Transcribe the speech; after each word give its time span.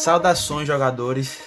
Saudações, 0.00 0.66
jogadores. 0.66 1.40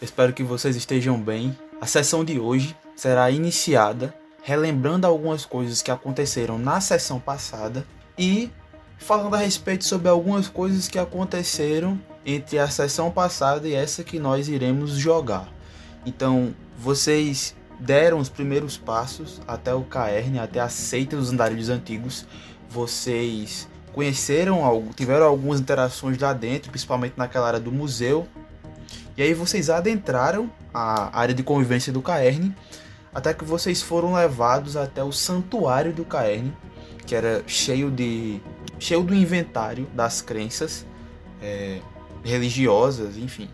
Espero 0.00 0.32
que 0.32 0.42
vocês 0.42 0.74
estejam 0.74 1.20
bem. 1.20 1.54
A 1.78 1.84
sessão 1.84 2.24
de 2.24 2.40
hoje 2.40 2.74
será 2.96 3.30
iniciada 3.30 4.14
relembrando 4.42 5.06
algumas 5.06 5.44
coisas 5.44 5.82
que 5.82 5.90
aconteceram 5.90 6.58
na 6.58 6.80
sessão 6.80 7.20
passada 7.20 7.86
e 8.16 8.50
falando 8.96 9.34
a 9.34 9.38
respeito 9.38 9.84
sobre 9.84 10.08
algumas 10.08 10.48
coisas 10.48 10.88
que 10.88 10.98
aconteceram 10.98 12.00
entre 12.24 12.58
a 12.58 12.70
sessão 12.70 13.10
passada 13.10 13.68
e 13.68 13.74
essa 13.74 14.02
que 14.02 14.18
nós 14.18 14.48
iremos 14.48 14.92
jogar. 14.92 15.46
Então, 16.06 16.54
vocês 16.78 17.54
deram 17.78 18.20
os 18.20 18.30
primeiros 18.30 18.78
passos 18.78 19.38
até 19.46 19.74
o 19.74 19.82
Caerne, 19.82 20.38
até 20.38 20.60
a 20.60 20.70
seita 20.70 21.14
dos 21.14 21.30
andarilhos 21.30 21.68
antigos. 21.68 22.24
Vocês 22.70 23.68
conheceram, 23.92 24.88
tiveram 24.94 25.26
algumas 25.26 25.60
interações 25.60 26.18
lá 26.18 26.32
dentro, 26.32 26.70
principalmente 26.70 27.14
naquela 27.16 27.46
área 27.46 27.60
do 27.60 27.72
museu. 27.72 28.26
E 29.16 29.22
aí 29.22 29.34
vocês 29.34 29.68
adentraram 29.68 30.50
a 30.72 31.18
área 31.18 31.34
de 31.34 31.42
convivência 31.42 31.92
do 31.92 32.00
Caerne, 32.00 32.54
até 33.12 33.34
que 33.34 33.44
vocês 33.44 33.82
foram 33.82 34.14
levados 34.14 34.76
até 34.76 35.02
o 35.02 35.10
santuário 35.10 35.92
do 35.92 36.04
Caerne, 36.04 36.52
que 37.06 37.14
era 37.14 37.42
cheio 37.46 37.90
de 37.90 38.40
cheio 38.78 39.02
do 39.02 39.12
inventário 39.12 39.88
das 39.92 40.20
crenças 40.22 40.86
é, 41.42 41.80
religiosas, 42.22 43.16
enfim. 43.16 43.48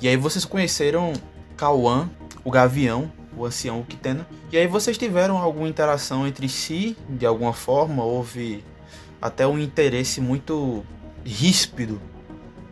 E 0.00 0.08
aí 0.08 0.16
vocês 0.16 0.44
conheceram 0.44 1.12
Cauã, 1.56 2.10
o 2.44 2.50
Gavião, 2.50 3.10
o 3.36 3.46
ancião 3.46 3.80
Uktena. 3.80 4.26
E 4.52 4.58
aí 4.58 4.66
vocês 4.66 4.98
tiveram 4.98 5.38
alguma 5.38 5.68
interação 5.68 6.26
entre 6.26 6.48
si, 6.48 6.96
de 7.08 7.24
alguma 7.24 7.52
forma, 7.52 8.04
houve 8.04 8.64
até 9.20 9.46
um 9.46 9.58
interesse 9.58 10.20
muito 10.20 10.84
ríspido 11.24 12.00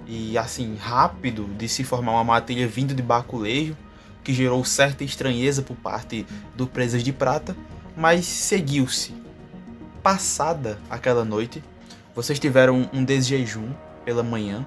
e 0.06 0.38
assim 0.38 0.76
rápido 0.76 1.44
de 1.56 1.68
se 1.68 1.82
formar 1.82 2.12
uma 2.12 2.24
matilha 2.24 2.66
vindo 2.66 2.94
de 2.94 3.02
Baculejo, 3.02 3.76
que 4.22 4.32
gerou 4.32 4.64
certa 4.64 5.04
estranheza 5.04 5.62
por 5.62 5.76
parte 5.76 6.26
do 6.54 6.66
Presas 6.66 7.02
de 7.02 7.12
Prata, 7.12 7.56
mas 7.96 8.24
seguiu-se. 8.24 9.14
Passada 10.02 10.78
aquela 10.88 11.24
noite, 11.24 11.62
vocês 12.14 12.38
tiveram 12.38 12.88
um 12.92 13.04
desjejum 13.04 13.72
pela 14.04 14.22
manhã 14.22 14.64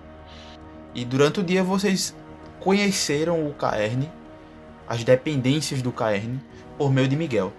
e 0.94 1.06
durante 1.06 1.40
o 1.40 1.44
dia 1.44 1.64
vocês 1.64 2.16
conheceram 2.60 3.48
o 3.48 3.54
Caerne, 3.54 4.12
as 4.88 5.04
dependências 5.04 5.82
do 5.82 5.92
Caerne, 5.92 6.42
por 6.78 6.92
meio 6.92 7.08
de 7.08 7.16
Miguel. 7.16 7.54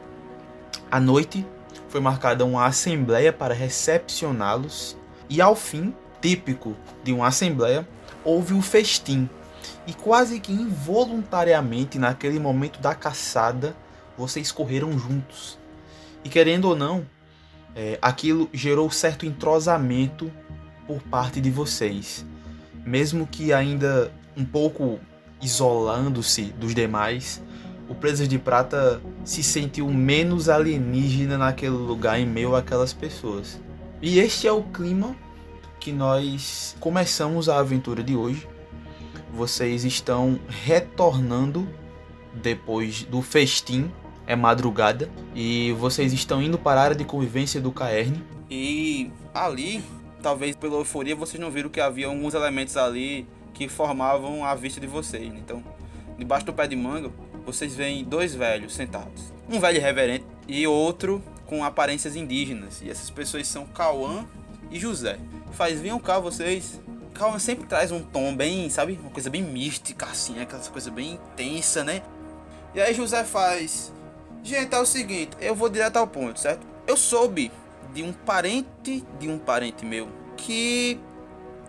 À 0.90 1.00
noite, 1.00 1.46
foi 1.90 2.00
marcada 2.00 2.44
uma 2.44 2.66
assembleia 2.66 3.32
para 3.32 3.52
recepcioná-los 3.52 4.96
e 5.28 5.40
ao 5.40 5.56
fim, 5.56 5.92
típico 6.22 6.76
de 7.02 7.12
uma 7.12 7.26
assembleia, 7.26 7.86
houve 8.24 8.54
o 8.54 8.62
festim. 8.62 9.28
E 9.88 9.92
quase 9.92 10.38
que 10.38 10.52
involuntariamente 10.52 11.98
naquele 11.98 12.38
momento 12.38 12.80
da 12.80 12.94
caçada, 12.94 13.74
vocês 14.16 14.52
correram 14.52 14.96
juntos. 14.96 15.58
E 16.24 16.28
querendo 16.28 16.66
ou 16.66 16.76
não, 16.76 17.04
é, 17.74 17.98
aquilo 18.00 18.48
gerou 18.52 18.88
certo 18.88 19.26
entrosamento 19.26 20.30
por 20.86 21.02
parte 21.02 21.40
de 21.40 21.50
vocês. 21.50 22.24
Mesmo 22.86 23.26
que 23.26 23.52
ainda 23.52 24.12
um 24.36 24.44
pouco 24.44 25.00
isolando-se 25.42 26.44
dos 26.52 26.72
demais, 26.72 27.42
o 27.90 27.94
Presas 27.94 28.28
de 28.28 28.38
Prata 28.38 29.02
se 29.24 29.42
sentiu 29.42 29.88
menos 29.90 30.48
alienígena 30.48 31.36
naquele 31.36 31.74
lugar 31.74 32.20
em 32.20 32.24
meio 32.24 32.54
àquelas 32.54 32.92
pessoas. 32.92 33.60
E 34.00 34.20
este 34.20 34.46
é 34.46 34.52
o 34.52 34.62
clima 34.62 35.16
que 35.80 35.90
nós 35.90 36.76
começamos 36.78 37.48
a 37.48 37.58
aventura 37.58 38.00
de 38.00 38.14
hoje. 38.14 38.46
Vocês 39.34 39.84
estão 39.84 40.38
retornando 40.48 41.68
depois 42.32 43.02
do 43.02 43.20
festim, 43.22 43.90
é 44.24 44.36
madrugada, 44.36 45.10
e 45.34 45.72
vocês 45.72 46.12
estão 46.12 46.40
indo 46.40 46.56
para 46.56 46.80
a 46.80 46.84
área 46.84 46.96
de 46.96 47.04
convivência 47.04 47.60
do 47.60 47.72
Caerne. 47.72 48.22
E 48.48 49.10
ali, 49.34 49.82
talvez 50.22 50.54
pela 50.54 50.76
euforia, 50.76 51.16
vocês 51.16 51.40
não 51.40 51.50
viram 51.50 51.68
que 51.68 51.80
havia 51.80 52.06
alguns 52.06 52.34
elementos 52.34 52.76
ali 52.76 53.26
que 53.52 53.68
formavam 53.68 54.44
a 54.44 54.54
vista 54.54 54.80
de 54.80 54.86
vocês. 54.86 55.26
Então, 55.34 55.60
debaixo 56.16 56.46
do 56.46 56.52
pé 56.52 56.68
de 56.68 56.76
manga, 56.76 57.10
vocês 57.52 57.74
veem 57.74 58.04
dois 58.04 58.34
velhos 58.34 58.74
sentados. 58.74 59.32
Um 59.48 59.58
velho 59.58 59.80
reverente 59.80 60.24
e 60.46 60.66
outro 60.66 61.22
com 61.46 61.64
aparências 61.64 62.14
indígenas. 62.14 62.80
E 62.82 62.90
essas 62.90 63.10
pessoas 63.10 63.46
são 63.46 63.66
Cauã 63.66 64.26
e 64.70 64.78
José. 64.78 65.18
Faz, 65.52 65.80
venham 65.80 65.98
cá 65.98 66.18
vocês. 66.18 66.80
Cauã 67.12 67.38
sempre 67.38 67.66
traz 67.66 67.90
um 67.90 68.02
tom 68.02 68.34
bem, 68.34 68.70
sabe? 68.70 68.98
Uma 69.00 69.10
coisa 69.10 69.28
bem 69.28 69.42
mística, 69.42 70.06
assim, 70.06 70.40
aquela 70.40 70.62
coisa 70.62 70.90
bem 70.90 71.14
intensa, 71.14 71.82
né? 71.82 72.02
E 72.74 72.80
aí 72.80 72.94
José 72.94 73.24
faz. 73.24 73.92
Gente, 74.42 74.74
é 74.74 74.78
o 74.78 74.86
seguinte, 74.86 75.36
eu 75.40 75.54
vou 75.54 75.68
direto 75.68 75.96
ao 75.96 76.06
ponto, 76.06 76.38
certo? 76.38 76.66
Eu 76.86 76.96
soube 76.96 77.52
de 77.92 78.02
um 78.02 78.12
parente 78.12 79.04
de 79.18 79.28
um 79.28 79.38
parente 79.38 79.84
meu 79.84 80.08
que 80.36 80.98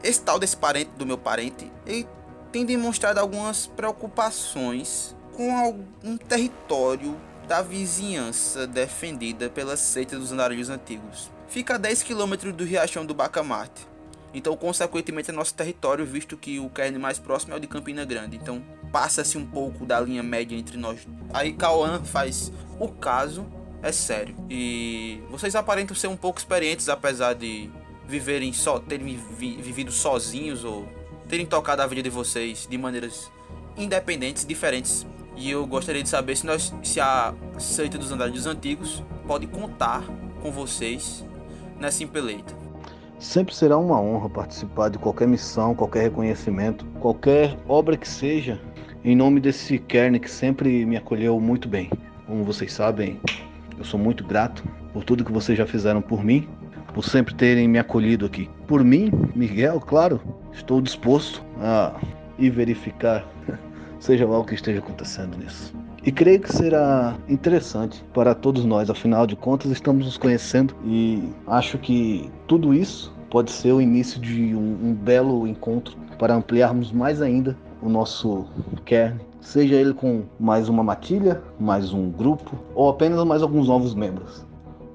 esse 0.04 0.22
tal 0.22 0.40
desse 0.40 0.56
parente 0.56 0.92
do 0.96 1.06
meu 1.06 1.18
parente, 1.18 1.72
ele 1.86 2.08
tem 2.52 2.66
demonstrado 2.66 3.20
algumas 3.20 3.68
preocupações 3.68 5.16
com 5.36 5.56
algum 5.56 6.18
território 6.18 7.18
da 7.48 7.62
vizinhança 7.62 8.66
defendida 8.66 9.50
pela 9.50 9.76
seita 9.76 10.18
dos 10.18 10.32
andarilhos 10.32 10.70
antigos. 10.70 11.32
Fica 11.48 11.76
a 11.76 11.78
10 11.78 12.04
km 12.04 12.52
do 12.56 12.64
riachão 12.64 13.06
do 13.06 13.14
Bacamarte. 13.14 13.86
Então, 14.34 14.56
consequentemente, 14.56 15.30
é 15.30 15.34
nosso 15.34 15.54
território, 15.54 16.06
visto 16.06 16.38
que 16.38 16.60
o 16.60 16.70
cairn 16.70 16.98
mais 16.98 17.20
próximo 17.20 17.54
é 17.54 17.58
o 17.58 17.60
de 17.60 17.68
Campina 17.68 18.06
Grande. 18.06 18.38
Então, 18.38 18.64
passa-se 18.92 19.38
um 19.38 19.46
pouco 19.46 19.86
da 19.86 20.00
linha 20.00 20.24
média 20.24 20.56
entre 20.56 20.78
nós. 20.78 21.06
Aí, 21.34 21.52
Cauã 21.52 22.02
faz 22.04 22.52
o 22.80 22.88
caso, 22.88 23.46
é 23.84 23.92
sério. 23.92 24.36
E 24.50 25.22
vocês 25.30 25.56
aparentam 25.56 25.96
ser 25.96 26.08
um 26.08 26.16
pouco 26.16 26.40
experientes, 26.40 26.88
apesar 26.88 27.34
de 27.34 27.70
viverem 28.08 28.54
só, 28.54 28.80
terem 28.80 29.18
vivido 29.38 29.92
sozinhos 29.92 30.64
ou 30.64 30.88
terem 31.28 31.46
tocado 31.46 31.82
a 31.82 31.88
vida 31.88 32.04
de 32.04 32.10
vocês 32.10 32.68
de 32.70 32.78
maneiras 32.78 33.30
independentes, 33.78 34.46
diferentes 34.46 35.06
e 35.36 35.50
eu 35.50 35.66
gostaria 35.66 36.04
de 36.04 36.10
saber 36.10 36.36
se, 36.36 36.46
nós, 36.46 36.74
se 36.84 37.00
a 37.00 37.34
seita 37.58 37.98
dos 37.98 38.12
andares 38.12 38.46
antigos 38.46 39.04
pode 39.26 39.48
contar 39.48 40.04
com 40.42 40.52
vocês 40.52 41.26
nessa 41.80 42.04
empeleita. 42.04 42.54
Sempre 43.20 43.54
será 43.54 43.78
uma 43.78 44.00
honra 44.02 44.30
participar 44.30 44.90
de 44.90 44.98
qualquer 44.98 45.28
missão, 45.28 45.76
qualquer 45.76 46.04
reconhecimento, 46.04 46.86
qualquer 47.00 47.56
obra 47.68 47.96
que 47.96 48.08
seja, 48.08 48.60
em 49.04 49.16
nome 49.16 49.40
desse 49.40 49.78
Kern 49.78 50.20
que 50.20 50.30
sempre 50.30 50.86
me 50.86 50.98
acolheu 50.98 51.40
muito 51.40 51.68
bem. 51.68 51.90
Como 52.26 52.44
vocês 52.44 52.74
sabem, 52.74 53.20
eu 53.78 53.84
sou 53.84 54.00
muito 54.00 54.24
grato 54.24 54.64
por 54.92 55.04
tudo 55.04 55.24
que 55.24 55.32
vocês 55.32 55.58
já 55.58 55.66
fizeram 55.68 56.02
por 56.02 56.24
mim, 56.24 56.48
por 56.94 57.04
sempre 57.04 57.34
terem 57.34 57.68
me 57.68 57.80
acolhido 57.80 58.26
aqui. 58.26 58.50
Por 58.68 58.84
mim, 58.84 59.12
Miguel, 59.36 59.80
claro, 59.80 60.20
estou 60.52 60.82
disposto 60.82 61.44
a 61.60 61.94
ir 62.38 62.50
verificar 62.50 63.26
seja 64.02 64.28
lá 64.28 64.40
o 64.40 64.44
que 64.44 64.56
esteja 64.56 64.80
acontecendo 64.80 65.38
nisso. 65.38 65.74
E 66.04 66.12
creio 66.12 66.42
que 66.42 66.52
será 66.52 67.16
interessante 67.30 68.04
para 68.12 68.34
todos 68.34 68.66
nós, 68.66 68.90
afinal 68.90 69.28
de 69.28 69.36
contas, 69.36 69.72
estamos 69.72 70.04
nos 70.04 70.18
conhecendo 70.18 70.76
e 70.84 71.32
acho 71.46 71.78
que 71.78 72.30
tudo 72.48 72.74
isso 72.74 73.14
pode 73.30 73.52
ser 73.52 73.72
o 73.72 73.80
início 73.80 74.20
de 74.20 74.56
um, 74.56 74.90
um 74.90 74.94
belo 74.94 75.48
encontro 75.48 75.96
para 76.18 76.34
ampliarmos 76.34 76.92
mais 76.92 77.22
ainda 77.22 77.56
o 77.82 77.88
nosso 77.88 78.46
kern, 78.84 79.20
seja 79.40 79.76
ele 79.76 79.94
com 79.94 80.24
mais 80.40 80.68
uma 80.68 80.84
matilha, 80.84 81.42
mais 81.60 81.94
um 81.94 82.10
grupo 82.10 82.58
ou 82.74 82.90
apenas 82.90 83.24
mais 83.24 83.44
alguns 83.44 83.68
novos 83.68 83.94
membros. 83.94 84.44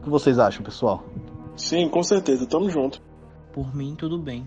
O 0.00 0.02
que 0.02 0.10
vocês 0.10 0.38
acham, 0.40 0.64
pessoal? 0.64 1.04
Sim, 1.56 1.88
com 1.88 2.02
certeza, 2.02 2.46
tamo 2.46 2.68
junto. 2.68 3.00
Por 3.52 3.74
mim, 3.74 3.94
tudo 3.96 4.18
bem. 4.18 4.46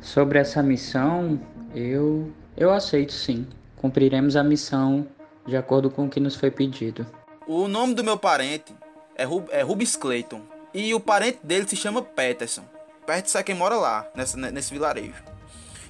Sobre 0.00 0.38
essa 0.38 0.62
missão, 0.62 1.40
eu 1.74 2.30
eu 2.56 2.70
aceito 2.70 3.12
sim 3.12 3.46
cumpriremos 3.84 4.34
a 4.34 4.42
missão 4.42 5.06
de 5.46 5.58
acordo 5.58 5.90
com 5.90 6.06
o 6.06 6.08
que 6.08 6.18
nos 6.18 6.34
foi 6.34 6.50
pedido. 6.50 7.06
O 7.46 7.68
nome 7.68 7.92
do 7.92 8.02
meu 8.02 8.16
parente 8.16 8.74
é, 9.14 9.24
Rub 9.24 9.46
é 9.50 9.60
Rubens 9.60 9.94
Clayton 9.94 10.40
e 10.72 10.94
o 10.94 11.00
parente 11.00 11.40
dele 11.42 11.68
se 11.68 11.76
chama 11.76 12.00
Peterson. 12.00 12.62
Peterson 13.06 13.40
é 13.40 13.42
quem 13.42 13.54
mora 13.54 13.76
lá, 13.76 14.08
nessa, 14.14 14.38
nesse 14.38 14.72
vilarejo. 14.72 15.22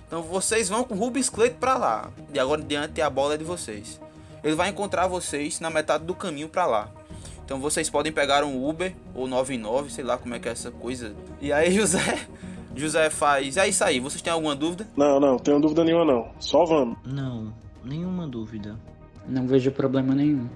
Então 0.05 0.23
vocês 0.23 0.69
vão 0.69 0.83
com 0.83 0.97
Rubens 0.97 1.31
Clayton 1.31 1.57
para 1.61 1.77
lá. 1.77 2.11
De 2.33 2.41
agora 2.41 2.61
em 2.61 2.67
diante 2.67 3.01
a 3.01 3.09
bola 3.09 3.35
é 3.35 3.37
de 3.37 3.45
vocês. 3.45 4.01
Ele 4.43 4.57
vai 4.57 4.71
encontrar 4.71 5.07
vocês 5.07 5.61
na 5.61 5.71
metade 5.71 6.05
do 6.05 6.17
caminho 6.17 6.49
para 6.49 6.67
lá. 6.67 6.91
Então 7.45 7.61
vocês 7.61 7.89
podem 7.89 8.11
pegar 8.11 8.43
um 8.43 8.69
Uber 8.69 8.93
ou 9.15 9.29
99, 9.29 9.93
sei 9.93 10.03
lá 10.03 10.19
como 10.19 10.35
é 10.35 10.41
que 10.41 10.49
é 10.49 10.51
essa 10.51 10.73
coisa. 10.73 11.15
E 11.41 11.53
aí 11.53 11.71
José, 11.79 12.27
José 12.75 13.09
faz, 13.09 13.57
é 13.57 13.69
isso 13.69 13.85
aí. 13.85 14.01
Vocês 14.01 14.21
têm 14.21 14.33
alguma 14.33 14.57
dúvida? 14.57 14.85
Não, 14.97 15.21
não, 15.21 15.39
tenho 15.39 15.61
dúvida 15.61 15.85
nenhuma 15.85 16.05
não. 16.05 16.33
Só 16.41 16.65
vamos. 16.65 16.99
Não 17.07 17.63
nenhuma 17.85 18.27
dúvida. 18.27 18.77
Não 19.27 19.47
vejo 19.47 19.71
problema 19.71 20.15
nenhum. 20.15 20.49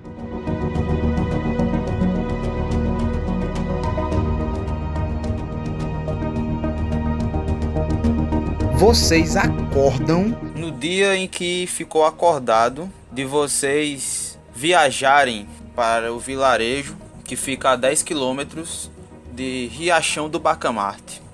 Vocês 8.74 9.36
acordam 9.36 10.28
no 10.54 10.70
dia 10.70 11.16
em 11.16 11.26
que 11.26 11.66
ficou 11.66 12.04
acordado 12.04 12.88
de 13.10 13.24
vocês 13.24 14.38
viajarem 14.54 15.48
para 15.74 16.12
o 16.12 16.18
vilarejo 16.18 16.96
que 17.24 17.36
fica 17.36 17.70
a 17.70 17.76
10 17.76 18.02
quilômetros 18.02 18.90
de 19.32 19.66
Riachão 19.66 20.28
do 20.28 20.38
Bacamarte. 20.38 21.27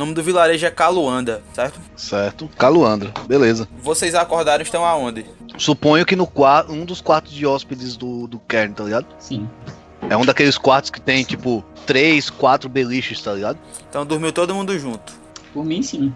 O 0.00 0.02
nome 0.02 0.14
do 0.14 0.22
vilarejo 0.22 0.64
é 0.64 0.70
Caluanda, 0.70 1.42
certo? 1.52 1.78
Certo. 1.94 2.48
Caluandra, 2.56 3.12
beleza. 3.26 3.68
Vocês 3.82 4.14
acordaram 4.14 4.62
estão 4.62 4.82
aonde? 4.82 5.26
Suponho 5.58 6.06
que 6.06 6.16
no 6.16 6.26
quarto, 6.26 6.72
um 6.72 6.86
dos 6.86 7.02
quartos 7.02 7.30
de 7.32 7.46
hóspedes 7.46 7.98
do, 7.98 8.26
do 8.26 8.38
Kern, 8.38 8.72
tá 8.72 8.82
ligado? 8.82 9.06
Sim. 9.18 9.46
É 10.08 10.16
um 10.16 10.24
daqueles 10.24 10.56
quartos 10.56 10.88
que 10.88 11.02
tem, 11.02 11.22
tipo, 11.22 11.62
três, 11.84 12.30
quatro 12.30 12.66
beliches, 12.66 13.20
tá 13.20 13.34
ligado? 13.34 13.58
Então 13.90 14.06
dormiu 14.06 14.32
todo 14.32 14.54
mundo 14.54 14.78
junto. 14.78 15.12
Por 15.52 15.66
mim, 15.66 15.82
sim. 15.82 16.10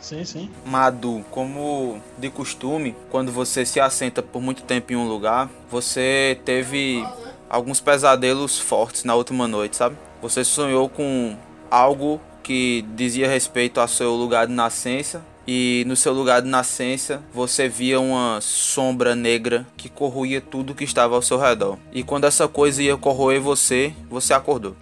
Sim, 0.00 0.24
sim. 0.24 0.50
Madu, 0.64 1.22
como 1.30 2.00
de 2.16 2.30
costume, 2.30 2.96
quando 3.10 3.30
você 3.30 3.66
se 3.66 3.78
assenta 3.78 4.22
por 4.22 4.40
muito 4.40 4.62
tempo 4.62 4.94
em 4.94 4.96
um 4.96 5.06
lugar, 5.06 5.50
você 5.70 6.40
teve 6.46 7.06
alguns 7.50 7.78
pesadelos 7.78 8.58
fortes 8.58 9.04
na 9.04 9.14
última 9.14 9.46
noite, 9.46 9.76
sabe? 9.76 9.98
Você 10.22 10.42
sonhou 10.42 10.88
com 10.88 11.36
algo 11.70 12.18
que 12.46 12.84
dizia 12.94 13.28
respeito 13.28 13.80
ao 13.80 13.88
seu 13.88 14.14
lugar 14.14 14.46
de 14.46 14.52
nascença 14.52 15.20
e 15.48 15.82
no 15.88 15.96
seu 15.96 16.12
lugar 16.12 16.40
de 16.40 16.46
nascença 16.46 17.20
você 17.34 17.68
via 17.68 17.98
uma 17.98 18.38
sombra 18.40 19.16
negra 19.16 19.66
que 19.76 19.88
corroía 19.88 20.40
tudo 20.40 20.72
que 20.72 20.84
estava 20.84 21.16
ao 21.16 21.22
seu 21.22 21.40
redor. 21.40 21.76
E 21.92 22.04
quando 22.04 22.24
essa 22.24 22.46
coisa 22.46 22.80
ia 22.80 22.96
corroer 22.96 23.40
você, 23.40 23.92
você 24.08 24.32
acordou. 24.32 24.76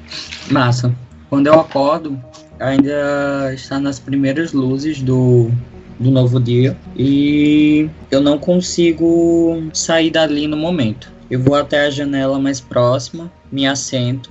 Massa. 0.51 0.95
Quando 1.31 1.47
eu 1.47 1.59
acordo, 1.59 2.23
ainda 2.61 3.51
está 3.55 3.81
nas 3.81 3.99
primeiras 3.99 4.53
luzes 4.53 5.01
do, 5.01 5.51
do 5.99 6.11
novo 6.11 6.39
dia 6.39 6.77
e 6.95 7.89
eu 8.11 8.21
não 8.21 8.39
consigo 8.39 9.71
sair 9.73 10.11
dali 10.11 10.47
no 10.47 10.57
momento. 10.59 11.11
Eu 11.31 11.41
vou 11.41 11.55
até 11.55 11.87
a 11.87 11.91
janela 11.91 12.39
mais 12.39 12.61
próxima, 12.61 13.33
me 13.51 13.67
assento, 13.67 14.31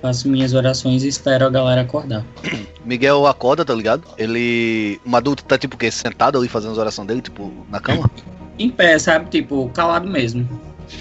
faço 0.00 0.28
minhas 0.28 0.52
orações 0.54 1.02
e 1.04 1.08
espero 1.08 1.46
a 1.46 1.50
galera 1.50 1.80
acordar. 1.82 2.24
Miguel 2.84 3.26
acorda, 3.26 3.64
tá 3.64 3.74
ligado? 3.74 4.04
Ele. 4.16 5.00
Um 5.06 5.14
adulto 5.16 5.44
tá 5.44 5.58
tipo 5.58 5.74
o 5.76 5.78
quê? 5.78 5.90
Sentado 5.90 6.38
ali 6.38 6.48
fazendo 6.48 6.72
as 6.72 6.78
orações 6.78 7.06
dele, 7.08 7.20
tipo, 7.22 7.52
na 7.70 7.80
cama? 7.80 8.10
Em 8.58 8.70
pé, 8.70 8.98
sabe? 8.98 9.28
Tipo, 9.28 9.68
calado 9.74 10.08
mesmo. 10.08 10.48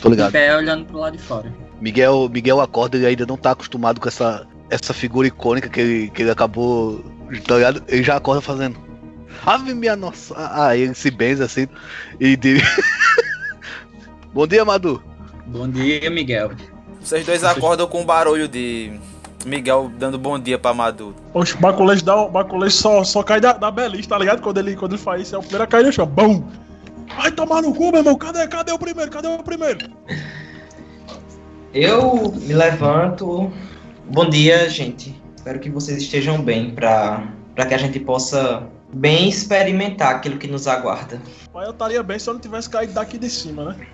Tô 0.01 0.09
Em 0.09 0.11
ligado. 0.11 0.31
pé, 0.33 0.55
olhando 0.57 0.83
pro 0.85 0.97
lado 0.97 1.15
de 1.15 1.23
fora. 1.23 1.53
Miguel, 1.79 2.27
Miguel 2.29 2.59
acorda 2.59 2.97
e 2.97 3.05
ainda 3.05 3.25
não 3.25 3.37
tá 3.37 3.51
acostumado 3.51 4.01
com 4.01 4.09
essa, 4.09 4.45
essa 4.69 4.93
figura 4.93 5.27
icônica 5.27 5.69
que 5.69 5.79
ele, 5.79 6.09
que 6.09 6.21
ele 6.23 6.31
acabou. 6.31 6.99
Tá 7.47 7.55
ligado? 7.55 7.83
Ele 7.87 8.03
já 8.03 8.17
acorda 8.17 8.41
fazendo. 8.41 8.77
Ave 9.45 9.73
minha 9.73 9.95
nossa. 9.95 10.33
Ah, 10.37 10.75
ele 10.75 10.93
se 10.95 11.09
benza 11.11 11.45
assim 11.45 11.67
e 12.19 12.35
diz. 12.35 12.61
Bom 14.33 14.45
dia, 14.45 14.65
Madu. 14.65 15.01
Bom 15.47 15.69
dia, 15.69 16.09
Miguel. 16.09 16.51
Vocês 17.05 17.23
dois 17.23 17.43
acordam 17.43 17.87
com 17.87 18.01
o 18.01 18.03
barulho 18.03 18.47
de 18.47 18.91
Miguel 19.45 19.91
dando 19.95 20.17
bom 20.17 20.39
dia 20.39 20.57
pra 20.57 20.73
Madu. 20.73 21.15
Oxe, 21.35 21.53
o 21.53 21.59
baculete, 21.59 22.03
dá, 22.03 22.15
o 22.15 22.69
só, 22.71 23.03
só 23.03 23.21
cai 23.21 23.39
da, 23.39 23.53
da 23.53 23.69
beliche, 23.69 24.09
tá 24.09 24.17
ligado? 24.17 24.41
Quando 24.41 24.57
ele, 24.57 24.75
quando 24.75 24.93
ele 24.93 25.01
faz 25.01 25.21
isso, 25.21 25.35
é 25.35 25.37
o 25.37 25.41
primeiro 25.41 25.63
a 25.63 25.67
cair 25.67 25.85
no 25.85 25.93
chão. 25.93 26.07
Bum! 26.07 26.43
Vai 27.15 27.31
tomar 27.31 27.61
no 27.61 27.75
cu, 27.75 27.91
meu 27.91 27.99
irmão. 27.99 28.15
Cadê, 28.15 28.47
cadê 28.47 28.71
o 28.71 28.79
primeiro? 28.79 29.11
Cadê 29.11 29.27
o 29.27 29.43
primeiro? 29.43 29.87
Eu 31.71 32.31
me 32.31 32.53
levanto. 32.55 33.53
Bom 34.05 34.27
dia, 34.27 34.67
gente. 34.67 35.15
Espero 35.35 35.59
que 35.59 35.69
vocês 35.69 35.99
estejam 35.99 36.41
bem 36.41 36.71
para 36.71 37.27
que 37.67 37.73
a 37.75 37.77
gente 37.77 37.99
possa 37.99 38.63
bem 38.91 39.29
experimentar 39.29 40.15
aquilo 40.15 40.39
que 40.39 40.47
nos 40.47 40.67
aguarda. 40.67 41.21
Mas 41.53 41.65
eu 41.65 41.71
estaria 41.71 42.01
bem 42.01 42.17
se 42.17 42.27
eu 42.27 42.33
não 42.33 42.41
tivesse 42.41 42.67
caído 42.67 42.93
daqui 42.93 43.19
de 43.19 43.29
cima, 43.29 43.65
né? 43.65 43.87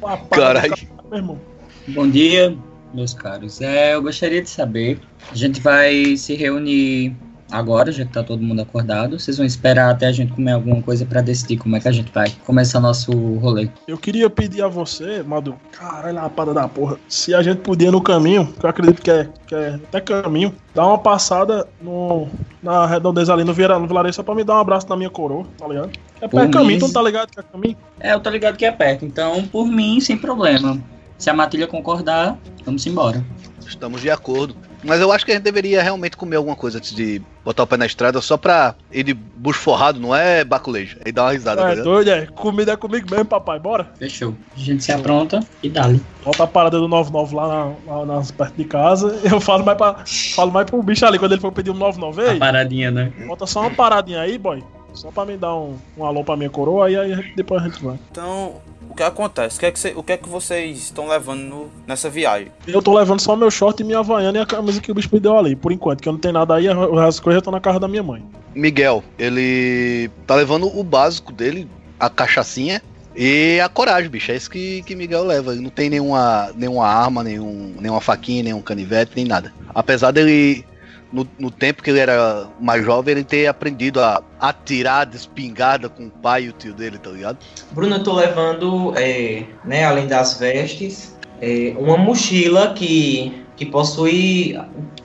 Papai, 0.00 0.38
Caralho. 0.38 0.74
Meu 1.10 1.18
irmão. 1.18 1.51
Bom 1.88 2.08
dia, 2.08 2.56
meus 2.94 3.12
caros. 3.14 3.60
É, 3.60 3.94
eu 3.94 4.02
gostaria 4.02 4.42
de 4.42 4.48
saber. 4.48 5.00
A 5.30 5.34
gente 5.34 5.60
vai 5.60 6.16
se 6.16 6.34
reunir 6.34 7.14
agora, 7.50 7.90
já 7.92 8.04
que 8.04 8.12
tá 8.12 8.22
todo 8.22 8.42
mundo 8.42 8.62
acordado. 8.62 9.18
Vocês 9.18 9.36
vão 9.36 9.44
esperar 9.44 9.90
até 9.90 10.06
a 10.06 10.12
gente 10.12 10.32
comer 10.32 10.52
alguma 10.52 10.80
coisa 10.80 11.04
pra 11.04 11.20
decidir 11.20 11.58
como 11.58 11.76
é 11.76 11.80
que 11.80 11.88
a 11.88 11.92
gente 11.92 12.10
vai 12.12 12.30
começar 12.46 12.80
nosso 12.80 13.10
rolê. 13.38 13.68
Eu 13.86 13.98
queria 13.98 14.30
pedir 14.30 14.62
a 14.62 14.68
você, 14.68 15.22
Madu, 15.22 15.54
caralho, 15.72 16.18
rapada 16.18 16.54
da 16.54 16.66
porra, 16.68 16.98
se 17.08 17.34
a 17.34 17.42
gente 17.42 17.58
podia 17.58 17.90
no 17.90 18.00
caminho, 18.00 18.46
que 18.58 18.64
eu 18.64 18.70
acredito 18.70 19.02
que 19.02 19.10
é, 19.10 19.28
que 19.46 19.54
é 19.54 19.74
até 19.74 20.00
caminho, 20.00 20.54
dar 20.74 20.86
uma 20.86 20.98
passada 20.98 21.66
no, 21.80 22.28
na 22.62 22.86
redondeza 22.86 23.32
ali 23.32 23.42
no, 23.44 23.52
no 23.52 23.86
vilarejo 23.86 24.14
só 24.14 24.22
pra 24.22 24.34
me 24.34 24.44
dar 24.44 24.54
um 24.54 24.60
abraço 24.60 24.88
na 24.88 24.96
minha 24.96 25.10
coroa, 25.10 25.44
tá 25.58 25.66
ligado? 25.68 25.90
É 26.20 26.28
Por 26.28 26.40
pé 26.40 26.48
caminho, 26.48 26.72
mim- 26.72 26.78
tu 26.78 26.86
não 26.86 26.92
tá 26.92 27.02
ligado 27.02 27.28
que 27.30 27.40
é 27.40 27.42
caminho? 27.42 27.76
É, 28.00 28.14
eu 28.14 28.20
tô 28.20 28.30
ligado 28.30 28.56
que 28.56 28.64
é 28.64 28.70
perto, 28.72 29.04
então 29.04 29.46
por 29.48 29.66
mim, 29.66 30.00
sem 30.00 30.16
problema. 30.16 30.78
Se 31.22 31.30
a 31.30 31.32
Matilha 31.32 31.68
concordar, 31.68 32.36
vamos 32.64 32.84
embora. 32.84 33.24
Estamos 33.64 34.00
de 34.00 34.10
acordo. 34.10 34.56
Mas 34.82 35.00
eu 35.00 35.12
acho 35.12 35.24
que 35.24 35.30
a 35.30 35.34
gente 35.36 35.44
deveria 35.44 35.80
realmente 35.80 36.16
comer 36.16 36.34
alguma 36.34 36.56
coisa 36.56 36.78
antes 36.78 36.92
de 36.92 37.22
botar 37.44 37.62
o 37.62 37.66
pé 37.68 37.76
na 37.76 37.86
estrada 37.86 38.20
só 38.20 38.36
pra 38.36 38.74
ir 38.90 39.04
de 39.04 39.14
bucho 39.14 39.60
forrado, 39.60 40.00
não 40.00 40.12
é 40.12 40.42
baculejo. 40.44 40.96
Aí 41.04 41.12
dá 41.12 41.22
uma 41.22 41.30
risada, 41.30 41.62
tá 41.62 41.68
É 41.68 41.70
ligado? 41.70 41.84
doido, 41.84 42.08
é. 42.10 42.26
Comida 42.26 42.72
é 42.72 42.76
comigo 42.76 43.06
mesmo, 43.08 43.24
papai, 43.24 43.60
bora. 43.60 43.88
Fechou. 44.00 44.34
A 44.56 44.58
gente 44.58 44.82
se 44.82 44.90
apronta 44.90 45.38
e 45.62 45.70
dá-lhe. 45.70 46.02
Bota 46.24 46.42
a 46.42 46.46
parada 46.48 46.80
do 46.80 46.88
99 46.88 47.36
lá, 47.36 47.46
na, 47.86 47.94
lá 47.98 48.04
nas, 48.04 48.32
perto 48.32 48.56
de 48.56 48.64
casa. 48.64 49.16
Eu 49.22 49.40
falo 49.40 49.64
mais, 49.64 49.78
pra, 49.78 50.02
falo 50.34 50.50
mais 50.50 50.68
pro 50.68 50.82
bicho 50.82 51.06
ali 51.06 51.20
quando 51.20 51.30
ele 51.30 51.40
for 51.40 51.52
pedir 51.52 51.70
um 51.70 51.74
99. 51.74 52.20
A 52.20 52.32
Ei, 52.32 52.38
paradinha, 52.40 52.90
né? 52.90 53.12
bota 53.28 53.46
só 53.46 53.60
uma 53.60 53.70
paradinha 53.70 54.20
aí, 54.20 54.36
boy. 54.38 54.60
Só 54.92 55.12
pra 55.12 55.24
me 55.24 55.36
dar 55.36 55.54
um, 55.54 55.76
um 55.96 56.04
alô 56.04 56.24
pra 56.24 56.36
minha 56.36 56.50
coroa, 56.50 56.88
aí, 56.88 56.96
aí 56.96 57.32
depois 57.36 57.62
a 57.62 57.68
gente 57.68 57.82
vai. 57.82 57.96
Então, 58.10 58.56
o 58.90 58.94
que 58.94 59.02
acontece? 59.02 59.56
O 59.56 59.60
que 59.60 59.66
é 59.66 59.70
que, 59.70 59.78
cê- 59.78 59.92
o 59.96 60.02
que, 60.02 60.12
é 60.12 60.16
que 60.16 60.28
vocês 60.28 60.78
estão 60.78 61.08
levando 61.08 61.40
no- 61.40 61.70
nessa 61.86 62.08
viagem? 62.10 62.52
Eu 62.66 62.82
tô 62.82 62.94
levando 62.96 63.20
só 63.20 63.34
meu 63.36 63.50
short 63.50 63.82
e 63.82 63.84
minha 63.86 63.98
havaiana 64.00 64.38
e 64.38 64.40
a 64.42 64.46
camisa 64.46 64.80
que 64.80 64.90
o 64.90 64.94
bicho 64.94 65.08
me 65.12 65.18
deu 65.20 65.36
ali, 65.38 65.56
por 65.56 65.72
enquanto, 65.72 66.00
que 66.02 66.08
eu 66.08 66.12
não 66.12 66.20
tenho 66.20 66.34
nada 66.34 66.54
aí, 66.54 66.66
as 66.68 67.18
coisas 67.20 67.40
estão 67.40 67.52
na 67.52 67.60
casa 67.60 67.78
da 67.80 67.88
minha 67.88 68.02
mãe. 68.02 68.22
Miguel, 68.54 69.02
ele 69.18 70.10
tá 70.26 70.34
levando 70.34 70.66
o 70.66 70.82
básico 70.84 71.32
dele, 71.32 71.68
a 71.98 72.10
cachaçinha 72.10 72.82
e 73.16 73.58
a 73.60 73.68
coragem, 73.68 74.10
bicho. 74.10 74.30
É 74.32 74.36
isso 74.36 74.50
que, 74.50 74.82
que 74.82 74.94
Miguel 74.94 75.24
leva. 75.24 75.52
Ele 75.52 75.62
não 75.62 75.70
tem 75.70 75.88
nenhuma, 75.88 76.50
nenhuma 76.54 76.86
arma, 76.86 77.22
nenhum, 77.24 77.74
nenhuma 77.80 78.00
faquinha, 78.00 78.42
nenhum 78.42 78.60
canivete, 78.60 79.12
nem 79.16 79.24
nada. 79.24 79.52
Apesar 79.74 80.10
dele, 80.10 80.64
no, 81.12 81.28
no 81.38 81.50
tempo 81.50 81.82
que 81.82 81.90
ele 81.90 81.98
era 81.98 82.48
mais 82.58 82.84
jovem, 82.84 83.12
ele 83.12 83.24
ter 83.24 83.46
aprendido 83.46 84.00
a 84.00 84.22
atirar 84.40 85.06
de 85.06 85.16
espingarda 85.16 85.88
com 85.88 86.06
o 86.06 86.10
pai 86.10 86.44
e 86.44 86.48
o 86.48 86.52
tio 86.52 86.72
dele, 86.72 86.98
tá 86.98 87.10
ligado? 87.10 87.38
Bruno, 87.72 87.96
eu 87.96 88.02
tô 88.02 88.14
levando, 88.14 88.94
é, 88.96 89.44
né, 89.64 89.84
além 89.84 90.06
das 90.06 90.38
vestes, 90.38 91.14
é, 91.40 91.74
uma 91.76 91.98
mochila 91.98 92.72
que, 92.72 93.44
que 93.56 93.66
possui 93.66 94.58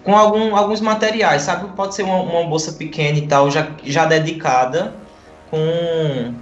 com 0.03 0.15
algum, 0.15 0.55
alguns 0.55 0.79
materiais, 0.79 1.41
sabe? 1.41 1.67
Pode 1.75 1.93
ser 1.93 2.03
uma, 2.03 2.21
uma 2.21 2.47
bolsa 2.47 2.71
pequena 2.71 3.17
e 3.17 3.27
tal, 3.27 3.51
já, 3.51 3.67
já 3.83 4.05
dedicada, 4.05 4.95
com 5.51 6.33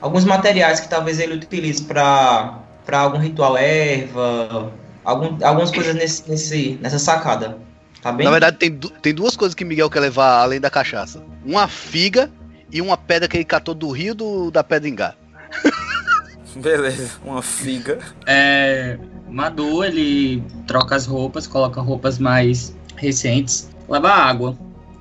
alguns 0.00 0.24
materiais 0.24 0.80
que 0.80 0.88
talvez 0.88 1.20
ele 1.20 1.34
utilize 1.34 1.84
para 1.84 2.58
algum 2.92 3.18
ritual 3.18 3.58
erva, 3.58 4.72
algum, 5.04 5.36
algumas 5.44 5.70
coisas 5.70 5.94
nesse, 5.94 6.28
nesse, 6.28 6.78
nessa 6.80 6.98
sacada. 6.98 7.58
Tá 8.02 8.12
bem? 8.12 8.24
Na 8.24 8.30
verdade, 8.30 8.56
tem, 8.56 8.70
du- 8.70 8.90
tem 8.90 9.14
duas 9.14 9.36
coisas 9.36 9.54
que 9.54 9.64
Miguel 9.64 9.90
quer 9.90 10.00
levar 10.00 10.40
além 10.42 10.60
da 10.60 10.70
cachaça: 10.70 11.22
uma 11.44 11.68
figa 11.68 12.30
e 12.72 12.80
uma 12.80 12.96
pedra 12.96 13.28
que 13.28 13.36
ele 13.36 13.44
catou 13.44 13.74
do 13.74 13.90
rio 13.90 14.14
do, 14.14 14.50
da 14.50 14.62
Pedra 14.64 14.88
Ingá. 14.88 15.14
Beleza, 16.56 17.10
uma 17.24 17.42
figa. 17.42 17.98
É, 18.26 18.98
Madu, 19.28 19.84
ele 19.84 20.42
troca 20.66 20.96
as 20.96 21.06
roupas, 21.06 21.46
coloca 21.46 21.80
roupas 21.80 22.18
mais 22.18 22.74
recentes, 22.96 23.70
leva 23.88 24.10
água, 24.10 24.58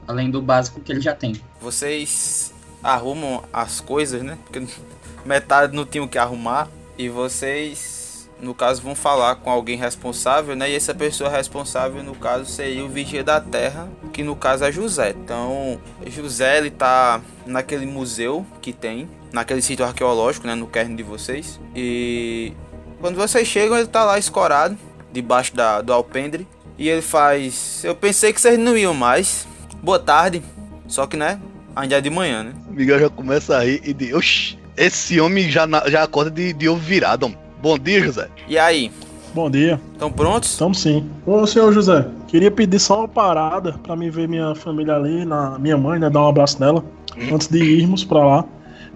além 0.08 0.30
do 0.30 0.42
básico 0.42 0.80
que 0.80 0.92
ele 0.92 1.02
já 1.02 1.14
tem. 1.16 1.36
Vocês 1.60 2.54
arrumam 2.84 3.44
as 3.52 3.82
coisas, 3.82 4.22
né? 4.22 4.38
Porque 4.46 4.66
metade 5.26 5.76
não 5.76 5.86
tinham 5.86 6.08
que 6.08 6.18
arrumar. 6.18 6.68
E 6.98 7.08
vocês, 7.10 7.99
no 8.42 8.54
caso, 8.54 8.82
vão 8.82 8.96
falar 8.96 9.36
com 9.36 9.50
alguém 9.50 9.78
responsável, 9.78 10.56
né? 10.56 10.70
E 10.70 10.76
essa 10.76 10.94
pessoa 10.94 11.30
responsável, 11.30 12.02
no 12.04 12.16
caso, 12.16 12.46
seria 12.46 12.84
o 12.84 12.90
vigia 12.90 13.24
da 13.24 13.40
terra, 13.42 13.90
que 14.14 14.24
no 14.24 14.36
caso 14.36 14.64
é 14.64 14.72
José. 14.72 15.12
Então, 15.12 15.80
José, 16.08 16.58
ele 16.58 16.70
tá 16.70 17.22
naquele 17.46 17.86
museu 17.86 18.46
que 18.62 18.72
tem, 18.72 19.10
naquele 19.32 19.62
sítio 19.62 19.86
arqueológico, 19.86 20.48
né? 20.48 20.56
No 20.56 20.68
kern 20.68 20.96
de 20.96 21.04
vocês. 21.04 21.60
E 21.76 22.54
quando 23.02 23.16
vocês 23.16 23.48
chegam, 23.48 23.78
ele 23.78 23.88
tá 23.88 24.04
lá 24.04 24.18
escorado, 24.18 24.78
debaixo 25.12 25.56
da, 25.56 25.82
do 25.82 25.92
alpendre. 25.92 26.48
E 26.78 26.88
ele 26.88 27.02
faz. 27.02 27.84
Eu 27.84 27.94
pensei 27.94 28.32
que 28.32 28.40
vocês 28.40 28.58
não 28.58 28.78
iam 28.78 28.94
mais. 28.94 29.46
Boa 29.84 30.00
tarde. 30.00 30.42
Só 30.88 31.06
que, 31.06 31.18
né? 31.18 31.42
Ainda 31.76 31.98
é 31.98 32.02
de 32.02 32.10
manhã, 32.10 32.44
né? 32.44 32.54
Miguel 32.70 33.00
já 33.00 33.10
começa 33.10 33.58
a 33.58 33.64
rir 33.66 33.82
e 33.84 33.94
diz: 33.94 34.14
Oxi, 34.14 34.58
esse 34.78 35.20
homem 35.20 35.52
já, 35.52 35.68
já 35.88 36.04
acorda 36.04 36.32
de, 36.32 36.54
de 36.54 36.70
ovo 36.70 36.80
virado. 36.80 37.26
homem. 37.26 37.49
Bom 37.62 37.78
dia, 37.78 38.02
José. 38.02 38.30
E 38.48 38.58
aí? 38.58 38.90
Bom 39.34 39.50
dia. 39.50 39.82
Estão 39.92 40.10
prontos? 40.10 40.50
Estamos 40.50 40.80
sim. 40.80 41.06
Ô, 41.26 41.46
senhor 41.46 41.74
José, 41.74 42.08
queria 42.26 42.50
pedir 42.50 42.80
só 42.80 43.00
uma 43.00 43.08
parada 43.08 43.74
pra 43.84 43.98
me 43.98 44.10
ver 44.10 44.30
minha 44.30 44.56
família 44.56 44.96
ali, 44.96 45.26
na 45.26 45.60
minha 45.60 45.78
mãe, 45.78 46.00
né? 46.00 46.10
Dar 46.10 46.22
um 46.22 46.30
abraço 46.30 46.58
nela, 46.58 46.84
antes 47.30 47.48
de 47.48 47.62
irmos 47.62 48.06
pra 48.06 48.26
lá. 48.26 48.46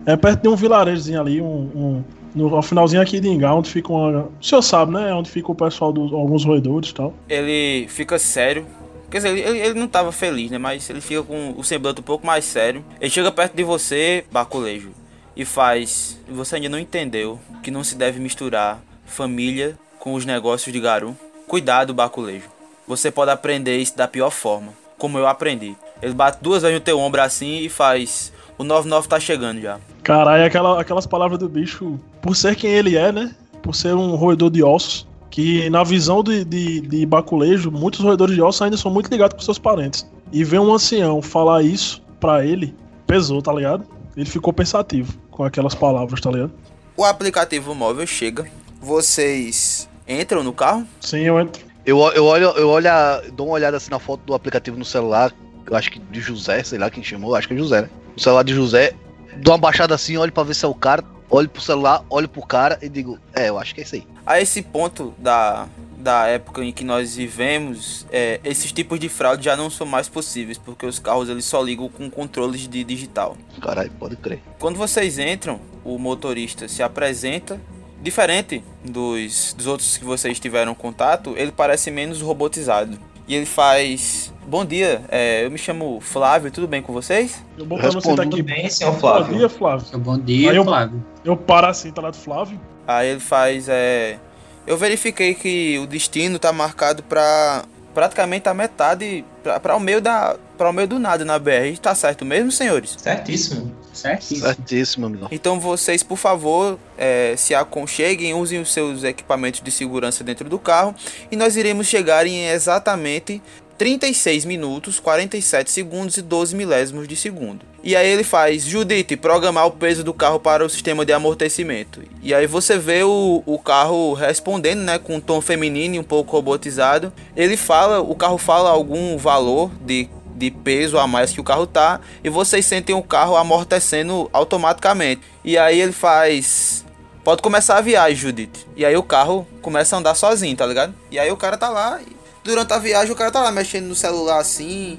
É 0.05 0.15
perto 0.15 0.43
de 0.43 0.47
um 0.47 0.55
vilarejozinho 0.55 1.19
ali, 1.19 1.41
um, 1.41 1.45
um, 1.45 2.03
no, 2.33 2.55
ao 2.55 2.61
finalzinho 2.61 3.01
aqui 3.01 3.19
de 3.19 3.27
Ingá, 3.27 3.53
onde 3.53 3.69
fica 3.69 3.91
uma. 3.91 4.29
O 4.39 4.43
senhor 4.43 4.61
sabe, 4.61 4.93
né? 4.93 5.13
Onde 5.13 5.29
fica 5.29 5.51
o 5.51 5.55
pessoal 5.55 5.91
dos 5.91 6.13
alguns 6.13 6.45
roedores 6.45 6.91
e 6.91 6.93
tal. 6.93 7.13
Ele 7.27 7.85
fica 7.89 8.17
sério. 8.17 8.65
Quer 9.11 9.17
dizer, 9.17 9.37
ele, 9.37 9.59
ele 9.59 9.79
não 9.79 9.89
tava 9.89 10.11
feliz, 10.13 10.49
né? 10.49 10.57
Mas 10.57 10.89
ele 10.89 11.01
fica 11.01 11.21
com 11.21 11.53
o 11.57 11.63
semblante 11.65 11.99
um 11.99 12.03
pouco 12.03 12.25
mais 12.25 12.45
sério. 12.45 12.83
Ele 12.99 13.11
chega 13.11 13.29
perto 13.29 13.55
de 13.55 13.63
você, 13.63 14.23
Baculejo, 14.31 14.91
e 15.35 15.45
faz. 15.45 16.19
Você 16.27 16.55
ainda 16.55 16.69
não 16.69 16.79
entendeu 16.79 17.39
que 17.61 17.71
não 17.71 17.83
se 17.83 17.95
deve 17.95 18.19
misturar 18.19 18.81
família 19.05 19.77
com 19.99 20.13
os 20.13 20.25
negócios 20.25 20.71
de 20.71 20.79
Garu. 20.79 21.15
Cuidado, 21.47 21.93
Baculejo. 21.93 22.49
Você 22.87 23.09
pode 23.09 23.31
aprender 23.31 23.77
isso 23.77 23.95
da 23.95 24.07
pior 24.07 24.29
forma, 24.29 24.73
como 24.97 25.17
eu 25.17 25.27
aprendi. 25.27 25.75
Ele 26.01 26.13
bate 26.13 26.39
duas 26.41 26.61
vezes 26.61 26.77
no 26.77 26.83
teu 26.83 26.99
ombro 26.99 27.21
assim 27.21 27.59
e 27.59 27.69
faz. 27.69 28.33
O 28.57 28.63
99 28.63 29.07
tá 29.07 29.19
chegando 29.19 29.61
já. 29.61 29.79
Caralho, 30.03 30.45
aquela, 30.45 30.81
aquelas 30.81 31.07
palavras 31.07 31.39
do 31.39 31.47
bicho, 31.47 31.97
por 32.21 32.35
ser 32.35 32.55
quem 32.55 32.71
ele 32.71 32.97
é, 32.97 33.11
né? 33.11 33.33
Por 33.61 33.73
ser 33.73 33.95
um 33.95 34.15
roedor 34.15 34.51
de 34.51 34.61
ossos, 34.61 35.07
que 35.29 35.69
na 35.69 35.83
visão 35.83 36.21
de, 36.21 36.43
de, 36.43 36.81
de 36.81 37.05
baculejo, 37.05 37.71
muitos 37.71 38.01
roedores 38.01 38.35
de 38.35 38.41
ossos 38.41 38.61
ainda 38.61 38.77
são 38.77 38.91
muito 38.91 39.09
ligados 39.09 39.35
com 39.35 39.41
seus 39.41 39.57
parentes. 39.57 40.05
E 40.31 40.43
ver 40.43 40.59
um 40.59 40.73
ancião 40.73 41.21
falar 41.21 41.63
isso 41.63 42.01
pra 42.19 42.45
ele, 42.45 42.75
pesou, 43.07 43.41
tá 43.41 43.53
ligado? 43.53 43.85
Ele 44.15 44.25
ficou 44.29 44.53
pensativo 44.53 45.13
com 45.31 45.43
aquelas 45.43 45.73
palavras, 45.75 46.21
tá 46.21 46.29
ligado? 46.31 46.51
O 46.95 47.03
aplicativo 47.03 47.73
móvel 47.73 48.05
chega. 48.05 48.45
Vocês 48.79 49.89
entram 50.07 50.43
no 50.43 50.53
carro? 50.53 50.85
Sim, 51.01 51.21
eu 51.21 51.39
entro. 51.39 51.63
Eu, 51.85 51.97
eu 52.13 52.23
olho, 52.25 52.47
eu 52.51 52.69
olho, 52.69 52.89
a- 52.89 53.21
dou 53.33 53.47
uma 53.47 53.55
olhada 53.55 53.77
assim 53.77 53.89
na 53.91 53.99
foto 53.99 54.21
do 54.25 54.33
aplicativo 54.33 54.77
no 54.77 54.85
celular, 54.85 55.33
eu 55.69 55.75
acho 55.75 55.91
que 55.91 55.99
de 55.99 56.21
José, 56.21 56.63
sei 56.63 56.77
lá 56.79 56.89
quem 56.89 57.03
chamou, 57.03 57.35
acho 57.35 57.47
que 57.47 57.53
é 57.53 57.57
José, 57.57 57.81
né? 57.81 57.89
O 58.15 58.21
celular 58.21 58.43
de 58.43 58.53
José, 58.53 58.93
dou 59.37 59.53
uma 59.53 59.57
baixada 59.57 59.93
assim, 59.95 60.15
olho 60.15 60.31
pra 60.31 60.43
ver 60.43 60.53
se 60.53 60.63
é 60.63 60.67
o 60.67 60.73
cara, 60.75 61.03
olho 61.29 61.49
pro 61.49 61.61
celular, 61.61 62.05
olho 62.09 62.29
pro 62.29 62.45
cara 62.45 62.77
e 62.81 62.87
digo, 62.87 63.17
é, 63.33 63.49
eu 63.49 63.57
acho 63.59 63.73
que 63.75 63.81
é 63.81 63.83
isso 63.83 63.95
aí. 63.95 64.07
A 64.25 64.39
esse 64.39 64.61
ponto 64.61 65.13
da, 65.17 65.67
da 66.03 66.27
época 66.27 66.63
em 66.63 66.71
que 66.71 66.83
nós 66.83 67.15
vivemos, 67.15 68.05
é, 68.11 68.39
esses 68.43 68.71
tipos 68.71 68.99
de 68.99 69.07
fraude 69.07 69.45
já 69.45 69.55
não 69.55 69.69
são 69.69 69.87
mais 69.87 70.09
possíveis, 70.09 70.57
porque 70.57 70.85
os 70.85 70.99
carros 70.99 71.29
eles 71.29 71.45
só 71.45 71.61
ligam 71.63 71.87
com 71.87 72.09
controles 72.09 72.67
de 72.67 72.83
digital. 72.83 73.37
Caralho, 73.61 73.89
pode 73.97 74.17
crer. 74.17 74.41
Quando 74.59 74.75
vocês 74.77 75.17
entram, 75.17 75.59
o 75.83 75.97
motorista 75.97 76.67
se 76.67 76.83
apresenta. 76.83 77.59
Diferente 78.01 78.61
dos, 78.83 79.53
dos 79.57 79.65
outros 79.65 79.95
que 79.97 80.03
vocês 80.03 80.37
tiveram 80.37 80.75
contato, 80.75 81.33
ele 81.37 81.53
parece 81.53 81.89
menos 81.89 82.19
robotizado. 82.21 82.99
E 83.25 83.33
ele 83.33 83.45
faz. 83.45 84.33
Bom 84.45 84.65
dia, 84.65 85.01
é, 85.07 85.45
eu 85.45 85.49
me 85.49 85.57
chamo 85.57 86.01
Flávio, 86.01 86.51
tudo 86.51 86.67
bem 86.67 86.81
com 86.81 86.91
vocês? 86.91 87.41
Eu 87.57 87.65
botando 87.65 87.85
assim 87.85 87.95
Respondo 87.95 88.17
daqui. 88.17 88.29
Tudo 88.31 88.43
bem, 88.43 88.69
senhor 88.69 88.91
Bom 88.91 88.99
Flávio? 88.99 89.37
dia, 89.37 89.47
Flávio. 89.47 89.99
Bom 89.99 90.17
dia, 90.19 90.51
Aí 90.51 90.57
eu- 90.57 90.65
Flávio. 90.65 91.05
Eu 91.23 91.37
paro 91.37 91.67
assim, 91.67 91.91
tá 91.93 92.01
lá 92.01 92.11
do 92.11 92.17
Flávio. 92.17 92.59
Aí 92.85 93.07
ele 93.07 93.21
faz. 93.21 93.69
É, 93.69 94.19
eu 94.65 94.77
verifiquei 94.77 95.33
que 95.33 95.77
o 95.79 95.87
destino 95.87 96.39
tá 96.39 96.51
marcado 96.51 97.03
pra. 97.03 97.63
praticamente 97.93 98.47
a 98.47 98.53
metade. 98.53 99.25
pra, 99.41 99.59
pra 99.59 99.75
o 99.75 99.79
meio 99.79 100.01
da. 100.01 100.37
para 100.57 100.69
o 100.69 100.73
meio 100.73 100.87
do 100.87 100.99
nada 100.99 101.25
na 101.25 101.37
BR. 101.37 101.77
Tá 101.81 101.93
certo 101.93 102.23
mesmo, 102.23 102.51
senhores? 102.51 102.95
Certíssimo. 102.97 103.71
Certíssimo. 103.93 104.47
Certíssimo. 104.47 105.27
Então 105.31 105.59
vocês, 105.59 106.01
por 106.01 106.17
favor, 106.17 106.79
é, 106.97 107.35
se 107.37 107.53
aconcheguem, 107.53 108.33
usem 108.33 108.59
os 108.59 108.73
seus 108.73 109.03
equipamentos 109.03 109.61
de 109.61 109.69
segurança 109.69 110.23
dentro 110.23 110.49
do 110.49 110.57
carro 110.57 110.95
e 111.31 111.35
nós 111.35 111.55
iremos 111.55 111.85
chegar 111.85 112.25
em 112.25 112.47
exatamente 112.47 113.41
36 113.77 114.45
minutos, 114.45 114.99
47 114.99 115.69
segundos 115.69 116.17
e 116.17 116.21
12 116.21 116.55
milésimos 116.55 117.07
de 117.07 117.15
segundo. 117.15 117.65
E 117.83 117.95
aí 117.95 118.07
ele 118.07 118.23
faz, 118.23 118.63
Judite, 118.63 119.17
programar 119.17 119.67
o 119.67 119.71
peso 119.71 120.03
do 120.03 120.13
carro 120.13 120.39
para 120.39 120.65
o 120.65 120.69
sistema 120.69 121.05
de 121.05 121.11
amortecimento. 121.11 122.01
E 122.21 122.33
aí 122.33 122.47
você 122.47 122.77
vê 122.77 123.03
o, 123.03 123.43
o 123.45 123.59
carro 123.59 124.13
respondendo, 124.13 124.79
né, 124.79 124.97
com 124.97 125.15
um 125.15 125.19
tom 125.19 125.41
feminino 125.41 125.95
e 125.95 125.99
um 125.99 126.03
pouco 126.03 126.31
robotizado. 126.31 127.11
Ele 127.35 127.57
fala, 127.57 127.99
o 127.99 128.15
carro 128.15 128.37
fala 128.37 128.69
algum 128.69 129.17
valor 129.17 129.69
de 129.81 130.09
de 130.35 130.49
peso 130.49 130.97
a 130.97 131.07
mais 131.07 131.31
que 131.31 131.39
o 131.39 131.43
carro 131.43 131.67
tá 131.67 132.01
e 132.23 132.29
vocês 132.29 132.65
sentem 132.65 132.95
o 132.95 133.03
carro 133.03 133.35
amortecendo 133.35 134.29
automaticamente. 134.33 135.21
E 135.43 135.57
aí 135.57 135.79
ele 135.79 135.93
faz 135.93 136.83
pode 137.23 137.41
começar 137.41 137.77
a 137.77 137.81
viagem, 137.81 138.17
Judith. 138.17 138.65
E 138.75 138.85
aí 138.85 138.95
o 138.97 139.03
carro 139.03 139.47
começa 139.61 139.95
a 139.95 139.99
andar 139.99 140.15
sozinho, 140.15 140.57
tá 140.57 140.65
ligado? 140.65 140.93
E 141.09 141.17
aí 141.17 141.31
o 141.31 141.37
cara 141.37 141.55
tá 141.55 141.69
lá 141.69 142.01
e 142.01 142.22
durante 142.43 142.73
a 142.73 142.79
viagem 142.79 143.11
o 143.11 143.15
cara 143.15 143.31
tá 143.31 143.41
lá 143.41 143.51
mexendo 143.51 143.85
no 143.85 143.95
celular 143.95 144.39
assim. 144.39 144.97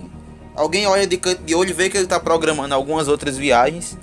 Alguém 0.57 0.87
olha 0.87 1.07
de 1.07 1.17
canto 1.17 1.43
de 1.43 1.55
olho 1.55 1.71
e 1.71 1.73
vê 1.73 1.91
que 1.91 1.97
ele 1.97 2.07
tá 2.07 2.21
programando 2.21 2.75
algumas 2.75 3.09
outras 3.09 3.37
viagens. 3.37 3.99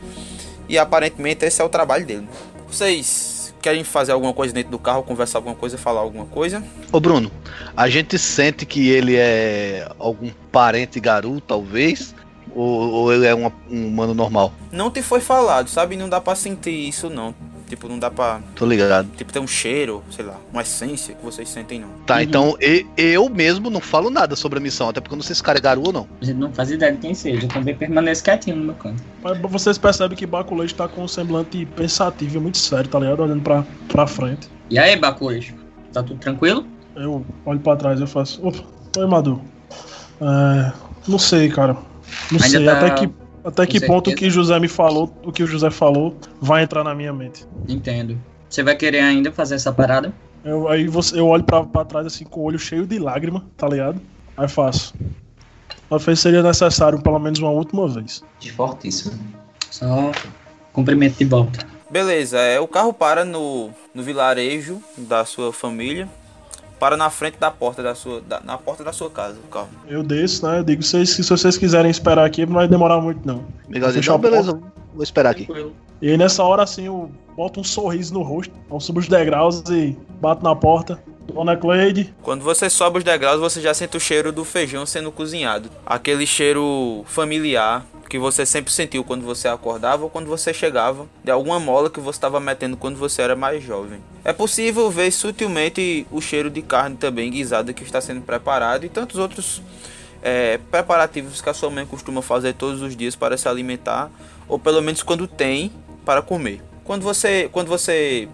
E 0.68 0.78
aparentemente 0.78 1.46
esse 1.46 1.62
é 1.62 1.66
o 1.66 1.70
trabalho 1.70 2.06
dele. 2.06 2.28
Vocês 2.70 3.54
querem 3.62 3.84
fazer 3.84 4.12
alguma 4.12 4.34
coisa 4.34 4.54
dentro 4.54 4.72
do 4.72 4.80
carro, 4.80 5.04
conversar 5.04 5.38
alguma 5.38 5.56
coisa, 5.56 5.78
falar 5.78 6.02
alguma 6.02 6.26
coisa? 6.26 6.64
Ô 6.92 7.00
Bruno, 7.00 7.32
a 7.76 7.88
gente 7.90 8.18
sente 8.18 8.66
que 8.66 8.90
ele 8.90 9.16
é 9.16 9.88
algum 10.00 10.30
parente 10.52 11.00
garu, 11.00 11.40
talvez? 11.42 12.16
Ou, 12.56 12.66
ou 12.92 13.14
ele 13.14 13.26
é 13.26 13.34
uma- 13.34 13.54
um 13.70 13.88
humano 13.88 14.14
normal? 14.14 14.52
Não 14.72 14.90
te 14.90 15.02
foi 15.02 15.22
falado, 15.22 15.70
sabe? 15.70 15.96
Não 15.96 16.10
dá 16.10 16.20
pra 16.20 16.36
sentir 16.36 16.72
isso 16.72 17.10
não. 17.10 17.34
Tipo, 17.72 17.88
não 17.88 17.98
dá 17.98 18.12
pra 18.12 18.42
Tô 18.54 18.66
ligado. 18.66 19.08
tipo, 19.16 19.32
ter 19.32 19.40
um 19.40 19.48
cheiro, 19.48 20.04
sei 20.12 20.26
lá, 20.26 20.36
uma 20.52 20.62
essência 20.62 21.16
que 21.16 21.24
vocês 21.24 21.48
sentem 21.48 21.80
não. 21.80 21.88
Tá, 22.06 22.16
Uhum. 22.16 22.22
então 22.22 22.58
eu 22.98 23.30
mesmo 23.30 23.70
não 23.70 23.80
falo 23.80 24.10
nada 24.10 24.36
sobre 24.36 24.60
a 24.60 24.62
missão, 24.62 24.90
até 24.90 25.00
porque 25.00 25.14
eu 25.14 25.16
não 25.16 25.24
sei 25.24 25.28
se 25.30 25.38
esse 25.40 25.44
cara 25.44 25.58
é 25.58 25.62
garu 25.62 25.82
ou 25.86 25.94
não. 25.94 26.06
A 26.22 26.26
gente 26.26 26.36
não 26.38 26.52
faz 26.52 26.70
ideia 26.70 26.92
de 26.92 26.98
quem 26.98 27.14
seja. 27.14 27.46
Eu 27.46 27.48
também 27.48 27.74
permaneço 27.74 28.22
quietinho 28.26 28.58
no 28.58 28.66
meu 28.66 28.76
canto. 28.76 29.02
Mas 29.24 29.38
vocês 29.40 29.78
percebem 29.78 30.18
que 30.18 30.26
Baculejo 30.26 30.76
tá 30.76 30.86
com 30.90 31.02
um 31.04 31.08
semblante 31.08 31.66
pensativo 31.66 32.36
e 32.36 32.40
muito 32.42 32.58
sério, 32.58 32.90
tá 32.90 33.00
ligado? 33.00 33.22
Olhando 33.24 33.42
pra, 33.42 33.64
pra 33.88 34.06
frente. 34.06 34.50
E 34.70 34.78
aí, 34.78 34.98
Baculejo? 35.00 35.56
Tá 35.94 36.04
tudo 36.04 36.20
tranquilo? 36.20 36.66
Eu 36.94 37.26
olho 37.46 37.60
pra 37.62 37.78
trás 37.78 38.02
e 38.02 38.04
eu 38.04 38.08
faço. 38.08 38.46
Opa, 38.46 38.60
oi, 38.98 39.08
Madu. 39.08 39.42
É, 40.20 40.72
não 41.08 41.18
sei, 41.18 41.48
cara. 41.50 41.78
Não 42.30 42.40
Ainda 42.44 42.48
sei. 42.50 42.66
tá- 42.66 42.78
Até 42.78 42.90
que, 42.92 43.10
até 43.44 43.66
que 43.66 43.80
ponto 43.80 44.10
o 44.10 44.16
que 44.16 44.30
José 44.30 44.60
me 44.60 44.68
falou, 44.68 45.14
o 45.24 45.32
que 45.32 45.44
o 45.44 45.48
José 45.48 45.70
falou, 45.70 46.16
vai 46.40 46.64
entrar 46.64 46.84
na 46.84 46.94
minha 46.94 47.14
mente. 47.14 47.46
Entendo. 47.68 48.18
Você 48.50 48.64
vai 48.64 48.76
querer 48.76 49.00
ainda 49.00 49.32
fazer 49.32 49.56
essa 49.56 49.72
parada? 49.72 50.14
Eu, 50.44 50.68
aí 50.68 50.88
você, 50.88 51.20
eu 51.20 51.28
olho 51.28 51.44
pra, 51.44 51.64
pra 51.64 51.86
trás 51.86 52.06
assim 52.06 52.26
com 52.26 52.42
o 52.42 52.44
olho 52.44 52.60
cheio 52.60 52.86
de 52.86 53.00
lágrima, 53.00 53.46
tá 53.56 53.68
ligado? 53.68 54.02
Aí 54.36 54.48
faço. 54.48 54.94
Talvez 55.90 56.20
seria 56.20 56.42
necessário 56.42 57.02
pelo 57.02 57.20
menos 57.20 57.40
uma 57.40 57.52
última 57.52 57.88
vez. 57.88 58.24
De 58.40 58.52
fortíssimo. 58.52 59.20
Só 59.70 60.12
cumprimento 60.74 61.18
de 61.18 61.26
volta. 61.26 61.66
Beleza, 61.90 62.40
é, 62.40 62.60
o 62.60 62.68
carro 62.68 62.94
para 62.94 63.26
no, 63.26 63.70
no 63.94 64.02
vilarejo 64.02 64.82
da 64.98 65.26
sua 65.26 65.52
família. 65.52 66.08
Para 66.82 66.98
na 66.98 67.12
frente 67.12 67.38
da 67.38 67.52
porta 67.52 67.84
da 67.84 67.94
sua. 67.94 68.22
da- 68.22 68.40
na 68.40 68.58
porta 68.58 68.84
da 68.84 68.92
sua 68.92 69.08
casa, 69.08 69.36
o 69.38 69.48
carro. 69.48 69.70
Eu 69.88 70.02
desço, 70.02 70.48
né? 70.48 70.58
Eu 70.58 70.64
digo, 70.64 70.82
vocês, 70.82 71.12
se 71.12 71.22
vocês 71.22 71.56
quiserem 71.56 71.92
esperar 71.92 72.26
aqui, 72.26 72.44
não 72.44 72.56
vai 72.56 72.68
demorar 72.68 73.00
muito, 73.00 73.20
não. 73.24 73.46
Não, 73.70 74.16
a 74.16 74.18
beleza, 74.18 74.60
vou 74.92 75.04
esperar 75.04 75.30
aqui. 75.30 75.46
Tranquilo. 75.46 75.74
E 76.02 76.10
aí 76.10 76.18
nessa 76.18 76.44
hora 76.44 76.64
assim 76.64 76.88
eu 76.88 77.12
boto 77.38 77.60
um 77.60 77.64
sorriso 77.64 78.12
no 78.16 78.24
rosto, 78.24 78.52
eu 78.72 78.80
subo 78.80 79.00
os 79.00 79.08
degraus 79.08 79.62
e 79.70 79.96
bato 80.20 80.44
na 80.44 80.56
porta. 80.56 81.00
Dona 81.28 81.56
Cleide, 81.56 82.14
Quando 82.22 82.44
você 82.44 82.70
sobe 82.70 82.98
os 83.00 83.04
degraus, 83.04 83.40
você 83.40 83.62
já 83.62 83.74
sente 83.74 83.96
o 83.96 84.00
cheiro 84.00 84.32
do 84.32 84.44
feijão 84.44 84.86
sendo 84.86 85.12
cozinhado. 85.12 85.70
Aquele 85.86 86.26
cheiro 86.26 87.04
familiar 87.06 87.86
que 88.10 88.20
você 88.20 88.46
sempre 88.46 88.74
sentiu 88.74 89.06
quando 89.06 89.24
você 89.24 89.48
acordava 89.48 90.04
ou 90.04 90.10
quando 90.10 90.28
você 90.28 90.54
chegava 90.54 91.08
de 91.24 91.32
alguma 91.32 91.62
mola 91.62 91.90
que 91.90 92.02
você 92.02 92.18
estava 92.18 92.42
metendo 92.42 92.76
quando 92.76 92.98
você 92.98 93.22
era 93.22 93.38
mais 93.38 93.64
jovem. 93.64 94.02
É 94.26 94.34
possível 94.34 94.92
ver 94.92 95.10
sutilmente 95.12 96.06
o 96.12 96.20
cheiro 96.20 96.50
de 96.50 96.62
carne 96.62 96.98
também 96.98 97.32
guisada 97.32 97.72
que 97.72 97.84
está 97.84 98.02
sendo 98.02 98.20
preparado 98.20 98.86
e 98.86 98.90
tantos 98.90 99.18
outros 99.18 99.62
é, 100.22 100.60
preparativos 100.70 101.42
que 101.42 101.50
a 101.50 101.54
sua 101.54 101.70
mãe 101.70 101.86
costuma 101.86 102.22
fazer 102.22 102.54
todos 102.54 102.82
os 102.82 102.98
dias 102.98 103.16
para 103.16 103.38
se 103.38 103.48
alimentar 103.48 104.12
ou 104.46 104.60
pelo 104.60 104.82
menos 104.82 105.02
quando 105.02 105.26
tem 105.26 105.72
para 106.04 106.22
comer. 106.22 106.62
Quando 106.84 107.04
você 107.04 107.48
quando 107.50 107.70
você 107.70 108.28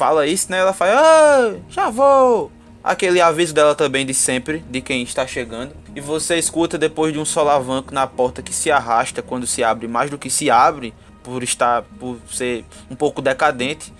fala 0.00 0.26
isso, 0.26 0.50
né, 0.50 0.58
ela 0.58 0.72
fala: 0.72 0.92
"Ah, 0.96 1.54
já 1.68 1.90
vou". 1.90 2.50
Aquele 2.82 3.20
aviso 3.20 3.52
dela 3.52 3.74
também 3.74 4.06
de 4.06 4.14
sempre, 4.14 4.64
de 4.70 4.80
quem 4.80 5.02
está 5.02 5.26
chegando. 5.26 5.74
E 5.94 6.00
você 6.00 6.38
escuta 6.38 6.78
depois 6.78 7.12
de 7.12 7.18
um 7.18 7.24
solavanco 7.26 7.92
na 7.92 8.06
porta 8.06 8.40
que 8.40 8.54
se 8.54 8.70
arrasta 8.70 9.20
quando 9.20 9.46
se 9.46 9.62
abre, 9.62 9.86
mais 9.86 10.08
do 10.08 10.16
que 10.16 10.30
se 10.30 10.50
abre, 10.50 10.94
por 11.22 11.42
estar 11.42 11.82
por 11.98 12.16
ser 12.32 12.64
um 12.90 12.96
pouco 12.96 13.20
decadente 13.20 13.92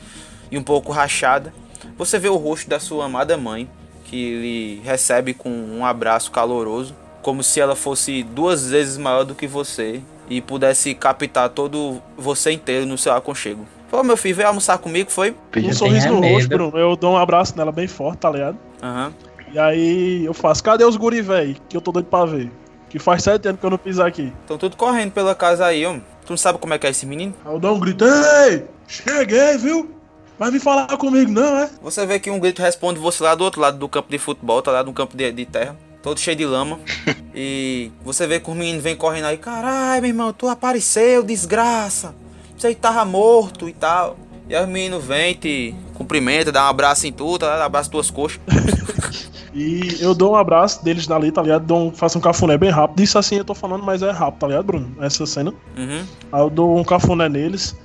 e 0.51 0.57
um 0.57 0.63
pouco 0.63 0.91
rachada. 0.91 1.53
Você 1.99 2.19
vê 2.19 2.31
o 2.31 2.37
rosto 2.37 2.71
da 2.71 2.81
sua 2.81 3.05
amada 3.05 3.37
mãe, 3.37 3.69
que 4.07 4.17
lhe 4.17 4.81
recebe 4.83 5.35
com 5.35 5.51
um 5.51 5.85
abraço 5.85 6.31
caloroso, 6.31 6.97
como 7.21 7.43
se 7.43 7.61
ela 7.61 7.77
fosse 7.77 8.23
duas 8.23 8.71
vezes 8.71 8.97
maior 8.97 9.25
do 9.25 9.35
que 9.35 9.47
você 9.47 10.01
e 10.31 10.41
pudesse 10.41 10.95
captar 10.95 11.51
todo 11.51 12.01
você 12.17 12.53
inteiro 12.53 12.87
no 12.87 12.97
seu 12.97 13.13
aconchego. 13.13 13.67
Pô, 13.91 14.05
meu 14.05 14.17
filho, 14.17 14.37
veio 14.37 14.49
almoçar 14.49 14.79
comigo, 14.79 15.11
foi? 15.11 15.35
um 15.57 15.73
sorriso 15.73 16.09
no 16.09 16.21
rosto, 16.21 16.49
Bruno. 16.49 16.79
Eu 16.79 16.95
dou 16.95 17.15
um 17.15 17.17
abraço 17.17 17.57
nela 17.57 17.73
bem 17.73 17.89
forte, 17.89 18.19
tá 18.19 18.31
ligado? 18.31 18.57
Aham. 18.81 19.13
E 19.53 19.59
aí 19.59 20.25
eu 20.25 20.33
faço, 20.33 20.63
cadê 20.63 20.85
os 20.85 20.97
guri, 20.97 21.21
véi? 21.21 21.57
Que 21.69 21.77
eu 21.77 21.81
tô 21.81 21.91
doido 21.91 22.07
pra 22.07 22.25
ver. 22.25 22.51
Que 22.89 23.01
faz 23.01 23.25
sete 23.25 23.49
anos 23.49 23.61
que 23.61 23.67
eu 23.67 23.71
não 23.71 23.79
piso 23.79 24.01
aqui. 24.01 24.33
Estão 24.43 24.57
tudo 24.57 24.77
correndo 24.77 25.11
pela 25.11 25.35
casa 25.35 25.67
aí, 25.67 25.85
ó. 25.85 25.95
Tu 26.25 26.31
não 26.31 26.37
sabe 26.37 26.59
como 26.59 26.73
é 26.73 26.79
que 26.79 26.87
é 26.87 26.91
esse 26.91 27.05
menino? 27.05 27.35
Aí 27.45 27.53
eu 27.53 27.59
dou 27.59 27.75
um 27.75 27.81
grito, 27.81 28.05
ei, 28.05 28.65
cheguei, 28.87 29.59
viu? 29.59 29.93
Vai 30.39 30.53
vir 30.53 30.61
falar 30.61 30.87
comigo 30.97 31.31
não, 31.31 31.59
é? 31.59 31.71
Você 31.83 32.07
vê 32.07 32.21
que 32.21 32.31
um 32.31 32.39
grito 32.39 32.63
responde 32.63 33.01
você 33.01 33.25
lá 33.25 33.35
do 33.35 33.43
outro 33.43 33.61
lado 33.61 33.77
do 33.77 33.89
campo 33.89 34.09
de 34.09 34.19
futebol, 34.19 34.63
tá 34.63 34.71
lá 34.71 34.85
no 34.85 34.93
campo 34.93 35.17
de, 35.17 35.31
de 35.33 35.45
terra, 35.45 35.77
todo 36.01 36.21
cheio 36.21 36.37
de 36.37 36.47
lama. 36.47 36.79
e 37.35 37.91
você 38.05 38.27
vê 38.27 38.39
que 38.39 38.49
os 38.49 38.57
meninos 38.57 38.83
vêm 38.83 38.95
correndo 38.95 39.27
aí, 39.27 39.37
caralho, 39.37 40.01
meu 40.01 40.11
irmão, 40.11 40.33
tu 40.33 40.49
apareceu, 40.49 41.25
desgraça. 41.25 42.15
Você 42.61 42.75
tava 42.75 43.07
morto 43.07 43.71
e 43.71 43.73
tal. 43.73 44.19
E 44.47 44.55
aí 44.55 44.63
os 44.63 44.69
meninos 44.69 45.03
vêm, 45.03 45.33
te 45.33 45.75
cumprimenta, 45.95 46.53
dá 46.53 46.67
um 46.67 46.69
abraço 46.69 47.07
em 47.07 47.13
tu, 47.13 47.39
tá? 47.39 47.65
abraça 47.65 47.91
tuas 47.91 48.11
coxas. 48.11 48.39
E 49.53 49.97
eu 50.01 50.15
dou 50.15 50.35
um 50.35 50.37
abraço 50.37 50.85
deles 50.85 51.09
dali, 51.09 51.33
tá 51.33 51.43
ligado? 51.43 51.67
Dou 51.67 51.89
um, 51.89 51.91
faço 51.91 52.17
um 52.17 52.21
cafuné 52.21 52.57
bem 52.57 52.71
rápido. 52.71 53.03
Isso 53.03 53.19
assim 53.19 53.35
eu 53.35 53.45
tô 53.45 53.53
falando, 53.53 53.83
mas 53.83 54.01
é 54.01 54.13
rápido, 54.13 54.39
tá 54.39 54.47
ligado, 54.47 54.65
Bruno? 54.65 54.95
Essa 55.01 55.27
cena. 55.27 55.53
Uhum. 55.77 56.05
Aí 56.31 56.41
eu 56.41 56.49
dou 56.49 56.79
um 56.79 56.85
cafuné 56.85 57.29
neles. 57.29 57.77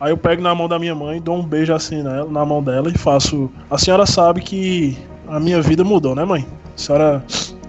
Aí 0.00 0.10
eu 0.10 0.16
pego 0.16 0.42
na 0.42 0.52
mão 0.52 0.66
da 0.68 0.80
minha 0.80 0.96
mãe, 0.96 1.22
dou 1.22 1.36
um 1.36 1.44
beijo 1.44 1.72
assim 1.72 2.02
nela, 2.02 2.28
na 2.28 2.44
mão 2.44 2.60
dela 2.60 2.90
e 2.90 2.98
faço. 2.98 3.48
A 3.70 3.78
senhora 3.78 4.04
sabe 4.04 4.40
que 4.40 4.98
a 5.28 5.38
minha 5.38 5.62
vida 5.62 5.84
mudou, 5.84 6.16
né, 6.16 6.24
mãe? 6.24 6.44
A 6.74 6.78
senhora 6.78 7.24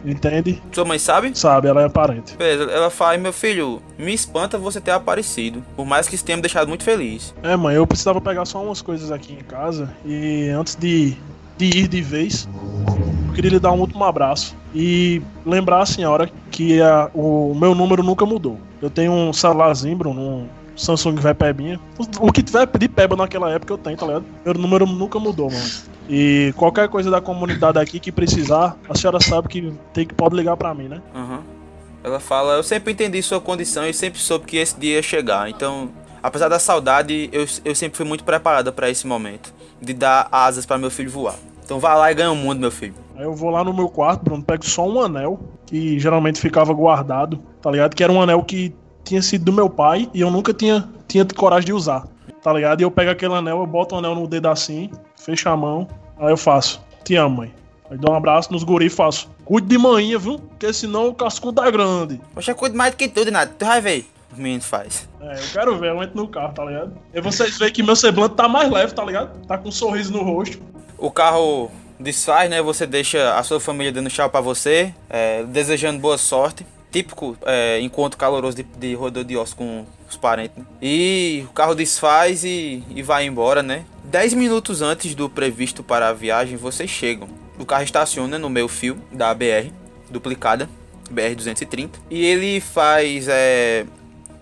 entende? 0.06 0.62
Sua 0.72 0.86
mãe 0.86 1.00
sabe? 1.00 1.38
Sabe, 1.38 1.68
ela 1.68 1.82
é 1.82 1.90
parente. 1.90 2.36
Beleza, 2.36 2.72
ela 2.72 2.90
fala, 2.90 3.18
meu 3.18 3.34
filho, 3.34 3.82
me 3.98 4.14
espanta 4.14 4.58
você 4.58 4.80
ter 4.80 4.92
aparecido. 4.92 5.64
Por 5.76 5.86
mais 5.86 6.08
que 6.08 6.16
isso 6.16 6.24
tenha 6.26 6.38
me 6.38 6.42
deixado 6.42 6.68
muito 6.68 6.84
feliz. 6.84 7.34
É, 7.44 7.56
mãe, 7.56 7.76
eu 7.76 7.88
precisava 7.88 8.20
pegar 8.22 8.46
só 8.46 8.64
umas 8.64 8.82
coisas 8.82 9.12
aqui 9.12 9.34
em 9.34 9.44
casa 9.44 9.94
e 10.06 10.50
antes 10.50 10.76
de, 10.76 11.16
de 11.58 11.66
ir 11.66 11.88
de 11.88 12.02
vez, 12.02 12.48
eu 13.28 13.34
queria 13.34 13.52
lhe 13.52 13.60
dar 13.60 13.72
um 13.72 13.80
último 13.80 14.04
abraço 14.04 14.56
e 14.76 15.22
lembrar 15.46 15.82
a 15.82 15.86
senhora 15.86 16.30
que 16.52 16.82
a, 16.82 17.10
o 17.14 17.54
meu 17.56 17.76
número 17.76 18.04
nunca 18.04 18.26
mudou. 18.26 18.60
Eu 18.82 18.90
tenho 18.90 19.12
um 19.12 19.32
celularzinho, 19.32 19.96
Bruno, 19.96 20.22
um 20.22 20.48
Samsung 20.76 21.16
vai 21.16 21.34
pebinha. 21.34 21.80
O, 21.98 22.28
o 22.28 22.32
que 22.32 22.42
tiver 22.42 22.66
de 22.66 22.88
peba 22.88 23.16
naquela 23.16 23.52
época 23.52 23.74
eu 23.74 23.78
tenho, 23.78 23.98
tá 23.98 24.06
ligado? 24.06 24.26
Meu 24.46 24.54
número 24.54 24.86
nunca 24.86 25.20
mudou, 25.20 25.50
mano. 25.52 25.70
E 26.10 26.54
qualquer 26.58 26.90
coisa 26.90 27.10
da 27.10 27.22
comunidade 27.22 27.80
aqui 27.80 28.00
que 28.00 28.12
precisar, 28.12 28.76
a 28.90 28.96
senhora 28.96 29.20
sabe 29.22 29.48
que 29.48 29.74
tem 29.94 30.06
que 30.06 30.14
pode 30.14 30.36
ligar 30.36 30.58
pra 30.58 30.74
mim, 30.74 30.88
né? 30.88 31.02
Uhum. 31.16 31.40
Ela 32.04 32.20
fala, 32.20 32.56
eu 32.56 32.64
sempre 32.64 32.92
entendi 32.92 33.22
sua 33.22 33.40
condição 33.40 33.88
e 33.88 33.94
sempre 33.94 34.20
soube 34.20 34.46
que 34.46 34.58
esse 34.58 34.78
dia 34.78 34.96
ia 34.96 35.02
chegar. 35.02 35.50
Então, 35.50 35.90
apesar 36.22 36.50
da 36.50 36.60
saudade, 36.60 37.30
eu, 37.32 37.46
eu 37.64 37.74
sempre 37.74 37.96
fui 37.96 38.06
muito 38.06 38.26
preparada 38.26 38.72
para 38.72 38.90
esse 38.90 39.08
momento. 39.08 39.54
De 39.82 39.94
dar 39.94 40.28
asas 40.32 40.66
para 40.66 40.78
meu 40.78 40.92
filho 40.92 41.10
voar. 41.10 41.36
Então 41.64 41.80
vá 41.80 41.96
lá 41.96 42.12
e 42.12 42.16
ganha 42.16 42.32
o 42.32 42.36
mundo, 42.36 42.60
meu 42.60 42.72
filho. 42.72 42.94
Aí 43.16 43.24
eu 43.24 43.34
vou 43.34 43.50
lá 43.50 43.64
no 43.64 43.74
meu 43.74 43.88
quarto, 43.88 44.24
Bruno, 44.24 44.44
pego 44.44 44.66
só 44.66 44.88
um 44.88 45.00
anel, 45.00 45.40
que 45.66 46.00
geralmente 46.00 46.40
ficava 46.40 46.74
guardado, 46.74 47.42
tá 47.62 47.72
ligado? 47.72 47.96
Que 47.96 48.04
era 48.04 48.12
um 48.12 48.22
anel 48.22 48.44
que 48.44 48.76
tinha 49.04 49.22
sido 49.22 49.46
do 49.46 49.54
meu 49.54 49.70
pai 49.70 50.10
e 50.14 50.22
eu 50.22 50.32
nunca 50.32 50.54
tinha, 50.54 50.88
tinha 51.08 51.26
coragem 51.36 51.68
de 51.68 51.74
usar, 51.74 52.08
tá 52.42 52.54
ligado? 52.54 52.82
E 52.82 52.84
eu 52.84 52.92
pego 52.92 53.12
aquele 53.12 53.34
anel, 53.34 53.60
eu 53.60 53.68
boto 53.68 53.96
o 53.96 53.98
anel 53.98 54.16
no 54.16 54.28
dedo 54.28 54.48
assim, 54.48 54.90
fecho 55.16 55.50
a 55.50 55.58
mão, 55.58 55.88
aí 56.18 56.32
eu 56.32 56.38
faço, 56.38 56.82
te 57.04 57.16
amo, 57.16 57.38
mãe. 57.38 57.54
Aí 57.90 57.98
dou 57.98 58.14
um 58.14 58.18
abraço 58.18 58.52
nos 58.52 58.64
guri 58.64 58.88
e 58.88 58.90
faço, 58.90 59.30
cuide 59.46 59.68
de 59.68 59.78
manhã, 59.78 60.18
viu? 60.18 60.40
Porque 60.40 60.72
senão 60.74 61.10
o 61.10 61.14
cascudo 61.14 61.62
é 61.64 61.72
grande. 61.72 62.20
Poxa, 62.34 62.52
eu 62.52 62.56
cuido 62.56 62.76
mais 62.76 62.92
do 62.92 62.98
que 62.98 63.08
tudo, 63.08 63.32
Nath. 63.32 63.52
Tu 63.58 63.66
vai 63.66 63.82
ver. 63.82 64.10
O 64.36 64.42
menino 64.42 64.64
faz. 64.64 65.08
É, 65.22 65.34
eu 65.34 65.52
quero 65.52 65.78
ver, 65.78 65.92
eu 65.92 66.02
entro 66.02 66.18
no 66.18 66.28
carro, 66.28 66.54
tá 66.54 66.66
ligado? 66.66 66.94
E 67.14 67.22
vocês 67.22 67.58
veem 67.60 67.72
que 67.72 67.84
meu 67.84 67.96
semblante 67.96 68.36
tá 68.36 68.48
mais 68.48 68.72
leve, 68.72 68.94
tá 68.94 69.06
ligado? 69.06 69.46
Tá 69.46 69.58
com 69.58 69.70
um 69.70 69.72
sorriso 69.72 70.12
no 70.12 70.24
rosto. 70.24 70.60
O 70.98 71.12
carro 71.12 71.70
desfaz, 72.00 72.50
né? 72.50 72.62
Você 72.62 72.88
deixa 72.88 73.36
a 73.36 73.44
sua 73.44 73.60
família 73.60 73.92
dando 73.92 74.10
tchau 74.10 74.30
pra 74.30 74.42
você, 74.42 74.94
é, 75.10 75.44
desejando 75.44 76.00
boa 76.00 76.18
sorte. 76.18 76.66
Típico 76.94 77.36
é, 77.42 77.80
encontro 77.82 78.20
caloroso 78.20 78.56
de, 78.56 78.64
de 78.64 78.94
rodeo 78.94 79.24
de 79.24 79.36
osso 79.36 79.56
com 79.56 79.84
os 80.08 80.16
parentes. 80.16 80.56
né? 80.56 80.64
E 80.80 81.44
o 81.50 81.52
carro 81.52 81.74
desfaz 81.74 82.44
e, 82.44 82.84
e 82.96 83.02
vai 83.02 83.26
embora, 83.26 83.64
né? 83.64 83.84
10 84.06 84.36
minutos 84.36 84.84
antes 84.84 85.16
do 85.16 85.28
previsto 85.28 85.82
para 85.82 86.10
a 86.10 86.14
viagem, 86.14 86.56
vocês 86.56 86.92
chegam. 86.92 87.28
O 87.58 87.66
carro 87.66 87.84
estaciona 87.84 88.38
no 88.38 88.48
meio 88.48 88.68
fio 88.68 88.96
da 89.12 89.34
BR, 89.34 89.72
duplicada, 90.08 90.70
BR-230. 91.12 91.90
E 92.12 92.24
ele 92.24 92.62
faz. 92.62 93.28
É... 93.28 93.88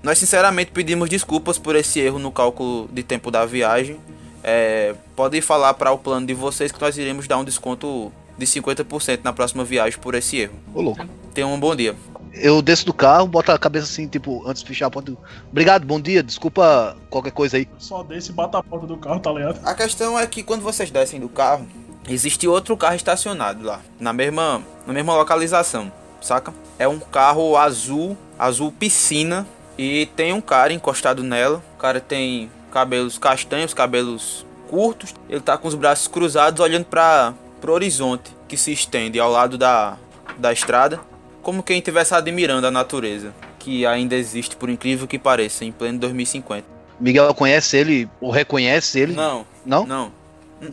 Nós 0.03 0.17
sinceramente 0.17 0.71
pedimos 0.71 1.09
desculpas 1.09 1.57
por 1.57 1.73
esse 1.77 2.01
erro 2.01 2.19
no 2.19 2.33
cálculo 2.33 2.89
de 2.91 3.01
tempo 3.01 3.31
da 3.31 3.45
viagem. 3.45 3.97
É... 4.43 4.93
Podem 5.15 5.39
falar 5.39 5.73
para 5.75 5.91
o 5.93 5.97
plano 5.97 6.27
de 6.27 6.33
vocês 6.33 6.69
que 6.69 6.81
nós 6.81 6.97
iremos 6.97 7.29
dar 7.29 7.37
um 7.37 7.45
desconto 7.45 8.11
de 8.37 8.45
50% 8.45 9.19
na 9.23 9.31
próxima 9.31 9.63
viagem 9.63 9.97
por 9.99 10.15
esse 10.15 10.35
erro. 10.35 10.55
Ô, 10.73 10.81
louco. 10.81 11.05
Tenham 11.33 11.53
um 11.53 11.59
bom 11.59 11.73
dia. 11.73 11.95
Eu 12.33 12.61
desço 12.61 12.85
do 12.85 12.93
carro, 12.93 13.27
boto 13.27 13.51
a 13.51 13.59
cabeça 13.59 13.85
assim, 13.85 14.07
tipo, 14.07 14.47
antes 14.47 14.61
de 14.61 14.67
fechar 14.67 14.87
a 14.87 14.91
porta. 14.91 15.13
Obrigado, 15.49 15.85
bom 15.85 15.99
dia, 15.99 16.23
desculpa 16.23 16.95
qualquer 17.09 17.31
coisa 17.31 17.57
aí. 17.57 17.67
Só 17.77 18.03
desse 18.03 18.31
e 18.31 18.33
bata 18.33 18.57
a 18.57 18.63
porta 18.63 18.87
do 18.87 18.97
carro, 18.97 19.19
tá 19.19 19.31
ligado? 19.31 19.59
A 19.65 19.73
questão 19.73 20.17
é 20.17 20.25
que 20.25 20.41
quando 20.41 20.61
vocês 20.61 20.89
descem 20.89 21.19
do 21.19 21.27
carro, 21.27 21.67
existe 22.07 22.47
outro 22.47 22.77
carro 22.77 22.95
estacionado 22.95 23.65
lá, 23.65 23.81
na 23.99 24.13
mesma, 24.13 24.61
na 24.87 24.93
mesma 24.93 25.15
localização, 25.15 25.91
saca? 26.21 26.53
É 26.79 26.87
um 26.87 26.99
carro 26.99 27.57
azul, 27.57 28.17
azul 28.39 28.71
piscina, 28.71 29.45
e 29.77 30.05
tem 30.15 30.31
um 30.33 30.41
cara 30.41 30.71
encostado 30.73 31.23
nela. 31.23 31.61
O 31.75 31.77
cara 31.77 31.99
tem 31.99 32.51
cabelos 32.71 33.17
castanhos, 33.17 33.73
cabelos 33.73 34.45
curtos. 34.69 35.13
Ele 35.27 35.41
tá 35.41 35.57
com 35.57 35.67
os 35.67 35.75
braços 35.75 36.07
cruzados, 36.07 36.59
olhando 36.59 36.85
para 36.85 37.33
pro 37.59 37.73
horizonte 37.73 38.35
que 38.47 38.57
se 38.57 38.71
estende 38.71 39.19
ao 39.19 39.31
lado 39.31 39.57
da, 39.57 39.97
da 40.37 40.51
estrada, 40.51 40.99
como 41.41 41.63
quem 41.63 41.77
estivesse 41.77 42.13
admirando 42.13 42.67
a 42.67 42.71
natureza, 42.71 43.33
que 43.59 43.85
ainda 43.85 44.15
existe, 44.15 44.55
por 44.55 44.69
incrível 44.69 45.07
que 45.07 45.19
pareça, 45.19 45.65
em 45.65 45.71
pleno 45.71 45.99
2050. 45.99 46.63
Miguel 46.99 47.33
conhece 47.33 47.77
ele, 47.77 48.09
ou 48.19 48.31
reconhece 48.31 48.99
ele? 48.99 49.13
Não, 49.13 49.45
Não? 49.65 49.85
não. 49.85 50.21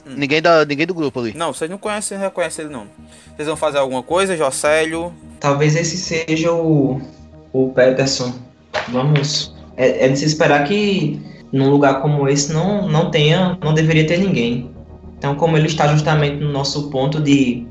Ninguém, 0.05 0.43
da, 0.43 0.67
ninguém 0.67 0.87
do 0.87 0.93
grupo 0.93 1.19
ali. 1.19 1.33
Não, 1.35 1.53
vocês 1.53 1.71
não 1.71 1.79
conhecem, 1.79 2.19
não 2.19 2.25
reconhecem 2.25 2.67
ele 2.67 2.75
não. 2.75 2.87
Vocês 3.35 3.49
vão 3.49 3.57
fazer 3.57 3.79
alguma 3.79 4.03
coisa, 4.03 4.37
Jocélio? 4.37 5.15
Talvez 5.41 5.75
esse 5.75 5.97
seja 5.97 6.53
o, 6.53 7.01
o 7.53 7.73
Peterson. 7.73 8.35
Vamos. 8.89 9.55
É, 9.79 10.05
é 10.05 10.09
de 10.09 10.19
se 10.19 10.27
esperar 10.27 10.65
que 10.65 11.19
num 11.51 11.71
lugar 11.71 12.03
como 12.03 12.29
esse 12.29 12.53
não, 12.53 12.87
não 12.87 13.11
tenha, 13.11 13.57
não 13.63 13.73
deveria 13.73 14.07
ter 14.07 14.19
ninguém. 14.19 14.71
Então, 15.17 15.35
como 15.35 15.57
ele 15.57 15.67
está 15.67 15.89
justamente 15.89 16.37
no 16.37 16.53
nosso 16.53 16.91
ponto 16.91 17.21
de, 17.21 17.67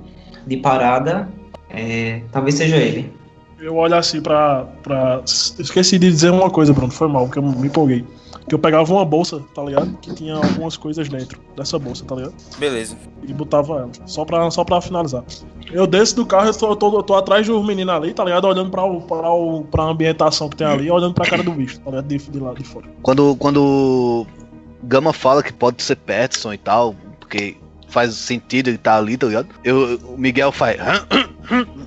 de 0.45 0.57
parada, 0.57 1.29
é, 1.69 2.21
talvez 2.31 2.55
seja 2.55 2.77
ele. 2.77 3.11
Eu 3.59 3.75
olho 3.75 3.95
assim 3.95 4.21
pra, 4.21 4.65
pra. 4.83 5.21
Esqueci 5.25 5.97
de 5.97 6.09
dizer 6.09 6.31
uma 6.31 6.49
coisa, 6.49 6.73
Bruno. 6.73 6.91
Foi 6.91 7.07
mal, 7.07 7.25
porque 7.25 7.39
eu 7.39 7.43
me 7.43 7.67
empolguei. 7.67 8.05
Que 8.47 8.55
eu 8.55 8.59
pegava 8.59 8.93
uma 8.93 9.03
bolsa, 9.03 9.41
tá 9.53 9.63
ligado? 9.63 9.97
Que 9.97 10.13
tinha 10.13 10.35
algumas 10.35 10.77
coisas 10.77 11.09
dentro 11.09 11.39
dessa 11.55 11.77
bolsa, 11.77 12.05
tá 12.05 12.15
ligado? 12.15 12.33
Beleza. 12.57 12.95
E 13.27 13.33
botava 13.33 13.79
ela. 13.79 13.91
Só 14.05 14.23
pra, 14.23 14.49
só 14.51 14.63
pra 14.63 14.79
finalizar. 14.79 15.23
Eu 15.71 15.85
desço 15.85 16.15
do 16.15 16.25
carro, 16.25 16.47
eu 16.47 16.53
tô, 16.53 16.69
eu 16.69 16.75
tô, 16.75 16.97
eu 16.97 17.03
tô 17.03 17.15
atrás 17.15 17.45
dos 17.45 17.65
meninos 17.65 17.93
ali, 17.93 18.13
tá 18.13 18.23
ligado? 18.23 18.45
Olhando 18.45 18.69
pra, 18.69 18.85
o, 18.85 19.01
pra, 19.01 19.31
o, 19.31 19.63
pra 19.63 19.83
ambientação 19.83 20.47
que 20.47 20.55
tem 20.55 20.67
ali, 20.67 20.89
olhando 20.89 21.13
pra 21.13 21.25
cara 21.25 21.43
do 21.43 21.51
bicho, 21.51 21.79
tá 21.79 21.89
ligado? 21.89 22.07
De, 22.07 22.17
de 22.17 22.39
lá 22.39 22.53
de 22.53 22.63
fora. 22.63 22.85
Quando, 23.01 23.35
quando 23.35 24.25
Gama 24.83 25.11
fala 25.11 25.43
que 25.43 25.51
pode 25.51 25.83
ser 25.83 25.97
Peterson 25.97 26.53
e 26.53 26.57
tal, 26.57 26.95
porque 27.19 27.57
faz 27.89 28.13
sentido 28.15 28.67
ele 28.69 28.75
estar 28.77 28.97
ali, 28.97 29.17
tá 29.17 29.27
ligado? 29.27 29.47
Eu, 29.63 29.97
o 30.03 30.17
Miguel 30.17 30.51
faz. 30.51 30.77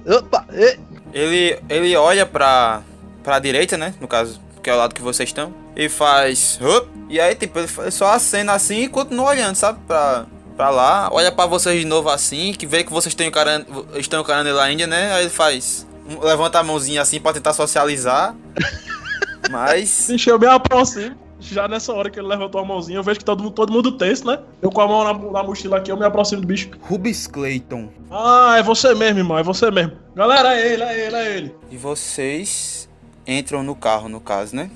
Opa! 0.07 0.47
e- 0.53 0.79
Ele, 1.13 1.59
ele 1.69 1.97
olha 1.97 2.25
pra, 2.25 2.83
pra 3.23 3.39
direita, 3.39 3.77
né? 3.77 3.95
No 4.01 4.07
caso, 4.09 4.41
que 4.63 4.71
é 4.71 4.75
o 4.75 4.77
lado 4.77 4.95
que 4.95 5.03
vocês 5.03 5.29
estão. 5.29 5.53
E 5.77 5.89
faz. 5.89 6.59
"Hup", 6.63 6.89
E 7.09 7.21
aí, 7.21 7.35
tipo, 7.35 7.59
ele 7.59 7.91
só 7.91 8.13
acena 8.13 8.53
assim 8.53 8.83
e 8.85 8.89
continua 8.89 9.31
olhando, 9.31 9.57
sabe? 9.57 9.79
Pra, 9.87 10.27
pra 10.57 10.71
lá. 10.71 11.09
Olha 11.13 11.33
pra 11.33 11.47
vocês 11.47 11.81
de 11.81 11.87
novo 11.87 12.09
assim, 12.09 12.53
que 12.53 12.67
vê 12.67 12.85
que 12.85 12.93
vocês 12.93 13.11
estão 13.13 13.27
encarando, 13.27 13.87
estão 13.97 14.21
encarando 14.21 14.49
ele 14.49 14.61
ainda, 14.61 14.87
né? 14.87 15.13
Aí 15.15 15.23
ele 15.23 15.31
faz. 15.31 15.87
Levanta 16.23 16.59
a 16.59 16.63
mãozinha 16.63 17.03
assim 17.03 17.21
pra 17.21 17.33
tentar 17.33 17.53
socializar. 17.53 18.35
Mas. 19.51 20.07
Deixa 20.09 20.31
eu 20.31 20.39
me 20.39 20.47
aproximo. 20.47 21.17
Já 21.41 21.67
nessa 21.67 21.93
hora 21.93 22.11
que 22.11 22.19
ele 22.21 22.29
levantou 22.29 22.61
a 22.61 22.65
mãozinha, 22.65 22.99
eu 22.99 23.03
vejo 23.03 23.19
que 23.19 23.25
todo 23.25 23.43
mundo, 23.43 23.55
todo 23.55 23.73
mundo 23.73 23.93
tenso, 23.93 24.27
né? 24.27 24.39
Eu 24.61 24.71
com 24.71 24.81
a 24.81 24.87
mão 24.87 25.03
na, 25.05 25.13
na 25.33 25.43
mochila 25.43 25.79
aqui, 25.79 25.91
eu 25.91 25.97
me 25.97 26.05
aproximo 26.05 26.41
do 26.43 26.47
bicho. 26.47 26.71
Rubens 26.83 27.27
Clayton. 27.27 27.89
Ah, 28.11 28.57
é 28.59 28.63
você 28.63 28.95
mesmo, 28.95 29.19
irmão, 29.21 29.39
é 29.39 29.43
você 29.43 29.71
mesmo. 29.71 29.93
Galera, 30.15 30.55
é 30.55 30.73
ele, 30.73 30.83
é 30.83 31.07
ele, 31.07 31.17
é 31.17 31.37
ele. 31.37 31.55
E 31.71 31.77
vocês 31.77 32.89
entram 33.27 33.63
no 33.63 33.75
carro, 33.75 34.09
no 34.09 34.21
caso, 34.21 34.55
né? 34.55 34.71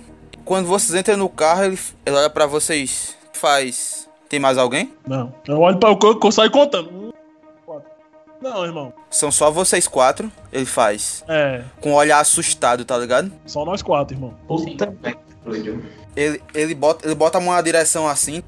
Quando 0.44 0.66
vocês 0.66 0.98
entram 0.98 1.16
no 1.16 1.28
carro, 1.28 1.64
ele, 1.64 1.78
ele 2.04 2.16
olha 2.16 2.30
pra 2.30 2.46
vocês. 2.46 3.16
Faz. 3.32 4.08
Tem 4.28 4.40
mais 4.40 4.56
alguém? 4.58 4.92
Não, 5.06 5.32
eu 5.46 5.60
olho 5.60 5.78
pra 5.78 5.90
o 5.90 5.96
coco 5.96 6.28
e 6.28 6.32
saio 6.32 6.50
contando. 6.50 6.88
Um, 6.90 7.10
quatro. 7.66 7.90
Não, 8.40 8.64
irmão. 8.64 8.92
São 9.10 9.30
só 9.30 9.50
vocês 9.50 9.86
quatro. 9.86 10.30
Ele 10.52 10.64
faz. 10.64 11.22
É, 11.28 11.62
Com 11.80 11.90
um 11.92 11.94
olhar 11.94 12.20
assustado, 12.20 12.84
tá 12.84 12.96
ligado? 12.96 13.30
só 13.46 13.64
nós 13.64 13.82
quatro, 13.82 14.16
irmão. 14.16 14.34
Puta 14.48 14.94
merda. 15.02 15.18
Ele, 16.16 16.40
ele, 16.54 16.74
bota, 16.74 17.06
ele 17.06 17.14
bota 17.14 17.38
a 17.38 17.40
mão 17.40 17.54
na 17.54 17.60
direção 17.60 18.08
assim. 18.08 18.42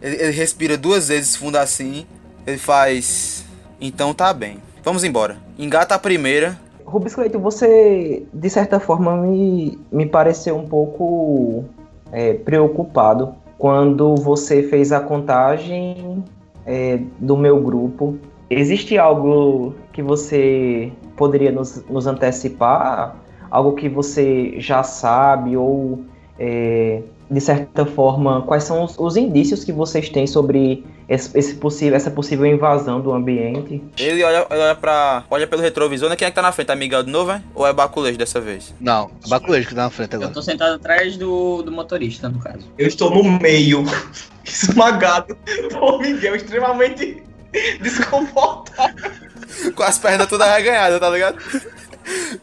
Ele, 0.00 0.16
ele 0.16 0.32
respira 0.32 0.76
duas 0.76 1.08
vezes 1.08 1.36
fundo 1.36 1.56
assim. 1.56 2.06
Ele 2.46 2.58
faz. 2.58 3.44
Então 3.80 4.12
tá 4.12 4.32
bem. 4.32 4.58
Vamos 4.84 5.04
embora. 5.04 5.36
Engata 5.58 5.94
a 5.94 5.98
primeira. 5.98 6.58
Rubens 6.84 7.14
Cleiton, 7.14 7.38
você 7.38 8.22
de 8.34 8.50
certa 8.50 8.78
forma 8.78 9.16
me, 9.16 9.78
me 9.90 10.04
pareceu 10.04 10.56
um 10.56 10.66
pouco 10.66 11.64
é, 12.10 12.34
preocupado 12.34 13.34
quando 13.56 14.16
você 14.16 14.62
fez 14.62 14.92
a 14.92 15.00
contagem 15.00 16.22
é, 16.66 16.98
do 17.18 17.36
meu 17.36 17.60
grupo. 17.60 18.18
Existe 18.50 18.98
algo 18.98 19.74
que 19.92 20.02
você 20.02 20.92
poderia 21.16 21.50
nos, 21.50 21.82
nos 21.88 22.06
antecipar? 22.06 23.16
Algo 23.50 23.72
que 23.74 23.88
você 23.88 24.54
já 24.58 24.82
sabe 24.82 25.56
ou 25.56 26.00
é, 26.38 27.02
de 27.30 27.40
certa 27.40 27.86
forma, 27.86 28.42
quais 28.42 28.64
são 28.64 28.84
os, 28.84 28.98
os, 28.98 29.16
indícios 29.16 29.64
que 29.64 29.72
vocês 29.72 30.08
têm 30.08 30.26
sobre 30.26 30.84
esse, 31.08 31.36
esse, 31.36 31.54
possível, 31.54 31.96
essa 31.96 32.10
possível 32.10 32.44
invasão 32.44 33.00
do 33.00 33.12
ambiente? 33.12 33.82
Ele 33.98 34.22
olha, 34.22 34.46
olha, 34.50 34.74
pra, 34.74 35.24
olha 35.30 35.46
pelo 35.46 35.62
retrovisor, 35.62 36.10
né? 36.10 36.16
Quem 36.16 36.26
é 36.26 36.30
que 36.30 36.34
tá 36.34 36.42
na 36.42 36.52
frente? 36.52 36.70
É 36.70 36.74
Miguel 36.74 37.02
de 37.02 37.10
novo, 37.10 37.32
hein? 37.32 37.42
Ou 37.54 37.66
é 37.66 37.72
Baculejo 37.72 38.18
dessa 38.18 38.40
vez? 38.40 38.74
Não, 38.78 39.10
é 39.24 39.28
Baculejo 39.28 39.68
que 39.68 39.74
tá 39.74 39.84
na 39.84 39.90
frente 39.90 40.14
agora. 40.14 40.30
Eu 40.30 40.34
tô 40.34 40.42
sentado 40.42 40.74
atrás 40.74 41.16
do, 41.16 41.62
do 41.62 41.72
motorista, 41.72 42.28
no 42.28 42.38
caso. 42.38 42.66
Eu 42.76 42.86
estou 42.86 43.10
no 43.10 43.24
meio, 43.40 43.82
esmagado 44.44 45.36
por 45.72 46.00
Miguel, 46.00 46.36
extremamente 46.36 47.22
desconfortável. 47.80 49.10
Com 49.74 49.82
as 49.82 49.98
pernas 49.98 50.26
todas 50.28 50.48
arreganhadas, 50.48 50.98
tá 50.98 51.10
ligado? 51.10 51.38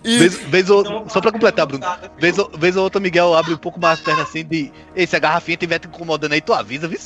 E... 0.03 0.17
Vez, 0.19 0.35
vez 0.35 0.69
ou, 0.69 1.09
só 1.09 1.19
pra 1.19 1.31
completar, 1.31 1.65
Bruno. 1.65 1.85
Vez, 2.17 2.35
vez 2.57 2.77
ou 2.77 2.83
outra, 2.83 2.99
Miguel 2.99 3.33
abre 3.33 3.53
um 3.53 3.57
pouco 3.57 3.79
mais 3.79 3.99
as 3.99 4.05
pernas 4.05 4.29
assim 4.29 4.45
de. 4.45 4.71
Ei, 4.95 5.05
se 5.05 5.15
a 5.15 5.19
garrafinha 5.19 5.55
estiver 5.55 5.79
te 5.79 5.87
incomodando 5.87 6.33
aí, 6.33 6.41
tu 6.41 6.53
avisa, 6.53 6.87
viu? 6.87 6.99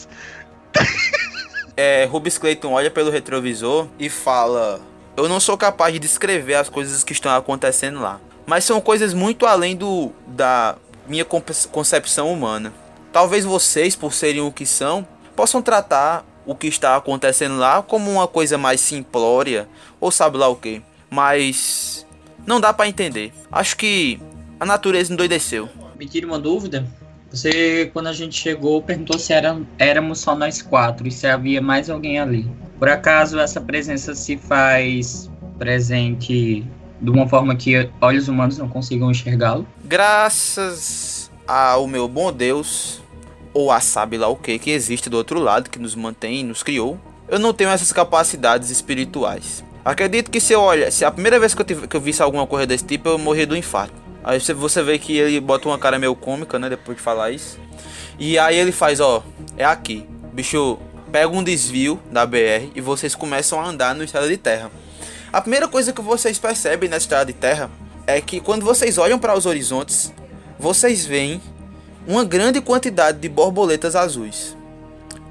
É, 1.75 2.05
Rubens 2.05 2.37
Clayton 2.37 2.71
olha 2.71 2.91
pelo 2.91 3.09
retrovisor 3.09 3.87
e 3.97 4.09
fala: 4.09 4.79
Eu 5.17 5.27
não 5.27 5.39
sou 5.39 5.57
capaz 5.57 5.91
de 5.91 5.99
descrever 5.99 6.53
as 6.53 6.69
coisas 6.69 7.03
que 7.03 7.13
estão 7.13 7.35
acontecendo 7.35 7.99
lá. 7.99 8.19
Mas 8.45 8.63
são 8.63 8.79
coisas 8.79 9.13
muito 9.13 9.45
além 9.45 9.75
do 9.75 10.11
da 10.27 10.75
minha 11.07 11.25
concepção 11.25 12.31
humana. 12.31 12.73
Talvez 13.11 13.43
vocês, 13.45 13.95
por 13.95 14.13
serem 14.13 14.41
o 14.41 14.51
que 14.51 14.65
são, 14.65 15.07
possam 15.35 15.61
tratar 15.61 16.25
o 16.45 16.55
que 16.55 16.67
está 16.67 16.95
acontecendo 16.95 17.57
lá 17.57 17.81
como 17.81 18.11
uma 18.11 18.27
coisa 18.27 18.57
mais 18.57 18.81
simplória 18.81 19.67
ou 19.99 20.11
sabe 20.11 20.37
lá 20.37 20.47
o 20.47 20.55
que. 20.55 20.81
Mas 21.09 22.05
não 22.45 22.59
dá 22.59 22.73
para 22.73 22.87
entender. 22.87 23.33
Acho 23.51 23.77
que 23.77 24.19
a 24.59 24.65
natureza 24.65 25.13
endoideceu. 25.13 25.69
Me 25.99 26.05
tira 26.05 26.25
uma 26.27 26.39
dúvida. 26.39 26.85
Você, 27.31 27.89
quando 27.91 28.07
a 28.07 28.13
gente 28.13 28.39
chegou, 28.39 28.81
perguntou 28.81 29.17
se 29.17 29.33
era, 29.33 29.59
éramos 29.79 30.19
só 30.19 30.35
nós 30.35 30.61
quatro 30.61 31.07
e 31.07 31.11
se 31.11 31.25
havia 31.25 31.61
mais 31.61 31.89
alguém 31.89 32.19
ali. 32.19 32.47
Por 32.77 32.89
acaso 32.89 33.39
essa 33.39 33.59
presença 33.59 34.13
se 34.13 34.37
faz 34.37 35.29
presente 35.57 36.63
de 37.01 37.09
uma 37.09 37.27
forma 37.27 37.55
que 37.55 37.89
olhos 37.99 38.27
humanos 38.27 38.57
não 38.57 38.69
consigam 38.69 39.11
enxergá-lo? 39.11 39.67
Graças 39.83 41.29
ao 41.47 41.87
meu 41.87 42.07
bom 42.07 42.31
Deus, 42.31 43.01
ou 43.53 43.71
a 43.71 43.79
sabe 43.79 44.17
lá 44.17 44.27
o 44.27 44.35
que 44.35 44.57
que 44.57 44.71
existe 44.71 45.09
do 45.09 45.17
outro 45.17 45.39
lado, 45.39 45.69
que 45.69 45.79
nos 45.79 45.95
mantém 45.95 46.39
e 46.39 46.43
nos 46.43 46.63
criou, 46.63 46.99
eu 47.27 47.39
não 47.39 47.53
tenho 47.53 47.69
essas 47.69 47.91
capacidades 47.91 48.69
espirituais. 48.69 49.63
Acredito 49.85 50.31
que 50.31 50.39
se 50.39 50.53
eu 50.53 50.61
olha, 50.61 50.89
se 50.89 51.03
a 51.03 51.11
primeira 51.11 51.37
vez 51.37 51.53
que 51.53 51.61
eu, 51.61 51.65
tive, 51.65 51.87
que 51.87 51.95
eu 51.95 51.99
visse 51.99 52.23
alguma 52.23 52.47
coisa 52.47 52.65
desse 52.65 52.85
tipo, 52.85 53.09
eu 53.09 53.17
morri 53.17 53.45
do 53.45 53.55
infarto. 53.55 53.93
Aí 54.23 54.39
você, 54.39 54.81
vê 54.81 54.97
que 54.97 55.17
ele 55.17 55.39
bota 55.41 55.67
uma 55.67 55.77
cara 55.77 55.99
meio 55.99 56.15
cômica, 56.15 56.57
né, 56.57 56.69
depois 56.69 56.97
de 56.97 57.03
falar 57.03 57.31
isso. 57.31 57.59
E 58.17 58.39
aí 58.39 58.57
ele 58.57 58.71
faz, 58.71 59.01
ó, 59.01 59.21
é 59.57 59.65
aqui. 59.65 60.07
bicho 60.31 60.79
pega 61.11 61.27
um 61.27 61.43
desvio 61.43 62.01
da 62.09 62.25
BR 62.25 62.71
e 62.73 62.81
vocês 62.81 63.13
começam 63.13 63.59
a 63.59 63.67
andar 63.67 63.93
no 63.93 64.03
estrada 64.03 64.27
de 64.27 64.37
terra. 64.37 64.71
A 65.31 65.41
primeira 65.41 65.67
coisa 65.67 65.91
que 65.91 66.01
vocês 66.01 66.39
percebem 66.39 66.89
na 66.89 66.97
estrada 66.97 67.25
de 67.25 67.33
terra 67.33 67.69
é 68.07 68.21
que 68.21 68.39
quando 68.39 68.63
vocês 68.63 68.97
olham 68.97 69.19
para 69.19 69.37
os 69.37 69.45
horizontes, 69.45 70.13
vocês 70.57 71.05
veem 71.05 71.41
uma 72.07 72.23
grande 72.23 72.61
quantidade 72.61 73.19
de 73.19 73.29
borboletas 73.29 73.95
azuis 73.95 74.55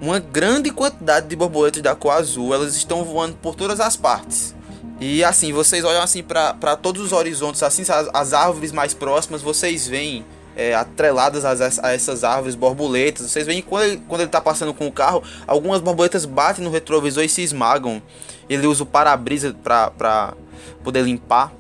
uma 0.03 0.19
grande 0.19 0.73
quantidade 0.73 1.29
de 1.29 1.37
borboletas 1.37 1.81
da 1.81 1.95
cor 1.95 2.11
azul, 2.11 2.53
elas 2.53 2.75
estão 2.75 3.05
voando 3.05 3.37
por 3.41 3.55
todas 3.55 3.79
as 3.79 3.97
partes. 3.97 4.53
E 5.01 5.23
assim, 5.23 5.53
vocês 5.53 5.85
olham 5.85 6.03
assim 6.03 6.25
para 6.25 6.77
todos 6.77 7.01
os 7.01 7.13
horizontes, 7.13 7.63
assim, 7.63 7.83
as, 7.83 8.11
as 8.13 8.33
árvores 8.33 8.73
mais 8.73 8.93
próximas, 8.93 9.43
vocês 9.43 9.87
veem 9.87 10.25
é, 10.57 10.75
atreladas 10.75 11.45
a, 11.45 11.53
a, 11.87 11.93
essas 11.93 12.25
árvores, 12.25 12.57
borboletas. 12.57 13.31
Vocês 13.31 13.47
veem 13.47 13.63
quando 13.63 13.85
ele, 13.85 14.03
quando 14.09 14.23
ele 14.23 14.31
tá 14.31 14.41
passando 14.41 14.75
com 14.75 14.89
o 14.89 14.93
carro, 14.93 15.23
algumas 15.47 15.81
borboletas 15.81 16.25
batem 16.25 16.65
no 16.65 16.71
retrovisor 16.71 17.23
e 17.23 17.29
se 17.29 17.43
esmagam. 17.43 18.03
Ele 18.49 18.67
usa 18.67 18.83
o 18.83 18.87
para-brisa 18.87 19.55
para 19.63 20.35
poder 20.83 21.03
limpar. 21.03 21.53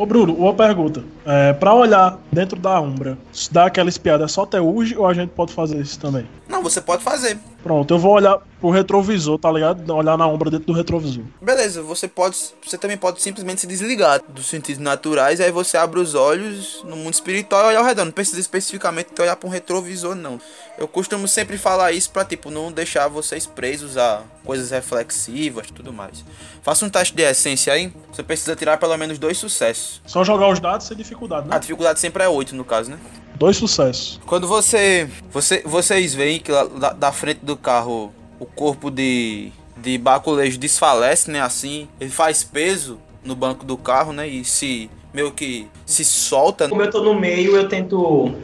Ô 0.00 0.06
Bruno, 0.06 0.32
uma 0.32 0.54
pergunta. 0.54 1.04
É, 1.26 1.52
pra 1.52 1.74
olhar 1.74 2.18
dentro 2.32 2.58
da 2.58 2.80
Umbra, 2.80 3.18
se 3.30 3.52
dá 3.52 3.66
aquela 3.66 3.90
espiada 3.90 4.26
só 4.28 4.44
até 4.44 4.58
hoje 4.58 4.96
ou 4.96 5.06
a 5.06 5.12
gente 5.12 5.28
pode 5.28 5.52
fazer 5.52 5.76
isso 5.76 6.00
também? 6.00 6.26
Não, 6.48 6.62
você 6.62 6.80
pode 6.80 7.04
fazer. 7.04 7.38
Pronto, 7.62 7.92
eu 7.92 7.98
vou 7.98 8.12
olhar 8.12 8.38
pro 8.58 8.70
retrovisor, 8.70 9.38
tá 9.38 9.52
ligado? 9.52 9.94
Olhar 9.94 10.16
na 10.16 10.26
Umbra 10.26 10.50
dentro 10.50 10.68
do 10.68 10.72
retrovisor. 10.72 11.22
Beleza, 11.42 11.82
você 11.82 12.08
pode. 12.08 12.34
Você 12.66 12.78
também 12.78 12.96
pode 12.96 13.20
simplesmente 13.20 13.60
se 13.60 13.66
desligar 13.66 14.22
dos 14.26 14.46
sentidos 14.46 14.82
naturais, 14.82 15.38
aí 15.38 15.52
você 15.52 15.76
abre 15.76 16.00
os 16.00 16.14
olhos 16.14 16.82
no 16.88 16.96
mundo 16.96 17.12
espiritual 17.12 17.64
e 17.64 17.66
olhar 17.66 17.80
ao 17.80 17.84
redor. 17.84 18.06
Não 18.06 18.12
precisa 18.12 18.40
especificamente 18.40 19.10
olhar 19.20 19.36
pra 19.36 19.48
um 19.48 19.52
retrovisor, 19.52 20.14
não. 20.14 20.40
Eu 20.80 20.88
costumo 20.88 21.28
sempre 21.28 21.58
falar 21.58 21.92
isso 21.92 22.10
pra, 22.10 22.24
tipo, 22.24 22.50
não 22.50 22.72
deixar 22.72 23.06
vocês 23.06 23.44
presos 23.44 23.98
a 23.98 24.22
coisas 24.42 24.70
reflexivas 24.70 25.68
e 25.68 25.72
tudo 25.74 25.92
mais. 25.92 26.24
Faça 26.62 26.86
um 26.86 26.88
teste 26.88 27.14
de 27.14 27.22
essência 27.22 27.70
aí. 27.70 27.92
Você 28.10 28.22
precisa 28.22 28.56
tirar 28.56 28.78
pelo 28.78 28.96
menos 28.96 29.18
dois 29.18 29.36
sucessos. 29.36 30.00
Só 30.06 30.24
jogar 30.24 30.48
os 30.48 30.58
dados 30.58 30.86
sem 30.86 30.96
dificuldade, 30.96 31.46
né? 31.46 31.54
A 31.54 31.58
dificuldade 31.58 32.00
sempre 32.00 32.22
é 32.22 32.28
8, 32.30 32.56
no 32.56 32.64
caso, 32.64 32.92
né? 32.92 32.98
Dois 33.34 33.58
sucessos. 33.58 34.18
Quando 34.24 34.48
você, 34.48 35.06
você 35.30 35.62
vocês 35.66 36.14
veem 36.14 36.40
que 36.40 36.50
lá, 36.50 36.64
da, 36.64 36.92
da 36.94 37.12
frente 37.12 37.44
do 37.44 37.58
carro 37.58 38.10
o 38.38 38.46
corpo 38.46 38.90
de, 38.90 39.52
de 39.76 39.98
Baculejo 39.98 40.58
desfalece, 40.58 41.30
né? 41.30 41.42
Assim, 41.42 41.88
ele 42.00 42.10
faz 42.10 42.42
peso 42.42 42.98
no 43.22 43.36
banco 43.36 43.66
do 43.66 43.76
carro, 43.76 44.14
né? 44.14 44.26
E 44.26 44.46
se 44.46 44.90
meio 45.12 45.30
que 45.30 45.68
se 45.84 46.06
solta. 46.06 46.70
Como 46.70 46.80
eu 46.80 46.90
tô 46.90 47.02
no 47.02 47.12
meio, 47.12 47.54
eu 47.54 47.68
tento 47.68 48.34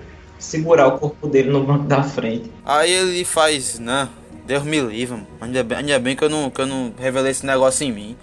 segurar 0.46 0.86
o 0.86 0.98
corpo 0.98 1.26
dele 1.26 1.50
no 1.50 1.64
banco 1.64 1.84
da 1.84 2.02
frente. 2.02 2.50
Aí 2.64 2.92
ele 2.92 3.24
faz, 3.24 3.78
né? 3.78 4.08
Deus 4.46 4.62
me 4.62 4.80
livre, 4.80 5.16
mano. 5.16 5.26
Ainda 5.40 5.64
bem, 5.64 5.78
ainda 5.78 5.98
bem 5.98 6.14
que, 6.14 6.22
eu 6.22 6.30
não, 6.30 6.48
que 6.48 6.60
eu 6.60 6.66
não 6.66 6.94
revelei 6.96 7.32
esse 7.32 7.44
negócio 7.44 7.84
em 7.84 7.92
mim. 7.92 8.16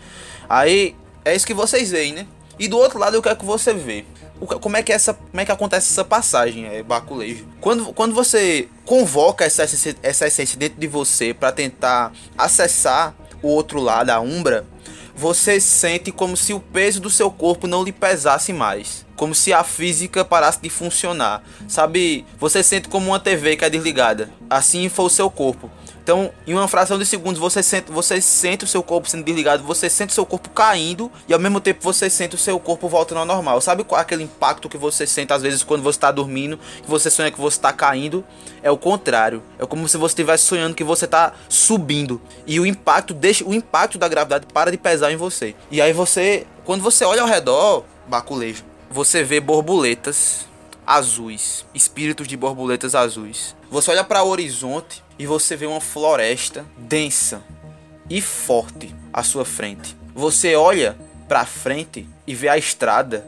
Aí 0.50 0.96
é 1.26 1.36
isso 1.36 1.46
que 1.46 1.54
vocês 1.54 1.92
veem, 1.92 2.14
né? 2.14 2.26
E 2.58 2.68
do 2.68 2.78
outro 2.78 2.98
lado 2.98 3.16
eu 3.16 3.22
quero 3.22 3.36
que 3.36 3.46
você 3.46 3.74
vê. 3.74 4.06
Como 4.62 4.76
é 4.76 4.84
que, 4.84 4.92
essa, 4.92 5.14
como 5.14 5.42
é 5.42 5.46
que 5.46 5.52
acontece 5.52 5.92
essa 5.92 6.04
passagem, 6.04 6.66
é, 6.66 6.84
Baculejo? 6.84 7.46
Quando, 7.60 7.94
quando 7.94 8.14
você 8.14 8.68
convoca 8.86 9.46
essa, 9.46 9.64
essa 10.02 10.28
essência 10.28 10.58
dentro 10.58 10.80
de 10.80 10.88
você 10.88 11.34
para 11.34 11.52
tentar 11.52 12.12
acessar 12.38 13.14
o 13.42 13.48
outro 13.48 13.80
lado, 13.80 14.10
a 14.10 14.20
Umbra, 14.20 14.66
você 15.16 15.60
sente 15.60 16.12
como 16.12 16.36
se 16.36 16.54
o 16.54 16.60
peso 16.60 17.00
do 17.00 17.10
seu 17.10 17.30
corpo 17.30 17.68
não 17.68 17.84
lhe 17.84 17.92
pesasse 17.92 18.52
mais. 18.52 19.06
Como 19.16 19.36
se 19.36 19.54
a 19.54 19.64
física 19.64 20.26
parasse 20.26 20.60
de 20.62 20.70
funcionar. 20.70 21.44
Sabe, 21.68 22.26
você 22.40 22.64
sente 22.64 22.90
como 22.90 23.08
uma 23.08 23.20
TV 23.20 23.56
que 23.56 23.64
é 23.64 23.70
desligada. 23.70 24.32
Assim 24.50 24.90
foi 24.90 25.06
o 25.06 25.10
seu 25.10 25.30
corpo. 25.30 25.70
Então, 26.04 26.34
em 26.46 26.54
uma 26.54 26.68
fração 26.68 27.00
de 27.00 27.06
segundos, 27.06 27.40
você 27.40 27.64
sente, 27.64 27.90
você 27.90 28.20
sente 28.20 28.66
o 28.66 28.68
seu 28.68 28.84
corpo 28.84 29.10
sendo 29.10 29.24
desligado, 29.24 29.64
você 29.64 29.90
sente 29.90 30.10
o 30.10 30.14
seu 30.14 30.26
corpo 30.26 30.50
caindo 30.50 31.10
e 31.30 31.34
ao 31.34 31.40
mesmo 31.40 31.62
tempo 31.62 31.82
você 31.82 32.10
sente 32.10 32.36
o 32.36 32.38
seu 32.38 32.60
corpo 32.60 32.90
voltando 32.90 33.20
ao 33.20 33.26
normal. 33.26 33.62
Sabe 33.62 33.86
qual 33.86 33.98
é 33.98 34.02
aquele 34.02 34.24
impacto 34.24 34.68
que 34.68 34.78
você 34.78 35.08
sente 35.08 35.32
às 35.32 35.42
vezes 35.42 35.64
quando 35.64 35.82
você 35.82 35.96
está 35.96 36.12
dormindo, 36.12 36.60
que 36.82 36.90
você 36.90 37.10
sonha 37.10 37.32
que 37.32 37.40
você 37.40 37.56
está 37.56 37.72
caindo? 37.72 38.22
É 38.62 38.70
o 38.70 38.78
contrário. 38.78 39.42
É 39.58 39.66
como 39.66 39.88
se 39.88 39.96
você 39.96 40.12
estivesse 40.12 40.44
sonhando 40.44 40.76
que 40.76 40.84
você 40.84 41.06
está 41.06 41.32
subindo 41.48 42.22
e 42.46 42.60
o 42.60 42.66
impacto 42.66 43.14
deixa 43.14 43.46
o 43.46 43.54
impacto 43.54 43.98
da 43.98 44.10
gravidade 44.10 44.46
para 44.54 44.72
de 44.72 44.78
pesar 44.78 45.10
em 45.10 45.16
você. 45.16 45.56
E 45.72 45.82
aí 45.82 45.94
você, 45.94 46.46
quando 46.66 46.82
você 46.82 47.06
olha 47.06 47.22
ao 47.22 47.28
redor, 47.30 47.86
baculejo, 48.10 48.66
você 48.92 49.24
vê 49.24 49.40
borboletas 49.40 50.48
azuis, 50.86 51.66
espíritos 51.74 52.28
de 52.28 52.36
borboletas 52.36 52.94
azuis. 52.94 53.56
Você 53.72 53.90
olha 53.92 54.04
para 54.04 54.22
o 54.22 54.28
horizonte 54.28 55.03
e 55.18 55.26
você 55.26 55.56
vê 55.56 55.66
uma 55.66 55.82
floresta 55.82 56.66
densa 56.78 57.42
e 58.10 58.22
forte 58.22 58.94
à 59.12 59.24
sua 59.24 59.46
frente. 59.46 59.96
Você 60.14 60.56
olha 60.56 60.98
para 61.28 61.46
frente 61.46 62.08
e 62.28 62.36
vê 62.36 62.50
a 62.50 62.58
estrada 62.58 63.26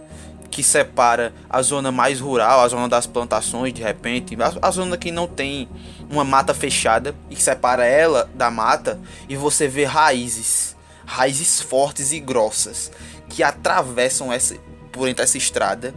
que 0.51 0.63
separa 0.63 1.33
a 1.49 1.61
zona 1.61 1.91
mais 1.91 2.19
rural, 2.19 2.61
a 2.61 2.67
zona 2.67 2.87
das 2.87 3.05
plantações, 3.05 3.73
de 3.73 3.81
repente, 3.81 4.37
a, 4.61 4.71
zona 4.71 4.97
que 4.97 5.11
não 5.11 5.27
tem 5.27 5.67
uma 6.09 6.23
mata 6.23 6.53
fechada 6.53 7.13
e 7.29 7.35
separa 7.35 7.85
ela 7.85 8.29
da 8.33 8.49
mata 8.49 8.99
e 9.27 9.35
você 9.35 9.67
vê 9.67 9.83
raízes, 9.83 10.75
raízes 11.05 11.61
fortes 11.61 12.13
e 12.13 12.19
grossas 12.19 12.91
que 13.27 13.43
atravessam 13.43 14.31
essa 14.31 14.55
por 14.93 15.09
entre 15.09 15.23
essa 15.23 15.37
estrada 15.37 15.93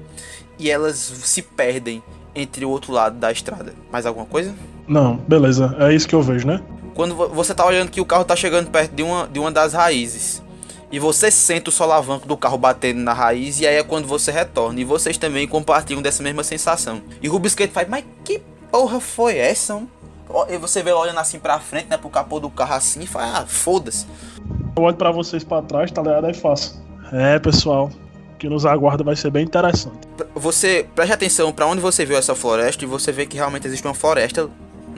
e 0.59 0.68
elas 0.68 0.96
se 0.96 1.40
perdem 1.40 2.03
entre 2.35 2.64
o 2.64 2.70
outro 2.70 2.92
lado 2.92 3.16
da 3.16 3.31
estrada. 3.31 3.74
Mais 3.92 4.07
alguma 4.07 4.27
coisa? 4.27 4.53
Não, 4.88 5.16
beleza. 5.16 5.77
É 5.79 5.92
isso 5.92 6.09
que 6.09 6.14
eu 6.14 6.22
vejo, 6.22 6.46
né? 6.46 6.61
Quando 6.94 7.14
você 7.14 7.55
tá 7.55 7.64
olhando 7.64 7.90
que 7.90 8.01
o 8.01 8.05
carro 8.05 8.24
tá 8.24 8.35
chegando 8.35 8.70
perto 8.70 8.92
de 8.92 9.03
uma, 9.03 9.29
de 9.29 9.38
uma 9.38 9.51
das 9.53 9.72
raízes. 9.74 10.42
E 10.90 10.98
você 10.98 11.31
sente 11.31 11.68
o 11.68 11.72
solavanco 11.72 12.27
do 12.27 12.37
carro 12.37 12.57
batendo 12.57 13.01
na 13.01 13.12
raiz, 13.12 13.61
e 13.61 13.66
aí 13.66 13.77
é 13.77 13.83
quando 13.83 14.07
você 14.09 14.33
retorna. 14.33 14.81
E 14.81 14.85
vocês 14.85 15.18
também 15.18 15.46
compartilham 15.46 16.01
dessa 16.01 16.22
mesma 16.22 16.42
sensação. 16.42 17.03
E 17.22 17.29
Rubens 17.29 17.53
Skate 17.53 17.72
faz, 17.74 17.87
mas 17.88 18.05
que 18.24 18.40
porra 18.70 18.98
foi 18.98 19.37
essa? 19.37 19.74
mano?" 19.74 19.88
Ó, 20.31 20.46
E 20.48 20.57
você 20.57 20.83
vê 20.83 20.90
ela 20.90 21.01
olhando 21.01 21.18
assim 21.20 21.38
pra 21.38 21.59
frente, 21.59 21.88
né? 21.90 21.96
Pro 21.96 22.09
capô 22.09 22.40
do 22.40 22.48
carro 22.51 22.74
assim, 22.74 23.01
e 23.01 23.07
faz, 23.07 23.35
ah, 23.35 23.44
foda-se. 23.46 24.07
Eu 24.77 24.83
olho 24.83 24.96
pra 24.96 25.11
vocês 25.11 25.44
pra 25.44 25.61
trás, 25.62 25.90
tá 25.90 26.03
ligado? 26.03 26.27
Aí 26.27 26.35
faço. 26.35 26.83
É, 27.12 27.38
pessoal, 27.38 27.90
o 28.35 28.37
que 28.38 28.48
nos 28.48 28.64
aguarda 28.66 29.05
vai 29.05 29.16
ser 29.16 29.31
bem 29.31 29.44
interessante. 29.44 29.96
Você 30.35 30.87
preste 30.94 31.12
atenção 31.12 31.53
pra 31.53 31.66
onde 31.66 31.81
você 31.81 32.05
viu 32.05 32.16
essa 32.16 32.35
floresta 32.35 32.85
e 32.85 32.88
você 32.88 33.12
vê 33.12 33.27
que 33.27 33.37
realmente 33.37 33.66
existe 33.66 33.87
uma 33.87 33.94
floresta 33.94 34.48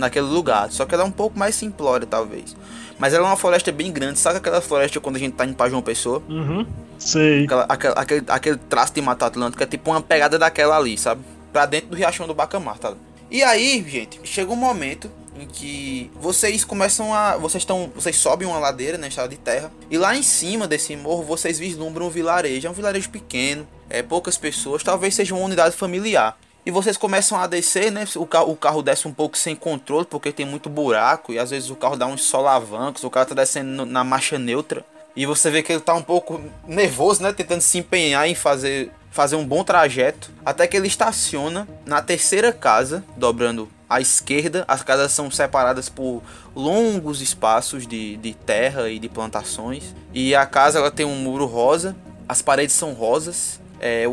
naquele 0.00 0.26
lugar. 0.26 0.70
Só 0.72 0.84
que 0.84 0.94
ela 0.94 1.04
é 1.04 1.06
um 1.06 1.10
pouco 1.12 1.38
mais 1.38 1.54
simplória, 1.54 2.06
talvez. 2.06 2.56
Mas 2.98 3.14
ela 3.14 3.24
é 3.26 3.30
uma 3.30 3.36
floresta 3.36 3.70
bem 3.72 3.90
grande. 3.92 4.18
Sabe 4.18 4.38
aquela 4.38 4.60
floresta 4.60 5.00
quando 5.00 5.16
a 5.16 5.18
gente 5.18 5.34
tá 5.34 5.46
indo 5.46 5.54
pra 5.54 5.68
João 5.70 5.80
Pessoa? 5.82 6.22
Uhum. 6.28 6.66
Sei. 6.98 7.44
Aquela- 7.44 7.64
aquela- 7.68 7.94
aquele, 7.94 8.24
aquele 8.28 8.56
traço 8.56 8.92
de 8.92 9.00
Mata 9.00 9.26
Atlântica 9.26 9.64
é 9.64 9.66
tipo 9.66 9.90
uma 9.90 10.02
pegada 10.02 10.38
daquela 10.38 10.76
ali, 10.76 10.98
sabe? 10.98 11.22
Pra 11.52 11.64
dentro 11.66 11.88
do 11.90 11.96
Riachão 11.96 12.26
do 12.26 12.34
Bacamar, 12.34 12.78
tá? 12.78 12.92
E 13.30 13.42
aí, 13.42 13.84
gente, 13.88 14.20
chega 14.24 14.50
um 14.52 14.56
momento 14.56 15.10
em 15.40 15.46
que 15.46 16.10
vocês 16.20 16.64
começam 16.64 17.14
a. 17.14 17.36
Vocês 17.38 17.62
estão. 17.62 17.90
Vocês 17.94 18.16
sobem 18.16 18.46
uma 18.46 18.58
ladeira, 18.58 18.98
né? 18.98 19.08
Estrada 19.08 19.28
de 19.30 19.36
terra. 19.38 19.72
E 19.90 19.96
lá 19.96 20.14
em 20.16 20.22
cima 20.22 20.66
desse 20.68 20.94
morro 20.96 21.22
vocês 21.22 21.58
vislumbram 21.58 22.06
um 22.08 22.10
vilarejo. 22.10 22.66
É 22.66 22.70
um 22.70 22.74
vilarejo 22.74 23.08
pequeno, 23.08 23.66
é 23.88 24.02
poucas 24.02 24.36
pessoas, 24.36 24.82
talvez 24.82 25.14
seja 25.14 25.34
uma 25.34 25.44
unidade 25.44 25.74
familiar. 25.74 26.36
E 26.64 26.70
vocês 26.70 26.96
começam 26.96 27.38
a 27.40 27.46
descer, 27.46 27.90
né? 27.90 28.04
O 28.16 28.26
carro, 28.26 28.52
o 28.52 28.56
carro 28.56 28.82
desce 28.82 29.08
um 29.08 29.12
pouco 29.12 29.36
sem 29.38 29.56
controle, 29.56 30.04
porque 30.04 30.30
tem 30.30 30.44
muito 30.44 30.68
buraco. 30.68 31.32
E 31.32 31.38
às 31.38 31.50
vezes 31.50 31.70
o 31.70 31.76
carro 31.76 31.96
dá 31.96 32.06
uns 32.06 32.22
solavancos, 32.22 33.02
o 33.02 33.10
carro 33.10 33.26
tá 33.26 33.34
descendo 33.34 33.86
na 33.86 34.04
marcha 34.04 34.38
neutra. 34.38 34.84
E 35.16 35.26
você 35.26 35.50
vê 35.50 35.62
que 35.62 35.72
ele 35.72 35.80
tá 35.80 35.94
um 35.94 36.02
pouco 36.02 36.40
nervoso, 36.66 37.22
né? 37.22 37.32
Tentando 37.32 37.62
se 37.62 37.78
empenhar 37.78 38.28
em 38.28 38.34
fazer, 38.34 38.90
fazer 39.10 39.36
um 39.36 39.44
bom 39.44 39.64
trajeto. 39.64 40.30
Até 40.44 40.66
que 40.66 40.76
ele 40.76 40.86
estaciona 40.86 41.66
na 41.86 42.02
terceira 42.02 42.52
casa, 42.52 43.02
dobrando 43.16 43.68
à 43.88 44.00
esquerda. 44.00 44.64
As 44.68 44.82
casas 44.82 45.12
são 45.12 45.30
separadas 45.30 45.88
por 45.88 46.22
longos 46.54 47.20
espaços 47.20 47.86
de, 47.86 48.16
de 48.18 48.34
terra 48.34 48.88
e 48.88 48.98
de 48.98 49.08
plantações. 49.08 49.94
E 50.12 50.34
a 50.34 50.46
casa 50.46 50.78
ela 50.78 50.90
tem 50.90 51.06
um 51.06 51.16
muro 51.16 51.46
rosa. 51.46 51.96
As 52.28 52.40
paredes 52.40 52.74
são 52.74 52.92
rosas. 52.92 53.59
É, 53.80 54.04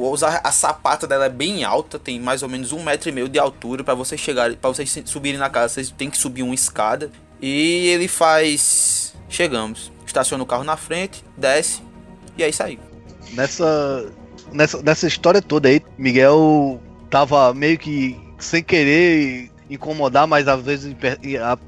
a, 0.44 0.52
sapata 0.52 1.06
dela 1.06 1.26
é 1.26 1.30
bem 1.30 1.66
alta, 1.66 2.00
tem 2.00 2.20
mais 2.20 2.42
ou 2.42 2.48
menos 2.48 2.72
um 2.72 2.82
metro 2.82 3.10
e 3.10 3.12
meio 3.12 3.28
de 3.28 3.38
altura. 3.38 3.84
Para 3.84 3.94
vocês 3.94 4.20
chegarem, 4.20 4.56
para 4.56 4.70
vocês 4.70 4.98
subirem 5.06 5.38
na 5.38 5.50
casa, 5.50 5.74
vocês 5.74 5.92
têm 5.92 6.10
que 6.10 6.18
subir 6.18 6.42
uma 6.42 6.56
escada. 6.56 7.12
E 7.42 7.88
ele 7.88 8.08
faz. 8.08 9.14
Chegamos. 9.30 9.92
Estaciona 10.06 10.42
o 10.42 10.48
carro 10.48 10.64
na 10.64 10.78
frente, 10.78 11.24
desce. 11.36 11.82
E 12.38 12.44
é 12.44 12.50
aí. 12.64 12.80
Nessa, 13.34 14.10
nessa, 14.54 14.82
nessa 14.82 15.06
história 15.06 15.42
toda 15.42 15.68
aí, 15.68 15.82
Miguel 15.98 16.80
tava 17.10 17.54
meio 17.54 17.78
que 17.78 18.18
sem 18.40 18.64
querer 18.64 19.52
incomodar, 19.70 20.28
mas 20.28 20.48
às 20.48 20.62
vezes 20.62 20.96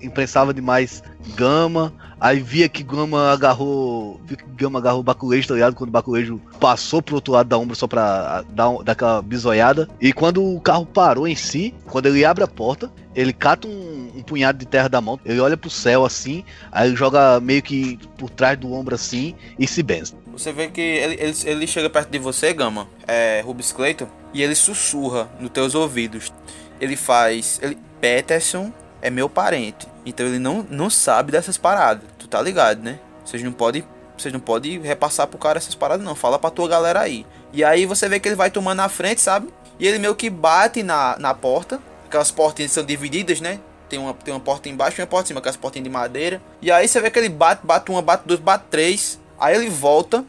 imprensava 0.02 0.54
demais 0.54 1.04
Gama. 1.36 1.94
Aí 2.20 2.40
via 2.40 2.68
que 2.68 2.84
Gama 2.84 3.32
agarrou. 3.32 4.20
Viu 4.26 4.38
que 4.38 4.46
Gama 4.58 4.80
agarrou 4.80 5.00
o 5.00 5.04
baculejo, 5.04 5.48
tá 5.48 5.54
ligado? 5.54 5.76
Quando 5.76 5.90
o 5.90 5.94
baculejo 5.94 6.42
passou 6.60 7.02
pro 7.02 7.16
outro 7.16 7.34
lado 7.34 7.48
da 7.48 7.58
ombra 7.58 7.76
só 7.76 7.88
pra 7.88 8.44
dar, 8.50 8.84
dar 8.84 8.92
aquela 8.92 9.22
bisoiada. 9.22 9.88
E 10.02 10.12
quando 10.12 10.44
o 10.44 10.60
carro 10.60 10.86
parou 10.86 11.28
em 11.28 11.36
si, 11.36 11.74
quando 11.86 12.08
ele 12.08 12.26
abre 12.26 12.44
a 12.44 12.48
porta, 12.48 12.92
ele 13.16 13.32
cata 13.32 13.68
um, 13.68 14.12
um 14.16 14.22
punhado 14.22 14.58
de 14.58 14.66
terra 14.66 14.88
da 14.88 15.02
mão, 15.02 15.20
ele 15.26 15.40
olha 15.40 15.58
pro 15.58 15.70
céu 15.70 16.06
assim, 16.06 16.44
aí 16.72 16.90
ele 16.90 16.96
joga 16.96 17.40
meio 17.40 17.62
que 17.62 17.98
por 18.18 18.30
trás 18.30 18.58
do 18.58 18.72
ombro 18.72 18.96
assim 18.96 19.36
e 19.58 19.68
se 19.68 19.82
benze. 19.82 20.14
Você 20.32 20.54
vê 20.54 20.68
que 20.70 20.80
ele, 20.80 21.16
ele, 21.20 21.34
ele 21.46 21.68
chega 21.68 21.90
perto 21.90 22.10
de 22.10 22.20
você, 22.20 22.54
Gama, 22.54 22.88
é 23.08 23.42
Rubens 23.46 23.72
Clayton, 23.72 24.08
e 24.34 24.42
ele 24.42 24.56
sussurra 24.56 25.30
nos 25.40 25.50
teus 25.50 25.76
ouvidos. 25.76 26.32
Ele 26.80 26.96
faz. 26.96 27.60
Ele, 27.62 27.78
Peterson 28.00 28.72
é 29.02 29.10
meu 29.10 29.30
parente. 29.30 29.88
Então 30.06 30.26
ele 30.26 30.40
não, 30.40 30.66
não 30.70 30.90
sabe 30.90 31.32
dessas 31.32 31.58
paradas. 31.58 32.04
Tu 32.18 32.28
tá 32.28 32.42
ligado, 32.42 32.82
né? 32.82 33.00
Vocês 33.24 33.44
não 33.44 33.52
podem. 33.52 33.84
Vocês 34.18 34.34
não 34.34 34.40
podem 34.40 34.82
repassar 34.82 35.28
pro 35.28 35.38
cara 35.38 35.58
essas 35.58 35.76
paradas, 35.76 36.06
não. 36.06 36.16
Fala 36.16 36.38
pra 36.38 36.50
tua 36.50 36.68
galera 36.68 37.00
aí. 37.00 37.26
E 37.54 37.64
aí 37.64 37.86
você 37.86 38.10
vê 38.10 38.20
que 38.20 38.28
ele 38.28 38.36
vai 38.36 38.52
tomando 38.52 38.78
na 38.78 38.90
frente, 38.90 39.22
sabe? 39.22 39.48
E 39.80 39.88
ele 39.88 39.98
meio 39.98 40.16
que 40.16 40.30
bate 40.30 40.84
na, 40.84 41.18
na 41.18 41.34
porta. 41.34 41.80
Aquelas 42.06 42.32
portinhas 42.32 42.72
são 42.72 42.84
divididas, 42.84 43.40
né? 43.40 43.60
Tem 43.88 43.98
uma, 43.98 44.14
tem 44.14 44.34
uma 44.34 44.40
porta 44.40 44.68
embaixo 44.68 45.00
e 45.00 45.02
uma 45.02 45.08
porta 45.08 45.26
em 45.26 45.30
cima, 45.30 45.40
aquelas 45.40 45.58
portinhas 45.58 45.84
de 45.86 45.90
madeira. 45.90 46.42
E 46.62 46.72
aí 46.72 46.88
você 46.88 47.00
vê 47.00 47.10
que 47.10 47.18
ele 47.18 47.30
bate, 47.30 47.66
bate 47.66 47.90
uma, 47.90 48.02
bate 48.02 48.24
duas, 48.28 48.40
bate 48.40 48.66
três. 48.70 49.20
Aí 49.40 49.56
ele 49.56 49.70
volta. 49.70 50.26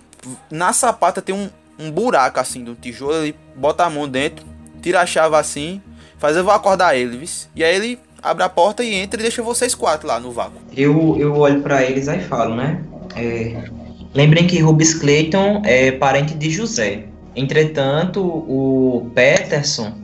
Na 0.50 0.72
sapata 0.72 1.20
tem 1.20 1.34
um, 1.34 1.50
um 1.78 1.90
buraco 1.90 2.38
assim 2.38 2.62
de 2.62 2.70
um 2.70 2.74
tijolo. 2.74 3.24
Ele 3.24 3.36
bota 3.56 3.84
a 3.84 3.90
mão 3.90 4.08
dentro, 4.08 4.46
tira 4.80 5.00
a 5.00 5.06
chave 5.06 5.34
assim. 5.36 5.82
Faz 6.20 6.36
eu 6.36 6.44
vou 6.44 6.52
acordar 6.52 6.94
ele, 6.94 7.16
vis. 7.16 7.48
E 7.56 7.64
aí 7.64 7.74
ele 7.74 7.98
abre 8.22 8.44
a 8.44 8.48
porta 8.48 8.84
e 8.84 8.94
entra 8.94 9.18
e 9.18 9.22
deixa 9.22 9.42
vocês 9.42 9.74
quatro 9.74 10.06
lá 10.06 10.20
no 10.20 10.30
vácuo. 10.30 10.60
Eu, 10.76 11.16
eu 11.18 11.34
olho 11.34 11.62
pra 11.62 11.82
eles 11.82 12.08
aí 12.08 12.20
falo, 12.20 12.54
né? 12.54 12.84
É, 13.16 13.64
lembrem 14.12 14.46
que 14.46 14.60
Rubens 14.60 14.92
Clayton 14.92 15.62
é 15.64 15.92
parente 15.92 16.34
de 16.34 16.50
José. 16.50 17.04
Entretanto, 17.34 18.22
o 18.22 19.10
Peterson, 19.14 19.94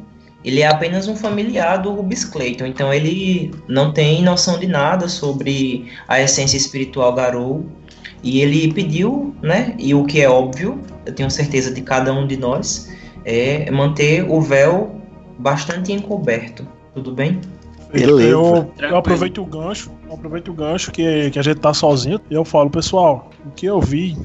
ele 0.42 0.62
é 0.62 0.66
apenas 0.66 1.07
um 1.07 1.14
familiar 1.14 1.76
do 1.76 1.92
Rubens 1.92 2.24
Clayton. 2.24 2.64
Então 2.64 2.94
ele 2.94 3.52
não 3.68 3.92
tem 3.92 4.22
noção 4.22 4.59
de 4.59 4.66
nada 4.66 5.09
sobre 5.09 5.92
a 6.09 6.18
essência 6.18 6.57
espiritual 6.57 7.12
Garou. 7.12 7.66
E 8.22 8.40
ele 8.40 8.72
pediu, 8.72 9.37
né? 9.42 9.74
E 9.79 9.94
o 9.94 10.07
que 10.07 10.22
é 10.22 10.31
óbvio, 10.31 10.81
eu 11.05 11.12
tenho 11.12 11.31
certeza 11.31 11.74
de 11.74 11.83
cada 11.83 12.11
um 12.14 12.26
de 12.26 12.38
nós, 12.38 12.90
é 13.22 13.70
manter 13.70 14.24
o 14.26 14.40
véu 14.40 14.96
bastante 15.38 15.92
encoberto. 15.92 16.66
Tudo 16.94 17.12
bem? 17.12 17.40
Beleza. 17.92 18.29
Eu, 18.29 18.72
eu 18.79 18.96
aproveito 18.96 19.40
o 19.40 19.46
gancho, 19.46 19.90
eu 20.07 20.14
aproveito 20.14 20.49
o 20.49 20.55
gancho 20.55 20.90
que, 20.90 21.31
que 21.31 21.38
a 21.38 21.42
gente 21.42 21.61
tá 21.61 21.72
sozinho 21.72 22.20
e 22.31 22.35
eu 22.35 22.44
falo, 22.44 22.68
pessoal, 22.68 23.31
o 23.44 23.51
que 23.51 23.66
eu 23.66 23.81
vi, 23.81 24.16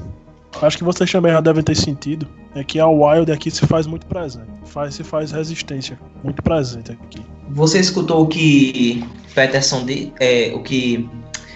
acho 0.60 0.76
que 0.76 0.84
vocês 0.84 1.10
também 1.10 1.32
já 1.32 1.40
devem 1.40 1.62
ter 1.62 1.76
sentido, 1.76 2.26
é 2.54 2.64
que 2.64 2.78
a 2.78 2.86
Wild 2.86 3.30
aqui 3.30 3.50
se 3.50 3.66
faz 3.66 3.86
muito 3.86 4.06
presente. 4.06 4.48
Faz, 4.66 4.94
se 4.94 5.04
faz 5.04 5.32
resistência 5.32 5.98
muito 6.22 6.42
presente 6.42 6.92
aqui. 6.92 7.22
Você 7.50 7.78
escutou 7.78 8.22
o 8.22 8.26
que 8.26 9.04
Peterson 9.34 9.84
de, 9.84 10.12
é, 10.20 10.52
o 10.54 10.62
que 10.62 11.08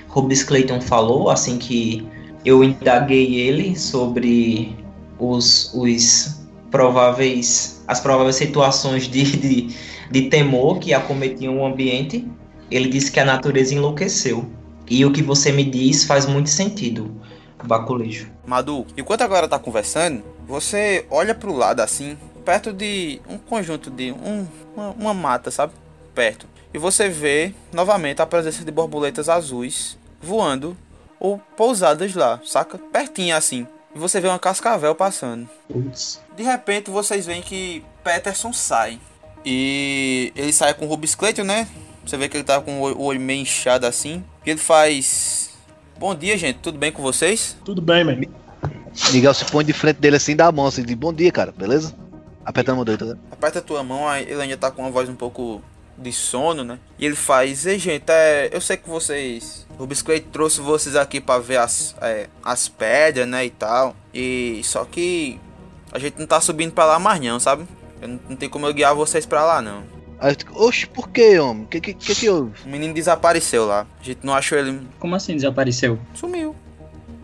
Rubens 0.09 0.45
Clayton 0.45 0.81
falou 0.81 1.29
assim 1.31 1.59
que 1.59 2.07
eu 2.45 2.63
indaguei 2.63 3.41
ele 3.41 3.77
sobre 3.77 4.77
os, 5.19 5.73
os 5.75 6.36
prováveis 6.71 7.83
as 7.87 8.01
prováveis 8.01 8.37
situações 8.37 9.05
de, 9.05 9.23
de, 9.37 9.77
de 10.11 10.23
temor 10.29 10.79
que 10.79 10.93
acometiam 10.93 11.59
o 11.59 11.67
ambiente. 11.67 12.27
Ele 12.71 12.89
disse 12.89 13.13
que 13.13 13.21
a 13.21 13.25
natureza 13.25 13.75
enlouqueceu. 13.75 14.45
E 14.89 15.05
o 15.05 15.13
que 15.13 15.23
você 15.23 15.53
me 15.53 15.65
diz 15.65 16.05
faz 16.05 16.27
muito 16.27 16.49
sentido, 16.51 17.21
Baculejo. 17.65 18.31
Madu, 18.47 18.87
enquanto 18.97 19.23
a 19.23 19.27
galera 19.27 19.49
tá 19.49 19.59
conversando, 19.59 20.23
você 20.47 21.05
olha 21.11 21.35
pro 21.35 21.53
lado 21.53 21.81
assim, 21.81 22.17
perto 22.45 22.73
de 22.73 23.21
um 23.29 23.39
conjunto 23.39 23.91
de 23.91 24.13
um, 24.13 24.47
uma, 24.77 24.91
uma 24.91 25.15
mata, 25.15 25.51
sabe? 25.51 25.73
Perto. 26.15 26.47
E 26.73 26.79
você 26.79 27.09
vê 27.09 27.53
novamente 27.73 28.23
a 28.23 28.27
presença 28.27 28.65
de 28.65 28.71
borboletas 28.71 29.29
azuis 29.29 29.99
voando 30.21 30.77
ou 31.19 31.41
pousadas 31.57 32.15
lá, 32.15 32.41
saca? 32.45 32.79
Pertinho 32.79 33.35
assim. 33.35 33.67
E 33.95 33.99
você 33.99 34.21
vê 34.21 34.29
uma 34.29 34.39
cascavel 34.39 34.95
passando. 34.95 35.49
Putz. 35.69 36.21
De 36.37 36.43
repente 36.43 36.91
vocês 36.91 37.27
veem 37.27 37.43
que 37.43 37.83
Peterson 38.05 38.53
sai. 38.53 38.99
E 39.45 40.33
ele 40.37 40.53
sai 40.53 40.75
com 40.75 40.85
o 40.87 40.89
Rubens 40.89 41.15
Clayton, 41.15 41.45
né? 41.45 41.67
Você 42.05 42.17
vê 42.17 42.29
que 42.29 42.37
ele 42.37 42.45
tá 42.45 42.61
com 42.61 42.81
o 42.81 43.03
olho- 43.03 43.21
meio 43.21 43.41
inchado 43.43 43.87
assim. 43.87 44.23
E 44.45 44.51
ele 44.51 44.59
faz. 44.61 45.51
Bom 45.99 46.15
dia, 46.15 46.37
gente. 46.37 46.59
Tudo 46.59 46.79
bem 46.79 46.93
com 46.93 47.03
vocês? 47.03 47.57
Tudo 47.65 47.81
bem, 47.81 48.05
man. 48.05 48.17
Miguel 49.13 49.35
se 49.35 49.45
põe 49.47 49.65
de 49.65 49.73
frente 49.73 49.99
dele 49.99 50.17
assim, 50.17 50.35
dá 50.35 50.47
a 50.47 50.53
mão 50.53 50.67
assim, 50.67 50.83
diz 50.83 50.95
bom 50.95 51.13
dia, 51.13 51.31
cara, 51.31 51.53
beleza? 51.53 51.95
Apertando 52.45 52.75
a 52.75 52.77
mão 52.77 52.85
dele, 52.85 52.99
tá? 52.99 53.17
Aperta 53.31 53.59
a 53.59 53.63
tua 53.63 53.83
mão, 53.83 54.09
aí 54.09 54.25
ele 54.25 54.41
ainda 54.41 54.57
tá 54.57 54.71
com 54.71 54.83
uma 54.83 54.91
voz 54.91 55.09
um 55.09 55.15
pouco 55.15 55.61
de 55.99 56.13
sono, 56.13 56.65
né? 56.65 56.79
E 56.99 57.05
ele 57.05 57.15
faz, 57.17 57.67
ei 57.67 57.79
gente, 57.79 58.05
é, 58.09 58.49
eu 58.53 58.61
sei 58.61 58.77
que 58.77 58.89
vocês. 58.89 59.67
O 59.79 59.87
Biscoito 59.87 60.29
trouxe 60.31 60.61
vocês 60.61 60.97
aqui 60.97 61.21
pra 61.21 61.39
ver 61.39 61.59
as, 61.59 61.95
é, 62.01 62.29
as 62.43 62.69
pedras, 62.69 63.29
né? 63.29 63.45
E 63.45 63.51
tal. 63.51 63.95
E 64.15 64.63
só 64.65 64.85
que 64.85 65.39
a 65.93 65.99
gente 65.99 66.19
não 66.19 66.27
tá 66.27 66.41
subindo 66.41 66.73
pra 66.73 66.85
lá 66.85 66.99
mais 66.99 67.21
não, 67.21 67.39
sabe? 67.39 67.67
Eu 68.01 68.09
não, 68.09 68.21
não 68.31 68.37
tem 68.37 68.49
como 68.49 68.67
eu 68.67 68.75
guiar 68.75 68.95
vocês 68.95 69.25
pra 69.27 69.45
lá 69.45 69.63
não. 69.63 69.83
Aí 70.19 70.33
eu 70.33 70.39
fico, 70.39 70.65
oxe, 70.65 70.87
por 70.87 71.09
que, 71.09 71.39
homem? 71.39 71.65
O 71.65 71.67
que, 71.67 71.81
que, 71.81 71.95
que 71.95 72.15
que 72.15 72.29
houve? 72.29 72.53
O 72.65 72.69
menino 72.69 72.95
desapareceu 72.95 73.67
lá. 73.67 73.87
A 74.01 74.03
gente 74.03 74.21
não 74.25 74.35
achou 74.35 74.57
ele. 74.57 74.81
Como 74.99 75.15
assim 75.15 75.35
desapareceu? 75.35 75.99
Sumiu. 76.15 76.55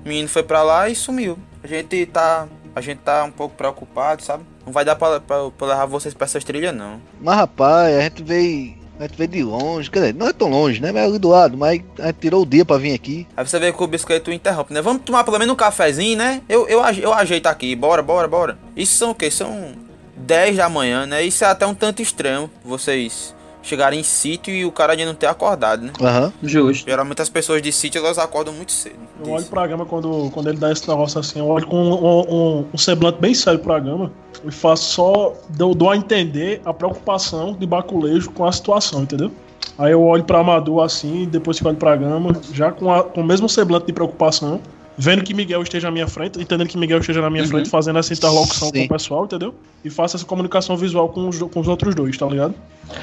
O 0.04 0.08
menino 0.08 0.28
foi 0.28 0.42
pra 0.42 0.62
lá 0.62 0.88
e 0.88 0.94
sumiu. 0.94 1.38
A 1.62 1.66
gente 1.66 2.04
tá. 2.06 2.46
A 2.74 2.80
gente 2.80 2.98
tá 2.98 3.24
um 3.24 3.30
pouco 3.30 3.54
preocupado, 3.54 4.22
sabe? 4.22 4.44
Não 4.64 4.72
vai 4.72 4.84
dar 4.84 4.96
pra, 4.96 5.20
pra, 5.20 5.50
pra 5.50 5.66
levar 5.66 5.86
vocês 5.86 6.14
pra 6.14 6.24
essas 6.24 6.44
trilhas, 6.44 6.74
não. 6.74 7.00
Mas 7.20 7.36
rapaz, 7.36 7.96
a 7.96 8.00
gente 8.02 8.22
veio. 8.22 8.81
A 9.02 9.06
gente 9.08 9.18
veio 9.18 9.30
de 9.30 9.42
longe, 9.42 9.90
quer 9.90 9.98
dizer, 9.98 10.14
não 10.14 10.28
é 10.28 10.32
tão 10.32 10.48
longe, 10.48 10.80
né? 10.80 10.92
Mas 10.92 11.02
é 11.02 11.06
ali 11.06 11.18
do 11.18 11.28
lado, 11.28 11.58
mas 11.58 11.82
a 11.98 12.06
gente 12.06 12.18
tirou 12.20 12.42
o 12.42 12.46
dia 12.46 12.64
pra 12.64 12.76
vir 12.78 12.94
aqui. 12.94 13.26
Aí 13.36 13.44
você 13.44 13.58
vê 13.58 13.72
que 13.72 13.82
o 13.82 13.86
biscoito 13.88 14.30
interrompe, 14.30 14.72
né? 14.72 14.80
Vamos 14.80 15.02
tomar 15.02 15.24
pelo 15.24 15.40
menos 15.40 15.52
um 15.52 15.56
cafezinho, 15.56 16.16
né? 16.16 16.40
Eu, 16.48 16.68
eu, 16.68 16.80
eu 16.80 17.12
ajeito 17.12 17.48
aqui, 17.48 17.74
bora, 17.74 18.00
bora, 18.00 18.28
bora. 18.28 18.56
Isso 18.76 18.94
são 18.94 19.10
o 19.10 19.14
quê? 19.14 19.28
São 19.28 19.72
10 20.16 20.56
da 20.56 20.68
manhã, 20.68 21.04
né? 21.04 21.20
Isso 21.20 21.42
é 21.42 21.48
até 21.48 21.66
um 21.66 21.74
tanto 21.74 22.00
estranho, 22.00 22.48
vocês 22.64 23.34
chegarem 23.62 24.00
em 24.00 24.02
sítio 24.02 24.52
e 24.52 24.64
o 24.64 24.72
cara 24.72 24.92
ainda 24.92 25.06
não 25.06 25.14
ter 25.14 25.26
acordado, 25.26 25.82
né? 25.82 25.92
Aham. 26.00 26.32
Justo. 26.42 26.84
Geralmente 26.88 27.22
as 27.22 27.28
pessoas 27.28 27.62
de 27.62 27.70
sítio, 27.72 27.98
elas 28.00 28.18
acordam 28.18 28.52
muito 28.52 28.72
cedo. 28.72 28.96
Eu 29.24 29.32
olho 29.32 29.44
pra 29.46 29.66
Gama 29.66 29.86
quando, 29.86 30.30
quando 30.32 30.48
ele 30.48 30.58
dá 30.58 30.72
esse 30.72 30.88
negócio 30.88 31.18
assim, 31.20 31.38
eu 31.38 31.46
olho 31.46 31.66
com 31.66 31.76
um, 31.76 32.20
um- 32.60 32.64
um 32.74 32.78
semblante 32.78 33.18
bem 33.20 33.32
sério 33.34 33.60
pra 33.60 33.78
Gama 33.78 34.10
e 34.44 34.50
faço 34.50 34.84
só, 34.92 35.32
dou, 35.50 35.74
dou 35.74 35.90
a 35.90 35.96
entender 35.96 36.60
a 36.64 36.74
preocupação 36.74 37.52
de 37.54 37.64
Baculejo 37.66 38.30
com 38.32 38.44
a 38.44 38.50
situação, 38.52 39.02
entendeu? 39.02 39.30
Aí 39.78 39.92
eu 39.92 40.02
olho 40.02 40.24
pra 40.24 40.40
Amador 40.40 40.82
assim, 40.84 41.26
depois 41.30 41.58
que 41.58 41.64
eu 41.64 41.68
olho 41.68 41.78
pra 41.78 41.94
Gama, 41.96 42.32
já 42.52 42.72
com, 42.72 42.92
a- 42.92 43.04
com 43.04 43.20
o 43.20 43.24
mesmo 43.24 43.48
semblante 43.48 43.86
de 43.86 43.92
preocupação, 43.92 44.60
vendo 44.96 45.22
que 45.22 45.32
Miguel 45.34 45.62
esteja 45.62 45.88
à 45.88 45.90
minha 45.90 46.06
frente, 46.06 46.40
entendendo 46.40 46.68
que 46.68 46.78
Miguel 46.78 46.98
esteja 46.98 47.20
na 47.20 47.30
minha 47.30 47.42
Uhum. 47.44 47.50
frente, 47.50 47.68
fazendo 47.70 47.98
essa 47.98 48.12
interlocução 48.12 48.68
Sim. 48.68 48.78
com 48.80 48.84
o 48.84 48.88
pessoal, 48.88 49.24
entendeu? 49.24 49.54
E 49.84 49.90
faço 49.90 50.16
essa 50.16 50.24
comunicação 50.26 50.76
visual 50.76 51.08
com 51.08 51.28
os, 51.28 51.38
com 51.38 51.60
os 51.60 51.68
outros 51.68 51.94
dois, 51.94 52.16
tá 52.16 52.26
ligado? 52.26 52.54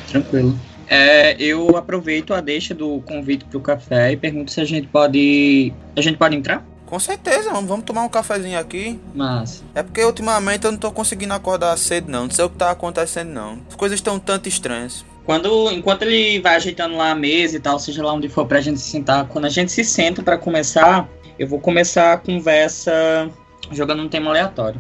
Tranquilo. 0.10 0.58
É, 0.88 1.36
eu 1.40 1.78
aproveito 1.78 2.34
a 2.34 2.42
deixa 2.42 2.74
do 2.74 3.00
convite 3.02 3.46
pro 3.46 3.60
café 3.60 4.12
e 4.12 4.18
pergunto 4.18 4.52
se 4.52 4.60
a 4.60 4.66
gente 4.66 4.88
pode. 4.88 5.72
A 5.96 6.02
gente 6.02 6.18
pode 6.18 6.36
entrar? 6.36 6.66
Com 6.88 7.00
certeza, 7.00 7.52
vamos, 7.52 7.70
vamos 7.70 7.86
tomar 7.86 8.02
um 8.04 8.10
cafezinho 8.10 8.58
aqui. 8.58 9.00
Mas. 9.14 9.64
É 9.76 9.84
porque 9.84 10.04
ultimamente 10.04 10.66
eu 10.66 10.72
não 10.72 10.80
tô 10.80 10.92
conseguindo 10.92 11.34
acordar 11.34 11.78
cedo, 11.78 12.10
não. 12.10 12.24
Não 12.24 12.32
sei 12.32 12.44
o 12.46 12.50
que 12.50 12.56
tá 12.58 12.72
acontecendo, 12.72 13.30
não. 13.30 13.60
As 13.70 13.76
coisas 13.76 14.00
estão 14.00 14.16
um 14.16 14.20
tanto 14.20 14.50
estranhas. 14.50 15.06
Quando, 15.24 15.72
enquanto 15.72 16.02
ele 16.02 16.40
vai 16.40 16.56
ajeitando 16.56 16.96
lá 16.98 17.12
a 17.12 17.16
mesa 17.16 17.58
e 17.58 17.60
tal, 17.60 17.78
seja 17.78 18.04
lá 18.04 18.12
onde 18.12 18.28
for 18.28 18.48
pra 18.48 18.60
gente 18.60 18.80
se 18.80 18.90
sentar, 18.90 19.26
quando 19.28 19.46
a 19.46 19.50
gente 19.50 19.72
se 19.72 19.84
senta 19.84 20.24
pra 20.24 20.40
começar, 20.40 21.08
eu 21.40 21.48
vou 21.48 21.60
começar 21.60 22.14
a 22.14 22.18
conversa 22.18 23.30
jogando 23.72 24.04
um 24.04 24.10
tema 24.10 24.30
aleatório. 24.30 24.80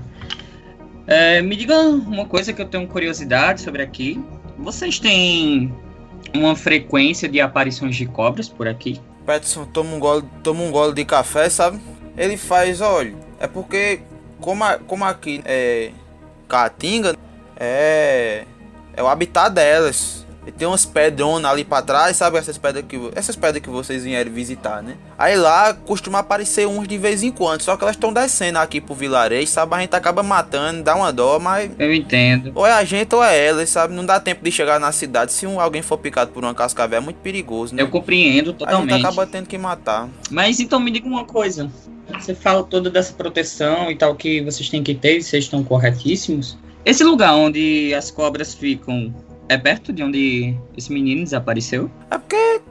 É, 1.07 1.41
me 1.41 1.55
diga 1.55 1.79
uma 1.79 2.25
coisa 2.25 2.53
que 2.53 2.61
eu 2.61 2.67
tenho 2.67 2.87
curiosidade 2.87 3.61
sobre 3.61 3.81
aqui. 3.81 4.21
Vocês 4.57 4.99
têm 4.99 5.73
uma 6.35 6.55
frequência 6.55 7.27
de 7.27 7.41
aparições 7.41 7.95
de 7.95 8.05
cobras 8.05 8.47
por 8.49 8.67
aqui? 8.67 9.01
Peterson 9.25 9.65
toma 9.65 9.95
um 9.95 9.99
gole, 9.99 10.23
toma 10.43 10.61
um 10.61 10.71
gole 10.71 10.93
de 10.93 11.05
café, 11.05 11.49
sabe? 11.49 11.79
Ele 12.17 12.35
faz, 12.37 12.81
olha, 12.81 13.15
é 13.39 13.47
porque 13.47 14.01
como, 14.39 14.63
a- 14.63 14.77
como 14.79 15.05
aqui 15.05 15.41
é 15.45 15.91
Caatinga, 16.47 17.15
é 17.55 18.43
é 18.95 19.03
o 19.03 19.07
habitat 19.07 19.49
delas. 19.53 20.18
E 20.47 20.51
tem 20.51 20.67
umas 20.67 20.85
pedronas 20.85 21.51
ali 21.51 21.63
pra 21.63 21.81
trás, 21.81 22.17
sabe? 22.17 22.37
Essas 22.37 22.57
pedras 22.57 22.85
que 22.87 22.97
essas 23.13 23.35
pedras 23.35 23.61
que 23.61 23.69
vocês 23.69 24.03
vieram 24.03 24.31
visitar, 24.31 24.81
né? 24.81 24.95
Aí 25.17 25.35
lá 25.35 25.73
costuma 25.73 26.19
aparecer 26.19 26.65
uns 26.65 26.87
de 26.87 26.97
vez 26.97 27.21
em 27.23 27.29
quando, 27.31 27.61
só 27.61 27.75
que 27.75 27.83
elas 27.83 27.95
estão 27.95 28.11
descendo 28.13 28.57
aqui 28.57 28.79
pro 28.81 28.95
vilarejo, 28.95 29.47
sabe? 29.51 29.75
A 29.75 29.79
gente 29.81 29.95
acaba 29.95 30.23
matando, 30.23 30.81
dá 30.81 30.95
uma 30.95 31.11
dó, 31.11 31.39
mas 31.39 31.69
Eu 31.77 31.93
entendo. 31.93 32.51
ou 32.55 32.65
é 32.65 32.71
a 32.71 32.83
gente 32.83 33.13
ou 33.13 33.23
é 33.23 33.37
elas, 33.47 33.69
sabe? 33.69 33.93
Não 33.93 34.05
dá 34.05 34.19
tempo 34.19 34.43
de 34.43 34.51
chegar 34.51 34.79
na 34.79 34.91
cidade. 34.91 35.33
Se 35.33 35.45
um, 35.45 35.59
alguém 35.59 35.81
for 35.81 35.97
picado 35.97 36.31
por 36.31 36.43
uma 36.43 36.55
cascavel 36.55 36.97
é 36.97 37.01
muito 37.01 37.17
perigoso, 37.17 37.75
né? 37.75 37.81
Eu 37.83 37.89
compreendo 37.89 38.49
A 38.49 38.51
gente 38.51 38.57
totalmente. 38.59 39.05
acaba 39.05 39.27
tendo 39.27 39.45
que 39.47 39.57
matar. 39.57 40.07
Mas 40.31 40.59
então 40.59 40.79
me 40.79 40.89
diga 40.89 41.07
uma 41.07 41.25
coisa. 41.25 41.69
Você 42.19 42.33
fala 42.33 42.63
toda 42.63 42.89
dessa 42.89 43.13
proteção 43.13 43.91
e 43.91 43.95
tal 43.95 44.15
que 44.15 44.41
vocês 44.41 44.67
têm 44.67 44.81
que 44.81 44.95
ter, 44.95 45.17
e 45.17 45.21
vocês 45.21 45.43
estão 45.43 45.63
corretíssimos. 45.63 46.57
Esse 46.83 47.03
lugar 47.03 47.35
onde 47.35 47.93
as 47.93 48.09
cobras 48.09 48.55
ficam 48.55 49.13
é 49.49 49.57
perto 49.57 49.91
de 49.91 50.01
onde 50.03 50.55
esse 50.77 50.91
menino 50.91 51.23
desapareceu? 51.23 51.89
É 52.09 52.17
porque 52.17 52.61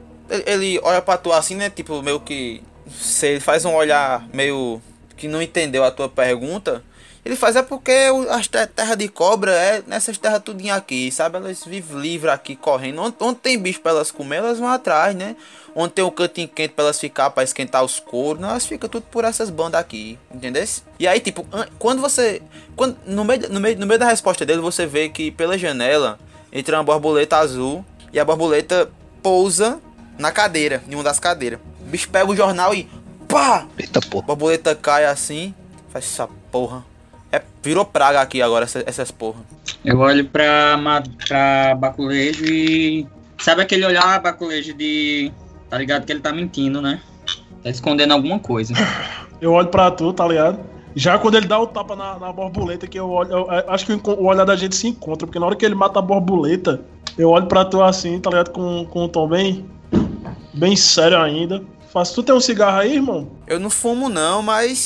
ele- 0.47 0.79
olha 0.81 1.01
pra 1.01 1.17
tu 1.17 1.31
assim, 1.31 1.55
né? 1.55 1.69
Tipo, 1.69 2.01
meio 2.01 2.19
que. 2.19 2.63
Se 2.91 3.27
ele 3.27 3.39
faz 3.39 3.65
um 3.65 3.75
olhar 3.75 4.27
meio 4.33 4.81
que 5.15 5.27
não 5.27 5.41
entendeu 5.41 5.83
a 5.83 5.91
tua 5.91 6.09
pergunta. 6.09 6.83
Ele 7.25 7.35
faz 7.35 7.55
é 7.57 7.61
porque 7.61 7.91
as 8.29 8.47
te- 8.47 8.65
terra 8.67 8.95
de 8.95 9.07
cobra 9.09 9.51
é 9.51 9.83
nessas 9.85 10.17
terras 10.17 10.41
tudinho 10.41 10.73
aqui, 10.73 11.11
sabe? 11.11 11.35
Elas 11.35 11.63
vivem 11.65 11.99
livre 11.99 12.29
aqui, 12.29 12.55
correndo. 12.55 13.01
Onde, 13.01 13.15
onde 13.19 13.39
tem 13.39 13.59
bicho 13.59 13.81
pra 13.81 13.91
elas 13.91 14.09
comer, 14.09 14.37
elas 14.37 14.57
vão 14.57 14.69
atrás, 14.69 15.13
né? 15.13 15.35
Onde 15.75 15.93
tem 15.93 16.03
um 16.03 16.09
cantinho 16.09 16.47
quente 16.47 16.73
pra 16.73 16.85
elas 16.85 16.99
ficar, 16.99 17.29
pra 17.29 17.43
esquentar 17.43 17.83
os 17.83 17.99
couros, 17.99 18.41
elas 18.41 18.65
ficam 18.65 18.89
tudo 18.89 19.03
por 19.11 19.25
essas 19.25 19.49
bandas 19.49 19.81
aqui, 19.81 20.17
entendeu? 20.33 20.63
E 20.97 21.07
aí, 21.07 21.19
tipo, 21.19 21.45
an- 21.51 21.67
quando 21.77 22.01
você. 22.01 22.41
Quando, 22.75 22.97
no, 23.05 23.25
meio, 23.25 23.49
no, 23.51 23.59
meio, 23.59 23.77
no 23.77 23.85
meio 23.85 23.99
da 23.99 24.07
resposta 24.07 24.45
dele, 24.45 24.61
você 24.61 24.87
vê 24.87 25.09
que 25.09 25.29
pela 25.29 25.57
janela 25.57 26.17
entra 26.51 26.77
uma 26.77 26.83
borboleta 26.83 27.37
azul 27.37 27.83
e 28.13 28.19
a 28.19 28.25
borboleta 28.25 28.89
pousa 29.21 29.79
na 30.17 30.31
cadeira, 30.31 30.81
em 30.89 30.95
uma 30.95 31.03
das 31.03 31.19
cadeiras. 31.19 31.59
O 31.81 31.85
bicho 31.85 32.09
pega 32.09 32.29
o 32.29 32.35
jornal 32.35 32.73
e 32.73 32.87
pá! 33.27 33.65
Eita 33.77 33.99
A 33.99 34.01
porra. 34.01 34.25
borboleta 34.25 34.75
cai 34.75 35.05
assim, 35.05 35.53
faz 35.89 36.05
essa 36.05 36.27
porra. 36.51 36.83
É, 37.31 37.41
virou 37.61 37.85
praga 37.85 38.19
aqui 38.21 38.41
agora, 38.41 38.65
essa- 38.65 38.83
essas 38.87 39.11
porra. 39.11 39.39
Eu 39.85 39.99
olho 39.99 40.25
pra, 40.25 40.77
pra 41.27 41.75
Baculejo 41.75 42.43
e. 42.45 43.05
Sabe 43.39 43.61
aquele 43.61 43.85
olhar 43.85 44.19
Baculejo 44.19 44.73
de. 44.73 45.31
Tá 45.69 45.77
ligado 45.77 46.05
que 46.05 46.11
ele 46.11 46.19
tá 46.21 46.31
mentindo, 46.31 46.81
né? 46.81 46.99
Tá 47.63 47.69
escondendo 47.69 48.13
alguma 48.13 48.39
coisa. 48.39 48.73
Eu 49.39 49.53
olho 49.53 49.67
pra 49.67 49.91
tu, 49.91 50.11
tá 50.11 50.27
ligado? 50.27 50.59
Já 50.95 51.17
quando 51.19 51.35
ele 51.35 51.47
dá 51.47 51.59
o 51.59 51.67
tapa 51.67 51.95
na, 51.95 52.17
na 52.19 52.31
borboleta, 52.33 52.87
que 52.87 52.99
eu 52.99 53.09
olho, 53.09 53.31
eu, 53.31 53.37
eu 53.51 53.63
acho 53.71 53.85
que 53.85 53.93
o 53.93 54.25
olhar 54.25 54.45
da 54.45 54.55
gente 54.55 54.75
se 54.75 54.87
encontra, 54.87 55.25
porque 55.27 55.39
na 55.39 55.45
hora 55.45 55.55
que 55.55 55.65
ele 55.65 55.75
mata 55.75 55.99
a 55.99 56.01
borboleta, 56.01 56.81
eu 57.17 57.29
olho 57.29 57.45
pra 57.47 57.63
tu 57.65 57.81
assim, 57.81 58.19
tá 58.19 58.29
ligado? 58.29 58.51
Com, 58.51 58.85
com 58.85 59.03
um 59.05 59.07
tom 59.07 59.27
bem, 59.27 59.65
bem 60.53 60.75
sério 60.75 61.19
ainda. 61.19 61.63
Faço, 61.93 62.15
tu 62.15 62.23
tem 62.23 62.35
um 62.35 62.39
cigarro 62.39 62.79
aí, 62.79 62.95
irmão? 62.95 63.29
Eu 63.47 63.59
não 63.59 63.69
fumo 63.69 64.09
não, 64.09 64.41
mas 64.41 64.77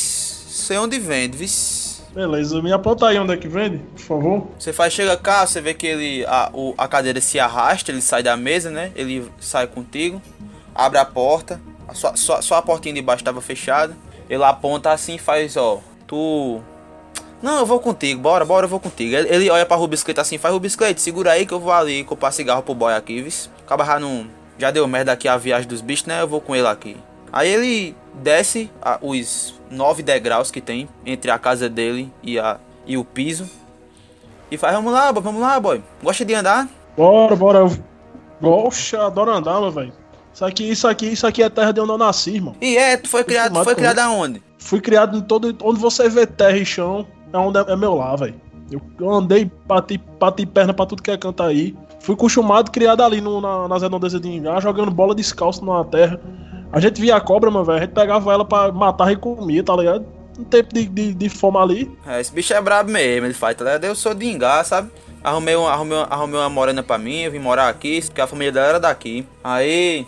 sei 0.49 0.77
onde 0.77 0.99
vende, 0.99 1.37
vice. 1.37 2.01
Beleza, 2.13 2.61
me 2.61 2.71
aponta 2.71 3.07
aí 3.07 3.17
onde 3.17 3.33
é 3.33 3.37
que 3.37 3.47
vende, 3.47 3.79
por 3.79 3.99
favor. 4.01 4.47
Você 4.59 4.71
faz, 4.71 4.93
chega 4.93 5.17
cá, 5.17 5.45
você 5.47 5.59
vê 5.59 5.73
que 5.73 5.87
ele 5.87 6.25
a, 6.27 6.49
o- 6.53 6.73
a 6.77 6.87
cadeira 6.87 7.19
se 7.19 7.39
arrasta, 7.39 7.91
ele 7.91 8.01
sai 8.01 8.21
da 8.21 8.37
mesa, 8.37 8.69
né? 8.69 8.91
Ele 8.95 9.25
sai 9.39 9.65
contigo, 9.67 10.21
abre 10.75 10.99
a 10.99 11.05
porta, 11.05 11.59
a 11.87 11.93
sua, 11.95 12.15
só, 12.15 12.39
só 12.39 12.55
a 12.55 12.61
portinha 12.61 12.93
de 12.93 13.01
baixo 13.01 13.21
estava 13.21 13.41
fechada. 13.41 13.97
Ele 14.29 14.43
aponta 14.43 14.91
assim 14.91 15.15
e 15.15 15.19
faz, 15.19 15.57
ó, 15.57 15.81
tu. 16.13 16.61
Não, 17.41 17.59
eu 17.59 17.65
vou 17.65 17.79
contigo, 17.79 18.21
bora, 18.21 18.45
bora, 18.45 18.65
eu 18.65 18.69
vou 18.69 18.79
contigo. 18.79 19.13
Ele, 19.15 19.27
ele 19.29 19.49
olha 19.49 19.65
pra 19.65 19.75
Rubisclete 19.75 20.19
assim, 20.19 20.37
faz 20.37 20.53
Rubisclete, 20.53 21.01
segura 21.01 21.31
aí 21.31 21.45
que 21.45 21.53
eu 21.53 21.59
vou 21.59 21.73
ali 21.73 22.03
comprar 22.05 22.31
cigarro 22.31 22.61
pro 22.63 22.73
boy 22.73 22.93
aqui, 22.93 23.21
vice. 23.21 23.49
Acaba 23.65 23.83
já 23.85 23.99
não. 23.99 24.27
Já 24.57 24.71
deu 24.71 24.87
merda 24.87 25.11
aqui 25.11 25.27
a 25.27 25.35
viagem 25.35 25.67
dos 25.67 25.81
bichos, 25.81 26.05
né? 26.05 26.21
Eu 26.21 26.27
vou 26.27 26.39
com 26.39 26.55
ele 26.55 26.67
aqui. 26.67 26.95
Aí 27.31 27.49
ele 27.49 27.95
desce 28.21 28.69
a- 28.81 28.97
os 29.01 29.55
nove 29.69 30.03
degraus 30.03 30.51
que 30.51 30.61
tem 30.61 30.87
entre 31.05 31.31
a 31.31 31.39
casa 31.39 31.67
dele 31.67 32.09
e, 32.21 32.39
a, 32.39 32.57
e 32.85 32.95
o 32.97 33.03
piso. 33.03 33.49
E 34.49 34.57
faz, 34.57 34.73
vamos 34.75 34.93
lá, 34.93 35.11
boy, 35.11 35.23
vamos 35.23 35.41
lá, 35.41 35.59
boy. 35.59 35.83
Gosta 36.01 36.23
de 36.23 36.33
andar? 36.35 36.69
Bora, 36.95 37.35
bora. 37.35 37.59
Eu- 37.59 39.01
adoro 39.01 39.31
andar, 39.31 39.59
meu 39.59 39.71
velho. 39.71 39.91
Isso 40.33 40.45
aqui, 40.45 40.69
isso 40.69 40.87
aqui, 40.87 41.07
isso 41.07 41.27
aqui 41.27 41.43
é 41.43 41.49
terra 41.49 41.71
de 41.71 41.79
onde 41.81 41.91
eu 41.91 41.97
nasci, 41.97 42.35
irmão. 42.35 42.55
E 42.61 42.77
é, 42.77 42.95
tu 42.97 43.09
foi 43.09 43.23
criado, 43.23 43.53
tu 43.53 43.63
foi 43.63 43.75
criado 43.75 43.99
aonde? 43.99 44.41
Fui 44.63 44.79
criado 44.81 45.17
em 45.17 45.21
todo. 45.21 45.55
Onde 45.61 45.79
você 45.79 46.07
vê 46.09 46.25
terra 46.25 46.57
e 46.57 46.65
chão, 46.65 47.05
é 47.31 47.37
onde 47.37 47.59
é, 47.59 47.65
é 47.67 47.75
meu 47.75 47.95
lar, 47.95 48.17
velho. 48.17 48.35
Eu, 48.99 49.11
andei, 49.11 49.51
bati, 49.67 50.01
bati 50.19 50.45
perna 50.45 50.73
pra 50.73 50.85
tudo 50.85 51.03
que 51.03 51.11
é 51.11 51.17
canto 51.17 51.43
aí. 51.43 51.75
Fui 51.99 52.15
acostumado, 52.15 52.71
criado 52.71 53.01
ali 53.03 53.21
no, 53.21 53.39
na, 53.39 53.67
nas 53.67 53.81
redondezas 53.83 54.19
de 54.19 54.27
Ingá, 54.29 54.59
jogando 54.59 54.89
bola 54.89 55.13
descalço 55.13 55.63
na 55.63 55.83
terra. 55.83 56.19
A 56.71 56.79
gente 56.79 56.99
via 56.99 57.15
a 57.15 57.21
cobra, 57.21 57.51
meu 57.51 57.63
velho. 57.63 57.77
A 57.77 57.81
gente 57.81 57.91
pegava 57.93 58.33
ela 58.33 58.43
pra 58.45 58.71
matar 58.71 59.11
e 59.11 59.15
comia, 59.15 59.63
tá 59.63 59.75
ligado? 59.75 60.05
Um 60.39 60.43
tempo 60.43 60.73
de, 60.73 60.87
de, 60.87 61.13
de 61.13 61.29
fome 61.29 61.57
ali. 61.57 61.91
É, 62.07 62.19
esse 62.19 62.33
bicho 62.33 62.51
é 62.53 62.59
brabo 62.61 62.89
mesmo, 62.91 63.27
ele 63.27 63.33
faz, 63.35 63.55
tá 63.55 63.63
ligado? 63.65 63.83
Eu 63.83 63.93
sou 63.95 64.13
de 64.15 64.25
Ingá, 64.25 64.63
sabe? 64.63 64.89
Arrumei, 65.23 65.55
um, 65.55 65.67
arrumei, 65.67 65.97
uma- 65.97 66.07
arrumei 66.09 66.39
uma 66.39 66.49
morena 66.49 66.81
pra 66.81 66.97
mim, 66.97 67.19
eu 67.21 67.31
vim 67.31 67.37
morar 67.39 67.69
aqui, 67.69 68.01
porque 68.03 68.19
a 68.19 68.25
família 68.27 68.51
dela 68.51 68.67
era 68.69 68.79
daqui. 68.79 69.25
Aí, 69.43 70.07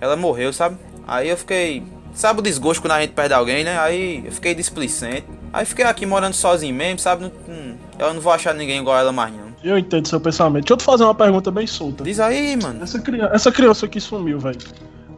ela 0.00 0.14
morreu, 0.14 0.52
sabe? 0.52 0.76
Aí 1.08 1.28
eu 1.28 1.36
fiquei. 1.36 1.82
Sabe 2.14 2.38
o 2.38 2.42
desgosto 2.42 2.80
quando 2.80 2.92
a 2.92 3.00
gente 3.00 3.12
perde 3.12 3.34
alguém, 3.34 3.64
né? 3.64 3.78
Aí 3.78 4.22
eu 4.24 4.32
fiquei 4.32 4.54
displicente. 4.54 5.26
Aí 5.52 5.66
fiquei 5.66 5.84
aqui 5.84 6.06
morando 6.06 6.34
sozinho 6.34 6.74
mesmo, 6.74 7.00
sabe? 7.00 7.24
Hum, 7.48 7.74
eu 7.98 8.14
não 8.14 8.20
vou 8.20 8.32
achar 8.32 8.54
ninguém 8.54 8.80
igual 8.80 8.96
ela 8.96 9.12
mais, 9.12 9.34
não. 9.34 9.44
Eu 9.62 9.76
entendo 9.76 10.06
seu 10.06 10.20
pensamento. 10.20 10.64
Deixa 10.64 10.74
eu 10.74 10.76
te 10.76 10.84
fazer 10.84 11.04
uma 11.04 11.14
pergunta 11.14 11.50
bem 11.50 11.66
solta. 11.66 12.04
Diz 12.04 12.20
aí, 12.20 12.56
mano. 12.56 12.82
Essa 12.82 13.00
criança, 13.00 13.34
essa 13.34 13.52
criança 13.52 13.88
que 13.88 14.00
sumiu, 14.00 14.38
velho. 14.38 14.58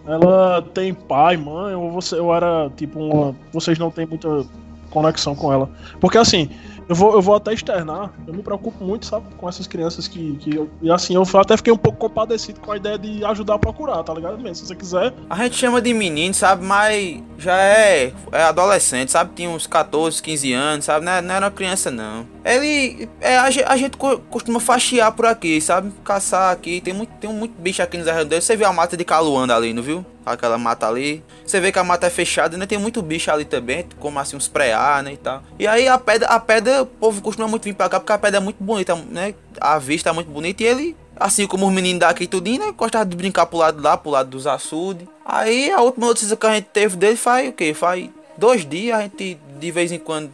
Ela 0.06 0.62
tem 0.72 0.94
pai, 0.94 1.36
mãe, 1.36 1.74
ou 1.74 1.90
você 1.90 2.16
ou 2.16 2.34
era 2.34 2.70
tipo 2.76 2.98
uma. 2.98 3.36
Vocês 3.52 3.78
não 3.78 3.90
têm 3.90 4.06
muita 4.06 4.46
conexão 4.90 5.34
com 5.34 5.52
ela. 5.52 5.68
Porque 6.00 6.16
assim, 6.16 6.48
eu 6.88 6.94
vou, 6.94 7.14
eu 7.14 7.22
vou 7.22 7.34
até 7.34 7.52
externar, 7.52 8.12
eu 8.26 8.32
me 8.34 8.42
preocupo 8.42 8.84
muito, 8.84 9.06
sabe, 9.06 9.26
com 9.36 9.48
essas 9.48 9.66
crianças 9.66 10.06
que. 10.06 10.36
que 10.36 10.54
eu- 10.56 10.70
e 10.80 10.90
assim, 10.90 11.14
eu 11.14 11.22
até 11.40 11.56
fiquei 11.56 11.72
um 11.72 11.76
pouco 11.76 11.98
compadecido 11.98 12.60
com 12.60 12.70
a 12.72 12.76
ideia 12.76 12.98
de 12.98 13.24
ajudar 13.24 13.54
a 13.54 13.58
procurar, 13.58 14.02
tá 14.02 14.14
ligado? 14.14 14.36
Mesmo, 14.38 14.54
se 14.54 14.66
você 14.66 14.74
quiser. 14.76 15.12
A 15.28 15.36
gente 15.42 15.56
chama 15.56 15.80
de 15.80 15.92
menino, 15.92 16.32
sabe? 16.34 16.64
Mas 16.64 17.20
já 17.38 17.56
é, 17.56 18.12
é 18.32 18.42
adolescente, 18.42 19.10
sabe? 19.10 19.32
Tinha 19.34 19.50
uns 19.50 19.66
14, 19.66 20.22
15 20.22 20.52
anos, 20.52 20.84
sabe? 20.84 21.04
Não, 21.04 21.12
é- 21.12 21.22
não 21.22 21.34
era 21.34 21.44
uma 21.46 21.50
criança, 21.52 21.90
não. 21.90 22.26
Ele. 22.44 23.08
É, 23.20 23.36
a, 23.38 23.44
a 23.44 23.76
gente 23.76 23.96
co- 23.96 24.18
costuma 24.30 24.60
faxiar 24.60 25.10
por 25.12 25.26
aqui, 25.26 25.60
sabe? 25.60 25.92
Caçar 26.04 26.52
aqui. 26.52 26.80
Tem 26.80 26.94
muito, 26.94 27.10
tem 27.20 27.32
muito 27.32 27.60
bicho 27.60 27.82
aqui 27.82 27.98
nos 27.98 28.06
arredores. 28.08 28.44
Você 28.44 28.56
viu 28.56 28.66
a 28.66 28.72
mata 28.72 28.96
de 28.96 29.04
caluanda 29.04 29.54
ali, 29.56 29.72
não 29.72 29.82
viu? 29.82 30.04
Aquela 30.26 30.58
mata 30.58 30.88
ali. 30.88 31.22
Você 31.46 31.60
vê 31.60 31.70
que 31.70 31.78
a 31.78 31.84
mata 31.84 32.08
é 32.08 32.10
fechada, 32.10 32.56
né? 32.56 32.66
Tem 32.66 32.78
muito 32.78 33.00
bicho 33.00 33.30
ali 33.30 33.44
também, 33.44 33.86
como 34.00 34.18
assim, 34.18 34.36
uns 34.36 34.48
preá, 34.48 35.00
né? 35.00 35.12
E 35.12 35.16
tal. 35.16 35.40
E 35.56 35.66
aí 35.68 35.86
a 35.86 35.96
pedra, 35.96 36.26
a 36.26 36.40
pedra, 36.40 36.82
o 36.82 36.86
povo 36.86 37.22
costuma 37.22 37.46
muito 37.46 37.62
vir 37.62 37.74
pra 37.74 37.88
cá 37.88 38.00
porque 38.00 38.12
a 38.12 38.18
pedra 38.18 38.38
é 38.38 38.40
muito 38.40 38.62
bonita, 38.62 38.96
né? 38.96 39.34
A 39.60 39.78
vista 39.78 40.10
é 40.10 40.12
muito 40.12 40.28
bonita 40.28 40.64
e 40.64 40.66
ele. 40.66 40.96
Assim 41.18 41.46
como 41.46 41.66
os 41.66 41.72
meninos 41.72 42.00
daqui 42.00 42.26
tudinho, 42.26 42.66
né? 42.66 42.74
Gostava 42.76 43.06
de 43.06 43.16
brincar 43.16 43.46
pro 43.46 43.58
lado 43.58 43.80
lá, 43.80 43.96
pro 43.96 44.10
lado 44.10 44.28
dos 44.28 44.46
açudes. 44.46 45.08
Aí 45.24 45.70
a 45.70 45.80
última 45.80 46.08
notícia 46.08 46.36
que 46.36 46.46
a 46.46 46.54
gente 46.54 46.66
teve 46.72 46.96
dele 46.96 47.16
faz 47.16 47.48
o 47.48 47.52
quê? 47.52 47.72
Faz 47.72 48.10
dois 48.36 48.68
dias, 48.68 48.98
a 48.98 49.02
gente 49.02 49.38
de 49.58 49.70
vez 49.70 49.92
em 49.92 49.98
quando 49.98 50.30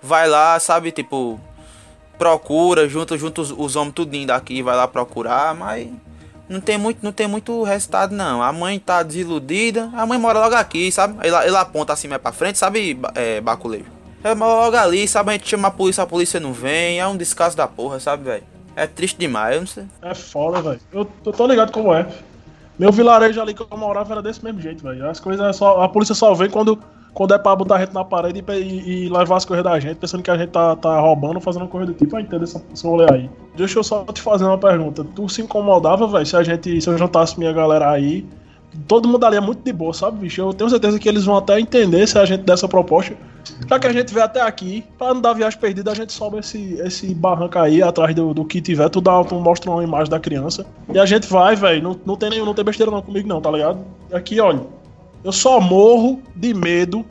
vai 0.00 0.28
lá, 0.28 0.58
sabe? 0.60 0.92
Tipo, 0.92 1.40
procura, 2.16 2.88
junta, 2.88 3.18
junta 3.18 3.40
os, 3.40 3.50
os 3.50 3.76
homens 3.76 3.94
tudinho 3.94 4.26
daqui, 4.26 4.62
vai 4.62 4.76
lá 4.76 4.86
procurar, 4.86 5.54
mas 5.54 5.88
não 6.48 6.60
tem 6.60 6.76
muito, 6.76 6.98
não 7.02 7.12
tem 7.12 7.26
muito 7.26 7.62
resultado 7.62 8.14
não. 8.14 8.42
A 8.42 8.52
mãe 8.52 8.78
tá 8.78 9.02
desiludida, 9.02 9.90
a 9.94 10.04
mãe 10.06 10.18
mora 10.18 10.38
logo 10.40 10.54
aqui, 10.54 10.90
sabe? 10.92 11.16
Ele, 11.26 11.36
ele 11.36 11.56
aponta 11.56 11.92
assim 11.92 12.08
mais 12.08 12.20
pra 12.20 12.32
frente, 12.32 12.58
sabe, 12.58 12.98
é, 13.14 13.40
baculejo? 13.40 13.86
Ela 14.22 14.34
mora 14.34 14.52
logo 14.52 14.76
ali, 14.76 15.06
sabe? 15.06 15.30
A 15.30 15.32
gente 15.34 15.48
chama 15.48 15.68
a 15.68 15.70
polícia, 15.70 16.02
a 16.02 16.06
polícia 16.06 16.40
não 16.40 16.52
vem, 16.52 17.00
é 17.00 17.06
um 17.06 17.16
descaso 17.16 17.56
da 17.56 17.66
porra, 17.66 18.00
sabe, 18.00 18.24
velho? 18.24 18.44
É 18.76 18.86
triste 18.86 19.18
demais, 19.18 19.54
eu 19.54 19.60
não 19.60 19.66
sei. 19.66 19.84
É 20.02 20.14
foda, 20.14 20.60
velho. 20.60 20.80
Eu, 20.92 21.08
eu 21.24 21.32
tô 21.32 21.46
ligado 21.46 21.70
como 21.70 21.94
é. 21.94 22.06
Meu 22.78 22.90
vilarejo 22.90 23.40
ali 23.40 23.54
que 23.54 23.62
eu 23.62 23.78
morava 23.78 24.12
era 24.14 24.22
desse 24.22 24.44
mesmo 24.44 24.60
jeito, 24.60 24.82
velho. 24.82 25.08
As 25.08 25.20
coisas 25.20 25.44
é 25.46 25.52
só. 25.52 25.80
A 25.82 25.88
polícia 25.88 26.14
só 26.14 26.34
vem 26.34 26.50
quando, 26.50 26.82
quando 27.14 27.32
é 27.32 27.38
pra 27.38 27.54
botar 27.54 27.76
a 27.76 27.78
gente 27.78 27.94
na 27.94 28.04
parede 28.04 28.44
e, 28.46 29.04
e- 29.04 29.08
levar 29.08 29.36
as 29.36 29.44
coisas 29.44 29.62
da 29.64 29.78
gente, 29.78 29.94
pensando 29.94 30.22
que 30.22 30.30
a 30.30 30.36
gente 30.36 30.50
tá, 30.50 30.74
tá 30.74 31.00
roubando 31.00 31.36
ou 31.36 31.40
fazendo 31.40 31.68
coisa 31.68 31.86
do 31.86 31.94
tipo. 31.94 32.18
Entende 32.18 32.42
essa, 32.42 32.60
esse 32.74 32.84
rolê 32.84 33.06
aí. 33.10 33.30
Deixa 33.56 33.78
eu 33.78 33.84
só 33.84 34.04
te 34.04 34.20
fazer 34.20 34.44
uma 34.44 34.58
pergunta. 34.58 35.04
Tu 35.04 35.28
se 35.28 35.40
incomodava, 35.40 36.06
velho, 36.08 36.26
se 36.26 36.36
a 36.36 36.42
gente. 36.42 36.80
Se 36.80 36.90
eu 36.90 36.98
juntasse 36.98 37.38
minha 37.38 37.52
galera 37.52 37.90
aí. 37.90 38.26
Todo 38.88 39.08
mundo 39.08 39.24
ali 39.24 39.36
é 39.36 39.40
muito 39.40 39.62
de 39.62 39.72
boa, 39.72 39.94
sabe, 39.94 40.18
bicho? 40.18 40.40
Eu 40.40 40.52
tenho 40.52 40.68
certeza 40.68 40.98
que 40.98 41.08
eles 41.08 41.24
vão 41.24 41.36
até 41.36 41.60
entender 41.60 42.08
se 42.08 42.18
a 42.18 42.24
gente 42.24 42.42
der 42.42 42.54
essa 42.54 42.66
proposta. 42.66 43.14
Já 43.68 43.78
que 43.78 43.86
a 43.86 43.92
gente 43.92 44.12
veio 44.12 44.24
até 44.24 44.40
aqui, 44.40 44.84
pra 44.98 45.14
não 45.14 45.20
dar 45.20 45.32
viagem 45.32 45.60
perdida, 45.60 45.92
a 45.92 45.94
gente 45.94 46.12
sobe 46.12 46.38
esse, 46.38 46.74
esse 46.80 47.14
barranco 47.14 47.56
aí 47.56 47.80
atrás 47.80 48.12
do, 48.16 48.34
do 48.34 48.44
que 48.44 48.60
tiver, 48.60 48.88
tu, 48.88 49.00
dá, 49.00 49.22
tu 49.22 49.36
mostra 49.36 49.70
uma 49.70 49.84
imagem 49.84 50.10
da 50.10 50.18
criança. 50.18 50.66
E 50.92 50.98
a 50.98 51.06
gente 51.06 51.28
vai, 51.28 51.54
velho. 51.54 51.82
Não, 51.84 51.96
não 52.04 52.16
tem 52.16 52.30
nenhum, 52.30 52.44
não 52.44 52.54
tem 52.54 52.64
besteira 52.64 52.90
não 52.90 53.00
comigo, 53.00 53.28
não, 53.28 53.40
tá 53.40 53.48
ligado? 53.52 53.78
Aqui, 54.12 54.40
olha. 54.40 54.62
Eu 55.24 55.32
só 55.32 55.58
morro 55.58 56.22
de 56.36 56.52
medo, 56.52 57.04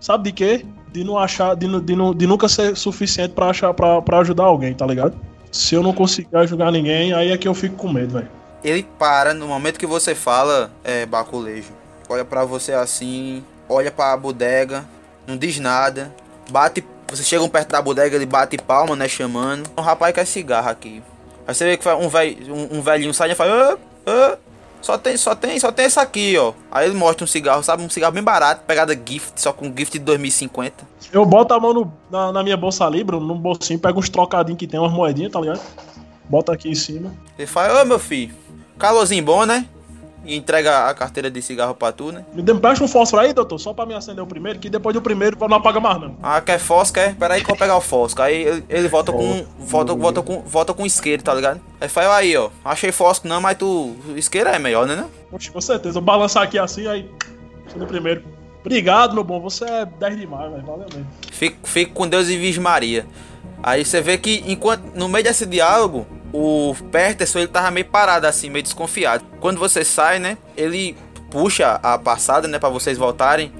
sabe 0.00 0.30
de 0.30 0.32
quê? 0.32 0.64
De 0.92 1.02
não 1.02 1.18
achar, 1.18 1.56
de, 1.56 1.66
de, 1.80 1.94
de 2.14 2.26
nunca 2.26 2.48
ser 2.48 2.76
suficiente 2.76 3.34
pra, 3.34 3.50
achar, 3.50 3.74
pra 3.74 4.18
ajudar 4.20 4.44
alguém, 4.44 4.72
tá 4.72 4.86
ligado? 4.86 5.18
Se 5.50 5.74
eu 5.74 5.82
não 5.82 5.92
conseguir 5.92 6.34
ajudar 6.36 6.70
ninguém, 6.70 7.12
aí 7.12 7.32
é 7.32 7.36
que 7.36 7.48
eu 7.48 7.54
fico 7.54 7.74
com 7.76 7.92
medo, 7.92 8.14
velho. 8.14 8.28
Ele 8.62 8.86
para 8.98 9.34
no 9.34 9.48
momento 9.48 9.78
que 9.78 9.86
você 9.86 10.14
fala, 10.14 10.70
é, 10.84 11.04
baculejo. 11.04 11.72
Olha 12.08 12.24
pra 12.24 12.44
você 12.44 12.72
assim, 12.72 13.42
olha 13.68 13.90
pra 13.90 14.16
bodega, 14.16 14.84
não 15.26 15.36
diz 15.36 15.58
nada. 15.58 16.14
Bate, 16.50 16.84
vocês 17.08 17.26
chegam 17.26 17.48
perto 17.48 17.70
da 17.70 17.82
bodega, 17.82 18.14
ele 18.14 18.26
bate 18.26 18.56
palma, 18.58 18.94
né, 18.94 19.08
chamando. 19.08 19.68
Um 19.76 19.82
rapaz 19.82 20.14
quer 20.14 20.24
cigarro 20.24 20.68
aqui. 20.68 21.02
Aí 21.46 21.54
você 21.54 21.64
vê 21.64 21.76
que 21.76 21.88
um, 21.88 22.08
velho, 22.08 22.54
um, 22.54 22.78
um 22.78 22.80
velhinho 22.80 23.12
sai 23.12 23.32
e 23.32 23.34
fala, 23.34 23.74
"Ô, 24.06 24.10
ô, 24.10 24.36
só 24.86 24.96
tem, 24.96 25.16
só 25.16 25.34
tem, 25.34 25.58
só 25.58 25.72
tem 25.72 25.86
esse 25.86 25.98
aqui, 25.98 26.36
ó. 26.38 26.52
Aí 26.70 26.86
ele 26.88 26.94
mostra 26.96 27.24
um 27.24 27.26
cigarro, 27.26 27.62
sabe, 27.62 27.82
um 27.82 27.90
cigarro 27.90 28.12
bem 28.12 28.22
barato, 28.22 28.62
pegada 28.66 28.94
gift, 28.94 29.32
só 29.40 29.52
com 29.52 29.66
gift 29.76 29.92
de 29.98 30.04
2050. 30.04 30.86
Eu 31.12 31.24
boto 31.26 31.52
a 31.54 31.60
mão 31.60 31.74
no- 31.74 31.92
na, 32.10 32.32
na 32.32 32.42
minha 32.42 32.56
bolsa 32.56 32.84
ali, 32.86 33.02
Bruno, 33.04 33.26
num 33.26 33.38
bolsinho, 33.38 33.78
pego 33.78 33.98
uns 33.98 34.08
trocadinhos 34.08 34.58
que 34.58 34.66
tem, 34.66 34.78
umas 34.80 34.92
moedinhas, 34.92 35.32
tá 35.32 35.40
ligado? 35.40 35.60
Bota 36.28 36.52
aqui 36.52 36.68
em 36.68 36.74
cima. 36.74 37.12
Ele 37.38 37.46
fala, 37.46 37.82
ô 37.82 37.84
meu 37.84 37.98
filho, 37.98 38.34
calorzinho 38.78 39.24
bom, 39.24 39.44
né? 39.44 39.66
E 40.26 40.36
entrega 40.36 40.88
a 40.88 40.94
carteira 40.94 41.30
de 41.30 41.40
cigarro 41.40 41.74
pra 41.74 41.92
tu, 41.92 42.10
né? 42.10 42.24
Me 42.34 42.42
dê- 42.42 42.54
presta 42.54 42.84
um 42.84 42.88
fósforo 42.88 43.22
aí, 43.22 43.32
doutor, 43.32 43.58
só 43.58 43.72
pra 43.72 43.86
me 43.86 43.94
acender 43.94 44.22
o 44.22 44.26
primeiro, 44.26 44.58
que 44.58 44.68
depois 44.68 44.92
do 44.94 45.00
primeiro 45.00 45.36
não 45.48 45.56
apaga 45.56 45.78
mais, 45.78 46.00
não. 46.00 46.16
Ah, 46.22 46.40
quer 46.40 46.58
fosca, 46.58 47.00
é? 47.00 47.12
Pera 47.14 47.34
aí 47.34 47.40
que 47.40 47.46
eu 47.46 47.54
vou 47.54 47.56
pegar 47.58 47.76
o 47.76 47.80
fosca. 47.80 48.24
Aí 48.24 48.42
ele, 48.42 48.64
ele 48.68 48.88
volta 48.88 49.12
com. 49.12 49.46
Volta, 49.58 49.94
volta 49.94 50.22
com. 50.22 50.40
Volta 50.42 50.74
com 50.74 50.84
isqueiro, 50.84 51.22
tá 51.22 51.32
ligado? 51.32 51.60
Aí 51.80 51.88
fala 51.88 52.16
aí, 52.16 52.36
ó. 52.36 52.50
Achei 52.64 52.90
fosco 52.92 53.28
não, 53.28 53.40
mas 53.40 53.56
tu. 53.56 53.94
Isqueiro 54.16 54.48
é 54.50 54.58
melhor, 54.58 54.86
né? 54.86 54.96
Não? 54.96 55.08
Poxa, 55.30 55.50
com 55.52 55.60
certeza. 55.60 55.98
Eu 55.98 56.02
balançar 56.02 56.42
aqui 56.42 56.58
assim, 56.58 56.86
aí. 56.86 57.08
Acender 57.66 57.84
o 57.84 57.88
primeiro. 57.88 58.22
Obrigado, 58.60 59.14
meu 59.14 59.22
bom. 59.22 59.40
Você 59.40 59.64
é 59.64 59.84
10 59.86 60.18
demais, 60.18 60.50
velho. 60.50 60.64
Valeu 60.66 60.86
mesmo. 60.92 61.06
Fico, 61.30 61.68
fico 61.68 61.92
com 61.92 62.08
Deus 62.08 62.28
e 62.28 62.36
Virgem 62.36 62.60
Maria. 62.62 63.06
Aí 63.62 63.84
você 63.84 64.00
vê 64.00 64.18
que 64.18 64.44
enquanto 64.46 64.82
no 64.94 65.08
meio 65.08 65.24
desse 65.24 65.46
diálogo, 65.46 66.06
o 66.32 66.74
Peterson 66.90 67.40
ele 67.40 67.48
tava 67.48 67.70
meio 67.70 67.86
parado 67.86 68.26
assim, 68.26 68.50
meio 68.50 68.62
desconfiado. 68.62 69.24
Quando 69.40 69.58
você 69.58 69.84
sai, 69.84 70.18
né? 70.18 70.36
Ele 70.56 70.96
puxa 71.30 71.80
a 71.82 71.98
passada, 71.98 72.46
né, 72.46 72.58
Pra 72.58 72.68
vocês 72.68 72.96
voltarem. 72.96 73.52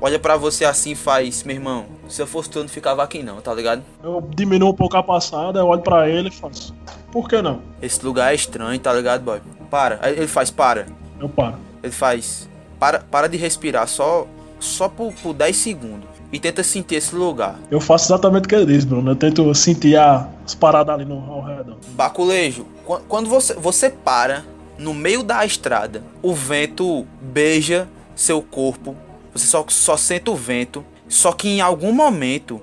Olha 0.00 0.18
pra 0.18 0.36
você 0.36 0.64
assim 0.64 0.90
e 0.90 0.94
faz, 0.94 1.44
meu 1.44 1.56
irmão, 1.56 1.86
se 2.08 2.20
eu 2.20 2.26
fosse 2.26 2.50
tu 2.50 2.58
eu 2.58 2.64
não 2.64 2.68
ficava 2.68 3.02
aqui 3.02 3.22
não, 3.22 3.40
tá 3.40 3.54
ligado? 3.54 3.82
Eu 4.02 4.20
diminuo 4.34 4.70
um 4.70 4.74
pouco 4.74 4.96
a 4.96 5.02
passada, 5.02 5.60
eu 5.60 5.66
olho 5.66 5.80
pra 5.80 6.08
ele 6.08 6.28
e 6.28 6.30
faço. 6.30 6.74
Por 7.10 7.28
que 7.28 7.40
não? 7.40 7.62
Esse 7.80 8.04
lugar 8.04 8.32
é 8.32 8.34
estranho, 8.34 8.78
tá 8.78 8.92
ligado, 8.92 9.22
boy? 9.22 9.40
Para. 9.70 9.98
Aí 10.02 10.12
ele 10.14 10.26
faz, 10.26 10.50
para. 10.50 10.86
Eu 11.18 11.28
paro. 11.28 11.56
Ele 11.82 11.92
faz. 11.92 12.48
Para, 12.78 12.98
para 12.98 13.28
de 13.28 13.36
respirar 13.36 13.86
só, 13.88 14.26
só 14.58 14.88
por, 14.88 15.12
por 15.14 15.32
10 15.32 15.56
segundos. 15.56 16.13
E 16.34 16.38
tenta 16.40 16.64
sentir 16.64 16.96
esse 16.96 17.14
lugar. 17.14 17.58
Eu 17.70 17.80
faço 17.80 18.06
exatamente 18.06 18.46
o 18.46 18.48
que 18.48 18.54
ele 18.56 18.66
diz, 18.66 18.84
Bruno. 18.84 19.12
Eu 19.12 19.16
tento 19.16 19.54
sentir 19.54 19.96
as 19.96 20.54
paradas 20.54 20.92
ali 20.94 21.04
no, 21.04 21.14
ao 21.32 21.42
redor. 21.44 21.76
Baculejo, 21.90 22.66
quan- 22.84 23.00
quando 23.08 23.28
você, 23.30 23.54
você 23.54 23.88
para 23.88 24.44
no 24.76 24.92
meio 24.92 25.22
da 25.22 25.46
estrada, 25.46 26.02
o 26.20 26.34
vento 26.34 27.06
beija 27.22 27.86
seu 28.16 28.42
corpo. 28.42 28.96
Você 29.32 29.46
só, 29.46 29.64
só 29.68 29.96
sente 29.96 30.28
o 30.28 30.34
vento. 30.34 30.84
Só 31.08 31.32
que 31.32 31.48
em 31.48 31.60
algum 31.60 31.92
momento 31.92 32.60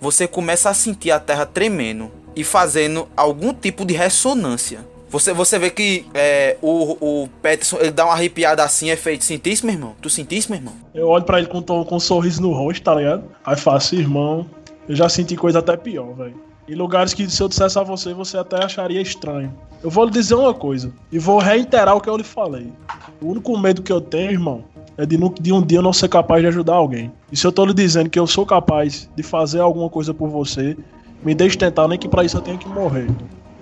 você 0.00 0.26
começa 0.26 0.68
a 0.68 0.74
sentir 0.74 1.12
a 1.12 1.20
terra 1.20 1.46
tremendo 1.46 2.10
e 2.34 2.42
fazendo 2.42 3.06
algum 3.16 3.54
tipo 3.54 3.84
de 3.84 3.94
ressonância. 3.94 4.80
Você, 5.12 5.34
você 5.34 5.58
vê 5.58 5.68
que 5.68 6.06
é, 6.14 6.56
o, 6.62 7.22
o 7.22 7.28
Peterson 7.42 7.76
ele 7.80 7.90
dá 7.90 8.06
uma 8.06 8.14
arrepiada 8.14 8.64
assim, 8.64 8.88
é 8.88 8.96
feito. 8.96 9.24
Sentisse, 9.24 9.64
meu 9.64 9.74
irmão? 9.74 9.94
Tu 10.00 10.08
sentisse, 10.08 10.50
meu 10.50 10.58
irmão? 10.58 10.72
Eu 10.94 11.06
olho 11.06 11.22
pra 11.22 11.38
ele 11.38 11.48
com, 11.48 11.60
com 11.62 11.96
um 11.96 12.00
sorriso 12.00 12.40
no 12.40 12.50
rosto, 12.52 12.82
tá 12.82 12.94
ligado? 12.94 13.24
Aí 13.44 13.54
faço, 13.54 13.94
irmão, 13.94 14.46
eu 14.88 14.96
já 14.96 15.10
senti 15.10 15.36
coisa 15.36 15.58
até 15.58 15.76
pior, 15.76 16.14
velho. 16.14 16.34
Em 16.66 16.74
lugares 16.74 17.12
que 17.12 17.28
se 17.28 17.42
eu 17.42 17.48
dissesse 17.48 17.78
a 17.78 17.82
você, 17.82 18.14
você 18.14 18.38
até 18.38 18.64
acharia 18.64 19.02
estranho. 19.02 19.52
Eu 19.82 19.90
vou 19.90 20.06
lhe 20.06 20.10
dizer 20.10 20.34
uma 20.34 20.54
coisa, 20.54 20.90
e 21.10 21.18
vou 21.18 21.38
reiterar 21.38 21.94
o 21.94 22.00
que 22.00 22.08
eu 22.08 22.16
lhe 22.16 22.24
falei. 22.24 22.72
O 23.20 23.26
único 23.32 23.58
medo 23.58 23.82
que 23.82 23.92
eu 23.92 24.00
tenho, 24.00 24.30
irmão, 24.30 24.64
é 24.96 25.04
de, 25.04 25.18
de 25.40 25.52
um 25.52 25.60
dia 25.60 25.78
eu 25.78 25.82
não 25.82 25.92
ser 25.92 26.08
capaz 26.08 26.40
de 26.40 26.48
ajudar 26.48 26.74
alguém. 26.74 27.12
E 27.30 27.36
se 27.36 27.46
eu 27.46 27.52
tô 27.52 27.66
lhe 27.66 27.74
dizendo 27.74 28.08
que 28.08 28.18
eu 28.18 28.26
sou 28.26 28.46
capaz 28.46 29.10
de 29.14 29.22
fazer 29.22 29.60
alguma 29.60 29.90
coisa 29.90 30.14
por 30.14 30.30
você, 30.30 30.74
me 31.22 31.34
deixe 31.34 31.58
tentar, 31.58 31.86
nem 31.86 31.98
que 31.98 32.08
pra 32.08 32.24
isso 32.24 32.38
eu 32.38 32.40
tenha 32.40 32.56
que 32.56 32.68
morrer. 32.68 33.08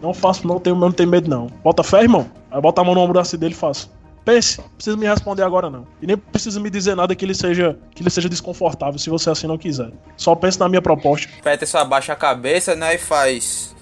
Não 0.00 0.14
faço, 0.14 0.46
não 0.46 0.58
tenho, 0.58 0.76
não 0.76 0.90
tenho 0.90 1.08
medo 1.08 1.28
não. 1.28 1.46
Bota 1.62 1.82
fé, 1.82 2.02
irmão. 2.02 2.30
Aí 2.50 2.60
bota 2.60 2.80
a 2.80 2.84
mão 2.84 2.94
no 2.94 3.00
ombro 3.00 3.18
assim 3.18 3.36
dele 3.36 3.54
e 3.54 3.56
faço. 3.56 3.90
Pense, 4.24 4.60
não 4.60 4.68
precisa 4.68 4.96
me 4.96 5.06
responder 5.06 5.42
agora 5.42 5.70
não. 5.70 5.86
E 6.00 6.06
nem 6.06 6.16
precisa 6.16 6.60
me 6.60 6.68
dizer 6.68 6.94
nada 6.94 7.14
que 7.14 7.24
ele 7.24 7.34
seja 7.34 7.78
que 7.94 8.02
ele 8.02 8.10
seja 8.10 8.28
desconfortável, 8.28 8.98
se 8.98 9.08
você 9.08 9.30
assim 9.30 9.46
não 9.46 9.56
quiser. 9.56 9.90
Só 10.16 10.34
pense 10.34 10.58
na 10.60 10.68
minha 10.68 10.82
proposta. 10.82 11.28
Peterson 11.42 11.78
abaixa 11.78 12.12
a 12.12 12.16
cabeça, 12.16 12.74
né? 12.74 12.94
E 12.94 12.98
faz. 12.98 13.74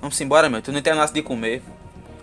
Vamos 0.00 0.20
embora, 0.20 0.48
meu. 0.48 0.62
Tu 0.62 0.72
não 0.72 0.80
tem 0.80 0.94
nada 0.94 1.12
de 1.12 1.22
comer. 1.22 1.62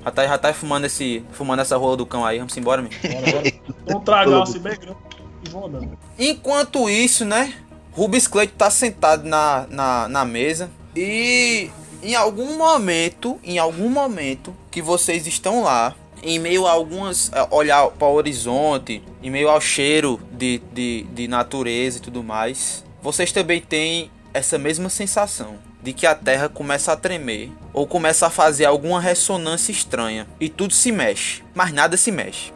Já 0.04 0.12
tá, 0.12 0.28
já 0.28 0.38
tá 0.38 0.54
fumando, 0.54 0.86
esse, 0.86 1.24
fumando 1.32 1.62
essa 1.62 1.78
rola 1.78 1.98
do 1.98 2.06
cão 2.06 2.26
aí. 2.26 2.40
Vamos 2.40 2.56
embora, 2.58 2.82
meu. 2.82 2.92
Bora, 2.92 3.32
bora. 3.32 3.54
Dá 3.86 3.98
um 3.98 4.02
tragal 4.02 4.44
assim 4.44 4.60
bem 4.60 4.78
grande 4.78 4.98
e 5.44 5.58
andando. 5.58 5.98
Enquanto 6.18 6.90
isso, 6.90 7.24
né? 7.26 7.54
Rubens 7.92 8.28
Cleito 8.28 8.54
tá 8.54 8.70
sentado 8.70 9.28
na, 9.28 9.68
na, 9.70 10.08
na 10.08 10.26
mesa. 10.26 10.70
E 10.96 11.70
em 12.02 12.16
algum 12.16 12.58
momento, 12.58 13.40
em 13.44 13.58
algum 13.58 13.90
momento 13.90 14.56
que 14.72 14.82
vocês 14.82 15.28
estão 15.28 15.64
lá, 15.64 15.96
em 16.24 16.40
meio 16.40 16.66
a 16.66 16.72
algumas. 16.72 17.32
eh, 17.34 17.48
olhar 17.52 17.88
para 17.92 18.08
o 18.08 18.14
horizonte, 18.14 19.02
em 19.22 19.30
meio 19.30 19.50
ao 19.50 19.62
cheiro 19.62 20.20
de, 20.32 20.62
de, 20.74 21.04
de 21.14 21.28
natureza 21.28 21.98
e 21.98 22.02
tudo 22.02 22.24
mais, 22.24 22.84
vocês 23.02 23.32
também 23.32 23.62
têm 23.62 24.12
essa 24.34 24.58
mesma 24.58 24.90
sensação 24.90 25.56
de 25.82 25.94
que 25.94 26.06
a 26.06 26.14
terra 26.14 26.50
começa 26.50 26.92
a 26.92 26.96
tremer 26.96 27.52
ou 27.74 27.88
começa 27.88 28.28
a 28.28 28.30
fazer 28.30 28.66
alguma 28.66 29.00
ressonância 29.00 29.72
estranha 29.72 30.28
e 30.40 30.50
tudo 30.50 30.74
se 30.74 30.92
mexe, 30.92 31.42
mas 31.56 31.72
nada 31.72 31.96
se 31.96 32.12
mexe. 32.12 32.52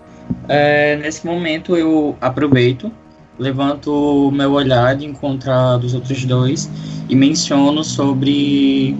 É, 0.47 0.97
nesse 0.97 1.25
momento 1.25 1.75
eu 1.75 2.17
aproveito 2.19 2.91
levanto 3.37 4.31
meu 4.31 4.51
olhar 4.53 4.95
de 4.95 5.05
encontrar 5.05 5.77
dos 5.77 5.93
outros 5.93 6.23
dois 6.25 6.69
e 7.09 7.15
menciono 7.15 7.83
sobre. 7.83 8.95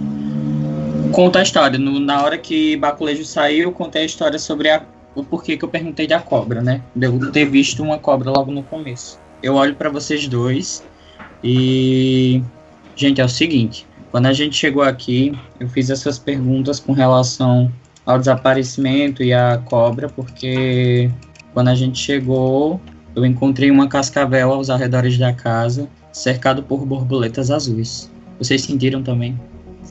Conta 1.14 1.38
a 1.38 1.42
história. 1.42 1.78
No, 1.78 2.00
na 2.00 2.24
hora 2.24 2.36
que 2.36 2.76
Baculejo 2.76 3.24
saiu, 3.24 3.64
eu 3.68 3.72
contei 3.72 4.02
a 4.02 4.04
história 4.04 4.36
sobre 4.36 4.68
a, 4.68 4.82
o 5.14 5.22
porquê 5.22 5.56
que 5.56 5.64
eu 5.64 5.68
perguntei 5.68 6.08
da 6.08 6.18
cobra, 6.18 6.60
né? 6.60 6.82
De 6.94 7.06
eu 7.06 7.30
ter 7.30 7.44
visto 7.44 7.84
uma 7.84 8.00
cobra 8.00 8.32
logo 8.32 8.50
no 8.50 8.64
começo. 8.64 9.16
Eu 9.40 9.54
olho 9.54 9.76
para 9.76 9.88
vocês 9.88 10.26
dois 10.26 10.82
e. 11.42 12.42
Gente, 12.96 13.20
é 13.20 13.24
o 13.24 13.28
seguinte. 13.28 13.86
Quando 14.10 14.26
a 14.26 14.32
gente 14.32 14.56
chegou 14.56 14.82
aqui, 14.82 15.38
eu 15.60 15.68
fiz 15.68 15.88
essas 15.88 16.18
perguntas 16.18 16.80
com 16.80 16.92
relação 16.92 17.70
ao 18.04 18.18
desaparecimento 18.18 19.22
e 19.22 19.32
à 19.32 19.58
cobra, 19.64 20.08
porque 20.08 21.08
quando 21.52 21.68
a 21.68 21.76
gente 21.76 21.98
chegou, 21.98 22.80
eu 23.14 23.24
encontrei 23.24 23.70
uma 23.70 23.88
cascavel 23.88 24.52
aos 24.52 24.68
arredores 24.68 25.16
da 25.16 25.32
casa, 25.32 25.88
cercado 26.12 26.60
por 26.60 26.84
borboletas 26.84 27.52
azuis. 27.52 28.10
Vocês 28.38 28.62
sentiram 28.62 29.00
também? 29.00 29.38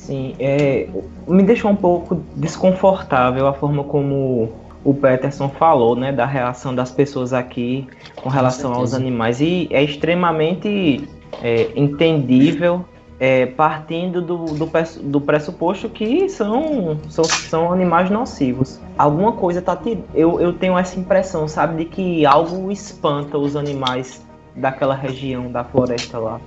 Sim, 0.06 0.36
é, 0.38 0.89
me 1.26 1.43
deixou 1.43 1.72
um 1.72 1.76
pouco 1.78 2.22
desconfortável 2.36 3.47
a 3.47 3.54
forma 3.54 3.86
como 3.86 4.51
o 4.84 4.93
Peterson 4.93 5.47
falou, 5.47 5.95
né, 5.95 6.12
da 6.12 6.26
reação 6.26 6.76
das 6.76 6.91
pessoas 6.91 7.32
aqui 7.32 7.88
com 8.18 8.28
relação 8.28 8.74
aos 8.74 8.93
animais. 8.93 9.39
E 9.39 9.70
é 9.72 9.82
extremamente 9.82 11.08
é, 11.41 11.70
entendível, 11.74 12.84
é, 13.18 13.45
partindo 13.45 14.22
do, 14.22 14.43
do, 14.43 14.70
do, 15.04 15.22
pressuposto 15.22 15.88
que 15.88 16.28
são, 16.28 16.97
são, 17.08 17.24
são 17.24 17.72
animais 17.72 18.10
nocivos. 18.10 18.82
Alguma 18.97 19.32
coisa 19.32 19.62
tá. 19.62 19.80
Eu, 20.14 20.41
eu 20.41 20.51
tenho 20.51 20.78
essa 20.78 20.99
impressão, 20.99 21.47
sabe, 21.47 21.86
de 21.86 21.89
que 21.89 22.26
algo 22.26 22.70
espanta 22.70 23.38
os 23.38 23.56
animais 23.56 24.22
daquela 24.54 24.95
região 24.95 25.49
da 25.49 25.64
floresta 25.64 26.20
lá. 26.20 26.41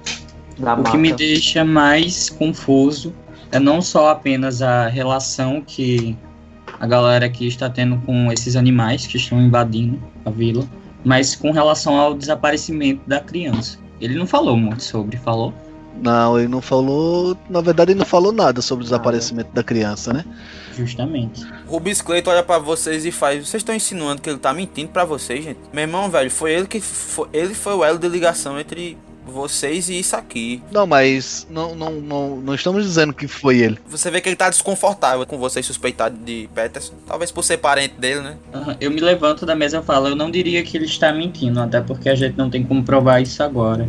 Da 0.58 0.74
o 0.74 0.76
mata. 0.76 0.90
que 0.90 0.98
me 0.98 1.12
deixa 1.12 1.64
mais 1.64 2.28
confuso 2.28 3.14
é 3.56 3.60
não 3.60 3.80
só 3.80 4.10
apenas 4.10 4.60
a 4.60 4.86
relação 4.86 5.62
que 5.62 6.16
a 6.78 6.86
galera 6.86 7.24
aqui 7.24 7.46
está 7.46 7.70
tendo 7.70 7.96
com 8.02 8.30
esses 8.30 8.54
animais 8.54 9.06
que 9.06 9.16
estão 9.16 9.40
invadindo 9.40 9.98
a 10.24 10.30
vila, 10.30 10.64
mas 11.02 11.34
com 11.34 11.50
relação 11.50 11.98
ao 11.98 12.14
desaparecimento 12.14 13.00
da 13.06 13.18
criança. 13.18 13.78
Ele 13.98 14.14
não 14.14 14.26
falou 14.26 14.56
muito 14.58 14.82
sobre, 14.82 15.16
falou? 15.16 15.54
Não, 16.02 16.38
ele 16.38 16.48
não 16.48 16.60
falou. 16.60 17.34
Na 17.48 17.62
verdade, 17.62 17.92
ele 17.92 18.00
não 18.00 18.04
falou 18.04 18.30
nada 18.30 18.60
sobre 18.60 18.82
o 18.82 18.84
desaparecimento 18.84 19.50
da 19.54 19.62
criança, 19.62 20.12
né? 20.12 20.24
Justamente. 20.76 21.46
Rubens 21.66 22.02
Cleiton 22.02 22.32
olha 22.32 22.42
pra 22.42 22.58
vocês 22.58 23.06
e 23.06 23.10
faz. 23.10 23.48
Vocês 23.48 23.62
estão 23.62 23.74
insinuando 23.74 24.20
que 24.20 24.28
ele 24.28 24.38
tá 24.38 24.52
mentindo 24.52 24.90
pra 24.90 25.06
vocês, 25.06 25.42
gente? 25.42 25.60
Meu 25.72 25.84
irmão, 25.84 26.10
velho, 26.10 26.30
foi 26.30 26.52
ele 26.52 26.66
que. 26.66 26.78
Foi, 26.78 27.26
ele 27.32 27.54
foi 27.54 27.74
o 27.74 27.82
elo 27.82 27.98
de 27.98 28.08
ligação 28.08 28.60
entre 28.60 28.98
vocês 29.32 29.88
e 29.88 29.98
isso 29.98 30.16
aqui. 30.16 30.62
Não, 30.70 30.86
mas 30.86 31.46
não, 31.50 31.74
não, 31.74 31.92
não, 31.92 32.36
não 32.36 32.54
estamos 32.54 32.84
dizendo 32.84 33.12
que 33.12 33.26
foi 33.26 33.58
ele. 33.58 33.78
Você 33.88 34.10
vê 34.10 34.20
que 34.20 34.28
ele 34.28 34.36
tá 34.36 34.48
desconfortável 34.50 35.26
com 35.26 35.38
vocês 35.38 35.64
suspeitados 35.64 36.18
de 36.24 36.48
Peterson. 36.54 36.94
Talvez 37.06 37.30
por 37.30 37.42
ser 37.42 37.58
parente 37.58 37.94
dele, 37.94 38.20
né? 38.20 38.36
Uhum. 38.54 38.76
Eu 38.80 38.90
me 38.90 39.00
levanto 39.00 39.44
da 39.44 39.54
mesa 39.54 39.78
e 39.78 39.82
falo, 39.82 40.08
eu 40.08 40.16
não 40.16 40.30
diria 40.30 40.62
que 40.62 40.76
ele 40.76 40.86
está 40.86 41.12
mentindo, 41.12 41.60
até 41.60 41.80
porque 41.80 42.08
a 42.08 42.14
gente 42.14 42.36
não 42.36 42.50
tem 42.50 42.62
como 42.62 42.82
provar 42.82 43.20
isso 43.20 43.42
agora. 43.42 43.88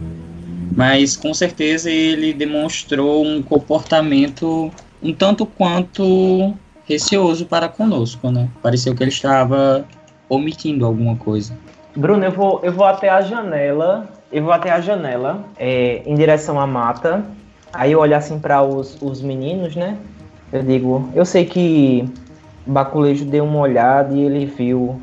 Mas 0.76 1.16
com 1.16 1.34
certeza 1.34 1.90
ele 1.90 2.34
demonstrou 2.34 3.26
um 3.26 3.42
comportamento 3.42 4.72
um 5.02 5.14
tanto 5.14 5.46
quanto 5.46 6.54
receoso 6.86 7.46
para 7.46 7.68
conosco, 7.68 8.32
né? 8.32 8.50
Pareceu 8.62 8.96
que 8.96 9.04
ele 9.04 9.12
estava 9.12 9.86
omitindo 10.30 10.86
alguma 10.86 11.16
coisa. 11.16 11.58
Bruno, 11.96 12.24
eu 12.24 12.32
vou, 12.32 12.60
eu 12.64 12.72
vou 12.72 12.86
até 12.86 13.10
a 13.10 13.22
janela, 13.22 14.08
eu 14.32 14.44
vou 14.44 14.52
até 14.52 14.72
a 14.72 14.82
janela, 14.82 15.44
é, 15.58 16.02
em 16.06 16.16
direção 16.16 16.60
à 16.60 16.68
mata. 16.68 17.24
Aí 17.74 17.92
eu 17.92 18.00
olho 18.00 18.16
assim 18.16 18.40
para 18.40 18.62
os, 18.62 18.98
os 19.02 19.22
meninos, 19.22 19.76
né? 19.76 19.98
Eu 20.52 20.64
digo, 20.64 21.10
eu 21.14 21.26
sei 21.26 21.46
que 21.46 22.10
Baculejo 22.66 23.26
deu 23.26 23.44
uma 23.46 23.60
olhada 23.60 24.14
e 24.14 24.22
ele 24.22 24.46
viu 24.46 25.02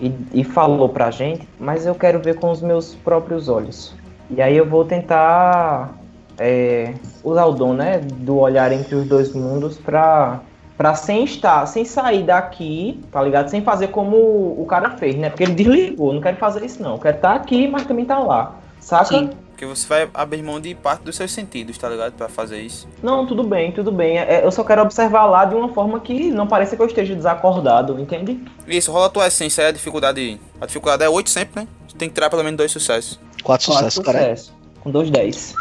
e, 0.00 0.12
e 0.32 0.44
falou 0.44 0.88
pra 0.88 1.10
gente, 1.10 1.48
mas 1.58 1.86
eu 1.86 1.94
quero 1.94 2.20
ver 2.20 2.36
com 2.36 2.50
os 2.50 2.60
meus 2.60 2.94
próprios 2.94 3.48
olhos. 3.48 3.94
E 4.30 4.40
aí 4.40 4.56
eu 4.56 4.68
vou 4.68 4.84
tentar 4.84 5.94
é, 6.38 6.94
usar 7.22 7.44
o 7.46 7.52
dom, 7.52 7.74
né, 7.74 7.98
do 7.98 8.38
olhar 8.38 8.72
entre 8.72 8.94
os 8.94 9.06
dois 9.06 9.32
mundos 9.32 9.76
pra, 9.76 10.40
pra 10.76 10.94
sem 10.94 11.24
estar, 11.24 11.66
sem 11.66 11.84
sair 11.84 12.22
daqui, 12.24 13.00
tá 13.10 13.22
ligado? 13.22 13.48
Sem 13.48 13.62
fazer 13.62 13.88
como 13.88 14.16
o 14.16 14.66
cara 14.68 14.90
fez, 14.90 15.16
né? 15.16 15.30
Porque 15.30 15.44
ele 15.44 15.54
desligou, 15.54 16.12
não 16.12 16.20
quero 16.20 16.36
fazer 16.36 16.64
isso 16.64 16.82
não. 16.82 16.92
Eu 16.92 16.98
quero 16.98 17.16
estar 17.16 17.34
aqui, 17.34 17.68
mas 17.68 17.84
também 17.84 18.04
tá 18.04 18.18
lá. 18.18 18.56
Saca? 18.84 19.06
Sim. 19.06 19.30
Porque 19.48 19.64
você 19.64 19.86
vai 19.86 20.10
abrir 20.12 20.42
mão 20.42 20.60
de 20.60 20.74
parte 20.74 21.04
dos 21.04 21.16
seus 21.16 21.32
sentidos, 21.32 21.78
tá 21.78 21.88
ligado? 21.88 22.12
Pra 22.12 22.28
fazer 22.28 22.60
isso. 22.60 22.86
Não, 23.02 23.24
tudo 23.24 23.42
bem, 23.42 23.72
tudo 23.72 23.90
bem. 23.90 24.18
É, 24.18 24.44
eu 24.44 24.50
só 24.50 24.62
quero 24.62 24.82
observar 24.82 25.24
lá 25.24 25.46
de 25.46 25.54
uma 25.54 25.72
forma 25.72 25.98
que 26.00 26.30
não 26.30 26.46
pareça 26.46 26.76
que 26.76 26.82
eu 26.82 26.86
esteja 26.86 27.14
desacordado, 27.14 27.98
entende? 27.98 28.44
Isso, 28.66 28.92
rola 28.92 29.06
a 29.06 29.10
tua 29.10 29.26
essência, 29.26 29.62
é 29.62 29.68
a 29.68 29.72
dificuldade. 29.72 30.38
A 30.60 30.66
dificuldade 30.66 31.02
é 31.02 31.08
8 31.08 31.30
sempre, 31.30 31.62
né? 31.62 31.68
Você 31.88 31.96
tem 31.96 32.08
que 32.08 32.14
tirar 32.14 32.28
pelo 32.28 32.44
menos 32.44 32.58
dois 32.58 32.72
sucessos. 32.72 33.18
Quatro 33.42 33.72
sucessos, 33.72 34.04
cara. 34.04 34.18
sucessos. 34.18 34.52
Com 34.80 34.90
dois 34.90 35.08
10. 35.08 35.54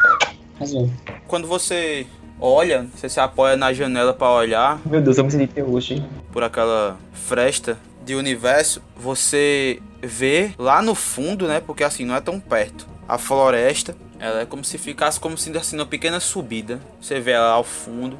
Arrasou. 0.57 0.89
Quando 1.25 1.47
você 1.47 2.05
olha, 2.41 2.87
você 2.93 3.07
se 3.07 3.21
apoia 3.21 3.55
na 3.55 3.71
janela 3.71 4.13
pra 4.13 4.29
olhar 4.31 4.81
Meu 4.85 5.01
Deus, 5.01 5.17
eu 5.17 5.23
me 5.23 5.31
senti 5.31 5.61
hoje. 5.61 6.03
por 6.31 6.43
aquela 6.43 6.97
fresta 7.13 7.77
de 8.03 8.15
universo, 8.15 8.81
você 8.97 9.79
vê 10.01 10.51
lá 10.57 10.81
no 10.81 10.93
fundo, 10.93 11.47
né? 11.47 11.61
Porque 11.65 11.85
assim, 11.85 12.03
não 12.03 12.15
é 12.15 12.19
tão 12.19 12.37
perto. 12.37 12.91
A 13.07 13.17
floresta, 13.17 13.95
ela 14.19 14.41
é 14.41 14.45
como 14.45 14.63
se 14.63 14.77
ficasse 14.77 15.19
como 15.19 15.37
se 15.37 15.55
assim, 15.57 15.75
uma 15.75 15.85
pequena 15.85 16.19
subida. 16.19 16.79
Você 16.99 17.19
vê 17.19 17.31
ela 17.31 17.51
ao 17.51 17.63
fundo, 17.63 18.17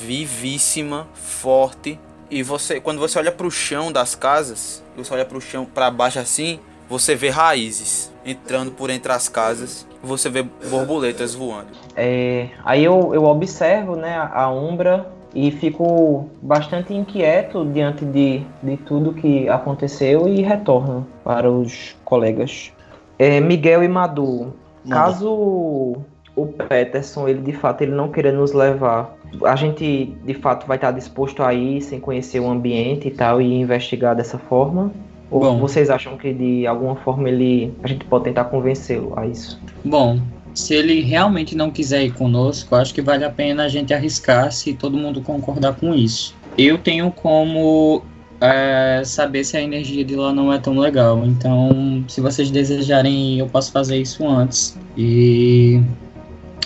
vivíssima, 0.00 1.06
forte. 1.14 1.98
E 2.30 2.42
você, 2.42 2.80
quando 2.80 2.98
você 2.98 3.18
olha 3.18 3.30
pro 3.30 3.50
chão 3.50 3.92
das 3.92 4.14
casas, 4.14 4.82
você 4.96 5.12
olha 5.14 5.24
pro 5.24 5.40
chão 5.40 5.64
para 5.64 5.90
baixo 5.90 6.18
assim, 6.18 6.58
você 6.88 7.14
vê 7.14 7.28
raízes 7.28 8.12
entrando 8.24 8.72
por 8.72 8.90
entre 8.90 9.12
as 9.12 9.28
casas. 9.28 9.86
Você 10.02 10.28
vê 10.28 10.42
borboletas 10.42 11.34
voando. 11.34 11.68
É, 11.96 12.48
aí 12.64 12.84
eu, 12.84 13.14
eu 13.14 13.24
observo 13.24 13.96
né, 13.96 14.16
a, 14.16 14.42
a 14.42 14.50
Umbra 14.50 15.10
e 15.34 15.50
fico 15.50 16.28
bastante 16.40 16.94
inquieto 16.94 17.64
diante 17.64 18.04
de, 18.04 18.42
de 18.62 18.76
tudo 18.76 19.12
que 19.12 19.48
aconteceu 19.48 20.28
e 20.28 20.42
retorno 20.42 21.06
para 21.24 21.50
os 21.50 21.96
colegas. 22.04 22.72
É, 23.18 23.40
Miguel 23.40 23.82
e 23.82 23.88
Madu, 23.88 24.52
Manda. 24.84 24.96
caso 24.96 25.96
o 26.36 26.46
Peterson, 26.46 27.28
ele 27.28 27.40
de 27.40 27.52
fato 27.52 27.82
ele 27.82 27.92
não 27.92 28.10
queira 28.10 28.32
nos 28.32 28.52
levar, 28.52 29.16
a 29.44 29.56
gente 29.56 30.16
de 30.24 30.34
fato 30.34 30.66
vai 30.66 30.76
estar 30.76 30.90
disposto 30.90 31.42
a 31.42 31.54
ir 31.54 31.80
sem 31.80 32.00
conhecer 32.00 32.40
o 32.40 32.50
ambiente 32.50 33.08
e 33.08 33.10
tal 33.10 33.40
e 33.40 33.60
investigar 33.60 34.14
dessa 34.14 34.38
forma? 34.38 34.92
Ou 35.30 35.40
Bom. 35.40 35.58
vocês 35.58 35.90
acham 35.90 36.16
que 36.16 36.32
de 36.32 36.66
alguma 36.66 36.96
forma 36.96 37.28
ele 37.28 37.72
a 37.82 37.88
gente 37.88 38.04
pode 38.04 38.24
tentar 38.24 38.44
convencê-lo 38.44 39.12
a 39.16 39.26
isso? 39.26 39.60
Bom, 39.84 40.20
se 40.54 40.74
ele 40.74 41.00
realmente 41.00 41.56
não 41.56 41.70
quiser 41.70 42.04
ir 42.04 42.12
conosco, 42.12 42.74
acho 42.76 42.94
que 42.94 43.02
vale 43.02 43.24
a 43.24 43.30
pena 43.30 43.64
a 43.64 43.68
gente 43.68 43.92
arriscar 43.92 44.52
se 44.52 44.74
todo 44.74 44.96
mundo 44.96 45.20
concordar 45.20 45.74
com 45.74 45.94
isso. 45.94 46.34
Eu 46.56 46.78
tenho 46.78 47.10
como 47.10 48.02
é, 48.44 49.02
saber 49.04 49.44
se 49.44 49.56
a 49.56 49.62
energia 49.62 50.04
de 50.04 50.14
lá 50.16 50.32
não 50.32 50.52
é 50.52 50.58
tão 50.58 50.78
legal. 50.78 51.24
Então, 51.24 52.04
se 52.08 52.20
vocês 52.20 52.50
desejarem 52.50 53.38
eu 53.38 53.46
posso 53.46 53.72
fazer 53.72 53.96
isso 53.96 54.26
antes. 54.26 54.78
E 54.96 55.80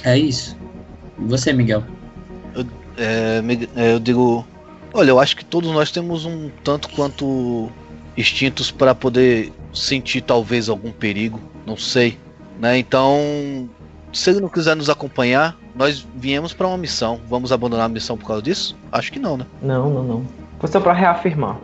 é 0.04 0.18
isso. 0.18 0.56
E 1.18 1.24
você, 1.24 1.52
Miguel? 1.52 1.82
É, 2.96 3.40
me- 3.42 3.68
é, 3.76 3.94
eu 3.94 4.00
digo, 4.00 4.44
olha, 4.92 5.10
eu 5.10 5.20
acho 5.20 5.36
que 5.36 5.44
todos 5.44 5.70
nós 5.70 5.90
temos 5.90 6.24
um 6.24 6.50
tanto 6.64 6.88
quanto 6.90 7.70
instintos 8.16 8.70
para 8.70 8.94
poder 8.94 9.52
sentir 9.72 10.20
talvez 10.22 10.68
algum 10.68 10.90
perigo, 10.90 11.38
não 11.64 11.76
sei, 11.76 12.18
né? 12.58 12.76
Então, 12.78 13.68
se 14.12 14.30
ele 14.30 14.40
não 14.40 14.48
quiser 14.48 14.74
nos 14.74 14.90
acompanhar, 14.90 15.56
nós 15.76 16.04
viemos 16.16 16.52
para 16.52 16.66
uma 16.66 16.76
missão. 16.76 17.20
Vamos 17.28 17.52
abandonar 17.52 17.86
a 17.86 17.88
missão 17.88 18.16
por 18.18 18.26
causa 18.26 18.42
disso? 18.42 18.76
Acho 18.90 19.12
que 19.12 19.20
não, 19.20 19.36
né? 19.36 19.46
Não, 19.62 19.88
não, 19.88 20.02
não. 20.02 20.24
Foi 20.58 20.68
só 20.68 20.80
pra 20.80 20.92
reafirmar. 20.92 21.56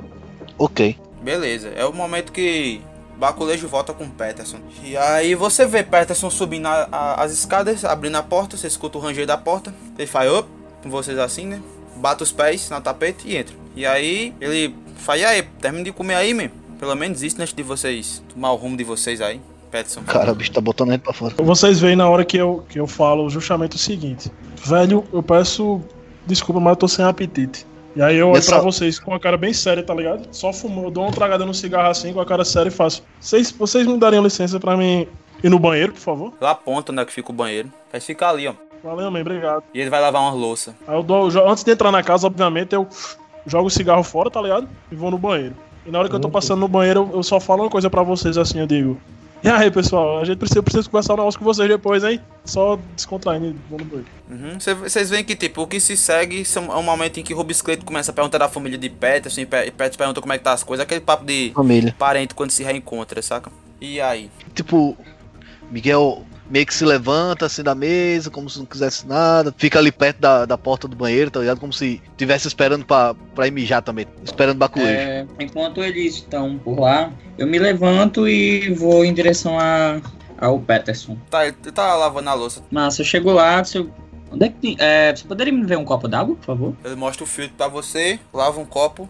Ok. 0.59 0.96
Beleza, 1.22 1.68
é 1.74 1.84
o 1.84 1.92
momento 1.92 2.30
que 2.32 2.80
Baculejo 3.18 3.66
volta 3.68 3.92
com 3.94 4.09
Peterson. 4.09 4.59
E 4.82 4.96
aí 4.96 5.34
você 5.34 5.64
vê 5.66 5.82
Peterson 5.82 6.28
subindo 6.30 6.66
a- 6.66 6.88
a- 6.90 7.22
as 7.22 7.32
escadas, 7.32 7.84
abrindo 7.84 8.16
a 8.16 8.22
porta, 8.22 8.57
você 8.57 8.66
escuta 8.66 8.98
o 8.98 9.00
ranger 9.00 9.26
da 9.26 9.36
porta. 9.38 9.72
Ele 9.98 10.07
faz 10.07 10.30
op, 10.30 10.48
com 10.82 10.90
vocês 10.90 11.18
assim, 11.18 11.46
né? 11.46 11.61
Bate 11.96 12.22
os 12.22 12.32
pés 12.32 12.68
no 12.70 12.80
tapete 12.80 13.26
e 13.26 13.36
entra. 13.36 13.55
E 13.76 13.86
aí 13.86 14.34
ele 14.40 14.74
faz, 14.96 15.20
e 15.20 15.24
aí, 15.24 15.42
termina 15.61 15.84
de 15.84 15.92
comer 15.92 16.14
aí, 16.16 16.34
mesmo. 16.34 16.52
Pelo 16.78 16.94
menos 16.94 17.22
isso 17.22 17.40
antes 17.40 17.55
de 17.55 17.62
vocês 17.62 18.22
tomar 18.32 18.52
o 18.52 18.57
rumo 18.57 18.76
de 18.76 18.84
vocês 18.84 19.20
aí. 19.20 19.40
Peterson. 19.70 20.02
Cara, 20.02 20.30
o 20.30 20.34
bicho 20.36 20.52
tá 20.52 20.61
botando 20.61 20.90
ele 20.90 20.98
pra 20.98 21.12
fora. 21.12 21.34
Vocês 21.38 21.80
veem 21.80 21.96
na 21.96 22.09
hora 22.09 22.24
que 22.24 22.36
eu, 22.36 22.64
que 22.68 22.78
eu 22.78 22.86
falo 22.86 23.28
justamente 23.30 23.74
o 23.74 23.78
seguinte: 23.78 24.30
Velho, 24.64 25.05
eu 25.12 25.20
peço 25.22 25.80
desculpa, 26.26 26.61
mas 26.61 26.72
eu 26.72 26.76
tô 26.76 26.86
sem 26.88 27.05
apetite. 27.05 27.66
E 27.97 28.03
aí 28.03 28.16
eu 28.16 28.28
olho 28.28 28.38
Essa- 28.38 28.53
pra 28.57 28.61
vocês 28.64 28.99
com 28.99 29.14
a 29.14 29.20
cara 29.20 29.36
bem 29.36 29.53
séria, 29.53 29.82
tá 29.82 29.95
ligado? 29.95 30.26
Só 30.32 30.53
fumo, 30.53 30.84
eu 30.84 30.90
dou 30.90 31.05
uma 31.05 31.12
tragada 31.12 31.47
no 31.47 31.55
cigarro 31.55 31.88
assim 31.90 32.12
com 32.12 32.20
a 32.20 32.26
cara 32.26 32.45
séria 32.45 32.68
e 32.68 32.72
faço. 32.72 33.03
Vocês, 33.20 33.53
vocês 33.53 33.86
me 33.86 33.97
dariam 33.99 34.22
licença 34.22 34.59
pra 34.59 34.76
mim 34.76 35.07
ir 35.42 35.49
no 35.49 35.59
banheiro, 35.59 35.92
por 35.92 36.01
favor. 36.01 36.32
Eu 36.40 36.47
aponto 36.49 36.90
onde 36.90 37.01
é 37.03 37.05
que 37.05 37.12
fica 37.12 37.30
o 37.30 37.34
banheiro. 37.34 37.70
Vai 37.92 38.01
ficar 38.01 38.30
ali, 38.30 38.49
ó. 38.49 38.55
Valeu, 38.82 39.11
man, 39.11 39.20
obrigado. 39.20 39.62
E 39.72 39.80
ele 39.80 39.88
vai 39.90 40.01
lavar 40.01 40.20
uma 40.22 40.32
louça. 40.32 40.74
Aí 40.86 40.97
eu 40.97 41.03
dou, 41.03 41.30
jo- 41.30 41.47
antes 41.49 41.62
de 41.62 41.70
entrar 41.70 41.92
na 41.92 42.03
casa, 42.03 42.26
obviamente, 42.26 42.74
eu 42.74 42.86
jogo 43.47 43.68
o 43.68 43.70
cigarro 43.70 44.03
fora, 44.03 44.30
tá 44.30 44.42
ligado? 44.42 44.68
E 44.90 44.95
vou 44.95 45.11
no 45.11 45.16
banheiro. 45.18 45.55
E 45.86 45.90
na 45.90 45.99
hora 46.01 46.09
que 46.09 46.14
eu 46.14 46.20
tô 46.20 46.28
passando 46.28 46.61
no 46.61 46.68
banheiro, 46.68 47.09
eu, 47.12 47.18
eu 47.18 47.22
só 47.22 47.38
falo 47.38 47.62
uma 47.62 47.70
coisa 47.70 47.88
pra 47.88 48.03
vocês 48.03 48.36
assim, 48.36 48.59
eu 48.59 48.66
digo. 48.66 48.99
E 49.45 49.49
aí, 49.51 49.70
pessoal, 49.70 50.20
a 50.20 50.24
gente 50.24 50.38
precisa, 50.38 50.59
eu 50.59 50.62
preciso 50.62 50.88
conversar 50.88 51.12
um 51.12 51.16
negócio 51.18 51.38
com 51.38 51.45
vocês 51.45 51.68
depois, 51.68 52.03
hein? 52.03 52.18
Só 52.47 52.78
descontraindo 52.97 53.49
e 53.49 53.51
no 53.70 53.84
banheiro. 53.84 54.07
Uhum. 54.30 54.59
Cê- 54.59 54.72
Vocês 54.74 55.11
veem 55.11 55.22
que, 55.22 55.36
tipo, 55.36 55.61
o 55.62 55.66
que 55.66 55.78
se 55.80 55.99
segue 55.99 56.47
são- 56.47 56.72
é 56.72 56.76
um 56.76 56.82
momento 56.82 57.20
em 57.20 57.22
que 57.22 57.34
o 57.34 57.36
Rubiscleto 57.36 57.84
começa 57.84 58.11
a 58.11 58.14
perguntar 58.14 58.38
da 58.38 58.49
família 58.49 58.78
de 58.78 58.88
Peterson 58.88 59.42
e 59.42 59.47
Pe- 59.47 59.70
Peterson 59.70 59.99
pergunta 59.99 60.20
como 60.22 60.32
é 60.32 60.38
que 60.38 60.45
tá 60.45 60.53
as 60.55 60.62
coisas. 60.64 60.82
Aquele 60.82 61.03
papo 61.03 61.26
de 61.26 61.53
Família. 61.55 61.95
parente 61.99 62.34
quando 62.34 62.53
se 62.53 62.62
reencontra, 62.64 63.20
saca? 63.20 63.53
E 63.80 64.01
aí? 64.01 64.30
Tipo, 64.55 64.97
Miguel 65.70 66.24
meio 66.51 66.66
que 66.66 66.74
se 66.74 66.84
levanta 66.84 67.47
assim 67.47 67.62
da 67.62 67.74
mesa, 67.74 68.30
como 68.30 68.49
se 68.51 68.59
não 68.59 68.66
quisesse 68.66 69.07
nada, 69.07 69.55
fica 69.57 69.78
ali 69.78 69.90
perto 69.90 70.18
da, 70.20 70.45
da 70.45 70.59
porta 70.59 70.86
do 70.86 70.95
banheiro, 70.97 71.30
tá 71.30 71.40
ligado? 71.40 71.59
Como 71.61 71.72
se 71.72 72.01
estivesse 72.11 72.47
esperando 72.49 72.84
pra, 72.84 73.14
pra 73.34 73.47
ir 73.47 73.51
mijar 73.51 73.82
também, 73.82 74.07
esperando 74.22 74.59
baculejo. 74.59 74.90
É, 74.99 75.26
enquanto 75.40 75.82
eles 75.82 76.16
estão 76.16 76.59
por 76.59 76.78
lá, 76.78 77.11
eu 77.38 77.47
me 77.47 77.59
levanto 77.59 78.28
e 78.28 78.72
vou 78.74 79.05
em 79.05 79.12
direção 79.14 79.59
a, 79.59 80.01
ao 80.38 80.59
Peterson. 80.59 81.16
Tá, 81.30 81.47
ele 81.47 81.57
tá 81.72 81.95
lavando 81.95 82.28
a 82.30 82.34
louça. 82.34 82.62
Mas 82.70 82.99
eu 82.99 83.05
chego 83.05 83.30
lá, 83.32 83.62
se 83.64 83.78
eu- 83.78 83.90
onde 84.30 84.45
é 84.47 84.49
que 84.49 84.55
tem, 84.57 84.76
é, 84.78 85.14
você 85.14 85.24
poderia 85.24 85.53
me 85.53 85.64
ver 85.64 85.78
um 85.78 85.84
copo 85.84 86.07
d'água, 86.09 86.34
por 86.36 86.45
favor? 86.45 86.74
Ele 86.84 86.95
mostra 86.97 87.24
o 87.24 87.26
filtro 87.26 87.55
pra 87.57 87.68
você, 87.68 88.18
lava 88.32 88.61
um 88.61 88.64
copo 88.66 89.09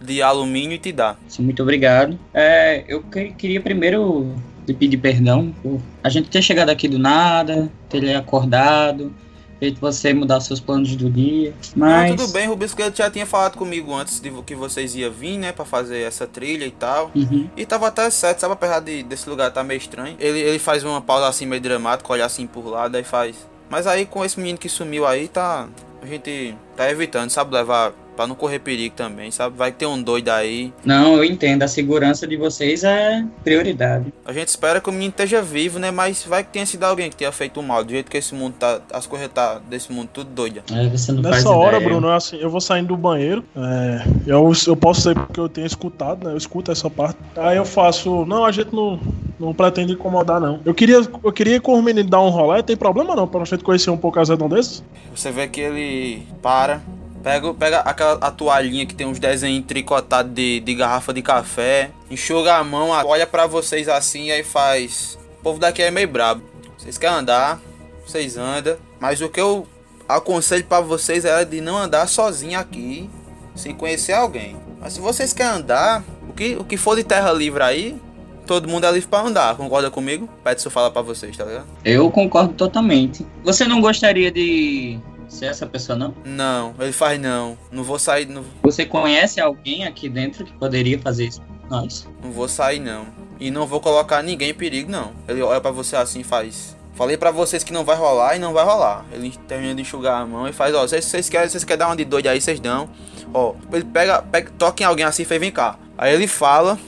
de 0.00 0.22
alumínio 0.22 0.76
e 0.76 0.78
te 0.78 0.92
dá. 0.92 1.16
Sim, 1.28 1.42
muito 1.42 1.62
obrigado. 1.62 2.18
É, 2.32 2.84
eu 2.88 3.02
que- 3.02 3.32
queria 3.32 3.60
primeiro 3.60 4.34
lhe 4.70 4.74
pedir 4.74 4.98
perdão 4.98 5.52
por 5.62 5.80
a 6.02 6.08
gente 6.08 6.30
ter 6.30 6.40
chegado 6.42 6.70
aqui 6.70 6.88
do 6.88 6.98
nada, 6.98 7.70
ter 7.88 8.00
lhe 8.00 8.14
acordado, 8.14 9.12
feito 9.58 9.80
você 9.80 10.14
mudar 10.14 10.38
os 10.38 10.46
seus 10.46 10.60
planos 10.60 10.94
do 10.96 11.10
dia. 11.10 11.52
Mas 11.76 12.10
Não, 12.10 12.16
tudo 12.16 12.32
bem, 12.32 12.48
Rubiscleto 12.48 12.96
já 12.96 13.10
tinha 13.10 13.26
falado 13.26 13.56
comigo 13.56 13.92
antes 13.92 14.20
de 14.20 14.30
que 14.42 14.54
vocês 14.54 14.94
iam 14.94 15.10
vir, 15.10 15.38
né, 15.38 15.52
pra 15.52 15.64
fazer 15.64 16.00
essa 16.00 16.26
trilha 16.26 16.64
e 16.64 16.70
tal. 16.70 17.10
Uhum. 17.14 17.48
E 17.56 17.66
tava 17.66 17.88
até 17.88 18.08
certo, 18.10 18.40
sabe? 18.40 18.54
Apesar 18.54 18.80
de, 18.80 19.02
desse 19.02 19.28
lugar 19.28 19.50
tá 19.50 19.62
meio 19.62 19.78
estranho. 19.78 20.16
Ele, 20.18 20.38
ele 20.38 20.58
faz 20.58 20.82
uma 20.82 21.00
pausa 21.00 21.28
assim 21.28 21.46
meio 21.46 21.60
dramática, 21.60 22.12
olha 22.12 22.24
assim 22.24 22.46
por 22.46 22.66
lá, 22.66 22.88
daí 22.88 23.04
faz. 23.04 23.36
Mas 23.68 23.86
aí 23.86 24.06
com 24.06 24.24
esse 24.24 24.38
menino 24.38 24.58
que 24.58 24.68
sumiu 24.68 25.06
aí, 25.06 25.28
tá. 25.28 25.68
A 26.02 26.06
gente 26.06 26.54
tá 26.76 26.90
evitando, 26.90 27.28
sabe? 27.28 27.54
Levar 27.54 27.92
pra 28.16 28.26
não 28.26 28.34
correr 28.34 28.58
perigo 28.58 28.94
também, 28.94 29.30
sabe? 29.30 29.56
Vai 29.56 29.72
ter 29.72 29.86
um 29.86 30.00
doido 30.02 30.28
aí. 30.30 30.72
Não, 30.84 31.16
eu 31.16 31.24
entendo, 31.24 31.62
a 31.62 31.68
segurança 31.68 32.26
de 32.26 32.36
vocês 32.36 32.84
é 32.84 33.24
prioridade. 33.44 34.12
A 34.24 34.32
gente 34.32 34.48
espera 34.48 34.80
que 34.80 34.88
o 34.88 34.92
menino 34.92 35.10
esteja 35.10 35.42
vivo, 35.42 35.78
né? 35.78 35.90
Mas 35.90 36.24
vai 36.24 36.42
que 36.44 36.50
tenha 36.50 36.66
sido 36.66 36.84
alguém 36.84 37.10
que 37.10 37.16
tenha 37.16 37.32
feito 37.32 37.60
um 37.60 37.62
mal. 37.62 37.82
Do 37.84 37.90
jeito 37.90 38.10
que 38.10 38.16
esse 38.16 38.34
mundo 38.34 38.54
tá. 38.58 38.80
As 38.92 39.06
coisas 39.06 39.28
tá 39.28 39.60
desse 39.68 39.92
mundo 39.92 40.08
tudo 40.12 40.30
doida. 40.30 40.62
É, 40.72 40.88
você 40.88 41.12
não 41.12 41.22
faz 41.22 41.36
Nessa 41.36 41.50
hora, 41.50 41.76
ideia. 41.76 41.90
Bruno, 41.90 42.08
é 42.08 42.16
assim, 42.16 42.36
eu 42.40 42.50
vou 42.50 42.60
saindo 42.60 42.88
do 42.88 42.96
banheiro. 42.96 43.44
é, 43.56 44.04
eu, 44.26 44.52
eu 44.66 44.76
posso 44.76 45.00
ser 45.02 45.14
porque 45.14 45.40
eu 45.40 45.48
tenho 45.48 45.66
escutado, 45.66 46.26
né? 46.26 46.32
Eu 46.32 46.36
escuto 46.36 46.70
essa 46.70 46.88
parte. 46.90 47.18
Aí 47.36 47.56
eu 47.56 47.64
faço. 47.64 48.24
Não, 48.26 48.44
a 48.44 48.52
gente 48.52 48.74
não, 48.74 48.98
não 49.38 49.54
pretende 49.54 49.92
incomodar, 49.92 50.40
não. 50.40 50.60
Eu 50.64 50.74
queria, 50.74 50.96
eu 50.96 51.32
queria 51.32 51.56
ir 51.56 51.60
com 51.60 51.74
o 51.74 51.82
menino 51.82 52.08
dar 52.08 52.20
um 52.20 52.28
rolê, 52.28 52.62
tem 52.62 52.76
problema 52.76 53.14
não, 53.16 53.26
pra 53.26 53.44
gente 53.44 53.64
conhecer 53.64 53.90
um 53.90 53.96
pouco 53.96 54.20
as 54.20 54.28
redondezas? 54.28 54.82
Você 55.14 55.30
vê 55.30 55.48
que 55.48 55.60
ele 55.60 56.26
para, 56.42 56.82
pega, 57.22 57.54
pega 57.54 57.78
aquela 57.80 58.14
a 58.14 58.30
toalhinha 58.30 58.86
que 58.86 58.94
tem 58.94 59.06
uns 59.06 59.18
desenhos 59.18 59.64
tricotados 59.66 60.32
de, 60.32 60.60
de 60.60 60.74
garrafa 60.74 61.12
de 61.12 61.22
café, 61.22 61.90
enxuga 62.10 62.56
a 62.56 62.64
mão, 62.64 62.90
olha 62.90 63.26
pra 63.26 63.46
vocês 63.46 63.88
assim 63.88 64.26
e 64.26 64.32
aí 64.32 64.42
faz. 64.42 65.18
O 65.40 65.42
povo 65.42 65.58
daqui 65.58 65.82
é 65.82 65.90
meio 65.90 66.08
brabo. 66.08 66.42
Vocês 66.76 66.98
querem 66.98 67.16
andar, 67.16 67.60
vocês 68.06 68.36
andam, 68.36 68.76
mas 68.98 69.20
o 69.20 69.28
que 69.28 69.40
eu 69.40 69.66
aconselho 70.08 70.64
pra 70.64 70.80
vocês 70.80 71.24
é 71.24 71.44
de 71.44 71.60
não 71.60 71.76
andar 71.76 72.08
sozinho 72.08 72.58
aqui, 72.58 73.08
sem 73.54 73.74
conhecer 73.74 74.12
alguém. 74.12 74.56
Mas 74.80 74.94
se 74.94 75.00
vocês 75.00 75.32
querem 75.32 75.52
andar, 75.52 76.02
o 76.28 76.32
que, 76.32 76.56
o 76.56 76.64
que 76.64 76.76
for 76.76 76.96
de 76.96 77.04
terra 77.04 77.32
livre 77.32 77.62
aí, 77.62 78.00
todo 78.46 78.68
mundo 78.68 78.86
é 78.86 78.90
livre 78.90 79.08
pra 79.08 79.20
andar, 79.20 79.56
concorda 79.56 79.90
comigo? 79.90 80.28
Peterson 80.42 80.70
fala 80.70 80.90
pra 80.90 81.02
vocês, 81.02 81.36
tá 81.36 81.44
ligado? 81.44 81.66
Eu 81.84 82.10
concordo 82.10 82.54
totalmente. 82.54 83.26
Você 83.44 83.66
não 83.66 83.80
gostaria 83.80 84.30
de 84.30 84.98
ser 85.30 85.46
essa 85.46 85.66
pessoa, 85.66 85.96
não? 85.96 86.14
Não, 86.24 86.74
ele 86.78 86.92
faz 86.92 87.18
não. 87.20 87.56
Não 87.70 87.82
vou 87.82 87.98
sair, 87.98 88.26
não, 88.26 88.44
Você 88.62 88.84
conhece 88.84 89.40
alguém 89.40 89.84
aqui 89.84 90.08
dentro 90.08 90.44
que 90.44 90.52
poderia 90.52 90.98
fazer 90.98 91.26
isso 91.26 91.40
por 91.40 91.70
nós? 91.70 92.06
Não 92.22 92.32
vou 92.32 92.48
sair 92.48 92.80
não. 92.80 93.06
E 93.38 93.50
não 93.50 93.66
vou 93.66 93.80
colocar 93.80 94.22
ninguém 94.22 94.50
em 94.50 94.54
perigo 94.54 94.90
não. 94.90 95.12
Ele 95.26 95.40
olha 95.40 95.60
pra 95.60 95.70
você 95.70 95.96
assim 95.96 96.20
e 96.20 96.24
faz. 96.24 96.76
Falei 96.94 97.16
pra 97.16 97.30
vocês 97.30 97.64
que 97.64 97.72
não 97.72 97.84
vai 97.84 97.96
rolar 97.96 98.36
e 98.36 98.38
não 98.38 98.52
vai 98.52 98.64
rolar. 98.64 99.06
Ele 99.10 99.32
termina 99.48 99.74
de 99.74 99.80
enxugar 99.80 100.20
a 100.20 100.26
mão 100.26 100.46
e 100.46 100.52
faz, 100.52 100.74
ó, 100.74 100.82
vocês, 100.82 101.04
vocês 101.04 101.28
querem, 101.30 101.48
vocês 101.48 101.64
querem 101.64 101.78
dar 101.78 101.86
uma 101.86 101.96
de 101.96 102.04
doido 102.04 102.26
aí, 102.26 102.38
vocês 102.40 102.60
dão. 102.60 102.90
Ó, 103.32 103.54
ele 103.72 103.84
pega, 103.84 104.20
pega, 104.20 104.50
toca 104.58 104.82
em 104.82 104.86
alguém 104.86 105.06
assim 105.06 105.22
e 105.22 105.24
faz, 105.24 105.40
vem 105.40 105.50
cá. 105.50 105.78
Aí 105.96 106.12
ele 106.12 106.26
fala, 106.26 106.78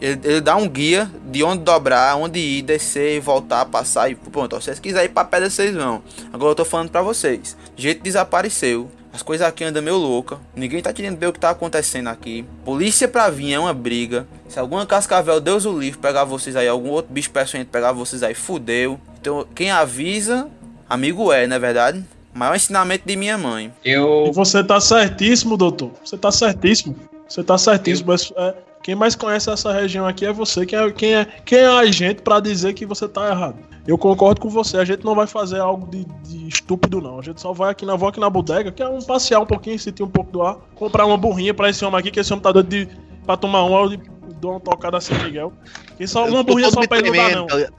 ele, 0.00 0.20
ele 0.24 0.40
dá 0.40 0.56
um 0.56 0.68
guia 0.68 1.10
de 1.30 1.42
onde 1.42 1.62
dobrar, 1.64 2.16
onde 2.16 2.38
ir, 2.38 2.62
descer 2.62 3.16
e 3.16 3.20
voltar, 3.20 3.64
passar 3.66 4.10
e 4.10 4.14
pronto. 4.14 4.54
Ó, 4.56 4.60
se 4.60 4.66
vocês 4.66 4.78
quiserem 4.78 5.06
ir 5.06 5.12
pra 5.12 5.24
pedra, 5.24 5.50
vocês 5.50 5.74
vão. 5.74 6.02
Agora 6.32 6.52
eu 6.52 6.54
tô 6.56 6.64
falando 6.64 6.90
pra 6.90 7.02
vocês. 7.02 7.56
O 7.76 7.80
jeito 7.80 8.02
desapareceu. 8.02 8.90
As 9.12 9.22
coisas 9.22 9.46
aqui 9.46 9.64
andam 9.64 9.82
meio 9.82 9.96
louca. 9.96 10.38
Ninguém 10.54 10.80
tá 10.82 10.92
querendo 10.92 11.18
ver 11.18 11.26
o 11.26 11.32
que 11.32 11.40
tá 11.40 11.50
acontecendo 11.50 12.08
aqui. 12.08 12.44
Polícia 12.64 13.08
pra 13.08 13.30
vir 13.30 13.52
é 13.54 13.58
uma 13.58 13.72
briga. 13.72 14.26
Se 14.48 14.58
alguma 14.60 14.86
cascavel, 14.86 15.40
Deus 15.40 15.64
o 15.64 15.76
livre, 15.76 15.98
pegar 15.98 16.24
vocês 16.24 16.54
aí, 16.54 16.68
algum 16.68 16.90
outro 16.90 17.12
bicho 17.12 17.30
peçonhento 17.30 17.68
pegar 17.68 17.90
vocês 17.92 18.22
aí, 18.22 18.34
fudeu. 18.34 19.00
Então, 19.20 19.46
quem 19.54 19.70
avisa, 19.70 20.48
amigo 20.88 21.32
é, 21.32 21.46
não 21.46 21.56
é 21.56 21.58
verdade? 21.58 22.04
Maior 22.32 22.54
ensinamento 22.54 23.04
de 23.06 23.16
minha 23.16 23.36
mãe. 23.36 23.72
E 23.84 23.90
Eu. 23.90 24.30
você 24.32 24.62
tá 24.62 24.78
certíssimo, 24.80 25.56
doutor. 25.56 25.90
Você 26.04 26.16
tá 26.16 26.30
certíssimo. 26.30 26.94
Você 27.28 27.42
tá 27.42 27.58
certíssimo. 27.58 28.08
mas, 28.08 28.30
é, 28.36 28.54
quem 28.88 28.94
mais 28.94 29.14
conhece 29.14 29.50
essa 29.50 29.70
região 29.70 30.06
aqui 30.06 30.24
é 30.24 30.32
você. 30.32 30.64
Quem 30.64 30.78
é, 30.78 30.90
quem 30.90 31.14
é, 31.14 31.26
quem 31.44 31.58
é 31.58 31.66
a 31.66 31.84
gente 31.92 32.22
pra 32.22 32.40
dizer 32.40 32.72
que 32.72 32.86
você 32.86 33.06
tá 33.06 33.28
errado? 33.28 33.58
Eu 33.86 33.98
concordo 33.98 34.40
com 34.40 34.48
você. 34.48 34.78
A 34.78 34.84
gente 34.86 35.04
não 35.04 35.14
vai 35.14 35.26
fazer 35.26 35.60
algo 35.60 35.86
de, 35.90 36.06
de 36.24 36.48
estúpido, 36.48 36.98
não. 36.98 37.18
A 37.18 37.22
gente 37.22 37.38
só 37.38 37.52
vai 37.52 37.70
aqui 37.70 37.84
na, 37.84 37.96
vou 37.96 38.08
aqui 38.08 38.18
na 38.18 38.30
bodega, 38.30 38.72
que 38.72 38.82
é 38.82 38.88
um 38.88 39.02
passear 39.02 39.40
um 39.40 39.44
pouquinho, 39.44 39.78
sentir 39.78 40.02
um 40.02 40.08
pouco 40.08 40.32
do 40.32 40.40
ar, 40.40 40.56
comprar 40.74 41.04
uma 41.04 41.18
burrinha 41.18 41.52
pra 41.52 41.68
esse 41.68 41.84
homem 41.84 42.00
aqui, 42.00 42.10
que 42.10 42.18
esse 42.18 42.32
homem 42.32 42.42
tá 42.42 42.50
doido 42.50 42.66
de, 42.66 42.88
pra 43.26 43.36
tomar 43.36 43.64
uma, 43.64 43.92
eu 43.92 44.00
dou 44.40 44.52
uma 44.52 44.60
tocada 44.60 44.96
a 44.96 45.02
São 45.02 45.18
Miguel. 45.18 45.52
Que 45.98 46.06
só 46.06 46.26
uma 46.26 46.42
burrinha 46.42 46.70
só 46.70 46.86
pra 46.86 46.98
ele 46.98 47.10
não 47.10 47.16
dar, 47.16 47.36
não. 47.36 47.46
tá? 47.46 47.70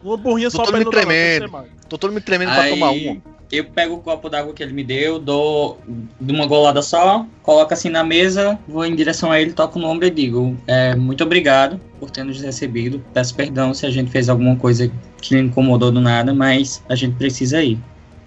Uma 0.00 0.16
burrinha 0.16 0.48
só 0.48 0.62
pra 0.62 0.76
ele 0.76 0.84
não 0.84 0.92
dar, 0.92 1.40
não. 1.50 1.64
Tô 1.88 1.98
todo 1.98 2.12
me 2.12 2.20
tremendo 2.20 2.52
pra 2.52 2.62
Aí, 2.62 2.70
tomar 2.70 2.92
uma. 2.92 3.20
Eu 3.52 3.66
pego 3.66 3.96
o 3.96 3.98
copo 3.98 4.30
d'água 4.30 4.54
que 4.54 4.62
ele 4.62 4.72
me 4.72 4.82
deu, 4.82 5.18
dou 5.18 5.78
de 6.18 6.32
uma 6.32 6.46
golada 6.46 6.80
só, 6.80 7.26
coloco 7.42 7.74
assim 7.74 7.90
na 7.90 8.02
mesa, 8.02 8.58
vou 8.66 8.82
em 8.82 8.94
direção 8.94 9.30
a 9.30 9.38
ele, 9.38 9.52
toco 9.52 9.78
no 9.78 9.88
ombro 9.88 10.06
e 10.06 10.10
digo: 10.10 10.56
é, 10.66 10.96
Muito 10.96 11.22
obrigado 11.22 11.78
por 12.00 12.10
ter 12.10 12.24
nos 12.24 12.40
recebido. 12.40 13.04
Peço 13.12 13.34
perdão 13.34 13.74
se 13.74 13.84
a 13.84 13.90
gente 13.90 14.10
fez 14.10 14.30
alguma 14.30 14.56
coisa 14.56 14.90
que 15.20 15.34
lhe 15.34 15.42
incomodou 15.42 15.92
do 15.92 16.00
nada, 16.00 16.32
mas 16.32 16.82
a 16.88 16.94
gente 16.94 17.14
precisa 17.16 17.62
ir. 17.62 17.78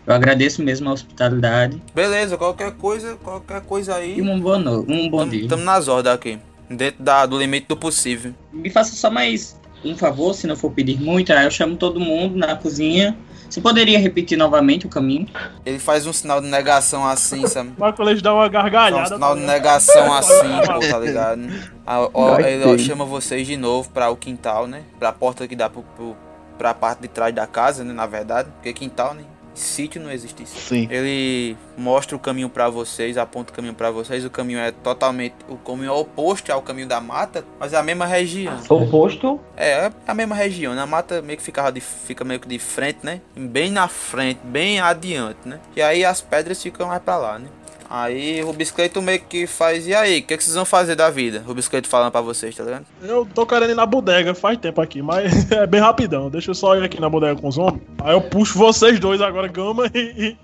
Eu 0.06 0.14
agradeço 0.14 0.62
mesmo 0.62 0.88
a 0.88 0.94
hospitalidade 0.94 1.82
Beleza, 1.96 2.38
qualquer 2.38 2.74
coisa, 2.74 3.16
qualquer 3.16 3.62
coisa 3.62 3.94
e 3.94 3.96
aí. 3.96 4.22
um 4.22 4.40
bom, 4.40 4.60
um 4.88 5.10
bom 5.10 5.28
dia. 5.28 5.42
Estamos 5.42 5.66
nas 5.66 5.88
ordens 5.88 6.14
aqui. 6.14 6.38
Dentro 6.70 7.04
da, 7.04 7.26
do 7.26 7.40
limite 7.40 7.66
do 7.68 7.76
possível. 7.76 8.32
Me 8.54 8.70
faça 8.70 8.96
só 8.96 9.10
mais 9.10 9.60
um 9.84 9.96
favor, 9.96 10.34
se 10.34 10.46
não 10.46 10.56
for 10.56 10.72
pedir 10.72 11.00
muito, 11.02 11.34
aí 11.34 11.46
eu 11.46 11.52
chamo 11.52 11.76
todo 11.76 12.00
mundo 12.00 12.38
na 12.38 12.56
cozinha. 12.56 13.18
Você 13.50 13.62
poderia 13.62 14.00
repetir 14.00 14.38
novamente 14.38 14.86
o 14.86 14.90
caminho? 14.90 15.28
Ele 15.66 15.80
faz 15.80 16.06
um 16.06 16.14
sinal 16.14 16.42
de 16.42 16.48
negação 16.48 17.06
assim, 17.06 17.46
sabe? 17.48 17.74
Mas 17.78 17.96
quando 17.96 18.10
eles 18.10 18.22
dão 18.22 18.36
uma 18.36 18.42
Faz 18.44 18.50
um 18.50 18.54
gargalhada. 18.54 19.06
sinal 19.16 19.34
tá 19.36 19.40
de 19.40 19.46
negação 19.46 20.14
assim, 20.14 20.50
pô, 20.66 20.80
tá 20.80 21.00
ligado? 21.00 21.42
Ah, 21.86 22.10
ó, 22.14 22.40
ele 22.40 22.66
ó, 22.66 22.78
chama 22.78 23.06
vocês 23.06 23.46
de 23.48 23.56
novo 23.58 23.90
pra 23.90 24.10
o 24.10 24.16
quintal, 24.16 24.68
né? 24.68 24.84
Pra 25.00 25.12
porta 25.12 25.48
que 25.48 25.56
dá 25.56 25.70
pro, 25.70 25.84
pro, 25.96 26.16
pra 26.58 26.74
parte 26.74 27.02
de 27.02 27.08
trás 27.08 27.34
da 27.34 27.46
casa, 27.48 27.84
né? 27.84 27.94
Na 27.94 28.06
verdade. 28.06 28.50
Porque 28.56 28.74
quintal, 28.74 29.14
né? 29.14 29.24
Sítio 29.56 30.02
não 30.02 30.12
existe 30.12 30.44
isso. 30.44 30.60
Sim. 30.60 30.88
Ele 30.92 31.58
mostra 31.78 32.16
o 32.16 32.20
caminho 32.20 32.50
pra 32.50 32.70
vocês, 32.70 33.18
aponta 33.18 33.52
o 33.52 33.56
caminho 33.56 33.74
pra 33.74 33.90
vocês. 33.90 34.26
O 34.26 34.30
caminho 34.30 34.60
é 34.60 34.72
totalmente. 34.72 35.36
O 35.48 35.56
caminho 35.58 35.88
é 35.88 35.92
oposto 35.92 36.52
ao 36.52 36.62
caminho 36.62 36.88
da 36.88 37.00
mata, 37.00 37.46
mas 37.60 37.74
é 37.74 37.78
a 37.78 37.84
mesma 37.84 38.06
região. 38.06 38.60
Oposto. 38.70 39.40
É, 39.56 39.86
é 39.86 39.92
a 40.06 40.14
mesma 40.14 40.36
região. 40.36 40.76
Na 40.76 40.86
mata 40.86 41.22
meio 41.22 41.38
que 41.38 41.44
ficava 41.44 41.72
de, 41.72 41.80
fica 41.80 42.24
meio 42.24 42.40
que 42.40 42.48
de 42.48 42.60
frente, 42.60 43.00
né? 43.02 43.22
Bem 43.36 43.72
na 43.72 43.88
frente, 43.88 44.42
bem 44.44 44.80
adiante, 44.80 45.40
né? 45.46 45.60
E 45.76 45.82
aí 45.82 46.04
as 46.04 46.22
pedras 46.22 46.62
ficam 46.62 46.88
mais 46.88 47.02
pra 47.02 47.18
lá, 47.18 47.40
né? 47.40 47.48
Aí 47.90 48.44
o 48.44 48.52
Biscleito 48.52 49.02
meio 49.02 49.20
que 49.22 49.46
faz. 49.46 49.86
E 49.88 49.94
aí, 49.94 50.20
o 50.20 50.24
que, 50.24 50.36
que 50.38 50.44
vocês 50.44 50.56
vão 50.56 50.66
fazer 50.66 50.96
da 50.96 51.10
vida? 51.10 51.44
O 51.48 51.54
Biscleito 51.54 51.88
falando 51.88 52.12
pra 52.12 52.22
vocês, 52.22 52.56
tá 52.56 52.64
ligado? 52.64 52.86
Eu 53.02 53.28
tô 53.34 53.46
querendo 53.46 53.72
ir 53.72 53.76
na 53.76 53.86
bodega 53.86 54.34
faz 54.34 54.58
tempo 54.58 54.82
aqui, 54.82 55.02
mas 55.02 55.50
é 55.52 55.68
bem 55.68 55.80
rapidão. 55.82 56.30
Deixa 56.30 56.52
eu 56.52 56.56
só 56.56 56.76
ir 56.76 56.84
aqui 56.84 57.00
na 57.00 57.10
bodega 57.10 57.40
com 57.40 57.48
os 57.48 57.58
homens. 57.58 57.82
Aí 58.04 58.14
eu 58.14 58.22
puxo 58.22 58.58
vocês 58.58 59.00
dois 59.00 59.22
agora, 59.22 59.48
Gama 59.48 59.86
e, 59.94 60.36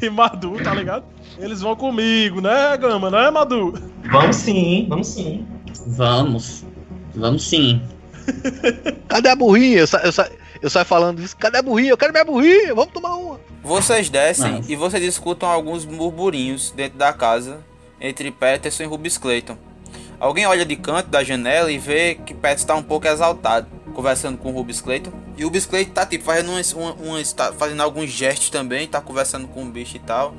e, 0.00 0.04
e 0.06 0.10
Madu, 0.10 0.62
tá 0.62 0.74
ligado? 0.74 1.04
Eles 1.38 1.60
vão 1.62 1.74
comigo, 1.74 2.40
né, 2.42 2.76
Gama? 2.76 3.10
Né, 3.10 3.30
Madu? 3.30 3.72
Vamos 4.10 4.36
sim, 4.36 4.86
vamos 4.88 5.08
sim. 5.08 5.46
Vamos. 5.86 6.64
Vamos 7.14 7.48
sim. 7.48 7.80
Cadê 9.08 9.30
a 9.30 9.36
burrinha? 9.36 9.78
Eu, 9.80 9.86
sa- 9.86 10.00
eu, 10.04 10.12
sa- 10.12 10.30
Eu 10.62 10.70
saio 10.70 10.86
falando 10.86 11.20
isso, 11.20 11.36
cadê 11.36 11.58
a 11.58 11.62
burrinha? 11.62 11.90
Eu 11.90 11.96
quero 11.98 12.12
minha 12.12 12.24
burrinha, 12.24 12.74
vamos 12.74 12.92
tomar 12.92 13.14
uma. 13.16 13.40
Vocês 13.62 14.08
descem 14.08 14.52
Nossa. 14.52 14.72
e 14.72 14.76
vocês 14.76 15.02
escutam 15.02 15.48
alguns 15.48 15.84
murmurinhos 15.84 16.70
dentro 16.70 16.96
da 16.98 17.12
casa 17.12 17.60
entre 18.00 18.30
Peterson 18.30 18.84
e 18.84 18.86
Rubens 18.86 19.18
Clayton. 19.18 19.56
Alguém 20.20 20.46
olha 20.46 20.64
de 20.64 20.76
canto 20.76 21.08
da 21.10 21.24
janela 21.24 21.70
e 21.72 21.78
vê 21.78 22.14
que 22.14 22.32
Peterson 22.32 22.62
está 22.62 22.74
um 22.76 22.82
pouco 22.82 23.08
exaltado, 23.08 23.66
conversando 23.92 24.38
com 24.38 24.50
o 24.50 24.52
Rubens 24.54 24.80
Clayton. 24.80 25.12
E 25.36 25.42
o 25.44 25.48
Rubens 25.48 25.66
Clayton 25.66 25.92
tá 25.92 26.06
tipo 26.06 26.22
fazendo, 26.24 26.50
umas, 26.52 26.72
uma, 26.72 26.92
umas- 26.94 27.32
tá 27.32 27.52
fazendo 27.52 27.82
alguns 27.82 28.08
gestos 28.10 28.48
também, 28.48 28.86
tá 28.86 29.00
conversando 29.00 29.48
com 29.48 29.62
o 29.64 29.66
bicho 29.66 29.96
e 29.96 30.00
tal. 30.00 30.32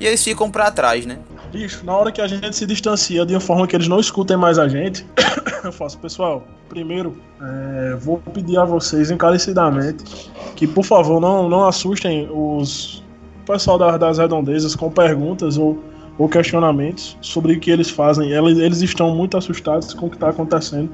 E 0.00 0.06
eles 0.06 0.22
ficam 0.22 0.50
pra 0.50 0.70
trás, 0.72 1.06
né? 1.06 1.18
Bicho, 1.50 1.84
na 1.84 1.96
hora 1.96 2.12
que 2.12 2.20
a 2.20 2.26
gente 2.26 2.54
se 2.54 2.66
distancia 2.66 3.24
de 3.24 3.34
uma 3.34 3.40
forma 3.40 3.66
que 3.66 3.74
eles 3.74 3.88
não 3.88 3.98
escutem 3.98 4.36
mais 4.36 4.58
a 4.58 4.68
gente, 4.68 5.06
eu 5.64 5.72
faço, 5.72 5.98
pessoal, 5.98 6.46
primeiro, 6.68 7.16
é, 7.40 7.96
vou 7.96 8.18
pedir 8.34 8.58
a 8.58 8.64
vocês 8.64 9.10
encarecidamente 9.10 10.30
que, 10.54 10.66
por 10.66 10.84
favor, 10.84 11.20
não, 11.20 11.48
não 11.48 11.66
assustem 11.66 12.28
os 12.30 13.02
pessoal 13.46 13.78
da- 13.78 13.96
das 13.96 14.18
redondezas 14.18 14.76
com 14.76 14.90
perguntas 14.90 15.56
ou, 15.56 15.82
ou 16.18 16.28
questionamentos 16.28 17.16
sobre 17.22 17.54
o 17.54 17.60
que 17.60 17.70
eles 17.70 17.88
fazem. 17.88 18.30
Eles, 18.30 18.58
eles 18.58 18.82
estão 18.82 19.14
muito 19.14 19.38
assustados 19.38 19.94
com 19.94 20.06
o 20.06 20.10
que 20.10 20.16
está 20.16 20.28
acontecendo. 20.28 20.90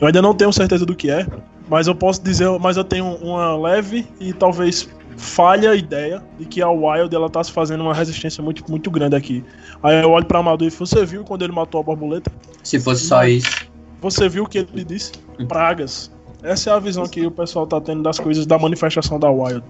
Eu 0.00 0.06
ainda 0.06 0.22
não 0.22 0.32
tenho 0.34 0.50
certeza 0.50 0.86
do 0.86 0.94
que 0.94 1.10
é, 1.10 1.26
mas 1.68 1.86
eu 1.86 1.94
posso 1.94 2.22
dizer, 2.24 2.48
mas 2.58 2.78
eu 2.78 2.84
tenho 2.84 3.04
uma 3.16 3.54
leve 3.54 4.06
e 4.18 4.32
talvez 4.32 4.88
falha 5.16 5.74
ideia 5.74 6.22
de 6.38 6.44
que 6.44 6.62
a 6.62 6.70
Wild 6.70 7.14
ela 7.14 7.28
tá 7.28 7.42
se 7.42 7.52
fazendo 7.52 7.82
uma 7.82 7.94
resistência 7.94 8.42
muito, 8.42 8.68
muito 8.70 8.90
grande 8.90 9.16
aqui. 9.16 9.44
Aí 9.82 10.02
eu 10.02 10.10
olho 10.10 10.26
pra 10.26 10.38
Amador 10.38 10.66
e 10.66 10.70
falo, 10.70 10.86
você 10.86 11.04
viu 11.04 11.24
quando 11.24 11.42
ele 11.42 11.52
matou 11.52 11.80
a 11.80 11.84
borboleta? 11.84 12.30
Se 12.62 12.78
fosse 12.78 13.06
só 13.06 13.24
isso. 13.24 13.70
Você 14.00 14.28
viu 14.28 14.44
o 14.44 14.48
que 14.48 14.58
ele 14.58 14.84
disse? 14.84 15.12
Pragas. 15.48 16.10
Essa 16.42 16.70
é 16.70 16.72
a 16.72 16.78
visão 16.78 17.06
que 17.06 17.26
o 17.26 17.30
pessoal 17.30 17.66
tá 17.66 17.80
tendo 17.80 18.02
das 18.02 18.18
coisas 18.18 18.46
da 18.46 18.58
manifestação 18.58 19.18
da 19.18 19.30
Wild. 19.30 19.62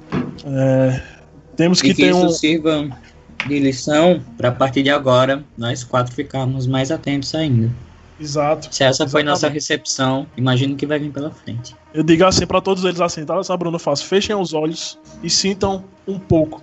É, 0.46 1.00
temos 1.56 1.82
que 1.82 1.88
e 1.88 1.94
que 1.94 2.02
ter 2.02 2.10
isso 2.10 2.26
um. 2.26 2.28
sirva 2.30 2.88
de 3.46 3.58
lição 3.58 4.22
pra 4.36 4.50
a 4.50 4.52
partir 4.52 4.82
de 4.82 4.90
agora 4.90 5.44
nós 5.56 5.82
quatro 5.82 6.14
ficarmos 6.14 6.66
mais 6.66 6.90
atentos 6.90 7.34
ainda. 7.34 7.70
Exato. 8.20 8.68
Se 8.74 8.84
essa 8.84 9.08
foi 9.08 9.22
nossa 9.22 9.46
Exatamente. 9.46 9.54
recepção, 9.54 10.26
imagino 10.36 10.76
que 10.76 10.86
vai 10.86 10.98
vir 10.98 11.10
pela 11.10 11.30
frente. 11.30 11.74
Eu 11.94 12.02
digo 12.02 12.24
assim 12.24 12.46
pra 12.46 12.60
todos 12.60 12.84
eles 12.84 13.00
assim, 13.00 13.24
tá? 13.24 13.42
Sabe, 13.42 13.60
Bruno? 13.60 13.78
Faço. 13.78 14.04
Fechem 14.04 14.36
os 14.36 14.52
olhos 14.52 14.98
e 15.22 15.30
sintam 15.30 15.84
um 16.06 16.18
pouco 16.18 16.62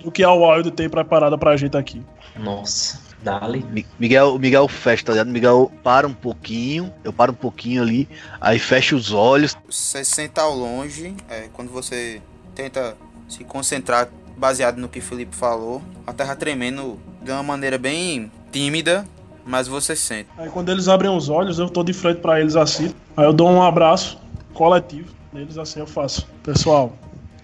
do 0.00 0.10
que 0.10 0.24
a 0.24 0.32
Wild 0.32 0.70
tem 0.72 0.88
preparada 0.88 1.38
pra 1.38 1.56
gente 1.56 1.76
aqui. 1.76 2.02
Nossa, 2.36 3.00
dali. 3.22 3.64
Mi- 3.70 3.86
Miguel, 3.98 4.34
o 4.34 4.38
Miguel 4.38 4.66
fecha, 4.68 5.04
tá 5.04 5.12
ligado? 5.12 5.28
Miguel 5.30 5.70
para 5.82 6.06
um 6.06 6.12
pouquinho, 6.14 6.92
eu 7.04 7.12
paro 7.12 7.32
um 7.32 7.36
pouquinho 7.36 7.82
ali, 7.82 8.08
aí 8.40 8.58
fecha 8.58 8.94
os 8.96 9.12
olhos. 9.12 9.56
Você 9.68 10.04
senta 10.04 10.42
ao 10.42 10.54
longe, 10.54 11.14
é, 11.28 11.48
quando 11.52 11.70
você 11.70 12.20
tenta 12.54 12.96
se 13.28 13.44
concentrar 13.44 14.08
baseado 14.36 14.78
no 14.78 14.88
que 14.88 14.98
o 15.00 15.02
Felipe 15.02 15.34
falou, 15.34 15.82
a 16.06 16.12
terra 16.12 16.34
tremendo 16.36 16.98
de 17.22 17.30
uma 17.32 17.42
maneira 17.42 17.76
bem 17.76 18.30
tímida, 18.52 19.04
mas 19.48 19.66
você 19.66 19.96
sente. 19.96 20.28
Aí 20.36 20.48
quando 20.48 20.68
eles 20.68 20.88
abrem 20.88 21.10
os 21.10 21.28
olhos, 21.28 21.58
eu 21.58 21.68
tô 21.68 21.82
de 21.82 21.92
frente 21.92 22.20
pra 22.20 22.40
eles 22.40 22.54
assim. 22.54 22.94
Aí 23.16 23.24
eu 23.24 23.32
dou 23.32 23.48
um 23.48 23.62
abraço 23.62 24.18
coletivo 24.54 25.18
neles 25.32 25.58
assim 25.58 25.80
eu 25.80 25.86
faço. 25.86 26.26
Pessoal, 26.42 26.92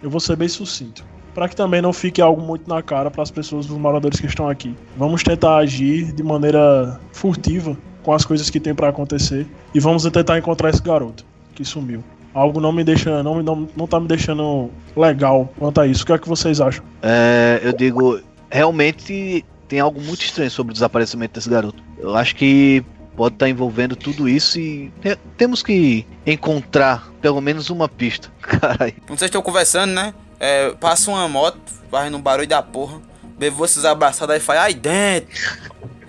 eu 0.03 0.11
vou 0.11 0.21
ser 0.21 0.37
bem 0.37 0.49
sucinto. 0.49 1.05
Pra 1.35 1.49
que 1.49 1.57
também 1.57 1.83
não 1.83 1.93
fique 1.93 2.23
algo 2.23 2.41
muito 2.41 2.69
na 2.69 2.81
cara 2.81 3.11
para 3.11 3.23
as 3.23 3.31
pessoas, 3.31 3.69
os 3.69 3.77
moradores 3.77 4.21
que 4.21 4.27
estão 4.27 4.49
aqui. 4.49 4.75
Vamos 4.97 5.23
tentar 5.23 5.57
agir 5.57 6.13
de 6.13 6.23
maneira 6.23 7.01
furtiva 7.13 7.77
com 8.03 8.13
as 8.13 8.25
coisas 8.25 8.51
que 8.51 8.61
tem 8.61 8.75
pra 8.75 8.89
acontecer 8.89 9.47
e 9.75 9.81
vamos 9.81 10.05
tentar 10.05 10.39
encontrar 10.39 10.71
esse 10.71 10.83
garoto 10.83 11.25
que 11.55 11.65
sumiu. 11.65 12.05
Algo 12.33 12.61
não 12.61 12.73
me 12.73 12.85
deixa, 12.85 13.23
não, 13.23 13.43
não, 13.43 13.69
não 13.77 13.87
tá 13.87 13.99
me 13.99 14.07
deixando 14.07 14.71
legal 14.97 15.53
quanto 15.59 15.81
a 15.81 15.87
isso. 15.87 16.03
O 16.03 16.07
que 16.07 16.13
é 16.13 16.19
que 16.19 16.29
vocês 16.29 16.61
acham? 16.61 16.85
É, 17.03 17.61
eu 17.63 17.73
digo, 17.73 18.21
realmente 18.51 19.45
tem 19.69 19.81
algo 19.81 20.01
muito 20.01 20.25
estranho 20.25 20.51
sobre 20.51 20.71
o 20.71 20.75
desaparecimento 20.75 21.35
desse 21.35 21.49
garoto. 21.49 21.83
Eu 21.99 22.15
acho 22.17 22.35
que 22.37 22.85
pode 23.17 23.35
estar 23.37 23.49
envolvendo 23.49 23.95
tudo 23.97 24.29
isso 24.29 24.59
e 24.59 24.93
te- 25.01 25.17
temos 25.37 25.63
que 25.63 26.07
encontrar 26.27 27.09
pelo 27.21 27.41
menos 27.41 27.71
uma 27.71 27.89
pista. 27.89 28.29
Caralho. 28.43 28.95
Quando 29.07 29.19
vocês 29.19 29.29
estão 29.29 29.43
conversando, 29.43 29.93
né? 29.93 30.13
É, 30.41 30.71
passa 30.73 31.11
uma 31.11 31.29
moto, 31.29 31.59
fazendo 31.91 32.17
um 32.17 32.21
barulho 32.21 32.49
da 32.49 32.63
porra. 32.63 33.01
Vê 33.39 33.51
vocês 33.51 33.85
abraçados 33.85 34.35
aí 34.35 34.41
faz, 34.41 34.61
ai 34.61 34.75
dentro! 34.75 35.29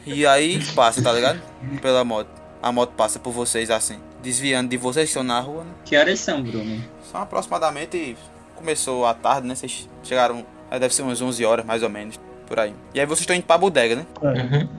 E 0.06 0.26
aí 0.28 0.64
passa, 0.74 1.02
tá 1.02 1.12
ligado? 1.12 1.42
Pela 1.82 2.04
moto. 2.04 2.30
A 2.62 2.72
moto 2.72 2.92
passa 2.92 3.18
por 3.20 3.32
vocês 3.32 3.70
assim, 3.72 3.98
desviando 4.22 4.70
de 4.70 4.78
vocês 4.78 5.06
que 5.06 5.10
estão 5.10 5.24
na 5.24 5.40
rua, 5.40 5.64
né? 5.64 5.72
Que 5.84 5.96
horas 5.98 6.20
são, 6.20 6.42
Bruno? 6.44 6.84
São 7.12 7.22
aproximadamente. 7.22 8.16
Começou 8.56 9.06
à 9.06 9.14
tarde, 9.14 9.48
né? 9.48 9.56
Vocês 9.56 9.88
chegaram. 10.04 10.46
Aí 10.70 10.80
deve 10.80 10.94
ser 10.94 11.02
umas 11.04 11.22
11 11.22 11.44
horas, 11.46 11.66
mais 11.66 11.82
ou 11.84 11.90
menos. 11.90 12.20
Por 12.48 12.60
aí. 12.60 12.74
E 12.94 13.00
aí 13.00 13.06
vocês 13.06 13.22
estão 13.22 13.36
indo 13.36 13.46
pra 13.46 13.58
bodega, 13.58 13.96
né? 13.96 14.06
Uhum. 14.22 14.70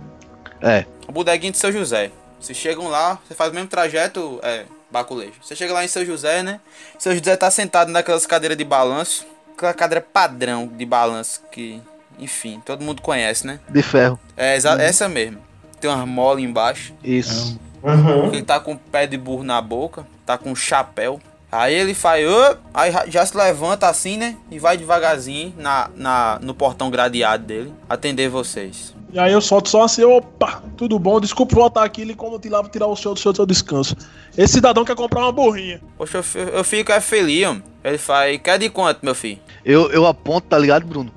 É, 0.61 0.85
A 1.09 1.13
bodeguinha 1.13 1.53
de 1.53 1.59
São 1.59 1.71
José. 1.73 2.11
Vocês 2.41 2.57
chegam 2.57 2.89
lá, 2.89 3.19
você 3.27 3.35
faz 3.35 3.51
o 3.51 3.55
mesmo 3.55 3.69
trajeto, 3.69 4.39
é, 4.43 4.65
baculejo. 4.91 5.33
Você 5.43 5.57
chega 5.57 5.73
lá 5.73 5.85
em 5.85 5.89
São 5.89 6.05
José, 6.05 6.43
né? 6.43 6.61
São 6.99 7.13
José 7.15 7.37
tá 7.37 7.51
sentado 7.51 7.91
naquelas 7.91 8.27
cadeiras 8.27 8.57
de 8.57 8.65
balanço. 8.65 9.27
Aquela 9.57 9.73
cadeira 9.75 10.01
padrão 10.13 10.67
de 10.67 10.85
balanço 10.85 11.43
que, 11.51 11.81
enfim, 12.19 12.61
todo 12.65 12.85
mundo 12.85 13.01
conhece, 13.03 13.47
né? 13.47 13.59
de 13.69 13.83
ferro. 13.83 14.19
É 14.37 14.55
exa- 14.55 14.81
essa 14.81 15.09
mesmo. 15.09 15.39
Tem 15.81 15.91
umas 15.91 16.07
molas 16.07 16.43
embaixo. 16.43 16.93
Isso. 17.03 17.59
Uhum. 17.83 18.27
Ele 18.33 18.43
tá 18.43 18.61
com 18.61 18.73
o 18.73 18.79
pé 18.79 19.07
de 19.07 19.17
burro 19.17 19.43
na 19.45 19.61
boca, 19.61 20.07
tá 20.27 20.37
com 20.37 20.51
um 20.51 20.57
chapéu. 20.57 21.21
Aí 21.57 21.75
ele 21.75 21.95
faz, 21.95 22.27
"Ô", 22.29 22.57
aí 22.75 22.93
já- 23.09 23.25
se 23.25 23.37
levanta 23.37 23.89
assim, 23.89 24.17
né? 24.17 24.37
E 24.51 24.59
vai 24.59 24.77
devagarzinho 24.77 25.55
na, 25.57 25.89
na, 25.95 26.39
no 26.43 26.53
portão 26.55 26.91
gradeado 26.91 27.45
dele 27.45 27.73
atender 27.89 28.29
vocês. 28.29 28.95
E 29.13 29.19
aí 29.19 29.33
eu 29.33 29.41
solto 29.41 29.69
só 29.69 29.85
assim, 29.85 30.05
opa, 30.05 30.63
tudo 30.77 30.99
bom? 30.99 31.19
Desculpa 31.21 31.55
voltar 31.55 31.85
aqui 31.85 32.03
e 32.03 32.15
como 32.15 32.39
te 32.39 32.49
lá 32.49 32.61
vou 32.61 32.71
tirar 32.71 32.87
o 32.87 32.97
senhor 32.97 33.15
do 33.15 33.21
seu, 33.21 33.33
do 33.33 33.37
seu 33.37 33.47
descanso. 33.47 33.97
Esse 34.37 34.55
cidadão 34.55 34.85
quer 34.85 34.95
comprar 34.97 35.21
uma 35.21 35.33
burrinha. 35.33 35.81
Poxa, 35.97 36.23
eu, 36.35 36.49
eu 36.49 36.65
fico 36.65 36.93
é 36.93 37.01
feliz, 37.01 37.47
ó. 37.47 37.57
Ele 37.83 37.97
faz, 37.99 38.39
quer 38.43 38.59
de 38.59 38.69
quanto, 38.69 38.99
meu 39.03 39.15
filho? 39.15 39.39
Eu, 39.65 39.91
eu 39.91 40.07
aponto, 40.07 40.49
tá 40.49 40.59
ligado, 40.59 40.85
Bruno? 40.87 41.11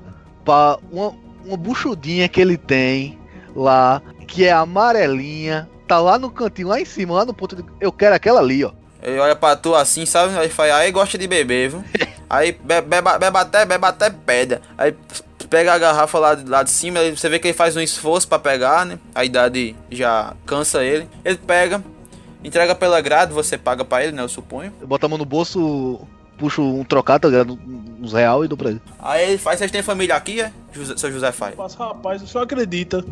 Pra 0.45 0.77
uma, 0.91 1.13
uma 1.43 1.57
buchudinha 1.57 2.29
que 2.29 2.39
ele 2.39 2.55
tem 2.57 3.17
lá, 3.55 4.01
que 4.27 4.45
é 4.45 4.51
amarelinha, 4.53 5.67
tá 5.87 5.99
lá 5.99 6.17
no 6.17 6.29
cantinho, 6.29 6.67
lá 6.69 6.79
em 6.79 6.85
cima, 6.85 7.13
lá 7.15 7.25
no 7.25 7.33
ponto. 7.33 7.55
de- 7.55 7.65
Eu 7.81 7.91
quero 7.91 8.15
aquela 8.15 8.39
ali, 8.39 8.63
ó. 8.63 8.71
Ele 9.01 9.17
olha 9.19 9.35
pra 9.35 9.55
tu 9.55 9.75
assim, 9.75 10.05
sabe? 10.05 10.37
Aí 10.37 10.49
faz, 10.49 10.71
aí 10.73 10.91
gosta 10.91 11.17
de 11.17 11.27
beber, 11.27 11.69
viu? 11.69 11.83
Aí 12.29 12.51
be- 12.51 12.81
beba, 12.81 13.17
beba 13.17 13.41
até, 13.41 13.65
beba 13.65 13.87
até 13.87 14.09
pedra. 14.11 14.61
Aí 14.77 14.93
pega 15.49 15.73
a 15.73 15.77
garrafa 15.79 16.19
lá, 16.19 16.35
de- 16.35 16.47
lá 16.47 16.61
de 16.61 16.69
cima, 16.69 16.99
aí 16.99 17.09
você 17.17 17.27
vê 17.27 17.39
que 17.39 17.47
ele 17.47 17.57
faz 17.57 17.75
um 17.75 17.81
esforço 17.81 18.27
pra 18.27 18.37
pegar, 18.37 18.85
né? 18.85 18.99
A 19.15 19.25
idade 19.25 19.75
já 19.89 20.33
cansa 20.45 20.83
ele. 20.83 21.09
Ele 21.25 21.37
pega, 21.37 21.83
entrega 22.43 22.75
pela 22.75 23.01
grade, 23.01 23.33
você 23.33 23.57
paga 23.57 23.83
pra 23.83 24.03
ele, 24.03 24.11
né? 24.11 24.21
Eu 24.21 24.29
suponho. 24.29 24.71
Eu 24.79 24.85
boto 24.87 25.07
a 25.07 25.09
mão 25.09 25.17
no 25.17 25.25
bolso, 25.25 26.01
puxo 26.37 26.61
um 26.61 26.83
trocado, 26.83 27.21
tá 27.21 27.27
ligado? 27.29 27.57
Uns 27.99 28.13
real 28.13 28.45
e 28.45 28.47
dou 28.47 28.55
pra 28.57 28.69
ele. 28.69 28.81
Aí 28.99 29.29
ele 29.29 29.37
faz, 29.39 29.57
vocês 29.57 29.71
têm 29.71 29.81
família 29.81 30.13
aqui, 30.15 30.39
é? 30.39 30.51
José, 30.71 30.97
seu 30.97 31.11
José 31.11 31.31
faz. 31.31 31.55
Mas, 31.57 31.73
rapaz, 31.73 32.21
o 32.21 32.27
senhor 32.27 32.43
acredita 32.43 33.03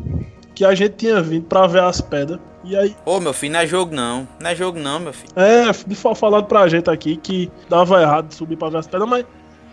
que 0.58 0.66
a 0.66 0.74
gente 0.74 0.96
tinha 0.96 1.22
vindo 1.22 1.46
pra 1.46 1.68
ver 1.68 1.84
as 1.84 2.02
pedras? 2.02 2.40
E 2.64 2.76
aí, 2.76 2.96
Ô, 3.06 3.20
meu 3.20 3.32
filho, 3.32 3.54
não 3.54 3.60
é 3.60 3.68
jogo 3.68 3.94
não. 3.96 4.28
Não 4.42 4.50
é 4.50 4.56
jogo 4.56 4.80
não, 4.80 5.00
meu 5.00 5.14
filho. 5.14 5.32
é, 5.36 5.72
de 5.72 5.94
fa- 5.96 6.16
falado 6.16 6.46
pra 6.48 6.68
gente 6.68 6.90
aqui 6.90 7.16
que 7.16 7.50
dava 7.70 8.02
errado 8.02 8.34
subir 8.34 8.58
pra 8.58 8.70
ver 8.70 8.78
as 8.80 8.88
pedras, 8.88 9.08
mas. 9.08 9.26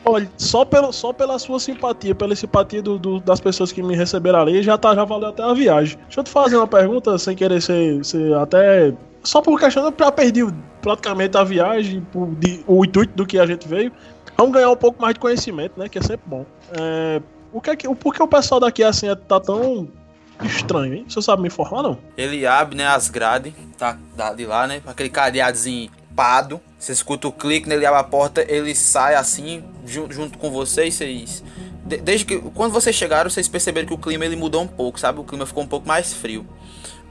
Olha, 0.05 0.31
só, 0.37 0.67
pelo, 0.67 0.93
só 0.93 1.15
pela 1.15 1.39
sua 1.39 1.59
simpatia, 1.59 2.15
pela 2.15 2.37
simpatia 2.37 2.83
do, 2.83 2.99
do- 2.99 3.21
das 3.21 3.41
pessoas 3.41 3.73
que 3.73 3.83
me 3.83 3.97
receberam 3.97 4.41
ali, 4.41 4.63
já, 4.63 4.77
tá, 4.77 4.95
já 4.95 5.03
valeu 5.03 5.31
até 5.31 5.43
a 5.43 5.55
viagem. 5.55 5.97
Deixa 6.05 6.21
eu 6.21 6.25
te 6.25 6.31
fazer 6.31 6.57
uma 6.59 6.67
pergunta, 6.67 7.17
sem 7.17 7.35
querer 7.35 7.63
ser, 7.63 8.05
ser 8.05 8.35
até. 8.35 8.93
Só 9.23 9.41
por 9.41 9.59
questão, 9.59 9.83
eu 9.87 9.95
já 9.99 10.13
perdi 10.13 10.45
praticamente 10.83 11.35
a 11.39 11.43
viagem, 11.43 12.03
por, 12.13 12.27
de- 12.35 12.63
o 12.67 12.85
intuito 12.85 13.15
do 13.17 13.25
que 13.25 13.39
a 13.39 13.47
gente 13.47 13.67
veio. 13.67 13.91
Vamos 14.37 14.53
ganhar 14.53 14.69
um 14.71 14.77
pouco 14.77 15.01
mais 15.01 15.15
de 15.15 15.21
conhecimento, 15.21 15.73
né? 15.81 15.89
Que 15.89 15.99
é 15.99 16.03
sempre 16.03 16.27
bom. 16.27 16.45
É, 16.79 17.23
o 17.51 17.59
que 17.63 17.71
é 17.71 17.77
que, 17.77 17.89
o- 17.89 17.95
por 17.97 18.13
que 18.15 18.23
o 18.23 18.29
pessoal 18.29 18.61
daqui 18.61 18.85
assim 18.85 19.09
é- 19.09 19.15
tá 19.15 19.41
tão 19.41 19.89
estranho, 20.43 20.95
hein? 20.95 21.05
Você 21.09 21.21
sabe 21.23 21.43
me 21.43 21.49
informar, 21.49 21.83
não? 21.83 21.99
Ele 22.17 22.47
abre, 22.47 22.77
né, 22.77 22.87
as 22.87 23.09
grades, 23.09 23.53
tá, 23.79 23.99
da- 24.17 24.33
de 24.33 24.45
lá, 24.47 24.67
né, 24.67 24.83
aquele 24.87 25.09
cadeadozinho 25.09 25.91
pado. 26.15 26.61
Você 26.79 26.93
escuta 26.93 27.27
o 27.29 27.33
clique, 27.33 27.69
né, 27.69 27.75
ele 27.75 27.87
abre 27.87 28.01
a 28.01 28.05
porta, 28.05 28.45
ele 28.49 28.75
sai 28.75 29.15
assim, 29.15 29.65
junto, 29.87 30.39
com 30.39 30.51
vocês, 30.51 30.95
vocês... 30.95 31.43
de- 31.85 31.97
desde 31.99 32.25
que, 32.27 32.39
quando 32.39 32.73
vocês 32.73 32.95
chegaram, 32.95 33.29
vocês 33.31 33.49
perceberam 33.49 33.87
que 33.87 33.95
o 33.95 33.99
clima 33.99 34.25
ele 34.25 34.37
mudou 34.37 34.63
um 34.63 34.67
pouco, 34.69 34.99
sabe? 35.01 35.21
O 35.21 35.25
clima 35.25 35.47
ficou 35.47 35.63
um 35.63 35.67
pouco 35.69 35.87
mais 35.89 36.13
frio. 36.13 36.47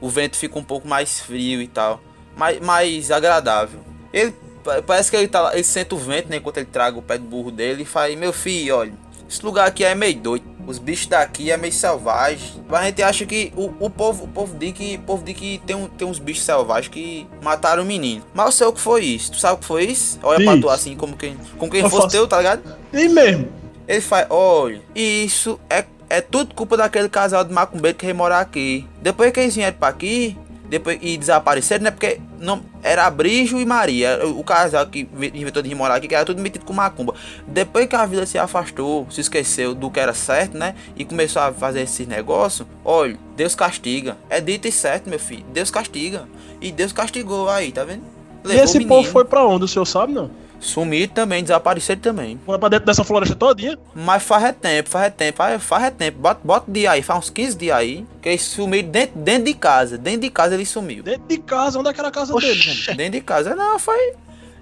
O 0.00 0.08
vento 0.08 0.36
fica 0.36 0.58
um 0.58 0.64
pouco 0.64 0.86
mais 0.88 1.20
frio 1.20 1.60
e 1.62 1.68
tal. 1.68 2.00
Mais, 2.36 2.60
mais 2.60 3.10
agradável. 3.10 3.80
Ele, 4.12 4.32
pa- 4.62 4.82
parece 4.82 5.10
que 5.10 5.16
ele 5.16 5.28
tá 5.28 5.50
ele 5.54 5.64
sente 5.64 5.94
o 5.94 5.98
vento, 5.98 6.28
né, 6.28 6.36
enquanto 6.36 6.58
ele 6.58 6.66
traga 6.66 6.98
o 6.98 7.02
pé 7.02 7.16
de 7.18 7.24
burro 7.24 7.50
dele 7.50 7.82
e 7.82 7.86
faz, 7.86 8.16
meu 8.18 8.32
filho, 8.32 8.76
olha, 8.76 8.92
esse 9.28 9.44
lugar 9.44 9.66
aqui 9.66 9.84
é 9.84 9.94
meio 9.94 10.16
doido. 10.16 10.44
os 10.66 10.78
bichos 10.78 11.06
daqui 11.06 11.50
é 11.50 11.56
meio 11.58 11.72
selvagem. 11.72 12.64
A 12.70 12.84
gente 12.84 13.02
acha 13.02 13.26
que 13.26 13.52
o, 13.56 13.70
o 13.80 13.90
povo, 13.90 14.24
o 14.24 14.28
povo 14.28 14.56
diz 14.58 14.72
que, 14.72 14.96
povo 14.98 15.22
diz 15.24 15.36
que 15.36 15.60
tem, 15.66 15.76
um, 15.76 15.86
tem 15.88 16.06
uns 16.08 16.18
bichos 16.18 16.42
selvagens 16.44 16.88
que 16.92 17.26
mataram 17.42 17.82
o 17.82 17.86
menino. 17.86 18.24
Mas 18.32 18.46
eu 18.46 18.52
sei 18.52 18.66
o 18.68 18.72
que 18.72 18.80
foi 18.80 19.04
isso. 19.04 19.32
Tu 19.32 19.38
sabe 19.38 19.54
o 19.54 19.58
que 19.58 19.66
foi 19.66 19.84
isso? 19.84 20.18
Olha 20.22 20.42
pra 20.42 20.52
Isso. 20.54 20.62
tu 20.62 20.70
assim, 20.70 20.96
como 20.96 21.16
quem, 21.16 21.36
como 21.58 21.70
quem 21.70 21.82
Eu 21.82 21.90
fosse 21.90 22.02
faço- 22.04 22.16
teu, 22.16 22.26
tá 22.26 22.38
ligado? 22.38 22.62
E 22.92 23.08
mesmo. 23.08 23.48
Ele 23.86 24.00
faz, 24.00 24.26
olha, 24.30 24.80
isso 24.94 25.60
é, 25.68 25.84
é 26.08 26.22
tudo 26.22 26.54
culpa 26.54 26.74
daquele 26.78 27.10
casal 27.10 27.44
de 27.44 27.52
macumbeiro 27.52 27.98
que 27.98 28.06
veio 28.06 28.16
morar 28.16 28.40
aqui. 28.40 28.88
Depois 29.02 29.30
que 29.32 29.40
eles 29.40 29.54
vieram 29.54 29.76
pra 29.76 29.88
aqui, 29.88 30.38
depois 30.78 30.98
e 31.00 31.16
desapareceram, 31.16 31.84
né? 31.84 31.90
Porque 31.90 32.20
não, 32.40 32.62
era 32.82 33.06
Abrijo 33.06 33.58
e 33.60 33.64
Maria, 33.64 34.20
o 34.26 34.42
casal 34.42 34.86
que 34.86 35.08
ve- 35.12 35.30
inventou 35.34 35.62
de 35.62 35.74
morar 35.74 35.94
aqui, 35.94 36.08
que 36.08 36.14
era 36.14 36.24
tudo 36.24 36.42
metido 36.42 36.64
com 36.64 36.72
macumba. 36.72 37.14
Depois 37.46 37.86
que 37.86 37.94
a 37.96 38.04
vida 38.04 38.26
se 38.26 38.36
afastou, 38.38 39.06
se 39.10 39.20
esqueceu 39.20 39.74
do 39.74 39.90
que 39.90 40.00
era 40.00 40.12
certo, 40.12 40.56
né? 40.58 40.74
E 40.96 41.04
começou 41.04 41.40
a 41.42 41.52
fazer 41.52 41.82
esses 41.82 42.06
negócios, 42.06 42.66
olha, 42.84 43.16
Deus 43.36 43.54
castiga. 43.54 44.16
É 44.28 44.40
dito 44.40 44.66
e 44.66 44.72
certo, 44.72 45.08
meu 45.08 45.18
filho. 45.18 45.44
Deus 45.52 45.70
castiga. 45.70 46.28
E 46.60 46.72
Deus 46.72 46.92
castigou 46.92 47.48
aí, 47.48 47.70
tá 47.72 47.84
vendo? 47.84 48.02
e 48.44 48.48
Levou 48.48 48.64
esse 48.64 48.78
o 48.78 48.86
povo 48.86 49.08
foi 49.08 49.24
pra 49.24 49.44
onde? 49.46 49.64
O 49.64 49.68
senhor 49.68 49.86
sabe, 49.86 50.12
não? 50.12 50.30
Sumiram 50.64 51.12
também, 51.12 51.42
desapareceram 51.42 52.00
também. 52.00 52.40
Foi 52.46 52.58
pra 52.58 52.70
dentro 52.70 52.86
dessa 52.86 53.04
floresta 53.04 53.36
todinha. 53.36 53.78
Mas 53.94 54.22
faz 54.22 54.44
é 54.44 54.52
tempo, 54.52 54.88
faz 54.88 55.04
é 55.06 55.10
tempo, 55.10 55.36
faz, 55.36 55.62
faz 55.62 55.84
é 55.84 55.90
tempo. 55.90 56.18
Bota, 56.18 56.40
bota 56.42 56.72
dia 56.72 56.90
aí, 56.92 57.02
faz 57.02 57.18
uns 57.18 57.30
15 57.30 57.56
dias 57.58 57.76
aí. 57.76 58.06
Que 58.22 58.30
eles 58.30 58.42
sumiram 58.42 58.88
dentro, 58.88 59.20
dentro 59.20 59.44
de 59.44 59.54
casa. 59.54 59.98
Dentro 59.98 60.22
de 60.22 60.30
casa 60.30 60.54
ele 60.54 60.64
sumiu. 60.64 61.02
Dentro 61.02 61.28
de 61.28 61.36
casa. 61.36 61.78
Onde 61.78 61.90
é 61.90 61.92
que 61.92 62.00
era 62.00 62.08
a 62.08 62.10
casa 62.12 62.34
Oxi. 62.34 62.46
deles, 62.46 62.86
mano? 62.86 62.96
Dentro 62.96 63.12
de 63.12 63.20
casa. 63.20 63.54
Não, 63.54 63.78
foi. 63.78 64.14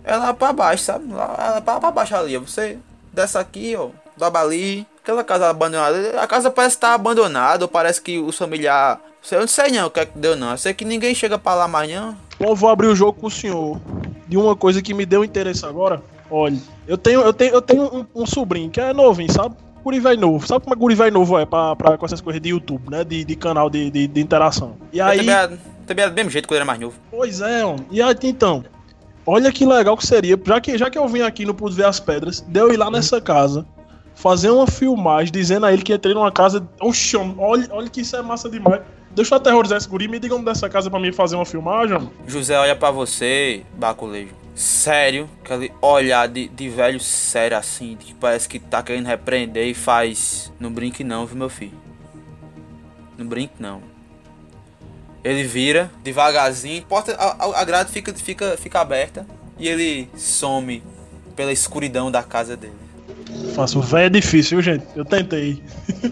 É 0.03 0.17
lá 0.17 0.35
pra 0.35 0.53
baixo, 0.53 0.83
sabe? 0.83 1.13
Lá, 1.13 1.53
lá 1.55 1.61
pra, 1.61 1.79
pra 1.79 1.91
baixo 1.93 2.17
ali. 2.17 2.37
ó. 2.37 2.41
Você 2.41 2.79
desce 3.13 3.39
aqui, 3.39 3.77
ó. 3.77 3.91
Dobra 4.17 4.41
ali. 4.41 4.85
Aquela 5.05 5.23
casa 5.23 5.49
abandonada. 5.49 6.21
A 6.21 6.27
casa 6.27 6.51
parece 6.51 6.75
estar 6.75 6.95
abandonada. 6.95 7.65
Ou 7.65 7.69
parece 7.69 8.03
que 8.03 8.19
os 8.19 8.37
familiares. 8.37 8.99
Eu 9.31 9.41
não 9.41 9.47
sei 9.47 9.71
não 9.71 9.87
o 9.87 9.91
que 9.91 10.01
é 10.01 10.07
que 10.07 10.19
deu, 10.19 10.35
não. 10.35 10.51
Eu 10.51 10.59
sei 10.59 10.75
que 10.75 10.85
ninguém 10.85 11.15
chega 11.15 11.39
pra 11.39 11.55
lá 11.55 11.65
amanhã. 11.65 12.17
Bom, 12.41 12.49
eu 12.49 12.57
vou 12.57 12.69
abrir 12.69 12.89
o 12.89 12.97
jogo 12.97 13.21
com 13.21 13.29
o 13.29 13.31
senhor. 13.31 13.81
De 14.33 14.39
uma 14.39 14.57
coisa 14.57 14.81
que 14.81 14.95
me 14.95 15.05
deu 15.05 15.23
interesse 15.23 15.63
agora. 15.67 16.03
Olha, 16.31 16.57
eu 16.89 16.97
tenho, 16.97 17.21
eu 17.21 17.35
tenho, 17.35 17.53
eu 17.53 17.61
tenho 17.61 17.83
um, 17.95 18.23
um 18.23 18.25
sobrinho 18.25 18.71
que 18.71 18.81
é 18.81 18.91
novinho, 18.95 19.31
sabe? 19.31 19.55
Guri 19.85 20.01
velho 20.01 20.19
novo. 20.19 20.47
Sabe 20.47 20.65
como 20.65 20.73
é 20.73 20.75
que 20.75 20.81
guri 20.81 20.95
velho 20.95 21.13
novo 21.13 21.39
é 21.39 21.45
pra, 21.45 21.77
pra, 21.77 21.99
com 21.99 22.07
essas 22.07 22.23
coisas 22.23 22.41
de 22.41 22.49
YouTube, 22.49 22.89
né? 22.91 23.05
De, 23.05 23.27
de 23.27 23.37
canal 23.37 23.69
de, 23.69 23.91
de, 23.91 24.07
de 24.07 24.21
interação. 24.23 24.79
E 24.91 25.01
Eu 25.01 25.05
aí. 25.05 25.19
também, 25.19 25.35
era, 25.35 25.59
também 25.87 26.03
era 26.05 26.11
do 26.11 26.17
mesmo 26.17 26.31
jeito 26.31 26.49
quando 26.49 26.57
era 26.57 26.65
mais 26.65 26.81
novo. 26.81 26.95
Pois 27.11 27.43
é, 27.43 27.63
homem. 27.63 27.85
E 27.91 28.01
aí, 28.01 28.17
então. 28.25 28.65
Olha 29.27 29.53
que 29.53 29.67
legal 29.67 29.99
que 29.99 30.07
seria. 30.07 30.41
Já 30.43 30.61
que, 30.63 30.79
já 30.79 30.89
que 30.89 30.97
eu 30.97 31.07
vim 31.07 31.21
aqui 31.21 31.43
e 31.43 31.47
não 31.47 31.53
pude 31.53 31.77
ver 31.77 31.85
as 31.85 32.01
pedras, 32.01 32.41
de 32.41 32.59
eu 32.59 32.73
ir 32.73 32.79
lá 32.79 32.91
nessa 32.91 33.21
casa. 33.21 33.67
Fazer 34.15 34.49
uma 34.49 34.67
filmagem 34.67 35.31
dizendo 35.31 35.67
a 35.67 35.73
ele 35.75 35.83
que 35.83 35.93
entrei 35.93 36.15
numa 36.15 36.33
casa. 36.33 36.67
Oxi, 36.81 37.19
olha, 37.19 37.69
olha 37.71 37.91
que 37.91 38.01
isso 38.01 38.17
é 38.17 38.23
massa 38.23 38.49
demais. 38.49 38.81
Deixa 39.15 39.35
eu 39.35 39.37
aterrorizar 39.39 39.79
esse 39.79 39.89
guri. 39.89 40.09
Me 40.09 40.19
digam 40.19 40.43
dessa 40.43 40.69
casa 40.69 40.91
pra 40.91 40.99
mim 40.99 41.13
fazer 41.13 41.37
uma 41.37 41.45
filmagem. 41.45 42.11
José 42.27 42.59
olha 42.59 42.75
pra 42.75 42.91
você, 42.91 43.63
Baculejo. 43.75 44.35
Sério, 44.55 45.29
aquele 45.43 45.73
olhar 45.81 46.29
de, 46.29 46.49
de 46.49 46.69
velho 46.69 47.01
sério 47.01 47.57
assim, 47.57 47.97
que 47.99 48.13
parece 48.15 48.49
que 48.49 48.59
tá 48.59 48.83
querendo 48.83 49.07
repreender 49.07 49.67
e 49.67 49.75
faz. 49.75 50.53
Não 50.61 50.71
brinque 50.73 51.03
não, 51.05 51.27
viu 51.27 51.37
meu 51.37 51.49
filho? 51.49 51.73
Não 53.17 53.27
brinque 53.27 53.55
não. 53.59 53.83
Ele 55.25 55.43
vira 55.45 55.91
devagarzinho, 56.03 56.83
porta, 56.85 57.15
a- 57.15 57.61
a 57.61 57.65
grade 57.65 57.91
fica, 57.93 58.13
fica, 58.13 58.57
fica 58.57 58.81
aberta 58.81 59.27
e 59.59 59.69
ele 59.69 60.11
some 60.17 60.83
pela 61.37 61.53
escuridão 61.53 62.11
da 62.11 62.23
casa 62.23 62.57
dele. 62.57 62.75
Faço 63.55 63.81
velho 63.81 64.07
é 64.07 64.09
difícil, 64.09 64.61
viu, 64.61 64.63
gente? 64.75 64.85
Eu 64.97 65.05
tentei. 65.05 65.63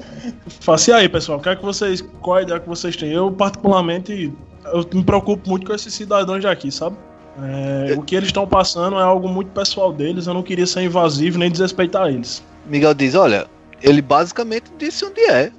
Faça 0.61 0.91
e 0.91 0.95
aí, 0.95 1.09
pessoal. 1.09 1.39
O 1.39 1.43
que 1.43 1.49
é 1.49 1.57
que 1.57 1.65
vocês. 1.65 2.03
Qual 2.21 2.37
a 2.37 2.43
ideia 2.43 2.61
que 2.61 2.69
vocês 2.69 2.97
têm? 2.97 3.13
Eu, 3.13 3.31
particularmente, 3.33 4.33
eu 4.73 4.87
me 4.93 5.03
preocupo 5.05 5.49
muito 5.49 5.67
com 5.67 5.75
esses 5.75 5.93
cidadãos 5.95 6.41
de 6.41 6.47
aqui, 6.47 6.71
sabe? 6.71 6.97
É, 7.43 7.95
o 7.97 8.03
que 8.03 8.15
eles 8.15 8.29
estão 8.29 8.47
passando 8.47 8.99
é 8.99 9.03
algo 9.03 9.29
muito 9.29 9.51
pessoal 9.53 9.93
deles. 9.93 10.27
Eu 10.27 10.35
não 10.35 10.43
queria 10.43 10.67
ser 10.67 10.83
invasivo 10.83 11.39
nem 11.39 11.51
desrespeitar 11.51 12.09
eles. 12.09 12.43
Miguel 12.67 12.93
diz, 12.93 13.15
olha, 13.15 13.47
ele 13.83 14.03
basicamente 14.03 14.65
disse 14.79 15.05
onde 15.05 15.21
é. 15.23 15.51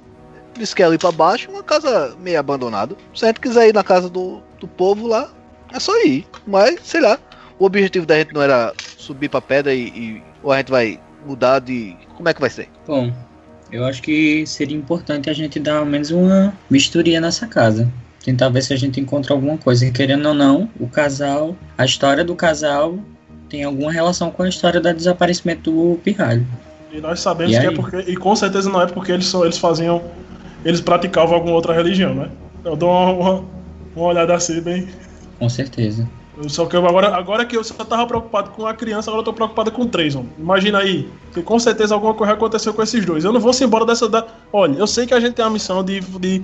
Disse 0.56 0.76
que 0.76 0.82
é 0.82 0.86
ali 0.86 0.98
pra 0.98 1.10
baixo, 1.10 1.50
uma 1.50 1.62
casa 1.62 2.14
meio 2.20 2.38
abandonada. 2.38 2.94
Se 3.14 3.24
a 3.24 3.28
gente 3.28 3.40
quiser 3.40 3.68
ir 3.68 3.74
na 3.74 3.82
casa 3.82 4.08
do, 4.08 4.40
do 4.60 4.68
povo 4.68 5.08
lá, 5.08 5.30
é 5.72 5.80
só 5.80 5.92
ir. 6.04 6.26
Mas, 6.46 6.78
sei 6.84 7.00
lá, 7.00 7.18
o 7.58 7.64
objetivo 7.64 8.04
da 8.06 8.18
gente 8.18 8.34
não 8.34 8.42
era 8.42 8.72
subir 8.98 9.28
pra 9.30 9.40
pedra 9.40 9.74
e, 9.74 9.88
e- 9.88 10.22
ou 10.42 10.52
a 10.52 10.58
gente 10.58 10.70
vai 10.70 11.00
mudar 11.26 11.58
de. 11.60 11.96
Como 12.16 12.28
é 12.28 12.34
que 12.34 12.40
vai 12.40 12.50
ser? 12.50 12.68
Bom, 12.86 13.12
eu 13.70 13.84
acho 13.84 14.02
que 14.02 14.44
seria 14.46 14.76
importante 14.76 15.30
a 15.30 15.32
gente 15.32 15.58
dar 15.58 15.78
ao 15.78 15.86
menos 15.86 16.10
uma 16.10 16.52
misturia 16.70 17.20
nessa 17.20 17.46
casa. 17.46 17.90
Tentar 18.24 18.48
ver 18.50 18.62
se 18.62 18.72
a 18.72 18.76
gente 18.76 19.00
encontra 19.00 19.34
alguma 19.34 19.58
coisa. 19.58 19.86
E 19.86 19.90
querendo 19.90 20.26
ou 20.26 20.34
não, 20.34 20.68
o 20.78 20.86
casal, 20.86 21.56
a 21.76 21.84
história 21.84 22.24
do 22.24 22.36
casal 22.36 22.96
tem 23.48 23.64
alguma 23.64 23.92
relação 23.92 24.30
com 24.30 24.42
a 24.44 24.48
história 24.48 24.80
do 24.80 24.94
desaparecimento 24.94 25.70
do 25.70 25.98
pirralho. 26.02 26.46
E 26.92 27.00
nós 27.00 27.20
sabemos 27.20 27.54
E 27.54 27.58
que 27.58 27.66
é 27.66 27.68
aí? 27.70 27.74
porque. 27.74 27.96
E 28.10 28.16
com 28.16 28.36
certeza 28.36 28.70
não 28.70 28.80
é 28.80 28.86
porque 28.86 29.12
eles, 29.12 29.26
só, 29.26 29.44
eles 29.44 29.58
faziam. 29.58 30.02
Eles 30.64 30.80
praticavam 30.80 31.34
alguma 31.34 31.54
outra 31.54 31.74
religião, 31.74 32.14
né? 32.14 32.30
Eu 32.64 32.76
dou 32.76 32.88
uma, 32.90 33.10
uma, 33.12 33.44
uma 33.96 34.04
olhada 34.06 34.34
assim, 34.34 34.60
bem. 34.60 34.88
Com 35.38 35.48
certeza. 35.48 36.08
Eu 36.42 36.48
só 36.48 36.66
que 36.66 36.74
eu 36.76 36.86
agora, 36.86 37.14
agora 37.14 37.44
que 37.44 37.56
eu 37.56 37.62
só 37.62 37.74
tava 37.84 38.06
preocupado 38.06 38.50
com 38.50 38.66
a 38.66 38.74
criança, 38.74 39.10
agora 39.10 39.20
eu 39.20 39.24
tô 39.24 39.32
preocupado 39.32 39.70
com 39.70 39.86
três, 39.86 40.14
homem. 40.16 40.30
Imagina 40.38 40.78
aí, 40.78 41.08
que 41.32 41.42
com 41.42 41.58
certeza 41.58 41.94
alguma 41.94 42.14
coisa 42.14 42.32
aconteceu 42.32 42.74
com 42.74 42.82
esses 42.82 43.04
dois. 43.06 43.24
Eu 43.24 43.32
não 43.32 43.40
vou 43.40 43.52
se 43.52 43.62
embora 43.64 43.84
dessa. 43.86 44.08
Da... 44.08 44.26
Olha, 44.52 44.76
eu 44.78 44.86
sei 44.86 45.06
que 45.06 45.14
a 45.14 45.20
gente 45.20 45.34
tem 45.34 45.44
a 45.44 45.50
missão 45.50 45.84
de, 45.84 46.00
de, 46.00 46.42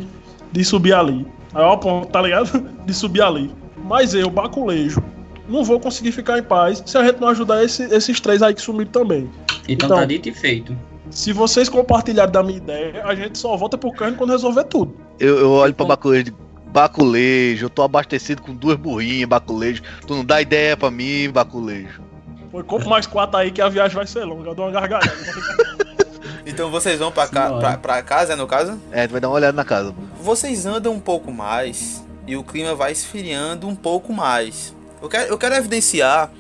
de 0.53 0.65
subir 0.65 0.93
ali. 0.95 1.27
Aí 1.55 1.63
ó, 1.63 1.77
ponto, 1.77 2.09
tá 2.09 2.23
ligado? 2.23 2.51
De 2.87 2.95
subir 2.95 3.23
ali. 3.23 3.51
Mas 3.85 4.15
eu, 4.15 4.29
baculejo, 4.31 5.03
não 5.49 5.65
vou 5.65 5.81
conseguir 5.81 6.13
ficar 6.13 6.39
em 6.39 6.43
paz 6.43 6.83
se 6.87 6.97
a 6.97 7.05
gente 7.05 7.21
não 7.21 7.29
ajudar 7.29 7.65
esse- 7.65 7.85
esses 7.95 8.21
três 8.21 8.43
aí 8.43 8.55
que 8.55 8.61
sumiram 8.61 8.91
também. 8.91 9.31
Então, 9.69 9.87
Então- 9.89 9.97
tá 9.99 10.05
dito 10.05 10.29
e 10.29 10.33
feito. 10.33 10.77
Se 11.11 11.33
vocês 11.33 11.69
compartilharem 11.71 12.31
da 12.33 12.43
minha 12.43 12.59
ideia, 12.59 13.03
a 13.07 13.15
gente 13.15 13.39
só 13.39 13.57
volta 13.57 13.79
pro 13.79 13.91
carne 13.93 14.15
quando 14.17 14.31
resolver 14.31 14.65
tudo. 14.65 14.95
Eu, 15.19 15.39
eu 15.39 15.51
olho 15.53 15.73
pra 15.75 15.87
Baculejo 15.87 16.21
e 16.21 16.25
digo, 16.25 16.37
Baculejo, 16.71 17.67
eu 17.67 17.71
tô 17.71 17.83
abastecido 17.83 18.43
com 18.43 18.55
duas 18.55 18.77
burrinhas, 18.77 19.29
Baculejo. 19.29 19.83
Tu 20.07 20.15
não 20.15 20.25
dá 20.25 20.41
ideia 20.41 20.77
pra 20.77 20.91
mim, 20.91 21.31
Baculejo. 21.31 22.03
Foi 22.51 22.63
compra 22.63 22.89
mais 22.89 23.07
quatro 23.07 23.37
aí 23.37 23.51
que 23.51 23.61
a 23.61 23.69
viagem 23.69 23.97
vai 23.97 24.07
ser 24.07 24.25
longa. 24.25 24.51
Eu 24.51 24.55
dou 24.55 24.67
uma 24.67 24.73
gargalhada. 24.73 25.17
Então 26.49 26.71
vocês 26.71 26.99
vão 26.99 27.13
pra, 27.13 27.29
ca 27.29 27.53
pra, 27.59 27.77
pra 27.77 28.03
casa, 28.03 28.35
no 28.35 28.47
caso? 28.47 28.81
É, 28.91 29.07
tu 29.07 29.13
vai 29.13 29.21
dar 29.21 29.29
uma 29.29 29.37
olhada 29.37 29.53
na 29.53 29.65
casa. 29.65 29.95
Vocês 30.19 30.65
andam 30.65 30.95
um 30.95 30.99
pouco 30.99 31.31
mais 31.31 32.03
e 32.27 32.37
o 32.37 32.43
clima 32.43 32.75
vai 32.75 32.91
esfriando 32.91 33.69
um 33.69 33.77
pouco 33.77 34.15
mais. 34.15 34.75
Eu 35.03 35.11
quero, 35.11 35.29
eu 35.29 35.37
quero 35.37 35.55
evidenciar 35.55 36.31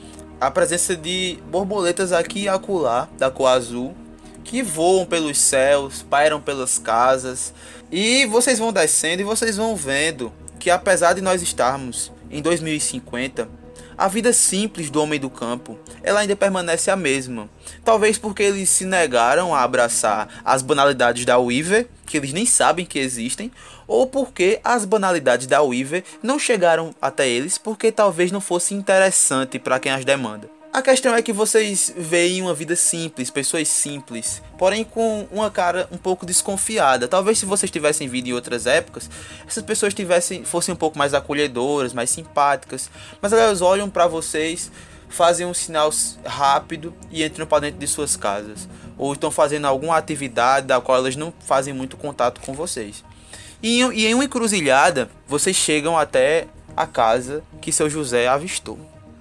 a 0.40 0.50
presença 0.50 0.96
de 0.96 1.38
borboletas 1.50 2.10
aqui 2.10 2.44
e 2.44 2.48
acolá, 2.48 3.06
da 3.18 3.30
cor 3.30 3.48
azul, 3.48 3.94
que 4.42 4.62
voam 4.62 5.04
pelos 5.04 5.36
céus, 5.36 6.02
pairam 6.02 6.40
pelas 6.40 6.78
casas. 6.78 7.52
E 7.90 8.26
vocês 8.26 8.58
vão 8.58 8.72
descendo 8.72 9.22
e 9.22 9.24
vocês 9.24 9.56
vão 9.56 9.74
vendo 9.74 10.32
que 10.58 10.70
apesar 10.70 11.14
de 11.14 11.22
nós 11.22 11.40
estarmos 11.40 12.12
em 12.30 12.42
2050, 12.42 13.48
a 13.96 14.06
vida 14.06 14.32
simples 14.32 14.90
do 14.90 15.02
homem 15.02 15.18
do 15.18 15.30
campo, 15.30 15.78
ela 16.02 16.20
ainda 16.20 16.36
permanece 16.36 16.90
a 16.90 16.96
mesma. 16.96 17.48
Talvez 17.82 18.18
porque 18.18 18.42
eles 18.42 18.68
se 18.68 18.84
negaram 18.84 19.54
a 19.54 19.62
abraçar 19.62 20.42
as 20.44 20.60
banalidades 20.60 21.24
da 21.24 21.38
Weaver, 21.38 21.88
que 22.06 22.18
eles 22.18 22.32
nem 22.32 22.44
sabem 22.44 22.84
que 22.84 22.98
existem, 22.98 23.50
ou 23.86 24.06
porque 24.06 24.60
as 24.62 24.84
banalidades 24.84 25.46
da 25.46 25.62
Weaver 25.62 26.04
não 26.22 26.38
chegaram 26.38 26.94
até 27.00 27.26
eles 27.26 27.56
porque 27.56 27.90
talvez 27.90 28.30
não 28.30 28.40
fosse 28.40 28.74
interessante 28.74 29.58
para 29.58 29.80
quem 29.80 29.92
as 29.92 30.04
demanda. 30.04 30.57
A 30.70 30.82
questão 30.82 31.14
é 31.14 31.22
que 31.22 31.32
vocês 31.32 31.92
veem 31.96 32.42
uma 32.42 32.52
vida 32.52 32.76
simples, 32.76 33.30
pessoas 33.30 33.68
simples, 33.68 34.42
porém 34.58 34.84
com 34.84 35.26
uma 35.32 35.50
cara 35.50 35.88
um 35.90 35.96
pouco 35.96 36.26
desconfiada. 36.26 37.08
Talvez 37.08 37.38
se 37.38 37.46
vocês 37.46 37.70
tivessem 37.70 38.06
vindo 38.06 38.28
em 38.28 38.34
outras 38.34 38.66
épocas, 38.66 39.08
essas 39.46 39.64
pessoas 39.64 39.94
tivessem 39.94 40.44
fossem 40.44 40.74
um 40.74 40.76
pouco 40.76 40.98
mais 40.98 41.14
acolhedoras, 41.14 41.94
mais 41.94 42.10
simpáticas, 42.10 42.90
mas 43.20 43.32
elas 43.32 43.62
olham 43.62 43.88
para 43.88 44.06
vocês, 44.06 44.70
fazem 45.08 45.46
um 45.46 45.54
sinal 45.54 45.90
rápido 46.24 46.94
e 47.10 47.24
entram 47.24 47.46
para 47.46 47.60
dentro 47.60 47.80
de 47.80 47.86
suas 47.86 48.14
casas, 48.14 48.68
ou 48.98 49.14
estão 49.14 49.30
fazendo 49.30 49.66
alguma 49.66 49.96
atividade 49.96 50.66
da 50.66 50.80
qual 50.82 50.98
elas 50.98 51.16
não 51.16 51.32
fazem 51.40 51.72
muito 51.72 51.96
contato 51.96 52.42
com 52.42 52.52
vocês. 52.52 53.02
E 53.62 53.80
e 53.80 54.06
em 54.06 54.14
uma 54.14 54.24
encruzilhada, 54.24 55.10
vocês 55.26 55.56
chegam 55.56 55.96
até 55.96 56.46
a 56.76 56.86
casa 56.86 57.42
que 57.58 57.72
seu 57.72 57.88
José 57.88 58.28
avistou. 58.28 58.78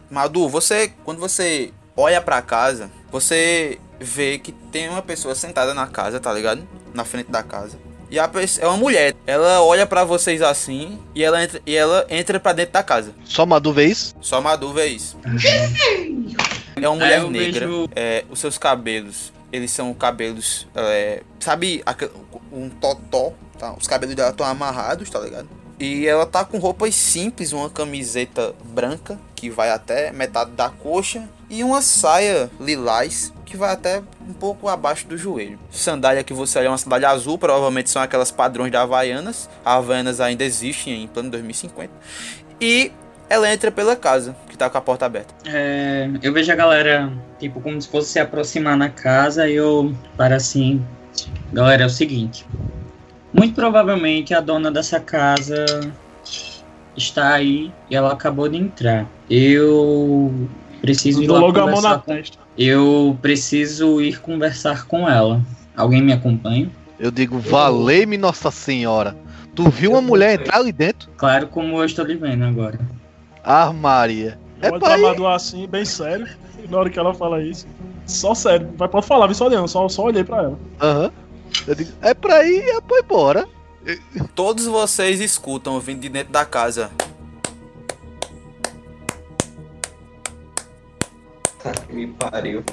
Madu, 0.10 0.48
você, 0.48 0.92
quando 1.04 1.20
você 1.20 1.72
olha 1.96 2.22
pra 2.22 2.42
casa, 2.42 2.90
você 3.12 3.78
vê 4.00 4.38
que 4.38 4.52
tem 4.52 4.88
uma 4.90 5.02
pessoa 5.02 5.34
sentada 5.36 5.74
na 5.74 5.88
casa, 5.88 6.20
tá 6.20 6.32
ligado? 6.34 6.68
Na 6.94 7.04
frente 7.04 7.30
da 7.32 7.44
casa. 7.44 7.78
E 8.10 8.18
a 8.18 8.28
pessoa, 8.28 8.66
é 8.66 8.68
uma 8.70 8.78
mulher. 8.78 9.14
Ela 9.26 9.62
olha 9.62 9.86
pra 9.86 10.06
vocês 10.06 10.42
assim 10.42 10.98
e 11.14 11.22
ela 11.24 11.44
entra, 11.44 11.62
e 11.66 11.76
ela 11.76 12.06
entra 12.10 12.40
para 12.40 12.54
dentro 12.54 12.72
da 12.74 12.82
casa. 12.84 13.14
Só 13.26 13.46
Madu 13.46 13.74
vê 13.74 13.86
isso? 13.88 14.16
Só 14.22 14.40
Madu 14.40 14.72
vê 14.72 14.86
isso. 14.88 15.18
É 16.76 16.88
uma 16.88 16.96
mulher 16.96 17.20
eu 17.20 17.30
negra. 17.30 17.68
vejo- 17.68 17.90
É, 17.96 18.24
os 18.30 18.40
seus 18.40 18.58
cabelos 18.58 19.34
Eles 19.52 19.72
são 19.72 19.94
cabelos. 19.94 20.68
é, 20.76 21.24
sabe, 21.40 21.84
um 22.52 22.70
totó, 22.70 23.34
tá? 23.58 23.74
Os 23.74 23.88
cabelos 23.88 24.14
dela 24.16 24.30
estão 24.32 24.46
amarrados, 24.46 25.10
tá 25.10 25.20
ligado? 25.20 25.48
E 25.80 26.08
ela 26.08 26.26
tá 26.26 26.44
com 26.44 26.58
roupas 26.58 26.96
simples, 26.96 27.52
uma 27.52 27.70
camiseta 27.70 28.54
branca 28.66 29.20
que 29.36 29.50
vai 29.50 29.70
até 29.70 30.12
metade 30.12 30.52
da 30.52 30.70
coxa 30.70 31.28
e 31.50 31.64
uma 31.64 31.82
saia 31.82 32.50
lilás 32.60 33.32
que 33.46 33.56
vai 33.56 33.72
até 33.72 34.02
um 34.28 34.34
pouco 34.34 34.68
abaixo 34.68 35.08
do 35.08 35.18
joelho. 35.18 35.58
Sandália 35.72 36.24
que 36.24 36.34
você 36.34 36.60
olha 36.60 36.68
é 36.68 36.70
uma 36.70 36.78
sandália 36.78 37.10
azul, 37.10 37.38
provavelmente 37.38 37.90
são 37.90 38.02
aquelas 38.02 38.32
padrões 38.32 38.72
da 38.72 38.82
Havaianas. 38.82 39.50
A 39.64 39.76
Havaianas 39.76 40.20
ainda 40.20 40.44
existem 40.44 41.04
em 41.04 41.08
plano 41.08 41.30
2050. 41.30 41.94
E 42.60 42.92
ela 43.30 43.52
entra 43.52 43.72
pela 43.72 43.96
casa, 43.96 44.36
que 44.50 44.58
tá 44.58 44.70
com 44.70 44.78
a 44.78 44.82
porta 44.82 45.06
aberta. 45.06 45.34
É, 45.46 46.10
eu 46.22 46.34
vejo 46.34 46.52
a 46.52 46.56
galera, 46.56 47.12
tipo, 47.40 47.62
como 47.62 47.82
se 47.82 47.88
fosse 47.88 48.12
se 48.12 48.20
aproximar 48.20 48.76
na 48.76 48.90
casa 48.90 49.48
e 49.48 49.56
eu 49.56 49.94
para 50.18 50.36
assim. 50.36 50.84
Galera, 51.54 51.84
é 51.84 51.86
o 51.86 51.90
seguinte. 51.90 52.46
Muito 53.38 53.54
provavelmente 53.54 54.34
a 54.34 54.42
dona 54.42 54.72
dessa 54.72 55.00
casa 55.00 55.66
está 56.96 57.36
aí 57.36 57.72
e 57.88 57.96
ela 57.96 58.12
acabou 58.12 58.50
de 58.50 58.58
entrar. 58.58 59.06
Eu 59.30 60.50
preciso 60.82 61.22
ir 61.22 61.28
lá 61.28 61.40
logo 61.40 61.60
a 61.60 61.66
mão 61.66 61.76
conversar 61.76 61.90
na 61.90 62.00
com... 62.00 62.14
testa. 62.16 62.38
Eu 62.58 63.18
preciso 63.22 64.02
ir 64.02 64.20
conversar 64.20 64.88
com 64.88 65.08
ela. 65.08 65.40
Alguém 65.76 66.02
me 66.02 66.12
acompanha? 66.12 66.68
Eu 67.00 67.12
digo, 67.12 67.38
valei-me 67.38 68.18
Nossa 68.18 68.50
Senhora. 68.50 69.16
Tu 69.54 69.70
viu 69.70 69.92
uma 69.92 70.02
mulher 70.02 70.40
entrar 70.40 70.58
ali 70.58 70.72
dentro? 70.72 71.10
Claro, 71.16 71.48
como 71.48 71.78
eu 71.78 71.86
estou 71.86 72.06
lhe 72.06 72.16
vendo 72.16 72.44
agora. 72.44 72.80
Ah, 73.44 73.72
Maria. 73.72 74.40
É 74.62 74.70
Eu 74.70 74.74
olho 74.74 75.16
pra 75.16 75.36
assim, 75.36 75.68
bem 75.68 75.86
sério. 75.86 76.28
E 76.64 76.68
na 76.68 76.80
hora 76.80 76.90
que 76.90 76.98
ela 76.98 77.14
fala 77.14 77.44
isso, 77.44 77.68
só 78.08 78.34
sério. 78.34 78.68
Vai, 78.76 78.88
pode 78.88 79.06
falar, 79.06 79.28
vem 79.28 79.36
só 79.36 79.46
olhando, 79.46 79.68
só, 79.68 79.88
só 79.88 80.06
olhei 80.06 80.24
pra 80.24 80.38
ela. 80.38 80.60
Aham. 80.82 81.12
Eu 81.68 81.76
digo, 81.76 81.92
é 82.02 82.14
pra 82.14 82.46
ir, 82.46 82.62
é 82.62 82.80
pra 82.80 82.98
ir 82.98 83.04
embora. 83.04 83.48
Todos 84.34 84.66
vocês 84.66 85.20
escutam 85.20 85.78
vindo 85.82 86.00
de 86.00 86.08
dentro 86.10 86.32
da 86.32 86.46
casa. 86.46 86.90
Tá 91.62 91.72
que 91.72 91.94
me 91.94 92.08
pariu. 92.08 92.64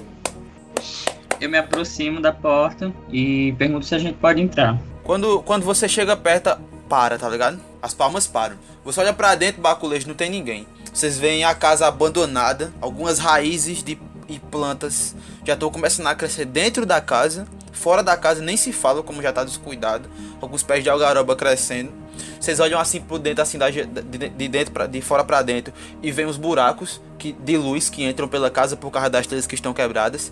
Eu 1.40 1.50
me 1.50 1.58
aproximo 1.58 2.20
da 2.20 2.32
porta 2.32 2.92
e 3.10 3.52
pergunto 3.58 3.84
se 3.84 3.94
a 3.96 3.98
gente 3.98 4.16
pode 4.16 4.40
entrar. 4.40 4.80
Quando, 5.02 5.42
quando 5.42 5.64
você 5.64 5.88
chega 5.88 6.16
perto, 6.16 6.56
para, 6.88 7.18
tá 7.18 7.28
ligado? 7.28 7.60
As 7.82 7.92
palmas 7.92 8.26
param. 8.26 8.56
Você 8.84 9.00
olha 9.00 9.12
pra 9.12 9.34
dentro, 9.34 9.60
baculejo, 9.60 10.06
não 10.06 10.14
tem 10.14 10.30
ninguém. 10.30 10.66
Vocês 10.92 11.18
veem 11.18 11.44
a 11.44 11.54
casa 11.54 11.86
abandonada, 11.86 12.72
algumas 12.80 13.18
raízes 13.18 13.82
de, 13.82 13.98
e 14.28 14.38
plantas 14.38 15.14
já 15.44 15.54
estão 15.54 15.70
começando 15.70 16.06
a 16.06 16.14
crescer 16.14 16.44
dentro 16.44 16.86
da 16.86 17.00
casa. 17.00 17.46
Fora 17.72 18.02
da 18.02 18.16
casa 18.16 18.40
nem 18.40 18.56
se 18.56 18.72
fala, 18.72 19.02
como 19.02 19.20
já 19.20 19.32
tá 19.32 19.44
descuidado. 19.44 20.08
Alguns 20.40 20.62
pés 20.62 20.82
de 20.82 20.88
algaroba 20.88 21.34
crescendo. 21.36 21.92
Vocês 22.40 22.60
olham 22.60 22.78
assim 22.78 23.00
por 23.00 23.18
dentro, 23.18 23.42
assim, 23.42 23.58
da, 23.58 23.68
de, 23.70 23.84
de 23.84 24.48
dentro 24.48 24.72
pra, 24.72 24.86
de 24.86 25.00
fora 25.00 25.24
pra 25.24 25.42
dentro, 25.42 25.72
e 26.02 26.12
veem 26.12 26.28
os 26.28 26.36
buracos 26.36 27.00
que, 27.18 27.32
de 27.32 27.56
luz 27.56 27.88
que 27.88 28.04
entram 28.04 28.28
pela 28.28 28.50
casa 28.50 28.76
por 28.76 28.90
causa 28.90 29.10
das 29.10 29.26
telhas 29.26 29.46
que 29.46 29.54
estão 29.54 29.72
quebradas. 29.72 30.30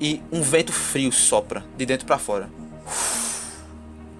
E 0.00 0.20
um 0.32 0.42
vento 0.42 0.72
frio 0.72 1.12
sopra 1.12 1.62
de 1.76 1.86
dentro 1.86 2.06
pra 2.06 2.18
fora. 2.18 2.48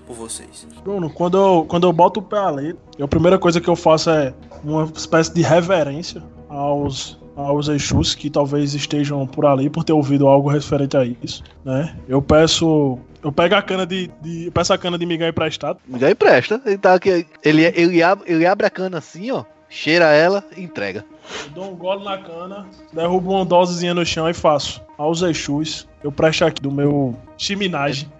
Por 0.07 0.15
vocês. 0.15 0.67
Bruno, 0.85 1.11
quando 1.11 1.39
eu, 1.39 1.67
quando 1.69 1.87
eu 1.87 1.93
boto 1.93 2.21
o 2.21 2.23
pé 2.23 2.39
ali, 2.39 2.77
a 3.01 3.09
primeira 3.09 3.39
coisa 3.39 3.61
que 3.61 3.69
eu 3.69 3.75
faço 3.75 4.11
é 4.11 4.33
uma 4.63 4.85
espécie 4.95 5.33
de 5.33 5.43
reverência 5.43 6.23
aos, 6.49 7.19
aos 7.45 7.69
Exus 7.69 8.15
que 8.15 8.31
talvez 8.31 8.75
estejam 8.75 9.27
por 9.27 9.47
ali 9.47 9.69
por 9.69 9.85
ter 9.85 9.93
ouvido 9.93 10.27
algo 10.27 10.49
referente 10.49 10.97
a 10.97 11.05
isso, 11.05 11.43
né? 11.65 11.97
Eu 12.09 12.21
peço. 12.23 12.99
Eu 13.23 13.31
pego 13.31 13.55
a 13.55 13.63
cana 13.63 13.87
de. 13.87 14.11
de 14.21 14.47
eu 14.47 14.53
peço 14.53 14.73
a 14.73 14.79
cana 14.79 14.99
de 14.99 15.07
Miguel 15.07 15.29
emprestado. 15.29 15.79
Já 15.99 16.11
empresta. 16.11 16.61
Ele, 16.65 16.79
tá 16.79 16.95
aqui, 16.95 17.27
ele, 17.45 17.63
ele, 17.65 18.03
abre, 18.03 18.33
ele 18.33 18.47
abre 18.47 18.67
a 18.67 18.71
cana 18.71 18.99
assim, 18.99 19.31
ó. 19.31 19.45
Cheira 19.69 20.07
ela 20.07 20.45
e 20.55 20.63
entrega. 20.63 21.05
Eu 21.47 21.51
dou 21.53 21.73
um 21.73 21.75
gole 21.75 22.05
na 22.05 22.19
cana, 22.19 22.67
derrubo 22.93 23.31
uma 23.31 23.45
dosezinha 23.45 23.95
no 23.95 24.05
chão 24.05 24.29
e 24.29 24.35
faço. 24.35 24.83
Aos 24.99 25.23
Exus, 25.23 25.89
eu 26.05 26.13
presto 26.13 26.45
aqui 26.45 26.61
do 26.61 26.71
meu 26.71 27.17
chiminagem. 27.39 28.11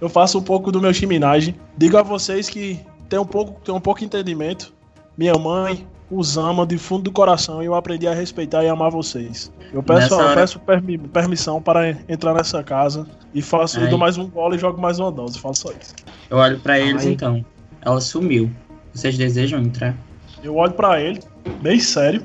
Eu 0.00 0.08
faço 0.08 0.38
um 0.38 0.42
pouco 0.42 0.70
do 0.70 0.80
meu 0.80 0.94
chiminagem. 0.94 1.56
Digo 1.76 1.96
a 1.96 2.02
vocês 2.02 2.48
que 2.48 2.78
tem 3.08 3.18
um 3.18 3.24
pouco, 3.24 3.60
tem 3.60 3.74
um 3.74 3.80
pouco 3.80 4.00
de 4.00 4.06
entendimento. 4.06 4.72
Minha 5.18 5.34
mãe 5.34 5.86
os 6.10 6.36
ama 6.36 6.66
de 6.66 6.76
fundo 6.76 7.04
do 7.04 7.12
coração 7.12 7.62
e 7.62 7.66
eu 7.66 7.74
aprendi 7.74 8.06
a 8.06 8.12
respeitar 8.14 8.64
e 8.64 8.68
amar 8.68 8.90
vocês. 8.90 9.52
Eu 9.72 9.82
peço, 9.82 10.00
Nessa 10.00 10.14
eu 10.14 10.18
hora- 10.18 10.34
peço 10.34 10.58
permi- 10.58 10.98
permissão 10.98 11.62
para 11.62 11.90
entrar 12.08 12.34
nessa 12.34 12.62
casa 12.64 13.06
e 13.32 13.40
faço, 13.40 13.78
eu 13.78 13.84
Aí. 13.84 13.90
dou 13.90 13.98
mais 13.98 14.18
um 14.18 14.26
gole 14.28 14.56
e 14.56 14.58
jogo 14.58 14.80
mais 14.80 14.98
uma 14.98 15.12
dose. 15.12 15.38
Faço 15.38 15.62
só 15.62 15.70
isso. 15.80 15.94
Eu 16.28 16.38
olho 16.38 16.58
pra 16.58 16.78
eles 16.80 17.06
Ai. 17.06 17.12
então. 17.12 17.44
Ela 17.82 18.00
sumiu. 18.00 18.50
Vocês 18.92 19.16
desejam 19.16 19.60
entrar? 19.60 19.94
Eu 20.42 20.56
olho 20.56 20.72
pra 20.72 21.00
ele, 21.00 21.20
bem 21.62 21.78
sério. 21.78 22.22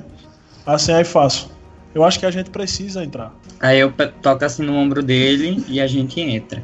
Assim 0.65 0.91
aí 0.93 1.03
faço. 1.03 1.51
Eu 1.93 2.03
acho 2.03 2.19
que 2.19 2.25
a 2.25 2.31
gente 2.31 2.49
precisa 2.49 3.03
entrar. 3.03 3.31
Aí 3.59 3.79
eu 3.79 3.93
toco 4.21 4.43
assim 4.43 4.63
no 4.63 4.73
ombro 4.73 5.01
dele 5.03 5.63
e 5.67 5.79
a 5.79 5.87
gente 5.87 6.19
entra. 6.19 6.63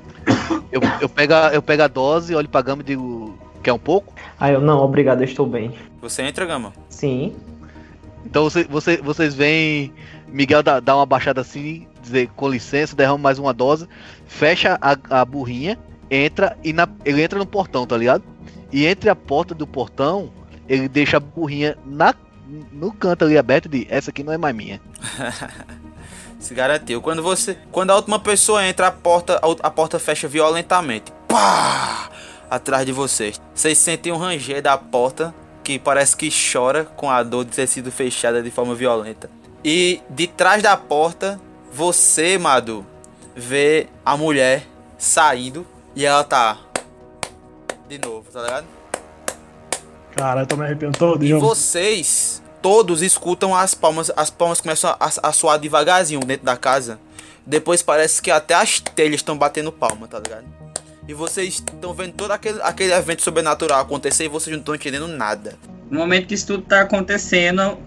Eu, 0.72 0.82
eu, 1.00 1.08
pego, 1.08 1.34
a, 1.34 1.54
eu 1.54 1.62
pego 1.62 1.84
a 1.84 1.88
dose, 1.88 2.34
olho 2.36 2.50
pra 2.50 2.62
gama 2.62 2.82
e 2.82 2.86
digo, 2.86 3.38
quer 3.62 3.72
um 3.74 3.80
pouco? 3.80 4.14
Aí 4.40 4.54
eu, 4.54 4.60
não, 4.62 4.80
obrigado, 4.80 5.22
eu 5.22 5.26
estou 5.26 5.46
bem. 5.46 5.72
Você 6.02 6.24
entra, 6.24 6.46
Gama? 6.46 6.74
Sim. 6.90 7.36
Então 8.26 8.44
você, 8.44 8.64
você, 8.64 8.98
vocês 8.98 9.34
veem 9.34 9.94
Miguel 10.28 10.64
dar 10.64 10.80
dar 10.80 10.96
uma 10.96 11.06
baixada 11.06 11.42
assim, 11.42 11.88
dizer 12.02 12.30
com 12.36 12.50
licença, 12.50 12.96
derrama 12.96 13.18
mais 13.18 13.40
uma 13.40 13.54
dose, 13.54 13.88
fecha 14.26 14.78
a, 14.82 15.22
a 15.22 15.26
burrinha, 15.26 15.78
entra 16.10 16.58
e 16.64 16.74
na, 16.74 16.88
ele 17.06 17.22
entra 17.22 17.38
no 17.38 17.46
portão, 17.46 17.86
tá 17.86 17.98
ligado? 17.98 18.24
E 18.72 18.86
entre 18.86 19.10
a 19.10 19.16
porta 19.16 19.54
do 19.54 19.68
portão, 19.68 20.32
ele 20.68 20.88
deixa 20.88 21.18
a 21.18 21.20
burrinha 21.20 21.78
na, 21.86 22.14
no 22.72 22.92
canto 22.92 23.26
ali 23.26 23.38
aberto 23.38 23.68
de 23.68 23.86
essa 23.90 24.12
aqui 24.12 24.24
não 24.24 24.34
é 24.34 24.38
mais 24.38 24.56
minha. 24.56 24.82
Se 26.40 26.56
garantiu. 26.56 27.02
Quando 27.02 27.22
você. 27.22 27.56
Quando 27.72 27.92
a 27.92 27.96
última 27.96 28.20
pessoa 28.20 28.66
entra, 28.66 28.88
a 28.88 28.92
porta, 28.92 29.40
a, 29.40 29.68
a 29.68 29.70
porta 29.70 30.00
fecha 30.00 30.28
violentamente. 30.28 31.14
Pá! 31.28 32.10
Atrás 32.50 32.86
de 32.86 32.92
vocês. 32.92 33.40
Vocês 33.54 33.78
sentem 33.78 34.12
um 34.12 34.18
ranger 34.18 34.62
da 34.62 34.76
porta 34.76 35.34
que 35.64 35.78
parece 35.80 36.16
que 36.16 36.30
chora 36.32 36.86
com 36.86 37.10
a 37.10 37.22
dor 37.24 37.46
de 37.46 37.52
ter 37.52 37.68
sido 37.68 37.92
fechada 37.92 38.42
de 38.42 38.50
forma 38.52 38.74
violenta. 38.76 39.30
E 39.64 40.02
de 40.10 40.28
trás 40.28 40.62
da 40.64 40.76
porta, 40.76 41.40
você, 41.72 42.38
Madu, 42.38 42.86
vê 43.36 43.88
a 44.06 44.18
mulher 44.18 44.66
saindo 44.98 45.66
e 45.96 46.06
ela 46.06 46.24
tá. 46.24 46.58
De 47.88 47.98
novo, 48.00 48.26
tá 48.32 48.42
ligado? 48.42 48.66
Caralho, 50.16 50.48
tô 50.48 50.56
me 50.58 50.66
arrepiando 50.66 50.98
todo. 50.98 51.24
E 51.24 51.30
eu- 51.30 51.40
vocês 51.40 52.42
todos 52.62 53.02
escutam 53.02 53.56
as 53.56 53.74
palmas, 53.74 54.12
as 54.16 54.30
palmas 54.30 54.62
começam 54.62 54.96
a, 55.00 55.10
a 55.24 55.32
soar 55.32 55.58
devagarzinho 55.60 56.20
dentro 56.22 56.46
da 56.46 56.58
casa. 56.58 57.00
Depois 57.46 57.82
parece 57.82 58.22
que 58.22 58.30
até 58.30 58.54
as 58.54 58.80
telhas 58.80 59.16
estão 59.16 59.38
batendo 59.38 59.72
palma, 59.72 60.08
tá 60.08 60.20
ligado? 60.20 60.46
E 61.12 61.14
vocês 61.14 61.56
estão 61.56 61.94
vendo 61.94 62.14
todo 62.14 62.32
aquele, 62.32 62.62
aquele 62.62 62.94
evento 62.94 63.22
sobrenatural 63.22 63.82
acontecer 63.82 64.24
e 64.24 64.28
vocês 64.30 64.50
não 64.54 64.62
estão 64.62 64.74
entendendo 64.74 65.10
nada. 65.10 65.56
No 65.90 66.00
momento 66.00 66.28
que 66.28 66.34
isso 66.36 66.48
tudo 66.48 66.64
tá 66.64 66.80
acontecendo, 66.80 67.78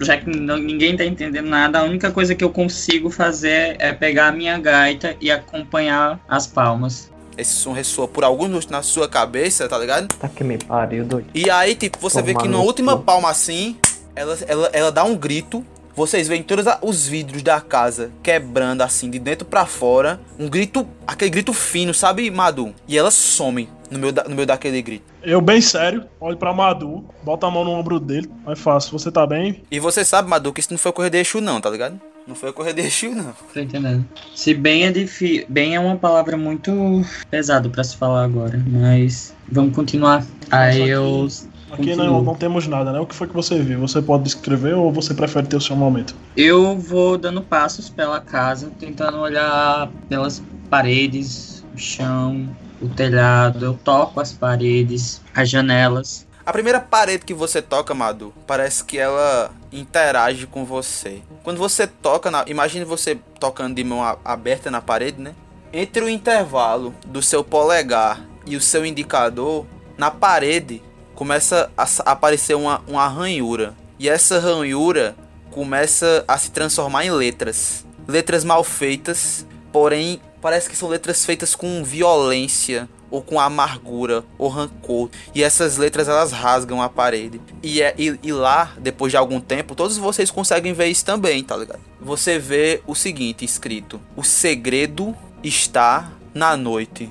já 0.00 0.16
que 0.16 0.30
não- 0.30 0.56
ninguém 0.56 0.96
tá 0.96 1.04
entendendo 1.04 1.48
nada, 1.48 1.80
a 1.80 1.82
única 1.82 2.12
coisa 2.12 2.32
que 2.32 2.44
eu 2.44 2.50
consigo 2.50 3.10
fazer 3.10 3.74
é 3.80 3.92
pegar 3.92 4.28
a 4.28 4.32
minha 4.32 4.56
gaita 4.56 5.16
e 5.20 5.32
acompanhar 5.32 6.20
as 6.28 6.46
palmas. 6.46 7.10
Esse 7.36 7.54
som 7.54 7.72
ressoa 7.72 8.06
por 8.06 8.22
alguns 8.22 8.46
minutos 8.46 8.68
na 8.70 8.82
sua 8.82 9.08
cabeça, 9.08 9.68
tá 9.68 9.76
ligado? 9.76 10.06
Tá 10.14 10.28
que 10.28 10.44
me 10.44 10.56
pariu, 10.56 11.04
doido. 11.04 11.26
E 11.34 11.50
aí, 11.50 11.74
tipo, 11.74 11.98
você 11.98 12.22
vê 12.22 12.36
que 12.36 12.46
na 12.46 12.58
última 12.58 12.96
palma 12.96 13.30
assim, 13.30 13.76
ela, 14.14 14.38
ela, 14.46 14.70
ela 14.72 14.92
dá 14.92 15.02
um 15.02 15.16
grito. 15.16 15.66
Vocês 15.94 16.28
veem 16.28 16.42
todos 16.42 16.64
os 16.82 17.06
vidros 17.06 17.42
da 17.42 17.60
casa 17.60 18.10
quebrando 18.22 18.82
assim, 18.82 19.10
de 19.10 19.18
dentro 19.18 19.46
pra 19.46 19.66
fora. 19.66 20.20
Um 20.38 20.48
grito, 20.48 20.86
aquele 21.06 21.30
grito 21.30 21.52
fino, 21.52 21.92
sabe, 21.92 22.30
Madu? 22.30 22.74
E 22.86 22.96
ela 22.96 23.10
some 23.10 23.68
no 23.90 23.98
meio, 23.98 24.12
da, 24.12 24.24
no 24.24 24.34
meio 24.34 24.46
daquele 24.46 24.80
grito. 24.80 25.04
Eu 25.22 25.40
bem 25.40 25.60
sério, 25.60 26.04
olho 26.20 26.36
pra 26.36 26.52
Madu, 26.52 27.04
boto 27.22 27.44
a 27.44 27.50
mão 27.50 27.64
no 27.64 27.72
ombro 27.72 27.98
dele, 27.98 28.30
aí 28.46 28.56
faço, 28.56 28.92
você 28.96 29.10
tá 29.10 29.26
bem? 29.26 29.62
E 29.70 29.78
você 29.80 30.04
sabe, 30.04 30.28
Madu, 30.28 30.52
que 30.52 30.60
isso 30.60 30.72
não 30.72 30.78
foi 30.78 30.92
correr 30.92 31.10
de 31.10 31.18
Exu, 31.18 31.40
não, 31.40 31.60
tá 31.60 31.68
ligado? 31.68 32.00
Não 32.26 32.34
foi 32.34 32.52
correr 32.52 32.72
de 32.72 32.82
Exu, 32.82 33.14
não. 33.14 33.34
Tô 33.52 33.60
entendendo. 33.60 34.06
Se 34.34 34.54
bem 34.54 34.84
é 34.84 34.92
difícil. 34.92 35.46
Bem 35.48 35.74
é 35.74 35.80
uma 35.80 35.96
palavra 35.96 36.36
muito 36.36 37.04
pesado 37.28 37.70
pra 37.70 37.82
se 37.82 37.96
falar 37.96 38.24
agora, 38.24 38.62
mas 38.66 39.34
vamos 39.50 39.74
continuar. 39.74 40.24
Aí 40.50 40.88
eu. 40.88 41.26
Aqui 41.72 41.94
não, 41.94 42.22
não 42.22 42.34
temos 42.34 42.66
nada, 42.66 42.92
né? 42.92 43.00
O 43.00 43.06
que 43.06 43.14
foi 43.14 43.26
que 43.26 43.34
você 43.34 43.58
viu? 43.58 43.80
Você 43.80 44.02
pode 44.02 44.24
descrever 44.24 44.74
ou 44.74 44.92
você 44.92 45.14
prefere 45.14 45.46
ter 45.46 45.56
o 45.56 45.60
seu 45.60 45.76
momento? 45.76 46.14
Eu 46.36 46.78
vou 46.78 47.16
dando 47.16 47.42
passos 47.42 47.88
pela 47.88 48.20
casa, 48.20 48.70
tentando 48.78 49.18
olhar 49.18 49.88
pelas 50.08 50.42
paredes, 50.68 51.64
o 51.74 51.78
chão, 51.78 52.48
o 52.80 52.88
telhado. 52.88 53.64
Eu 53.64 53.74
toco 53.74 54.20
as 54.20 54.32
paredes, 54.32 55.20
as 55.34 55.48
janelas. 55.48 56.26
A 56.44 56.52
primeira 56.52 56.80
parede 56.80 57.24
que 57.24 57.34
você 57.34 57.62
toca, 57.62 57.94
Madu, 57.94 58.32
parece 58.46 58.82
que 58.82 58.98
ela 58.98 59.52
interage 59.70 60.46
com 60.46 60.64
você. 60.64 61.20
Quando 61.44 61.58
você 61.58 61.86
toca, 61.86 62.30
na... 62.30 62.44
imagine 62.48 62.84
você 62.84 63.18
tocando 63.38 63.74
de 63.74 63.84
mão 63.84 64.00
aberta 64.24 64.70
na 64.70 64.80
parede, 64.80 65.20
né? 65.20 65.34
entre 65.72 66.02
o 66.02 66.08
intervalo 66.08 66.94
do 67.06 67.22
seu 67.22 67.44
polegar 67.44 68.20
e 68.46 68.56
o 68.56 68.60
seu 68.60 68.84
indicador, 68.84 69.66
na 69.96 70.10
parede 70.10 70.82
começa 71.20 71.70
a 71.76 71.86
aparecer 72.12 72.54
uma, 72.54 72.82
uma 72.88 73.06
ranhura. 73.06 73.74
E 73.98 74.08
essa 74.08 74.38
ranhura 74.38 75.14
começa 75.50 76.24
a 76.26 76.38
se 76.38 76.50
transformar 76.50 77.04
em 77.04 77.10
letras. 77.10 77.84
Letras 78.08 78.42
mal 78.42 78.64
feitas, 78.64 79.44
porém 79.70 80.18
parece 80.40 80.70
que 80.70 80.74
são 80.74 80.88
letras 80.88 81.22
feitas 81.22 81.54
com 81.54 81.84
violência 81.84 82.88
ou 83.10 83.20
com 83.20 83.38
amargura 83.38 84.24
ou 84.38 84.48
rancor. 84.48 85.10
E 85.34 85.42
essas 85.42 85.76
letras 85.76 86.08
elas 86.08 86.32
rasgam 86.32 86.80
a 86.80 86.88
parede. 86.88 87.38
E, 87.62 87.82
é, 87.82 87.94
e, 87.98 88.18
e 88.22 88.32
lá, 88.32 88.72
depois 88.78 89.12
de 89.12 89.18
algum 89.18 89.42
tempo, 89.42 89.74
todos 89.74 89.98
vocês 89.98 90.30
conseguem 90.30 90.72
ver 90.72 90.86
isso 90.86 91.04
também, 91.04 91.44
tá 91.44 91.54
ligado? 91.54 91.80
Você 92.00 92.38
vê 92.38 92.80
o 92.86 92.94
seguinte 92.94 93.44
escrito: 93.44 94.00
O 94.16 94.24
segredo 94.24 95.14
está 95.44 96.12
na 96.32 96.56
noite. 96.56 97.10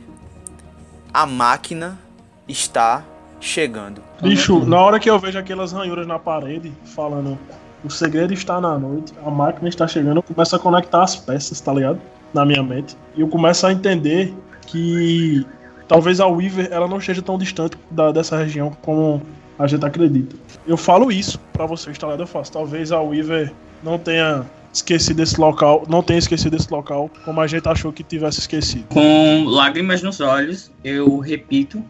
A 1.13 1.27
máquina 1.27 1.99
está 2.47 3.05
chegando. 3.39 4.01
Bicho, 4.21 4.65
na 4.65 4.79
hora 4.79 4.99
que 4.99 5.09
eu 5.09 5.17
vejo 5.17 5.37
aquelas 5.37 5.71
ranhuras 5.71 6.05
na 6.05 6.19
parede, 6.19 6.71
falando 6.85 7.37
o 7.83 7.89
segredo 7.89 8.33
está 8.33 8.59
na 8.59 8.77
noite, 8.77 9.13
a 9.25 9.29
máquina 9.29 9.69
está 9.69 9.87
chegando, 9.87 10.17
eu 10.17 10.23
começo 10.23 10.55
a 10.55 10.59
conectar 10.59 11.03
as 11.03 11.15
peças, 11.15 11.61
tá 11.61 11.73
ligado? 11.73 11.99
Na 12.33 12.45
minha 12.45 12.61
mente. 12.61 12.95
E 13.15 13.21
eu 13.21 13.27
começo 13.27 13.65
a 13.65 13.71
entender 13.71 14.33
que 14.67 15.45
talvez 15.87 16.19
a 16.19 16.27
Weaver 16.27 16.67
ela 16.71 16.87
não 16.87 16.97
esteja 16.97 17.21
tão 17.21 17.37
distante 17.37 17.77
da, 17.89 18.11
dessa 18.11 18.37
região 18.37 18.71
como 18.81 19.21
a 19.57 19.65
gente 19.65 19.85
acredita. 19.85 20.35
Eu 20.67 20.77
falo 20.77 21.11
isso 21.11 21.39
pra 21.53 21.65
vocês, 21.65 21.97
tá 21.97 22.07
ligado? 22.07 22.21
Eu 22.21 22.27
faço. 22.27 22.51
Talvez 22.51 22.91
a 22.91 23.01
Weaver 23.01 23.51
não 23.81 23.97
tenha 23.97 24.45
esquecido 24.73 25.21
esse 25.21 25.39
local, 25.39 25.83
não 25.89 26.03
tenha 26.03 26.19
esquecido 26.19 26.55
esse 26.55 26.71
local 26.71 27.09
como 27.25 27.41
a 27.41 27.47
gente 27.47 27.67
achou 27.67 27.91
que 27.91 28.03
tivesse 28.03 28.39
esquecido. 28.39 28.85
Com 28.89 29.45
lágrimas 29.47 30.03
nos 30.03 30.19
olhos, 30.21 30.71
eu 30.83 31.17
repito 31.19 31.83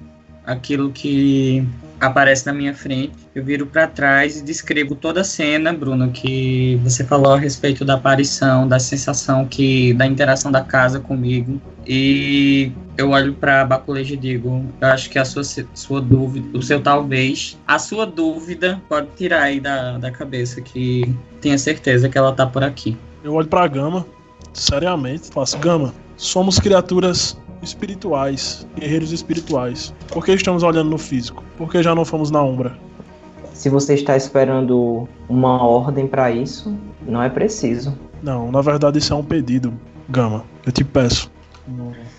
aquilo 0.49 0.91
que 0.91 1.63
aparece 1.99 2.45
na 2.45 2.53
minha 2.53 2.73
frente. 2.73 3.13
Eu 3.35 3.43
viro 3.43 3.67
para 3.67 3.87
trás 3.87 4.37
e 4.37 4.43
descrevo 4.43 4.95
toda 4.95 5.21
a 5.21 5.23
cena, 5.23 5.71
Bruno, 5.71 6.11
que 6.11 6.79
você 6.83 7.03
falou 7.03 7.33
a 7.33 7.37
respeito 7.37 7.85
da 7.85 7.93
aparição, 7.93 8.67
da 8.67 8.79
sensação 8.79 9.45
que 9.45 9.93
da 9.93 10.07
interação 10.07 10.51
da 10.51 10.61
casa 10.61 10.99
comigo. 10.99 11.61
E 11.85 12.71
eu 12.97 13.11
olho 13.11 13.33
para 13.33 13.63
Baculejo 13.63 14.15
e 14.15 14.17
digo, 14.17 14.65
eu 14.81 14.87
acho 14.87 15.09
que 15.09 15.19
a 15.19 15.25
sua 15.25 15.43
sua 15.43 16.01
dúvida, 16.01 16.57
o 16.57 16.61
seu 16.61 16.81
talvez, 16.81 17.57
a 17.67 17.77
sua 17.77 18.05
dúvida 18.05 18.81
pode 18.89 19.07
tirar 19.15 19.43
aí 19.43 19.59
da, 19.59 19.97
da 19.97 20.11
cabeça 20.11 20.61
que 20.61 21.15
tenha 21.39 21.57
certeza 21.57 22.09
que 22.09 22.17
ela 22.17 22.33
tá 22.33 22.45
por 22.47 22.63
aqui. 22.63 22.97
Eu 23.23 23.33
olho 23.33 23.47
pra 23.47 23.67
Gama, 23.67 24.05
seriamente, 24.53 25.29
faço 25.31 25.57
Gama, 25.59 25.93
somos 26.17 26.59
criaturas 26.59 27.37
espirituais, 27.61 28.67
guerreiros 28.77 29.11
espirituais. 29.11 29.93
Por 30.07 30.25
que 30.25 30.31
estamos 30.31 30.63
olhando 30.63 30.89
no 30.89 30.97
físico? 30.97 31.43
Por 31.57 31.71
que 31.71 31.83
já 31.83 31.93
não 31.93 32.05
fomos 32.05 32.31
na 32.31 32.41
Umbra? 32.41 32.77
Se 33.53 33.69
você 33.69 33.93
está 33.93 34.15
esperando 34.15 35.07
uma 35.27 35.61
ordem 35.63 36.07
para 36.07 36.31
isso, 36.31 36.73
não 37.05 37.21
é 37.21 37.29
preciso. 37.29 37.97
Não, 38.23 38.51
na 38.51 38.61
verdade 38.61 38.99
isso 38.99 39.13
é 39.13 39.15
um 39.15 39.23
pedido, 39.23 39.73
Gama. 40.09 40.43
Eu 40.65 40.71
te 40.71 40.83
peço. 40.83 41.29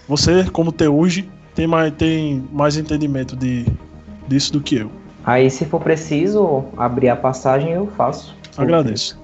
Você, 0.06 0.44
como 0.50 0.70
Teuji, 0.70 1.28
tem 1.54 1.66
mais, 1.66 1.92
tem 1.94 2.44
mais 2.52 2.76
entendimento 2.76 3.34
de, 3.34 3.66
disso 4.28 4.52
do 4.52 4.60
que 4.60 4.76
eu. 4.76 4.90
Aí, 5.24 5.50
se 5.50 5.64
for 5.64 5.80
preciso 5.80 6.64
abrir 6.76 7.08
a 7.08 7.16
passagem, 7.16 7.72
eu 7.72 7.86
faço. 7.96 8.34
Agradeço. 8.56 9.18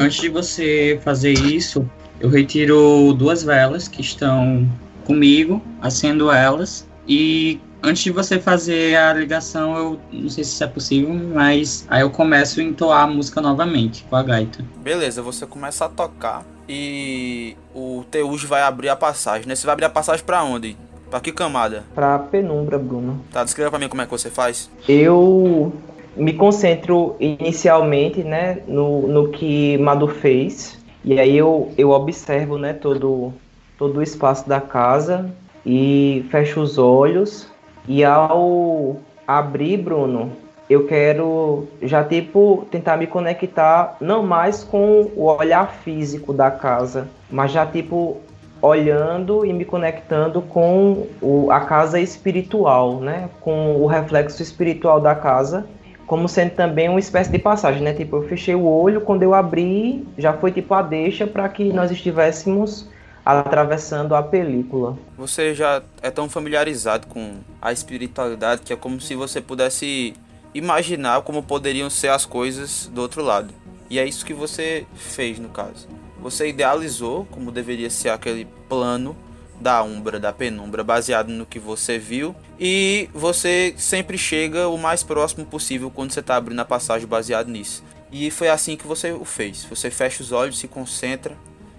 Antes 0.00 0.20
de 0.20 0.28
você 0.28 0.98
fazer 1.02 1.32
isso, 1.32 1.88
eu 2.20 2.30
retiro 2.30 3.12
duas 3.12 3.42
velas 3.42 3.86
que 3.86 4.00
estão 4.00 4.66
comigo, 5.08 5.62
acendo 5.80 6.30
elas. 6.30 6.86
E 7.08 7.58
antes 7.82 8.02
de 8.04 8.10
você 8.10 8.38
fazer 8.38 8.94
a 8.94 9.14
ligação, 9.14 9.74
eu 9.74 10.00
não 10.12 10.28
sei 10.28 10.44
se 10.44 10.50
isso 10.50 10.62
é 10.62 10.66
possível, 10.66 11.14
mas 11.34 11.86
aí 11.88 12.02
eu 12.02 12.10
começo 12.10 12.60
a 12.60 12.62
entoar 12.62 13.04
a 13.04 13.06
música 13.06 13.40
novamente 13.40 14.04
com 14.08 14.14
a 14.14 14.22
gaita. 14.22 14.62
Beleza, 14.76 15.22
você 15.22 15.46
começa 15.46 15.86
a 15.86 15.88
tocar 15.88 16.44
e 16.68 17.56
o 17.74 18.04
Teuj 18.10 18.44
vai 18.44 18.60
abrir 18.60 18.90
a 18.90 18.96
passagem, 18.96 19.48
né? 19.48 19.56
Você 19.56 19.64
vai 19.64 19.72
abrir 19.72 19.86
a 19.86 19.90
passagem 19.90 20.24
pra 20.24 20.44
onde? 20.44 20.76
Pra 21.10 21.20
que 21.20 21.32
camada? 21.32 21.84
Pra 21.94 22.18
penumbra, 22.18 22.78
Bruno. 22.78 23.24
Tá, 23.32 23.42
descreva 23.42 23.70
pra 23.70 23.78
mim 23.78 23.88
como 23.88 24.02
é 24.02 24.04
que 24.04 24.10
você 24.10 24.28
faz. 24.28 24.70
Eu 24.86 25.72
me 26.14 26.34
concentro 26.34 27.16
inicialmente, 27.18 28.22
né, 28.22 28.58
no, 28.68 29.08
no 29.08 29.28
que 29.30 29.78
Madu 29.78 30.08
fez. 30.08 30.76
E 31.02 31.18
aí 31.18 31.38
eu, 31.38 31.72
eu 31.78 31.90
observo, 31.90 32.58
né, 32.58 32.74
todo, 32.74 33.32
todo 33.78 33.98
o 33.98 34.02
espaço 34.02 34.46
da 34.48 34.60
casa 34.60 35.30
e 35.64 36.26
fecho 36.30 36.60
os 36.60 36.76
olhos. 36.76 37.46
E 37.86 38.04
ao 38.04 38.96
abrir, 39.26 39.78
Bruno, 39.78 40.32
eu 40.68 40.86
quero 40.86 41.66
já, 41.80 42.04
tipo, 42.04 42.66
tentar 42.70 42.98
me 42.98 43.06
conectar 43.06 43.96
não 44.00 44.22
mais 44.22 44.62
com 44.62 45.08
o 45.16 45.24
olhar 45.24 45.70
físico 45.72 46.34
da 46.34 46.50
casa, 46.50 47.08
mas 47.30 47.52
já, 47.52 47.64
tipo, 47.64 48.18
olhando 48.60 49.46
e 49.46 49.52
me 49.52 49.64
conectando 49.64 50.42
com 50.42 51.06
o, 51.22 51.50
a 51.50 51.60
casa 51.60 52.00
espiritual, 52.00 52.96
né? 52.96 53.30
Com 53.40 53.76
o 53.76 53.86
reflexo 53.86 54.42
espiritual 54.42 55.00
da 55.00 55.14
casa, 55.14 55.64
como 56.06 56.28
sendo 56.28 56.50
também 56.50 56.88
uma 56.88 56.98
espécie 56.98 57.30
de 57.30 57.38
passagem, 57.38 57.82
né? 57.82 57.94
Tipo, 57.94 58.16
eu 58.16 58.28
fechei 58.28 58.54
o 58.54 58.66
olho, 58.66 59.00
quando 59.00 59.22
eu 59.22 59.32
abri, 59.32 60.06
já 60.18 60.32
foi 60.32 60.50
tipo 60.50 60.74
a 60.74 60.82
deixa 60.82 61.26
para 61.26 61.48
que 61.48 61.72
nós 61.72 61.90
estivéssemos 61.90 62.88
atravessando 63.28 64.14
a 64.14 64.22
película. 64.22 64.96
Você 65.14 65.54
já 65.54 65.82
é 66.00 66.10
tão 66.10 66.30
familiarizado 66.30 67.06
com 67.08 67.40
a 67.60 67.70
espiritualidade 67.70 68.62
que 68.62 68.72
é 68.72 68.76
como 68.76 68.98
se 69.02 69.14
você 69.14 69.38
pudesse 69.38 70.14
imaginar 70.54 71.20
como 71.20 71.42
poderiam 71.42 71.90
ser 71.90 72.08
as 72.08 72.24
coisas 72.24 72.86
do 72.86 73.02
outro 73.02 73.22
lado. 73.22 73.52
E 73.90 73.98
é 73.98 74.06
isso 74.06 74.24
que 74.24 74.32
você 74.32 74.86
fez 74.94 75.38
no 75.38 75.50
caso. 75.50 75.86
Você 76.22 76.48
idealizou 76.48 77.26
como 77.30 77.52
deveria 77.52 77.90
ser 77.90 78.08
aquele 78.08 78.46
plano 78.66 79.14
da 79.60 79.82
umbra, 79.82 80.18
da 80.18 80.32
penumbra, 80.32 80.82
baseado 80.82 81.28
no 81.28 81.44
que 81.44 81.58
você 81.58 81.98
viu, 81.98 82.34
e 82.58 83.10
você 83.12 83.74
sempre 83.76 84.16
chega 84.16 84.68
o 84.68 84.78
mais 84.78 85.02
próximo 85.02 85.44
possível 85.44 85.90
quando 85.90 86.12
você 86.12 86.20
está 86.20 86.36
abrindo 86.36 86.60
a 86.60 86.64
passagem 86.64 87.06
baseado 87.06 87.48
nisso. 87.48 87.84
E 88.10 88.30
foi 88.30 88.48
assim 88.48 88.74
que 88.74 88.86
você 88.86 89.12
o 89.12 89.24
fez. 89.24 89.64
Você 89.64 89.90
fecha 89.90 90.22
os 90.22 90.32
olhos, 90.32 90.58
se 90.58 90.66
concentra, 90.66 91.36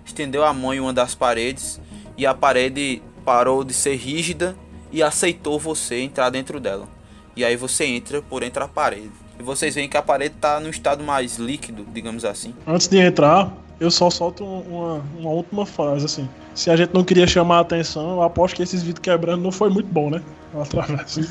estendeu 0.09 0.43
a 0.43 0.53
mão 0.53 0.73
em 0.73 0.79
uma 0.79 0.93
das 0.93 1.15
paredes 1.15 1.79
e 2.17 2.25
a 2.25 2.33
parede 2.33 3.01
parou 3.23 3.63
de 3.63 3.73
ser 3.73 3.95
rígida 3.95 4.55
e 4.91 5.01
aceitou 5.01 5.59
você 5.59 6.01
entrar 6.01 6.29
dentro 6.29 6.59
dela. 6.59 6.87
E 7.35 7.45
aí 7.45 7.55
você 7.55 7.85
entra 7.85 8.21
por 8.21 8.43
entre 8.43 8.61
a 8.61 8.67
parede. 8.67 9.11
E 9.39 9.43
vocês 9.43 9.75
veem 9.75 9.87
que 9.87 9.95
a 9.95 10.01
parede 10.01 10.35
está 10.35 10.59
num 10.59 10.69
estado 10.69 11.03
mais 11.03 11.37
líquido, 11.37 11.85
digamos 11.93 12.25
assim. 12.25 12.53
Antes 12.67 12.87
de 12.87 12.97
entrar, 12.97 13.53
eu 13.79 13.89
só 13.89 14.09
solto 14.09 14.43
uma, 14.43 15.01
uma 15.17 15.29
última 15.29 15.65
frase, 15.65 16.05
assim. 16.05 16.29
Se 16.53 16.69
a 16.69 16.75
gente 16.75 16.93
não 16.93 17.03
queria 17.03 17.25
chamar 17.25 17.59
a 17.59 17.61
atenção, 17.61 18.11
eu 18.11 18.21
aposto 18.21 18.55
que 18.55 18.63
esses 18.63 18.83
vídeos 18.83 19.01
quebrando 19.01 19.41
não 19.41 19.51
foi 19.51 19.69
muito 19.69 19.87
bom, 19.87 20.09
né? 20.09 20.21
Eu 20.53 20.61
atravesso. 20.61 21.21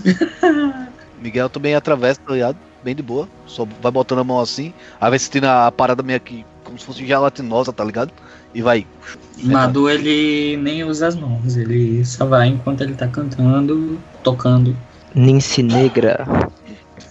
Miguel 1.20 1.50
também 1.50 1.74
atravessa, 1.74 2.20
tá 2.26 2.32
ligado? 2.32 2.56
Bem 2.82 2.94
de 2.94 3.02
boa. 3.02 3.28
Só 3.46 3.66
vai 3.82 3.92
botando 3.92 4.20
a 4.20 4.24
mão 4.24 4.40
assim. 4.40 4.72
Aí 4.98 5.10
vai 5.10 5.18
sentindo 5.18 5.44
a 5.44 5.70
parada 5.70 6.02
meio 6.02 6.16
aqui, 6.16 6.46
como 6.64 6.78
se 6.78 6.86
fosse 6.86 7.06
gelatinosa, 7.06 7.72
tá 7.72 7.84
ligado? 7.84 8.12
E 8.54 8.62
vai. 8.62 8.86
Madu, 9.42 9.88
ele 9.88 10.56
nem 10.56 10.82
usa 10.84 11.06
as 11.06 11.14
mãos, 11.14 11.56
ele 11.56 12.04
só 12.04 12.26
vai 12.26 12.48
enquanto 12.48 12.82
ele 12.82 12.94
tá 12.94 13.06
cantando, 13.06 13.98
tocando. 14.22 14.76
Nince 15.14 15.62
negra. 15.62 16.26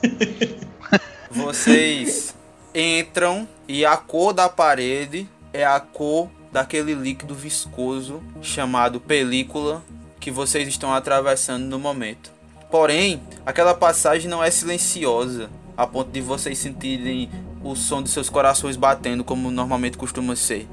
Vocês 1.32 2.36
entram 2.74 3.48
e 3.68 3.86
a 3.86 3.96
cor 3.98 4.34
da 4.34 4.50
parede 4.50 5.28
é 5.54 5.66
a 5.66 5.80
cor 5.80 6.30
daquele 6.52 6.94
líquido 6.94 7.34
viscoso 7.34 8.22
chamado 8.42 9.00
película 9.00 9.84
que 10.20 10.32
vocês 10.32 10.68
estão 10.68 10.94
atravessando 10.94 11.64
no 11.66 11.80
momento. 11.80 12.32
Porém, 12.70 13.22
aquela 13.46 13.74
passagem 13.74 14.30
não 14.30 14.44
é 14.44 14.52
silenciosa 14.52 15.50
a 15.76 15.86
ponto 15.86 16.10
de 16.12 16.22
vocês 16.22 16.58
sentirem 16.58 17.30
o 17.64 17.76
som 17.76 18.02
de 18.02 18.10
seus 18.10 18.30
corações 18.30 18.76
batendo 18.76 19.24
como 19.24 19.52
normalmente 19.52 19.98
costuma 19.98 20.36
ser. 20.36 20.68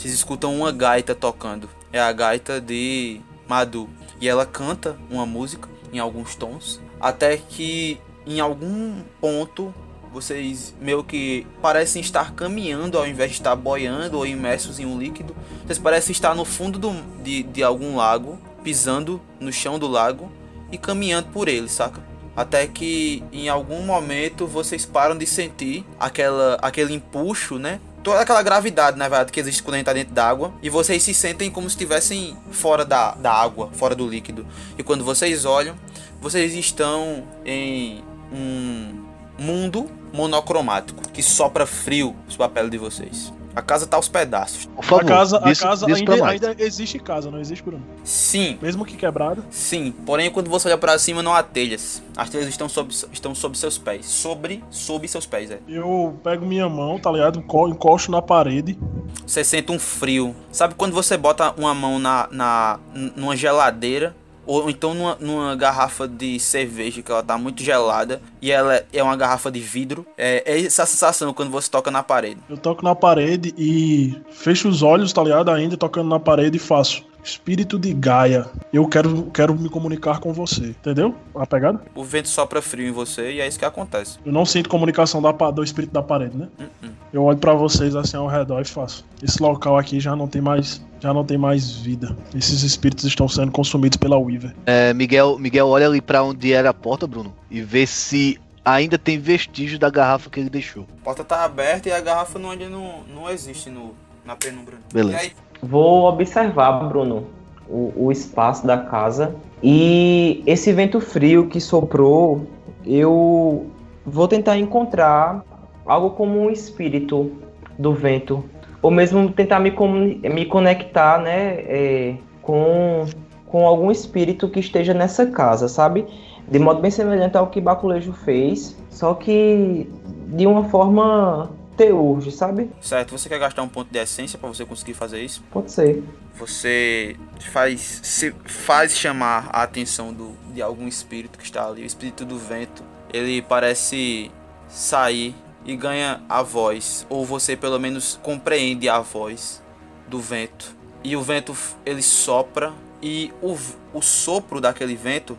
Vocês 0.00 0.14
escutam 0.14 0.56
uma 0.56 0.72
gaita 0.72 1.14
tocando. 1.14 1.68
É 1.92 2.00
a 2.00 2.10
gaita 2.10 2.58
de 2.58 3.20
Madu. 3.46 3.86
E 4.18 4.26
ela 4.26 4.46
canta 4.46 4.96
uma 5.10 5.26
música 5.26 5.68
em 5.92 5.98
alguns 5.98 6.34
tons. 6.34 6.80
Até 6.98 7.36
que 7.36 8.00
em 8.26 8.40
algum 8.40 9.02
ponto 9.20 9.74
vocês 10.10 10.74
meio 10.80 11.04
que 11.04 11.46
parecem 11.60 12.00
estar 12.00 12.32
caminhando 12.32 12.96
ao 12.96 13.06
invés 13.06 13.32
de 13.32 13.36
estar 13.36 13.54
boiando 13.54 14.16
ou 14.16 14.26
imersos 14.26 14.78
em 14.78 14.86
um 14.86 14.98
líquido. 14.98 15.36
Vocês 15.66 15.78
parecem 15.78 16.12
estar 16.12 16.34
no 16.34 16.46
fundo 16.46 16.78
do, 16.78 16.94
de, 17.22 17.42
de 17.42 17.62
algum 17.62 17.96
lago, 17.96 18.38
pisando 18.64 19.20
no 19.38 19.52
chão 19.52 19.78
do 19.78 19.86
lago 19.86 20.32
e 20.72 20.78
caminhando 20.78 21.28
por 21.28 21.46
ele, 21.46 21.68
saca? 21.68 22.02
Até 22.34 22.66
que 22.66 23.22
em 23.34 23.50
algum 23.50 23.82
momento 23.82 24.46
vocês 24.46 24.86
param 24.86 25.18
de 25.18 25.26
sentir 25.26 25.84
aquela, 25.98 26.54
aquele 26.62 26.94
empuxo, 26.94 27.58
né? 27.58 27.78
Toda 28.02 28.20
aquela 28.20 28.42
gravidade, 28.42 28.96
na 28.96 29.08
verdade, 29.08 29.32
que 29.32 29.40
existe 29.40 29.62
quando 29.62 29.74
a 29.74 29.78
gente 29.78 29.86
tá 29.86 29.92
dentro 29.92 30.14
d'água. 30.14 30.52
E 30.62 30.70
vocês 30.70 31.02
se 31.02 31.14
sentem 31.14 31.50
como 31.50 31.68
se 31.68 31.76
estivessem 31.76 32.36
fora 32.50 32.84
da, 32.84 33.12
da 33.14 33.32
água, 33.32 33.70
fora 33.72 33.94
do 33.94 34.06
líquido. 34.08 34.46
E 34.78 34.82
quando 34.82 35.04
vocês 35.04 35.44
olham, 35.44 35.76
vocês 36.20 36.54
estão 36.54 37.24
em 37.44 38.04
um 38.32 39.04
mundo 39.38 39.90
monocromático 40.12 41.08
que 41.10 41.22
sopra 41.22 41.66
frio 41.66 42.14
sobre 42.28 42.46
a 42.46 42.48
pele 42.48 42.70
de 42.70 42.78
vocês. 42.78 43.32
A 43.54 43.60
casa 43.62 43.84
tá 43.86 43.96
aos 43.96 44.08
pedaços. 44.08 44.66
Por 44.66 44.84
favor, 44.84 45.04
a 45.04 45.08
casa, 45.08 45.40
diz- 45.40 45.60
a 45.62 45.68
casa 45.68 45.86
diz 45.86 45.98
ainda, 45.98 46.26
ainda 46.26 46.54
existe 46.58 46.98
casa, 47.00 47.30
não 47.30 47.40
existe, 47.40 47.64
Bruno? 47.64 47.82
Sim, 48.04 48.56
Mesmo 48.62 48.84
que 48.84 48.96
quebrada. 48.96 49.42
sim. 49.50 49.92
Porém, 50.06 50.30
quando 50.30 50.48
você 50.48 50.68
olha 50.68 50.78
pra 50.78 50.96
cima, 50.98 51.20
não 51.22 51.34
há 51.34 51.42
telhas. 51.42 52.00
As 52.16 52.30
telhas 52.30 52.46
estão 52.48 52.68
sob, 52.68 52.94
estão 53.12 53.34
sob 53.34 53.58
seus 53.58 53.76
pés. 53.76 54.06
Sobre, 54.06 54.62
sob 54.70 55.06
seus 55.08 55.26
pés, 55.26 55.50
é. 55.50 55.58
Eu 55.68 56.16
pego 56.22 56.46
minha 56.46 56.68
mão, 56.68 56.98
tá 56.98 57.10
ligado? 57.10 57.40
Enco- 57.40 57.68
Encosto 57.68 58.10
na 58.12 58.22
parede. 58.22 58.78
Você 59.26 59.42
sente 59.42 59.72
um 59.72 59.78
frio. 59.78 60.34
Sabe 60.52 60.74
quando 60.74 60.92
você 60.92 61.16
bota 61.16 61.52
uma 61.58 61.74
mão 61.74 61.98
na, 61.98 62.28
na 62.30 62.78
numa 63.16 63.36
geladeira 63.36 64.14
ou 64.50 64.68
então 64.68 64.94
numa, 64.94 65.16
numa 65.20 65.54
garrafa 65.54 66.08
de 66.08 66.40
cerveja 66.40 67.02
que 67.02 67.10
ela 67.12 67.22
tá 67.22 67.38
muito 67.38 67.62
gelada 67.62 68.20
e 68.42 68.50
ela 68.50 68.74
é- 68.74 68.86
é 68.92 69.02
uma 69.02 69.16
garrafa 69.16 69.50
de 69.50 69.60
vidro? 69.60 70.04
É, 70.18 70.42
é 70.44 70.64
essa 70.64 70.84
sensação 70.86 71.32
quando 71.32 71.50
você 71.50 71.70
toca 71.70 71.90
na 71.90 72.02
parede. 72.02 72.40
Eu 72.48 72.56
toco 72.56 72.84
na 72.84 72.94
parede 72.94 73.54
e 73.56 74.16
fecho 74.30 74.68
os 74.68 74.82
olhos, 74.82 75.12
tá 75.12 75.22
ligado? 75.22 75.50
Ainda 75.50 75.76
tocando 75.76 76.08
na 76.08 76.18
parede 76.18 76.56
e 76.56 76.60
faço. 76.60 77.08
Espírito 77.22 77.78
de 77.78 77.92
Gaia, 77.92 78.46
eu 78.72 78.88
quero, 78.88 79.24
quero 79.30 79.54
me 79.54 79.68
comunicar 79.68 80.20
com 80.20 80.32
você. 80.32 80.68
Entendeu? 80.68 81.14
A 81.34 81.46
pegada? 81.46 81.80
O 81.94 82.02
vento 82.02 82.28
sopra 82.28 82.62
frio 82.62 82.88
em 82.88 82.92
você 82.92 83.32
e 83.34 83.40
é 83.40 83.46
isso 83.46 83.58
que 83.58 83.64
acontece. 83.64 84.18
Eu 84.24 84.32
não 84.32 84.46
sinto 84.46 84.70
comunicação 84.70 85.20
da, 85.20 85.30
do 85.30 85.62
espírito 85.62 85.92
da 85.92 86.02
parede, 86.02 86.36
né? 86.36 86.48
Uh-uh. 86.58 86.90
Eu 87.12 87.22
olho 87.24 87.36
pra 87.38 87.52
vocês 87.52 87.94
assim 87.94 88.16
ao 88.16 88.26
redor 88.26 88.60
e 88.62 88.64
faço. 88.64 89.04
Esse 89.22 89.40
local 89.42 89.76
aqui 89.76 90.00
já 90.00 90.16
não 90.16 90.26
tem 90.26 90.40
mais, 90.40 90.80
já 91.00 91.12
não 91.12 91.24
tem 91.24 91.38
mais 91.38 91.70
vida. 91.72 92.16
Esses 92.34 92.62
espíritos 92.62 93.04
estão 93.04 93.26
sendo 93.28 93.50
consumidos 93.50 93.96
pela 93.96 94.18
Weaver. 94.18 94.54
É, 94.66 94.92
Miguel, 94.94 95.38
Miguel 95.38 95.66
olha 95.68 95.86
ali 95.86 96.00
pra 96.00 96.22
onde 96.22 96.52
era 96.52 96.70
a 96.70 96.74
porta, 96.74 97.06
Bruno, 97.06 97.34
e 97.50 97.60
vê 97.60 97.86
se 97.86 98.38
ainda 98.64 98.98
tem 98.98 99.18
vestígio 99.18 99.78
da 99.78 99.90
garrafa 99.90 100.30
que 100.30 100.38
ele 100.38 100.50
deixou. 100.50 100.86
A 101.00 101.04
porta 101.04 101.24
tá 101.24 101.44
aberta 101.44 101.88
e 101.88 101.92
a 101.92 102.00
garrafa 102.00 102.38
não, 102.38 102.50
ainda 102.50 102.68
não, 102.68 103.02
não 103.12 103.28
existe 103.30 103.70
no, 103.70 103.94
na 104.24 104.36
penumbra. 104.36 104.76
Beleza. 104.92 105.16
E 105.16 105.20
aí, 105.20 105.32
Vou 105.62 106.04
observar, 106.04 106.72
Bruno, 106.88 107.26
o, 107.68 107.92
o 108.06 108.12
espaço 108.12 108.66
da 108.66 108.78
casa. 108.78 109.34
E 109.62 110.42
esse 110.46 110.72
vento 110.72 111.00
frio 111.00 111.48
que 111.48 111.60
soprou, 111.60 112.46
eu 112.84 113.66
vou 114.04 114.26
tentar 114.26 114.56
encontrar 114.56 115.44
algo 115.84 116.10
como 116.10 116.40
um 116.40 116.50
espírito 116.50 117.30
do 117.78 117.92
vento. 117.92 118.42
Ou 118.82 118.90
mesmo 118.90 119.30
tentar 119.30 119.60
me, 119.60 119.70
me 119.70 120.46
conectar, 120.46 121.20
né, 121.20 121.54
é, 121.66 122.16
com, 122.40 123.06
com 123.46 123.66
algum 123.66 123.90
espírito 123.90 124.48
que 124.48 124.60
esteja 124.60 124.94
nessa 124.94 125.26
casa, 125.26 125.68
sabe? 125.68 126.06
De 126.48 126.58
modo 126.58 126.80
bem 126.80 126.90
semelhante 126.90 127.36
ao 127.36 127.48
que 127.48 127.60
Baculejo 127.60 128.12
fez, 128.12 128.76
só 128.88 129.14
que 129.14 129.88
de 130.28 130.46
uma 130.46 130.64
forma 130.64 131.50
teurge, 131.76 132.30
sabe? 132.30 132.70
certo, 132.80 133.16
você 133.16 133.26
quer 133.26 133.38
gastar 133.38 133.62
um 133.62 133.68
ponto 133.68 133.90
de 133.90 133.98
essência 133.98 134.38
pra 134.38 134.48
você 134.48 134.66
conseguir 134.66 134.92
fazer 134.92 135.22
isso? 135.22 135.42
Pode 135.50 135.72
ser. 135.72 136.02
Você 136.34 137.16
faz, 137.52 138.00
se 138.02 138.34
faz 138.44 138.96
chamar 138.98 139.48
a 139.50 139.62
atenção 139.62 140.12
do, 140.12 140.32
de 140.52 140.60
algum 140.60 140.86
espírito 140.86 141.38
que 141.38 141.44
está 141.44 141.66
ali, 141.66 141.82
o 141.82 141.86
espírito 141.86 142.24
do 142.26 142.36
vento. 142.36 142.82
Ele 143.12 143.40
parece 143.40 144.30
sair 144.68 145.34
e 145.64 145.76
ganha 145.76 146.22
a 146.28 146.42
voz, 146.42 147.06
ou 147.08 147.24
você 147.24 147.56
pelo 147.56 147.78
menos 147.78 148.18
compreende 148.22 148.88
a 148.88 149.00
voz 149.00 149.62
do 150.08 150.18
vento. 150.18 150.76
E 151.02 151.16
o 151.16 151.22
vento 151.22 151.54
ele 151.84 152.02
sopra 152.02 152.72
e 153.02 153.32
o, 153.40 153.56
o 153.94 154.02
sopro 154.02 154.60
daquele 154.60 154.94
vento 154.94 155.38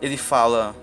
ele 0.00 0.16
fala: 0.16 0.74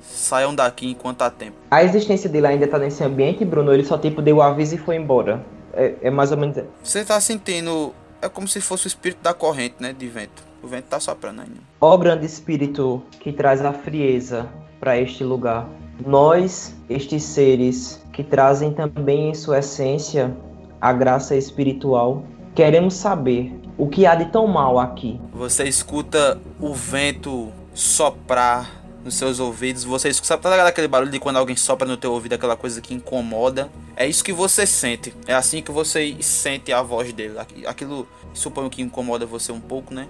saiam 0.00 0.54
daqui 0.54 0.88
enquanto 0.88 1.22
há 1.22 1.30
tempo. 1.30 1.56
A 1.70 1.82
existência 1.82 2.28
dele 2.28 2.46
ainda 2.46 2.66
tá 2.66 2.78
nesse 2.78 3.02
ambiente, 3.02 3.44
Bruno, 3.44 3.72
ele 3.72 3.84
só 3.84 3.98
tipo 3.98 4.22
deu 4.22 4.36
o 4.36 4.42
aviso 4.42 4.74
e 4.74 4.78
foi 4.78 4.96
embora. 4.96 5.44
É, 5.72 5.94
é 6.02 6.10
mais 6.10 6.30
ou 6.32 6.38
menos. 6.38 6.62
Você 6.82 7.04
tá 7.04 7.20
sentindo. 7.20 7.92
É 8.20 8.28
como 8.28 8.48
se 8.48 8.60
fosse 8.60 8.86
o 8.86 8.88
espírito 8.88 9.22
da 9.22 9.32
corrente, 9.32 9.76
né? 9.78 9.94
De 9.96 10.08
vento. 10.08 10.42
O 10.62 10.66
vento 10.66 10.86
tá 10.86 10.98
soprando 10.98 11.40
ainda. 11.40 11.60
Ó 11.80 11.96
grande 11.96 12.26
espírito 12.26 13.02
que 13.20 13.32
traz 13.32 13.64
a 13.64 13.72
frieza 13.72 14.48
para 14.80 14.98
este 14.98 15.22
lugar. 15.22 15.68
Nós, 16.04 16.74
estes 16.88 17.22
seres 17.22 18.00
que 18.12 18.22
trazem 18.22 18.72
também 18.72 19.30
em 19.30 19.34
sua 19.34 19.58
essência 19.58 20.36
a 20.80 20.92
graça 20.92 21.34
espiritual, 21.36 22.22
queremos 22.54 22.94
saber 22.94 23.52
o 23.76 23.88
que 23.88 24.06
há 24.06 24.14
de 24.14 24.26
tão 24.26 24.46
mal 24.46 24.78
aqui. 24.78 25.20
Você 25.32 25.64
escuta 25.64 26.40
o 26.60 26.72
vento 26.74 27.52
soprar 27.74 28.82
nos 29.04 29.14
seus 29.14 29.40
ouvidos. 29.40 29.84
Você 29.84 30.08
escuta, 30.08 30.28
sabe 30.28 30.42
tá 30.42 30.66
aquele 30.66 30.88
barulho 30.88 31.10
de 31.10 31.18
quando 31.20 31.36
alguém 31.36 31.56
sopra 31.56 31.86
no 31.86 31.96
teu 31.96 32.12
ouvido, 32.12 32.34
aquela 32.34 32.56
coisa 32.56 32.80
que 32.80 32.94
incomoda? 32.94 33.68
É 33.96 34.06
isso 34.06 34.22
que 34.22 34.32
você 34.32 34.66
sente. 34.66 35.14
É 35.26 35.34
assim 35.34 35.62
que 35.62 35.70
você 35.70 36.16
sente 36.20 36.72
a 36.72 36.82
voz 36.82 37.12
dele. 37.12 37.38
Aqui- 37.38 37.66
Aquilo, 37.66 38.06
suponho 38.32 38.70
que 38.70 38.82
incomoda 38.82 39.26
você 39.26 39.52
um 39.52 39.60
pouco, 39.60 39.94
né? 39.94 40.08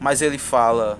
Mas 0.00 0.22
ele 0.22 0.38
fala: 0.38 0.98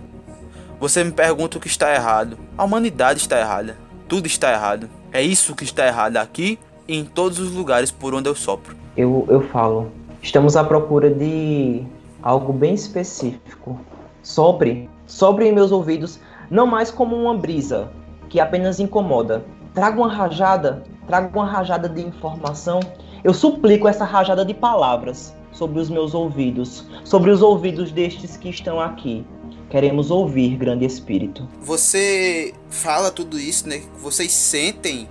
Você 0.81 1.03
me 1.03 1.13
pergunta 1.13 1.59
o 1.59 1.61
que 1.61 1.69
está 1.69 1.95
errado. 1.95 2.39
A 2.57 2.65
humanidade 2.65 3.21
está 3.21 3.39
errada. 3.39 3.77
Tudo 4.09 4.27
está 4.27 4.51
errado. 4.51 4.89
É 5.13 5.21
isso 5.21 5.55
que 5.55 5.65
está 5.65 5.87
errado 5.87 6.17
aqui 6.17 6.59
e 6.89 6.97
em 6.97 7.05
todos 7.05 7.39
os 7.39 7.53
lugares 7.53 7.91
por 7.91 8.15
onde 8.15 8.27
eu 8.27 8.35
sopro. 8.35 8.75
Eu, 8.97 9.27
eu 9.29 9.43
falo, 9.43 9.93
estamos 10.23 10.57
à 10.57 10.65
procura 10.65 11.11
de 11.11 11.83
algo 12.23 12.51
bem 12.51 12.73
específico. 12.73 13.79
Sobre, 14.23 14.89
sobre 15.07 15.47
em 15.47 15.53
meus 15.53 15.73
ouvidos, 15.73 16.19
não 16.51 16.67
mais 16.67 16.91
como 16.91 17.15
uma 17.15 17.37
brisa 17.37 17.91
que 18.31 18.41
apenas 18.41 18.81
incomoda. 18.81 19.45
Traga 19.75 19.99
uma 19.99 20.13
rajada, 20.13 20.83
traga 21.07 21.31
uma 21.39 21.47
rajada 21.47 21.87
de 21.87 22.01
informação. 22.01 22.81
Eu 23.23 23.35
suplico 23.35 23.87
essa 23.87 24.07
rajada 24.07 24.43
de 24.43 24.55
palavras 24.55 25.35
sobre 25.53 25.81
os 25.81 25.91
meus 25.91 26.15
ouvidos, 26.15 26.87
sobre 27.05 27.31
os 27.31 27.43
ouvidos 27.43 27.93
destes 27.93 28.39
que 28.39 28.49
estão 28.49 28.81
aqui. 28.81 29.23
Queremos 29.71 30.11
ouvir, 30.11 30.57
grande 30.57 30.87
espírito. 30.87 31.47
Você 31.61 32.55
fala 32.71 33.11
tudo 33.11 33.39
isso, 33.39 33.69
né? 33.69 33.83
Vocês 34.01 34.33
sentem, 34.33 35.07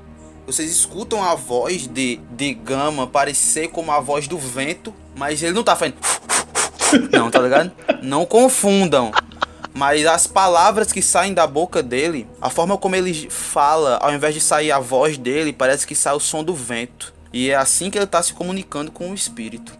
vocês 0.47 0.71
escutam 0.71 1.23
a 1.23 1.35
voz 1.35 1.85
de, 1.85 2.19
de 2.31 2.55
Gama 2.55 3.05
parecer 3.05 3.69
como 3.69 3.91
a 3.91 3.99
voz 3.99 4.27
do 4.27 4.37
vento, 4.37 4.91
mas 5.15 5.43
ele 5.43 5.53
não 5.53 5.63
tá 5.63 5.75
fazendo. 5.75 5.97
Não, 7.11 7.29
tá 7.29 7.39
ligado? 7.39 7.71
Não 8.01 8.25
confundam. 8.25 9.11
Mas 9.73 10.05
as 10.05 10.25
palavras 10.25 10.91
que 10.91 11.01
saem 11.01 11.33
da 11.33 11.45
boca 11.45 11.83
dele, 11.83 12.25
a 12.41 12.49
forma 12.49 12.77
como 12.77 12.95
ele 12.95 13.29
fala, 13.29 13.97
ao 13.97 14.13
invés 14.13 14.33
de 14.33 14.39
sair 14.39 14.71
a 14.71 14.79
voz 14.79 15.17
dele, 15.17 15.51
parece 15.51 15.85
que 15.85 15.93
sai 15.93 16.15
o 16.15 16.19
som 16.19 16.43
do 16.43 16.55
vento. 16.55 17.13
E 17.31 17.49
é 17.49 17.55
assim 17.55 17.91
que 17.91 17.97
ele 17.97 18.07
tá 18.07 18.23
se 18.23 18.33
comunicando 18.33 18.89
com 18.89 19.11
o 19.11 19.13
espírito. 19.13 19.73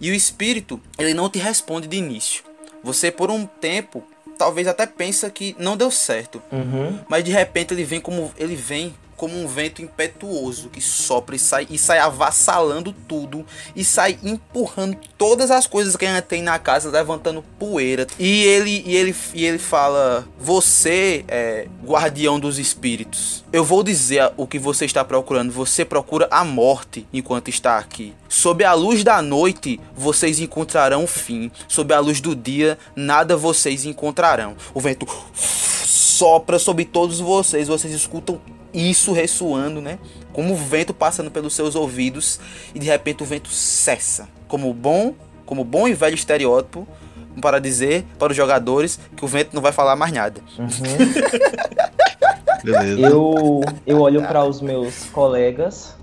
E 0.00 0.10
o 0.10 0.14
espírito, 0.14 0.80
ele 0.98 1.12
não 1.12 1.28
te 1.28 1.38
responde 1.38 1.86
de 1.86 1.96
início. 1.98 2.47
Você 2.82 3.10
por 3.10 3.30
um 3.30 3.44
tempo, 3.46 4.02
talvez 4.38 4.66
até 4.68 4.86
pensa 4.86 5.28
que 5.30 5.54
não 5.58 5.76
deu 5.76 5.90
certo, 5.90 6.42
Uhum. 6.52 6.98
mas 7.08 7.24
de 7.24 7.32
repente 7.32 7.74
ele 7.74 7.84
vem 7.84 8.00
como 8.00 8.32
ele 8.36 8.54
vem 8.56 8.94
como 9.18 9.36
um 9.36 9.48
vento 9.48 9.82
impetuoso 9.82 10.70
que 10.70 10.80
sopra 10.80 11.34
e 11.34 11.38
sai 11.38 11.66
e 11.68 11.76
sai 11.76 11.98
avassalando 11.98 12.94
tudo 13.06 13.44
e 13.74 13.84
sai 13.84 14.16
empurrando 14.22 14.96
todas 15.18 15.50
as 15.50 15.66
coisas 15.66 15.96
que 15.96 16.06
a 16.06 16.14
gente 16.14 16.24
tem 16.24 16.40
na 16.40 16.58
casa, 16.58 16.88
levantando 16.88 17.44
poeira. 17.58 18.06
E 18.18 18.44
ele 18.44 18.82
e 18.86 18.96
ele 18.96 19.14
e 19.34 19.44
ele 19.44 19.58
fala: 19.58 20.26
"Você 20.38 21.24
é 21.26 21.66
guardião 21.84 22.38
dos 22.38 22.58
espíritos. 22.58 23.44
Eu 23.52 23.64
vou 23.64 23.82
dizer 23.82 24.32
o 24.36 24.46
que 24.46 24.58
você 24.58 24.84
está 24.84 25.04
procurando. 25.04 25.52
Você 25.52 25.84
procura 25.84 26.28
a 26.30 26.44
morte 26.44 27.06
enquanto 27.12 27.48
está 27.48 27.76
aqui. 27.76 28.14
Sob 28.28 28.62
a 28.62 28.72
luz 28.72 29.02
da 29.02 29.20
noite, 29.20 29.80
vocês 29.96 30.38
encontrarão 30.38 31.04
o 31.04 31.08
fim. 31.08 31.50
Sob 31.66 31.92
a 31.92 31.98
luz 31.98 32.20
do 32.20 32.36
dia, 32.36 32.78
nada 32.94 33.36
vocês 33.36 33.84
encontrarão." 33.84 34.56
O 34.72 34.80
vento 34.80 35.06
sopra 35.34 36.58
sobre 36.58 36.84
todos 36.84 37.20
vocês, 37.20 37.68
vocês 37.68 37.92
escutam 37.92 38.40
isso 38.72 39.12
ressoando, 39.12 39.80
né? 39.80 39.98
Como 40.32 40.54
o 40.54 40.56
vento 40.56 40.92
passando 40.92 41.30
pelos 41.30 41.54
seus 41.54 41.74
ouvidos 41.74 42.38
e 42.74 42.78
de 42.78 42.86
repente 42.86 43.22
o 43.22 43.26
vento 43.26 43.48
cessa. 43.48 44.28
Como 44.46 44.72
bom, 44.72 45.14
como 45.44 45.64
bom 45.64 45.88
e 45.88 45.94
velho 45.94 46.14
estereótipo 46.14 46.86
para 47.40 47.58
dizer 47.58 48.04
para 48.18 48.30
os 48.30 48.36
jogadores 48.36 48.98
que 49.16 49.24
o 49.24 49.28
vento 49.28 49.50
não 49.54 49.62
vai 49.62 49.72
falar 49.72 49.96
mais 49.96 50.12
nada. 50.12 50.40
Beleza. 52.62 53.00
Eu, 53.00 53.60
eu 53.86 54.00
olho 54.00 54.20
para 54.22 54.44
os 54.44 54.60
meus 54.60 55.04
colegas, 55.10 55.96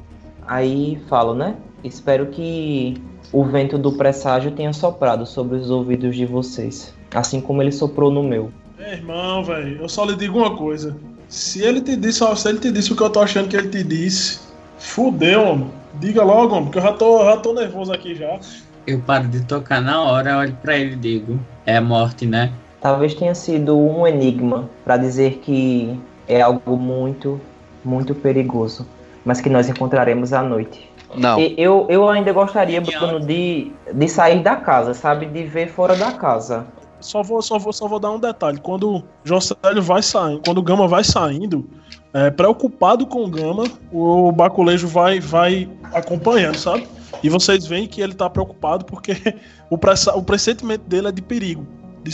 aí 0.48 1.02
falo, 1.10 1.36
né? 1.36 1.56
Espero 1.84 2.28
que 2.28 3.02
o 3.32 3.44
vento 3.44 3.78
do 3.78 3.94
presságio 3.94 4.52
tenha 4.52 4.72
soprado 4.72 5.26
sobre 5.26 5.58
os 5.58 5.70
ouvidos 5.70 6.16
de 6.16 6.26
vocês, 6.26 6.94
assim 7.14 7.42
como 7.42 7.62
ele 7.62 7.72
soprou 7.72 8.10
no 8.10 8.24
meu. 8.24 8.52
É, 8.80 8.94
irmão, 8.94 9.44
velho, 9.44 9.82
eu 9.82 9.90
só 9.90 10.06
lhe 10.06 10.16
digo 10.16 10.38
uma 10.38 10.56
coisa. 10.56 10.96
Se 11.28 11.62
ele 11.62 11.82
te 11.82 11.96
disse, 11.96 12.24
ó, 12.24 12.36
se 12.36 12.48
ele 12.48 12.60
te 12.60 12.72
disse 12.72 12.94
o 12.94 12.96
que 12.96 13.04
eu 13.04 13.10
tô 13.10 13.20
achando 13.20 13.50
que 13.50 13.56
ele 13.56 13.70
te 13.70 13.84
disse, 13.84 14.40
Fudeu, 14.78 15.42
homem. 15.42 15.72
Diga 15.96 16.24
logo, 16.24 16.56
homem, 16.56 16.70
que 16.70 16.78
eu 16.78 16.82
já 16.82 16.94
tô, 16.94 17.24
já 17.24 17.38
tô 17.38 17.54
nervoso 17.54 17.92
aqui 17.94 18.16
já. 18.16 18.40
Eu 18.86 19.00
paro 19.00 19.28
de 19.28 19.44
tocar 19.46 19.82
na 19.82 20.02
hora, 20.02 20.38
olho 20.38 20.58
pra 20.62 20.78
ele 20.78 20.94
e 20.94 20.96
digo: 20.96 21.40
É 21.66 21.78
a 21.78 21.82
morte, 21.82 22.26
né? 22.26 22.52
Talvez 22.82 23.16
tenha 23.16 23.34
sido 23.34 23.78
um 23.78 24.06
enigma 24.06 24.70
para 24.84 24.98
dizer 24.98 25.40
que 25.40 26.00
é 26.28 26.42
algo 26.42 26.78
muito, 26.78 27.42
muito 27.84 28.14
perigoso, 28.14 28.86
mas 29.24 29.42
que 29.42 29.50
nós 29.50 29.68
encontraremos 29.70 30.34
à 30.34 30.44
noite. 30.44 30.90
Não. 31.16 31.40
E 31.40 31.56
Eu, 31.58 31.88
eu 31.90 32.08
ainda 32.10 32.32
gostaria, 32.32 32.82
Bruno, 32.82 33.20
de, 33.20 33.72
de 33.92 34.08
sair 34.08 34.44
da 34.44 34.56
casa, 34.58 34.94
sabe? 34.94 35.26
De 35.26 35.44
ver 35.44 35.70
fora 35.70 35.96
da 35.96 36.12
casa. 36.12 36.68
Só 37.00 37.22
vou, 37.22 37.42
só 37.42 37.60
vou, 37.60 37.74
só 37.74 37.88
vou 37.88 38.00
dar 38.00 38.12
um 38.12 38.20
detalhe. 38.20 38.60
Quando 38.60 38.98
o 38.98 39.82
vai 39.82 40.02
saindo, 40.02 40.42
quando 40.44 40.58
o 40.58 40.64
Gama 40.64 40.88
vai 40.88 41.04
saindo, 41.04 41.70
é, 42.14 42.32
preocupado 42.32 43.06
com 43.06 43.24
o 43.24 43.30
Gama, 43.30 43.64
o 43.92 44.32
Baculejo 44.32 44.88
vai, 44.88 45.20
vai 45.20 45.70
acompanhando, 45.94 46.58
sabe? 46.58 46.88
E 47.22 47.30
vocês 47.30 47.66
veem 47.66 47.88
que 47.88 48.02
ele 48.02 48.14
tá 48.14 48.30
preocupado 48.30 48.86
porque 48.86 49.14
o, 49.70 49.78
pressa, 49.78 50.16
o 50.16 50.24
pressentimento 50.24 50.88
dele 50.88 51.08
é 51.08 51.12
de 51.12 51.22
perigo. 51.22 51.68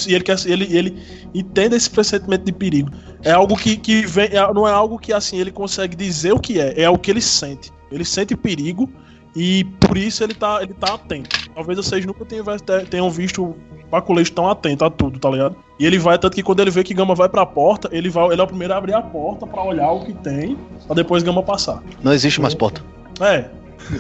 E 0.08 0.14
ele, 0.14 0.24
quer, 0.24 0.38
ele, 0.46 0.76
ele 0.76 1.04
entende 1.34 1.76
esse 1.76 1.90
pressentimento 1.90 2.46
de 2.46 2.54
perigo. 2.54 2.90
É 3.24 3.32
algo 3.32 3.58
que, 3.58 3.76
que 3.76 4.06
vem, 4.06 4.28
é- 4.28 4.54
não 4.54 4.68
é 4.68 4.72
algo 4.72 4.98
que 4.98 5.12
assim 5.12 5.38
ele 5.38 5.52
consegue 5.52 5.96
dizer 5.96 6.34
o 6.34 6.40
que 6.40 6.60
é, 6.60 6.84
é 6.84 6.90
o 6.90 6.98
que 6.98 7.12
ele 7.12 7.22
sente. 7.22 7.72
Ele 7.92 8.06
sente 8.06 8.36
perigo 8.36 8.90
e 9.36 9.64
por 9.80 9.98
isso 9.98 10.24
ele 10.24 10.34
tá, 10.34 10.60
ele 10.62 10.74
tá 10.74 10.94
atento. 10.96 11.50
Talvez 11.54 11.78
vocês 11.78 12.06
nunca 12.06 12.24
tenham, 12.26 12.46
tenham 12.90 13.10
visto 13.10 13.44
o 13.44 13.56
Baculejo 13.90 14.32
tão 14.32 14.48
atento 14.50 14.86
a 14.86 14.90
tudo, 14.90 15.20
tá 15.20 15.30
ligado? 15.30 15.56
E 15.80 15.86
ele 15.86 15.98
vai, 16.00 16.18
tanto 16.18 16.36
que 16.36 16.44
quando 16.44 16.60
ele 16.62 16.72
vê 16.72 16.84
que 16.84 16.94
Gama 16.94 17.14
vai 17.16 17.28
pra 17.28 17.46
porta, 17.46 17.90
ele, 17.92 18.10
vai, 18.10 18.28
ele 18.32 18.40
é 18.40 18.44
o 18.44 18.48
primeiro 18.48 18.74
a 18.74 18.78
abrir 18.78 18.94
a 18.94 19.02
porta 19.02 19.46
pra 19.46 19.64
olhar 19.64 19.92
o 19.92 20.06
que 20.06 20.14
tem, 20.14 20.58
pra 20.86 20.96
depois 20.96 21.24
Gama 21.24 21.44
passar. 21.44 21.82
Não 22.04 22.14
existe 22.14 22.40
mais 22.40 22.54
porta. 22.54 22.82
É, 23.20 23.50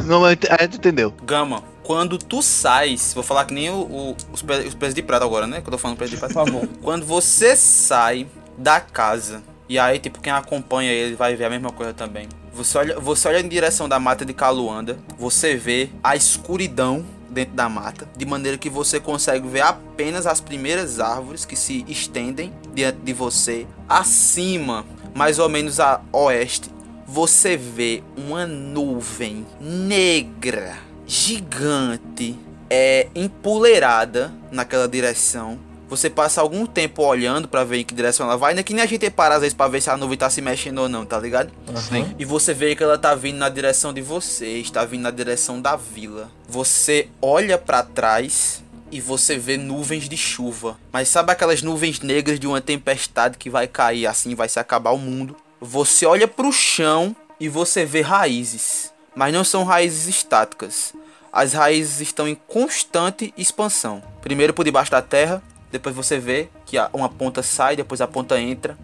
Não, 0.05 0.23
a 0.23 0.29
gente 0.29 0.47
a 0.49 0.61
gente 0.61 0.77
entendeu. 0.77 1.13
Gama, 1.25 1.63
quando 1.83 2.17
tu 2.17 2.41
sais, 2.41 3.13
vou 3.13 3.23
falar 3.23 3.43
que 3.45 3.53
nem 3.53 3.69
o, 3.69 3.81
o- 3.81 4.15
os, 4.31 4.41
pe- 4.41 4.67
os 4.67 4.75
pés 4.75 4.93
de 4.93 5.01
prata 5.01 5.25
agora, 5.25 5.45
né? 5.47 5.59
Que 5.59 5.67
eu 5.67 5.71
tô 5.71 5.77
falando 5.77 5.97
pés 5.97 6.09
de 6.09 6.17
prata, 6.17 6.33
por 6.35 6.45
favor. 6.45 6.67
quando 6.81 7.05
você 7.05 7.55
sai 7.55 8.27
da 8.57 8.79
casa, 8.79 9.41
e 9.71 9.79
aí, 9.79 9.99
tipo, 9.99 10.19
quem 10.19 10.33
acompanha 10.33 10.91
ele 10.91 11.15
vai 11.15 11.33
ver 11.33 11.45
a 11.45 11.49
mesma 11.49 11.71
coisa 11.71 11.93
também. 11.93 12.27
Você 12.53 12.77
olha, 12.77 12.99
você 12.99 13.29
olha 13.29 13.39
em 13.39 13.47
direção 13.47 13.87
da 13.87 14.01
mata 14.01 14.25
de 14.25 14.33
Caluanda, 14.33 14.99
você 15.17 15.55
vê 15.55 15.89
a 16.03 16.13
escuridão 16.13 17.05
dentro 17.29 17.55
da 17.55 17.69
mata, 17.69 18.05
de 18.17 18.25
maneira 18.25 18.57
que 18.57 18.69
você 18.69 18.99
consegue 18.99 19.47
ver 19.47 19.61
apenas 19.61 20.27
as 20.27 20.41
primeiras 20.41 20.99
árvores 20.99 21.45
que 21.45 21.55
se 21.55 21.85
estendem 21.87 22.51
diante 22.73 22.97
de 22.97 23.13
você. 23.13 23.65
Acima, 23.87 24.85
mais 25.15 25.39
ou 25.39 25.47
menos 25.47 25.79
a 25.79 26.01
oeste, 26.11 26.69
você 27.07 27.55
vê 27.55 28.03
uma 28.17 28.45
nuvem 28.45 29.47
negra, 29.61 30.75
gigante, 31.07 32.37
é 32.69 33.07
empoleirada 33.15 34.33
naquela 34.51 34.89
direção. 34.89 35.57
Você 35.91 36.09
passa 36.09 36.39
algum 36.39 36.65
tempo 36.65 37.03
olhando 37.03 37.49
pra 37.49 37.65
ver 37.65 37.79
em 37.79 37.83
que 37.83 37.93
direção 37.93 38.25
ela 38.25 38.37
vai, 38.37 38.53
não 38.53 38.61
é 38.61 38.63
que 38.63 38.73
nem 38.73 38.81
a 38.81 38.87
gente 38.87 39.09
para 39.09 39.35
às 39.35 39.41
vezes 39.41 39.53
pra 39.53 39.67
ver 39.67 39.81
se 39.81 39.89
a 39.89 39.97
nuvem 39.97 40.17
tá 40.17 40.29
se 40.29 40.41
mexendo 40.41 40.77
ou 40.77 40.87
não, 40.87 41.05
tá 41.05 41.19
ligado? 41.19 41.51
Sim. 41.75 42.15
E 42.17 42.23
você 42.23 42.53
vê 42.53 42.73
que 42.77 42.81
ela 42.81 42.97
tá 42.97 43.13
vindo 43.13 43.35
na 43.35 43.49
direção 43.49 43.93
de 43.93 44.01
você, 44.01 44.59
está 44.59 44.85
vindo 44.85 45.01
na 45.01 45.11
direção 45.11 45.61
da 45.61 45.75
vila. 45.75 46.31
Você 46.47 47.09
olha 47.21 47.57
pra 47.57 47.83
trás 47.83 48.63
e 48.89 49.01
você 49.01 49.37
vê 49.37 49.57
nuvens 49.57 50.07
de 50.07 50.15
chuva. 50.15 50.79
Mas 50.93 51.09
sabe 51.09 51.33
aquelas 51.33 51.61
nuvens 51.61 51.99
negras 51.99 52.39
de 52.39 52.47
uma 52.47 52.61
tempestade 52.61 53.37
que 53.37 53.49
vai 53.49 53.67
cair 53.67 54.07
assim, 54.07 54.33
vai 54.33 54.47
se 54.47 54.61
acabar 54.61 54.91
o 54.91 54.97
mundo? 54.97 55.35
Você 55.59 56.05
olha 56.05 56.25
pro 56.25 56.53
chão 56.53 57.13
e 57.37 57.49
você 57.49 57.83
vê 57.83 57.99
raízes, 57.99 58.93
mas 59.13 59.33
não 59.33 59.43
são 59.43 59.65
raízes 59.65 60.07
estáticas. 60.07 60.93
As 61.33 61.51
raízes 61.51 61.99
estão 61.99 62.27
em 62.27 62.35
constante 62.35 63.33
expansão. 63.37 64.01
Primeiro 64.21 64.53
por 64.53 64.63
debaixo 64.65 64.91
da 64.91 65.01
terra, 65.01 65.41
depois 65.71 65.95
você 65.95 66.19
vê 66.19 66.49
que 66.65 66.77
uma 66.93 67.09
ponta 67.09 67.41
sai, 67.41 67.75
depois 67.75 68.01
a 68.01 68.07
ponta 68.07 68.39
entra. 68.39 68.77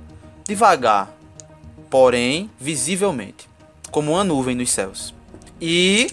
Devagar, 0.45 1.11
porém 1.89 2.49
visivelmente, 2.59 3.49
como 3.91 4.13
uma 4.13 4.23
nuvem 4.23 4.55
nos 4.55 4.71
céus. 4.71 5.13
E 5.59 6.09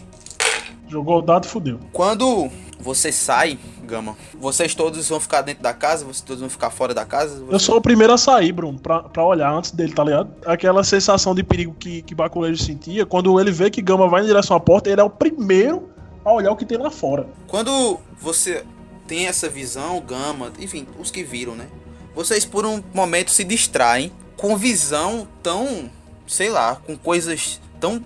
jogou 0.88 1.18
o 1.18 1.22
dado, 1.22 1.46
fudeu. 1.46 1.78
quando 1.92 2.50
você 2.80 3.12
sai, 3.12 3.58
Gama, 3.84 4.16
vocês 4.38 4.74
todos 4.74 5.08
vão 5.08 5.20
ficar 5.20 5.42
dentro 5.42 5.62
da 5.62 5.72
casa, 5.72 6.04
vocês 6.04 6.20
todos 6.20 6.40
vão 6.40 6.50
ficar 6.50 6.70
fora 6.70 6.92
da 6.92 7.04
casa? 7.04 7.42
Eu 7.48 7.58
sou 7.58 7.76
o 7.76 7.80
primeiro 7.80 8.12
a 8.12 8.18
sair, 8.18 8.52
Bruno, 8.52 8.78
pra, 8.78 9.02
pra 9.02 9.24
olhar 9.24 9.52
antes 9.52 9.70
dele, 9.70 9.92
tá 9.92 10.04
ligado? 10.04 10.30
Aquela 10.44 10.82
sensação 10.82 11.34
de 11.34 11.42
perigo 11.42 11.74
que, 11.78 12.02
que 12.02 12.14
Baculejo 12.14 12.62
sentia, 12.62 13.06
quando 13.06 13.38
ele 13.40 13.52
vê 13.52 13.70
que 13.70 13.80
Gama 13.80 14.08
vai 14.08 14.22
em 14.22 14.26
direção 14.26 14.56
à 14.56 14.60
porta, 14.60 14.90
ele 14.90 15.00
é 15.00 15.04
o 15.04 15.10
primeiro 15.10 15.88
a 16.24 16.32
olhar 16.32 16.50
o 16.50 16.56
que 16.56 16.64
tem 16.64 16.78
lá 16.78 16.90
fora. 16.90 17.26
Quando 17.46 17.98
você 18.18 18.64
tem 19.06 19.26
essa 19.26 19.48
visão, 19.48 20.00
Gama, 20.00 20.52
enfim, 20.58 20.86
os 20.98 21.10
que 21.10 21.22
viram, 21.22 21.54
né? 21.54 21.66
Vocês 22.14 22.44
por 22.44 22.64
um 22.64 22.82
momento 22.92 23.30
se 23.30 23.44
distraem 23.44 24.12
com 24.36 24.56
visão 24.56 25.26
tão, 25.42 25.90
sei 26.26 26.48
lá, 26.48 26.76
com 26.76 26.96
coisas 26.96 27.60
tão 27.80 28.02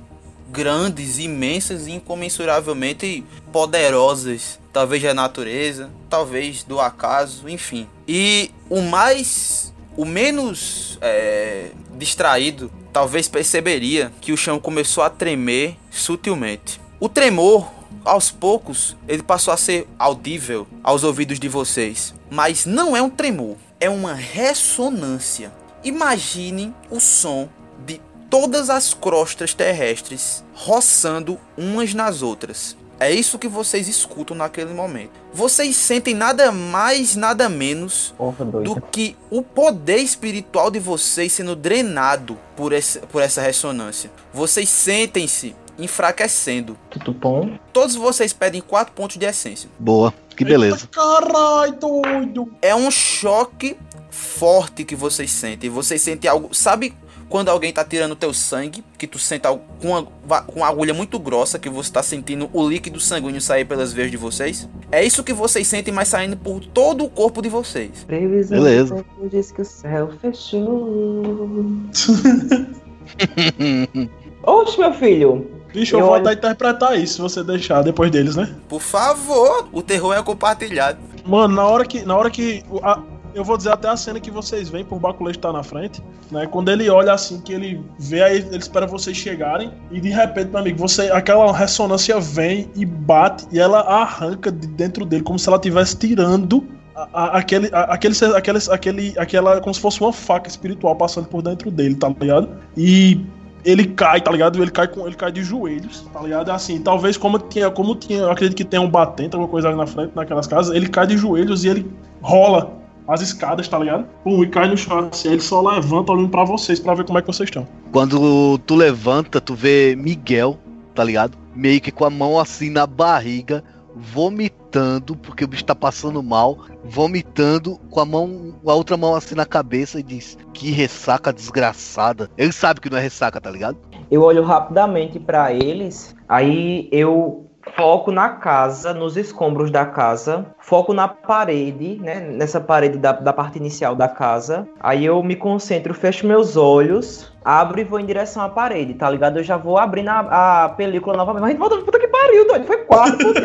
grandes, 0.50 1.18
imensas 1.18 1.86
e 1.86 1.92
incomensuravelmente 1.92 3.24
poderosas, 3.52 4.58
talvez 4.72 5.02
da 5.02 5.12
natureza, 5.12 5.90
talvez 6.08 6.62
do 6.62 6.80
acaso, 6.80 7.48
enfim. 7.48 7.86
E 8.06 8.50
o 8.70 8.80
mais, 8.80 9.72
o 9.96 10.04
menos 10.04 10.98
é, 11.02 11.70
distraído, 11.98 12.70
talvez 12.92 13.28
perceberia 13.28 14.10
que 14.20 14.32
o 14.32 14.36
chão 14.36 14.58
começou 14.58 15.04
a 15.04 15.10
tremer 15.10 15.76
sutilmente. 15.90 16.80
O 16.98 17.08
tremor 17.08 17.77
aos 18.04 18.30
poucos, 18.30 18.96
ele 19.06 19.22
passou 19.22 19.52
a 19.52 19.56
ser 19.56 19.86
audível 19.98 20.66
aos 20.82 21.04
ouvidos 21.04 21.38
de 21.38 21.48
vocês. 21.48 22.14
Mas 22.30 22.66
não 22.66 22.96
é 22.96 23.02
um 23.02 23.10
tremor, 23.10 23.56
é 23.80 23.88
uma 23.88 24.14
ressonância. 24.14 25.52
Imaginem 25.84 26.74
o 26.90 27.00
som 27.00 27.48
de 27.86 28.00
todas 28.28 28.68
as 28.70 28.92
crostas 28.92 29.54
terrestres 29.54 30.44
roçando 30.54 31.38
umas 31.56 31.94
nas 31.94 32.22
outras. 32.22 32.76
É 33.00 33.12
isso 33.12 33.38
que 33.38 33.46
vocês 33.46 33.86
escutam 33.86 34.36
naquele 34.36 34.74
momento. 34.74 35.12
Vocês 35.32 35.76
sentem 35.76 36.14
nada 36.14 36.50
mais, 36.50 37.14
nada 37.14 37.48
menos 37.48 38.12
Porra, 38.18 38.44
do 38.44 38.80
que 38.80 39.16
o 39.30 39.40
poder 39.40 39.98
espiritual 39.98 40.68
de 40.68 40.80
vocês 40.80 41.32
sendo 41.32 41.54
drenado 41.54 42.36
por 42.56 42.72
essa, 42.72 43.00
por 43.00 43.22
essa 43.22 43.40
ressonância. 43.40 44.10
Vocês 44.32 44.68
sentem-se 44.68 45.54
enfraquecendo. 45.78 46.76
Tutupom. 46.90 47.56
Todos 47.72 47.94
vocês 47.94 48.32
pedem 48.32 48.60
4 48.60 48.92
pontos 48.92 49.16
de 49.16 49.24
essência. 49.24 49.70
Boa. 49.78 50.12
Que 50.36 50.44
beleza. 50.44 50.76
Eita, 50.76 50.88
Caralho, 50.88 51.72
doido. 51.72 52.52
É 52.60 52.74
um 52.74 52.90
choque 52.90 53.76
forte 54.10 54.84
que 54.84 54.94
vocês 54.94 55.30
sentem. 55.30 55.70
Vocês 55.70 56.02
sentem 56.02 56.30
algo. 56.30 56.54
Sabe 56.54 56.94
quando 57.28 57.48
alguém 57.48 57.72
tá 57.72 57.84
tirando 57.84 58.16
teu 58.16 58.32
sangue? 58.32 58.84
Que 58.96 59.06
tu 59.06 59.18
sente 59.18 59.46
algo 59.46 59.62
com 59.80 59.88
uma, 59.88 60.42
com 60.42 60.60
uma 60.60 60.68
agulha 60.68 60.94
muito 60.94 61.18
grossa, 61.18 61.58
que 61.58 61.68
você 61.68 61.92
tá 61.92 62.02
sentindo 62.02 62.48
o 62.52 62.68
líquido 62.68 63.00
sanguíneo 63.00 63.40
sair 63.40 63.64
pelas 63.64 63.92
veias 63.92 64.10
de 64.10 64.16
vocês? 64.16 64.68
É 64.90 65.04
isso 65.04 65.22
que 65.24 65.32
vocês 65.32 65.66
sentem, 65.66 65.92
mas 65.92 66.08
saindo 66.08 66.36
por 66.36 66.64
todo 66.64 67.04
o 67.04 67.10
corpo 67.10 67.42
de 67.42 67.48
vocês. 67.48 68.04
Previsão 68.04 68.62
Beleza. 68.62 69.04
diz 69.30 69.52
que 69.52 69.62
o 69.62 69.64
céu 69.64 70.10
fechou. 70.20 71.66
Oxe, 74.42 74.78
meu 74.78 74.92
filho. 74.94 75.57
Bicho, 75.72 75.94
eu, 75.96 76.00
Eu 76.00 76.06
vou 76.06 76.14
olho- 76.14 76.22
até 76.26 76.32
interpretar 76.36 76.98
isso 76.98 77.14
se 77.14 77.20
você 77.20 77.42
deixar 77.44 77.82
depois 77.82 78.10
deles, 78.10 78.36
né? 78.36 78.54
Por 78.68 78.80
favor, 78.80 79.68
o 79.72 79.82
terror 79.82 80.14
é 80.14 80.22
compartilhado. 80.22 80.98
Mano, 81.26 81.54
na 81.54 81.64
hora 81.64 81.84
que. 81.84 82.02
Na 82.04 82.16
hora 82.16 82.30
que. 82.30 82.62
a- 82.82 83.00
eu 83.34 83.44
vou 83.44 83.56
dizer 83.56 83.70
até 83.70 83.86
a 83.88 83.96
cena 83.96 84.18
que 84.18 84.30
vocês 84.30 84.68
veem 84.70 84.84
por 84.84 84.98
Baculejo 84.98 85.38
estar 85.38 85.52
na 85.52 85.62
frente, 85.62 86.02
né? 86.30 86.46
Quando 86.46 86.70
ele 86.70 86.88
olha 86.88 87.12
assim, 87.12 87.40
que 87.40 87.52
ele 87.52 87.80
vê, 87.98 88.22
aí 88.22 88.38
ele 88.38 88.56
espera 88.56 88.86
vocês 88.86 89.16
chegarem, 89.16 89.70
e 89.92 90.00
de 90.00 90.08
repente, 90.08 90.48
meu 90.48 90.58
amigo, 90.58 90.78
você, 90.78 91.10
aquela 91.12 91.52
ressonância 91.52 92.18
vem 92.18 92.68
e 92.74 92.84
bate, 92.86 93.46
e 93.52 93.60
ela 93.60 93.80
arranca 93.80 94.50
de 94.50 94.66
dentro 94.66 95.04
dele, 95.04 95.22
como 95.22 95.38
se 95.38 95.46
ela 95.46 95.56
estivesse 95.58 95.96
tirando 95.98 96.66
a- 96.96 97.08
a- 97.12 97.38
aquele, 97.38 97.68
a- 97.72 97.82
aquele, 97.94 98.14
aquele, 98.34 98.58
aquele, 98.72 99.14
aquela, 99.18 99.60
como 99.60 99.72
se 99.74 99.80
fosse 99.80 100.00
uma 100.00 100.12
faca 100.12 100.48
espiritual 100.48 100.96
passando 100.96 101.28
por 101.28 101.42
dentro 101.42 101.70
dele, 101.70 101.94
tá 101.94 102.08
ligado? 102.08 102.48
E 102.76 103.20
ele 103.64 103.86
cai, 103.86 104.20
tá 104.20 104.30
ligado? 104.30 104.60
Ele 104.60 104.70
cai 104.70 104.88
com 104.88 105.06
ele 105.06 105.16
cai 105.16 105.32
de 105.32 105.42
joelhos, 105.42 106.06
tá 106.12 106.20
ligado? 106.20 106.50
Assim, 106.50 106.80
talvez 106.80 107.16
como 107.16 107.38
tinha, 107.38 107.70
como 107.70 107.94
tinha, 107.94 108.20
eu 108.20 108.30
acredito 108.30 108.56
que 108.56 108.64
tem 108.64 108.80
um 108.80 108.88
batente, 108.88 109.34
alguma 109.34 109.50
coisa 109.50 109.68
ali 109.68 109.76
na 109.76 109.86
frente, 109.86 110.12
naquelas 110.14 110.46
casas, 110.46 110.74
ele 110.74 110.88
cai 110.88 111.06
de 111.06 111.16
joelhos 111.16 111.64
e 111.64 111.68
ele 111.68 111.90
rola 112.20 112.78
as 113.06 113.22
escadas, 113.22 113.66
tá 113.66 113.78
ligado? 113.78 114.06
Pum, 114.22 114.42
e 114.42 114.48
cai 114.48 114.68
no 114.68 114.76
chão 114.76 115.08
assim, 115.10 115.28
ele 115.28 115.40
só 115.40 115.60
levanta 115.60 116.12
olhando 116.12 116.28
pra 116.28 116.44
vocês 116.44 116.78
pra 116.78 116.94
ver 116.94 117.04
como 117.04 117.18
é 117.18 117.22
que 117.22 117.26
vocês 117.26 117.48
estão. 117.48 117.66
Quando 117.90 118.58
tu 118.58 118.74
levanta, 118.74 119.40
tu 119.40 119.54
vê 119.54 119.96
Miguel, 119.96 120.58
tá 120.94 121.02
ligado? 121.02 121.36
Meio 121.54 121.80
que 121.80 121.90
com 121.90 122.04
a 122.04 122.10
mão 122.10 122.38
assim 122.38 122.70
na 122.70 122.86
barriga, 122.86 123.64
vomitando, 123.98 125.16
porque 125.16 125.44
o 125.44 125.48
bicho 125.48 125.64
tá 125.64 125.74
passando 125.74 126.22
mal, 126.22 126.58
vomitando 126.84 127.78
com 127.90 128.00
a 128.00 128.04
mão, 128.04 128.54
com 128.62 128.70
a 128.70 128.74
outra 128.74 128.96
mão 128.96 129.14
assim 129.14 129.34
na 129.34 129.44
cabeça 129.44 129.98
e 129.98 130.02
diz: 130.02 130.38
Que 130.54 130.70
ressaca 130.70 131.32
desgraçada. 131.32 132.30
Ele 132.36 132.52
sabe 132.52 132.80
que 132.80 132.90
não 132.90 132.98
é 132.98 133.00
ressaca, 133.00 133.40
tá 133.40 133.50
ligado? 133.50 133.78
Eu 134.10 134.22
olho 134.22 134.42
rapidamente 134.42 135.18
pra 135.18 135.52
eles, 135.52 136.14
aí 136.28 136.88
eu 136.90 137.47
foco 137.76 138.10
na 138.10 138.30
casa, 138.30 138.92
nos 138.92 139.16
escombros 139.16 139.70
da 139.70 139.86
casa, 139.86 140.46
foco 140.58 140.92
na 140.92 141.08
parede, 141.08 141.98
né? 142.00 142.20
Nessa 142.20 142.60
parede 142.60 142.98
da, 142.98 143.12
da 143.12 143.32
parte 143.32 143.58
inicial 143.58 143.94
da 143.94 144.08
casa. 144.08 144.68
Aí 144.80 145.04
eu 145.04 145.22
me 145.22 145.36
concentro, 145.36 145.94
fecho 145.94 146.26
meus 146.26 146.56
olhos, 146.56 147.32
abro 147.44 147.80
e 147.80 147.84
vou 147.84 147.98
em 147.98 148.06
direção 148.06 148.42
à 148.42 148.48
parede, 148.48 148.94
tá 148.94 149.08
ligado? 149.08 149.38
Eu 149.38 149.44
já 149.44 149.56
vou 149.56 149.78
abrindo 149.78 150.08
a, 150.08 150.64
a 150.64 150.68
película 150.70 151.16
novamente. 151.16 151.42
Mas 151.42 151.58
volta, 151.58 151.78
puta 151.78 151.98
que 151.98 152.08
pariu, 152.08 152.46
doido. 152.46 152.66
Foi 152.66 152.78
quatro 152.78 153.34
de. 153.34 153.40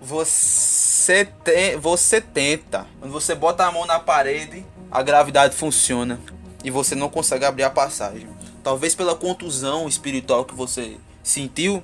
Você, 0.00 1.24
te, 1.44 1.76
você 1.76 2.20
tenta. 2.20 2.86
Quando 3.00 3.12
você 3.12 3.34
bota 3.34 3.64
a 3.64 3.72
mão 3.72 3.86
na 3.86 3.98
parede, 3.98 4.64
a 4.90 5.02
gravidade 5.02 5.54
funciona. 5.54 6.18
E 6.64 6.70
você 6.70 6.94
não 6.94 7.08
consegue 7.08 7.44
abrir 7.44 7.62
a 7.62 7.70
passagem. 7.70 8.28
Talvez 8.62 8.94
pela 8.94 9.14
contusão 9.14 9.86
espiritual 9.86 10.44
que 10.44 10.54
você 10.54 10.96
sentiu, 11.22 11.82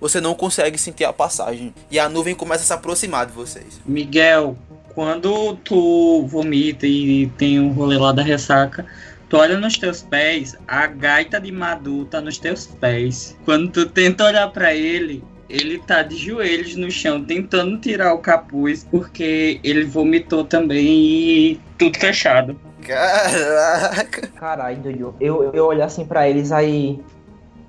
você 0.00 0.20
não 0.20 0.34
consegue 0.34 0.78
sentir 0.78 1.04
a 1.04 1.12
passagem. 1.12 1.74
E 1.90 1.98
a 1.98 2.08
nuvem 2.08 2.34
começa 2.34 2.62
a 2.62 2.66
se 2.66 2.72
aproximar 2.72 3.26
de 3.26 3.32
vocês. 3.32 3.80
Miguel, 3.84 4.56
quando 4.94 5.56
tu 5.56 6.26
vomita 6.26 6.86
e 6.86 7.26
tem 7.36 7.60
um 7.60 7.72
rolê 7.72 7.98
lá 7.98 8.12
da 8.12 8.22
ressaca, 8.22 8.86
tu 9.28 9.36
olha 9.36 9.58
nos 9.58 9.76
teus 9.76 10.02
pés, 10.02 10.56
a 10.66 10.86
gaita 10.86 11.40
de 11.40 11.52
Madu 11.52 12.04
tá 12.06 12.20
nos 12.20 12.38
teus 12.38 12.66
pés. 12.66 13.36
Quando 13.44 13.70
tu 13.70 13.86
tenta 13.86 14.24
olhar 14.24 14.48
pra 14.50 14.74
ele, 14.74 15.22
ele 15.48 15.78
tá 15.78 16.02
de 16.02 16.16
joelhos 16.16 16.76
no 16.76 16.90
chão 16.90 17.24
tentando 17.24 17.78
tirar 17.78 18.14
o 18.14 18.18
capuz 18.18 18.84
porque 18.90 19.60
ele 19.62 19.84
vomitou 19.84 20.44
também 20.44 20.86
e 20.86 21.60
tudo 21.78 21.98
fechado. 21.98 22.58
Caraca. 22.86 24.28
Caralho, 24.28 24.76
doido. 24.78 25.14
Eu, 25.20 25.50
eu 25.52 25.66
olho 25.66 25.82
assim 25.82 26.04
pra 26.04 26.28
eles 26.28 26.52
aí. 26.52 27.00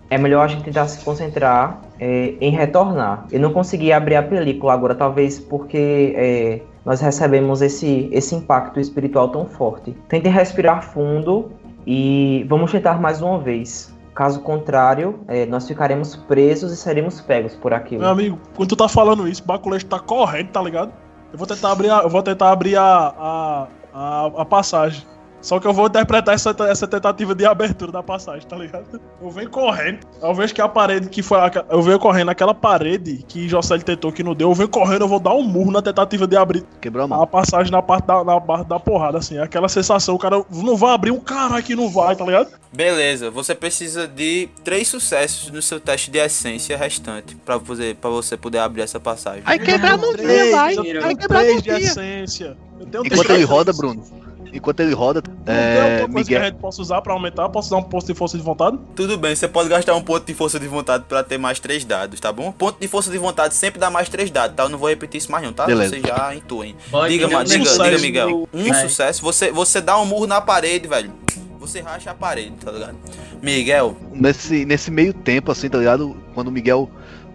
É 0.10 0.18
melhor 0.18 0.46
a 0.46 0.48
gente 0.48 0.64
tentar 0.64 0.88
se 0.88 1.04
concentrar 1.04 1.82
é, 2.00 2.34
em 2.40 2.52
retornar. 2.52 3.26
Eu 3.32 3.40
não 3.40 3.52
consegui 3.52 3.92
abrir 3.92 4.16
a 4.16 4.24
película 4.24 4.74
agora, 4.74 4.96
talvez 4.96 5.40
porque 5.40 6.14
é, 6.16 6.62
nós 6.86 7.02
recebemos 7.02 7.62
esse, 7.62 8.08
esse 8.12 8.34
impacto 8.34 8.80
espiritual 8.80 9.30
tão 9.30 9.46
forte. 9.46 9.92
Tentem 10.08 10.32
respirar 10.32 10.82
fundo 10.82 11.52
e 11.86 12.46
vamos 12.48 12.72
tentar 12.72 13.02
mais 13.02 13.22
uma 13.22 13.40
vez. 13.40 13.94
Caso 14.16 14.40
contrário, 14.42 15.20
é, 15.28 15.46
nós 15.46 15.68
ficaremos 15.68 16.16
presos 16.16 16.72
e 16.72 16.78
seremos 16.78 17.22
pegos 17.22 17.56
por 17.56 17.74
aquilo. 17.74 18.02
Meu 18.02 18.10
amigo, 18.10 18.40
quando 18.56 18.70
tu 18.70 18.76
tá 18.76 18.88
falando 18.88 19.28
isso, 19.28 19.44
o 19.44 19.46
baculejo 19.46 19.86
tá 19.86 20.00
correndo, 20.00 20.48
tá 20.48 20.62
ligado? 20.62 20.92
Eu 21.32 21.38
vou 21.38 21.46
tentar 21.46 21.72
abrir 21.72 21.92
a, 21.92 22.00
eu 22.00 22.10
vou 22.10 22.24
tentar 22.24 22.52
abrir 22.52 22.78
a, 22.78 22.84
a, 22.84 23.68
a, 23.94 24.26
a 24.38 24.46
passagem. 24.46 25.06
Só 25.42 25.60
que 25.60 25.68
eu 25.68 25.72
vou 25.74 25.88
interpretar 25.88 26.34
essa, 26.36 26.54
essa 26.68 26.88
tentativa 26.88 27.34
de 27.36 27.46
abertura 27.46 27.92
da 27.92 28.02
passagem, 28.04 28.46
tá 28.48 28.56
ligado? 28.58 29.00
Eu 29.22 29.30
venho 29.30 29.50
correndo. 29.50 30.00
Eu 30.22 30.34
vejo 30.34 30.54
que 30.54 30.62
a 30.62 30.68
parede 30.68 31.08
que 31.10 31.22
foi. 31.22 31.38
Eu 31.70 31.82
venho 31.82 32.00
correndo 32.00 32.26
naquela 32.28 32.54
parede 32.54 33.24
que 33.28 33.48
Jocely 33.48 33.84
tentou 33.84 34.12
que 34.12 34.24
não 34.24 34.34
deu. 34.34 34.50
Eu 34.50 34.54
venho 34.56 34.68
correndo, 34.68 35.02
eu 35.04 35.08
vou 35.08 35.20
dar 35.20 35.34
um 35.36 35.44
murro 35.44 35.72
na 35.72 35.82
tentativa 35.82 36.26
de 36.28 36.36
abrir 36.36 36.64
Quebrou 36.82 37.06
a 37.06 37.08
mão. 37.08 37.22
a 37.22 37.28
passagem 37.28 37.72
na 37.72 37.82
parte 37.82 38.06
da, 38.08 38.24
na 38.24 38.42
parte 38.42 38.68
da 38.68 38.80
porrada, 38.80 39.20
assim. 39.20 39.38
Aquela 39.38 39.70
sensação, 39.70 40.16
o 40.16 40.20
cara 40.20 40.44
não 40.52 40.76
vai 40.76 40.94
abrir 40.94 41.12
um 41.12 41.20
caralho 41.20 41.64
que 41.64 41.76
não 41.76 41.88
vai, 41.90 42.16
tá 42.16 42.26
ligado? 42.26 42.50
Beleza, 42.74 43.30
você 43.32 43.56
precisa 43.56 44.08
de 44.08 44.50
três 44.64 44.88
sucessos 44.88 45.50
no 45.52 45.62
seu 45.62 45.80
teste 45.80 46.12
de 46.12 46.18
essência 46.20 46.76
restante 46.76 47.36
pra 47.36 47.58
você, 47.58 47.96
pra 48.00 48.10
você 48.10 48.36
poder 48.36 48.58
abrir 48.58 48.82
essa 48.82 49.00
passagem. 49.00 49.44
Aí 49.46 49.58
quebrar 49.60 49.94
a 49.94 49.98
mãozinha, 49.98 50.18
Três, 50.28 50.52
vai. 50.52 50.76
tenho 50.76 51.18
quebrar 51.18 51.40
a 51.40 51.42
três 51.44 51.62
de 51.62 51.70
mãozinha. 51.72 51.92
essência. 51.92 52.58
Eu 52.80 52.86
tenho 52.88 53.06
Enquanto 53.06 53.30
ele 53.30 53.40
de 53.40 53.44
roda. 53.46 53.72
Bruno. 53.72 54.04
Enquanto 54.54 54.80
ele 54.80 54.94
roda, 54.94 55.22
Não 55.28 55.36
tem 55.46 55.56
é, 55.56 55.92
outra 56.02 56.14
coisa 56.14 56.28
que 56.30 56.36
a 56.36 56.40
Miguel. 56.40 56.52
gente 56.52 56.62
possa 56.62 56.82
usar 56.82 57.02
pra 57.02 57.14
aumentar? 57.14 57.50
Posso 57.50 57.70
dar 57.70 57.78
um 57.78 57.84
posto 57.84 58.08
de 58.08 58.14
força 58.14 58.38
de 58.38 58.44
vontade? 58.44 58.78
Tudo 58.96 59.18
bem, 59.18 59.36
você 59.36 59.48
pode 59.48 59.70
gastar 59.70 59.96
um 59.96 60.02
ponto 60.02 60.26
de 60.26 60.34
força 60.34 60.60
de 60.60 60.68
vontade 60.68 61.04
pra 61.08 61.24
ter 61.24 61.38
mais 61.38 61.60
três 61.60 61.84
dados, 61.86 62.20
tá 62.20 62.32
bom? 62.32 62.52
Ponto 62.52 62.80
de 62.80 62.88
força 62.88 63.12
de 63.12 63.18
vontade 63.18 63.54
sempre 63.56 63.80
dá 63.80 63.90
mais 63.90 64.10
três 64.10 64.30
dados, 64.32 64.56
tá? 64.56 64.64
Eu 64.64 64.70
não 64.70 64.78
vou 64.78 64.90
repetir 64.90 65.18
isso 65.20 65.32
mais 65.32 65.44
não, 65.44 65.54
tá? 65.54 65.66
Beleza. 65.66 65.90
Vocês 65.92 66.04
já 66.04 66.34
intuem. 66.36 66.76
Diga, 67.08 67.26
um 67.28 67.44
diga, 67.44 67.66
sucesso 67.66 67.84
diga, 67.84 67.98
Miguel. 68.00 68.30
no- 68.30 68.50
Um 68.54 68.68
Vai. 68.70 68.82
sucesso, 68.82 69.22
você, 69.22 69.52
você 69.52 69.82
dá 69.82 70.00
um 70.00 70.06
murro 70.06 70.28
na 70.28 70.40
parede, 70.42 70.88
velho. 70.88 71.12
Você 71.60 71.82
racha 71.82 72.12
a 72.12 72.14
parede, 72.14 72.52
tá 72.64 72.72
ligado? 72.72 72.96
Miguel, 73.42 73.98
Nesse, 74.14 74.66
nesse 74.66 74.90
meio 74.90 75.14
tempo, 75.14 75.52
assim, 75.52 75.70
tá 75.70 75.78
ligado? 75.78 76.16
Quando 76.34 76.48
o 76.48 76.52
Miguel 76.52 76.90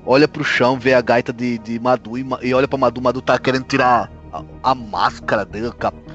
olha 0.06 0.26
pro 0.26 0.42
chão, 0.42 0.78
vê 0.78 0.94
a 0.94 1.00
gaita 1.00 1.32
de, 1.32 1.58
de 1.58 1.78
Madu 1.78 2.16
e, 2.18 2.26
e 2.42 2.54
olha 2.54 2.66
pra 2.66 2.78
Madu, 2.78 3.00
Madu 3.00 3.20
tá 3.20 3.38
querendo 3.38 3.64
tirar 3.64 4.10
a, 4.32 4.42
a 4.62 4.74
máscara 4.74 5.44
dele, 5.44 5.66
o 5.68 5.72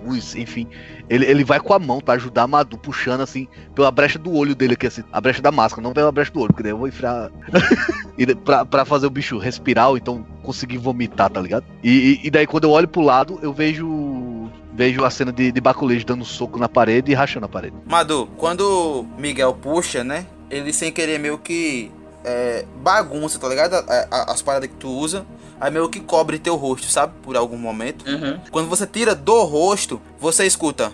capuz, 0.07 0.35
enfim. 0.35 0.67
Ele, 1.09 1.25
ele 1.25 1.43
vai 1.43 1.59
com 1.59 1.73
a 1.73 1.79
mão 1.79 1.99
pra 1.99 2.15
ajudar 2.15 2.43
a 2.43 2.47
Madu, 2.47 2.77
puxando 2.77 3.21
assim, 3.21 3.47
pela 3.75 3.91
brecha 3.91 4.17
do 4.17 4.34
olho 4.34 4.55
dele 4.55 4.73
aqui, 4.73 4.88
assim, 4.88 5.03
a 5.11 5.19
brecha 5.19 5.41
da 5.41 5.51
máscara, 5.51 5.81
não 5.81 5.93
pela 5.93 6.11
brecha 6.11 6.31
do 6.31 6.39
olho, 6.39 6.47
porque 6.49 6.63
daí 6.63 6.71
eu 6.71 6.77
vou 6.77 6.88
enfiar. 6.88 7.29
e 8.17 8.35
pra, 8.35 8.65
pra 8.65 8.85
fazer 8.85 9.07
o 9.07 9.09
bicho 9.11 9.38
respirar, 9.38 9.89
ou 9.89 9.97
então 9.97 10.25
conseguir 10.43 10.77
vomitar, 10.77 11.29
tá 11.29 11.41
ligado? 11.41 11.65
E, 11.84 12.19
e, 12.23 12.29
daí 12.29 12.47
quando 12.47 12.63
eu 12.63 12.71
olho 12.71 12.88
pro 12.88 13.01
lado, 13.01 13.39
eu 13.41 13.53
vejo. 13.53 14.49
Vejo 14.73 15.03
a 15.03 15.09
cena 15.09 15.31
de, 15.31 15.51
de 15.51 15.59
baculejo 15.59 16.05
dando 16.05 16.23
soco 16.23 16.59
na 16.59 16.69
parede 16.69 17.11
e 17.11 17.15
rachando 17.15 17.47
a 17.47 17.49
parede. 17.49 17.75
Madu, 17.88 18.27
quando 18.38 19.07
Miguel 19.17 19.51
puxa, 19.55 20.03
né? 20.03 20.27
Ele 20.51 20.71
sem 20.71 20.91
querer 20.91 21.19
meio 21.19 21.39
que 21.39 21.91
é, 22.23 22.65
bagunça, 22.77 23.39
tá 23.39 23.48
ligado? 23.48 23.76
A- 23.76 24.07
a- 24.11 24.31
As 24.31 24.41
paradas 24.41 24.69
que 24.69 24.76
tu 24.76 24.89
usa. 24.89 25.26
Aí 25.60 25.72
meio 25.72 25.89
que 25.89 25.99
cobre 25.99 26.38
teu 26.38 26.56
rosto, 26.56 26.88
sabe? 26.88 27.14
Por 27.23 27.35
algum 27.35 27.57
momento. 27.57 28.06
Uhum. 28.07 28.39
Quando 28.52 28.68
você 28.69 28.85
tira 28.85 29.15
do 29.15 29.41
rosto, 29.44 29.99
você 30.19 30.45
escuta. 30.45 30.91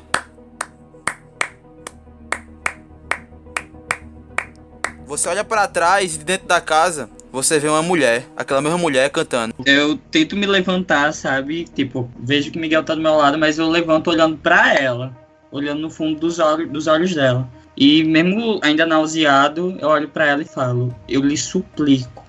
Você 5.05 5.27
olha 5.29 5.43
pra 5.43 5.67
trás 5.67 6.15
e 6.15 6.17
de 6.19 6.23
dentro 6.23 6.47
da 6.47 6.59
casa, 6.61 7.09
você 7.31 7.59
vê 7.59 7.67
uma 7.67 7.83
mulher, 7.83 8.25
aquela 8.37 8.61
mesma 8.61 8.77
mulher 8.77 9.09
cantando. 9.09 9.53
Eu 9.65 9.97
tento 9.97 10.35
me 10.35 10.45
levantar, 10.45 11.13
sabe? 11.13 11.65
Tipo, 11.65 12.09
vejo 12.17 12.49
que 12.51 12.57
Miguel 12.59 12.83
tá 12.83 12.95
do 12.95 13.01
meu 13.01 13.15
lado, 13.15 13.37
mas 13.37 13.57
eu 13.59 13.69
levanto 13.69 14.09
olhando 14.09 14.37
pra 14.37 14.73
ela. 14.73 15.15
Olhando 15.51 15.81
no 15.81 15.89
fundo 15.89 16.19
dos 16.19 16.39
olhos, 16.39 16.71
dos 16.71 16.87
olhos 16.87 17.13
dela. 17.13 17.47
E 17.75 18.03
mesmo 18.03 18.59
ainda 18.61 18.85
nauseado, 18.85 19.75
eu 19.79 19.89
olho 19.89 20.09
pra 20.09 20.27
ela 20.27 20.41
e 20.41 20.45
falo: 20.45 20.95
Eu 21.07 21.21
lhe 21.21 21.37
suplico, 21.37 22.25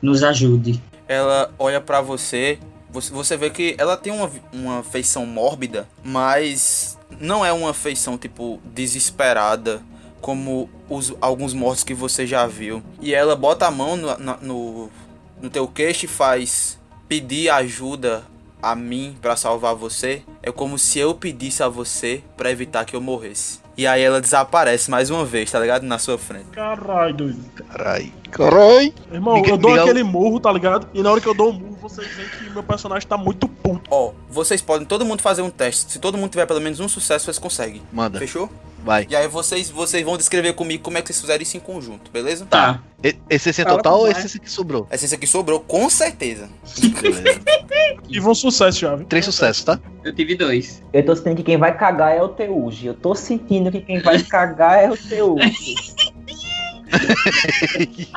nos 0.00 0.22
ajude. 0.22 0.80
Ela 1.08 1.52
olha 1.58 1.80
pra 1.80 2.00
você, 2.00 2.58
você, 2.90 3.36
vê 3.36 3.50
que 3.50 3.74
ela 3.78 3.96
tem 3.96 4.12
uma, 4.12 4.30
uma 4.52 4.82
feição 4.82 5.26
mórbida, 5.26 5.86
mas 6.02 6.98
não 7.20 7.44
é 7.44 7.52
uma 7.52 7.74
feição 7.74 8.16
tipo 8.16 8.60
desesperada 8.64 9.82
como 10.20 10.68
os, 10.88 11.14
alguns 11.20 11.52
mortos 11.52 11.84
que 11.84 11.94
você 11.94 12.26
já 12.26 12.46
viu. 12.46 12.82
E 13.00 13.14
ela 13.14 13.36
bota 13.36 13.66
a 13.66 13.70
mão 13.70 13.96
no, 13.96 14.16
no, 14.40 14.90
no 15.42 15.50
teu 15.50 15.68
queixo 15.68 16.06
e 16.06 16.08
faz 16.08 16.78
pedir 17.06 17.50
ajuda 17.50 18.24
a 18.62 18.74
mim 18.74 19.16
pra 19.20 19.36
salvar 19.36 19.74
você. 19.74 20.22
É 20.42 20.50
como 20.50 20.78
se 20.78 20.98
eu 20.98 21.14
pedisse 21.14 21.62
a 21.62 21.68
você 21.68 22.22
pra 22.36 22.50
evitar 22.50 22.84
que 22.84 22.96
eu 22.96 23.00
morresse. 23.00 23.60
E 23.76 23.86
aí 23.86 24.00
ela 24.02 24.20
desaparece 24.22 24.90
mais 24.90 25.10
uma 25.10 25.24
vez, 25.24 25.50
tá 25.50 25.60
ligado? 25.60 25.82
Na 25.82 25.98
sua 25.98 26.16
frente. 26.16 26.46
Caralho, 26.52 27.14
doido. 27.14 27.44
Carai. 27.68 28.10
Carai. 28.30 28.94
Irmão, 29.12 29.34
Miguel- 29.36 29.54
eu 29.54 29.58
dou 29.58 29.70
Miguel- 29.72 29.84
aquele 29.84 30.02
murro, 30.02 30.40
tá 30.40 30.50
ligado? 30.50 30.88
E 30.94 31.02
na 31.02 31.10
hora 31.10 31.20
que 31.20 31.26
eu 31.28 31.34
dou 31.34 31.50
o 31.50 31.52
murro, 31.52 31.76
vocês 31.82 32.08
veem 32.16 32.28
que 32.28 32.50
meu 32.50 32.62
personagem 32.62 33.06
tá 33.06 33.18
muito 33.18 33.46
puto. 33.46 33.82
Ó, 33.90 34.12
vocês 34.30 34.62
podem 34.62 34.86
todo 34.86 35.04
mundo 35.04 35.20
fazer 35.20 35.42
um 35.42 35.50
teste. 35.50 35.92
Se 35.92 35.98
todo 35.98 36.16
mundo 36.16 36.30
tiver 36.30 36.46
pelo 36.46 36.60
menos 36.60 36.80
um 36.80 36.88
sucesso, 36.88 37.26
vocês 37.26 37.38
conseguem. 37.38 37.82
Manda, 37.92 38.18
Fechou? 38.18 38.50
Vai. 38.86 39.06
E 39.10 39.14
aí 39.16 39.28
vocês, 39.28 39.68
vocês 39.68 40.02
vão 40.04 40.16
descrever 40.16 40.54
comigo 40.54 40.82
como 40.82 40.96
é 40.96 41.02
que 41.02 41.08
vocês 41.08 41.20
fizeram 41.20 41.42
isso 41.42 41.56
em 41.56 41.60
conjunto, 41.60 42.10
beleza? 42.10 42.46
Tá. 42.46 42.80
E- 43.04 43.16
Esse 43.28 43.50
é 43.50 43.52
Fala 43.52 43.76
total 43.76 43.98
ou 43.98 44.04
com 44.06 44.10
esse 44.12 44.26
esse 44.26 44.40
que 44.40 44.50
sobrou? 44.50 44.86
Essa 44.88 45.14
aqui 45.14 45.26
sobrou, 45.26 45.60
com 45.60 45.90
certeza. 45.90 46.48
Tive 48.08 48.28
um 48.28 48.34
sucesso 48.34 48.78
já, 48.80 48.94
viu? 48.96 49.04
Três 49.06 49.24
sucessos, 49.24 49.64
tá? 49.64 49.78
Eu 50.04 50.14
tive 50.14 50.36
dois. 50.36 50.82
Eu 50.92 51.04
tô 51.04 51.14
sentindo 51.16 51.36
que 51.36 51.42
quem 51.42 51.58
vai 51.58 51.76
cagar 51.76 52.16
é 52.16 52.22
o 52.22 52.28
Teuji. 52.28 52.86
Eu 52.86 52.94
tô 52.94 53.14
sentindo 53.14 53.70
que 53.70 53.80
quem 53.80 54.00
vai 54.00 54.22
cagar 54.22 54.82
é 54.84 54.90
o 54.90 54.96
Teuji. 54.96 55.84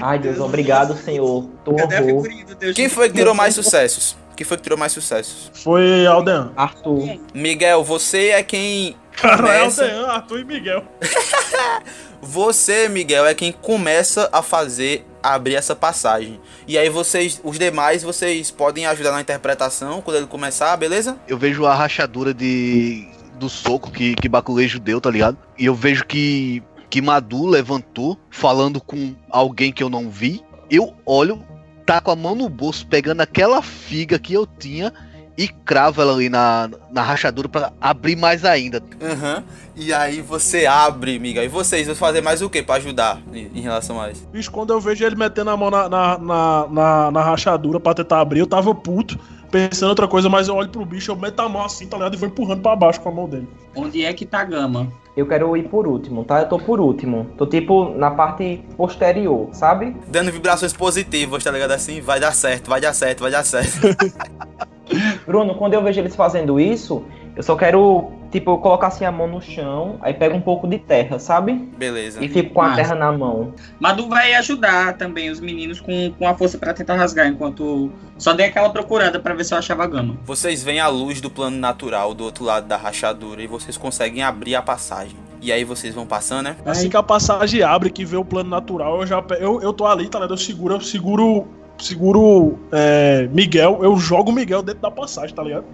Ai, 0.00 0.18
Deus, 0.18 0.38
obrigado, 0.38 0.96
Senhor. 0.96 1.44
Tô 1.64 1.72
horror. 1.72 2.26
do 2.46 2.54
Deus? 2.54 2.74
Quem 2.74 2.88
foi 2.88 3.08
que 3.08 3.16
tirou 3.16 3.34
mais 3.34 3.54
sucessos? 3.54 4.16
Quem 4.36 4.46
foi 4.46 4.56
que 4.56 4.62
tirou 4.62 4.78
mais 4.78 4.92
sucessos? 4.92 5.50
Foi 5.52 6.06
Aldean. 6.06 6.52
Arthur. 6.56 7.18
Miguel, 7.34 7.82
você 7.84 8.28
é 8.30 8.42
quem 8.42 8.96
Começa. 9.20 9.84
Aldean, 9.84 10.06
Arthur 10.06 10.40
e 10.40 10.44
Miguel. 10.44 10.84
Você, 12.20 12.88
Miguel, 12.88 13.26
é 13.26 13.34
quem 13.34 13.52
começa 13.52 14.28
a 14.32 14.42
fazer 14.42 15.06
abrir 15.22 15.54
essa 15.54 15.74
passagem. 15.74 16.40
E 16.66 16.76
aí 16.76 16.88
vocês, 16.88 17.40
os 17.44 17.58
demais, 17.58 18.02
vocês 18.02 18.50
podem 18.50 18.86
ajudar 18.86 19.12
na 19.12 19.20
interpretação 19.20 20.00
quando 20.02 20.16
ele 20.16 20.26
começar, 20.26 20.76
beleza? 20.76 21.16
Eu 21.28 21.38
vejo 21.38 21.64
a 21.64 21.74
rachadura 21.74 22.34
de 22.34 23.08
do 23.38 23.48
soco 23.48 23.90
que, 23.92 24.16
que 24.16 24.28
Baculejo 24.28 24.80
deu, 24.80 25.00
tá 25.00 25.10
ligado? 25.10 25.38
E 25.56 25.66
eu 25.66 25.74
vejo 25.74 26.04
que, 26.04 26.60
que 26.90 27.00
Madu 27.00 27.46
levantou 27.46 28.18
falando 28.30 28.80
com 28.80 29.14
alguém 29.30 29.72
que 29.72 29.82
eu 29.82 29.88
não 29.88 30.10
vi. 30.10 30.42
Eu 30.68 30.94
olho 31.06 31.44
tá 31.86 32.02
com 32.02 32.10
a 32.10 32.16
mão 32.16 32.34
no 32.34 32.50
bolso, 32.50 32.86
pegando 32.86 33.22
aquela 33.22 33.62
figa 33.62 34.18
que 34.18 34.34
eu 34.34 34.46
tinha 34.46 34.92
e 35.38 35.46
crava 35.46 36.02
ela 36.02 36.12
ali 36.12 36.28
na, 36.28 36.68
na 36.90 37.00
rachadura 37.00 37.48
pra 37.48 37.72
abrir 37.80 38.16
mais 38.16 38.44
ainda. 38.44 38.82
Aham. 39.00 39.44
E 39.76 39.94
aí 39.94 40.20
você 40.20 40.66
abre, 40.66 41.16
miga. 41.20 41.44
E 41.44 41.48
vocês 41.48 41.86
vão 41.86 41.94
fazer 41.94 42.20
mais 42.20 42.42
o 42.42 42.50
que 42.50 42.60
pra 42.60 42.74
ajudar 42.74 43.22
em 43.32 43.60
relação 43.60 44.00
a 44.00 44.10
isso? 44.10 44.26
Bicho, 44.32 44.50
quando 44.50 44.72
eu 44.72 44.80
vejo 44.80 45.04
ele 45.04 45.14
metendo 45.14 45.50
a 45.50 45.56
mão 45.56 45.70
na, 45.70 45.88
na, 45.88 46.18
na, 46.18 46.66
na, 46.68 47.10
na 47.12 47.22
rachadura 47.22 47.78
pra 47.78 47.94
tentar 47.94 48.20
abrir, 48.20 48.40
eu 48.40 48.48
tava 48.48 48.74
puto, 48.74 49.16
pensando 49.48 49.86
em 49.86 49.90
outra 49.90 50.08
coisa, 50.08 50.28
mas 50.28 50.48
eu 50.48 50.56
olho 50.56 50.70
pro 50.70 50.84
bicho, 50.84 51.12
eu 51.12 51.16
meto 51.16 51.38
a 51.38 51.48
mão 51.48 51.64
assim, 51.64 51.86
tá 51.86 51.96
ligado? 51.96 52.14
E 52.14 52.16
vou 52.16 52.28
empurrando 52.28 52.60
pra 52.60 52.74
baixo 52.74 53.00
com 53.00 53.08
a 53.08 53.12
mão 53.12 53.28
dele. 53.28 53.46
Onde 53.76 54.04
é 54.04 54.12
que 54.12 54.26
tá 54.26 54.40
a 54.40 54.44
gama? 54.44 54.92
Eu 55.16 55.28
quero 55.28 55.56
ir 55.56 55.68
por 55.68 55.86
último, 55.86 56.24
tá? 56.24 56.40
Eu 56.40 56.48
tô 56.48 56.58
por 56.58 56.80
último. 56.80 57.28
Tô 57.38 57.46
tipo 57.46 57.90
na 57.96 58.10
parte 58.10 58.64
posterior, 58.76 59.48
sabe? 59.52 59.96
Dando 60.08 60.32
vibrações 60.32 60.72
positivas, 60.72 61.44
tá 61.44 61.52
ligado? 61.52 61.70
Assim, 61.70 62.00
vai 62.00 62.18
dar 62.18 62.34
certo, 62.34 62.68
vai 62.68 62.80
dar 62.80 62.92
certo, 62.92 63.20
vai 63.20 63.30
dar 63.30 63.44
certo. 63.44 63.78
Bruno, 65.26 65.54
quando 65.54 65.74
eu 65.74 65.82
vejo 65.82 66.00
eles 66.00 66.16
fazendo 66.16 66.58
isso, 66.58 67.04
eu 67.36 67.42
só 67.42 67.54
quero, 67.54 68.10
tipo, 68.32 68.58
colocar 68.58 68.88
assim 68.88 69.04
a 69.04 69.12
mão 69.12 69.28
no 69.28 69.40
chão, 69.40 69.96
aí 70.00 70.12
pego 70.12 70.36
um 70.36 70.40
pouco 70.40 70.66
de 70.66 70.78
terra, 70.78 71.18
sabe? 71.18 71.52
Beleza. 71.76 72.22
E 72.24 72.28
fico 72.28 72.52
com 72.52 72.62
a 72.62 72.68
Massa. 72.68 72.76
terra 72.76 72.94
na 72.94 73.12
mão. 73.12 73.52
Madu 73.78 74.08
vai 74.08 74.34
ajudar 74.34 74.96
também 74.96 75.30
os 75.30 75.38
meninos 75.38 75.80
com, 75.80 76.12
com 76.18 76.26
a 76.26 76.34
força 76.34 76.58
pra 76.58 76.74
tentar 76.74 76.96
rasgar, 76.96 77.28
enquanto 77.28 77.92
só 78.16 78.32
dei 78.32 78.46
aquela 78.46 78.70
procurada 78.70 79.20
pra 79.20 79.34
ver 79.34 79.44
se 79.44 79.54
eu 79.54 79.58
achava 79.58 79.84
a 79.84 79.86
gama. 79.86 80.16
Vocês 80.24 80.62
veem 80.62 80.80
a 80.80 80.88
luz 80.88 81.20
do 81.20 81.30
plano 81.30 81.56
natural 81.56 82.12
do 82.12 82.24
outro 82.24 82.44
lado 82.44 82.66
da 82.66 82.76
rachadura 82.76 83.42
e 83.42 83.46
vocês 83.46 83.76
conseguem 83.76 84.22
abrir 84.22 84.56
a 84.56 84.62
passagem. 84.62 85.16
E 85.40 85.52
aí 85.52 85.62
vocês 85.62 85.94
vão 85.94 86.04
passando, 86.04 86.46
né? 86.46 86.56
Assim 86.66 86.88
que 86.90 86.96
a 86.96 87.02
passagem 87.02 87.62
abre, 87.62 87.90
que 87.90 88.04
vê 88.04 88.16
o 88.16 88.24
plano 88.24 88.50
natural, 88.50 89.00
eu 89.00 89.06
já 89.06 89.22
eu, 89.38 89.62
eu 89.62 89.72
tô 89.72 89.86
ali, 89.86 90.08
tá 90.08 90.18
ligado? 90.18 90.34
Eu 90.34 90.36
seguro, 90.36 90.74
eu 90.74 90.80
seguro, 90.80 91.46
seguro 91.78 92.58
é, 92.72 93.28
Miguel, 93.32 93.80
eu 93.82 93.96
jogo 93.96 94.30
o 94.30 94.34
Miguel 94.34 94.62
dentro 94.62 94.80
da 94.82 94.90
passagem, 94.90 95.34
tá 95.34 95.42
ligado? 95.42 95.64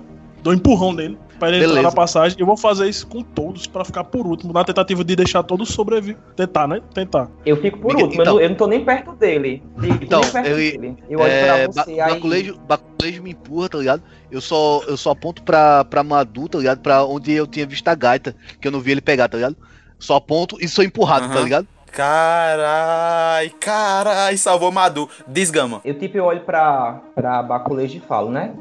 Dou 0.43 0.53
um 0.53 0.57
empurrão 0.57 0.93
nele 0.93 1.17
pra 1.39 1.49
ele 1.49 1.57
entrar 1.57 1.69
Beleza. 1.69 1.89
na 1.89 1.93
passagem. 1.95 2.37
Eu 2.39 2.45
vou 2.45 2.57
fazer 2.57 2.87
isso 2.87 3.07
com 3.07 3.23
todos 3.23 3.67
pra 3.67 3.83
ficar 3.83 4.05
por 4.05 4.27
último, 4.27 4.53
na 4.53 4.63
tentativa 4.63 5.03
de 5.03 5.17
deixar 5.17 5.43
todos 5.43 5.71
sobreviver. 5.71 6.19
Tentar, 6.37 6.69
né? 6.69 6.83
Tentar. 6.93 7.31
Eu 7.47 7.57
fico 7.57 7.79
por 7.79 7.89
Miguel, 7.95 8.05
último, 8.07 8.21
eu 8.21 8.25
então- 8.25 8.35
não- 8.35 8.43
eu, 8.43 8.49
não 8.51 8.57
tô 8.57 8.67
nem 8.67 8.85
perto 8.85 9.13
dele. 9.13 9.63
Então, 10.03 10.21
nem 10.21 10.31
perto 10.31 10.47
ele- 10.47 10.79
dele. 10.79 10.97
Eu 11.09 11.19
olho 11.21 11.31
É, 11.33 11.45
pra 11.67 11.67
ba- 11.73 11.85
você 11.85 11.99
aí. 11.99 12.11
baculejo, 12.15 12.59
baculejo 12.69 13.23
me 13.23 13.31
empurra, 13.31 13.69
tá 13.71 13.79
ligado? 13.79 14.03
Eu 14.31 14.43
só, 14.43 14.83
eu 14.87 14.99
só 14.99 15.13
aponto 15.13 15.43
pra, 15.43 15.83
pra 15.87 16.05
Madu, 16.05 16.47
tá 16.47 16.59
ligado? 16.59 16.81
Pra 16.81 17.05
onde 17.07 17.33
eu 17.33 17.47
tinha 17.47 17.65
visto 17.67 17.89
a 17.89 17.95
gaita, 17.95 18.37
que 18.61 18.69
eu 18.69 18.73
não 18.73 18.81
vi 18.81 18.91
ele 18.91 19.01
pegar, 19.01 19.29
tá 19.29 19.39
ligado? 19.39 19.57
Só 19.99 20.17
aponto 20.17 20.59
e 20.61 20.69
sou 20.69 20.85
empurrado, 20.85 21.29
tá 21.29 21.35
Aham. 21.37 21.45
ligado? 21.45 21.67
Carai, 21.95 23.51
carai, 23.61 24.37
salvou 24.37 24.73
Madu. 24.73 25.09
Desgama. 25.29 25.81
Eu 25.85 25.97
tipo 25.97 26.17
eu 26.17 26.25
olho 26.25 26.41
pra, 26.41 27.01
pra 27.15 27.41
Baculejo 27.41 27.99
e 27.99 28.01
falo, 28.01 28.33
né? 28.33 28.53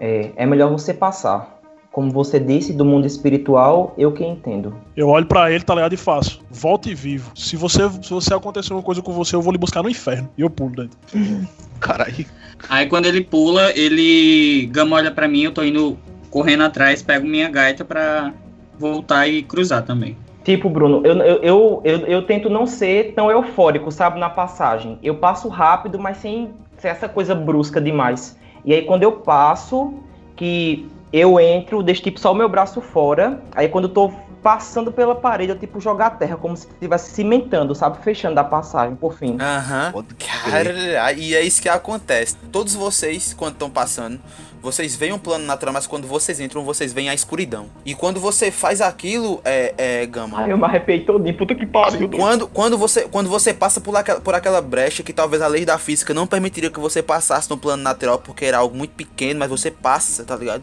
É, 0.00 0.32
é 0.34 0.44
melhor 0.44 0.70
você 0.72 0.92
passar. 0.92 1.60
Como 1.92 2.10
você 2.10 2.40
disse, 2.40 2.72
do 2.72 2.84
mundo 2.84 3.06
espiritual, 3.06 3.94
eu 3.96 4.12
que 4.12 4.24
entendo. 4.24 4.74
Eu 4.96 5.08
olho 5.08 5.26
pra 5.26 5.52
ele, 5.52 5.62
tá 5.62 5.74
ligado? 5.74 5.92
E 5.92 5.96
faço. 5.96 6.40
Volte 6.50 6.92
vivo. 6.92 7.30
Se 7.36 7.56
você, 7.56 7.88
se 8.02 8.10
você 8.10 8.34
acontecer 8.34 8.72
uma 8.72 8.82
coisa 8.82 9.00
com 9.00 9.12
você, 9.12 9.36
eu 9.36 9.42
vou 9.42 9.52
lhe 9.52 9.58
buscar 9.58 9.82
no 9.84 9.90
inferno. 9.90 10.28
E 10.36 10.42
eu 10.42 10.50
pulo 10.50 10.74
dentro. 10.74 10.98
Caralho. 11.78 12.26
Aí 12.68 12.88
quando 12.88 13.06
ele 13.06 13.22
pula, 13.22 13.70
ele. 13.76 14.66
Gama 14.72 14.96
olha 14.96 15.12
pra 15.12 15.28
mim, 15.28 15.42
eu 15.42 15.52
tô 15.52 15.62
indo 15.62 15.96
correndo 16.28 16.64
atrás, 16.64 17.02
pego 17.02 17.26
minha 17.26 17.48
gaita 17.48 17.84
pra 17.84 18.32
voltar 18.78 19.28
e 19.28 19.42
cruzar 19.42 19.84
também. 19.84 20.16
Tipo, 20.44 20.70
Bruno, 20.70 21.02
eu, 21.04 21.16
eu, 21.18 21.42
eu, 21.42 21.80
eu, 21.84 21.98
eu 22.06 22.22
tento 22.26 22.48
não 22.48 22.66
ser 22.66 23.12
tão 23.14 23.30
eufórico, 23.30 23.90
sabe, 23.92 24.18
na 24.18 24.30
passagem. 24.30 24.98
Eu 25.02 25.16
passo 25.16 25.48
rápido, 25.48 25.98
mas 25.98 26.16
sem 26.16 26.54
ser 26.78 26.88
essa 26.88 27.08
coisa 27.08 27.34
brusca 27.34 27.80
demais. 27.80 28.38
E 28.64 28.72
aí 28.72 28.82
quando 28.82 29.02
eu 29.02 29.12
passo, 29.12 29.94
que 30.36 30.88
eu 31.12 31.38
entro, 31.38 31.82
deixo 31.82 32.02
tipo 32.02 32.18
só 32.18 32.32
o 32.32 32.34
meu 32.34 32.48
braço 32.48 32.80
fora. 32.80 33.42
Aí 33.54 33.68
quando 33.68 33.84
eu 33.84 33.90
tô 33.90 34.12
passando 34.42 34.90
pela 34.90 35.14
parede, 35.14 35.52
eu 35.52 35.58
tipo 35.58 35.80
jogo 35.80 36.02
a 36.02 36.08
terra, 36.08 36.36
como 36.36 36.56
se 36.56 36.66
estivesse 36.66 37.10
cimentando, 37.12 37.74
sabe? 37.74 38.02
Fechando 38.02 38.40
a 38.40 38.44
passagem, 38.44 38.96
por 38.96 39.14
fim. 39.14 39.36
Aham. 39.38 39.92
Crer. 40.18 40.94
Cara, 40.94 41.12
e 41.12 41.34
é 41.34 41.42
isso 41.42 41.60
que 41.60 41.68
acontece. 41.68 42.36
Todos 42.50 42.74
vocês, 42.74 43.34
quando 43.34 43.52
estão 43.54 43.68
passando, 43.68 44.18
vocês 44.62 44.94
veem 44.94 45.12
um 45.12 45.18
plano 45.18 45.44
natural, 45.46 45.72
mas 45.72 45.86
quando 45.86 46.06
vocês 46.06 46.38
entram, 46.40 46.62
vocês 46.64 46.92
veem 46.92 47.08
a 47.08 47.14
escuridão. 47.14 47.70
E 47.84 47.94
quando 47.94 48.20
você 48.20 48.50
faz 48.50 48.80
aquilo, 48.80 49.40
é, 49.44 49.74
é 49.78 50.06
Gama. 50.06 50.38
Ai, 50.38 50.52
eu 50.52 50.58
me 50.58 50.64
arrepiei 50.64 51.00
todinho, 51.00 51.34
puta 51.36 51.54
que 51.54 51.64
pariu. 51.66 52.08
Quando, 52.10 52.46
quando, 52.46 52.76
você, 52.76 53.02
quando 53.02 53.30
você 53.30 53.54
passa 53.54 53.80
por 53.80 53.96
aquela, 53.96 54.20
por 54.20 54.34
aquela 54.34 54.60
brecha 54.60 55.02
que 55.02 55.12
talvez 55.12 55.42
a 55.42 55.46
lei 55.46 55.64
da 55.64 55.78
física 55.78 56.12
não 56.12 56.26
permitiria 56.26 56.70
que 56.70 56.80
você 56.80 57.02
passasse 57.02 57.48
no 57.48 57.56
plano 57.56 57.82
natural 57.82 58.18
porque 58.18 58.44
era 58.44 58.58
algo 58.58 58.76
muito 58.76 58.92
pequeno, 58.92 59.40
mas 59.40 59.48
você 59.48 59.70
passa, 59.70 60.24
tá 60.24 60.36
ligado? 60.36 60.62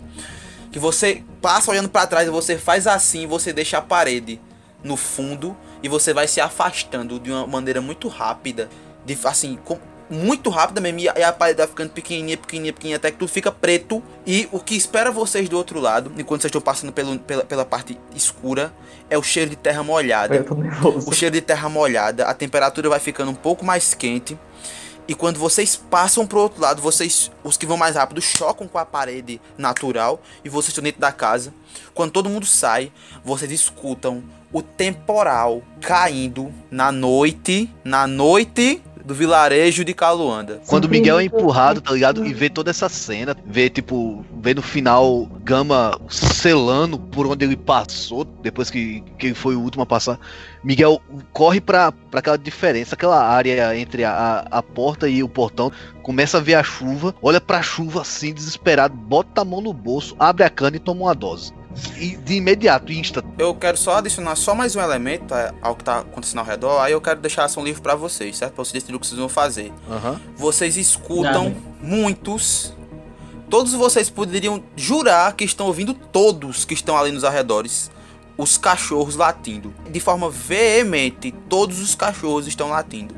Que 0.71 0.79
você 0.79 1.23
passa 1.41 1.71
olhando 1.71 1.89
pra 1.89 2.05
trás 2.05 2.27
e 2.27 2.31
você 2.31 2.57
faz 2.57 2.85
assim, 2.87 3.25
você 3.25 3.51
deixa 3.51 3.77
a 3.77 3.81
parede 3.81 4.39
no 4.83 4.95
fundo 4.95 5.57
e 5.81 5.89
você 5.89 6.13
vai 6.13 6.27
se 6.27 6.39
afastando 6.39 7.19
de 7.19 7.31
uma 7.31 7.47
maneira 7.47 7.81
muito 7.81 8.07
rápida, 8.07 8.69
de 9.05 9.17
assim, 9.23 9.57
com- 9.65 9.79
muito 10.09 10.49
rápida 10.49 10.79
mesmo, 10.79 10.99
e 10.99 11.09
a, 11.09 11.29
a 11.29 11.33
parede 11.33 11.57
vai 11.57 11.67
ficando 11.67 11.89
pequenininha, 11.91 12.37
pequenininha, 12.37 12.73
pequenininha, 12.73 12.97
até 12.97 13.11
que 13.11 13.17
tudo 13.17 13.29
fica 13.29 13.51
preto. 13.51 14.01
E 14.25 14.47
o 14.51 14.59
que 14.59 14.75
espera 14.75 15.11
vocês 15.11 15.49
do 15.49 15.57
outro 15.57 15.79
lado, 15.79 16.11
enquanto 16.17 16.41
vocês 16.41 16.49
estão 16.49 16.61
passando 16.61 16.91
pelo, 16.91 17.17
pela, 17.19 17.43
pela 17.43 17.65
parte 17.65 17.97
escura, 18.15 18.73
é 19.09 19.17
o 19.17 19.23
cheiro 19.23 19.49
de 19.49 19.55
terra 19.55 19.83
molhada 19.83 20.35
Eu 20.35 20.43
tô 20.43 20.55
nervoso. 20.55 21.09
o 21.09 21.13
cheiro 21.13 21.33
de 21.33 21.41
terra 21.41 21.69
molhada, 21.69 22.25
a 22.25 22.33
temperatura 22.33 22.89
vai 22.89 22.99
ficando 22.99 23.31
um 23.31 23.35
pouco 23.35 23.65
mais 23.65 23.93
quente. 23.93 24.37
E 25.07 25.15
quando 25.15 25.39
vocês 25.39 25.75
passam 25.75 26.27
pro 26.27 26.41
outro 26.41 26.61
lado, 26.61 26.81
vocês, 26.81 27.31
os 27.41 27.55
que 27.55 27.65
vão 27.65 27.77
mais 27.77 27.95
rápido, 27.95 28.21
chocam 28.21 28.67
com 28.67 28.77
a 28.77 28.85
parede 28.85 29.39
natural 29.57 30.21
e 30.43 30.49
vocês 30.49 30.69
estão 30.69 30.83
dentro 30.83 30.99
da 30.99 31.13
casa. 31.13 31.53
Quando 31.93 32.11
todo 32.11 32.29
mundo 32.29 32.45
sai, 32.45 32.91
vocês 33.23 33.49
escutam 33.49 34.21
o 34.51 34.61
temporal 34.61 35.61
caindo 35.79 36.53
na 36.69 36.91
noite, 36.91 37.69
na 37.85 38.05
noite 38.05 38.81
do 39.07 39.15
vilarejo 39.15 39.85
de 39.85 39.93
Caluanda. 39.93 40.61
Quando 40.67 40.85
o 40.85 40.89
Miguel 40.89 41.17
é 41.19 41.23
empurrado, 41.23 41.79
tá 41.79 41.93
ligado? 41.93 42.25
E 42.25 42.33
vê 42.33 42.49
toda 42.49 42.69
essa 42.69 42.89
cena, 42.89 43.35
vê, 43.45 43.69
tipo, 43.69 44.23
vê 44.41 44.53
no 44.53 44.61
final 44.61 45.25
Gama 45.43 45.97
selando 46.09 46.99
por 46.99 47.25
onde 47.25 47.45
ele 47.45 47.55
passou, 47.55 48.25
depois 48.25 48.69
que, 48.69 49.01
que 49.17 49.27
ele 49.27 49.33
foi 49.33 49.55
o 49.55 49.61
último 49.61 49.83
a 49.83 49.85
passar. 49.85 50.19
Miguel 50.61 51.01
corre 51.31 51.61
pra, 51.61 51.91
pra 51.91 52.19
aquela 52.19 52.37
diferença, 52.37 52.95
aquela 52.95 53.25
área 53.25 53.77
entre 53.79 54.03
a, 54.03 54.11
a, 54.51 54.57
a 54.57 54.61
porta 54.61 55.07
e 55.07 55.23
o 55.23 55.29
portão, 55.29 55.71
começa 56.03 56.37
a 56.37 56.41
ver 56.41 56.55
a 56.55 56.63
chuva, 56.63 57.15
olha 57.21 57.39
pra 57.39 57.61
chuva 57.61 58.01
assim, 58.01 58.33
desesperado, 58.33 58.93
bota 58.93 59.41
a 59.41 59.45
mão 59.45 59.61
no 59.61 59.71
bolso, 59.71 60.15
abre 60.19 60.43
a 60.43 60.49
cana 60.49 60.75
e 60.75 60.79
toma 60.79 61.03
uma 61.03 61.15
dose. 61.15 61.53
E 61.97 62.15
de 62.17 62.35
imediato, 62.35 62.91
insta. 62.91 63.23
Eu 63.37 63.53
quero 63.55 63.77
só 63.77 63.97
adicionar 63.97 64.35
só 64.35 64.53
mais 64.55 64.75
um 64.75 64.81
elemento 64.81 65.33
é, 65.33 65.51
ao 65.61 65.75
que 65.75 65.83
tá 65.83 65.99
acontecendo 65.99 66.39
ao 66.39 66.45
redor. 66.45 66.79
Aí 66.81 66.91
eu 66.91 67.01
quero 67.01 67.19
deixar 67.19 67.43
a 67.43 67.45
ação 67.45 67.63
livre 67.63 67.81
pra 67.81 67.95
vocês, 67.95 68.37
certo? 68.37 68.53
Pra 68.53 68.63
vocês 68.63 68.73
decidirem 68.73 68.97
o 68.97 68.99
que 68.99 69.07
vocês 69.07 69.19
vão 69.19 69.29
fazer. 69.29 69.71
Aham. 69.89 70.19
vocês 70.35 70.77
escutam 70.77 71.45
Nada. 71.49 71.55
muitos. 71.81 72.73
Todos 73.49 73.73
vocês 73.73 74.09
poderiam 74.09 74.61
jurar 74.75 75.33
que 75.35 75.43
estão 75.45 75.67
ouvindo 75.67 75.93
todos 75.93 76.65
que 76.65 76.73
estão 76.73 76.97
ali 76.97 77.11
nos 77.11 77.23
arredores. 77.23 77.89
Os 78.37 78.57
cachorros 78.57 79.15
latindo. 79.15 79.73
De 79.89 79.99
forma 79.99 80.29
veemente, 80.29 81.31
todos 81.49 81.79
os 81.79 81.95
cachorros 81.95 82.45
estão 82.47 82.69
latindo 82.69 83.15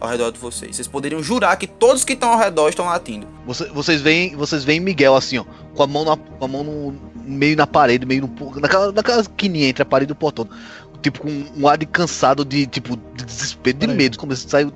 ao 0.00 0.08
redor 0.08 0.30
de 0.32 0.38
vocês. 0.38 0.76
Vocês 0.76 0.88
poderiam 0.88 1.22
jurar 1.22 1.56
que 1.56 1.66
todos 1.66 2.04
que 2.04 2.14
estão 2.14 2.30
ao 2.32 2.38
redor 2.38 2.68
estão 2.68 2.86
latindo. 2.86 3.26
Você- 3.46 3.68
vocês 3.70 4.00
veem, 4.00 4.34
vocês 4.36 4.64
veem 4.64 4.80
Miguel 4.80 5.14
assim, 5.14 5.38
ó, 5.38 5.44
com 5.74 5.82
a 5.82 5.86
mão, 5.86 6.04
na, 6.04 6.16
com 6.16 6.44
a 6.44 6.48
mão 6.48 6.64
no, 6.64 6.92
meio 7.26 7.56
na 7.56 7.66
parede, 7.66 8.06
meio 8.06 8.22
no, 8.22 8.60
naquela, 8.60 8.92
naquela 8.92 9.20
esquininha 9.20 9.68
entre 9.68 9.82
a 9.82 9.86
parede 9.86 10.12
e 10.12 10.14
o 10.14 10.16
portão. 10.16 10.48
Tipo, 11.02 11.20
com 11.20 11.44
um 11.56 11.68
ar 11.68 11.76
de 11.76 11.86
cansado, 11.86 12.44
de 12.44 12.66
tipo, 12.66 12.96
de 13.14 13.24
desespero, 13.24 13.78
de 13.78 13.86
medo. 13.86 14.18
Como 14.18 14.34
se 14.34 14.48
saiu. 14.48 14.72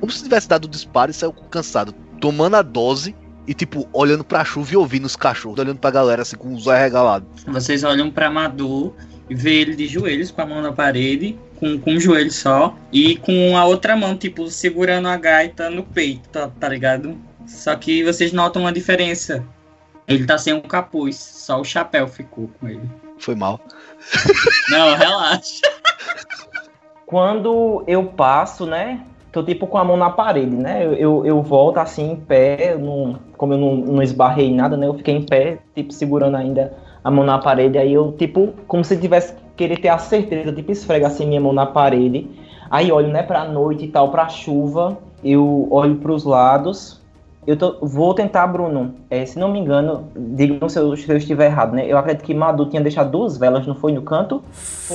Como 0.00 0.10
se 0.10 0.22
tivesse 0.22 0.48
dado 0.48 0.64
o 0.64 0.68
disparo 0.68 1.10
e 1.10 1.14
saiu 1.14 1.32
cansado. 1.32 1.92
Tomando 2.20 2.56
a 2.56 2.62
dose 2.62 3.14
e, 3.46 3.54
tipo, 3.54 3.88
olhando 3.92 4.24
pra 4.24 4.44
chuva 4.44 4.72
e 4.72 4.76
ouvindo 4.76 5.04
os 5.06 5.16
cachorros, 5.16 5.58
olhando 5.58 5.78
pra 5.78 5.90
galera 5.90 6.22
assim, 6.22 6.36
com 6.36 6.48
os 6.48 6.66
olhos 6.66 6.80
arregalados. 6.80 7.28
Vocês 7.46 7.82
olham 7.82 8.10
pra 8.10 8.30
Madu 8.30 8.94
e 9.28 9.34
vê 9.34 9.60
ele 9.60 9.76
de 9.76 9.86
joelhos, 9.86 10.30
com 10.30 10.42
a 10.42 10.46
mão 10.46 10.62
na 10.62 10.72
parede, 10.72 11.38
com, 11.56 11.78
com 11.78 11.92
um 11.92 12.00
joelho 12.00 12.30
só, 12.30 12.76
e 12.92 13.16
com 13.16 13.56
a 13.56 13.64
outra 13.64 13.96
mão, 13.96 14.16
tipo, 14.16 14.48
segurando 14.50 15.08
a 15.08 15.16
gaita 15.16 15.70
no 15.70 15.82
peito, 15.82 16.28
tá, 16.28 16.48
tá 16.48 16.68
ligado? 16.68 17.16
Só 17.46 17.74
que 17.76 18.04
vocês 18.04 18.32
notam 18.32 18.62
uma 18.62 18.72
diferença. 18.72 19.44
Ele 20.10 20.26
tá 20.26 20.36
sem 20.36 20.52
um 20.52 20.60
capuz, 20.60 21.16
só 21.16 21.60
o 21.60 21.64
chapéu 21.64 22.08
ficou 22.08 22.50
com 22.58 22.68
ele. 22.68 22.90
Foi 23.18 23.36
mal. 23.36 23.60
Não, 24.68 24.96
relaxa. 24.96 25.60
Quando 27.06 27.84
eu 27.86 28.04
passo, 28.04 28.66
né? 28.66 29.04
Tô 29.30 29.42
tipo 29.44 29.68
com 29.68 29.78
a 29.78 29.84
mão 29.84 29.96
na 29.96 30.10
parede, 30.10 30.56
né? 30.56 30.84
Eu, 30.84 30.94
eu, 30.94 31.26
eu 31.26 31.42
volto 31.42 31.78
assim 31.78 32.12
em 32.12 32.16
pé, 32.16 32.76
não, 32.76 33.20
como 33.36 33.52
eu 33.52 33.58
não, 33.58 33.76
não 33.76 34.02
esbarrei 34.02 34.48
em 34.48 34.56
nada, 34.56 34.76
né? 34.76 34.88
Eu 34.88 34.94
fiquei 34.94 35.14
em 35.14 35.22
pé, 35.22 35.58
tipo, 35.74 35.92
segurando 35.92 36.36
ainda 36.36 36.72
a 37.04 37.10
mão 37.10 37.24
na 37.24 37.38
parede. 37.38 37.78
Aí 37.78 37.92
eu, 37.92 38.10
tipo, 38.12 38.52
como 38.66 38.84
se 38.84 38.96
tivesse 38.96 39.34
querer 39.56 39.78
ter 39.78 39.88
a 39.88 39.98
certeza, 39.98 40.52
tipo, 40.52 40.72
esfrega 40.72 41.06
assim 41.06 41.26
minha 41.26 41.40
mão 41.40 41.52
na 41.52 41.66
parede. 41.66 42.28
Aí 42.68 42.90
olho, 42.90 43.08
né, 43.08 43.22
pra 43.22 43.44
noite 43.44 43.84
e 43.84 43.88
tal, 43.88 44.10
pra 44.10 44.28
chuva. 44.28 44.98
Eu 45.22 45.68
olho 45.70 45.96
pros 45.96 46.24
lados 46.24 46.99
Eu 47.46 47.56
tô- 47.56 47.78
vou 47.80 48.14
tentar, 48.14 48.46
Bruno. 48.46 48.94
É, 49.10 49.24
se 49.24 49.38
não 49.38 49.50
me 49.50 49.58
engano, 49.58 50.10
digam 50.14 50.68
se 50.68 50.78
eu, 50.78 50.94
se 50.96 51.08
eu 51.08 51.16
estiver 51.16 51.46
errado, 51.46 51.72
né? 51.74 51.86
Eu 51.86 51.96
acredito 51.96 52.24
que 52.24 52.34
Madu 52.34 52.66
tinha 52.66 52.82
deixado 52.82 53.10
duas 53.10 53.36
velas, 53.38 53.66
não 53.66 53.74
foi 53.74 53.92
no 53.92 54.02
canto? 54.02 54.42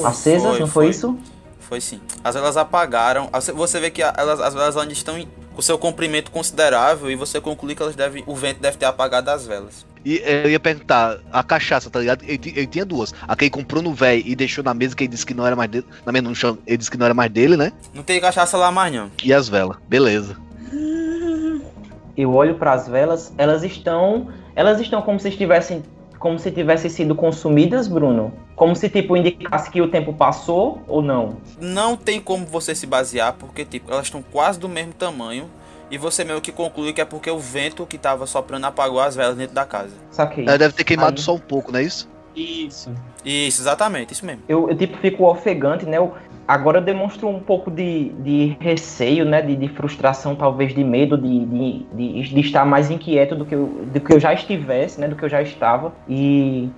acesas, 0.04 0.60
não 0.60 0.68
foi, 0.68 0.90
isso? 0.90 1.18
Foi 1.60 1.82
sim. 1.82 2.00
As 2.24 2.36
velas 2.36 2.56
apagaram. 2.58 3.30
Você 3.56 3.80
vê 3.80 3.90
que 3.90 4.02
elas, 4.04 4.40
as 4.40 4.54
velas 4.54 4.78
ainda 4.78 4.94
estão 4.94 5.18
em- 5.18 5.28
com 5.56 5.62
seu 5.62 5.78
comprimento 5.78 6.30
considerável 6.30 7.10
e 7.10 7.16
você 7.16 7.42
conclui 7.42 7.74
que 7.74 7.82
elas 7.82 7.96
devem, 7.96 8.24
o 8.28 8.36
vento 8.36 8.60
deve 8.62 8.78
ter 8.78 8.86
apagado 8.86 9.32
as 9.32 9.48
velas. 9.48 9.86
E 10.06 10.20
eh, 10.24 10.46
eu 10.46 10.52
ia 10.52 10.60
perguntar, 10.60 11.18
a 11.34 11.42
cachaça, 11.42 11.90
tá 11.90 12.00
ligado? 12.00 12.24
Ele, 12.24 12.40
ele 12.56 12.68
tinha 12.68 12.86
duas. 12.86 13.12
A 13.28 13.36
que 13.36 13.46
ele 13.46 13.50
comprou 13.50 13.82
no 13.82 13.92
véi 13.92 14.22
e 14.24 14.36
deixou 14.36 14.64
na 14.64 14.72
mesa, 14.76 14.96
que 14.96 15.04
ele 15.06 15.08
disse 15.12 15.26
que 15.26 15.34
não 15.34 15.48
era 15.48 15.56
mais 15.56 15.72
dele. 15.72 15.86
Na 16.06 16.12
mesa 16.12 16.26
no 16.26 16.36
chão, 16.36 16.58
ele 16.68 16.78
disse 16.78 16.92
que 16.92 16.98
não 16.98 17.06
era 17.06 17.16
mais 17.16 17.32
dele, 17.32 17.58
né? 17.58 17.72
Não 17.92 18.04
tem 18.04 18.22
cachaça 18.22 18.56
lá 18.56 18.70
mais 18.72 18.94
não. 18.94 19.10
E 19.24 19.34
as 19.34 19.50
velas. 19.50 19.78
Beleza. 19.90 20.38
Eu 22.18 22.34
olho 22.34 22.56
para 22.56 22.74
as 22.74 22.88
velas, 22.88 23.34
elas 23.38 23.64
estão, 23.64 24.30
elas 24.56 24.80
estão 24.80 25.02
como 25.02 25.20
se 25.20 25.30
estivessem, 25.30 25.84
como 26.18 26.40
se 26.40 26.52
tivessem 26.52 26.90
sido 26.90 27.14
consumidas, 27.16 27.88
Bruno. 27.88 28.34
Como 28.56 28.76
se 28.76 28.90
tipo 28.90 29.18
indicasse 29.18 29.70
que 29.70 29.82
o 29.82 29.90
tempo 29.90 30.14
passou 30.14 30.82
ou 30.88 31.02
não. 31.02 31.38
Não 31.60 31.98
tem 31.98 32.22
como 32.22 32.46
você 32.46 32.74
se 32.74 32.88
basear 32.88 33.34
porque 33.34 33.66
tipo, 33.66 33.92
elas 33.92 34.06
estão 34.06 34.22
quase 34.22 34.58
do 34.60 34.70
mesmo 34.70 34.94
tamanho 34.94 35.50
e 35.92 35.98
você 35.98 36.24
meio 36.24 36.40
que 36.42 36.52
conclui 36.52 36.94
que 36.94 37.02
é 37.02 37.06
porque 37.06 37.30
o 37.30 37.38
vento 37.38 37.86
que 37.86 37.98
tava 37.98 38.26
soprando 38.26 38.66
apagou 38.66 39.00
as 39.00 39.16
velas 39.16 39.36
dentro 39.36 39.54
da 39.54 39.66
casa. 39.66 39.92
Saquei. 40.10 40.46
Ela 40.46 40.58
deve 40.58 40.74
ter 40.74 40.84
queimado 40.84 41.18
Aí- 41.20 41.24
só 41.24 41.36
um 41.36 41.40
pouco, 41.40 41.72
não 41.72 41.80
é 41.80 41.84
isso? 41.84 42.10
Isso. 42.36 42.92
Isso, 43.24 43.62
exatamente, 43.62 44.14
isso 44.14 44.26
mesmo. 44.26 44.42
Eu, 44.48 44.70
eu, 44.70 44.76
tipo 44.78 44.98
fico 44.98 45.24
ofegante, 45.26 45.86
né? 45.86 45.98
Eu, 45.98 46.14
agora 46.48 46.80
eu 46.80 46.84
demonstro 46.84 47.28
um 47.28 47.40
pouco 47.40 47.72
de, 47.72 48.10
de 48.20 48.58
receio, 48.60 49.26
né? 49.26 49.42
De, 49.42 49.56
de 49.56 49.68
frustração, 49.70 50.36
talvez 50.36 50.74
de 50.74 50.84
medo, 50.84 51.18
de, 51.18 51.46
de, 51.46 51.86
de, 51.94 52.34
de 52.34 52.40
estar 52.40 52.66
mais 52.66 52.90
inquieto 52.92 53.36
do 53.36 53.46
que, 53.46 53.56
eu, 53.56 53.86
do 53.92 54.00
que 54.00 54.14
eu 54.14 54.20
já 54.20 54.34
estivesse, 54.34 55.00
né? 55.00 55.08
Do 55.08 55.16
que 55.16 55.24
eu 55.26 55.30
já 55.30 55.42
estava. 55.42 55.94
E 56.08 56.70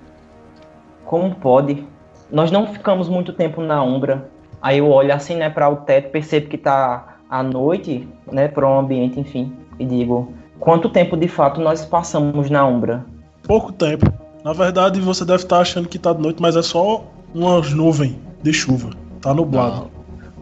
como 1.05 1.35
pode? 1.35 1.83
Nós 2.31 2.51
não 2.51 2.67
ficamos 2.67 3.07
muito 3.07 3.33
tempo 3.33 3.61
na 3.61 3.81
Umbra. 3.81 4.29
Aí 4.61 4.79
eu 4.79 4.89
olho 4.89 5.13
assim, 5.13 5.35
né, 5.35 5.49
para 5.49 5.69
o 5.69 5.77
teto, 5.77 6.09
percebo 6.11 6.47
que 6.47 6.57
tá 6.57 7.17
à 7.29 7.43
noite, 7.43 8.07
né, 8.31 8.47
para 8.47 8.67
um 8.67 8.79
ambiente, 8.79 9.19
enfim, 9.19 9.53
e 9.77 9.85
digo, 9.85 10.33
quanto 10.59 10.89
tempo 10.89 11.15
de 11.15 11.27
fato 11.27 11.61
nós 11.61 11.85
passamos 11.85 12.49
na 12.49 12.65
Umbra? 12.65 13.05
Pouco 13.43 13.71
tempo. 13.71 14.11
Na 14.43 14.53
verdade, 14.53 14.99
você 14.99 15.23
deve 15.23 15.43
estar 15.43 15.59
achando 15.59 15.87
que 15.87 15.99
tá 15.99 16.11
de 16.11 16.21
noite, 16.21 16.41
mas 16.41 16.55
é 16.55 16.61
só 16.61 17.03
umas 17.33 17.71
nuvens 17.71 18.15
de 18.41 18.51
chuva. 18.51 18.89
Tá 19.27 19.33
nublado. 19.33 19.91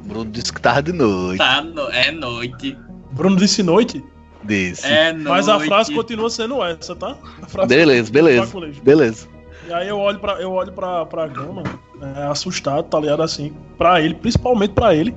Bruno 0.04 0.30
disse 0.30 0.54
que 0.54 0.62
tava 0.62 0.84
de 0.84 0.94
noite. 0.94 1.40
Tá, 1.40 1.62
no- 1.64 1.90
é 1.90 2.12
noite. 2.12 2.78
Bruno 3.12 3.36
disse 3.36 3.64
noite, 3.64 4.04
Desse. 4.44 4.86
É 4.86 5.12
noite. 5.12 5.28
mas 5.28 5.50
a 5.50 5.60
frase 5.60 5.92
continua 5.96 6.30
sendo 6.30 6.64
essa, 6.64 6.96
tá? 6.96 7.18
A 7.42 7.48
frase 7.48 7.68
Beleza, 7.68 8.12
beleza. 8.12 8.52
Beleza. 8.84 9.28
E 9.68 9.74
aí 9.74 9.88
eu 9.88 9.98
olho 9.98 10.20
pra, 10.20 10.34
eu 10.34 10.52
olho 10.52 10.72
pra, 10.72 11.04
pra 11.08 11.26
Gama, 11.26 11.64
é, 12.00 12.24
assustado, 12.28 12.84
tá 12.84 13.00
ligado? 13.00 13.24
Assim, 13.24 13.54
pra 13.76 14.00
ele, 14.00 14.14
principalmente 14.14 14.74
pra 14.76 14.94
ele, 14.94 15.16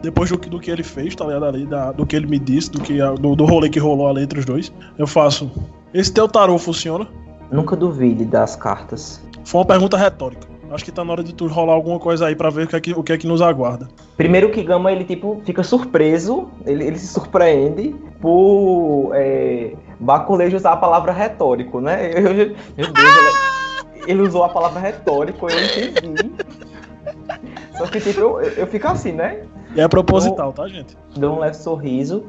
depois 0.00 0.30
do 0.30 0.38
que, 0.38 0.48
do 0.48 0.60
que 0.60 0.70
ele 0.70 0.84
fez, 0.84 1.16
tá 1.16 1.24
ligado? 1.24 1.46
Ali, 1.46 1.66
da, 1.66 1.90
do 1.90 2.06
que 2.06 2.14
ele 2.14 2.28
me 2.28 2.38
disse, 2.38 2.70
do, 2.70 2.80
que, 2.80 2.98
do, 3.20 3.34
do 3.34 3.44
rolê 3.44 3.68
que 3.68 3.80
rolou 3.80 4.06
ali 4.08 4.22
entre 4.22 4.38
os 4.38 4.44
dois, 4.44 4.72
eu 4.96 5.08
faço. 5.08 5.50
Esse 5.92 6.12
teu 6.12 6.28
tarô 6.28 6.56
funciona? 6.56 7.08
Nunca 7.50 7.74
duvide 7.74 8.24
das 8.24 8.54
cartas. 8.54 9.20
Foi 9.44 9.58
uma 9.60 9.66
pergunta 9.66 9.96
retórica. 9.96 10.46
Acho 10.70 10.84
que 10.84 10.92
tá 10.92 11.04
na 11.04 11.12
hora 11.12 11.24
de 11.24 11.34
tu 11.34 11.46
rolar 11.46 11.72
alguma 11.72 11.98
coisa 11.98 12.26
aí 12.26 12.36
pra 12.36 12.50
ver 12.50 12.64
o 12.64 12.68
que 12.68 12.76
é 12.76 12.80
que, 12.80 12.92
o 12.92 13.02
que, 13.02 13.12
é 13.12 13.18
que 13.18 13.26
nos 13.26 13.40
aguarda. 13.40 13.88
Primeiro 14.16 14.50
que 14.50 14.62
Gama, 14.62 14.92
ele 14.92 15.04
tipo, 15.04 15.40
fica 15.44 15.62
surpreso, 15.62 16.48
ele, 16.66 16.84
ele 16.84 16.98
se 16.98 17.06
surpreende 17.08 17.94
por 18.20 19.12
é, 19.14 19.72
Baculejo 19.98 20.56
usar 20.56 20.72
a 20.72 20.76
palavra 20.76 21.12
retórico, 21.12 21.80
né? 21.80 22.10
Eu- 22.12 22.26
eu- 22.32 22.56
meu 22.76 22.92
Deus, 22.92 22.96
ele, 23.96 24.10
ele 24.12 24.22
usou 24.22 24.44
a 24.44 24.48
palavra 24.48 24.80
retórico, 24.80 25.48
eu 25.48 25.64
entendi. 25.64 26.30
Só 27.76 27.86
que 27.86 28.00
tipo, 28.00 28.20
eu, 28.20 28.40
eu 28.40 28.66
fico 28.66 28.88
assim, 28.88 29.12
né? 29.12 29.42
E 29.74 29.80
é 29.80 29.88
proposital, 29.88 30.52
tá, 30.52 30.66
gente? 30.68 30.96
Dou 31.16 31.36
um 31.36 31.38
leve 31.40 31.56
sorriso, 31.56 32.24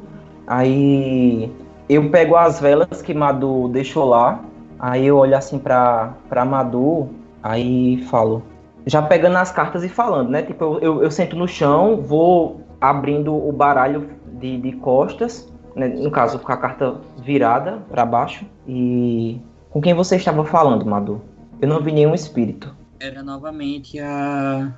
aí 0.46 1.50
eu 1.88 2.08
pego 2.10 2.36
as 2.36 2.60
velas 2.60 3.02
que 3.02 3.12
Madu 3.12 3.68
deixou 3.68 4.04
lá, 4.04 4.40
aí 4.78 5.06
eu 5.06 5.16
olho 5.16 5.36
assim 5.36 5.58
pra, 5.58 6.14
pra 6.28 6.44
Madu, 6.44 7.08
aí 7.42 8.02
falo, 8.10 8.42
já 8.86 9.02
pegando 9.02 9.36
as 9.36 9.50
cartas 9.50 9.84
e 9.84 9.88
falando, 9.88 10.30
né? 10.30 10.42
Tipo, 10.42 10.64
eu, 10.64 10.78
eu, 10.80 11.02
eu 11.04 11.10
sento 11.10 11.36
no 11.36 11.46
chão, 11.46 12.00
vou 12.00 12.62
abrindo 12.80 13.34
o 13.34 13.52
baralho 13.52 14.08
de, 14.40 14.58
de 14.58 14.72
costas, 14.72 15.52
né? 15.76 15.88
no 15.88 16.10
caso 16.10 16.38
com 16.38 16.52
a 16.52 16.56
carta 16.56 17.00
virada 17.22 17.78
pra 17.88 18.04
baixo, 18.04 18.44
e 18.66 19.40
com 19.70 19.80
quem 19.80 19.94
você 19.94 20.16
estava 20.16 20.44
falando, 20.44 20.84
Madu? 20.86 21.20
Eu 21.60 21.68
não 21.68 21.80
vi 21.82 21.92
nenhum 21.92 22.14
espírito. 22.14 22.74
Era 22.98 23.22
novamente 23.22 23.98
a 23.98 24.72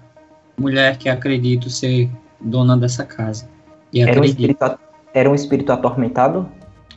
mulher 0.59 0.97
que 0.97 1.09
acredito 1.09 1.71
ser 1.71 2.11
dona 2.41 2.77
dessa 2.77 3.05
casa. 3.05 3.49
E 3.93 4.01
Era 4.01 4.11
um, 4.11 4.15
acredito. 4.15 4.39
espírito, 4.41 4.63
a- 4.63 4.79
era 5.15 5.31
um 5.31 5.35
espírito 5.35 5.73
atormentado? 5.73 6.49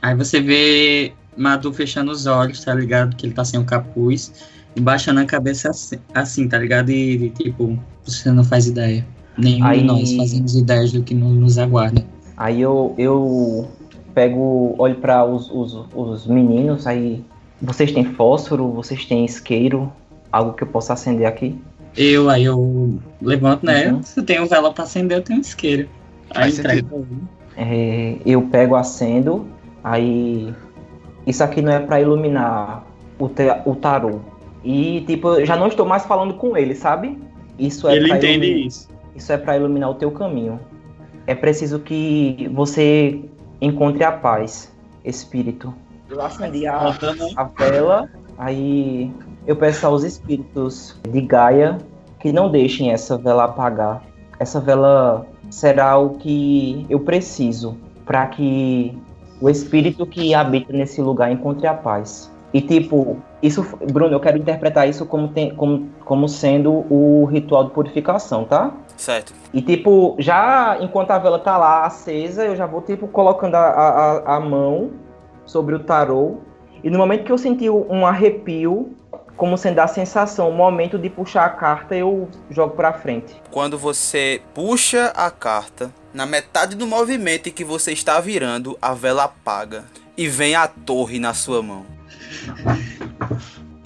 Aí 0.01 0.15
você 0.15 0.39
vê 0.41 1.13
Madu 1.37 1.71
fechando 1.73 2.11
os 2.11 2.25
olhos, 2.25 2.63
tá 2.63 2.73
ligado? 2.73 3.15
Que 3.15 3.25
ele 3.25 3.33
tá 3.33 3.43
sem 3.43 3.59
o 3.59 3.65
capuz. 3.65 4.49
E 4.75 4.81
baixando 4.81 5.19
a 5.21 5.25
cabeça 5.25 5.69
assim, 5.69 5.97
assim, 6.13 6.47
tá 6.47 6.57
ligado? 6.57 6.89
E, 6.89 7.25
e, 7.25 7.29
tipo, 7.29 7.77
você 8.03 8.31
não 8.31 8.43
faz 8.43 8.67
ideia. 8.67 9.05
Nenhum 9.37 9.65
Aí- 9.65 9.79
de 9.79 9.85
nós 9.85 10.13
fazemos 10.15 10.55
ideias 10.55 10.91
do 10.91 11.01
que 11.03 11.13
no- 11.13 11.29
nos 11.33 11.57
aguarda. 11.57 12.03
Aí 12.37 12.59
eu, 12.61 12.93
eu 12.97 13.67
pego, 14.13 14.75
olho 14.77 14.95
para 14.95 15.25
os, 15.25 15.49
os, 15.51 15.77
os 15.93 16.27
meninos, 16.27 16.85
aí 16.87 17.23
vocês 17.61 17.91
têm 17.91 18.03
fósforo, 18.03 18.69
vocês 18.71 19.05
têm 19.05 19.23
isqueiro, 19.25 19.91
algo 20.31 20.53
que 20.53 20.63
eu 20.63 20.67
possa 20.67 20.93
acender 20.93 21.25
aqui? 21.27 21.57
Eu, 21.95 22.29
aí 22.29 22.43
eu 22.43 22.99
levanto, 23.21 23.65
né? 23.65 23.91
Uhum. 23.93 24.03
Se 24.03 24.19
eu 24.19 24.23
tenho 24.25 24.45
vela 24.47 24.73
pra 24.73 24.83
acender, 24.83 25.17
eu 25.17 25.21
tenho 25.21 25.39
isqueiro. 25.39 25.87
Aí 26.31 26.51
entrego. 26.51 27.05
É, 27.55 28.17
eu 28.25 28.41
pego, 28.41 28.75
acendo, 28.75 29.45
aí 29.81 30.53
isso 31.25 31.41
aqui 31.41 31.61
não 31.61 31.71
é 31.71 31.79
para 31.79 32.01
iluminar 32.01 32.85
o, 33.17 33.29
te- 33.29 33.61
o 33.65 33.75
tarô. 33.75 34.19
E 34.65 35.01
tipo, 35.01 35.29
eu 35.29 35.45
já 35.45 35.55
não 35.55 35.67
estou 35.67 35.85
mais 35.85 36.05
falando 36.05 36.33
com 36.33 36.57
ele, 36.57 36.73
sabe? 36.73 37.19
Isso 37.57 37.87
é 37.87 37.95
ele 37.95 38.07
pra 38.07 38.17
entende 38.17 38.65
isso. 38.65 38.89
Isso 39.15 39.31
é 39.31 39.37
para 39.37 39.55
iluminar 39.55 39.91
o 39.91 39.93
teu 39.93 40.09
caminho. 40.09 40.59
É 41.27 41.35
preciso 41.35 41.79
que 41.79 42.49
você 42.51 43.21
encontre 43.61 44.03
a 44.03 44.11
paz, 44.11 44.75
espírito. 45.03 45.71
Eu 46.09 46.19
acendi 46.19 46.65
a, 46.65 46.97
a 47.35 47.43
vela, 47.43 48.09
aí 48.39 49.11
eu 49.45 49.55
peço 49.55 49.85
aos 49.85 50.03
espíritos 50.03 50.99
de 51.07 51.21
Gaia 51.21 51.77
que 52.19 52.33
não 52.33 52.49
deixem 52.49 52.91
essa 52.91 53.17
vela 53.17 53.43
apagar. 53.45 54.03
Essa 54.39 54.59
vela 54.59 55.27
será 55.51 55.95
o 55.97 56.15
que 56.15 56.87
eu 56.89 56.99
preciso 56.99 57.77
para 58.03 58.25
que 58.27 58.97
o 59.39 59.47
espírito 59.47 60.05
que 60.07 60.33
habita 60.33 60.73
nesse 60.73 61.01
lugar 61.01 61.31
encontre 61.31 61.67
a 61.67 61.73
paz. 61.73 62.31
E 62.55 62.61
tipo, 62.61 63.21
isso, 63.43 63.67
Bruno, 63.91 64.15
eu 64.15 64.19
quero 64.21 64.37
interpretar 64.37 64.87
isso 64.87 65.05
como, 65.05 65.27
tem, 65.27 65.53
como, 65.53 65.89
como 66.05 66.29
sendo 66.29 66.85
o 66.89 67.25
ritual 67.25 67.65
de 67.65 67.71
purificação, 67.71 68.45
tá? 68.45 68.71
Certo. 68.95 69.33
E 69.53 69.61
tipo, 69.61 70.15
já 70.19 70.77
enquanto 70.79 71.11
a 71.11 71.19
vela 71.19 71.37
tá 71.37 71.57
lá 71.57 71.83
acesa, 71.83 72.45
eu 72.45 72.55
já 72.55 72.65
vou 72.65 72.81
tipo 72.81 73.09
colocando 73.09 73.55
a, 73.55 73.59
a, 73.59 74.37
a 74.37 74.39
mão 74.39 74.91
sobre 75.45 75.75
o 75.75 75.79
tarô. 75.79 76.37
E 76.81 76.89
no 76.89 76.97
momento 76.97 77.25
que 77.25 77.31
eu 77.33 77.37
senti 77.37 77.69
um 77.69 78.07
arrepio, 78.07 78.95
como 79.35 79.57
sendo 79.57 79.79
a 79.79 79.87
sensação, 79.87 80.47
o 80.47 80.53
momento 80.53 80.97
de 80.97 81.09
puxar 81.09 81.43
a 81.43 81.49
carta, 81.49 81.93
eu 81.93 82.29
jogo 82.49 82.73
pra 82.73 82.93
frente. 82.93 83.35
Quando 83.51 83.77
você 83.77 84.41
puxa 84.53 85.07
a 85.13 85.29
carta, 85.29 85.91
na 86.13 86.25
metade 86.25 86.77
do 86.77 86.87
movimento 86.87 87.49
em 87.49 87.51
que 87.51 87.65
você 87.65 87.91
está 87.91 88.21
virando, 88.21 88.77
a 88.81 88.93
vela 88.93 89.25
apaga 89.25 89.83
e 90.17 90.29
vem 90.29 90.55
a 90.55 90.69
torre 90.69 91.19
na 91.19 91.33
sua 91.33 91.61
mão. 91.61 91.94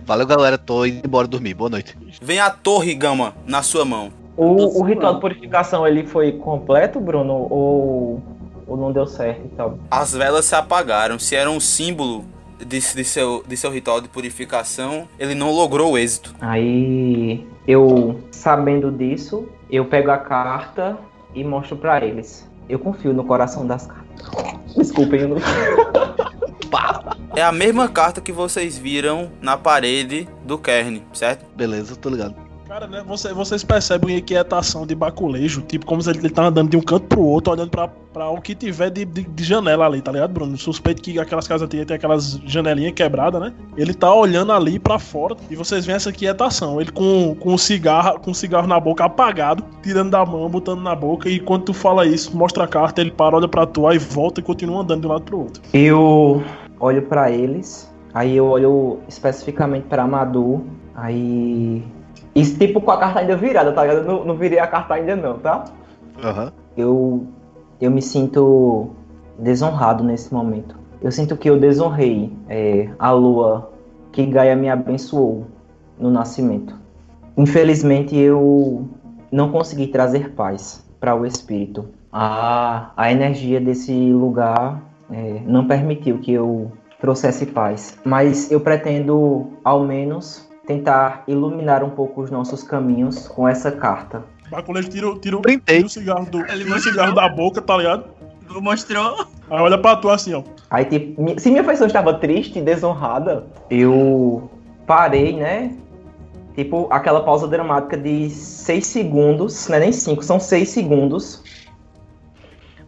Valeu, 0.05 0.25
galera. 0.25 0.57
Tô 0.57 0.85
indo 0.85 1.05
embora 1.05 1.27
dormir. 1.27 1.53
Boa 1.53 1.69
noite. 1.69 1.97
Vem 2.21 2.39
a 2.39 2.49
torre, 2.49 2.95
Gama, 2.95 3.35
na 3.45 3.61
sua 3.61 3.85
mão. 3.85 4.11
O, 4.35 4.79
o 4.79 4.83
ritual 4.83 5.15
de 5.15 5.21
purificação 5.21 5.85
ele 5.85 6.05
foi 6.05 6.31
completo, 6.31 6.99
Bruno, 6.99 7.47
ou, 7.49 8.23
ou 8.65 8.77
não 8.77 8.91
deu 8.91 9.05
certo 9.05 9.41
e 9.45 9.49
tal? 9.49 9.77
As 9.91 10.13
velas 10.13 10.45
se 10.45 10.55
apagaram. 10.55 11.19
Se 11.19 11.35
era 11.35 11.51
um 11.51 11.59
símbolo 11.59 12.23
de, 12.57 12.79
de 12.79 13.03
seu, 13.03 13.43
de 13.45 13.57
seu 13.57 13.69
ritual 13.69 14.01
de 14.01 14.07
purificação, 14.07 15.07
ele 15.19 15.35
não 15.35 15.51
logrou 15.51 15.91
o 15.91 15.97
êxito. 15.97 16.33
Aí 16.39 17.45
eu, 17.67 18.19
sabendo 18.31 18.91
disso, 18.91 19.47
eu 19.69 19.85
pego 19.85 20.09
a 20.09 20.17
carta 20.17 20.97
e 21.35 21.43
mostro 21.43 21.77
pra 21.77 22.03
eles. 22.03 22.49
Eu 22.67 22.79
confio 22.79 23.13
no 23.13 23.23
coração 23.23 23.67
das 23.67 23.85
cartas. 23.85 24.09
Desculpem, 24.75 25.21
eu 25.21 25.29
não... 25.29 25.37
É 27.35 27.41
a 27.41 27.51
mesma 27.51 27.87
carta 27.87 28.21
que 28.21 28.31
vocês 28.31 28.77
viram 28.77 29.31
na 29.41 29.57
parede 29.57 30.27
do 30.43 30.57
Kern, 30.57 31.03
certo? 31.13 31.45
Beleza, 31.55 31.95
tô 31.95 32.09
ligado. 32.09 32.48
Cara, 32.69 32.85
né? 32.85 33.03
Você, 33.07 33.33
vocês 33.33 33.63
percebem 33.63 34.15
a 34.15 34.19
inquietação 34.19 34.85
de 34.85 34.93
baculejo, 34.93 35.63
tipo, 35.63 35.87
como 35.87 36.03
se 36.03 36.11
ele, 36.11 36.19
ele 36.19 36.29
tá 36.29 36.45
andando 36.45 36.69
de 36.69 36.77
um 36.77 36.81
canto 36.81 37.07
pro 37.07 37.23
outro, 37.23 37.51
olhando 37.51 37.71
pra, 37.71 37.87
pra 37.87 38.29
o 38.29 38.39
que 38.39 38.53
tiver 38.53 38.91
de, 38.91 39.05
de, 39.05 39.23
de 39.23 39.43
janela 39.43 39.87
ali, 39.87 40.03
tá 40.03 40.11
ligado, 40.11 40.31
Bruno? 40.31 40.55
Suspeito 40.55 41.01
que 41.01 41.17
aquelas 41.17 41.47
casas 41.47 41.65
antigas 41.65 41.87
tem 41.87 41.95
aquelas 41.95 42.33
janelinhas 42.45 42.93
quebradas, 42.93 43.41
né? 43.41 43.55
Ele 43.75 43.91
tá 43.91 44.13
olhando 44.13 44.51
ali 44.51 44.77
pra 44.77 44.99
fora 44.99 45.35
e 45.49 45.55
vocês 45.55 45.83
veem 45.83 45.95
essa 45.95 46.11
inquietação. 46.11 46.79
Ele 46.79 46.91
com, 46.91 47.35
com 47.39 47.57
cigarro, 47.57 48.19
com 48.19 48.35
cigarro 48.35 48.67
na 48.67 48.79
boca 48.79 49.03
apagado, 49.03 49.65
tirando 49.81 50.11
da 50.11 50.23
mão, 50.23 50.47
botando 50.47 50.81
na 50.81 50.95
boca, 50.95 51.27
e 51.27 51.39
quando 51.39 51.63
tu 51.63 51.73
fala 51.73 52.05
isso, 52.05 52.37
mostra 52.37 52.65
a 52.65 52.67
carta, 52.67 53.01
ele 53.01 53.09
para, 53.09 53.35
olha 53.35 53.47
pra 53.47 53.65
tu, 53.65 53.87
aí 53.87 53.97
volta 53.97 54.41
e 54.41 54.43
continua 54.43 54.83
andando 54.83 55.01
de 55.01 55.07
um 55.07 55.09
lado 55.09 55.23
pro 55.23 55.39
outro. 55.39 55.63
Eu 55.73 56.43
olho 56.79 57.01
pra 57.01 57.31
eles, 57.31 57.91
aí 58.13 58.37
eu 58.37 58.45
olho 58.45 58.99
especificamente 59.07 59.87
pra 59.87 60.05
Madu, 60.05 60.63
aí. 60.95 61.83
Isso 62.35 62.57
tipo 62.57 62.79
com 62.81 62.91
a 62.91 62.97
carta 62.97 63.19
ainda 63.19 63.35
virada, 63.35 63.71
tá 63.71 63.81
ligado? 63.83 63.99
Eu 63.99 64.05
não, 64.05 64.25
não 64.25 64.35
virei 64.35 64.59
a 64.59 64.67
carta 64.67 64.93
ainda 64.93 65.15
não, 65.15 65.39
tá? 65.39 65.65
Aham. 66.23 66.51
Eu, 66.77 67.27
eu 67.81 67.91
me 67.91 68.01
sinto 68.01 68.89
desonrado 69.37 70.03
nesse 70.03 70.33
momento. 70.33 70.75
Eu 71.01 71.11
sinto 71.11 71.37
que 71.37 71.49
eu 71.49 71.59
desonrei 71.59 72.31
é, 72.47 72.89
a 72.99 73.11
lua 73.11 73.71
que 74.11 74.25
Gaia 74.25 74.55
me 74.55 74.69
abençoou 74.69 75.45
no 75.97 76.11
nascimento. 76.11 76.75
Infelizmente 77.37 78.17
eu 78.17 78.87
não 79.31 79.51
consegui 79.51 79.87
trazer 79.87 80.31
paz 80.31 80.85
para 80.99 81.15
o 81.15 81.25
espírito. 81.25 81.87
A, 82.11 82.91
a 82.97 83.11
energia 83.11 83.61
desse 83.61 83.93
lugar 84.11 84.81
é, 85.11 85.41
não 85.45 85.67
permitiu 85.67 86.17
que 86.19 86.33
eu 86.33 86.71
trouxesse 86.99 87.45
paz. 87.45 87.97
Mas 88.03 88.51
eu 88.51 88.59
pretendo, 88.59 89.47
ao 89.63 89.83
menos, 89.83 90.48
tentar 90.69 91.23
iluminar 91.27 91.83
um 91.83 91.89
pouco 91.89 92.21
os 92.21 92.29
nossos 92.29 92.61
caminhos 92.61 93.27
com 93.27 93.47
essa 93.47 93.71
carta. 93.71 94.23
Baculejo 94.51 94.87
tira, 94.87 95.07
tira, 95.19 95.39
tira 95.41 95.85
o 95.85 95.89
cigarro, 95.89 96.25
do, 96.27 96.37
Ele 96.45 96.63
tira 96.63 96.75
o 96.75 96.79
cigarro 96.79 97.15
da 97.15 97.27
boca, 97.27 97.59
tá 97.59 97.75
ligado? 97.75 98.05
Mostrou. 98.47 99.25
Aí 99.49 99.59
olha 99.59 99.79
pra 99.79 99.95
tu 99.95 100.11
assim, 100.11 100.35
ó. 100.35 100.43
Aí, 100.69 100.85
tipo, 100.85 101.39
se 101.39 101.49
minha 101.49 101.63
pessoa 101.63 101.87
estava 101.87 102.13
triste 102.13 102.59
e 102.59 102.61
desonrada, 102.61 103.47
eu 103.67 104.47
parei, 104.85 105.35
né? 105.35 105.75
Tipo, 106.53 106.87
aquela 106.91 107.23
pausa 107.23 107.47
dramática 107.47 107.97
de 107.97 108.29
seis 108.29 108.85
segundos, 108.85 109.67
não 109.69 109.77
é 109.77 109.79
nem 109.79 109.91
cinco, 109.91 110.23
são 110.23 110.39
seis 110.39 110.69
segundos. 110.69 111.43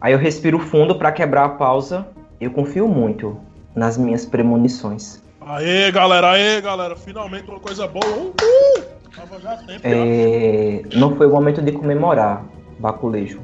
Aí 0.00 0.12
eu 0.12 0.18
respiro 0.20 0.60
fundo 0.60 0.94
pra 0.94 1.10
quebrar 1.10 1.46
a 1.46 1.48
pausa. 1.48 2.06
Eu 2.40 2.52
confio 2.52 2.86
muito 2.86 3.36
nas 3.74 3.98
minhas 3.98 4.24
premonições. 4.24 5.21
Aê, 5.46 5.90
galera, 5.90 6.30
aê, 6.30 6.60
galera. 6.60 6.96
Finalmente 6.96 7.50
uma 7.50 7.60
coisa 7.60 7.86
boa. 7.86 8.06
Uhul! 8.06 8.84
Tava 9.14 9.40
já 9.40 9.56
tempo. 9.58 9.80
É, 9.82 10.82
não 10.94 11.16
foi 11.16 11.26
o 11.26 11.30
momento 11.30 11.60
de 11.60 11.72
comemorar, 11.72 12.44
Baculejo. 12.78 13.40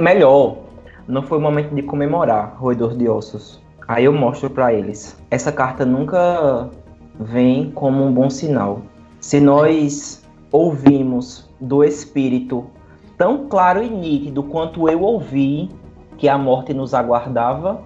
Melhor, 0.00 0.56
não 1.06 1.22
foi 1.22 1.38
o 1.38 1.40
momento 1.40 1.74
de 1.74 1.82
comemorar, 1.82 2.56
Roedor 2.58 2.96
de 2.96 3.08
Ossos. 3.08 3.62
Aí 3.86 4.04
eu 4.04 4.12
mostro 4.12 4.48
pra 4.48 4.72
eles. 4.72 5.20
Essa 5.30 5.52
carta 5.52 5.84
nunca 5.84 6.70
vem 7.20 7.70
como 7.72 8.04
um 8.04 8.12
bom 8.12 8.30
sinal. 8.30 8.82
Se 9.20 9.40
nós 9.40 10.24
ouvimos 10.50 11.50
do 11.60 11.84
Espírito 11.84 12.66
tão 13.18 13.46
claro 13.48 13.82
e 13.82 13.90
nítido 13.90 14.42
quanto 14.42 14.88
eu 14.88 15.02
ouvi 15.02 15.68
que 16.16 16.28
a 16.28 16.38
morte 16.38 16.72
nos 16.72 16.94
aguardava 16.94 17.82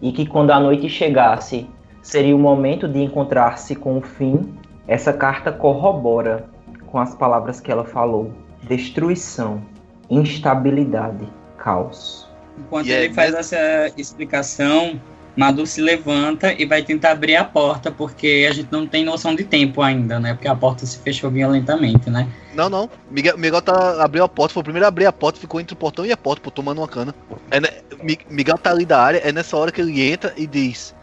e 0.00 0.12
que 0.12 0.26
quando 0.26 0.50
a 0.50 0.60
noite 0.60 0.88
chegasse 0.88 1.68
seria 2.02 2.34
o 2.34 2.38
momento 2.38 2.86
de 2.88 2.98
encontrar-se 3.00 3.74
com 3.74 3.96
o 3.98 4.02
fim, 4.02 4.52
essa 4.86 5.12
carta 5.12 5.50
corrobora 5.52 6.44
com 6.86 6.98
as 6.98 7.14
palavras 7.14 7.60
que 7.60 7.70
ela 7.72 7.84
falou: 7.84 8.32
destruição, 8.64 9.62
instabilidade, 10.10 11.28
caos. 11.58 12.28
Enquanto 12.58 12.88
é 12.88 13.04
ele 13.04 13.14
faz 13.14 13.34
essa 13.34 13.56
explicação, 13.96 15.00
Madu 15.34 15.66
se 15.66 15.80
levanta 15.80 16.52
e 16.52 16.66
vai 16.66 16.82
tentar 16.82 17.12
abrir 17.12 17.36
a 17.36 17.44
porta, 17.44 17.90
porque 17.90 18.46
a 18.48 18.52
gente 18.52 18.68
não 18.70 18.86
tem 18.86 19.02
noção 19.04 19.34
de 19.34 19.44
tempo 19.44 19.80
ainda, 19.80 20.20
né? 20.20 20.34
Porque 20.34 20.46
a 20.48 20.54
porta 20.54 20.84
se 20.84 20.98
fechou 20.98 21.30
violentamente, 21.30 22.10
né? 22.10 22.28
Não, 22.54 22.68
não. 22.68 22.90
Miguel, 23.10 23.38
Miguel 23.38 23.62
tá, 23.62 24.04
abriu 24.04 24.22
a 24.22 24.28
porta, 24.28 24.52
foi 24.52 24.60
o 24.60 24.64
primeiro 24.64 24.84
a 24.84 24.88
abrir 24.88 25.06
a 25.06 25.12
porta, 25.12 25.40
ficou 25.40 25.58
entre 25.58 25.72
o 25.72 25.76
portão 25.76 26.04
e 26.04 26.12
a 26.12 26.16
porta, 26.16 26.42
pô, 26.42 26.50
tomando 26.50 26.78
uma 26.78 26.88
cana. 26.88 27.14
É, 27.50 27.58
né, 27.60 27.68
Mi- 28.02 28.18
Miguel 28.28 28.58
tá 28.58 28.70
ali 28.70 28.84
da 28.84 29.00
área, 29.00 29.18
é 29.24 29.32
nessa 29.32 29.56
hora 29.56 29.72
que 29.72 29.80
ele 29.80 30.02
entra 30.02 30.34
e 30.36 30.46
diz: 30.46 30.94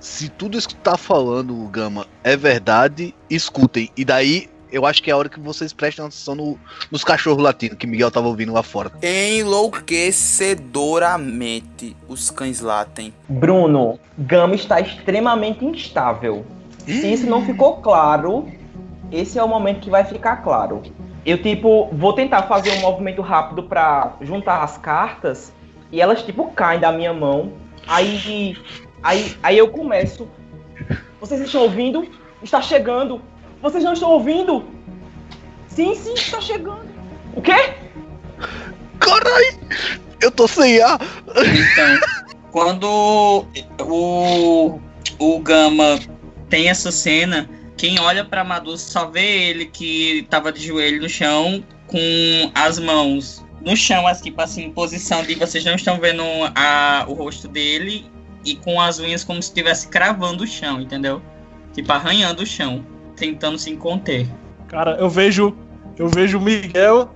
Se 0.00 0.28
tudo 0.30 0.56
isso 0.58 0.68
que 0.68 0.74
tu 0.74 0.80
tá 0.82 0.96
falando, 0.96 1.54
Gama, 1.68 2.06
é 2.24 2.36
verdade, 2.36 3.14
escutem. 3.28 3.90
E 3.96 4.04
daí, 4.04 4.48
eu 4.72 4.86
acho 4.86 5.02
que 5.02 5.10
é 5.10 5.12
a 5.12 5.16
hora 5.16 5.28
que 5.28 5.38
vocês 5.38 5.72
prestem 5.72 6.04
atenção 6.04 6.34
no- 6.34 6.58
nos 6.90 7.04
cachorros 7.04 7.42
latindo, 7.42 7.76
que 7.76 7.86
Miguel 7.86 8.10
tava 8.10 8.26
ouvindo 8.26 8.52
lá 8.52 8.62
fora. 8.62 8.90
Enlouquecedoramente 9.02 11.96
os 12.08 12.30
cães 12.30 12.60
latem. 12.60 13.12
Bruno, 13.28 13.98
Gama 14.18 14.54
está 14.54 14.80
extremamente 14.80 15.64
instável. 15.64 16.44
Se 16.86 17.12
isso 17.12 17.26
não 17.26 17.44
ficou 17.44 17.76
claro, 17.76 18.48
esse 19.12 19.38
é 19.38 19.44
o 19.44 19.48
momento 19.48 19.80
que 19.80 19.90
vai 19.90 20.04
ficar 20.04 20.36
claro. 20.38 20.82
Eu, 21.26 21.40
tipo, 21.42 21.90
vou 21.92 22.14
tentar 22.14 22.44
fazer 22.44 22.70
um 22.72 22.80
movimento 22.80 23.20
rápido 23.20 23.64
pra 23.64 24.14
juntar 24.22 24.62
as 24.62 24.78
cartas 24.78 25.52
e 25.92 26.00
elas, 26.00 26.22
tipo, 26.22 26.50
caem 26.52 26.80
da 26.80 26.90
minha 26.90 27.12
mão. 27.12 27.52
Aí, 27.86 28.56
aí, 29.02 29.36
aí 29.42 29.58
eu 29.58 29.68
começo. 29.68 30.28
Vocês 31.20 31.40
estão 31.40 31.62
ouvindo? 31.62 32.06
Está 32.42 32.62
chegando. 32.62 33.20
Vocês 33.60 33.84
não 33.84 33.92
estão 33.92 34.10
ouvindo? 34.10 34.64
Sim, 35.68 35.94
sim, 35.94 36.14
está 36.14 36.40
chegando. 36.40 36.88
O 37.34 37.42
quê? 37.42 37.74
Caralho! 38.98 39.60
Eu 40.20 40.30
tô 40.30 40.46
sem 40.48 40.80
ar! 40.80 40.98
Então, 41.28 42.00
quando 42.50 43.44
o, 43.80 44.80
o 45.18 45.38
Gama 45.40 45.98
tem 46.48 46.68
essa 46.68 46.90
cena, 46.90 47.48
quem 47.76 48.00
olha 48.00 48.24
pra 48.24 48.44
Madu 48.44 48.76
só 48.76 49.06
vê 49.06 49.48
ele 49.48 49.66
que 49.66 50.26
tava 50.28 50.52
de 50.52 50.66
joelho 50.66 51.00
no 51.00 51.08
chão, 51.08 51.64
com 51.86 52.50
as 52.54 52.78
mãos 52.78 53.44
no 53.60 53.76
chão, 53.76 54.06
assim, 54.06 54.24
tipo 54.24 54.40
assim, 54.40 54.64
em 54.64 54.72
posição 54.72 55.22
de 55.22 55.34
vocês 55.34 55.64
não 55.64 55.74
estão 55.74 55.98
vendo 56.00 56.22
a, 56.54 57.04
o 57.06 57.12
rosto 57.12 57.46
dele, 57.46 58.10
e 58.44 58.56
com 58.56 58.80
as 58.80 58.98
unhas 58.98 59.22
como 59.24 59.42
se 59.42 59.48
estivesse 59.48 59.88
cravando 59.88 60.44
o 60.44 60.46
chão, 60.46 60.80
entendeu? 60.80 61.20
Tipo, 61.72 61.92
arranhando 61.92 62.42
o 62.42 62.46
chão, 62.46 62.84
tentando 63.16 63.58
se 63.58 63.74
conter. 63.76 64.26
Cara, 64.68 64.96
eu 64.98 65.08
vejo. 65.08 65.54
Eu 65.96 66.08
vejo 66.08 66.38
o 66.38 66.40
Miguel 66.40 67.10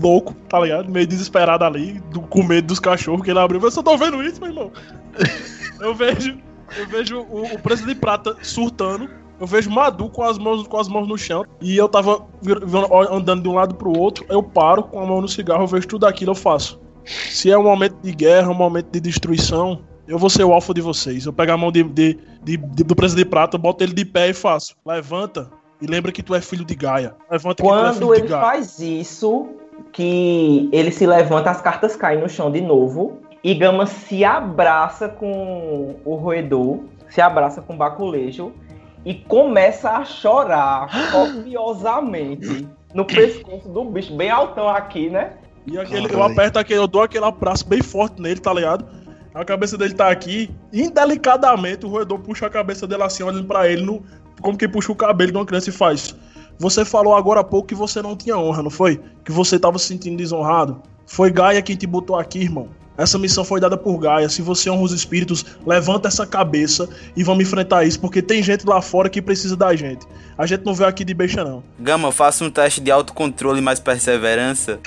louco, 0.00 0.32
tá 0.48 0.58
ligado? 0.60 0.90
Meio 0.90 1.06
desesperado 1.06 1.64
ali, 1.64 2.00
do- 2.10 2.22
com 2.22 2.42
medo 2.42 2.68
dos 2.68 2.80
cachorros 2.80 3.22
que 3.22 3.30
ele 3.30 3.38
abriu. 3.38 3.60
Eu 3.60 3.70
só 3.70 3.82
tô 3.82 3.96
vendo 3.96 4.22
isso, 4.22 4.40
meu 4.40 4.50
irmão. 4.50 4.72
Eu 5.80 5.94
vejo. 5.94 6.38
Eu 6.78 6.86
vejo 6.86 7.20
o, 7.20 7.42
o 7.54 7.58
preço 7.58 7.84
de 7.84 7.94
prata 7.94 8.36
surtando. 8.42 9.10
Eu 9.40 9.46
vejo 9.46 9.68
Madu 9.68 10.08
com 10.08 10.22
as 10.22 10.38
mãos, 10.38 10.66
com 10.68 10.78
as 10.78 10.86
mãos 10.88 11.06
no 11.08 11.18
chão. 11.18 11.44
E 11.60 11.76
eu 11.76 11.88
tava 11.88 12.24
vir- 12.40 12.64
vir- 12.64 12.86
andando 13.10 13.42
de 13.42 13.48
um 13.48 13.54
lado 13.54 13.74
pro 13.74 13.90
outro. 13.98 14.24
Eu 14.28 14.42
paro 14.42 14.84
com 14.84 15.00
a 15.00 15.04
mão 15.06 15.20
no 15.20 15.28
cigarro, 15.28 15.64
eu 15.64 15.66
vejo 15.66 15.88
tudo 15.88 16.06
aquilo, 16.06 16.30
eu 16.30 16.34
faço. 16.36 16.80
Se 17.04 17.50
é 17.50 17.58
um 17.58 17.64
momento 17.64 17.96
de 18.00 18.12
guerra, 18.12 18.50
um 18.50 18.54
momento 18.54 18.90
de 18.92 19.00
destruição, 19.00 19.80
eu 20.06 20.18
vou 20.18 20.28
ser 20.30 20.44
o 20.44 20.52
alfa 20.52 20.72
de 20.74 20.80
vocês. 20.80 21.26
Eu 21.26 21.32
pego 21.32 21.52
a 21.52 21.56
mão 21.56 21.70
de, 21.72 21.82
de- 21.82 22.18
de- 22.42 22.56
de- 22.56 22.84
do 22.84 22.94
preço 22.96 23.14
de 23.16 23.24
prata, 23.24 23.56
boto 23.58 23.82
ele 23.84 23.92
de 23.94 24.04
pé 24.04 24.30
e 24.30 24.34
faço. 24.34 24.74
Levanta 24.84 25.48
e 25.80 25.86
lembra 25.86 26.10
que 26.12 26.22
tu 26.22 26.34
é 26.34 26.40
filho 26.40 26.64
de 26.64 26.74
Gaia. 26.74 27.14
Levanta 27.30 27.62
que 27.62 27.68
tu 27.68 27.74
é 27.74 27.78
Quando 27.78 27.94
filho 27.94 28.12
de 28.14 28.20
ele 28.20 28.28
Gaia. 28.28 28.42
faz 28.42 28.78
isso, 28.78 29.48
que 29.92 30.68
ele 30.72 30.90
se 30.90 31.06
levanta, 31.06 31.50
as 31.50 31.60
cartas 31.60 31.96
caem 31.96 32.20
no 32.20 32.28
chão 32.28 32.50
de 32.50 32.60
novo. 32.60 33.18
E 33.44 33.54
Gama 33.54 33.86
se 33.86 34.24
abraça 34.24 35.08
com 35.08 35.96
o 36.04 36.14
roedor, 36.14 36.80
se 37.10 37.20
abraça 37.20 37.60
com 37.60 37.74
o 37.74 37.76
baculejo 37.76 38.52
e 39.04 39.14
começa 39.14 39.90
a 39.90 40.04
chorar 40.04 40.88
copiosamente 41.10 42.68
no 42.94 43.04
pescoço 43.04 43.68
do 43.68 43.84
bicho, 43.84 44.14
bem 44.16 44.30
altão 44.30 44.68
aqui, 44.68 45.08
né? 45.10 45.32
E 45.66 45.78
aquele, 45.78 46.12
eu 46.12 46.22
aperto 46.22 46.58
aquele, 46.58 46.80
eu 46.80 46.86
dou 46.88 47.02
aquele 47.02 47.24
abraço 47.24 47.66
bem 47.66 47.80
forte 47.82 48.20
nele, 48.20 48.40
tá 48.40 48.52
ligado? 48.52 48.84
A 49.34 49.44
cabeça 49.44 49.78
dele 49.78 49.94
tá 49.94 50.10
aqui, 50.10 50.50
indelicadamente 50.72 51.86
o 51.86 51.88
roedor 51.88 52.18
puxa 52.18 52.46
a 52.46 52.50
cabeça 52.50 52.86
dele 52.86 53.02
assim, 53.02 53.22
olhando 53.22 53.46
pra 53.46 53.66
ele, 53.66 53.82
no, 53.82 54.02
como 54.42 54.58
que 54.58 54.68
puxa 54.68 54.92
o 54.92 54.96
cabelo 54.96 55.32
de 55.32 55.38
uma 55.38 55.46
criança 55.46 55.70
e 55.70 55.72
faz. 55.72 56.14
Você 56.58 56.84
falou 56.84 57.16
agora 57.16 57.40
há 57.40 57.44
pouco 57.44 57.68
que 57.68 57.74
você 57.74 58.02
não 58.02 58.14
tinha 58.14 58.36
honra, 58.36 58.62
não 58.62 58.70
foi? 58.70 59.00
Que 59.24 59.32
você 59.32 59.58
tava 59.58 59.78
se 59.78 59.86
sentindo 59.86 60.18
desonrado. 60.18 60.82
Foi 61.06 61.30
Gaia 61.30 61.62
quem 61.62 61.76
te 61.76 61.86
botou 61.86 62.16
aqui, 62.16 62.40
irmão. 62.40 62.68
Essa 63.02 63.18
missão 63.18 63.44
foi 63.44 63.58
dada 63.58 63.76
por 63.76 63.98
Gaia. 63.98 64.28
Se 64.28 64.40
você 64.40 64.70
honra 64.70 64.82
os 64.82 64.92
espíritos, 64.92 65.44
levanta 65.66 66.06
essa 66.06 66.24
cabeça 66.24 66.88
e 67.16 67.24
vamos 67.24 67.42
enfrentar 67.42 67.84
isso, 67.84 67.98
porque 67.98 68.22
tem 68.22 68.40
gente 68.44 68.64
lá 68.64 68.80
fora 68.80 69.10
que 69.10 69.20
precisa 69.20 69.56
da 69.56 69.74
gente. 69.74 70.06
A 70.38 70.46
gente 70.46 70.64
não 70.64 70.72
veio 70.72 70.88
aqui 70.88 71.04
de 71.04 71.12
beixa, 71.12 71.42
não. 71.42 71.64
Gama, 71.80 72.12
faça 72.12 72.44
um 72.44 72.50
teste 72.50 72.80
de 72.80 72.92
autocontrole 72.92 73.60
mais 73.60 73.80
perseverança. 73.80 74.78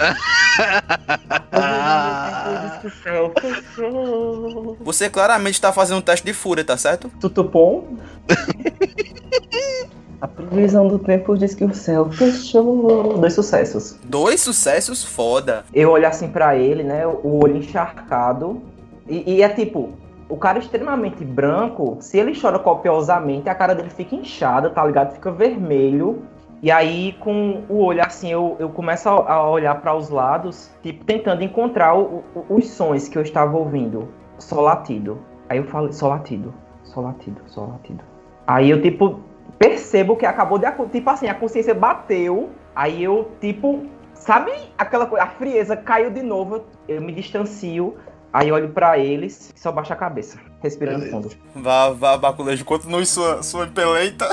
Você 4.79 5.09
claramente 5.09 5.55
está 5.55 5.73
fazendo 5.73 5.97
um 5.97 6.01
teste 6.01 6.25
de 6.25 6.31
fúria, 6.31 6.63
tá 6.63 6.77
certo? 6.77 7.11
Tutupom? 7.19 7.97
A 10.21 10.27
previsão 10.27 10.87
do 10.87 10.97
tempo 10.99 11.37
diz 11.37 11.53
que 11.53 11.63
o 11.63 11.73
céu 11.73 12.09
fechou. 12.11 13.17
Dois 13.17 13.33
sucessos. 13.33 13.99
Dois 14.03 14.41
sucessos 14.41 15.03
foda. 15.03 15.63
Eu 15.73 15.91
olho 15.91 16.07
assim 16.07 16.27
pra 16.29 16.55
ele, 16.55 16.83
né? 16.83 17.05
O 17.05 17.43
olho 17.43 17.57
encharcado. 17.57 18.61
E, 19.07 19.35
e 19.35 19.41
é 19.43 19.49
tipo, 19.49 19.89
o 20.29 20.37
cara 20.37 20.57
extremamente 20.59 21.23
branco, 21.23 21.97
se 21.99 22.17
ele 22.17 22.39
chora 22.39 22.57
copiosamente, 22.57 23.49
a 23.49 23.55
cara 23.55 23.75
dele 23.75 23.89
fica 23.89 24.15
inchada, 24.15 24.69
tá 24.69 24.85
ligado? 24.85 25.13
Fica 25.13 25.31
vermelho. 25.31 26.23
E 26.63 26.71
aí, 26.71 27.13
com 27.19 27.61
o 27.69 27.83
olho 27.83 28.01
assim, 28.01 28.31
eu, 28.31 28.55
eu 28.57 28.69
começo 28.69 29.07
a 29.09 29.47
olhar 29.49 29.75
para 29.81 29.93
os 29.95 30.09
lados, 30.09 30.71
tipo, 30.81 31.03
tentando 31.05 31.43
encontrar 31.43 31.95
o- 31.95 32.23
o- 32.33 32.55
os 32.55 32.67
sons 32.71 33.07
que 33.07 33.17
eu 33.17 33.21
estava 33.21 33.55
ouvindo. 33.57 34.07
Só 34.39 34.61
latido. 34.61 35.19
Aí 35.47 35.57
eu 35.59 35.65
falo, 35.65 35.93
só 35.93 36.07
latido, 36.07 36.51
só 36.83 37.01
latido, 37.01 37.39
só 37.47 37.65
latido. 37.65 38.03
Aí 38.47 38.69
eu, 38.71 38.81
tipo, 38.81 39.19
percebo 39.57 40.15
que 40.15 40.26
acabou 40.26 40.57
de 40.57 40.65
acontecer. 40.65 40.99
Tipo 40.99 41.10
assim, 41.10 41.27
a 41.27 41.34
consciência 41.34 41.73
bateu. 41.73 42.49
Aí 42.76 43.03
eu, 43.03 43.32
tipo, 43.40 43.86
sabe 44.14 44.52
aquela 44.77 45.06
coisa? 45.06 45.26
A 45.26 45.27
frieza 45.27 45.76
caiu 45.76 46.10
de 46.10 46.22
novo. 46.22 46.65
Eu 46.88 47.02
me 47.02 47.11
distancio. 47.11 47.95
Aí 48.36 48.52
olho 48.52 48.68
pra 48.68 48.99
eles 48.99 49.53
e 49.56 49.57
só 49.57 49.72
baixo 49.72 49.94
a 49.94 49.95
cabeça, 49.95 50.38
respirando 50.61 51.06
Beleza. 51.06 51.15
fundo. 51.15 51.32
Vá, 51.56 51.91
vá, 51.91 52.18
Baculejo, 52.18 52.65
continue 52.65 53.06
sua, 53.06 53.41
sua 53.41 53.65
peleita. 53.65 54.27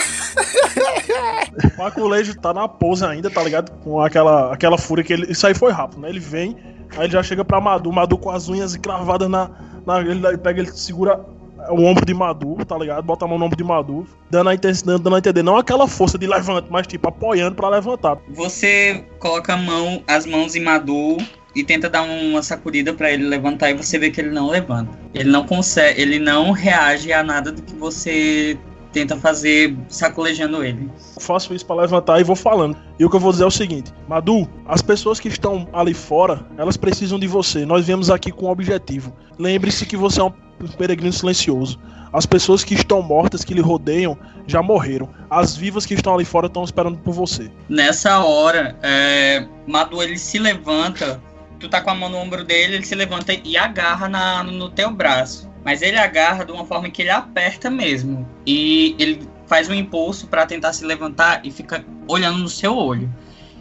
O 1.76 1.78
Maculejo 1.78 2.36
tá 2.40 2.52
na 2.52 2.66
pose 2.66 3.04
ainda, 3.04 3.30
tá 3.30 3.40
ligado? 3.44 3.70
Com 3.84 4.00
aquela, 4.00 4.52
aquela 4.52 4.76
fúria 4.76 5.04
que 5.04 5.12
ele. 5.12 5.30
Isso 5.30 5.46
aí 5.46 5.54
foi 5.54 5.70
rápido, 5.70 6.00
né? 6.00 6.08
Ele 6.08 6.18
vem, 6.18 6.56
aí 6.96 7.04
ele 7.04 7.12
já 7.12 7.22
chega 7.22 7.44
pra 7.44 7.60
Madu, 7.60 7.92
Madu 7.92 8.18
com 8.18 8.30
as 8.30 8.48
unhas 8.48 8.76
cravadas 8.76 9.30
na. 9.30 9.48
na 9.86 10.00
ele, 10.00 10.26
ele 10.26 10.38
pega, 10.38 10.60
ele 10.62 10.72
segura 10.72 11.24
o 11.70 11.84
ombro 11.84 12.04
de 12.04 12.14
Madu, 12.14 12.64
tá 12.64 12.76
ligado? 12.76 13.02
Bota 13.02 13.24
a 13.24 13.28
mão 13.28 13.38
no 13.38 13.46
ombro 13.46 13.56
de 13.56 13.64
Madu, 13.64 14.06
dando 14.30 14.50
a, 14.50 14.54
dando, 14.54 15.14
a 15.14 15.18
entender, 15.18 15.42
não 15.42 15.56
aquela 15.56 15.86
força 15.86 16.18
de 16.18 16.26
levante, 16.26 16.68
mas 16.70 16.86
tipo, 16.86 17.08
apoiando 17.08 17.56
pra 17.56 17.68
levantar. 17.68 18.18
Você 18.30 19.04
coloca 19.18 19.56
mão, 19.56 20.02
as 20.06 20.26
mãos 20.26 20.54
em 20.56 20.60
Madu 20.60 21.16
e 21.54 21.62
tenta 21.62 21.88
dar 21.88 22.02
uma 22.02 22.42
sacudida 22.42 22.94
pra 22.94 23.12
ele 23.12 23.24
levantar 23.24 23.70
e 23.70 23.74
você 23.74 23.98
vê 23.98 24.10
que 24.10 24.20
ele 24.20 24.30
não 24.30 24.48
levanta. 24.48 24.98
Ele 25.14 25.30
não 25.30 25.46
consegue, 25.46 26.00
ele 26.00 26.18
não 26.18 26.52
reage 26.52 27.12
a 27.12 27.22
nada 27.22 27.52
do 27.52 27.62
que 27.62 27.74
você 27.74 28.58
tenta 28.92 29.16
fazer 29.16 29.76
sacolejando 29.88 30.62
ele. 30.62 30.90
Eu 31.16 31.22
faço 31.22 31.54
isso 31.54 31.64
pra 31.64 31.76
levantar 31.76 32.20
e 32.20 32.24
vou 32.24 32.36
falando. 32.36 32.76
E 32.98 33.04
o 33.04 33.10
que 33.10 33.16
eu 33.16 33.20
vou 33.20 33.32
dizer 33.32 33.44
é 33.44 33.46
o 33.46 33.50
seguinte: 33.50 33.92
Madu, 34.08 34.48
as 34.66 34.82
pessoas 34.82 35.18
que 35.18 35.28
estão 35.28 35.66
ali 35.72 35.94
fora, 35.94 36.46
elas 36.56 36.76
precisam 36.76 37.18
de 37.18 37.26
você. 37.26 37.64
Nós 37.64 37.86
viemos 37.86 38.10
aqui 38.10 38.30
com 38.30 38.46
um 38.46 38.50
objetivo. 38.50 39.14
Lembre-se 39.38 39.86
que 39.86 39.96
você 39.96 40.20
é 40.20 40.24
um 40.24 40.32
peregrino 40.76 41.12
silencioso. 41.12 41.78
As 42.12 42.26
pessoas 42.26 42.62
que 42.62 42.74
estão 42.74 43.00
mortas, 43.00 43.42
que 43.42 43.54
lhe 43.54 43.62
rodeiam, 43.62 44.18
já 44.46 44.62
morreram. 44.62 45.08
As 45.30 45.56
vivas 45.56 45.86
que 45.86 45.94
estão 45.94 46.14
ali 46.14 46.26
fora 46.26 46.46
estão 46.46 46.62
esperando 46.62 46.98
por 46.98 47.12
você. 47.12 47.50
Nessa 47.68 48.18
hora, 48.18 48.76
é, 48.82 49.46
Madu 49.66 50.02
ele 50.02 50.18
se 50.18 50.38
levanta, 50.38 51.20
tu 51.58 51.68
tá 51.68 51.80
com 51.80 51.90
a 51.90 51.94
mão 51.94 52.10
no 52.10 52.18
ombro 52.18 52.44
dele, 52.44 52.74
ele 52.74 52.84
se 52.84 52.94
levanta 52.94 53.32
e 53.32 53.56
agarra 53.56 54.08
na, 54.08 54.44
no 54.44 54.68
teu 54.68 54.90
braço. 54.90 55.50
Mas 55.64 55.82
ele 55.82 55.98
agarra 55.98 56.44
de 56.44 56.52
uma 56.52 56.66
forma 56.66 56.90
que 56.90 57.02
ele 57.02 57.10
aperta 57.10 57.70
mesmo. 57.70 58.28
E 58.46 58.96
ele 58.98 59.28
faz 59.46 59.68
um 59.68 59.74
impulso 59.74 60.26
pra 60.26 60.46
tentar 60.46 60.72
se 60.72 60.84
levantar 60.84 61.40
e 61.44 61.50
fica 61.50 61.84
olhando 62.08 62.38
no 62.38 62.48
seu 62.48 62.76
olho. 62.76 63.12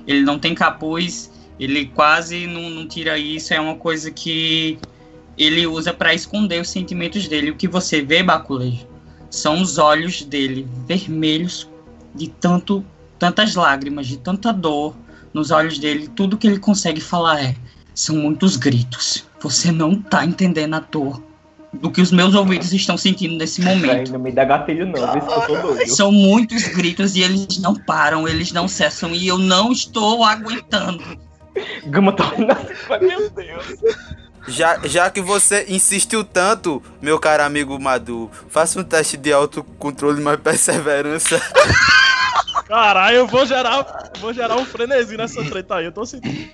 Ele 0.08 0.22
não 0.22 0.40
tem 0.40 0.56
capuz, 0.56 1.32
ele 1.60 1.86
quase 1.86 2.48
não, 2.48 2.70
não 2.70 2.88
tira 2.88 3.18
isso, 3.18 3.54
é 3.54 3.60
uma 3.60 3.76
coisa 3.76 4.10
que 4.10 4.80
ele 5.38 5.68
usa 5.68 5.94
pra 5.94 6.14
esconder 6.14 6.62
os 6.62 6.70
sentimentos 6.70 7.28
dele. 7.28 7.52
O 7.52 7.56
que 7.56 7.68
você 7.68 8.02
vê, 8.02 8.24
Baculejo, 8.24 8.88
são 9.30 9.62
os 9.62 9.78
olhos 9.78 10.24
dele 10.24 10.68
vermelhos 10.88 11.70
de 12.16 12.28
tanto 12.28 12.84
tantas 13.18 13.54
lágrimas, 13.54 14.08
de 14.08 14.18
tanta 14.18 14.52
dor 14.52 14.96
nos 15.34 15.52
olhos 15.52 15.78
dele, 15.78 16.08
tudo 16.08 16.38
que 16.38 16.48
ele 16.48 16.60
consegue 16.60 17.00
falar 17.00 17.42
é: 17.42 17.56
são 17.94 18.16
muitos 18.16 18.58
gritos. 18.58 19.26
Você 19.40 19.72
não 19.72 20.02
tá 20.02 20.26
entendendo 20.26 20.74
a 20.74 20.80
dor 20.80 21.22
do 21.74 21.90
que 21.90 22.02
os 22.02 22.12
meus 22.12 22.36
ouvidos 22.36 22.74
estão 22.74 22.98
sentindo 22.98 23.36
nesse 23.38 23.62
momento. 23.62 24.12
não 24.12 24.20
me 24.20 24.32
dá 24.32 24.44
gatilho 24.44 24.86
não, 24.86 25.12
vê 25.14 25.22
se 25.22 25.28
eu 25.28 25.42
tô 25.42 25.56
doido. 25.56 25.90
São 25.90 26.12
muitos 26.12 26.68
gritos 26.68 27.16
e 27.16 27.22
eles 27.22 27.60
não 27.60 27.76
param, 27.76 28.28
eles 28.28 28.52
não 28.52 28.68
cessam 28.68 29.12
e 29.12 29.28
eu 29.28 29.38
não 29.38 29.72
estou 29.72 30.24
aguentando. 30.24 31.04
Gama 31.88 32.14
tá 32.14 32.32
olhando 32.34 32.58
meu 33.02 33.30
Deus. 33.30 33.80
Já, 34.48 34.80
já 34.86 35.10
que 35.10 35.22
você 35.22 35.66
insistiu 35.70 36.24
tanto, 36.24 36.82
meu 37.02 37.20
caro 37.20 37.44
amigo 37.44 37.80
Madu, 37.80 38.30
faça 38.50 38.80
um 38.80 38.84
teste 38.84 39.16
de 39.16 39.32
autocontrole 39.32 40.22
mais 40.22 40.40
perseverança. 40.42 41.40
Caralho, 42.66 43.18
eu 43.18 43.28
vou 43.28 43.46
gerar, 43.46 44.12
vou 44.20 44.34
gerar 44.34 44.56
um 44.56 44.66
frenesi 44.66 45.16
nessa 45.16 45.44
treta 45.44 45.76
aí, 45.76 45.86
eu 45.86 45.92
tô 45.92 46.06
sentindo. 46.06 46.50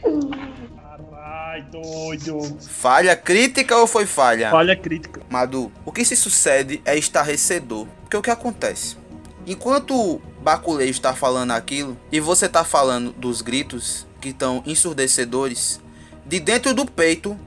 Caralho, 1.48 1.66
doido. 1.72 2.60
Falha 2.68 3.16
crítica 3.16 3.78
ou 3.78 3.88
foi 3.88 4.06
falha? 4.06 4.52
Falha 4.52 4.76
crítica. 4.76 5.22
Madu, 5.30 5.72
o 5.86 5.94
que 5.94 6.04
se 6.04 6.18
sucede 6.18 6.82
é 6.84 6.98
estarrecedor. 6.98 7.88
Porque 8.02 8.18
o 8.18 8.22
que 8.22 8.30
acontece? 8.30 8.98
Enquanto 9.46 10.22
Baculejo 10.42 10.92
está 10.92 11.14
falando 11.14 11.52
aquilo 11.52 11.98
e 12.12 12.20
você 12.20 12.48
está 12.48 12.66
falando 12.66 13.14
dos 13.14 13.42
gritos 13.42 14.06
que 14.20 14.28
estão 14.30 14.64
ensurdecedores, 14.66 15.80
de 16.26 16.42
dentro 16.42 16.74
do 16.74 16.86
peito 16.86 17.40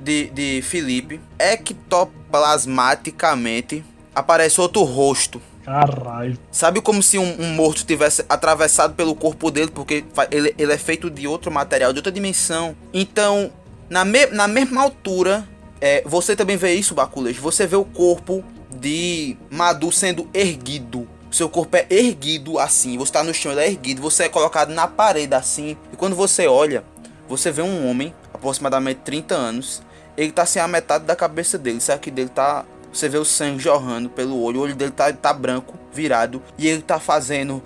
de, 0.00 0.30
de 0.30 0.62
Felipe, 0.62 1.20
ectoplasmaticamente 1.36 3.84
aparece 4.14 4.60
outro 4.60 4.84
rosto. 4.84 5.42
Caralho. 5.68 6.38
Sabe 6.50 6.80
como 6.80 7.02
se 7.02 7.18
um, 7.18 7.40
um 7.42 7.52
morto 7.52 7.84
tivesse 7.84 8.24
atravessado 8.28 8.94
pelo 8.94 9.14
corpo 9.14 9.50
dele, 9.50 9.70
porque 9.70 10.02
ele, 10.30 10.54
ele 10.56 10.72
é 10.72 10.78
feito 10.78 11.10
de 11.10 11.28
outro 11.28 11.52
material, 11.52 11.92
de 11.92 11.98
outra 11.98 12.10
dimensão. 12.10 12.74
Então, 12.92 13.52
na, 13.90 14.04
me- 14.04 14.26
na 14.26 14.48
mesma 14.48 14.82
altura, 14.82 15.46
é, 15.80 16.02
você 16.06 16.34
também 16.34 16.56
vê 16.56 16.72
isso, 16.74 16.94
Baculejo. 16.94 17.42
Você 17.42 17.66
vê 17.66 17.76
o 17.76 17.84
corpo 17.84 18.42
de 18.74 19.36
Madu 19.50 19.92
sendo 19.92 20.28
erguido. 20.32 21.06
Seu 21.30 21.48
corpo 21.50 21.76
é 21.76 21.86
erguido 21.90 22.58
assim, 22.58 22.96
você 22.96 23.12
tá 23.12 23.22
no 23.22 23.34
chão, 23.34 23.52
ele 23.52 23.60
é 23.60 23.66
erguido, 23.68 24.00
você 24.00 24.24
é 24.24 24.28
colocado 24.30 24.70
na 24.70 24.86
parede 24.86 25.34
assim. 25.34 25.76
E 25.92 25.96
quando 25.96 26.16
você 26.16 26.46
olha, 26.46 26.82
você 27.28 27.50
vê 27.52 27.60
um 27.60 27.86
homem, 27.86 28.14
aproximadamente 28.32 29.00
30 29.04 29.34
anos, 29.34 29.82
ele 30.16 30.32
tá 30.32 30.46
sem 30.46 30.62
a 30.62 30.66
metade 30.66 31.04
da 31.04 31.14
cabeça 31.14 31.58
dele, 31.58 31.76
isso 31.78 31.92
aqui 31.92 32.10
dele 32.10 32.30
tá. 32.30 32.64
Você 32.98 33.08
vê 33.08 33.16
o 33.16 33.24
sangue 33.24 33.62
jorrando 33.62 34.08
pelo 34.08 34.42
olho, 34.42 34.58
o 34.58 34.62
olho 34.64 34.74
dele 34.74 34.90
tá, 34.90 35.12
tá 35.12 35.32
branco, 35.32 35.78
virado, 35.92 36.42
e 36.58 36.66
ele 36.66 36.82
tá 36.82 36.98
fazendo. 36.98 37.62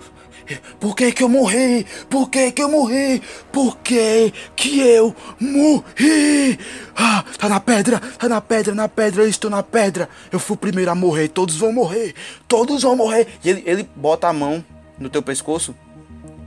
Por 0.79 0.95
que 0.95 1.11
que 1.11 1.23
eu 1.23 1.27
morri? 1.29 1.87
Por 2.07 2.29
que 2.29 2.51
que 2.51 2.61
eu 2.61 2.69
morri? 2.69 3.19
Por 3.51 3.75
que 3.77 4.31
que 4.55 4.79
eu 4.79 5.15
morri? 5.39 6.59
Ah, 6.95 7.25
tá 7.39 7.49
na 7.49 7.59
pedra, 7.59 7.99
tá 7.99 8.29
na 8.29 8.39
pedra, 8.41 8.75
na 8.75 8.87
pedra, 8.87 9.23
eu 9.23 9.27
estou 9.27 9.49
na 9.49 9.63
pedra. 9.63 10.07
Eu 10.31 10.37
fui 10.37 10.53
o 10.53 10.59
primeiro 10.59 10.91
a 10.91 10.93
morrer, 10.93 11.29
todos 11.29 11.55
vão 11.55 11.73
morrer, 11.73 12.13
todos 12.47 12.83
vão 12.83 12.95
morrer. 12.95 13.25
E 13.43 13.49
ele, 13.49 13.63
ele 13.65 13.89
bota 13.95 14.27
a 14.27 14.33
mão 14.33 14.63
no 14.99 15.09
teu 15.09 15.23
pescoço 15.23 15.73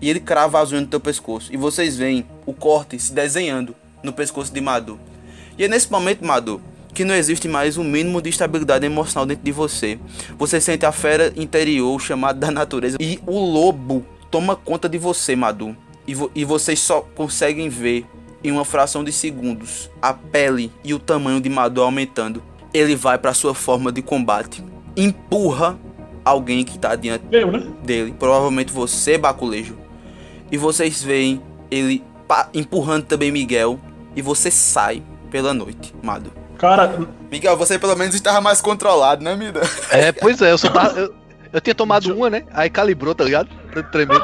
e 0.01 0.09
ele 0.09 0.21
crava 0.21 0.61
as 0.61 0.71
unhas 0.71 0.85
no 0.85 0.89
teu 0.89 1.01
pescoço. 1.01 1.53
E 1.53 1.57
vocês 1.57 1.97
veem 1.97 2.25
o 2.47 2.55
corte 2.55 2.97
se 3.01 3.13
desenhando 3.13 3.75
no 4.01 4.13
pescoço 4.13 4.55
de 4.55 4.61
Madu. 4.61 4.97
E 5.59 5.65
é 5.65 5.69
nesse 5.69 5.91
momento, 5.91 6.25
Madu, 6.25 6.63
que 6.97 7.05
não 7.05 7.15
existe 7.15 7.47
mais 7.47 7.77
um 7.77 7.85
mínimo 7.85 8.23
de 8.23 8.31
estabilidade 8.31 8.87
emocional 8.87 9.27
dentro 9.27 9.45
de 9.45 9.53
você. 9.53 9.99
Você 10.39 10.59
sente 10.63 10.87
a 10.87 10.91
fera 10.91 11.31
interior 11.37 12.01
chamada 12.01 12.39
da 12.39 12.51
natureza 12.51 12.97
e 12.99 13.21
o 13.27 13.39
lobo 13.39 14.03
toma 14.31 14.57
conta 14.57 14.89
de 14.89 14.97
você, 14.97 15.37
Madu. 15.37 15.77
E, 16.07 16.15
vo 16.15 16.31
e 16.35 16.43
vocês 16.43 16.81
só 16.81 17.03
conseguem 17.15 17.69
ver 17.69 18.07
em 18.43 18.51
uma 18.51 18.65
fração 18.65 19.05
de 19.05 19.13
segundos 19.13 19.91
a 20.01 20.15
pele 20.15 20.73
e 20.83 20.95
o 20.95 20.99
tamanho 20.99 21.39
de 21.39 21.51
Madu 21.51 21.83
aumentando. 21.83 22.43
Ele 22.73 22.97
vai 22.97 23.19
para 23.19 23.35
sua 23.35 23.55
forma 23.55 23.93
de 23.93 24.01
combate, 24.01 24.65
empurra 24.97 25.79
alguém 26.25 26.65
que 26.65 26.77
está 26.77 26.97
diante 26.97 27.27
Eu, 27.31 27.53
né? 27.53 27.67
dele, 27.85 28.15
provavelmente 28.19 28.73
você, 28.73 29.19
Baculejo. 29.19 29.77
E 30.51 30.57
vocês 30.57 31.03
veem 31.03 31.43
ele 31.71 32.03
empurrando 32.55 33.05
também 33.05 33.31
Miguel 33.31 33.79
e 34.17 34.23
você 34.23 34.51
sai 34.51 35.03
pela 35.31 35.53
noite, 35.53 35.95
Mado. 36.03 36.46
Cara, 36.59 36.99
Miguel, 37.31 37.57
você 37.57 37.79
pelo 37.79 37.97
menos 37.97 38.15
estava 38.15 38.41
mais 38.41 38.61
controlado, 38.61 39.23
né, 39.23 39.37
Mida? 39.37 39.61
É, 39.91 40.13
pois 40.13 40.41
é, 40.41 40.53
eu 40.53 40.59
só 40.59 40.71
tava. 40.71 40.99
Eu, 40.99 41.15
eu 41.53 41.61
tinha 41.61 41.75
tomado 41.75 42.13
uma, 42.15 42.29
né? 42.29 42.45
Aí 42.53 42.69
calibrou, 42.69 43.15
tá 43.15 43.25
ligado? 43.25 43.49
Pra 43.71 43.83
tremer. 43.83 44.21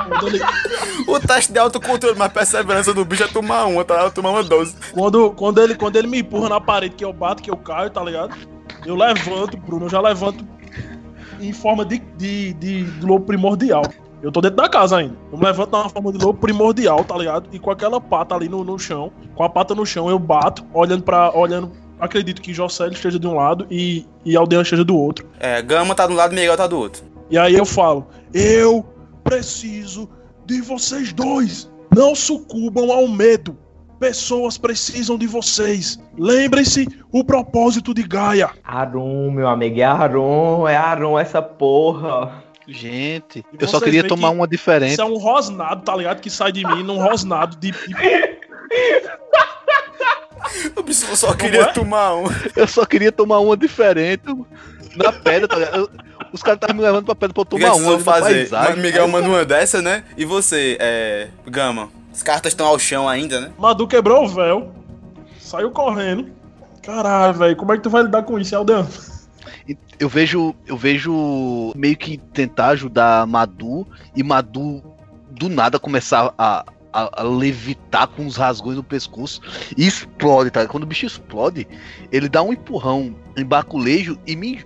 O 1.06 1.20
teste 1.20 1.52
de 1.52 1.58
autocontrole, 1.58 2.18
mas 2.18 2.32
perseverança 2.32 2.92
do 2.92 3.04
bicho 3.04 3.22
é 3.22 3.28
tomar 3.28 3.64
uma, 3.66 3.84
tá? 3.84 4.10
Tomar 4.10 4.30
uma 4.30 4.42
dose. 4.42 4.74
quando, 4.92 5.30
quando, 5.30 5.62
ele, 5.62 5.74
quando 5.74 5.96
ele 5.96 6.08
me 6.08 6.20
empurra 6.20 6.48
na 6.48 6.60
parede, 6.60 6.94
que 6.94 7.04
eu 7.04 7.12
bato, 7.12 7.42
que 7.42 7.50
eu 7.50 7.56
caio, 7.56 7.90
tá 7.90 8.02
ligado? 8.02 8.34
Eu 8.84 8.96
levanto, 8.96 9.56
Bruno, 9.56 9.86
eu 9.86 9.90
já 9.90 10.00
levanto 10.00 10.44
em 11.40 11.52
forma 11.52 11.84
de, 11.84 11.98
de, 12.16 12.52
de, 12.54 12.84
de 12.84 13.06
lobo 13.06 13.24
primordial. 13.24 13.82
Eu 14.22 14.30
tô 14.30 14.40
dentro 14.40 14.56
da 14.56 14.68
casa 14.68 14.98
ainda. 14.98 15.16
Eu 15.32 15.38
me 15.38 15.44
levanto 15.44 15.72
na 15.72 15.88
forma 15.88 16.12
de 16.12 16.24
lobo 16.24 16.38
primordial, 16.38 17.04
tá 17.04 17.16
ligado? 17.16 17.48
E 17.52 17.58
com 17.58 17.70
aquela 17.70 18.00
pata 18.00 18.34
ali 18.34 18.48
no, 18.48 18.62
no 18.62 18.78
chão, 18.78 19.10
com 19.34 19.42
a 19.42 19.48
pata 19.48 19.74
no 19.74 19.84
chão, 19.84 20.08
eu 20.08 20.18
bato, 20.18 20.64
olhando 20.72 21.02
pra. 21.02 21.36
olhando. 21.36 21.72
Acredito 22.02 22.42
que 22.42 22.52
Jocélio 22.52 22.94
esteja 22.94 23.16
de 23.16 23.28
um 23.28 23.34
lado 23.36 23.64
e, 23.70 24.04
e 24.24 24.36
Aldeia 24.36 24.60
esteja 24.60 24.82
do 24.84 24.98
outro. 24.98 25.24
É, 25.38 25.62
Gama 25.62 25.94
tá 25.94 26.04
de 26.04 26.12
um 26.12 26.16
lado 26.16 26.32
e 26.32 26.34
Miguel 26.34 26.56
tá 26.56 26.66
do 26.66 26.76
outro. 26.76 27.04
E 27.30 27.38
aí 27.38 27.54
eu 27.54 27.64
falo, 27.64 28.08
eu 28.34 28.84
preciso 29.22 30.10
de 30.44 30.60
vocês 30.60 31.12
dois. 31.12 31.70
Não 31.94 32.12
sucumbam 32.16 32.90
ao 32.90 33.06
medo. 33.06 33.56
Pessoas 34.00 34.58
precisam 34.58 35.16
de 35.16 35.28
vocês. 35.28 35.96
Lembrem-se 36.18 36.88
o 37.12 37.22
propósito 37.22 37.94
de 37.94 38.02
Gaia. 38.02 38.50
Arum, 38.64 39.30
meu 39.30 39.46
amigo, 39.46 39.78
é 39.78 39.84
Arum, 39.84 40.66
é 40.66 40.74
Arum 40.74 41.16
essa 41.16 41.40
porra. 41.40 42.42
Gente, 42.66 43.44
E 43.52 43.62
eu 43.62 43.68
só 43.68 43.80
queria 43.80 44.02
tomar 44.02 44.30
que 44.30 44.36
uma 44.36 44.48
diferente. 44.48 44.94
Isso 44.94 45.02
é 45.02 45.04
um 45.04 45.18
rosnado, 45.18 45.82
tá 45.82 45.94
ligado? 45.94 46.20
Que 46.20 46.30
sai 46.30 46.50
de 46.50 46.66
mim 46.66 46.82
num 46.82 46.98
rosnado 46.98 47.56
de. 47.58 47.72
Eu 51.08 51.16
só 51.16 51.32
queria 51.34 51.62
é? 51.62 51.72
tomar 51.72 52.14
um. 52.14 52.24
Eu 52.54 52.66
só 52.68 52.84
queria 52.84 53.10
tomar 53.12 53.38
uma 53.40 53.56
diferente 53.56 54.22
na 54.96 55.12
pedra, 55.12 55.48
tá 55.48 55.56
ligado? 55.56 55.76
Eu- 55.76 55.90
os 56.32 56.42
caras 56.42 56.56
estavam 56.56 56.76
me 56.76 56.82
levando 56.82 57.04
pra 57.04 57.14
pedra 57.14 57.34
pra 57.34 57.42
eu 57.42 57.44
tomar 57.44 57.74
uma 57.74 57.98
fazer? 57.98 58.48
paisagem. 58.48 58.82
Miguel 58.82 59.06
manda 59.08 59.28
uma 59.28 59.44
dessa, 59.44 59.82
né? 59.82 60.02
E 60.16 60.24
você, 60.24 60.78
é. 60.80 61.28
Gama? 61.46 61.90
As 62.12 62.22
cartas 62.22 62.52
estão 62.52 62.66
ao 62.66 62.78
chão 62.78 63.08
ainda, 63.08 63.40
né? 63.40 63.50
Madu 63.58 63.86
quebrou 63.86 64.24
o 64.24 64.28
véu. 64.28 64.72
Saiu 65.40 65.70
correndo. 65.70 66.30
Caralho, 66.82 67.34
velho, 67.34 67.56
como 67.56 67.72
é 67.72 67.76
que 67.76 67.82
tu 67.82 67.90
vai 67.90 68.02
lidar 68.02 68.22
com 68.22 68.38
isso, 68.38 68.56
Aldeano? 68.56 68.88
Eu 69.98 70.08
vejo, 70.08 70.54
eu 70.66 70.76
vejo 70.76 71.72
meio 71.76 71.96
que 71.96 72.18
tentar 72.18 72.68
ajudar 72.68 73.26
Madu 73.26 73.86
e 74.16 74.22
Madu 74.22 74.82
do 75.30 75.48
nada 75.48 75.78
começar 75.78 76.34
a, 76.36 76.64
a, 76.92 77.20
a 77.20 77.24
levitar 77.24 78.06
com 78.08 78.26
os 78.26 78.36
rasgões 78.36 78.76
no 78.76 78.82
pescoço 78.82 79.40
e 79.76 79.86
explode, 79.86 80.50
tá? 80.50 80.66
Quando 80.66 80.84
o 80.84 80.86
bicho 80.86 81.06
explode, 81.06 81.66
ele 82.10 82.28
dá 82.28 82.42
um 82.42 82.52
empurrão 82.52 83.14
em 83.36 83.44
baculejo 83.44 84.18
e 84.26 84.36
me, 84.36 84.64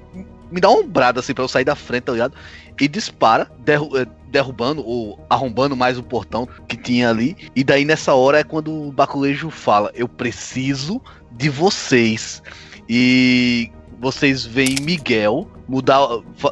me 0.50 0.60
dá 0.60 0.68
uma 0.70 0.80
ombrada 0.80 1.20
assim 1.20 1.32
pra 1.34 1.44
eu 1.44 1.48
sair 1.48 1.64
da 1.64 1.74
frente, 1.76 2.04
tá 2.04 2.12
ligado? 2.12 2.34
E 2.80 2.88
dispara, 2.88 3.50
derru- 3.60 3.96
eh, 3.96 4.06
derrubando 4.28 4.84
ou 4.84 5.18
arrombando 5.30 5.76
mais 5.76 5.96
o 5.98 6.02
portão 6.02 6.46
que 6.68 6.76
tinha 6.76 7.08
ali. 7.08 7.36
E 7.54 7.64
daí 7.64 7.84
nessa 7.84 8.14
hora 8.14 8.40
é 8.40 8.44
quando 8.44 8.70
o 8.70 8.92
baculejo 8.92 9.48
fala: 9.50 9.90
Eu 9.94 10.06
preciso 10.08 11.00
de 11.32 11.48
vocês. 11.48 12.42
E 12.88 13.70
vocês 13.98 14.44
veem 14.44 14.76
Miguel 14.82 15.48
mudar, 15.66 16.00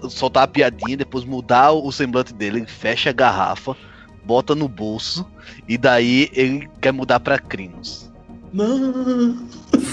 soltar 0.09 0.45
a 0.45 0.49
piadinha, 0.49 0.97
depois 0.97 1.25
mudar 1.25 1.73
o 1.73 1.93
semblante 1.93 2.33
dele, 2.35 2.61
ele 2.61 2.67
fecha 2.67 3.11
a 3.11 3.13
garrafa, 3.13 3.77
bota 4.25 4.55
no 4.55 4.69
bolso 4.69 5.27
e 5.69 5.77
daí 5.79 6.31
ele 6.33 6.69
quer 6.81 6.93
mudar 6.93 7.21
pra 7.21 7.39
Crinos. 7.39 8.11
Não. 8.53 9.37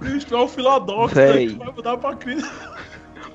Bicho, 0.00 0.26
tu 0.26 0.34
é 0.36 0.42
um 0.42 0.48
filadóxo, 0.48 1.14
Véi. 1.14 1.32
velho. 1.32 1.52
Tu 1.52 1.58
vai 1.58 1.72
mudar 1.74 1.96
pra 1.98 2.16
crise. 2.16 2.50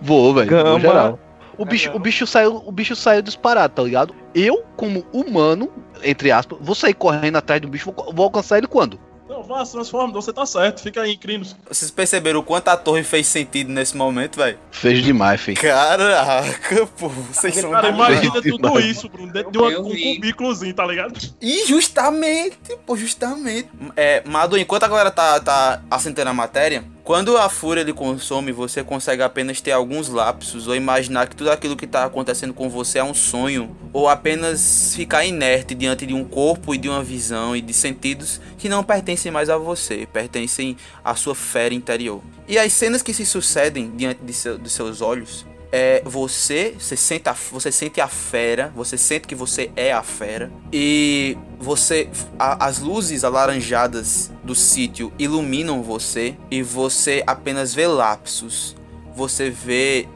Vou, 0.01 0.33
velho, 0.33 0.49
geral. 0.79 1.19
O 1.57 1.63
bicho, 1.65 1.89
o 1.93 1.99
bicho 1.99 2.27
saiu, 2.27 2.61
o 2.65 2.71
bicho 2.71 2.95
saiu 2.97 3.21
disparado, 3.21 3.75
tá 3.75 3.83
ligado? 3.83 4.13
Eu, 4.33 4.65
como 4.75 5.05
humano, 5.13 5.69
entre 6.03 6.29
aspas, 6.31 6.57
vou 6.59 6.75
sair 6.75 6.93
correndo 6.93 7.37
atrás 7.37 7.61
do 7.61 7.67
bicho, 7.69 7.93
vou, 7.95 8.13
vou 8.13 8.25
alcançar 8.25 8.57
ele 8.57 8.67
quando? 8.67 8.99
Vá, 9.47 9.63
se 9.65 9.71
transforma, 9.73 10.11
você 10.13 10.33
tá 10.33 10.45
certo. 10.45 10.81
Fica 10.81 11.01
aí, 11.01 11.15
Crinos. 11.17 11.55
Vocês 11.67 11.91
perceberam 11.91 12.39
o 12.39 12.43
quanto 12.43 12.67
a 12.69 12.77
torre 12.77 13.03
fez 13.03 13.27
sentido 13.27 13.71
nesse 13.71 13.95
momento, 13.95 14.37
velho? 14.37 14.57
Fez 14.71 15.03
demais, 15.03 15.39
filho. 15.41 15.59
Caraca, 15.61 16.87
pô, 16.97 17.09
vocês 17.09 17.55
são. 17.55 17.71
Cara, 17.71 17.89
imagina 17.89 18.41
tudo 18.41 18.79
isso, 18.79 19.07
Bruno, 19.09 19.31
dentro 19.31 19.51
de 19.51 19.57
uma- 19.57 19.69
um 19.79 19.89
cubículozinho, 20.15 20.73
tá 20.73 20.85
ligado? 20.85 21.13
E 21.41 21.65
justamente, 21.67 22.57
pô, 22.85 22.95
justamente. 22.97 23.69
É, 23.95 24.21
Madu, 24.25 24.57
enquanto 24.57 24.83
a 24.83 24.87
galera 24.87 25.11
tá, 25.11 25.39
tá 25.39 25.81
assentando 25.89 26.29
a 26.29 26.33
matéria, 26.33 26.83
quando 27.05 27.37
a 27.37 27.47
fúria 27.47 27.83
lhe 27.83 27.93
consome, 27.93 28.51
você 28.51 28.83
consegue 28.83 29.21
apenas 29.21 29.61
ter 29.61 29.71
alguns 29.71 30.09
lapsos 30.09 30.67
ou 30.67 30.75
imaginar 30.75 31.27
que 31.27 31.35
tudo 31.35 31.51
aquilo 31.51 31.77
que 31.77 31.85
tá 31.85 32.03
acontecendo 32.03 32.51
com 32.51 32.67
você 32.67 32.97
é 32.97 33.03
um 33.03 33.13
sonho, 33.13 33.77
ou 33.93 34.09
apenas 34.09 34.95
ficar 34.95 35.23
inerte 35.23 35.75
diante 35.75 36.03
de 36.07 36.15
um 36.15 36.23
corpo 36.25 36.73
e 36.73 36.79
de 36.79 36.89
uma 36.89 37.03
visão 37.03 37.55
e 37.55 37.61
de 37.61 37.73
sentidos 37.73 38.41
que 38.57 38.67
não 38.67 38.83
pertencem 38.83 39.31
mais 39.31 39.51
a 39.51 39.57
você, 39.57 40.07
pertencem 40.11 40.75
à 41.03 41.13
sua 41.13 41.35
fera 41.35 41.75
interior. 41.75 42.23
E 42.47 42.57
as 42.57 42.73
cenas 42.73 43.03
que 43.03 43.13
se 43.13 43.23
sucedem 43.23 43.91
diante 43.95 44.21
de 44.23 44.33
seu- 44.33 44.57
dos 44.57 44.71
seus 44.71 44.99
olhos 44.99 45.45
é 45.77 46.01
você, 46.05 46.73
você 46.79 46.95
sente, 46.95 47.27
a, 47.27 47.35
você 47.51 47.69
sente 47.69 47.99
a 47.99 48.07
fera, 48.07 48.71
você 48.73 48.97
sente 48.97 49.27
que 49.27 49.35
você 49.35 49.69
é 49.75 49.91
a 49.91 50.01
fera 50.01 50.49
e 50.71 51.37
você 51.59 52.07
a- 52.39 52.65
as 52.65 52.79
luzes 52.79 53.25
alaranjadas 53.25 54.31
do 54.41 54.55
sítio 54.55 55.11
iluminam 55.19 55.83
você 55.83 56.37
e 56.49 56.63
você 56.63 57.21
apenas 57.27 57.73
vê 57.73 57.87
lapsos. 57.87 58.73
Você 59.13 59.49
vê 59.49 60.07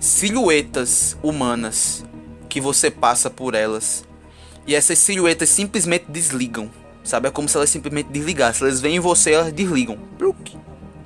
silhuetas 0.00 1.16
humanas 1.22 2.04
que 2.48 2.60
você 2.60 2.90
passa 2.90 3.30
por 3.30 3.54
elas. 3.54 4.04
E 4.66 4.74
essas 4.74 4.98
silhuetas 4.98 5.48
simplesmente 5.50 6.06
desligam. 6.08 6.68
Sabe? 7.04 7.28
É 7.28 7.30
como 7.30 7.48
se 7.48 7.56
elas 7.56 7.70
simplesmente 7.70 8.08
desligassem. 8.10 8.66
Elas 8.66 8.80
veem 8.80 8.98
você, 8.98 9.32
elas 9.34 9.52
desligam. 9.52 9.98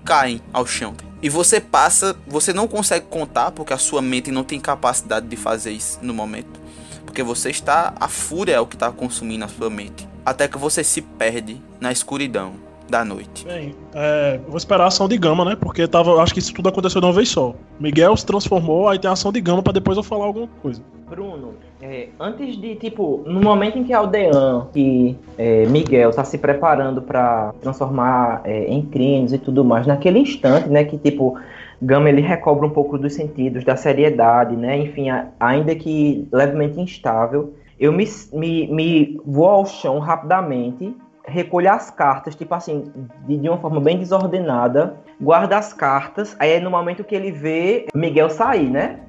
Caem 0.07 0.41
ao 0.55 0.67
chão. 0.67 0.95
E 1.25 1.29
você 1.31 1.59
passa, 1.59 2.15
você 2.27 2.53
não 2.53 2.69
consegue 2.69 3.07
contar 3.07 3.51
porque 3.51 3.73
a 3.73 3.79
sua 3.79 4.03
mente 4.03 4.31
não 4.31 4.45
tem 4.45 4.61
capacidade 4.61 5.27
de 5.27 5.37
fazer 5.37 5.71
isso 5.71 5.99
no 6.03 6.13
momento. 6.13 6.61
Porque 7.07 7.23
você 7.23 7.49
está, 7.49 7.95
a 7.99 8.09
fúria 8.09 8.57
é 8.57 8.61
o 8.61 8.67
que 8.67 8.77
está 8.77 8.93
consumindo 8.93 9.43
a 9.43 9.49
sua 9.49 9.71
mente. 9.71 10.07
Até 10.23 10.47
que 10.47 10.59
você 10.59 10.85
se 10.85 11.01
perde 11.01 11.63
na 11.81 11.91
escuridão 11.91 12.53
da 12.91 13.07
noite. 13.07 13.47
Bem, 13.47 13.75
é, 13.95 14.39
eu 14.45 14.51
vou 14.51 14.59
esperar 14.59 14.85
a 14.85 14.89
ação 14.89 15.09
de 15.09 15.17
gama, 15.17 15.47
né? 15.47 15.57
Porque 15.57 15.89
tava, 15.89 16.23
acho 16.23 16.35
que 16.35 16.41
isso 16.41 16.53
tudo 16.53 16.69
aconteceu 16.69 17.01
de 17.01 17.07
uma 17.07 17.13
vez 17.15 17.31
só. 17.31 17.55
Miguel 17.81 18.15
se 18.19 18.27
transformou, 18.27 18.87
aí 18.87 18.99
tem 18.99 19.09
a 19.09 19.15
ação 19.15 19.33
de 19.33 19.41
gama 19.41 19.63
pra 19.63 19.73
depois 19.73 19.97
eu 19.97 20.03
falar 20.03 20.27
alguma 20.27 20.49
coisa. 20.61 20.83
Bruno, 21.09 21.55
é, 21.85 22.09
antes 22.19 22.57
de, 22.57 22.77
tipo, 22.77 23.23
no 23.27 23.43
momento 23.43 23.79
em 23.79 23.85
que 23.85 23.93
Aldean 23.93 24.69
e 24.75 25.15
é, 25.37 25.67
Miguel 25.67 26.11
tá 26.13 26.25
se 26.25 26.39
preparando 26.39 27.03
pra 27.03 27.53
transformar 27.61 28.41
é, 28.45 28.65
em 28.69 28.81
crimes 28.81 29.35
e 29.35 29.39
tudo 29.39 29.63
mais, 29.63 29.87
naquele 29.87 30.19
instante, 30.19 30.67
né, 30.71 30.83
que, 30.85 30.97
tipo, 30.97 31.39
Gama 31.83 32.09
ele 32.09 32.23
recobra 32.23 32.67
um 32.67 32.71
pouco 32.71 32.97
dos 32.97 33.13
sentidos, 33.13 33.65
da 33.65 33.77
seriedade, 33.77 34.57
né, 34.57 34.79
enfim, 34.79 35.11
a- 35.11 35.27
ainda 35.39 35.75
que 35.75 36.27
levemente 36.33 36.81
instável, 36.81 37.53
eu 37.79 37.93
me, 37.93 38.07
me, 38.33 38.67
me 38.69 39.21
vou 39.27 39.47
ao 39.47 39.67
chão 39.67 39.99
rapidamente, 39.99 40.97
recolho 41.27 41.71
as 41.71 41.91
cartas, 41.91 42.35
tipo 42.35 42.55
assim, 42.55 42.85
de, 43.27 43.37
de 43.37 43.49
uma 43.49 43.59
forma 43.59 43.81
bem 43.81 43.99
desordenada, 43.99 44.95
guarda 45.21 45.59
as 45.59 45.75
cartas, 45.75 46.35
aí 46.39 46.53
é 46.53 46.61
no 46.61 46.71
momento 46.71 47.05
que 47.05 47.15
ele 47.15 47.31
vê 47.31 47.87
Miguel 47.95 48.31
sair, 48.31 48.71
né? 48.71 49.01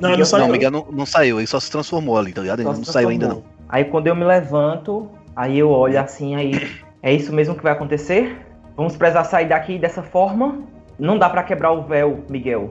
Não, 0.00 0.10
Miguel 0.10 0.18
não 0.18 0.26
saiu. 0.26 0.44
Não, 0.44 0.52
Miguel 0.52 0.70
não, 0.70 0.86
não 0.90 1.06
saiu, 1.06 1.38
ele 1.38 1.46
só 1.46 1.60
se 1.60 1.70
transformou 1.70 2.18
ali, 2.18 2.32
tá 2.32 2.40
ligado? 2.40 2.60
Ele 2.60 2.68
Só 2.68 2.76
não 2.76 2.84
saiu 2.84 3.08
ainda 3.08 3.28
não. 3.28 3.44
Aí 3.68 3.84
quando 3.84 4.06
eu 4.06 4.16
me 4.16 4.24
levanto, 4.24 5.08
aí 5.34 5.58
eu 5.58 5.70
olho 5.70 5.98
assim, 5.98 6.34
aí 6.34 6.52
é 7.02 7.12
isso 7.12 7.32
mesmo 7.32 7.54
que 7.54 7.62
vai 7.62 7.72
acontecer? 7.72 8.36
Vamos 8.76 8.96
precisar 8.96 9.24
sair 9.24 9.48
daqui 9.48 9.78
dessa 9.78 10.02
forma? 10.02 10.58
Não 10.98 11.18
dá 11.18 11.28
pra 11.28 11.42
quebrar 11.42 11.72
o 11.72 11.82
véu, 11.82 12.24
Miguel. 12.28 12.68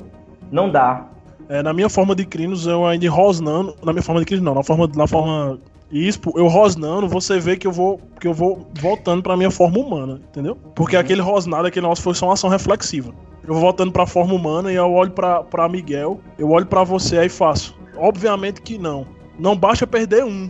Não 0.51 0.69
dá. 0.69 1.05
É, 1.49 1.61
na 1.61 1.73
minha 1.73 1.89
forma 1.89 2.15
de 2.15 2.25
Crinos, 2.25 2.65
eu 2.65 2.85
ainda 2.85 3.09
rosnando. 3.09 3.75
Na 3.83 3.91
minha 3.91 4.03
forma 4.03 4.21
de 4.21 4.25
Crinos, 4.25 4.43
não. 4.43 4.53
Na 4.53 4.63
forma, 4.63 4.89
na 4.95 5.07
forma 5.07 5.59
Ispo, 5.93 6.33
eu 6.35 6.47
rosnando, 6.47 7.07
você 7.07 7.39
vê 7.39 7.55
que 7.55 7.67
eu 7.67 7.71
vou 7.71 8.01
que 8.19 8.27
eu 8.27 8.33
vou 8.33 8.67
voltando 8.79 9.21
pra 9.21 9.37
minha 9.37 9.51
forma 9.51 9.77
humana, 9.77 10.19
entendeu? 10.29 10.55
Porque 10.73 10.97
aquele 10.97 11.21
rosnado, 11.21 11.67
aquele 11.67 11.85
nosso 11.85 12.01
foi 12.01 12.15
só 12.15 12.25
uma 12.25 12.33
ação 12.33 12.49
reflexiva. 12.49 13.13
Eu 13.43 13.53
vou 13.53 13.61
voltando 13.61 13.91
pra 13.91 14.07
forma 14.07 14.33
humana 14.33 14.71
e 14.71 14.75
eu 14.75 14.91
olho 14.91 15.11
pra, 15.11 15.43
pra 15.43 15.69
Miguel, 15.69 16.19
eu 16.37 16.49
olho 16.49 16.65
pra 16.65 16.83
você 16.83 17.17
aí 17.19 17.29
faço. 17.29 17.77
Obviamente 17.95 18.61
que 18.61 18.77
não. 18.77 19.05
Não 19.37 19.55
basta 19.55 19.85
perder 19.85 20.23
um. 20.23 20.49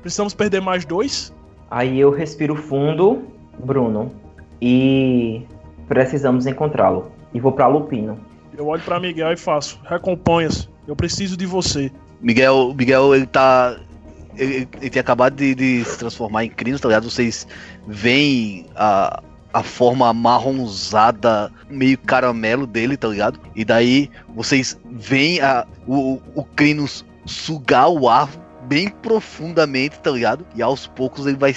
Precisamos 0.00 0.34
perder 0.34 0.60
mais 0.60 0.84
dois? 0.84 1.34
Aí 1.70 1.98
eu 1.98 2.10
respiro 2.10 2.54
fundo, 2.54 3.22
Bruno, 3.58 4.12
e 4.60 5.42
precisamos 5.88 6.46
encontrá-lo. 6.46 7.10
E 7.32 7.40
vou 7.40 7.50
pra 7.50 7.66
Lupino. 7.66 8.18
Eu 8.56 8.68
olho 8.68 8.82
pra 8.82 9.00
Miguel 9.00 9.32
e 9.32 9.36
faço. 9.36 9.80
Recomponha-se. 9.84 10.68
Eu 10.86 10.94
preciso 10.94 11.36
de 11.36 11.46
você. 11.46 11.90
Miguel, 12.20 12.72
Miguel, 12.74 13.14
ele 13.14 13.26
tá. 13.26 13.76
Ele, 14.36 14.68
ele 14.80 14.90
tinha 14.90 15.00
acabado 15.00 15.36
de, 15.36 15.54
de 15.54 15.84
se 15.84 15.98
transformar 15.98 16.44
em 16.44 16.50
Crinos, 16.50 16.80
tá 16.80 16.88
ligado? 16.88 17.10
Vocês 17.10 17.46
veem 17.86 18.66
a, 18.74 19.22
a 19.52 19.62
forma 19.62 20.12
marronzada, 20.12 21.50
meio 21.70 21.96
caramelo 21.98 22.66
dele, 22.66 22.96
tá 22.96 23.08
ligado? 23.08 23.38
E 23.54 23.64
daí 23.64 24.10
vocês 24.34 24.78
veem 24.90 25.40
a, 25.40 25.66
o, 25.86 26.20
o 26.34 26.44
Crinos 26.44 27.04
sugar 27.24 27.88
o 27.88 28.08
ar 28.08 28.28
bem 28.66 28.88
profundamente, 28.88 29.98
tá 30.00 30.10
ligado? 30.10 30.46
E 30.54 30.62
aos 30.62 30.86
poucos 30.86 31.26
ele 31.26 31.36
vai 31.36 31.54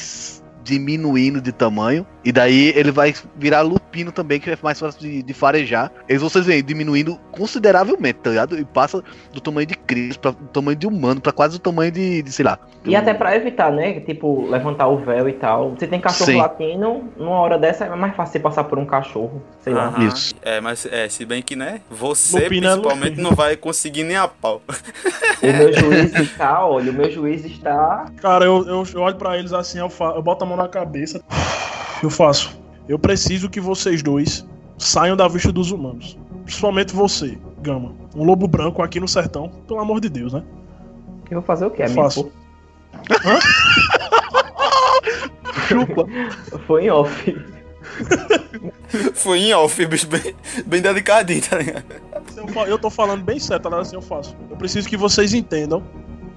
diminuindo 0.68 1.42
de 1.42 1.52
tamanho. 1.52 2.06
E 2.24 2.32
daí 2.32 2.74
ele 2.76 2.92
vai 2.92 3.14
virar 3.38 3.62
lupino 3.62 4.12
também, 4.12 4.40
que 4.40 4.50
é 4.50 4.58
mais 4.62 4.80
fácil 4.80 5.00
de, 5.00 5.24
de 5.24 5.34
farejar. 5.34 5.92
Eles 6.10 6.22
vocês 6.22 6.46
veem 6.46 6.62
diminuindo 6.64 7.18
consideravelmente, 7.32 8.20
tá 8.20 8.30
ligado? 8.30 8.60
E 8.60 8.66
passa 8.66 9.02
do 9.32 9.40
tamanho 9.40 9.66
de 9.66 9.76
Cris 9.76 10.18
para 10.18 10.32
o 10.32 10.34
tamanho 10.34 10.76
de 10.78 10.86
humano, 10.86 11.22
para 11.22 11.32
quase 11.32 11.56
o 11.56 11.60
tamanho 11.60 11.92
de, 11.92 12.22
de 12.22 12.32
sei 12.32 12.44
lá. 12.44 12.60
E 12.84 12.96
até 12.96 13.14
pra 13.14 13.36
evitar, 13.36 13.72
né? 13.72 14.00
Tipo, 14.02 14.46
levantar 14.50 14.88
o 14.88 14.98
véu 14.98 15.30
e 15.30 15.34
tal. 15.34 15.72
Você 15.72 15.88
tem 15.88 16.00
cachorro 16.02 16.32
Sim. 16.32 16.38
latino, 16.38 17.10
numa 17.18 17.36
hora 17.40 17.58
dessa 17.58 17.86
é 17.86 17.96
mais 17.96 18.16
fácil 18.16 18.34
você 18.34 18.40
passar 18.40 18.64
por 18.66 18.78
um 18.78 18.86
cachorro. 18.86 19.42
Sei 19.62 19.74
lá. 19.74 19.88
Aham. 19.88 20.08
Isso. 20.08 20.36
É, 20.42 20.60
mas 20.60 20.86
é, 20.86 21.08
se 21.08 21.26
bem 21.26 21.42
que, 21.42 21.56
né? 21.56 21.82
Você 21.90 22.40
Lupino 22.44 22.68
é 22.68 22.70
principalmente 22.72 23.22
não 23.22 23.32
vai 23.32 23.56
conseguir 23.56 24.04
nem 24.04 24.18
a 24.18 24.28
pau. 24.28 24.62
O 25.42 25.54
meu 25.54 25.72
juiz 25.72 26.14
está, 26.20 26.66
olha, 26.66 26.92
o 26.92 26.94
meu 26.94 27.10
juiz 27.12 27.46
está. 27.46 28.06
Cara, 28.18 28.46
eu, 28.46 28.66
eu, 28.68 28.84
eu 28.94 29.02
olho 29.02 29.16
pra 29.16 29.38
eles 29.38 29.54
assim, 29.54 29.80
eu, 29.80 29.90
fa- 29.90 30.14
eu 30.16 30.22
boto 30.22 30.44
a 30.44 30.48
mão 30.48 30.57
na 30.58 30.68
cabeça. 30.68 31.22
Eu 32.02 32.10
faço. 32.10 32.60
Eu 32.88 32.98
preciso 32.98 33.50
que 33.50 33.60
vocês 33.60 34.02
dois 34.02 34.46
saiam 34.78 35.16
da 35.16 35.28
vista 35.28 35.52
dos 35.52 35.72
humanos. 35.72 36.18
Principalmente 36.44 36.94
você, 36.94 37.38
Gama. 37.62 37.94
Um 38.16 38.24
lobo 38.24 38.48
branco 38.48 38.82
aqui 38.82 39.00
no 39.00 39.08
sertão. 39.08 39.50
Pelo 39.68 39.80
amor 39.80 40.00
de 40.00 40.10
Deus, 40.10 40.34
né? 40.34 40.44
Eu 41.30 41.40
vou 41.40 41.44
fazer 41.44 41.66
o 41.66 41.72
quê? 41.72 41.84
Minha 41.84 41.96
Faço. 41.96 42.32
Chupa. 45.68 46.06
porra 46.06 46.60
Foi 46.66 46.86
em 46.86 46.90
off. 46.90 47.46
Foi 49.14 49.40
em 49.40 49.54
off, 49.54 49.86
bicho, 49.86 50.08
bem, 50.08 50.36
bem 50.66 50.82
delicadinho, 50.82 51.42
tá 51.42 51.58
ligado? 51.58 51.86
Eu, 52.36 52.66
eu 52.66 52.80
tô 52.80 52.90
falando 52.90 53.24
bem 53.24 53.40
certo, 53.40 53.64
tá 53.64 53.70
ligado? 53.70 53.82
Assim 53.82 53.96
eu 53.96 54.02
faço. 54.02 54.36
Eu 54.50 54.56
preciso 54.56 54.88
que 54.88 54.96
vocês 54.96 55.34
entendam 55.34 55.84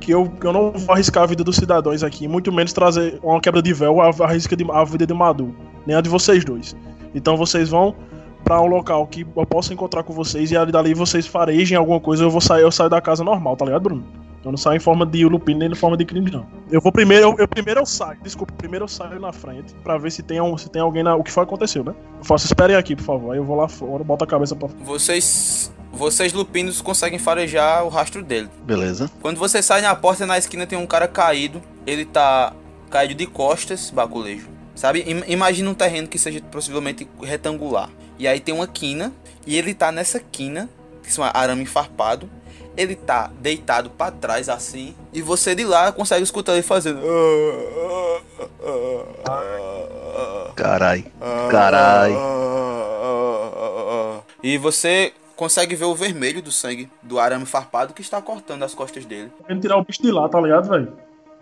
que 0.00 0.10
eu, 0.10 0.32
eu 0.42 0.52
não 0.52 0.72
vou 0.72 0.94
arriscar 0.94 1.22
a 1.22 1.26
vida 1.26 1.44
dos 1.44 1.56
cidadãos 1.56 2.02
aqui, 2.02 2.26
muito 2.26 2.50
menos 2.50 2.72
trazer 2.72 3.18
uma 3.22 3.40
quebra 3.40 3.62
de 3.62 3.72
véu 3.72 4.00
a, 4.00 4.10
de, 4.10 4.70
a 4.72 4.84
vida 4.84 5.06
de 5.06 5.14
Madu, 5.14 5.54
nem 5.86 5.94
a 5.94 6.00
de 6.00 6.08
vocês 6.08 6.44
dois. 6.44 6.74
Então 7.14 7.36
vocês 7.36 7.68
vão 7.68 7.94
pra 8.42 8.60
um 8.60 8.66
local 8.66 9.06
que 9.06 9.26
eu 9.36 9.46
possa 9.46 9.72
encontrar 9.72 10.02
com 10.02 10.12
vocês 10.12 10.50
e 10.50 10.56
ali 10.56 10.72
dali 10.72 10.94
vocês 10.94 11.26
farejem 11.26 11.76
alguma 11.76 12.00
coisa, 12.00 12.24
eu 12.24 12.30
vou 12.30 12.40
sair, 12.40 12.62
eu 12.62 12.72
saio 12.72 12.90
da 12.90 13.00
casa 13.00 13.22
normal, 13.22 13.56
tá 13.56 13.64
ligado, 13.64 13.82
Bruno? 13.82 14.04
Eu 14.44 14.50
não 14.50 14.56
saio 14.58 14.76
em 14.76 14.80
forma 14.80 15.04
de 15.04 15.24
lupino 15.26 15.58
nem 15.60 15.70
em 15.70 15.74
forma 15.74 15.96
de 15.96 16.04
crime, 16.04 16.30
não. 16.30 16.46
Eu 16.70 16.80
vou 16.80 16.90
primeiro, 16.90 17.26
eu, 17.28 17.36
eu- 17.38 17.48
primeiro 17.48 17.80
eu 17.80 17.86
saio, 17.86 18.18
desculpa, 18.22 18.52
primeiro 18.54 18.84
eu 18.84 18.88
saio 18.88 19.20
na 19.20 19.32
frente 19.32 19.74
pra 19.84 19.98
ver 19.98 20.10
se 20.10 20.22
tem, 20.22 20.40
um, 20.40 20.56
se 20.56 20.68
tem 20.70 20.80
alguém 20.80 21.02
na. 21.02 21.14
O 21.14 21.22
que 21.22 21.30
foi 21.30 21.44
que 21.44 21.48
aconteceu, 21.48 21.84
né? 21.84 21.94
Eu 22.18 22.24
faço, 22.24 22.46
esperem 22.46 22.74
aqui, 22.76 22.96
por 22.96 23.04
favor. 23.04 23.32
Aí 23.32 23.38
eu 23.38 23.44
vou 23.44 23.56
lá 23.56 23.68
fora, 23.68 24.02
boto 24.02 24.24
a 24.24 24.26
cabeça 24.26 24.56
pra 24.56 24.68
Vocês. 24.82 25.70
Vocês 25.92 26.32
lupinos 26.32 26.80
conseguem 26.80 27.18
farejar 27.18 27.84
o 27.84 27.88
rastro 27.88 28.22
dele. 28.22 28.48
Beleza. 28.64 29.10
Quando 29.20 29.38
você 29.38 29.60
sai 29.60 29.82
na 29.82 29.94
porta, 29.94 30.24
na 30.24 30.38
esquina 30.38 30.66
tem 30.66 30.78
um 30.78 30.86
cara 30.86 31.08
caído. 31.08 31.60
Ele 31.86 32.04
tá 32.04 32.52
caído 32.88 33.14
de 33.14 33.26
costas, 33.26 33.90
baculejo. 33.90 34.48
Sabe? 34.74 35.00
Im- 35.06 35.24
Imagina 35.26 35.68
um 35.68 35.74
terreno 35.74 36.06
que 36.08 36.16
seja 36.18 36.40
possivelmente 36.50 37.08
retangular. 37.22 37.90
E 38.18 38.26
aí 38.28 38.38
tem 38.40 38.54
uma 38.54 38.66
quina. 38.68 39.12
E 39.46 39.56
ele 39.58 39.74
tá 39.74 39.90
nessa 39.90 40.20
quina, 40.20 40.70
que 41.02 41.12
são 41.12 41.24
arame 41.24 41.66
farpado. 41.66 42.30
Ele 42.76 42.94
tá 42.94 43.30
deitado 43.40 43.90
pra 43.90 44.10
trás 44.10 44.48
assim. 44.48 44.94
E 45.12 45.20
você 45.20 45.54
de 45.54 45.64
lá 45.64 45.92
consegue 45.92 46.22
escutar 46.22 46.52
ele 46.52 46.62
fazendo. 46.62 47.00
Carai. 50.54 51.04
Carai. 51.50 52.12
E 54.42 54.56
você 54.56 55.12
consegue 55.36 55.74
ver 55.74 55.84
o 55.84 55.94
vermelho 55.94 56.42
do 56.42 56.52
sangue 56.52 56.90
do 57.02 57.18
arame 57.18 57.46
farpado 57.46 57.94
que 57.94 58.02
está 58.02 58.20
cortando 58.20 58.62
as 58.62 58.74
costas 58.74 59.04
dele. 59.04 59.32
querendo 59.46 59.62
tirar 59.62 59.76
o 59.78 59.84
bicho 59.84 60.02
de 60.02 60.10
lá, 60.10 60.28
tá 60.28 60.40
ligado, 60.40 60.68
velho? 60.68 60.92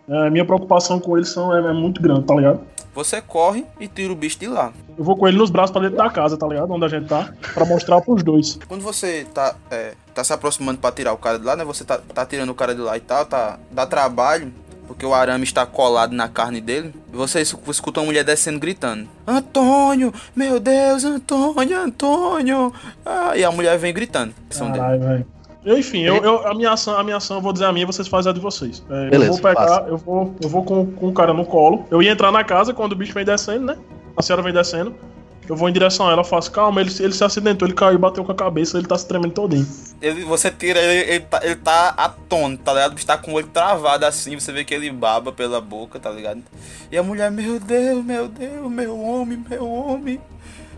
É, 0.09 0.30
minha 0.30 0.44
preocupação 0.44 0.98
com 0.98 1.16
eles 1.16 1.28
são, 1.28 1.55
é, 1.55 1.60
é 1.70 1.72
muito 1.72 2.01
grande, 2.01 2.22
tá 2.24 2.35
ligado? 2.35 2.60
Você 2.94 3.20
corre 3.20 3.64
e 3.78 3.86
tira 3.86 4.12
o 4.12 4.16
bicho 4.16 4.39
de 4.40 4.47
lá. 4.48 4.72
Eu 4.97 5.05
vou 5.05 5.16
com 5.16 5.28
ele 5.28 5.36
nos 5.36 5.51
braços 5.51 5.70
pra 5.70 5.82
dentro 5.82 5.97
da 5.98 6.09
casa, 6.10 6.36
tá 6.36 6.47
ligado? 6.48 6.72
Onde 6.72 6.85
a 6.85 6.89
gente 6.89 7.06
tá, 7.06 7.32
pra 7.55 7.64
mostrar 7.64 8.01
pros 8.01 8.22
dois. 8.22 8.59
Quando 8.66 8.80
você 8.82 9.26
tá, 9.32 9.55
é, 9.70 9.93
tá 10.14 10.24
se 10.24 10.32
aproximando 10.32 10.78
pra 10.80 10.90
tirar 10.90 11.12
o 11.12 11.16
cara 11.18 11.39
de 11.39 11.44
lá, 11.44 11.55
né? 11.55 11.64
Você 11.64 11.85
tá, 11.85 11.98
tá 11.98 12.24
tirando 12.26 12.48
o 12.51 12.55
cara 12.55 12.74
de 12.74 12.80
lá 12.80 12.97
e 12.97 13.01
tal, 13.01 13.24
tá, 13.26 13.59
dá 13.70 13.86
trabalho, 13.86 14.52
porque 14.89 15.05
o 15.06 15.12
arame 15.14 15.44
está 15.44 15.64
colado 15.66 16.12
na 16.12 16.28
carne 16.28 16.60
dele. 16.60 16.93
E 17.12 17.16
você 17.16 17.40
es- 17.43 17.55
escuta 17.68 18.01
uma 18.01 18.06
mulher 18.06 18.24
descendo 18.24 18.59
gritando: 18.59 19.06
Antônio, 19.26 20.12
meu 20.35 20.59
Deus, 20.59 21.05
Antônio, 21.05 21.78
Antônio. 21.78 22.72
Ah, 23.06 23.36
e 23.36 23.44
a 23.44 23.52
mulher 23.52 23.78
vem 23.78 23.93
gritando. 23.94 24.35
Dele. 24.51 24.70
Caralho, 24.78 25.01
velho. 25.01 25.26
Enfim, 25.66 26.02
eu, 26.02 26.16
eu- 26.16 26.47
a, 26.47 26.55
minha 26.55 26.72
ação, 26.72 26.97
a 26.98 27.02
minha 27.05 27.16
ação, 27.16 27.36
eu 27.39 27.43
vou 27.43 27.52
dizer 27.52 27.66
a 27.66 27.72
minha, 27.72 27.85
vocês 27.86 28.06
fazem 28.09 28.30
a 28.30 28.32
de 28.35 28.40
vocês. 28.40 28.82
É, 28.89 29.10
Beleza, 29.10 29.30
eu 29.30 29.32
vou 29.35 29.43
pegar, 29.43 29.55
faça. 29.68 29.85
eu 29.89 29.97
vou, 29.98 30.35
eu 30.43 30.48
vou 30.48 30.64
com, 30.64 30.86
com 30.93 31.09
o 31.09 31.12
cara 31.12 31.35
no 31.35 31.44
colo. 31.44 31.85
Eu 31.90 32.02
ia 32.02 32.10
entrar 32.12 32.30
na 32.32 32.44
casa 32.44 32.72
quando 32.72 32.93
o 32.93 32.97
bicho 32.97 33.12
vem 33.12 33.24
descendo, 33.24 33.66
né? 33.66 33.76
A 34.16 34.22
senhora 34.22 34.43
vem 34.43 34.52
descendo. 34.52 34.94
Eu 35.48 35.56
vou 35.56 35.66
em 35.68 35.72
direção 35.72 36.06
a 36.06 36.12
ela, 36.12 36.20
eu 36.20 36.24
faço, 36.24 36.51
calma, 36.52 36.80
ele, 36.80 36.90
se- 36.90 37.02
ele 37.02 37.12
se 37.14 37.24
acidentou, 37.24 37.66
ele 37.66 37.74
caiu, 37.74 37.98
bateu 37.98 38.22
com 38.22 38.30
a 38.30 38.35
cabeça, 38.35 38.76
ele 38.78 38.86
tá 38.86 38.97
se 38.98 39.09
tremendo 39.09 39.32
todinho. 39.32 39.66
Ele, 40.01 40.22
você 40.24 40.51
tira 40.51 40.78
ele, 40.78 41.10
ele 41.10 41.20
tá, 41.20 41.40
ele 41.43 41.56
tá 41.56 41.89
atônito, 41.97 42.62
tá 42.64 42.72
ligado? 42.74 42.93
O 42.93 42.94
bicho 42.94 43.06
tá 43.06 43.16
com 43.16 43.32
o 43.32 43.35
olho 43.35 43.47
travado 43.47 44.05
assim, 44.05 44.39
você 44.39 44.52
vê 44.52 44.62
que 44.62 44.74
ele 44.74 44.90
baba 44.90 45.32
pela 45.32 45.59
boca, 45.60 45.98
tá 45.98 46.10
ligado? 46.10 46.43
E 46.93 46.98
a 46.98 47.02
mulher, 47.02 47.30
meu 47.30 47.59
Deus, 47.59 48.05
meu 48.05 48.28
Deus, 48.28 48.70
meu 48.70 48.98
homem, 49.01 49.43
meu 49.48 49.66
homem. 49.66 50.20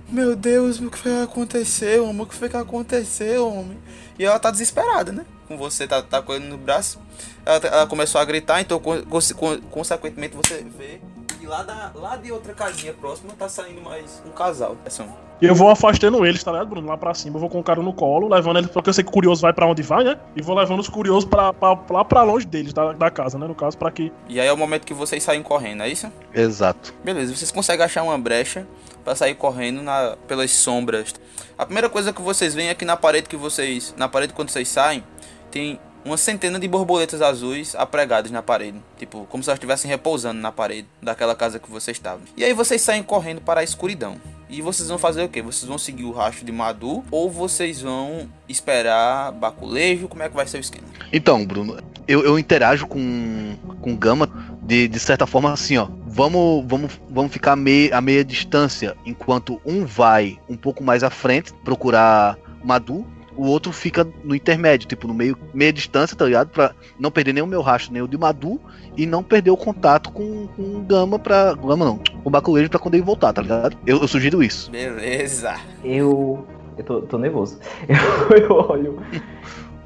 Meu 0.08 0.34
Deus, 0.36 0.80
o 0.80 0.88
que 0.90 0.98
foi 0.98 1.12
que 1.16 1.22
aconteceu, 1.22 2.04
homem? 2.08 2.22
O 2.22 2.26
que 2.26 2.34
foi 2.34 2.48
que 2.48 2.56
aconteceu, 2.56 3.46
homem? 3.48 3.76
E 4.20 4.24
ela 4.26 4.38
tá 4.38 4.50
desesperada, 4.50 5.10
né? 5.12 5.24
Com 5.48 5.56
você, 5.56 5.86
tá, 5.86 6.02
tá 6.02 6.20
com 6.20 6.34
ele 6.34 6.46
no 6.46 6.58
braço. 6.58 6.98
Ela, 7.46 7.56
ela 7.66 7.86
começou 7.86 8.20
a 8.20 8.24
gritar, 8.26 8.60
então, 8.60 8.78
con- 8.78 9.02
con- 9.04 9.18
con- 9.34 9.60
consequentemente, 9.70 10.36
você 10.36 10.62
vê 10.78 11.00
que 11.40 11.46
lá, 11.46 11.62
da, 11.62 11.90
lá 11.94 12.16
de 12.16 12.30
outra 12.30 12.52
casinha 12.52 12.92
próxima 12.92 13.32
tá 13.38 13.48
saindo 13.48 13.80
mais 13.80 14.22
um 14.26 14.30
casal. 14.30 14.76
Essa 14.84 15.06
E 15.40 15.46
eu 15.46 15.54
vou 15.54 15.70
afastando 15.70 16.26
eles, 16.26 16.44
tá 16.44 16.52
ligado, 16.52 16.68
Bruno? 16.68 16.86
Lá 16.86 16.98
pra 16.98 17.14
cima. 17.14 17.36
Eu 17.36 17.40
vou 17.40 17.48
com 17.48 17.60
o 17.60 17.62
cara 17.64 17.80
no 17.80 17.94
colo, 17.94 18.28
levando 18.28 18.58
ele, 18.58 18.68
porque 18.68 18.90
eu 18.90 18.92
sei 18.92 19.02
que 19.02 19.08
o 19.08 19.12
curioso 19.14 19.40
vai 19.40 19.54
pra 19.54 19.66
onde 19.66 19.80
vai, 19.82 20.04
né? 20.04 20.18
E 20.36 20.42
vou 20.42 20.54
levando 20.54 20.80
os 20.80 20.88
curiosos 20.90 21.24
pra, 21.24 21.54
pra, 21.54 21.78
lá 21.88 22.04
pra 22.04 22.22
longe 22.22 22.46
deles, 22.46 22.74
da, 22.74 22.92
da 22.92 23.10
casa, 23.10 23.38
né? 23.38 23.46
No 23.46 23.54
caso, 23.54 23.78
pra 23.78 23.90
que. 23.90 24.12
E 24.28 24.38
aí 24.38 24.46
é 24.48 24.52
o 24.52 24.56
momento 24.58 24.84
que 24.84 24.92
vocês 24.92 25.22
saem 25.22 25.42
correndo, 25.42 25.82
é 25.82 25.88
isso? 25.88 26.12
Exato. 26.34 26.92
Beleza, 27.02 27.34
vocês 27.34 27.50
conseguem 27.50 27.86
achar 27.86 28.02
uma 28.02 28.18
brecha 28.18 28.66
pra 29.04 29.14
sair 29.14 29.34
correndo 29.34 29.82
na, 29.82 30.16
pelas 30.26 30.50
sombras. 30.50 31.14
A 31.58 31.64
primeira 31.64 31.88
coisa 31.88 32.12
que 32.12 32.22
vocês 32.22 32.54
veem 32.54 32.68
é 32.68 32.74
que 32.74 32.84
na 32.84 32.96
parede 32.96 33.28
que 33.28 33.36
vocês. 33.36 33.94
Na 33.96 34.08
parede 34.08 34.32
quando 34.32 34.50
vocês 34.50 34.68
saem, 34.68 35.04
tem 35.50 35.78
uma 36.04 36.16
centena 36.16 36.58
de 36.58 36.66
borboletas 36.66 37.20
azuis 37.20 37.74
apregadas 37.74 38.30
na 38.30 38.42
parede. 38.42 38.82
Tipo, 38.98 39.26
como 39.26 39.42
se 39.42 39.50
elas 39.50 39.58
estivessem 39.58 39.90
repousando 39.90 40.40
na 40.40 40.50
parede 40.50 40.88
daquela 41.02 41.34
casa 41.34 41.58
que 41.58 41.70
vocês 41.70 41.96
estavam. 41.96 42.22
E 42.36 42.44
aí 42.44 42.52
vocês 42.52 42.80
saem 42.80 43.02
correndo 43.02 43.40
para 43.40 43.60
a 43.60 43.64
escuridão. 43.64 44.20
E 44.50 44.60
vocês 44.60 44.88
vão 44.88 44.98
fazer 44.98 45.22
o 45.22 45.28
quê? 45.28 45.40
Vocês 45.40 45.68
vão 45.68 45.78
seguir 45.78 46.04
o 46.04 46.10
rastro 46.10 46.44
de 46.44 46.50
Madu 46.50 47.04
ou 47.10 47.30
vocês 47.30 47.82
vão 47.82 48.28
esperar 48.48 49.30
baculejo? 49.30 50.08
Como 50.08 50.24
é 50.24 50.28
que 50.28 50.34
vai 50.34 50.46
ser 50.46 50.58
o 50.58 50.60
esquema? 50.60 50.88
Então, 51.12 51.46
Bruno, 51.46 51.78
eu, 52.08 52.24
eu 52.24 52.36
interajo 52.36 52.86
com, 52.88 53.54
com 53.80 53.96
Gama 53.96 54.28
de, 54.60 54.88
de 54.88 54.98
certa 54.98 55.24
forma 55.24 55.52
assim, 55.52 55.76
ó. 55.76 55.88
Vamos, 56.04 56.64
vamos, 56.66 57.00
vamos 57.08 57.32
ficar 57.32 57.54
meia, 57.54 57.96
a 57.96 58.00
meia 58.00 58.24
distância, 58.24 58.96
enquanto 59.06 59.60
um 59.64 59.84
vai 59.86 60.36
um 60.48 60.56
pouco 60.56 60.82
mais 60.82 61.04
à 61.04 61.10
frente 61.10 61.52
procurar 61.64 62.36
Madu, 62.64 63.06
o 63.36 63.46
outro 63.46 63.72
fica 63.72 64.06
no 64.24 64.34
intermédio, 64.34 64.88
tipo, 64.88 65.06
no 65.06 65.14
meio, 65.14 65.36
meia 65.54 65.72
distância, 65.72 66.16
tá 66.16 66.24
ligado? 66.24 66.48
Pra 66.48 66.72
não 66.98 67.10
perder 67.10 67.32
nem 67.32 67.42
o 67.42 67.46
meu 67.46 67.62
rastro, 67.62 67.92
nem 67.92 68.02
o 68.02 68.08
de 68.08 68.18
Madu, 68.18 68.60
e 68.96 69.06
não 69.06 69.22
perder 69.22 69.50
o 69.50 69.56
contato 69.56 70.10
com, 70.12 70.46
com 70.48 70.62
o 70.62 70.80
Gama 70.82 71.18
pra. 71.18 71.54
Gama 71.54 71.84
não, 71.84 71.98
com 71.98 72.28
o 72.28 72.30
Baculejo 72.30 72.68
pra 72.68 72.78
quando 72.78 72.94
ele 72.94 73.04
voltar, 73.04 73.32
tá 73.32 73.42
ligado? 73.42 73.76
Eu, 73.86 74.00
eu 74.00 74.08
sugiro 74.08 74.42
isso. 74.42 74.70
Beleza. 74.70 75.54
Eu. 75.84 76.44
Eu 76.76 76.84
tô, 76.84 77.02
tô 77.02 77.18
nervoso. 77.18 77.58
Eu, 77.88 78.36
eu 78.38 78.52
olho. 78.52 79.02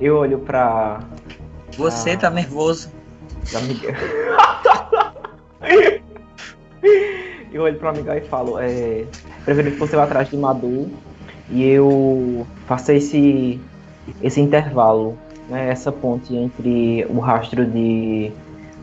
Eu 0.00 0.16
olho 0.18 0.38
pra. 0.38 1.00
Você 1.76 2.10
Ah. 2.12 2.18
tá 2.18 2.30
nervoso. 2.30 2.88
pra 3.50 3.60
Miguel. 3.62 3.94
eu 7.52 7.62
olho 7.62 7.78
pra 7.78 7.92
Miguel 7.92 8.18
e 8.18 8.20
falo, 8.22 8.58
é. 8.58 9.04
Prefiro 9.44 9.70
que 9.72 9.76
você 9.78 9.96
vá 9.96 10.04
atrás 10.04 10.28
de 10.28 10.36
Madu 10.36 10.90
e 11.50 11.62
eu 11.62 12.46
faça 12.66 12.92
esse. 12.94 13.60
esse 14.22 14.40
intervalo, 14.40 15.16
né? 15.48 15.68
Essa 15.70 15.92
ponte 15.92 16.34
entre 16.34 17.06
o 17.08 17.18
rastro 17.18 17.64
de. 17.66 18.30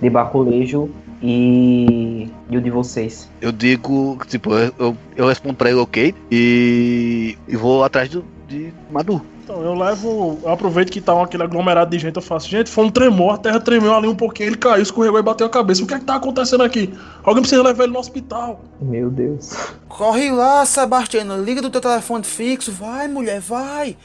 de 0.01 0.09
baculejo 0.09 0.89
e. 1.21 2.29
e 2.49 2.57
o 2.57 2.61
de 2.61 2.69
vocês. 2.69 3.29
Eu 3.41 3.51
digo, 3.51 4.17
tipo, 4.27 4.53
eu, 4.53 4.73
eu, 4.77 4.97
eu 5.15 5.27
respondo 5.27 5.55
pra 5.55 5.69
ele 5.69 5.79
ok 5.79 6.13
e, 6.31 7.37
e 7.47 7.55
vou 7.55 7.83
atrás 7.83 8.09
do, 8.09 8.23
de 8.47 8.73
Madu. 8.91 9.21
Então, 9.43 9.61
eu 9.63 9.73
levo. 9.73 10.39
Eu 10.43 10.49
aproveito 10.49 10.91
que 10.91 11.01
tá 11.01 11.13
um- 11.15 11.21
aquele 11.23 11.43
aglomerado 11.43 11.89
de 11.91 11.99
gente, 11.99 12.15
eu 12.15 12.21
faço. 12.21 12.47
Gente, 12.49 12.69
foi 12.69 12.85
um 12.85 12.89
tremor, 12.89 13.35
a 13.35 13.37
terra 13.37 13.59
tremeu 13.59 13.93
ali 13.95 14.07
um 14.07 14.15
pouquinho, 14.15 14.49
ele 14.49 14.57
caiu, 14.57 14.81
escorregou 14.83 15.19
e 15.19 15.23
bateu 15.23 15.47
a 15.47 15.49
cabeça. 15.49 15.83
O 15.83 15.87
que 15.87 15.93
é 15.93 15.99
que 15.99 16.05
tá 16.05 16.15
acontecendo 16.15 16.63
aqui? 16.63 16.93
Alguém 17.23 17.41
precisa 17.41 17.63
levar 17.63 17.83
ele 17.85 17.93
no 17.93 17.99
hospital. 17.99 18.61
Meu 18.79 19.09
Deus. 19.09 19.53
Corre 19.89 20.31
lá, 20.31 20.65
Sebastiano. 20.65 21.43
Liga 21.43 21.61
do 21.61 21.69
teu 21.69 21.81
telefone 21.81 22.23
fixo. 22.23 22.71
Vai, 22.71 23.07
mulher, 23.07 23.39
vai. 23.39 23.97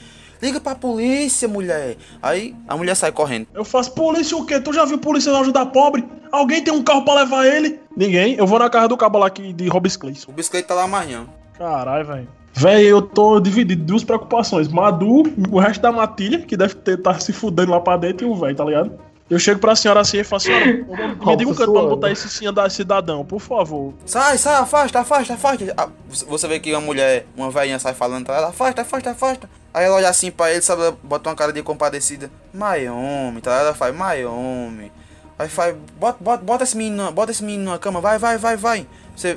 liga 0.42 0.60
pra 0.60 0.74
polícia, 0.74 1.48
mulher. 1.48 1.96
Aí 2.22 2.54
a 2.68 2.76
mulher 2.76 2.94
sai 2.94 3.10
correndo. 3.10 3.46
Eu 3.54 3.64
faço 3.64 3.92
polícia 3.92 4.36
o 4.36 4.44
quê? 4.44 4.60
Tu 4.60 4.70
já 4.72 4.84
viu 4.84 4.98
polícia 4.98 5.32
ajudar 5.38 5.64
pobre? 5.66 6.04
Alguém 6.30 6.62
tem 6.62 6.74
um 6.74 6.82
carro 6.82 7.04
pra 7.06 7.14
levar 7.14 7.46
ele? 7.46 7.80
Ninguém. 7.96 8.34
Eu 8.34 8.46
vou 8.46 8.58
na 8.58 8.68
casa 8.68 8.86
do 8.86 8.96
cabo 8.98 9.18
lá 9.18 9.28
aqui 9.28 9.52
de 9.54 9.66
Robis 9.66 9.96
Clayson. 9.96 10.30
O 10.30 10.34
biscoito 10.34 10.68
tá 10.68 10.74
lá 10.74 10.84
amanhã. 10.84 11.26
Caralho, 11.58 12.06
velho. 12.06 12.28
Véi, 12.54 12.84
eu 12.86 13.02
tô 13.02 13.38
dividido 13.38 13.84
duas 13.84 14.02
preocupações. 14.02 14.66
Madu, 14.68 15.24
o 15.50 15.58
resto 15.58 15.82
da 15.82 15.92
matilha, 15.92 16.40
que 16.40 16.56
deve 16.56 16.74
ter 16.74 16.96
tá 16.96 17.18
se 17.18 17.32
fudendo 17.32 17.70
lá 17.70 17.80
pra 17.80 17.96
dentro, 17.98 18.26
e 18.26 18.30
o 18.30 18.34
velho, 18.34 18.56
tá 18.56 18.64
ligado? 18.64 18.92
Eu 19.28 19.38
chego 19.40 19.58
pra 19.58 19.74
senhora 19.74 20.00
assim 20.00 20.18
e 20.18 20.24
falo, 20.24 20.40
senhora, 20.40 20.64
me 21.26 21.36
diga 21.36 21.50
um 21.50 21.54
canto 21.54 21.72
pra 21.72 21.82
botar 21.82 22.10
esse 22.12 22.28
sim 22.30 22.50
da 22.52 22.70
cidadão, 22.70 23.24
por 23.24 23.40
favor. 23.40 23.92
Sai, 24.06 24.38
sai, 24.38 24.54
afasta, 24.54 25.00
afasta, 25.00 25.34
afasta. 25.34 25.74
Ah, 25.76 25.88
Você 26.08 26.46
vê 26.46 26.60
que 26.60 26.72
uma 26.72 26.80
mulher, 26.80 27.26
uma 27.36 27.50
velhinha 27.50 27.78
sai 27.78 27.92
falando 27.92 28.24
pra 28.24 28.36
ela, 28.36 28.48
afasta, 28.48 28.82
afasta, 28.82 29.10
afasta. 29.10 29.50
Aí 29.74 29.84
ela 29.84 29.96
olha 29.96 30.08
assim 30.08 30.30
pra 30.30 30.52
ele, 30.52 30.62
sabe, 30.62 30.82
ela 30.82 30.96
bota 31.02 31.28
uma 31.28 31.34
cara 31.34 31.52
de 31.52 31.60
compadecida. 31.62 32.30
Mai 32.54 32.88
homem, 32.88 33.40
tá? 33.40 33.52
Ela 33.52 33.74
faz, 33.74 33.94
mai 33.94 34.24
homem. 34.24 34.92
Aí 35.38 35.48
faz, 35.48 35.76
bota, 35.98 36.18
bota, 36.22 36.44
bota 36.44 36.64
esse 36.64 36.76
menino, 36.76 37.10
bota 37.10 37.32
esse 37.32 37.42
menino 37.44 37.70
na 37.72 37.78
cama, 37.78 38.00
vai, 38.00 38.18
vai, 38.18 38.38
vai, 38.38 38.56
vai. 38.56 38.86
Você, 39.14 39.36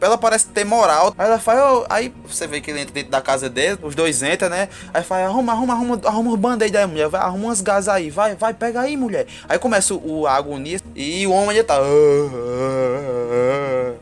ela 0.00 0.16
parece 0.18 0.46
ter 0.48 0.64
moral. 0.64 1.14
Aí 1.18 1.26
ela 1.26 1.38
faz, 1.38 1.60
"Ô", 1.60 1.86
aí 1.90 2.12
você 2.26 2.46
vê 2.46 2.60
que 2.60 2.70
ele 2.70 2.80
entra 2.80 2.94
dentro 2.94 3.10
da 3.10 3.20
casa 3.20 3.48
dele, 3.48 3.78
os 3.82 3.94
dois 3.94 4.22
entram, 4.22 4.48
né? 4.48 4.68
Aí 4.94 5.02
faz, 5.02 5.26
arruma, 5.26 5.52
arruma, 5.52 5.74
arruma, 5.74 6.00
arruma 6.04 6.30
os 6.32 6.38
band-aid 6.38 6.76
aí, 6.76 6.86
mulher, 6.86 7.08
vai, 7.08 7.20
arruma 7.20 7.46
umas 7.46 7.60
gases 7.60 7.88
aí, 7.88 8.10
vai, 8.10 8.34
vai, 8.34 8.54
pega 8.54 8.80
aí, 8.80 8.96
mulher. 8.96 9.26
Aí 9.48 9.58
começa 9.58 9.94
o, 9.94 10.26
a 10.26 10.32
agonia 10.34 10.78
e 10.94 11.26
o 11.26 11.32
homem 11.32 11.56
já 11.56 11.64
tá. 11.64 11.78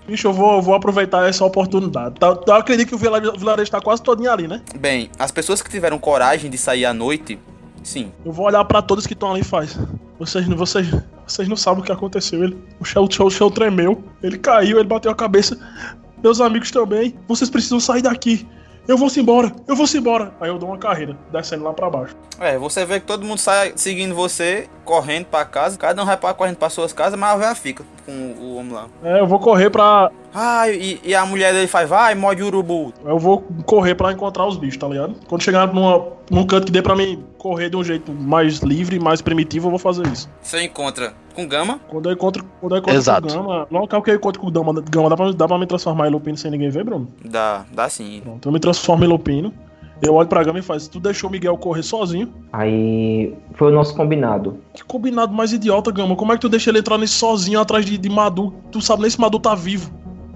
Bicho, 0.06 0.28
eu 0.28 0.32
vou, 0.32 0.56
eu 0.56 0.62
vou 0.62 0.74
aproveitar 0.74 1.28
essa 1.28 1.44
oportunidade. 1.44 2.14
Tá, 2.18 2.36
eu 2.46 2.54
acredito 2.54 2.88
que 2.88 2.94
o 2.94 2.98
vilare- 2.98 3.30
vilarejo 3.38 3.70
tá 3.70 3.80
quase 3.80 4.02
todinho 4.02 4.30
ali, 4.32 4.48
né? 4.48 4.62
Bem, 4.78 5.10
as 5.18 5.30
pessoas 5.30 5.60
que 5.60 5.68
tiveram 5.70 5.98
coragem 5.98 6.50
de 6.50 6.56
sair 6.56 6.84
à 6.86 6.94
noite, 6.94 7.38
sim. 7.82 8.10
Eu 8.24 8.32
vou 8.32 8.46
olhar 8.46 8.64
pra 8.64 8.80
todos 8.80 9.06
que 9.06 9.12
estão 9.12 9.30
ali 9.32 9.40
e 9.40 9.44
faz. 9.44 9.78
Vocês, 10.18 10.48
não- 10.48 10.56
vocês, 10.56 10.86
vocês 11.28 11.48
não 11.48 11.56
sabem 11.56 11.82
o 11.82 11.84
que 11.84 11.92
aconteceu. 11.92 12.42
Ele, 12.42 12.56
o, 12.80 12.84
chão, 12.84 13.04
o, 13.04 13.10
chão, 13.10 13.26
o 13.26 13.30
chão 13.30 13.50
tremeu, 13.50 14.02
ele 14.22 14.38
caiu, 14.38 14.78
ele 14.78 14.88
bateu 14.88 15.10
a 15.10 15.14
cabeça. 15.14 15.58
Meus 16.22 16.40
amigos 16.40 16.70
também. 16.70 17.14
Vocês 17.28 17.50
precisam 17.50 17.78
sair 17.78 18.02
daqui. 18.02 18.46
Eu 18.88 18.96
vou-se 18.96 19.20
embora, 19.20 19.52
eu 19.66 19.76
vou-se 19.76 19.98
embora. 19.98 20.32
Aí 20.40 20.48
eu 20.48 20.56
dou 20.58 20.70
uma 20.70 20.78
carreira, 20.78 21.14
descendo 21.30 21.62
lá 21.62 21.74
pra 21.74 21.90
baixo. 21.90 22.16
É, 22.40 22.56
você 22.56 22.86
vê 22.86 22.98
que 22.98 23.04
todo 23.04 23.22
mundo 23.22 23.38
sai 23.38 23.74
seguindo 23.76 24.14
você, 24.14 24.66
correndo 24.82 25.26
pra 25.26 25.44
casa. 25.44 25.76
Cada 25.76 26.02
um 26.02 26.06
vai 26.06 26.16
pra, 26.16 26.32
correndo 26.32 26.56
pra 26.56 26.70
suas 26.70 26.90
casas, 26.90 27.20
mas 27.20 27.34
a 27.34 27.36
velha 27.36 27.54
fica 27.54 27.84
com 28.06 28.12
o 28.12 28.56
homem 28.56 28.72
lá. 28.72 28.86
É, 29.04 29.20
eu 29.20 29.26
vou 29.26 29.38
correr 29.38 29.68
pra. 29.68 30.10
Ah, 30.32 30.70
e, 30.70 30.98
e 31.04 31.14
a 31.14 31.26
mulher 31.26 31.52
dele 31.52 31.66
faz, 31.66 31.86
vai, 31.86 32.14
morde 32.14 32.42
urubu. 32.42 32.94
Eu 33.04 33.18
vou 33.18 33.42
correr 33.66 33.94
pra 33.94 34.10
encontrar 34.10 34.46
os 34.46 34.56
bichos, 34.56 34.78
tá 34.78 34.88
ligado? 34.88 35.14
Quando 35.28 35.42
chegar 35.42 35.66
numa, 35.66 36.06
num 36.30 36.46
canto 36.46 36.64
que 36.64 36.72
dê 36.72 36.80
pra 36.80 36.96
mim 36.96 37.22
correr 37.36 37.68
de 37.68 37.76
um 37.76 37.84
jeito 37.84 38.10
mais 38.10 38.60
livre, 38.60 38.98
mais 38.98 39.20
primitivo, 39.20 39.66
eu 39.66 39.70
vou 39.70 39.78
fazer 39.78 40.06
isso. 40.06 40.30
Você 40.40 40.62
encontra 40.62 41.12
com 41.38 41.48
Gama. 41.48 41.80
Quando 41.88 42.08
eu 42.08 42.12
encontro, 42.14 42.44
quando 42.60 42.74
eu 42.74 42.78
encontro 42.78 42.96
Exato. 42.98 43.28
com 43.28 43.34
o 43.34 43.36
Gama. 43.42 43.66
No 43.70 43.78
local 43.80 44.02
que 44.02 44.10
eu 44.10 44.14
encontro 44.16 44.40
com 44.40 44.48
o 44.48 44.50
Gama, 44.50 44.72
Gama 44.90 45.08
dá, 45.08 45.16
pra, 45.16 45.32
dá 45.32 45.46
pra 45.48 45.58
me 45.58 45.66
transformar 45.66 46.08
em 46.08 46.10
Lupino 46.10 46.36
sem 46.36 46.50
ninguém 46.50 46.68
ver, 46.70 46.84
Bruno? 46.84 47.08
Dá, 47.24 47.64
dá 47.72 47.88
sim. 47.88 48.20
Pronto, 48.24 48.48
eu 48.48 48.52
me 48.52 48.58
transformo 48.58 49.04
em 49.04 49.08
Lupino. 49.08 49.52
Eu 50.00 50.14
olho 50.14 50.28
pra 50.28 50.44
Gama 50.44 50.60
e 50.60 50.62
faz, 50.62 50.86
tu 50.86 51.00
deixou 51.00 51.28
o 51.28 51.32
Miguel 51.32 51.56
correr 51.58 51.82
sozinho. 51.82 52.28
Aí 52.52 53.34
foi 53.54 53.72
o 53.72 53.74
nosso 53.74 53.96
combinado. 53.96 54.58
Que 54.72 54.84
combinado 54.84 55.32
mais 55.34 55.52
idiota, 55.52 55.90
Gama. 55.90 56.14
Como 56.14 56.32
é 56.32 56.36
que 56.36 56.40
tu 56.40 56.48
deixa 56.48 56.70
ele 56.70 56.78
entrar 56.78 56.98
nisso 56.98 57.14
sozinho 57.18 57.60
atrás 57.60 57.84
de, 57.84 57.98
de 57.98 58.08
Madu? 58.08 58.54
Tu 58.70 58.80
sabe 58.80 59.02
nem 59.02 59.10
se 59.10 59.20
Madu 59.20 59.40
tá 59.40 59.54
vivo. 59.56 59.90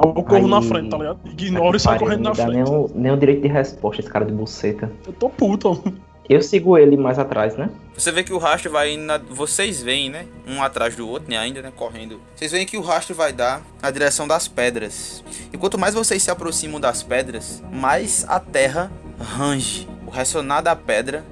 Eu 0.04 0.14
corro 0.14 0.36
Aí- 0.36 0.48
na 0.50 0.60
frente, 0.62 0.88
tá 0.88 0.96
ligado? 0.98 1.18
Ignora 1.24 1.76
e 1.76 1.80
sai 1.80 1.96
correndo 1.96 2.22
não 2.24 2.30
na 2.30 2.36
dá 2.36 2.42
frente. 2.44 2.54
nem 2.54 2.64
o, 2.64 2.90
nem 2.92 3.12
o 3.12 3.16
direito 3.16 3.42
de 3.42 3.48
resposta, 3.48 4.00
esse 4.00 4.10
cara 4.10 4.24
de 4.24 4.32
buceta. 4.32 4.90
Eu 5.06 5.12
tô 5.12 5.28
puto. 5.28 5.80
Eu 6.28 6.40
sigo 6.40 6.78
ele 6.78 6.96
mais 6.96 7.18
atrás, 7.18 7.56
né? 7.56 7.68
Você 7.94 8.10
vê 8.12 8.22
que 8.22 8.32
o 8.32 8.38
rastro 8.38 8.70
vai 8.70 8.92
indo. 8.94 9.02
na- 9.04 9.18
Vocês 9.18 9.82
veem, 9.82 10.08
né? 10.08 10.26
Um 10.46 10.62
atrás 10.62 10.94
do 10.96 11.06
outro, 11.06 11.28
né? 11.28 11.36
Ainda, 11.36 11.60
né? 11.60 11.72
Correndo. 11.74 12.20
Vocês 12.34 12.52
veem 12.52 12.64
que 12.64 12.76
o 12.76 12.80
rastro 12.80 13.14
vai 13.14 13.32
dar 13.32 13.60
na 13.82 13.90
direção 13.90 14.26
das 14.26 14.48
pedras. 14.48 15.22
E 15.52 15.58
quanto 15.58 15.78
mais 15.78 15.94
vocês 15.94 16.22
se 16.22 16.30
aproximam 16.30 16.80
das 16.80 17.02
pedras, 17.02 17.62
mais 17.72 18.24
a 18.28 18.38
terra 18.40 18.90
range. 19.18 19.88
O 20.06 20.10
ressonar 20.10 20.62
da 20.62 20.74
pedra 20.76 21.24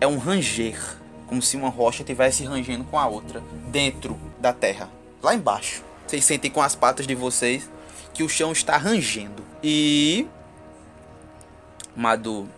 é 0.00 0.06
um 0.06 0.18
ranger. 0.18 0.78
Como 1.26 1.40
se 1.40 1.56
uma 1.56 1.68
rocha 1.68 2.02
estivesse 2.02 2.42
rangendo 2.44 2.82
com 2.84 2.98
a 2.98 3.06
outra. 3.06 3.42
Dentro 3.68 4.18
da 4.40 4.52
terra. 4.52 4.88
Lá 5.22 5.34
embaixo. 5.34 5.84
Vocês 6.06 6.24
sentem 6.24 6.50
com 6.50 6.60
as 6.62 6.74
patas 6.74 7.06
de 7.06 7.14
vocês 7.14 7.70
que 8.12 8.22
o 8.24 8.28
chão 8.28 8.50
está 8.50 8.76
rangendo. 8.76 9.44
E. 9.62 10.26
Madu, 11.94 12.48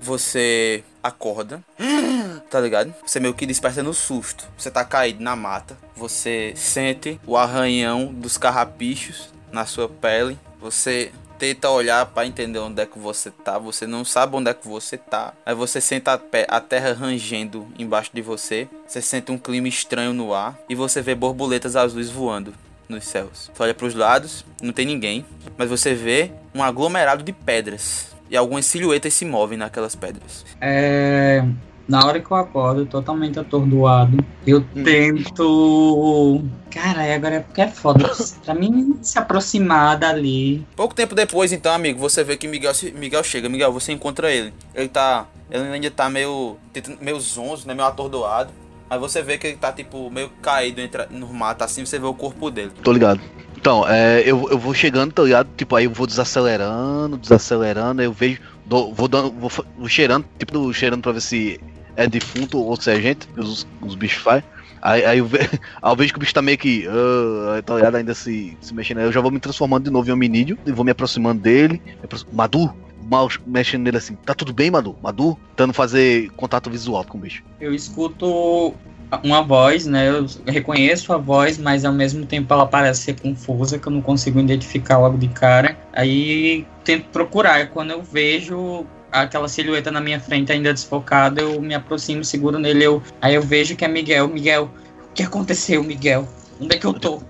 você 0.00 0.82
acorda, 1.02 1.62
tá 2.50 2.60
ligado? 2.60 2.94
Você 3.06 3.20
meio 3.20 3.34
que 3.34 3.46
desperta 3.46 3.82
no 3.82 3.94
susto. 3.94 4.48
Você 4.56 4.70
tá 4.70 4.84
caído 4.84 5.22
na 5.22 5.34
mata. 5.36 5.76
Você 5.96 6.52
sente 6.56 7.20
o 7.26 7.36
arranhão 7.36 8.06
dos 8.06 8.36
carrapichos 8.38 9.28
na 9.52 9.66
sua 9.66 9.88
pele. 9.88 10.38
Você 10.60 11.12
tenta 11.38 11.70
olhar 11.70 12.04
pra 12.04 12.26
entender 12.26 12.58
onde 12.58 12.82
é 12.82 12.86
que 12.86 12.98
você 12.98 13.30
tá. 13.30 13.58
Você 13.58 13.86
não 13.86 14.04
sabe 14.04 14.36
onde 14.36 14.50
é 14.50 14.54
que 14.54 14.68
você 14.68 14.98
tá. 14.98 15.32
Aí 15.44 15.54
você 15.54 15.80
sente 15.80 16.04
a, 16.10 16.60
terra 16.60 16.92
rangendo 16.92 17.66
embaixo 17.78 18.10
de 18.12 18.20
você. 18.20 18.68
Você 18.86 19.00
sente 19.00 19.32
um 19.32 19.38
clima 19.38 19.66
estranho 19.66 20.12
no 20.12 20.34
ar. 20.34 20.58
E 20.68 20.74
você 20.74 21.00
vê 21.00 21.14
borboletas 21.14 21.76
azuis 21.76 22.10
voando 22.10 22.54
nos 22.88 23.06
céus. 23.06 23.50
Você 23.54 23.62
olha 23.62 23.74
pros 23.74 23.94
lados, 23.94 24.44
não 24.60 24.72
tem 24.72 24.84
ninguém. 24.84 25.24
Mas 25.56 25.70
você 25.70 25.94
vê 25.94 26.30
um 26.54 26.62
aglomerado 26.62 27.22
de 27.22 27.32
pedras. 27.32 28.09
E 28.30 28.36
algumas 28.36 28.64
silhuetas 28.64 29.12
se 29.12 29.24
movem 29.24 29.58
naquelas 29.58 29.96
pedras. 29.96 30.46
É, 30.60 31.44
na 31.88 32.06
hora 32.06 32.20
que 32.20 32.30
eu 32.30 32.36
acordo, 32.36 32.86
totalmente 32.86 33.40
atordoado, 33.40 34.24
eu 34.46 34.60
tento. 34.84 36.44
Cara, 36.70 37.12
agora 37.12 37.34
é 37.34 37.40
porque 37.40 37.62
é 37.62 37.66
foda. 37.66 38.08
pra 38.46 38.54
mim 38.54 38.96
se 39.02 39.18
aproximar 39.18 39.98
dali. 39.98 40.64
Pouco 40.76 40.94
tempo 40.94 41.16
depois, 41.16 41.52
então, 41.52 41.74
amigo, 41.74 41.98
você 41.98 42.22
vê 42.22 42.36
que 42.36 42.46
Miguel, 42.46 42.70
Miguel 42.94 43.24
chega. 43.24 43.48
Miguel, 43.48 43.72
você 43.72 43.90
encontra 43.90 44.30
ele. 44.30 44.54
Ele 44.72 44.88
tá. 44.88 45.26
Ele 45.50 45.64
ainda 45.64 45.90
tá 45.90 46.08
meio. 46.08 46.56
meio 47.00 47.18
zonzo, 47.18 47.66
né? 47.66 47.74
Meio 47.74 47.88
atordoado. 47.88 48.52
Aí 48.88 48.98
você 48.98 49.20
vê 49.22 49.36
que 49.36 49.48
ele 49.48 49.56
tá, 49.56 49.72
tipo, 49.72 50.08
meio 50.10 50.30
caído 50.40 50.80
entre, 50.80 51.06
no 51.10 51.26
mato, 51.32 51.62
assim, 51.62 51.84
você 51.84 51.98
vê 51.98 52.06
o 52.06 52.14
corpo 52.14 52.50
dele. 52.52 52.70
Tô 52.82 52.92
ligado. 52.92 53.20
Então, 53.60 53.86
é, 53.86 54.22
eu, 54.22 54.48
eu 54.50 54.58
vou 54.58 54.72
chegando, 54.72 55.12
tá 55.12 55.22
ligado? 55.22 55.48
Tipo, 55.54 55.76
aí 55.76 55.84
eu 55.84 55.90
vou 55.90 56.06
desacelerando, 56.06 57.18
desacelerando, 57.18 58.00
aí 58.00 58.06
eu 58.06 58.12
vejo, 58.12 58.40
vou 58.66 59.06
dando, 59.06 59.30
vou, 59.32 59.50
vou 59.76 59.88
cheirando, 59.88 60.24
tipo, 60.38 60.52
do- 60.54 60.72
cheirando 60.72 61.02
pra 61.02 61.12
ver 61.12 61.20
se 61.20 61.60
é 61.94 62.06
defunto 62.06 62.58
ou 62.58 62.74
se 62.80 62.90
é 62.90 62.98
gente, 62.98 63.26
que 63.28 63.38
os, 63.38 63.66
os 63.82 63.94
bichos 63.94 64.22
fazem. 64.22 64.44
Aí, 64.80 65.04
aí 65.04 65.18
eu, 65.18 65.26
ve, 65.26 65.38
aí 65.82 65.92
eu 65.92 65.96
vejo 65.96 66.12
que 66.14 66.18
o 66.18 66.20
bicho 66.20 66.32
tá 66.32 66.40
meio 66.40 66.56
que, 66.56 66.86
ah, 66.88 67.60
tá 67.62 67.76
ligado? 67.76 67.96
Ainda 67.96 68.14
se, 68.14 68.56
se 68.62 68.72
mexendo. 68.72 69.00
Eu 69.02 69.12
já 69.12 69.20
vou 69.20 69.30
me 69.30 69.38
transformando 69.38 69.84
de 69.84 69.90
novo 69.90 70.08
em 70.08 70.12
hominídeo 70.12 70.58
e 70.64 70.72
vou 70.72 70.82
me 70.84 70.90
aproximando 70.90 71.42
dele. 71.42 71.82
me 71.84 72.34
Madu, 72.34 72.74
mal 73.10 73.28
mexendo 73.46 73.82
nele 73.82 73.98
assim, 73.98 74.14
tá 74.14 74.34
tudo 74.34 74.54
bem, 74.54 74.70
Madu? 74.70 74.96
Madu, 75.02 75.36
tentando 75.50 75.74
fazer 75.74 76.30
contato 76.30 76.70
visual 76.70 77.04
com 77.04 77.18
o 77.18 77.20
bicho. 77.20 77.42
Eu 77.60 77.74
escuto 77.74 78.74
uma 79.22 79.42
voz, 79.42 79.86
né? 79.86 80.08
Eu 80.08 80.26
reconheço 80.46 81.12
a 81.12 81.16
voz, 81.16 81.58
mas 81.58 81.84
ao 81.84 81.92
mesmo 81.92 82.24
tempo 82.24 82.52
ela 82.52 82.66
parece 82.66 83.02
ser 83.02 83.20
confusa, 83.20 83.78
que 83.78 83.86
eu 83.86 83.92
não 83.92 84.00
consigo 84.00 84.38
identificar 84.38 84.98
logo 84.98 85.18
de 85.18 85.28
cara. 85.28 85.76
Aí 85.92 86.66
tento 86.84 87.08
procurar. 87.08 87.60
E 87.60 87.66
quando 87.66 87.90
eu 87.90 88.02
vejo 88.02 88.86
aquela 89.10 89.48
silhueta 89.48 89.90
na 89.90 90.00
minha 90.00 90.20
frente 90.20 90.52
ainda 90.52 90.72
desfocada, 90.72 91.40
eu 91.42 91.60
me 91.60 91.74
aproximo, 91.74 92.24
seguro 92.24 92.58
nele. 92.58 92.84
Eu, 92.84 93.02
aí 93.20 93.34
eu 93.34 93.42
vejo 93.42 93.76
que 93.76 93.84
é 93.84 93.88
Miguel. 93.88 94.28
Miguel, 94.28 94.70
o 95.10 95.12
que 95.12 95.22
aconteceu, 95.22 95.82
Miguel? 95.82 96.28
Onde 96.60 96.76
é 96.76 96.78
que 96.78 96.86
eu 96.86 96.94
tô? 96.94 97.20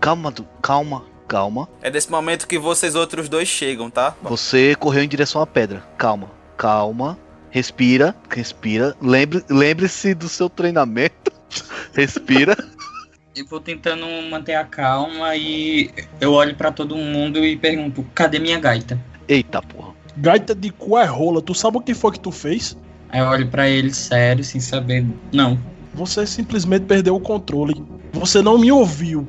Calma, 0.00 0.34
calma, 0.60 1.04
calma. 1.28 1.68
É 1.80 1.90
desse 1.90 2.10
momento 2.10 2.46
que 2.46 2.58
vocês 2.58 2.94
outros 2.94 3.28
dois 3.28 3.48
chegam, 3.48 3.88
tá? 3.88 4.14
Você 4.22 4.74
correu 4.74 5.02
em 5.02 5.08
direção 5.08 5.40
à 5.40 5.46
pedra. 5.46 5.82
Calma, 5.96 6.28
calma. 6.56 7.16
Respira, 7.52 8.16
respira. 8.34 8.96
Lembre- 9.00 9.44
Lembre-se 9.50 10.14
do 10.14 10.26
seu 10.28 10.48
treinamento. 10.48 11.30
Respira. 11.94 12.56
Eu 13.36 13.46
vou 13.46 13.60
tentando 13.60 14.04
manter 14.30 14.54
a 14.56 14.62
calma 14.64 15.34
e 15.36 15.90
eu 16.20 16.34
olho 16.34 16.54
pra 16.54 16.70
todo 16.70 16.94
mundo 16.94 17.42
e 17.42 17.56
pergunto: 17.56 18.04
cadê 18.14 18.38
minha 18.38 18.60
gaita? 18.60 19.00
Eita 19.26 19.62
porra. 19.62 19.94
Gaita 20.18 20.54
de 20.54 20.68
cu 20.70 20.98
é 20.98 21.06
rola. 21.06 21.40
Tu 21.40 21.54
sabe 21.54 21.78
o 21.78 21.80
que 21.80 21.94
foi 21.94 22.12
que 22.12 22.20
tu 22.20 22.30
fez? 22.30 22.76
Aí 23.08 23.20
eu 23.20 23.26
olho 23.26 23.48
pra 23.48 23.66
ele 23.70 23.90
sério, 23.94 24.44
sem 24.44 24.60
saber. 24.60 25.06
Não. 25.32 25.58
Você 25.94 26.26
simplesmente 26.26 26.84
perdeu 26.84 27.16
o 27.16 27.20
controle. 27.20 27.82
Você 28.12 28.42
não 28.42 28.58
me 28.58 28.70
ouviu 28.70 29.26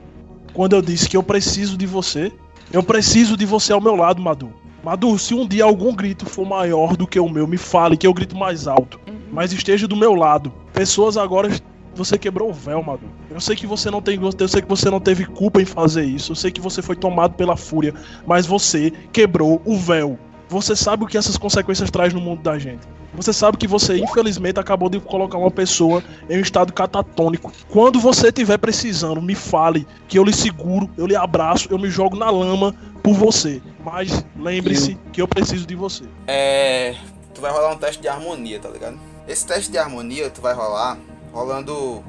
quando 0.54 0.76
eu 0.76 0.82
disse 0.82 1.08
que 1.10 1.16
eu 1.16 1.24
preciso 1.24 1.78
de 1.78 1.86
você. 1.86 2.30
Eu 2.74 2.84
preciso 2.84 3.38
de 3.38 3.46
você 3.46 3.72
ao 3.72 3.80
meu 3.80 3.96
lado, 3.96 4.22
Madu. 4.22 4.52
Madu, 4.84 5.18
se 5.18 5.34
um 5.34 5.48
dia 5.48 5.64
algum 5.64 5.96
grito 5.96 6.26
for 6.26 6.46
maior 6.46 6.98
do 6.98 7.08
que 7.08 7.18
o 7.18 7.30
meu, 7.30 7.48
me 7.48 7.58
fale 7.58 7.96
que 7.96 8.06
eu 8.06 8.14
grito 8.14 8.36
mais 8.36 8.68
alto. 8.68 9.00
Mas 9.32 9.54
esteja 9.54 9.88
do 9.88 9.96
meu 9.96 10.14
lado. 10.14 10.54
Pessoas 10.74 11.16
agora. 11.16 11.50
Você 11.96 12.18
quebrou 12.18 12.50
o 12.50 12.54
véu, 12.54 12.84
Madu. 12.84 13.06
Eu 13.30 13.40
sei 13.40 13.56
que 13.56 13.66
você 13.66 13.90
não 13.90 14.02
tem. 14.02 14.20
Eu 14.22 14.48
sei 14.48 14.62
que 14.62 14.68
você 14.68 14.90
não 14.90 15.00
teve 15.00 15.26
culpa 15.26 15.62
em 15.62 15.66
fazer 15.66 16.04
isso. 16.04 16.34
Eu 16.34 16.36
sei 16.36 16.52
que 16.52 16.60
você 16.60 16.82
foi 16.82 16.98
tomado 16.98 17.36
pela 17.36 17.56
fúria. 17.56 17.94
Mas 18.28 18.46
você 18.46 18.92
quebrou 19.14 19.62
o 19.64 19.78
véu. 19.78 20.20
Você 20.54 20.76
sabe 20.76 21.04
o 21.04 21.08
que 21.08 21.18
essas 21.18 21.36
consequências 21.36 21.90
traz 21.90 22.14
no 22.14 22.22
mundo 22.22 22.44
da 22.44 22.60
gente. 22.60 22.88
Você 23.16 23.34
sabe 23.34 23.58
que 23.58 23.68
você, 23.68 23.98
infelizmente, 23.98 24.60
acabou 24.60 24.90
de 24.90 25.00
colocar 25.00 25.38
uma 25.38 25.52
pessoa 25.52 26.04
em 26.30 26.38
um 26.38 26.42
estado 26.42 26.72
catatônico. 26.72 27.52
Quando 27.70 28.00
você 28.00 28.28
estiver 28.28 28.58
precisando, 28.58 29.22
me 29.22 29.36
fale 29.36 29.88
que 30.08 30.18
eu 30.18 30.24
lhe 30.24 30.34
seguro, 30.34 30.90
eu 30.98 31.06
lhe 31.06 31.16
abraço, 31.16 31.68
eu 31.72 31.80
me 31.80 31.90
jogo 31.90 32.16
na 32.16 32.30
lama 32.30 32.74
por 33.02 33.14
você. 33.14 33.62
Mas 33.84 34.26
lembre-se 34.40 34.98
que 35.12 35.22
eu 35.22 35.28
preciso 35.28 35.66
de 35.66 35.76
você. 35.76 36.06
É. 36.28 36.96
Tu 37.34 37.42
vai 37.42 37.52
rolar 37.52 37.74
um 37.74 37.78
teste 37.78 38.02
de 38.02 38.08
harmonia, 38.08 38.60
tá 38.60 38.70
ligado? 38.70 39.00
Esse 39.28 39.46
teste 39.46 39.72
de 39.72 39.78
harmonia 39.78 40.30
tu 40.30 40.42
vai 40.42 40.54
rolar 40.54 40.98
rolando 41.34 42.04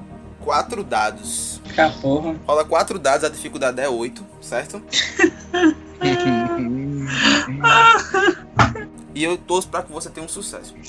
quatro 0.45 0.85
dados. 0.85 1.61
Fica 1.65 1.91
porra. 2.01 2.37
Rola 2.47 2.65
quatro 2.65 2.99
dados, 2.99 3.25
a 3.25 3.29
dificuldade 3.29 3.81
é 3.81 3.89
8, 3.89 4.25
certo? 4.41 4.83
E 9.15 9.23
eu 9.23 9.39
torço 9.39 9.69
pra 9.69 9.83
que 9.83 9.93
você 9.93 10.11
tenha 10.11 10.25
um 10.25 10.29
sucesso. 10.29 10.75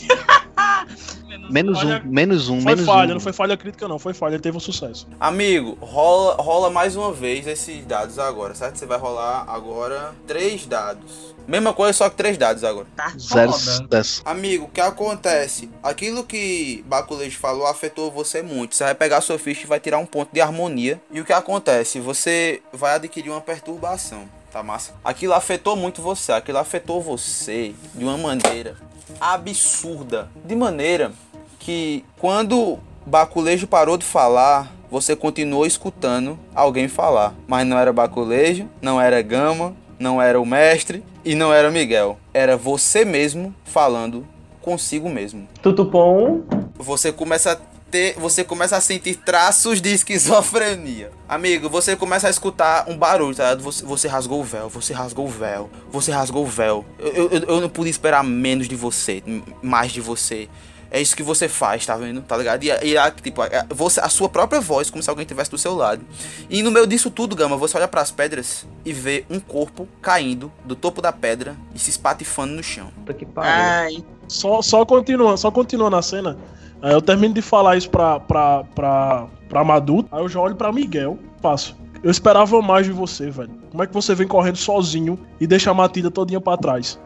Menos 1.49 1.77
Olha, 1.79 2.01
um, 2.03 2.09
menos 2.09 2.49
um, 2.49 2.61
Foi 2.61 2.71
menos 2.71 2.85
falha, 2.85 3.11
um. 3.11 3.13
não 3.15 3.19
foi 3.19 3.33
falha 3.33 3.57
crítica, 3.57 3.87
não. 3.87 3.99
Foi 3.99 4.13
falha, 4.13 4.33
ele 4.33 4.41
teve 4.41 4.57
um 4.57 4.59
sucesso. 4.59 5.07
Amigo, 5.19 5.77
rola, 5.79 6.35
rola 6.41 6.69
mais 6.69 6.95
uma 6.95 7.11
vez 7.11 7.45
esses 7.45 7.85
dados 7.85 8.17
agora, 8.17 8.55
certo? 8.55 8.77
Você 8.77 8.85
vai 8.85 8.97
rolar 8.97 9.45
agora 9.47 10.13
três 10.25 10.65
dados. 10.65 11.35
Mesma 11.47 11.73
coisa, 11.73 11.93
só 11.93 12.09
que 12.09 12.15
três 12.15 12.37
dados 12.37 12.63
agora. 12.63 12.87
Tá 12.95 13.13
Zero 13.17 13.53
sucesso. 13.53 14.23
Amigo, 14.25 14.65
o 14.65 14.69
que 14.69 14.81
acontece? 14.81 15.69
Aquilo 15.83 16.23
que 16.23 16.83
Baculejo 16.87 17.37
falou 17.37 17.67
afetou 17.67 18.09
você 18.09 18.41
muito. 18.41 18.75
Você 18.75 18.83
vai 18.83 18.95
pegar 18.95 19.21
sua 19.21 19.37
ficha 19.37 19.63
e 19.63 19.67
vai 19.67 19.79
tirar 19.79 19.99
um 19.99 20.05
ponto 20.05 20.33
de 20.33 20.41
harmonia. 20.41 20.99
E 21.11 21.21
o 21.21 21.25
que 21.25 21.33
acontece? 21.33 21.99
Você 21.99 22.61
vai 22.73 22.95
adquirir 22.95 23.29
uma 23.29 23.41
perturbação. 23.41 24.27
Tá 24.55 24.63
massa? 24.63 24.93
Aquilo 25.03 25.33
afetou 25.33 25.75
muito 25.75 26.01
você. 26.01 26.31
Aquilo 26.31 26.59
afetou 26.59 27.01
você 27.01 27.75
de 27.93 28.05
uma 28.05 28.17
maneira 28.17 28.77
absurda. 29.19 30.29
De 30.45 30.55
maneira 30.55 31.11
que 31.59 32.05
quando 32.17 32.79
Baculejo 33.05 33.67
parou 33.67 33.97
de 33.97 34.05
falar, 34.05 34.71
você 34.89 35.13
continuou 35.13 35.65
escutando 35.65 36.39
alguém 36.55 36.87
falar. 36.87 37.35
Mas 37.45 37.67
não 37.67 37.77
era 37.77 37.91
Baculejo, 37.91 38.69
não 38.81 39.01
era 39.01 39.21
Gama, 39.21 39.75
não 39.99 40.21
era 40.21 40.39
o 40.39 40.45
mestre 40.45 41.03
e 41.25 41.35
não 41.35 41.53
era 41.53 41.69
Miguel. 41.69 42.17
Era 42.33 42.55
você 42.55 43.03
mesmo 43.03 43.53
falando 43.65 44.25
consigo 44.61 45.09
mesmo. 45.09 45.49
Tutupom. 45.61 46.43
Você 46.77 47.11
começa 47.11 47.51
a 47.51 47.74
ter, 47.89 48.15
você 48.17 48.43
começa 48.43 48.75
a 48.75 48.81
sentir 48.81 49.15
traços 49.15 49.81
de 49.81 49.93
esquizofrenia. 49.93 51.11
Amigo, 51.27 51.69
você 51.69 51.95
começa 51.95 52.27
a 52.27 52.29
escutar 52.29 52.89
um 52.89 52.97
barulho, 52.97 53.35
tá? 53.35 53.43
ligado? 53.43 53.63
Você, 53.63 53.85
você 53.85 54.07
rasgou 54.07 54.41
o 54.41 54.43
véu, 54.43 54.69
você 54.69 54.93
rasgou 54.93 55.25
o 55.25 55.29
véu, 55.29 55.69
você 55.91 56.11
rasgou 56.11 56.43
o 56.43 56.47
véu. 56.47 56.85
Eu, 56.99 57.29
eu, 57.29 57.43
eu 57.47 57.61
não 57.61 57.69
pude 57.69 57.89
esperar 57.89 58.23
menos 58.23 58.67
de 58.67 58.75
você, 58.75 59.23
mais 59.61 59.91
de 59.91 60.01
você. 60.01 60.49
É 60.91 61.01
isso 61.01 61.15
que 61.15 61.23
você 61.23 61.49
faz, 61.49 61.85
tá 61.85 61.97
vendo? 61.97 62.21
Tá 62.21 62.37
ligado? 62.37 62.63
E, 62.63 62.67
e 62.67 62.97
a, 62.97 63.11
tipo, 63.11 63.41
a, 63.41 63.49
você, 63.69 63.99
a 63.99 64.07
sua 64.07 64.29
própria 64.29 64.61
voz, 64.61 64.89
como 64.89 65.03
se 65.03 65.09
alguém 65.09 65.23
estivesse 65.23 65.51
do 65.51 65.57
seu 65.57 65.75
lado. 65.75 66.05
E 66.49 66.61
no 66.63 66.71
meio 66.71 66.87
disso 66.87 67.09
tudo, 67.09 67.35
Gama, 67.35 67.57
você 67.57 67.75
olha 67.77 67.87
pras 67.87 68.11
pedras 68.11 68.65
e 68.85 68.93
vê 68.93 69.25
um 69.29 69.39
corpo 69.39 69.87
caindo 70.01 70.51
do 70.63 70.75
topo 70.75 71.01
da 71.01 71.11
pedra 71.11 71.55
e 71.73 71.79
se 71.79 71.89
espatifando 71.89 72.53
no 72.53 72.63
chão. 72.63 72.91
Puta 72.95 73.13
que 73.13 73.25
pariu. 73.25 73.51
Ai, 73.51 74.05
Só, 74.27 74.61
só 74.61 74.85
continua, 74.85 75.35
só 75.37 75.51
continua 75.51 75.89
na 75.89 76.01
cena. 76.01 76.37
Aí 76.81 76.93
eu 76.93 77.01
termino 77.01 77.33
de 77.33 77.41
falar 77.41 77.77
isso 77.77 77.89
pra, 77.89 78.19
pra, 78.19 78.63
pra, 78.75 79.27
pra 79.49 79.63
Madu. 79.63 80.05
Aí 80.11 80.21
eu 80.21 80.29
já 80.29 80.39
olho 80.39 80.55
pra 80.55 80.71
Miguel. 80.71 81.17
Passo. 81.41 81.75
Eu 82.03 82.11
esperava 82.11 82.61
mais 82.61 82.85
de 82.85 82.91
você, 82.91 83.29
velho. 83.29 83.51
Como 83.71 83.81
é 83.81 83.87
que 83.87 83.93
você 83.93 84.13
vem 84.13 84.27
correndo 84.27 84.57
sozinho 84.57 85.17
e 85.39 85.47
deixa 85.47 85.71
a 85.71 85.73
Matilda 85.73 86.11
todinha 86.11 86.39
pra 86.39 86.57
trás? 86.57 86.99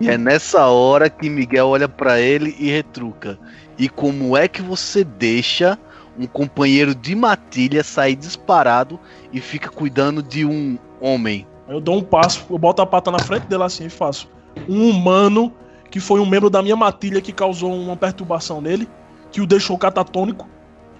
E 0.00 0.08
é 0.08 0.18
nessa 0.18 0.66
hora 0.66 1.08
que 1.08 1.28
Miguel 1.28 1.68
olha 1.68 1.88
pra 1.88 2.20
ele 2.20 2.54
e 2.58 2.70
retruca. 2.70 3.38
E 3.78 3.88
como 3.88 4.36
é 4.36 4.46
que 4.46 4.62
você 4.62 5.04
deixa 5.04 5.78
um 6.18 6.26
companheiro 6.26 6.94
de 6.94 7.14
matilha 7.14 7.82
sair 7.82 8.14
disparado 8.14 8.98
e 9.32 9.40
fica 9.40 9.68
cuidando 9.68 10.22
de 10.22 10.44
um 10.44 10.78
homem? 11.00 11.46
Aí 11.66 11.74
eu 11.74 11.80
dou 11.80 11.96
um 11.96 12.02
passo, 12.02 12.44
eu 12.50 12.58
boto 12.58 12.82
a 12.82 12.86
pata 12.86 13.10
na 13.10 13.18
frente 13.18 13.46
dele 13.46 13.62
assim 13.62 13.86
e 13.86 13.90
faço. 13.90 14.28
Um 14.68 14.90
humano 14.90 15.52
que 15.90 16.00
foi 16.00 16.20
um 16.20 16.26
membro 16.26 16.50
da 16.50 16.62
minha 16.62 16.76
matilha 16.76 17.20
que 17.20 17.32
causou 17.32 17.72
uma 17.72 17.96
perturbação 17.96 18.60
nele, 18.60 18.88
que 19.34 19.40
o 19.40 19.46
deixou 19.46 19.76
catatônico. 19.76 20.48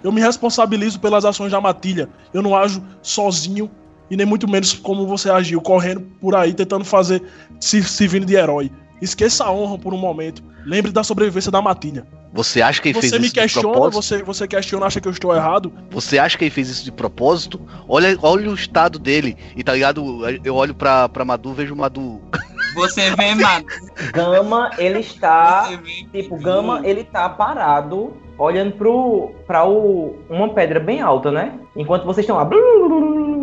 Eu 0.03 0.11
me 0.11 0.21
responsabilizo 0.21 0.99
pelas 0.99 1.25
ações 1.25 1.53
da 1.53 1.61
matilha. 1.61 2.09
Eu 2.33 2.43
não 2.43 2.57
ajo 2.57 2.83
sozinho 3.01 3.71
e 4.11 4.17
nem 4.17 4.27
muito 4.27 4.49
menos 4.51 4.73
como 4.75 5.07
você 5.07 5.31
agiu, 5.31 5.61
correndo 5.61 6.01
por 6.21 6.35
aí 6.35 6.53
tentando 6.53 6.85
fazer 6.85 7.23
se, 7.61 7.81
se 7.85 8.09
vindo 8.09 8.27
de 8.27 8.35
herói. 8.35 8.73
Esqueça 9.01 9.45
a 9.45 9.53
honra 9.53 9.79
por 9.79 9.95
um 9.95 9.97
momento. 9.97 10.43
Lembre 10.67 10.91
da 10.91 11.05
sobrevivência 11.05 11.51
da 11.51 11.63
matilha. 11.63 12.05
Você 12.33 12.61
acha 12.61 12.83
que 12.83 12.89
ele 12.89 12.95
Você 13.01 13.09
fez 13.11 13.13
me 13.13 13.27
isso 13.27 13.35
de 13.35 13.41
questiona, 13.41 13.71
propósito? 13.71 14.03
você, 14.03 14.23
você 14.25 14.49
questiona, 14.49 14.87
acha 14.87 15.01
que 15.01 15.07
eu 15.07 15.13
estou 15.13 15.33
errado. 15.35 15.73
Você 15.91 16.19
acha 16.19 16.37
que 16.37 16.43
ele 16.45 16.51
fez 16.51 16.69
isso 16.69 16.85
de 16.85 16.91
propósito? 16.91 17.61
Olha, 17.89 18.19
olha 18.21 18.51
o 18.51 18.55
estado 18.55 18.99
dele. 18.99 19.37
E 19.55 19.63
tá 19.63 19.73
ligado? 19.75 20.23
Eu 20.43 20.57
olho 20.57 20.75
pra, 20.75 21.09
pra 21.09 21.25
Madu, 21.25 21.53
vejo 21.55 21.73
o 21.75 21.77
Madu. 21.77 22.21
você 22.75 23.15
vê, 23.15 23.35
mano. 23.37 23.65
Gama, 24.13 24.71
ele 24.77 24.99
está. 24.99 25.71
Vê. 25.83 26.23
Tipo, 26.23 26.37
Gama, 26.37 26.81
ele 26.85 27.05
tá 27.05 27.29
parado, 27.29 28.17
olhando 28.39 28.73
pro, 28.73 29.33
pra 29.47 29.65
o, 29.69 30.17
uma 30.29 30.49
pedra 30.49 30.81
bem 30.81 31.01
alta, 31.01 31.31
né? 31.31 31.53
Enquanto 31.77 32.05
vocês 32.05 32.25
estão 32.25 32.37
lá 32.37 32.45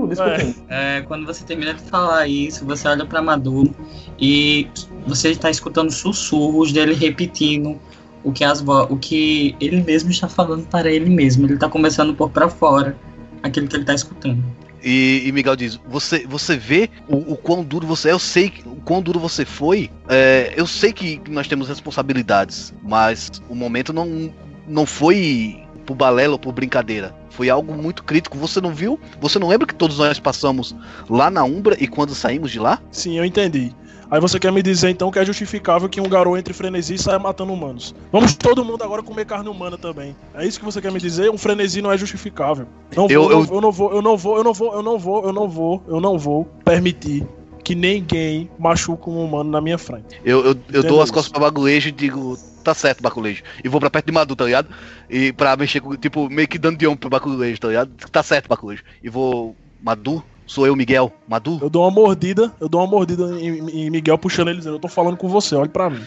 discutindo. 0.09 0.65
É, 0.69 1.01
quando 1.07 1.25
você 1.25 1.43
termina 1.43 1.73
de 1.73 1.81
falar 1.81 2.27
isso, 2.27 2.65
você 2.65 2.87
olha 2.87 3.05
pra 3.05 3.21
Maduro 3.21 3.73
e 4.19 4.67
você 5.05 5.29
está 5.29 5.49
escutando 5.49 5.91
sussurros 5.91 6.71
dele 6.71 6.93
repetindo 6.93 7.79
o 8.23 8.31
que, 8.31 8.43
as 8.43 8.61
vo- 8.61 8.83
o 8.89 8.97
que 8.97 9.55
ele 9.59 9.81
mesmo 9.83 10.11
está 10.11 10.27
falando 10.27 10.65
para 10.67 10.91
ele 10.91 11.09
mesmo. 11.09 11.45
Ele 11.45 11.53
está 11.55 11.67
começando 11.69 12.11
a 12.11 12.13
pôr 12.13 12.29
pra 12.29 12.49
fora 12.49 12.95
aquilo 13.41 13.67
que 13.67 13.75
ele 13.75 13.83
está 13.83 13.93
escutando. 13.93 14.43
E, 14.83 15.23
e 15.25 15.31
Miguel 15.31 15.55
diz: 15.55 15.79
Você, 15.87 16.25
você 16.27 16.57
vê 16.57 16.89
o, 17.07 17.33
o 17.33 17.37
quão 17.37 17.63
duro 17.63 17.85
você 17.87 18.09
é? 18.09 18.11
Eu 18.11 18.19
sei 18.19 18.49
que- 18.49 18.67
o 18.67 18.75
quão 18.83 19.01
duro 19.01 19.19
você 19.19 19.45
foi. 19.45 19.89
É, 20.09 20.53
eu 20.57 20.65
sei 20.67 20.91
que 20.91 21.21
nós 21.29 21.47
temos 21.47 21.67
responsabilidades, 21.67 22.73
mas 22.83 23.29
o 23.47 23.53
momento 23.55 23.93
não, 23.93 24.31
não 24.67 24.85
foi 24.85 25.59
por 25.85 25.95
balela 25.95 26.33
ou 26.33 26.39
por 26.39 26.51
brincadeira. 26.53 27.13
Foi 27.29 27.49
algo 27.49 27.73
muito 27.73 28.03
crítico. 28.03 28.37
Você 28.37 28.59
não 28.61 28.73
viu? 28.73 28.99
Você 29.19 29.39
não 29.39 29.47
lembra 29.47 29.65
que 29.67 29.73
todos 29.75 29.97
nós 29.97 30.19
passamos 30.19 30.75
lá 31.09 31.29
na 31.29 31.43
Umbra 31.43 31.75
e 31.79 31.87
quando 31.87 32.13
saímos 32.13 32.51
de 32.51 32.59
lá? 32.59 32.79
Sim, 32.91 33.17
eu 33.17 33.25
entendi. 33.25 33.73
Aí 34.09 34.19
você 34.19 34.37
quer 34.37 34.51
me 34.51 34.61
dizer 34.61 34.89
então 34.89 35.09
que 35.09 35.17
é 35.17 35.25
justificável 35.25 35.87
que 35.87 36.01
um 36.01 36.09
garoto 36.09 36.35
entre 36.37 36.53
frenesi 36.53 36.95
e 36.95 36.99
saia 36.99 37.17
matando 37.17 37.53
humanos. 37.53 37.95
Vamos 38.11 38.35
todo 38.35 38.63
mundo 38.65 38.83
agora 38.83 39.01
comer 39.01 39.25
carne 39.25 39.47
humana 39.47 39.77
também. 39.77 40.13
É 40.35 40.45
isso 40.45 40.59
que 40.59 40.65
você 40.65 40.81
quer 40.81 40.91
me 40.91 40.99
dizer? 40.99 41.31
Um 41.31 41.37
frenesi 41.37 41.81
não 41.81 41.89
é 41.89 41.97
justificável. 41.97 42.67
Não 42.93 43.07
Eu- 43.09 43.21
vou, 43.23 43.31
eu- 43.31 43.47
eu, 43.55 43.61
não 43.61 43.71
vou, 43.71 43.93
eu 43.93 44.01
não 44.01 44.17
vou, 44.17 44.37
eu 44.37 44.43
não 44.43 44.53
vou, 44.53 44.73
eu 44.75 44.83
não 44.83 44.99
vou, 44.99 45.23
eu 45.25 45.31
não 45.31 45.47
vou, 45.49 45.83
eu 45.87 46.01
não 46.01 46.19
vou 46.19 46.43
permitir 46.65 47.25
que 47.63 47.73
ninguém 47.73 48.49
machuque 48.59 49.09
um 49.09 49.23
humano 49.23 49.49
na 49.49 49.61
minha 49.61 49.77
frente. 49.77 50.19
Eu, 50.25 50.43
eu, 50.45 50.55
eu 50.73 50.83
dou 50.83 51.01
as 51.01 51.09
costas 51.09 51.31
pra 51.31 51.39
Bagulejo 51.41 51.87
e 51.87 51.91
digo, 51.93 52.37
tá 52.61 52.73
certo, 52.73 53.01
Baculejo. 53.01 53.43
E 53.63 53.67
vou 53.69 53.79
pra 53.79 53.89
perto 53.89 54.05
de 54.05 54.11
Madu, 54.11 54.35
tá 54.35 54.45
ligado? 54.45 54.69
E 55.09 55.33
pra 55.33 55.55
mexer 55.55 55.79
com, 55.81 55.95
tipo, 55.95 56.29
meio 56.29 56.47
que 56.47 56.57
dando 56.57 56.77
de 56.77 56.87
ombro 56.87 56.99
pro 56.99 57.09
Baculejo, 57.09 57.59
tá 57.59 57.67
ligado? 57.67 57.91
Tá 58.11 58.23
certo, 58.23 58.47
Baculejo. 58.47 58.83
E 59.03 59.09
vou. 59.09 59.55
Madu? 59.81 60.23
Sou 60.45 60.67
eu, 60.67 60.75
Miguel. 60.75 61.11
Madu? 61.27 61.59
Eu 61.61 61.69
dou 61.69 61.83
uma 61.83 61.91
mordida, 61.91 62.53
eu 62.59 62.67
dou 62.67 62.81
uma 62.81 62.87
mordida 62.87 63.23
em, 63.39 63.69
em 63.85 63.89
Miguel 63.89 64.17
puxando 64.17 64.49
ele 64.49 64.57
dizendo, 64.57 64.75
eu 64.75 64.79
tô 64.79 64.87
falando 64.89 65.15
com 65.17 65.29
você, 65.29 65.55
olhe 65.55 65.69
pra 65.69 65.89
mim. 65.89 66.05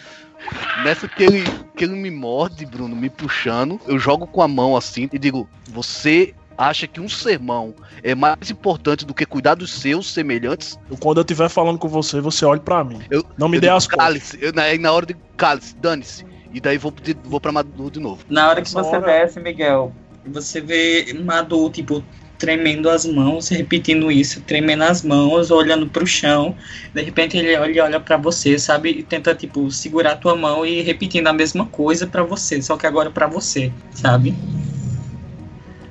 Nessa 0.83 1.07
que 1.07 1.23
ele, 1.23 1.43
que 1.75 1.83
ele 1.83 1.95
me 1.95 2.11
morde, 2.11 2.65
Bruno, 2.65 2.95
me 2.95 3.09
puxando, 3.09 3.79
eu 3.87 3.97
jogo 3.97 4.27
com 4.27 4.41
a 4.41 4.47
mão 4.47 4.75
assim 4.77 5.09
e 5.11 5.17
digo: 5.17 5.49
Você 5.69 6.33
acha 6.57 6.87
que 6.87 7.01
um 7.01 7.09
sermão 7.09 7.73
é 8.03 8.13
mais 8.13 8.49
importante 8.51 9.05
do 9.05 9.13
que 9.13 9.25
cuidar 9.25 9.55
dos 9.55 9.71
seus 9.71 10.11
semelhantes? 10.13 10.77
Quando 10.99 11.17
eu 11.17 11.21
estiver 11.21 11.49
falando 11.49 11.79
com 11.79 11.87
você, 11.87 12.21
você 12.21 12.45
olhe 12.45 12.61
pra 12.61 12.83
mim. 12.83 13.01
Eu- 13.09 13.25
não 13.37 13.49
me 13.49 13.59
dê 13.59 13.69
as 13.69 13.87
cálice. 13.87 14.37
Eu, 14.39 14.53
na, 14.53 14.73
na 14.77 14.91
hora 14.91 15.05
de 15.05 15.15
cálice, 15.35 15.75
dane-se. 15.75 16.25
E 16.55 16.61
daí 16.61 16.77
vou, 16.77 16.93
vou 17.25 17.41
pra 17.41 17.51
Madu 17.51 17.91
de 17.91 17.99
novo. 17.99 18.23
Na 18.29 18.47
hora 18.47 18.61
que 18.61 18.67
Essa 18.69 18.81
você 18.81 18.95
hora- 18.95 19.05
desce, 19.05 19.41
Miguel, 19.41 19.91
você 20.25 20.61
vê 20.61 21.13
Madu, 21.21 21.69
tipo, 21.69 22.01
tremendo 22.37 22.89
as 22.89 23.05
mãos, 23.05 23.49
repetindo 23.49 24.09
isso, 24.09 24.39
tremendo 24.39 24.83
as 24.83 25.03
mãos, 25.03 25.51
olhando 25.51 25.85
pro 25.87 26.07
chão. 26.07 26.55
De 26.93 27.01
repente 27.01 27.35
ele 27.37 27.57
olha, 27.57 27.83
olha 27.83 27.99
para 27.99 28.15
você, 28.15 28.57
sabe? 28.57 28.89
E 28.91 29.03
tenta, 29.03 29.35
tipo, 29.35 29.69
segurar 29.69 30.13
a 30.13 30.15
tua 30.15 30.33
mão 30.33 30.65
e 30.65 30.81
repetindo 30.81 31.27
a 31.27 31.33
mesma 31.33 31.65
coisa 31.65 32.07
pra 32.07 32.23
você, 32.23 32.61
só 32.61 32.77
que 32.77 32.87
agora 32.87 33.11
pra 33.11 33.27
você, 33.27 33.69
sabe? 33.91 34.33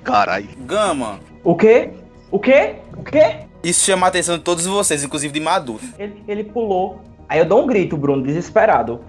Carai. 0.02 0.48
Gama, 0.66 1.20
O 1.42 1.54
quê? 1.54 1.90
O 2.30 2.38
quê? 2.38 2.76
O 2.96 3.02
quê? 3.02 3.36
isso 3.62 3.84
chama 3.84 4.06
a 4.06 4.08
atenção 4.08 4.38
de 4.38 4.42
todos 4.44 4.64
vocês, 4.64 5.04
inclusive 5.04 5.32
de 5.32 5.40
Maduro. 5.40 5.80
Ele, 5.98 6.22
ele 6.26 6.44
pulou. 6.44 7.02
Aí 7.28 7.38
eu 7.38 7.44
dou 7.46 7.62
um 7.62 7.66
grito, 7.66 7.96
Bruno, 7.96 8.22
desesperado. 8.22 9.00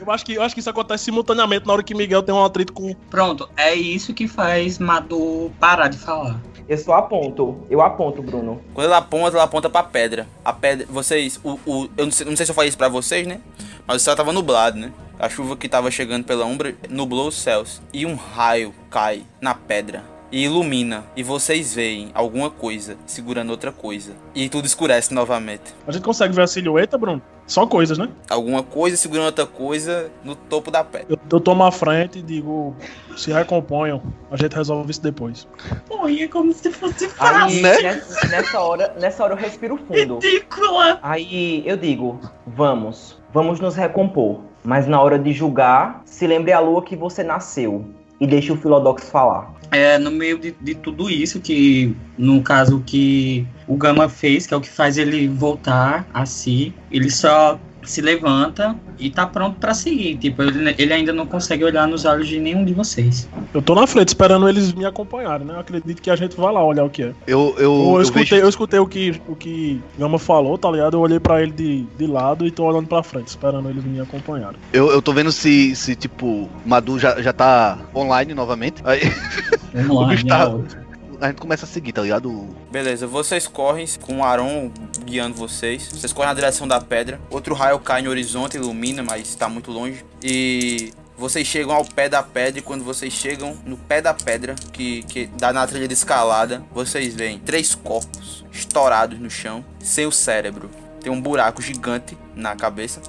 Eu 0.00 0.12
acho, 0.12 0.24
que, 0.24 0.34
eu 0.34 0.42
acho 0.42 0.54
que 0.54 0.60
isso 0.60 0.68
acontece 0.68 1.04
simultaneamente 1.04 1.66
na 1.66 1.72
hora 1.72 1.82
que 1.82 1.94
Miguel 1.94 2.22
tem 2.22 2.34
um 2.34 2.44
atrito 2.44 2.72
com. 2.72 2.94
Pronto, 3.08 3.48
é 3.56 3.74
isso 3.74 4.12
que 4.12 4.28
faz 4.28 4.78
Madu 4.78 5.50
parar 5.58 5.88
de 5.88 5.96
falar. 5.96 6.40
Eu 6.68 6.78
só 6.78 6.94
aponto. 6.94 7.66
Eu 7.70 7.80
aponto, 7.82 8.22
Bruno. 8.22 8.60
Quando 8.72 8.86
ela 8.86 8.98
aponta, 8.98 9.36
ela 9.36 9.44
aponta 9.44 9.68
pra 9.68 9.82
pedra. 9.82 10.26
A 10.44 10.52
pedra, 10.52 10.86
vocês, 10.90 11.38
o, 11.44 11.58
o, 11.66 11.88
eu 11.96 12.04
não 12.06 12.12
sei, 12.12 12.26
não 12.26 12.36
sei 12.36 12.46
se 12.46 12.52
eu 12.52 12.54
falei 12.54 12.68
isso 12.68 12.78
pra 12.78 12.88
vocês, 12.88 13.26
né? 13.26 13.40
Mas 13.86 14.00
o 14.00 14.04
céu 14.04 14.16
tava 14.16 14.32
nublado, 14.32 14.78
né? 14.78 14.90
A 15.18 15.28
chuva 15.28 15.56
que 15.56 15.68
tava 15.68 15.90
chegando 15.90 16.24
pela 16.24 16.44
umbra 16.44 16.74
nublou 16.88 17.28
os 17.28 17.36
céus. 17.36 17.82
E 17.92 18.06
um 18.06 18.14
raio 18.14 18.74
cai 18.90 19.24
na 19.40 19.54
pedra 19.54 20.04
e 20.32 20.44
ilumina. 20.44 21.04
E 21.14 21.22
vocês 21.22 21.74
veem 21.74 22.10
alguma 22.14 22.50
coisa 22.50 22.96
segurando 23.06 23.50
outra 23.50 23.70
coisa. 23.70 24.14
E 24.34 24.48
tudo 24.48 24.66
escurece 24.66 25.12
novamente. 25.12 25.74
A 25.86 25.92
gente 25.92 26.02
consegue 26.02 26.34
ver 26.34 26.42
a 26.42 26.46
silhueta, 26.46 26.96
Bruno? 26.98 27.22
Só 27.46 27.66
coisas, 27.66 27.98
né? 27.98 28.08
Alguma 28.28 28.62
coisa 28.62 28.96
segurando 28.96 29.26
outra 29.26 29.46
coisa 29.46 30.10
no 30.22 30.34
topo 30.34 30.70
da 30.70 30.82
pedra. 30.82 31.06
Eu, 31.10 31.18
eu 31.30 31.40
tomo 31.40 31.62
a 31.62 31.70
frente 31.70 32.18
e 32.18 32.22
digo, 32.22 32.74
se 33.16 33.30
recomponham, 33.32 34.02
a 34.30 34.36
gente 34.36 34.54
resolve 34.54 34.90
isso 34.90 35.02
depois. 35.02 35.46
Oi, 35.90 36.22
é 36.22 36.28
como 36.28 36.52
se 36.52 36.70
fosse 36.70 37.10
Aí, 37.18 37.60
né? 37.60 37.82
nessa, 37.82 38.28
nessa 38.28 38.60
hora, 38.60 38.94
nessa 38.98 39.24
hora 39.24 39.34
eu 39.34 39.38
respiro 39.38 39.76
fundo. 39.76 40.18
ridícula. 40.20 40.98
Aí 41.02 41.62
eu 41.66 41.76
digo, 41.76 42.18
vamos, 42.46 43.18
vamos 43.32 43.60
nos 43.60 43.76
recompor. 43.76 44.40
Mas 44.64 44.86
na 44.86 45.00
hora 45.00 45.18
de 45.18 45.32
julgar, 45.32 46.00
se 46.06 46.26
lembre 46.26 46.52
a 46.52 46.60
lua 46.60 46.82
que 46.82 46.96
você 46.96 47.22
nasceu. 47.22 47.84
E 48.20 48.26
deixe 48.26 48.52
o 48.52 48.56
Filodox 48.56 49.08
falar. 49.08 49.52
É, 49.70 49.98
no 49.98 50.10
meio 50.10 50.38
de, 50.38 50.52
de 50.60 50.74
tudo 50.74 51.10
isso, 51.10 51.40
que 51.40 51.96
no 52.16 52.42
caso 52.42 52.82
que 52.86 53.46
o 53.66 53.76
Gama 53.76 54.08
fez, 54.08 54.46
que 54.46 54.54
é 54.54 54.56
o 54.56 54.60
que 54.60 54.68
faz 54.68 54.98
ele 54.98 55.26
voltar 55.26 56.06
a 56.14 56.24
si, 56.24 56.72
ele 56.92 57.10
só 57.10 57.58
se 57.84 58.00
levanta 58.00 58.74
e 58.98 59.10
tá 59.10 59.26
pronto 59.26 59.58
pra 59.58 59.74
seguir. 59.74 60.16
Tipo, 60.16 60.42
ele, 60.42 60.74
ele 60.78 60.92
ainda 60.92 61.12
não 61.12 61.26
consegue 61.26 61.64
olhar 61.64 61.86
nos 61.86 62.04
olhos 62.04 62.26
de 62.28 62.38
nenhum 62.40 62.64
de 62.64 62.72
vocês. 62.72 63.28
Eu 63.52 63.60
tô 63.62 63.74
na 63.74 63.86
frente 63.86 64.08
esperando 64.08 64.48
eles 64.48 64.72
me 64.72 64.84
acompanharem, 64.84 65.46
né? 65.46 65.54
Eu 65.54 65.60
acredito 65.60 66.00
que 66.00 66.10
a 66.10 66.16
gente 66.16 66.36
vai 66.36 66.52
lá 66.52 66.64
olhar 66.64 66.84
o 66.84 66.90
que 66.90 67.02
é. 67.02 67.12
Eu, 67.26 67.54
eu, 67.58 67.62
Eu, 67.72 67.92
eu 67.96 68.02
escutei, 68.02 68.24
vejo- 68.24 68.42
eu 68.42 68.48
escutei 68.48 68.78
o 68.80 68.86
que 68.86 69.20
o 69.28 69.34
que 69.36 69.80
Gama 69.98 70.18
falou, 70.18 70.56
tá 70.58 70.70
ligado? 70.70 70.94
Eu 70.96 71.00
olhei 71.00 71.20
pra 71.20 71.42
ele 71.42 71.52
de, 71.52 71.82
de 71.98 72.06
lado 72.06 72.46
e 72.46 72.50
tô 72.50 72.64
olhando 72.64 72.86
pra 72.88 73.02
frente, 73.02 73.28
esperando 73.28 73.68
eles 73.68 73.84
me 73.84 74.00
acompanharem. 74.00 74.56
eu, 74.72 74.90
eu 74.90 75.02
tô 75.02 75.12
vendo 75.12 75.30
se, 75.32 75.74
se 75.76 75.94
tipo, 75.94 76.48
Madu 76.64 76.98
já, 76.98 77.20
já 77.20 77.32
tá 77.32 77.78
online 77.94 78.34
novamente. 78.34 78.80
Aí 78.84 79.00
Vamos 79.74 79.96
O 79.96 80.06
bicho 80.06 80.26
tá- 80.26 80.48
outra. 80.48 80.83
A 81.24 81.28
gente 81.28 81.40
começa 81.40 81.64
a 81.64 81.68
seguir, 81.68 81.92
tá 81.92 82.02
ligado? 82.02 82.54
Beleza, 82.70 83.06
vocês 83.06 83.46
correm 83.46 83.86
com 84.02 84.18
o 84.18 84.24
Aron 84.24 84.70
guiando 85.06 85.34
vocês. 85.34 85.88
Vocês 85.88 86.12
correm 86.12 86.28
na 86.28 86.34
direção 86.34 86.68
da 86.68 86.78
pedra. 86.80 87.18
Outro 87.30 87.54
raio 87.54 87.78
cai 87.78 88.02
no 88.02 88.10
horizonte, 88.10 88.58
ilumina, 88.58 89.02
mas 89.02 89.30
está 89.30 89.48
muito 89.48 89.70
longe. 89.70 90.04
E 90.22 90.92
vocês 91.16 91.46
chegam 91.46 91.74
ao 91.74 91.82
pé 91.82 92.10
da 92.10 92.22
pedra. 92.22 92.58
E 92.58 92.62
quando 92.62 92.84
vocês 92.84 93.10
chegam 93.10 93.56
no 93.64 93.78
pé 93.78 94.02
da 94.02 94.12
pedra, 94.12 94.54
que, 94.70 95.02
que 95.04 95.26
dá 95.38 95.50
na 95.50 95.66
trilha 95.66 95.88
de 95.88 95.94
escalada, 95.94 96.62
vocês 96.74 97.14
veem 97.14 97.38
três 97.38 97.74
corpos 97.74 98.44
estourados 98.52 99.18
no 99.18 99.30
chão, 99.30 99.64
sem 99.78 100.04
o 100.04 100.12
cérebro. 100.12 100.70
Tem 101.00 101.10
um 101.10 101.20
buraco 101.20 101.62
gigante 101.62 102.18
na 102.36 102.54
cabeça 102.54 103.00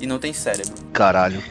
e 0.00 0.06
não 0.06 0.18
tem 0.18 0.32
cérebro. 0.32 0.72
Caralho. 0.94 1.42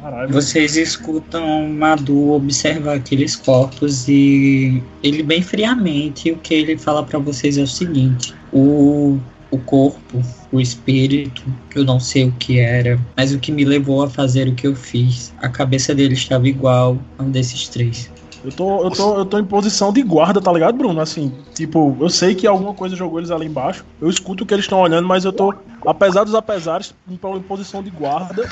Caralho. 0.00 0.32
Vocês 0.32 0.76
escutam 0.76 1.68
Madu 1.68 2.32
observar 2.32 2.96
aqueles 2.96 3.36
corpos 3.36 4.08
e 4.08 4.82
ele 5.02 5.22
bem 5.22 5.42
friamente 5.42 6.30
o 6.30 6.36
que 6.36 6.54
ele 6.54 6.76
fala 6.76 7.02
pra 7.02 7.18
vocês 7.18 7.58
é 7.58 7.62
o 7.62 7.66
seguinte: 7.66 8.34
o, 8.52 9.18
o 9.50 9.58
corpo, 9.58 10.22
o 10.52 10.60
espírito, 10.60 11.42
que 11.70 11.78
eu 11.78 11.84
não 11.84 11.98
sei 11.98 12.28
o 12.28 12.32
que 12.32 12.58
era, 12.58 12.98
mas 13.16 13.32
o 13.32 13.38
que 13.38 13.50
me 13.50 13.64
levou 13.64 14.02
a 14.02 14.10
fazer 14.10 14.48
o 14.48 14.54
que 14.54 14.66
eu 14.66 14.74
fiz, 14.74 15.32
a 15.38 15.48
cabeça 15.48 15.94
dele 15.94 16.14
estava 16.14 16.48
igual 16.48 16.98
a 17.18 17.22
um 17.22 17.30
desses 17.30 17.68
três. 17.68 18.10
Eu 18.44 18.52
tô, 18.52 18.84
eu, 18.84 18.90
tô, 18.92 19.18
eu 19.18 19.24
tô 19.24 19.38
em 19.40 19.44
posição 19.44 19.92
de 19.92 20.02
guarda, 20.04 20.40
tá 20.40 20.52
ligado, 20.52 20.76
Bruno? 20.76 21.00
Assim, 21.00 21.32
tipo, 21.52 21.96
eu 21.98 22.08
sei 22.08 22.32
que 22.32 22.46
alguma 22.46 22.74
coisa 22.74 22.94
jogou 22.94 23.18
eles 23.18 23.32
ali 23.32 23.46
embaixo. 23.46 23.84
Eu 24.00 24.08
escuto 24.08 24.44
o 24.44 24.46
que 24.46 24.54
eles 24.54 24.66
estão 24.66 24.78
olhando, 24.78 25.08
mas 25.08 25.24
eu 25.24 25.32
tô, 25.32 25.52
apesar 25.86 26.24
dos 26.24 26.34
apesares, 26.34 26.94
em 27.08 27.16
posição 27.16 27.82
de 27.82 27.90
guarda, 27.90 28.48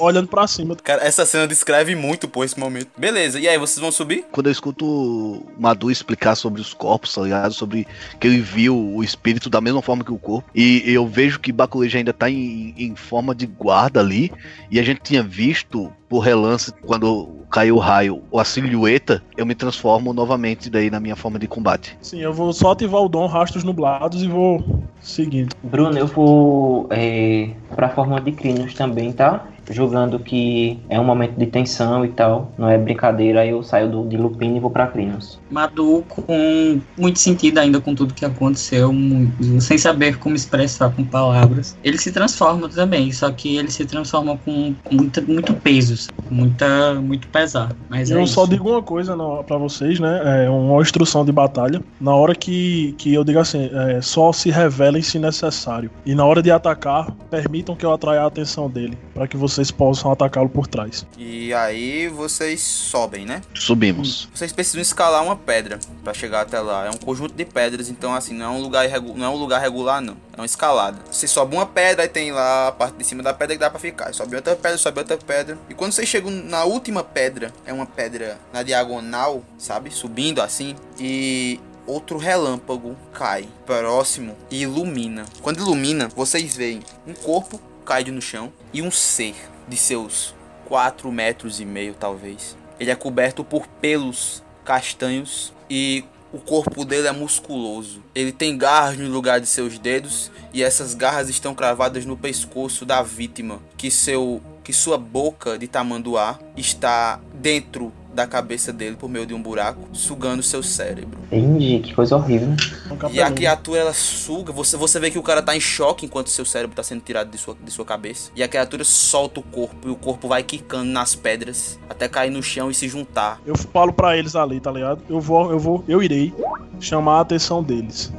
olhando 0.00 0.28
pra 0.28 0.46
cima. 0.46 0.76
Cara, 0.76 1.04
essa 1.04 1.24
cena 1.24 1.46
descreve 1.46 1.94
muito, 1.94 2.28
pô, 2.28 2.44
esse 2.44 2.58
momento. 2.58 2.88
Beleza, 2.96 3.38
e 3.38 3.48
aí, 3.48 3.58
vocês 3.58 3.78
vão 3.78 3.92
subir? 3.92 4.24
Quando 4.32 4.46
eu 4.46 4.52
escuto 4.52 4.84
o 4.84 5.46
Madu 5.58 5.90
explicar 5.90 6.34
sobre 6.34 6.60
os 6.60 6.74
corpos, 6.74 7.14
tá 7.14 7.22
ligado? 7.22 7.52
Sobre 7.52 7.86
que 8.18 8.26
ele 8.26 8.40
viu 8.40 8.76
o 8.76 9.02
espírito 9.02 9.48
da 9.48 9.60
mesma 9.60 9.82
forma 9.82 10.04
que 10.04 10.12
o 10.12 10.18
corpo. 10.18 10.48
E 10.54 10.82
eu 10.86 11.06
vejo 11.06 11.38
que 11.38 11.52
Bakuleja 11.52 11.98
ainda 11.98 12.12
tá 12.12 12.28
em, 12.28 12.74
em 12.76 12.96
forma 12.96 13.34
de 13.34 13.46
guarda 13.46 14.00
ali. 14.00 14.32
E 14.70 14.80
a 14.80 14.82
gente 14.82 15.00
tinha 15.02 15.22
visto 15.22 15.92
por 16.12 16.18
relance, 16.18 16.70
quando 16.84 17.42
caiu 17.50 17.76
o 17.76 17.78
raio, 17.78 18.22
a 18.34 18.44
silhueta, 18.44 19.22
eu 19.34 19.46
me 19.46 19.54
transformo 19.54 20.12
novamente 20.12 20.68
daí 20.68 20.90
na 20.90 21.00
minha 21.00 21.16
forma 21.16 21.38
de 21.38 21.48
combate. 21.48 21.96
Sim, 22.02 22.20
eu 22.20 22.34
vou 22.34 22.52
só 22.52 22.72
ativar 22.72 23.00
o 23.00 23.08
dom 23.08 23.26
Rastros 23.26 23.64
Nublados 23.64 24.22
e 24.22 24.28
vou 24.28 24.82
seguindo. 25.02 25.54
Bruno, 25.62 25.98
eu 25.98 26.06
vou 26.06 26.88
é, 26.92 27.60
pra 27.74 27.90
forma 27.90 28.20
de 28.20 28.32
Crinos 28.32 28.74
também, 28.74 29.12
tá? 29.14 29.52
Julgando 29.72 30.18
que 30.18 30.78
é 30.88 31.00
um 31.00 31.04
momento 31.04 31.38
de 31.38 31.46
tensão 31.46 32.04
e 32.04 32.08
tal, 32.08 32.52
não 32.58 32.68
é 32.68 32.76
brincadeira, 32.78 33.40
aí 33.40 33.50
eu 33.50 33.62
saio 33.62 33.90
do, 33.90 34.06
de 34.08 34.16
Lupino 34.16 34.56
e 34.56 34.60
vou 34.60 34.70
pra 34.70 34.86
Crinos. 34.86 35.40
Madu 35.50 36.04
com 36.08 36.80
muito 36.98 37.18
sentido 37.18 37.58
ainda 37.58 37.80
com 37.80 37.94
tudo 37.94 38.14
que 38.14 38.24
aconteceu, 38.24 38.92
mu- 38.92 39.30
sem 39.60 39.78
saber 39.78 40.18
como 40.18 40.34
expressar 40.34 40.90
com 40.94 41.04
palavras. 41.04 41.76
Ele 41.82 41.98
se 41.98 42.12
transforma 42.12 42.68
também, 42.68 43.10
só 43.12 43.30
que 43.30 43.56
ele 43.56 43.70
se 43.70 43.84
transforma 43.84 44.36
com 44.38 44.74
muita, 44.90 45.20
muito 45.22 45.52
peso, 45.54 46.08
muita, 46.30 46.94
muito 47.00 47.28
pesar. 47.28 47.70
Mas 47.88 48.10
eu 48.10 48.20
é 48.20 48.26
só 48.26 48.42
isso. 48.42 48.50
digo 48.50 48.68
uma 48.70 48.82
coisa 48.82 49.16
pra 49.46 49.56
vocês, 49.58 49.98
né? 50.00 50.44
É 50.46 50.50
uma 50.50 50.80
instrução 50.82 51.24
de 51.24 51.32
batalha. 51.32 51.82
Na 52.00 52.14
hora 52.14 52.34
que, 52.34 52.94
que 52.98 53.12
eu 53.14 53.24
digo 53.24 53.38
assim, 53.38 53.70
é, 53.72 54.00
só 54.00 54.32
se 54.32 54.50
revelem 54.50 55.02
se 55.02 55.18
necessário. 55.18 55.90
E 56.04 56.14
na 56.14 56.24
hora 56.24 56.42
de 56.42 56.50
atacar, 56.50 57.10
permitam 57.30 57.76
que 57.76 57.84
eu 57.84 57.92
atraia 57.92 58.22
a 58.22 58.26
atenção 58.26 58.68
dele, 58.68 58.96
pra 59.14 59.26
que 59.28 59.36
vocês 59.36 59.61
possam 59.70 60.10
atacá-lo 60.10 60.48
por 60.48 60.66
trás. 60.66 61.06
E 61.16 61.52
aí, 61.54 62.08
vocês 62.08 62.60
sobem, 62.60 63.24
né? 63.24 63.42
Subimos. 63.54 64.28
Vocês 64.34 64.52
precisam 64.52 64.80
escalar 64.80 65.22
uma 65.22 65.36
pedra 65.36 65.78
pra 66.02 66.14
chegar 66.14 66.42
até 66.42 66.60
lá. 66.60 66.86
É 66.86 66.90
um 66.90 66.96
conjunto 66.96 67.34
de 67.34 67.44
pedras, 67.44 67.88
então 67.88 68.14
assim, 68.14 68.34
não 68.34 68.46
é 68.46 68.48
um 68.48 68.60
lugar 68.60 68.88
não 69.16 69.26
é 69.26 69.28
um 69.28 69.36
lugar 69.36 69.60
regular 69.60 70.00
não. 70.00 70.16
É 70.36 70.40
uma 70.40 70.46
escalada. 70.46 70.98
Você 71.10 71.28
sobe 71.28 71.54
uma 71.54 71.66
pedra 71.66 72.04
e 72.04 72.08
tem 72.08 72.32
lá 72.32 72.68
a 72.68 72.72
parte 72.72 72.96
de 72.96 73.04
cima 73.04 73.22
da 73.22 73.32
pedra 73.34 73.54
que 73.54 73.60
dá 73.60 73.70
pra 73.70 73.78
ficar. 73.78 74.12
Sobe 74.12 74.36
outra 74.36 74.56
pedra, 74.56 74.78
sobe 74.78 74.98
outra 74.98 75.16
pedra. 75.16 75.58
E 75.68 75.74
quando 75.74 75.92
vocês 75.92 76.08
chegam 76.08 76.30
na 76.30 76.64
última 76.64 77.04
pedra, 77.04 77.52
é 77.66 77.72
uma 77.72 77.86
pedra 77.86 78.38
na 78.52 78.62
diagonal, 78.62 79.42
sabe? 79.58 79.90
Subindo 79.90 80.40
assim 80.40 80.74
e 80.98 81.60
outro 81.86 82.16
relâmpago 82.16 82.96
cai 83.12 83.48
próximo 83.66 84.36
e 84.50 84.62
ilumina. 84.62 85.26
Quando 85.40 85.60
ilumina, 85.60 86.08
vocês 86.08 86.56
veem 86.56 86.80
um 87.06 87.14
corpo 87.14 87.60
caído 87.84 88.12
no 88.12 88.22
chão 88.22 88.52
e 88.72 88.80
um 88.80 88.90
ser 88.90 89.34
de 89.72 89.78
seus 89.78 90.34
4 90.66 91.10
metros 91.10 91.58
e 91.58 91.64
meio, 91.64 91.94
talvez. 91.94 92.56
Ele 92.78 92.90
é 92.90 92.94
coberto 92.94 93.42
por 93.42 93.66
pelos 93.66 94.42
castanhos 94.64 95.52
e 95.68 96.04
o 96.30 96.38
corpo 96.38 96.84
dele 96.84 97.08
é 97.08 97.12
musculoso. 97.12 98.02
Ele 98.14 98.32
tem 98.32 98.56
garras 98.58 98.98
no 98.98 99.08
lugar 99.08 99.40
de 99.40 99.46
seus 99.46 99.78
dedos 99.78 100.30
e 100.52 100.62
essas 100.62 100.94
garras 100.94 101.30
estão 101.30 101.54
cravadas 101.54 102.04
no 102.04 102.18
pescoço 102.18 102.84
da 102.84 103.02
vítima, 103.02 103.60
que 103.76 103.90
seu 103.90 104.42
que 104.62 104.72
sua 104.72 104.96
boca 104.96 105.58
de 105.58 105.66
tamanduá 105.66 106.38
está 106.56 107.18
dentro 107.34 107.92
da 108.12 108.26
cabeça 108.26 108.72
dele 108.72 108.96
por 108.96 109.08
meio 109.08 109.26
de 109.26 109.34
um 109.34 109.42
buraco, 109.42 109.80
sugando 109.92 110.42
seu 110.42 110.62
cérebro. 110.62 111.18
Entendi, 111.30 111.80
que 111.80 111.94
coisa 111.94 112.16
horrível. 112.16 112.48
Um 112.48 113.10
E 113.10 113.20
a 113.20 113.30
criatura 113.30 113.80
ela 113.80 113.92
suga, 113.92 114.52
você, 114.52 114.76
você 114.76 115.00
vê 115.00 115.10
que 115.10 115.18
o 115.18 115.22
cara 115.22 115.40
tá 115.42 115.56
em 115.56 115.60
choque 115.60 116.06
enquanto 116.06 116.28
seu 116.28 116.44
cérebro 116.44 116.76
tá 116.76 116.82
sendo 116.82 117.00
tirado 117.00 117.30
de 117.30 117.38
sua, 117.38 117.56
de 117.62 117.70
sua 117.70 117.84
cabeça. 117.84 118.30
E 118.36 118.42
a 118.42 118.48
criatura 118.48 118.84
solta 118.84 119.40
o 119.40 119.42
corpo 119.42 119.88
e 119.88 119.90
o 119.90 119.96
corpo 119.96 120.28
vai 120.28 120.42
quicando 120.42 120.90
nas 120.90 121.14
pedras 121.14 121.78
até 121.88 122.08
cair 122.08 122.30
no 122.30 122.42
chão 122.42 122.70
e 122.70 122.74
se 122.74 122.88
juntar. 122.88 123.40
Eu 123.46 123.56
falo 123.56 123.92
pra 123.92 124.16
eles 124.16 124.36
ali, 124.36 124.60
tá 124.60 124.70
ligado? 124.70 125.02
Eu 125.08 125.20
vou, 125.20 125.50
eu 125.50 125.58
vou, 125.58 125.84
eu 125.88 126.02
irei 126.02 126.32
chamar 126.80 127.18
a 127.18 127.20
atenção 127.20 127.62
deles. 127.62 128.12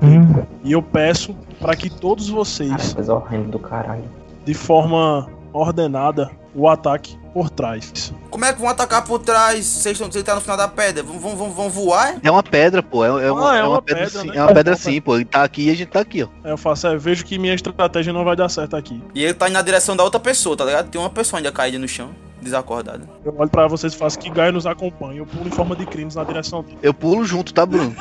E 0.64 0.72
eu 0.72 0.82
peço 0.82 1.36
pra 1.60 1.76
que 1.76 1.90
todos 1.90 2.30
vocês, 2.30 2.94
coisa 2.94 3.14
horrível 3.14 3.50
do 3.50 3.60
caralho. 3.60 4.04
de 4.46 4.54
forma 4.54 5.30
ordenada, 5.52 6.32
o 6.56 6.68
ataque 6.70 7.18
por 7.34 7.50
trás. 7.50 8.14
Como 8.30 8.46
é 8.46 8.54
que 8.54 8.60
vão 8.60 8.70
atacar 8.70 9.04
por 9.04 9.20
trás? 9.20 9.66
Vocês 9.66 9.94
estão 10.00 10.12
você 10.12 10.22
tá 10.22 10.36
no 10.36 10.42
final 10.42 10.56
da 10.56 10.68
pedra? 10.68 11.02
Vão, 11.02 11.18
vão, 11.20 11.36
vão, 11.36 11.52
vão 11.52 11.70
voar? 11.70 12.16
É 12.24 12.30
uma 12.30 12.44
pedra, 12.44 12.84
pô. 12.84 13.04
É, 13.04 13.26
é 13.26 13.32
uma, 13.32 13.52
Ah, 13.52 13.56
é 13.56 13.60
é 13.60 13.64
uma 13.64 13.70
uma 13.72 13.82
pedra, 13.82 14.04
pedra, 14.06 14.22
sim. 14.22 14.28
né? 14.28 14.38
É 14.38 14.42
uma 14.44 14.54
pedra 14.54 14.76
sim, 14.76 15.02
pô. 15.02 15.16
Ele 15.16 15.26
tá 15.26 15.44
aqui 15.44 15.64
e 15.68 15.72
a 15.72 15.76
gente 15.76 15.90
tá 15.90 16.00
aqui, 16.02 16.24
ó. 16.24 16.28
Aí 16.44 16.52
eu 16.52 16.58
faço, 16.58 16.86
é, 16.88 16.96
vejo 16.98 17.26
que 17.26 17.40
minha 17.40 17.54
estratégia 17.56 18.14
não 18.14 18.24
vai 18.24 18.36
dar 18.36 18.50
certo 18.50 18.76
aqui. 18.76 19.02
E 19.16 19.24
ele 19.24 19.34
tá 19.34 19.48
indo 19.48 19.54
na 19.54 19.62
direção 19.64 19.96
da 19.96 20.04
outra 20.04 20.20
pessoa, 20.20 20.56
tá 20.56 20.66
ligado? 20.66 20.90
Tem 20.90 21.02
uma 21.02 21.10
pessoa 21.10 21.40
ainda 21.40 21.52
caída 21.52 21.80
no 21.80 21.88
chão, 21.88 22.12
desacordada. 22.42 23.08
Eu 23.26 23.34
olho 23.38 23.50
pra 23.50 23.68
vocês 23.68 23.94
e 23.94 23.98
faço 23.98 24.20
que 24.20 24.30
Gaia 24.30 24.52
nos 24.52 24.68
acompanha. 24.68 25.20
Eu 25.20 25.26
pulo 25.26 25.48
em 25.48 25.52
forma 25.52 25.76
de 25.76 25.86
crimes 25.88 26.14
na 26.16 26.24
direção 26.24 26.62
dele. 26.62 26.78
Eu 26.84 26.94
pulo 26.94 27.26
junto, 27.26 27.52
tá, 27.54 27.66
Bruno? 27.66 27.96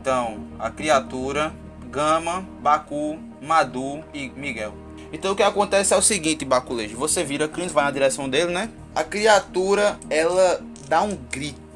Então, 0.00 0.38
a 0.58 0.70
criatura, 0.70 1.52
Gama, 1.90 2.44
Baku, 2.62 3.18
Madu 3.42 4.00
e 4.14 4.28
Miguel. 4.30 4.74
Então 5.12 5.32
o 5.32 5.36
que 5.36 5.42
acontece 5.42 5.92
é 5.92 5.96
o 5.96 6.02
seguinte, 6.02 6.44
Bakulejo. 6.44 6.96
Você 6.96 7.24
vira 7.24 7.48
Crins, 7.48 7.72
vai 7.72 7.84
na 7.84 7.90
direção 7.90 8.28
dele, 8.28 8.52
né? 8.52 8.70
A 8.94 9.02
criatura, 9.02 9.98
ela 10.08 10.60
dá 10.88 11.02
um 11.02 11.16
grito 11.30 11.70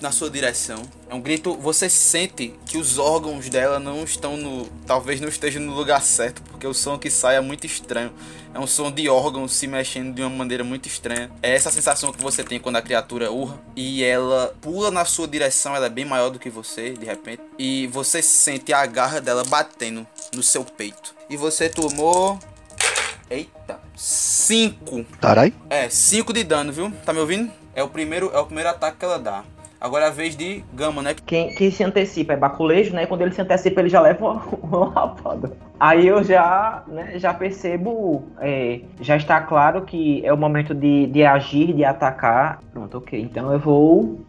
na 0.00 0.10
sua 0.10 0.30
direção. 0.30 0.82
É 1.08 1.14
um 1.14 1.20
grito, 1.20 1.56
você 1.56 1.88
sente 1.88 2.54
que 2.66 2.78
os 2.78 2.98
órgãos 2.98 3.48
dela 3.48 3.78
não 3.78 4.02
estão 4.02 4.36
no, 4.36 4.66
talvez 4.86 5.20
não 5.20 5.28
estejam 5.28 5.60
no 5.62 5.74
lugar 5.74 6.00
certo, 6.02 6.40
porque 6.42 6.66
o 6.66 6.72
som 6.72 6.98
que 6.98 7.10
sai 7.10 7.36
é 7.36 7.40
muito 7.40 7.66
estranho. 7.66 8.12
É 8.54 8.58
um 8.58 8.66
som 8.66 8.90
de 8.90 9.08
órgãos 9.08 9.52
se 9.52 9.66
mexendo 9.66 10.14
de 10.14 10.22
uma 10.22 10.30
maneira 10.30 10.64
muito 10.64 10.86
estranha. 10.86 11.30
É 11.42 11.54
essa 11.54 11.70
sensação 11.70 12.12
que 12.12 12.22
você 12.22 12.42
tem 12.42 12.58
quando 12.58 12.76
a 12.76 12.82
criatura 12.82 13.30
urra 13.30 13.60
e 13.76 14.02
ela 14.02 14.54
pula 14.60 14.90
na 14.90 15.04
sua 15.04 15.28
direção, 15.28 15.74
ela 15.74 15.86
é 15.86 15.90
bem 15.90 16.04
maior 16.04 16.30
do 16.30 16.38
que 16.38 16.50
você, 16.50 16.90
de 16.90 17.04
repente, 17.04 17.42
e 17.58 17.86
você 17.88 18.22
sente 18.22 18.72
a 18.72 18.84
garra 18.86 19.20
dela 19.20 19.44
batendo 19.44 20.06
no 20.34 20.42
seu 20.42 20.64
peito. 20.64 21.14
E 21.28 21.36
você 21.36 21.68
tomou 21.68 22.38
Eita, 23.30 23.78
5. 23.94 25.04
Carai. 25.20 25.52
É, 25.70 25.88
5 25.88 26.32
de 26.32 26.42
dano, 26.42 26.72
viu? 26.72 26.92
Tá 27.06 27.12
me 27.12 27.20
ouvindo? 27.20 27.48
É 27.76 27.80
o 27.80 27.88
primeiro, 27.88 28.28
é 28.34 28.40
o 28.40 28.44
primeiro 28.44 28.68
ataque 28.68 28.98
que 28.98 29.04
ela 29.04 29.20
dá. 29.20 29.44
Agora 29.80 30.06
é 30.06 30.08
a 30.08 30.10
vez 30.10 30.36
de 30.36 30.64
Gama, 30.74 31.00
né? 31.00 31.14
Quem, 31.24 31.54
quem 31.54 31.70
se 31.70 31.84
antecipa 31.84 32.32
é 32.32 32.36
baculejo, 32.36 32.92
né? 32.92 33.06
Quando 33.06 33.22
ele 33.22 33.30
se 33.30 33.40
antecipa, 33.40 33.80
ele 33.80 33.88
já 33.88 34.00
leva 34.00 34.26
uma, 34.26 34.42
uma 34.60 34.88
lapada. 34.88 35.52
Aí 35.78 36.08
eu 36.08 36.24
já, 36.24 36.82
né, 36.88 37.12
já 37.20 37.32
percebo, 37.32 38.24
é, 38.40 38.80
já 39.00 39.16
está 39.16 39.40
claro 39.40 39.82
que 39.82 40.26
é 40.26 40.32
o 40.32 40.36
momento 40.36 40.74
de, 40.74 41.06
de 41.06 41.24
agir, 41.24 41.72
de 41.72 41.84
atacar. 41.84 42.58
Pronto, 42.72 42.98
ok. 42.98 43.22
Então 43.22 43.52
eu 43.52 43.60
vou 43.60 44.20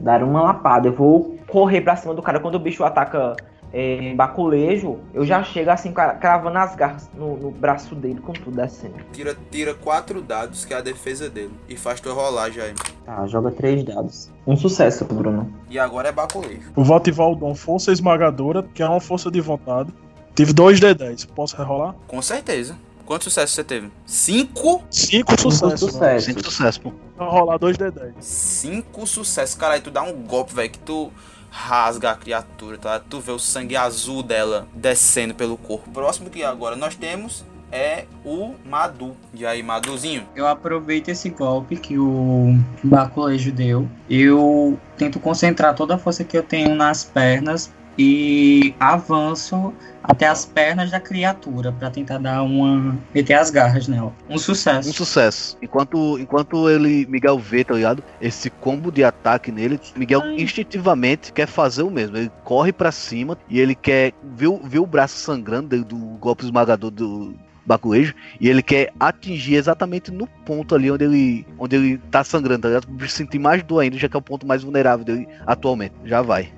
dar 0.00 0.20
uma 0.20 0.42
lapada. 0.42 0.88
Eu 0.88 0.94
vou 0.94 1.38
correr 1.46 1.80
pra 1.80 1.94
cima 1.94 2.12
do 2.12 2.20
cara. 2.20 2.40
Quando 2.40 2.56
o 2.56 2.58
bicho 2.58 2.82
ataca 2.82 3.36
é, 3.72 4.14
baculejo, 4.14 4.98
eu 5.14 5.24
já 5.24 5.42
chego 5.42 5.70
assim, 5.70 5.92
cravando 5.92 6.58
as 6.58 6.76
garras 6.76 7.10
no, 7.14 7.36
no 7.36 7.50
braço 7.50 7.94
dele 7.94 8.20
com 8.20 8.32
tudo 8.32 8.56
descendo. 8.56 8.94
Tira, 9.12 9.36
tira 9.50 9.74
quatro 9.74 10.20
dados, 10.20 10.64
que 10.64 10.74
é 10.74 10.76
a 10.76 10.80
defesa 10.80 11.30
dele. 11.30 11.52
E 11.68 11.76
faz 11.76 12.00
tua 12.00 12.12
rolagem 12.12 12.62
aí. 12.62 12.74
Tá, 13.04 13.26
joga 13.26 13.50
três 13.50 13.82
dados. 13.82 14.30
Um 14.46 14.56
sucesso, 14.56 15.04
Bruno. 15.04 15.52
E 15.70 15.78
agora 15.78 16.10
é 16.10 16.12
baculejo. 16.12 16.72
Eu 16.76 16.84
vou 16.84 16.96
ativar 16.96 17.28
o 17.28 17.34
dom 17.34 17.54
Força 17.54 17.90
Esmagadora, 17.90 18.62
que 18.74 18.82
é 18.82 18.86
uma 18.86 19.00
força 19.00 19.30
de 19.30 19.40
vontade. 19.40 19.92
Tive 20.34 20.52
dois 20.52 20.80
D10. 20.80 21.28
Posso 21.34 21.56
rerolar? 21.56 21.94
Com 22.06 22.20
certeza. 22.20 22.76
Quantos 23.04 23.24
sucessos 23.24 23.54
você 23.54 23.64
teve? 23.64 23.90
Cinco? 24.06 24.82
Cinco 24.90 25.38
sucessos. 25.40 25.82
Um 25.82 25.88
sucesso. 25.88 26.26
Cinco 26.26 26.44
sucesso, 26.44 26.80
pô. 26.80 26.92
Vou 27.16 27.28
rolar 27.28 27.58
dois 27.58 27.76
D10. 27.76 28.12
Cinco 28.20 29.06
sucessos. 29.06 29.54
Caralho, 29.54 29.82
tu 29.82 29.90
dá 29.90 30.02
um 30.02 30.22
golpe, 30.22 30.54
velho, 30.54 30.70
que 30.70 30.78
tu 30.78 31.10
rasga 31.52 32.12
a 32.12 32.14
criatura, 32.16 32.78
tá? 32.78 32.98
Tu 32.98 33.20
vê 33.20 33.30
o 33.30 33.38
sangue 33.38 33.76
azul 33.76 34.22
dela 34.22 34.66
descendo 34.74 35.34
pelo 35.34 35.58
corpo. 35.58 35.90
O 35.90 35.92
próximo 35.92 36.30
que 36.30 36.42
agora 36.42 36.74
nós 36.74 36.96
temos 36.96 37.44
é 37.70 38.06
o 38.24 38.54
Madu. 38.64 39.14
E 39.34 39.44
aí, 39.44 39.62
Maduzinho? 39.62 40.26
Eu 40.34 40.46
aproveito 40.46 41.08
esse 41.08 41.28
golpe 41.28 41.76
que 41.76 41.98
o 41.98 42.58
Baculejo 42.82 43.52
deu. 43.52 43.88
Eu 44.08 44.78
tento 44.96 45.20
concentrar 45.20 45.74
toda 45.74 45.94
a 45.94 45.98
força 45.98 46.24
que 46.24 46.36
eu 46.36 46.42
tenho 46.42 46.74
nas 46.74 47.04
pernas 47.04 47.70
e 47.98 48.74
avanço 48.80 49.72
até 50.02 50.26
as 50.26 50.44
pernas 50.44 50.90
da 50.90 50.98
criatura 50.98 51.70
para 51.72 51.90
tentar 51.90 52.18
dar 52.18 52.42
uma 52.42 52.96
meter 53.14 53.34
as 53.34 53.50
garras 53.50 53.86
nela. 53.86 54.12
Um 54.28 54.36
sucesso. 54.38 54.90
Um 54.90 54.92
sucesso. 54.92 55.56
Enquanto, 55.62 56.18
enquanto 56.18 56.68
ele, 56.68 57.06
Miguel 57.08 57.38
vê, 57.38 57.62
tá 57.62 57.74
ligado? 57.74 58.02
Esse 58.20 58.50
combo 58.50 58.90
de 58.90 59.04
ataque 59.04 59.52
nele, 59.52 59.78
Miguel 59.94 60.22
instintivamente 60.36 61.32
quer 61.32 61.46
fazer 61.46 61.82
o 61.82 61.90
mesmo. 61.90 62.16
Ele 62.16 62.30
corre 62.42 62.72
pra 62.72 62.90
cima 62.90 63.38
e 63.48 63.60
ele 63.60 63.74
quer 63.74 64.12
ver, 64.22 64.48
o- 64.48 64.60
ver 64.64 64.80
o 64.80 64.86
braço 64.86 65.16
sangrando 65.18 65.84
do, 65.84 65.96
golpe 65.96 66.44
esmagador 66.44 66.90
do 66.90 67.34
Baculejo 67.64 68.12
e 68.40 68.48
ele 68.48 68.60
quer 68.62 68.92
atingir 68.98 69.54
exatamente 69.54 70.10
no 70.10 70.26
ponto 70.26 70.74
ali 70.74 70.90
onde 70.90 71.04
ele, 71.04 71.46
onde 71.56 71.76
ele 71.76 71.98
tá 72.10 72.24
sangrando, 72.24 72.62
tá 72.62 72.68
ligado? 72.68 73.08
Sentir 73.08 73.38
mais 73.38 73.62
dor 73.62 73.80
ainda, 73.80 73.96
já 73.96 74.08
que 74.08 74.16
é 74.16 74.18
o 74.18 74.22
ponto 74.22 74.44
mais 74.44 74.64
vulnerável 74.64 75.04
dele 75.04 75.28
atualmente. 75.46 75.94
Já 76.04 76.22
vai. 76.22 76.52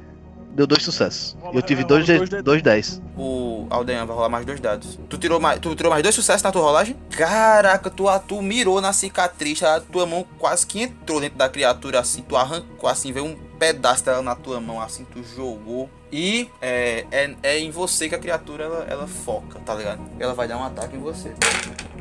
Deu 0.54 0.66
dois 0.66 0.82
sucessos. 0.84 1.36
Eu 1.52 1.60
tive 1.60 1.82
dois, 1.82 2.06
dois 2.06 2.30
dois 2.42 2.62
10. 2.62 3.02
O 3.16 3.66
Aldean 3.70 4.06
vai 4.06 4.14
rolar 4.14 4.28
mais 4.28 4.46
dois 4.46 4.60
dados. 4.60 4.98
Tu 5.08 5.18
tirou 5.18 5.40
mais, 5.40 5.58
tu 5.58 5.74
tirou 5.74 5.90
mais 5.90 6.02
dois 6.02 6.14
sucessos 6.14 6.42
na 6.42 6.52
tua 6.52 6.62
rolagem? 6.62 6.96
Caraca, 7.10 7.90
tu, 7.90 8.04
tu 8.28 8.40
mirou 8.40 8.80
na 8.80 8.92
cicatriz, 8.92 9.62
a 9.64 9.80
tua 9.80 10.06
mão 10.06 10.24
quase 10.38 10.64
que 10.66 10.82
entrou 10.82 11.20
dentro 11.20 11.36
da 11.36 11.48
criatura 11.48 11.98
assim, 12.00 12.22
tu 12.22 12.36
arrancou 12.36 12.88
assim, 12.88 13.10
veio 13.12 13.26
um 13.26 13.36
pedaço 13.58 14.04
dela 14.04 14.22
na 14.22 14.34
tua 14.36 14.60
mão 14.60 14.80
assim, 14.80 15.04
tu 15.12 15.22
jogou. 15.24 15.90
E 16.12 16.48
é, 16.62 17.04
é, 17.10 17.34
é 17.42 17.58
em 17.58 17.72
você 17.72 18.08
que 18.08 18.14
a 18.14 18.18
criatura 18.18 18.64
ela, 18.64 18.86
ela 18.88 19.06
foca, 19.08 19.58
tá 19.58 19.74
ligado? 19.74 20.00
Ela 20.20 20.34
vai 20.34 20.46
dar 20.46 20.56
um 20.56 20.62
ataque 20.62 20.94
em 20.96 21.00
você. 21.00 21.32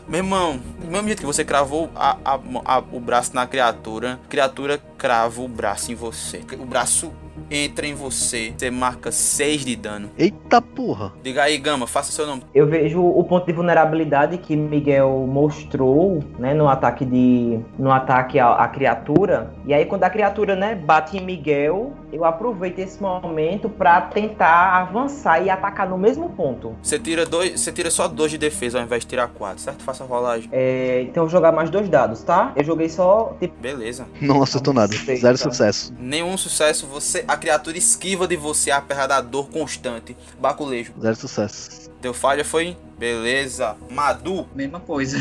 Meu 0.08 0.20
irmão, 0.20 0.58
do 0.80 0.86
mesmo 0.88 1.08
jeito 1.08 1.22
que 1.22 1.26
você 1.26 1.44
cravou 1.44 1.90
a- 1.96 2.18
a- 2.24 2.40
a- 2.66 2.84
o 2.92 3.00
braço 3.00 3.34
na 3.34 3.48
criatura, 3.48 4.20
criatura 4.30 4.80
crava 4.98 5.42
o 5.42 5.48
braço 5.48 5.92
em 5.92 5.96
você. 5.96 6.44
O 6.60 6.66
braço 6.66 7.12
entra 7.54 7.86
em 7.86 7.94
você, 7.94 8.54
você 8.58 8.72
marca 8.72 9.12
6 9.12 9.66
de 9.66 9.76
dano. 9.76 10.10
Eita 10.18 10.62
porra. 10.62 11.14
Diga 11.22 11.44
aí, 11.44 11.58
Gama, 11.58 11.88
faça 11.88 12.12
seu 12.12 12.26
nome. 12.26 12.44
Eu 12.54 12.68
vejo 12.68 13.02
o 13.02 13.24
ponto 13.24 13.46
de 13.46 13.54
vulnerabilidade 13.54 14.38
que 14.38 14.56
Miguel 14.56 15.28
mostrou, 15.28 16.24
né, 16.40 16.54
no 16.54 16.68
ataque 16.68 17.06
de 17.06 17.60
no 17.78 17.92
ataque 17.92 18.40
à, 18.40 18.54
à 18.54 18.68
criatura. 18.68 19.54
E 19.66 19.74
aí 19.74 19.86
quando 19.86 20.04
a 20.04 20.10
criatura, 20.10 20.56
né, 20.56 20.76
bate 20.76 21.18
em 21.18 21.26
Miguel, 21.26 21.94
eu 22.12 22.26
aproveito 22.26 22.80
esse 22.80 23.02
momento 23.02 23.70
pra 23.70 24.02
tentar 24.02 24.82
avançar 24.82 25.44
e 25.44 25.50
atacar 25.50 25.90
no 25.90 25.98
mesmo 25.98 26.30
ponto. 26.30 26.76
Você 26.82 27.00
tira 27.00 27.26
dois, 27.26 27.60
você 27.60 27.72
tira 27.72 27.90
só 27.90 28.08
dois 28.08 28.32
de 28.32 28.38
defesa 28.38 28.80
ao 28.80 28.84
invés 28.84 29.02
de 29.02 29.08
tirar 29.08 29.28
quatro, 29.28 29.62
certo? 29.62 29.84
Faça 29.84 30.04
a 30.04 30.08
rolagem. 30.08 30.50
É, 30.52 31.02
então 31.02 31.24
eu 31.24 31.28
vou 31.28 31.32
jogar 31.32 31.52
mais 31.52 31.70
dois 31.70 31.90
dados, 31.90 32.24
tá? 32.24 32.52
Eu 32.56 32.64
joguei 32.64 32.90
só 32.90 33.36
tipo 33.40 33.54
Beleza. 33.60 34.08
Não 34.22 34.42
acertou 34.42 34.74
nada. 34.74 34.94
Zero 34.96 35.38
sucesso. 35.38 35.94
Nenhum 36.00 36.38
sucesso, 36.38 36.88
você 36.88 37.24
a 37.28 37.36
criatura 37.44 37.78
esquiva 37.78 38.26
de 38.26 38.38
você 38.38 38.72
apesar 38.72 39.06
da 39.06 39.20
dor 39.20 39.50
constante. 39.50 40.16
Baculejo. 40.40 40.94
Zero 41.02 41.16
sucesso. 41.18 41.92
Deu 42.02 42.14
falha, 42.14 42.46
foi? 42.46 42.78
Beleza. 42.98 43.76
Madu, 43.92 44.48
Mesma 44.56 44.80
coisa. 44.80 45.18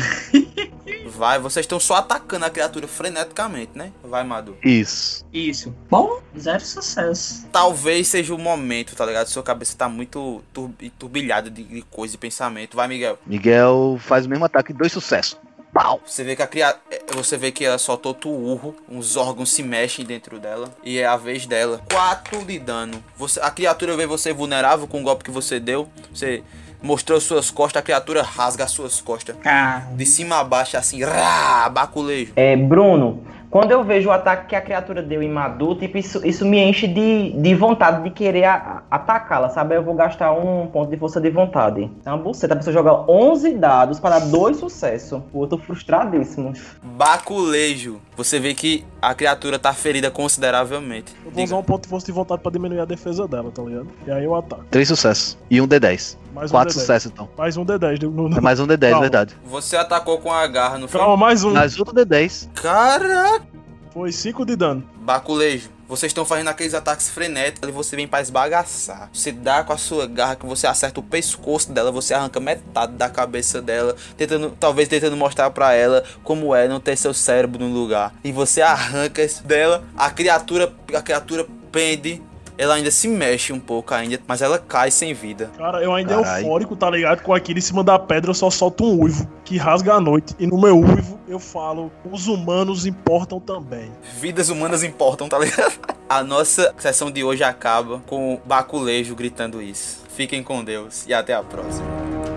vai. 1.11 1.37
Vocês 1.37 1.65
estão 1.65 1.81
só 1.81 1.95
atacando 1.95 2.45
a 2.45 2.49
criatura 2.49 2.87
freneticamente, 2.87 3.71
né? 3.75 3.91
Vai, 4.01 4.23
Madu. 4.23 4.55
Isso. 4.63 5.25
Isso. 5.33 5.75
Bom, 5.89 6.21
zero 6.39 6.63
sucesso. 6.63 7.45
Talvez 7.51 8.07
seja 8.07 8.33
o 8.33 8.37
momento, 8.37 8.95
tá 8.95 9.05
ligado? 9.05 9.27
Sua 9.27 9.43
cabeça 9.43 9.75
tá 9.77 9.89
muito 9.89 10.41
tur- 10.53 10.71
turbilhada 10.97 11.49
de, 11.49 11.61
de 11.63 11.81
coisa 11.83 12.15
e 12.15 12.17
pensamento. 12.17 12.77
Vai, 12.77 12.87
Miguel. 12.87 13.19
Miguel 13.27 13.97
faz 13.99 14.25
o 14.25 14.29
mesmo 14.29 14.45
ataque, 14.45 14.71
dois 14.71 14.93
sucessos. 14.93 15.37
Pau! 15.73 15.99
Você 16.05 16.23
vê 16.23 16.35
que 16.35 16.41
a 16.43 16.47
cria... 16.47 16.75
eh, 16.91 17.01
você 17.15 17.35
vê 17.35 17.51
que 17.51 17.65
ela 17.65 17.79
soltou 17.79 18.13
turro, 18.13 18.75
uns 18.87 19.17
órgãos 19.17 19.51
se 19.51 19.63
mexem 19.63 20.05
dentro 20.05 20.39
dela 20.39 20.69
e 20.83 20.99
é 20.99 21.05
a 21.05 21.17
vez 21.17 21.47
dela. 21.47 21.81
4 21.91 22.45
de 22.45 22.59
dano. 22.59 23.03
Você... 23.17 23.39
A 23.41 23.49
criatura 23.49 23.97
vê 23.97 24.05
você 24.05 24.31
vulnerável 24.31 24.85
com 24.87 25.01
o 25.01 25.03
golpe 25.03 25.23
que 25.23 25.31
você 25.31 25.59
deu. 25.59 25.87
Você 26.13 26.43
mostrou 26.81 27.19
suas 27.19 27.49
costas, 27.49 27.79
a 27.79 27.83
criatura 27.83 28.21
rasga 28.21 28.65
as 28.65 28.71
suas 28.71 29.01
costas. 29.01 29.35
Ah, 29.43 29.87
De 29.93 30.05
cima 30.05 30.37
a 30.39 30.43
baixo, 30.43 30.77
assim, 30.77 31.03
rá, 31.03 31.67
baculejo. 31.69 32.33
É, 32.35 32.55
Bruno, 32.55 33.25
quando 33.53 33.69
eu 33.69 33.83
vejo 33.83 34.09
o 34.09 34.11
ataque 34.11 34.47
que 34.47 34.55
a 34.55 34.61
criatura 34.61 35.03
deu 35.03 35.21
em 35.21 35.29
Madu, 35.29 35.75
tipo, 35.75 35.95
isso, 35.95 36.25
isso 36.25 36.43
me 36.43 36.57
enche 36.57 36.87
de, 36.87 37.33
de 37.33 37.53
vontade 37.53 38.01
de 38.01 38.09
querer 38.09 38.45
atacá-la, 38.89 39.47
sabe? 39.49 39.75
Eu 39.75 39.83
vou 39.83 39.93
gastar 39.93 40.31
um 40.31 40.65
ponto 40.65 40.89
de 40.89 40.97
força 40.97 41.21
de 41.21 41.29
vontade. 41.29 41.87
É 42.03 42.09
uma 42.09 42.17
buceta, 42.17 42.55
a 42.55 42.57
pessoa 42.57 42.73
joga 42.73 42.91
11 43.07 43.53
dados 43.53 43.99
para 43.99 44.17
dar 44.17 44.25
dois 44.25 44.57
sucessos. 44.57 45.21
Pô, 45.31 45.43
eu 45.43 45.47
tô 45.47 45.59
frustradíssimo. 45.59 46.51
Baculejo. 46.81 48.01
Você 48.17 48.39
vê 48.39 48.55
que 48.55 48.83
a 48.99 49.13
criatura 49.13 49.59
tá 49.59 49.71
ferida 49.71 50.09
consideravelmente. 50.09 51.13
Eu 51.17 51.25
vou 51.25 51.33
Diga. 51.33 51.43
usar 51.43 51.57
um 51.57 51.63
ponto 51.63 51.83
de 51.83 51.89
força 51.89 52.07
de 52.07 52.11
vontade 52.11 52.41
pra 52.41 52.51
diminuir 52.51 52.79
a 52.79 52.85
defesa 52.85 53.27
dela, 53.27 53.51
tá 53.51 53.61
ligado? 53.61 53.87
E 54.07 54.09
aí 54.09 54.23
eu 54.23 54.33
ataco. 54.33 54.65
Três 54.71 54.87
sucessos. 54.87 55.37
E 55.51 55.61
um 55.61 55.67
D10. 55.67 56.17
Mais 56.33 56.49
um 56.49 56.53
Quatro 56.53 56.73
D10. 56.73 56.79
sucessos, 56.79 57.11
então. 57.11 57.29
Mais 57.37 57.55
um 57.55 57.65
D10. 57.65 58.01
No, 58.01 58.29
no... 58.29 58.37
É 58.37 58.41
mais 58.41 58.59
um 58.59 58.65
D10, 58.67 58.89
Calma. 58.89 59.01
verdade. 59.01 59.37
Você 59.45 59.77
atacou 59.77 60.17
com 60.17 60.31
a 60.31 60.45
garra, 60.47 60.77
não 60.77 60.87
foi? 60.87 60.99
Calma, 60.99 61.15
mais 61.17 61.43
um. 61.43 61.51
Mais 61.51 61.77
outro 61.77 61.93
D10. 61.93 62.49
Caraca! 62.55 63.45
Foi 63.93 64.11
5 64.11 64.43
de 64.43 64.55
dano. 64.55 64.83
Baculejo, 65.01 65.69
vocês 65.87 66.09
estão 66.09 66.25
fazendo 66.25 66.47
aqueles 66.47 66.73
ataques 66.73 67.09
frenéticos 67.09 67.69
e 67.69 67.71
você 67.71 67.95
vem 67.95 68.07
pra 68.07 68.21
esbagaçar. 68.21 69.07
Você 69.13 69.31
dá 69.31 69.63
com 69.63 69.71
a 69.71 69.77
sua 69.77 70.07
garra 70.07 70.35
que 70.35 70.47
você 70.47 70.65
acerta 70.65 70.99
o 70.99 71.03
pescoço 71.03 71.71
dela, 71.71 71.91
você 71.91 72.15
arranca 72.15 72.39
metade 72.39 72.93
da 72.93 73.07
cabeça 73.07 73.61
dela, 73.61 73.95
tentando, 74.17 74.51
talvez 74.59 74.89
tentando 74.89 75.15
mostrar 75.15 75.51
pra 75.51 75.73
ela 75.73 76.03
como 76.23 76.55
é 76.55 76.67
não 76.67 76.79
ter 76.79 76.97
seu 76.97 77.13
cérebro 77.13 77.63
no 77.63 77.71
lugar. 77.71 78.11
E 78.23 78.31
você 78.31 78.63
arranca 78.63 79.21
isso 79.23 79.43
dela, 79.45 79.83
a 79.95 80.09
criatura, 80.09 80.73
a 80.91 81.01
criatura 81.03 81.45
pende, 81.71 82.19
ela 82.57 82.75
ainda 82.75 82.91
se 82.91 83.07
mexe 83.07 83.51
um 83.51 83.59
pouco 83.59 83.93
ainda, 83.93 84.19
mas 84.27 84.41
ela 84.41 84.57
cai 84.59 84.91
sem 84.91 85.13
vida. 85.13 85.51
Cara, 85.57 85.81
eu 85.83 85.93
ainda 85.93 86.15
Caralho. 86.15 86.45
eufórico, 86.45 86.75
tá 86.75 86.89
ligado? 86.89 87.21
Com 87.21 87.33
aquilo 87.33 87.59
em 87.59 87.61
cima 87.61 87.83
da 87.83 87.97
pedra, 87.97 88.31
eu 88.31 88.35
só 88.35 88.49
solto 88.49 88.83
um 88.85 89.01
uivo 89.01 89.27
que 89.43 89.57
rasga 89.57 89.93
a 89.93 90.01
noite. 90.01 90.35
E 90.39 90.47
no 90.47 90.59
meu 90.59 90.79
uivo, 90.79 91.19
eu 91.27 91.39
falo: 91.39 91.91
os 92.09 92.27
humanos 92.27 92.85
importam 92.85 93.39
também. 93.39 93.91
Vidas 94.19 94.49
humanas 94.49 94.83
importam, 94.83 95.27
tá 95.27 95.39
ligado? 95.39 95.73
A 96.07 96.23
nossa 96.23 96.73
sessão 96.77 97.09
de 97.09 97.23
hoje 97.23 97.43
acaba 97.43 97.99
com 98.05 98.35
o 98.35 98.41
Baculejo 98.45 99.15
gritando 99.15 99.61
isso. 99.61 100.03
Fiquem 100.15 100.43
com 100.43 100.63
Deus 100.63 101.05
e 101.07 101.13
até 101.13 101.33
a 101.33 101.41
próxima. 101.41 102.32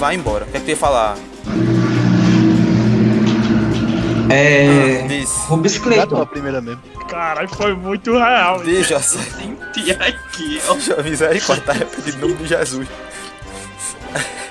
Vai 0.00 0.14
embora. 0.14 0.46
O 0.46 0.48
que 0.48 0.56
é 0.56 0.60
que 0.60 0.66
tu 0.66 0.70
ia 0.70 0.76
falar? 0.76 1.14
É. 4.30 5.04
Diz. 5.06 5.30
Rubens 5.46 5.74
tava 5.78 5.84
Clayton. 5.90 6.22
a 6.22 6.26
primeira 6.26 6.60
mesmo. 6.60 6.80
Caralho, 7.08 7.48
foi 7.48 7.74
muito 7.74 8.12
real. 8.16 8.62
Diz, 8.62 8.88
José. 8.88 9.18
Senti 9.18 9.90
aqui, 9.92 10.60
ó. 10.68 11.02
Misericórdia, 11.02 11.64
tá 11.66 11.72
repetindo 11.72 12.16
o 12.24 12.28
nome 12.28 12.34
de 12.36 12.46
Jesus. 12.46 12.88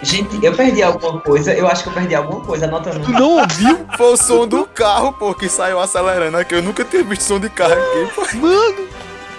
Gente, 0.04 0.44
eu 0.46 0.54
perdi 0.54 0.84
alguma 0.84 1.20
coisa. 1.22 1.54
Eu 1.54 1.68
acho 1.68 1.84
que 1.84 1.90
eu 1.90 1.94
perdi 1.94 2.14
alguma 2.16 2.46
coisa 2.46 2.66
anotando. 2.66 3.00
Tu 3.00 3.12
não 3.12 3.40
ouviu? 3.40 3.86
Foi 3.98 4.14
o 4.14 4.18
som 4.18 4.48
do 4.48 4.66
carro, 4.66 5.12
pô, 5.14 5.34
que 5.34 5.50
saiu 5.50 5.80
acelerando 5.80 6.38
aqui. 6.38 6.56
Eu 6.56 6.62
nunca 6.62 6.86
tinha 6.86 7.04
visto 7.04 7.24
som 7.24 7.40
de 7.40 7.50
carro 7.50 7.74
aqui, 7.74 8.14
pô. 8.14 8.38
Mano! 8.38 8.88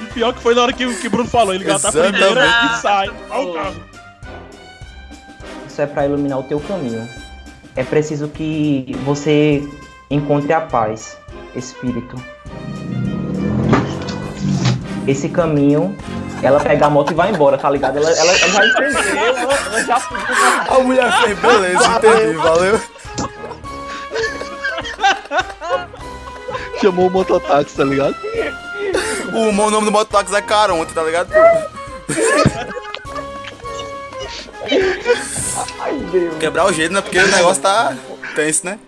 E 0.02 0.06
pior 0.06 0.32
que 0.34 0.42
foi 0.42 0.54
na 0.54 0.62
hora 0.62 0.72
que, 0.72 0.94
que 0.96 1.06
o 1.06 1.10
Bruno 1.10 1.28
falou, 1.28 1.54
ele 1.54 1.64
gata 1.64 1.86
a 1.86 1.90
Exatamente. 1.90 2.24
primeira 2.24 2.46
e 2.46 2.80
sai. 2.80 3.10
Olha 3.30 3.48
o 3.48 3.54
carro. 3.54 3.89
Isso 5.70 5.80
é 5.80 5.86
para 5.86 6.04
iluminar 6.04 6.40
o 6.40 6.42
teu 6.42 6.58
caminho. 6.58 7.08
É 7.76 7.84
preciso 7.84 8.26
que 8.26 8.92
você 9.04 9.62
encontre 10.10 10.52
a 10.52 10.60
paz, 10.60 11.16
espírito. 11.54 12.16
Esse 15.06 15.28
caminho, 15.28 15.96
ela 16.42 16.58
pega 16.58 16.86
a 16.86 16.90
moto 16.90 17.12
e 17.12 17.14
vai 17.14 17.30
embora, 17.30 17.56
tá 17.56 17.70
ligado? 17.70 17.98
Ela, 17.98 18.10
ela, 18.10 18.32
ela 18.32 18.48
já 18.48 18.66
entendeu, 18.66 19.26
ela, 19.26 19.54
ela 19.54 19.84
já 19.84 19.96
A 20.68 20.78
mulher 20.80 21.12
fez, 21.22 21.38
beleza, 21.38 21.86
entendi, 21.86 22.36
valeu. 22.38 22.80
Chamou 26.80 27.06
o 27.06 27.10
mototáxi, 27.10 27.76
tá 27.76 27.84
ligado? 27.84 28.16
O 29.32 29.52
mo- 29.52 29.70
nome 29.70 29.84
do 29.86 29.92
mototáxi 29.92 30.34
é 30.34 30.42
Caronte, 30.42 30.92
tá 30.92 31.02
ligado? 31.04 31.30
Ai, 35.80 35.98
Deus. 36.12 36.36
Quebrar 36.38 36.66
o 36.66 36.72
jeito, 36.72 36.92
né? 36.92 37.00
Porque 37.00 37.18
o 37.18 37.26
negócio 37.26 37.62
tá 37.62 37.94
tenso, 38.34 38.66
né? 38.66 38.78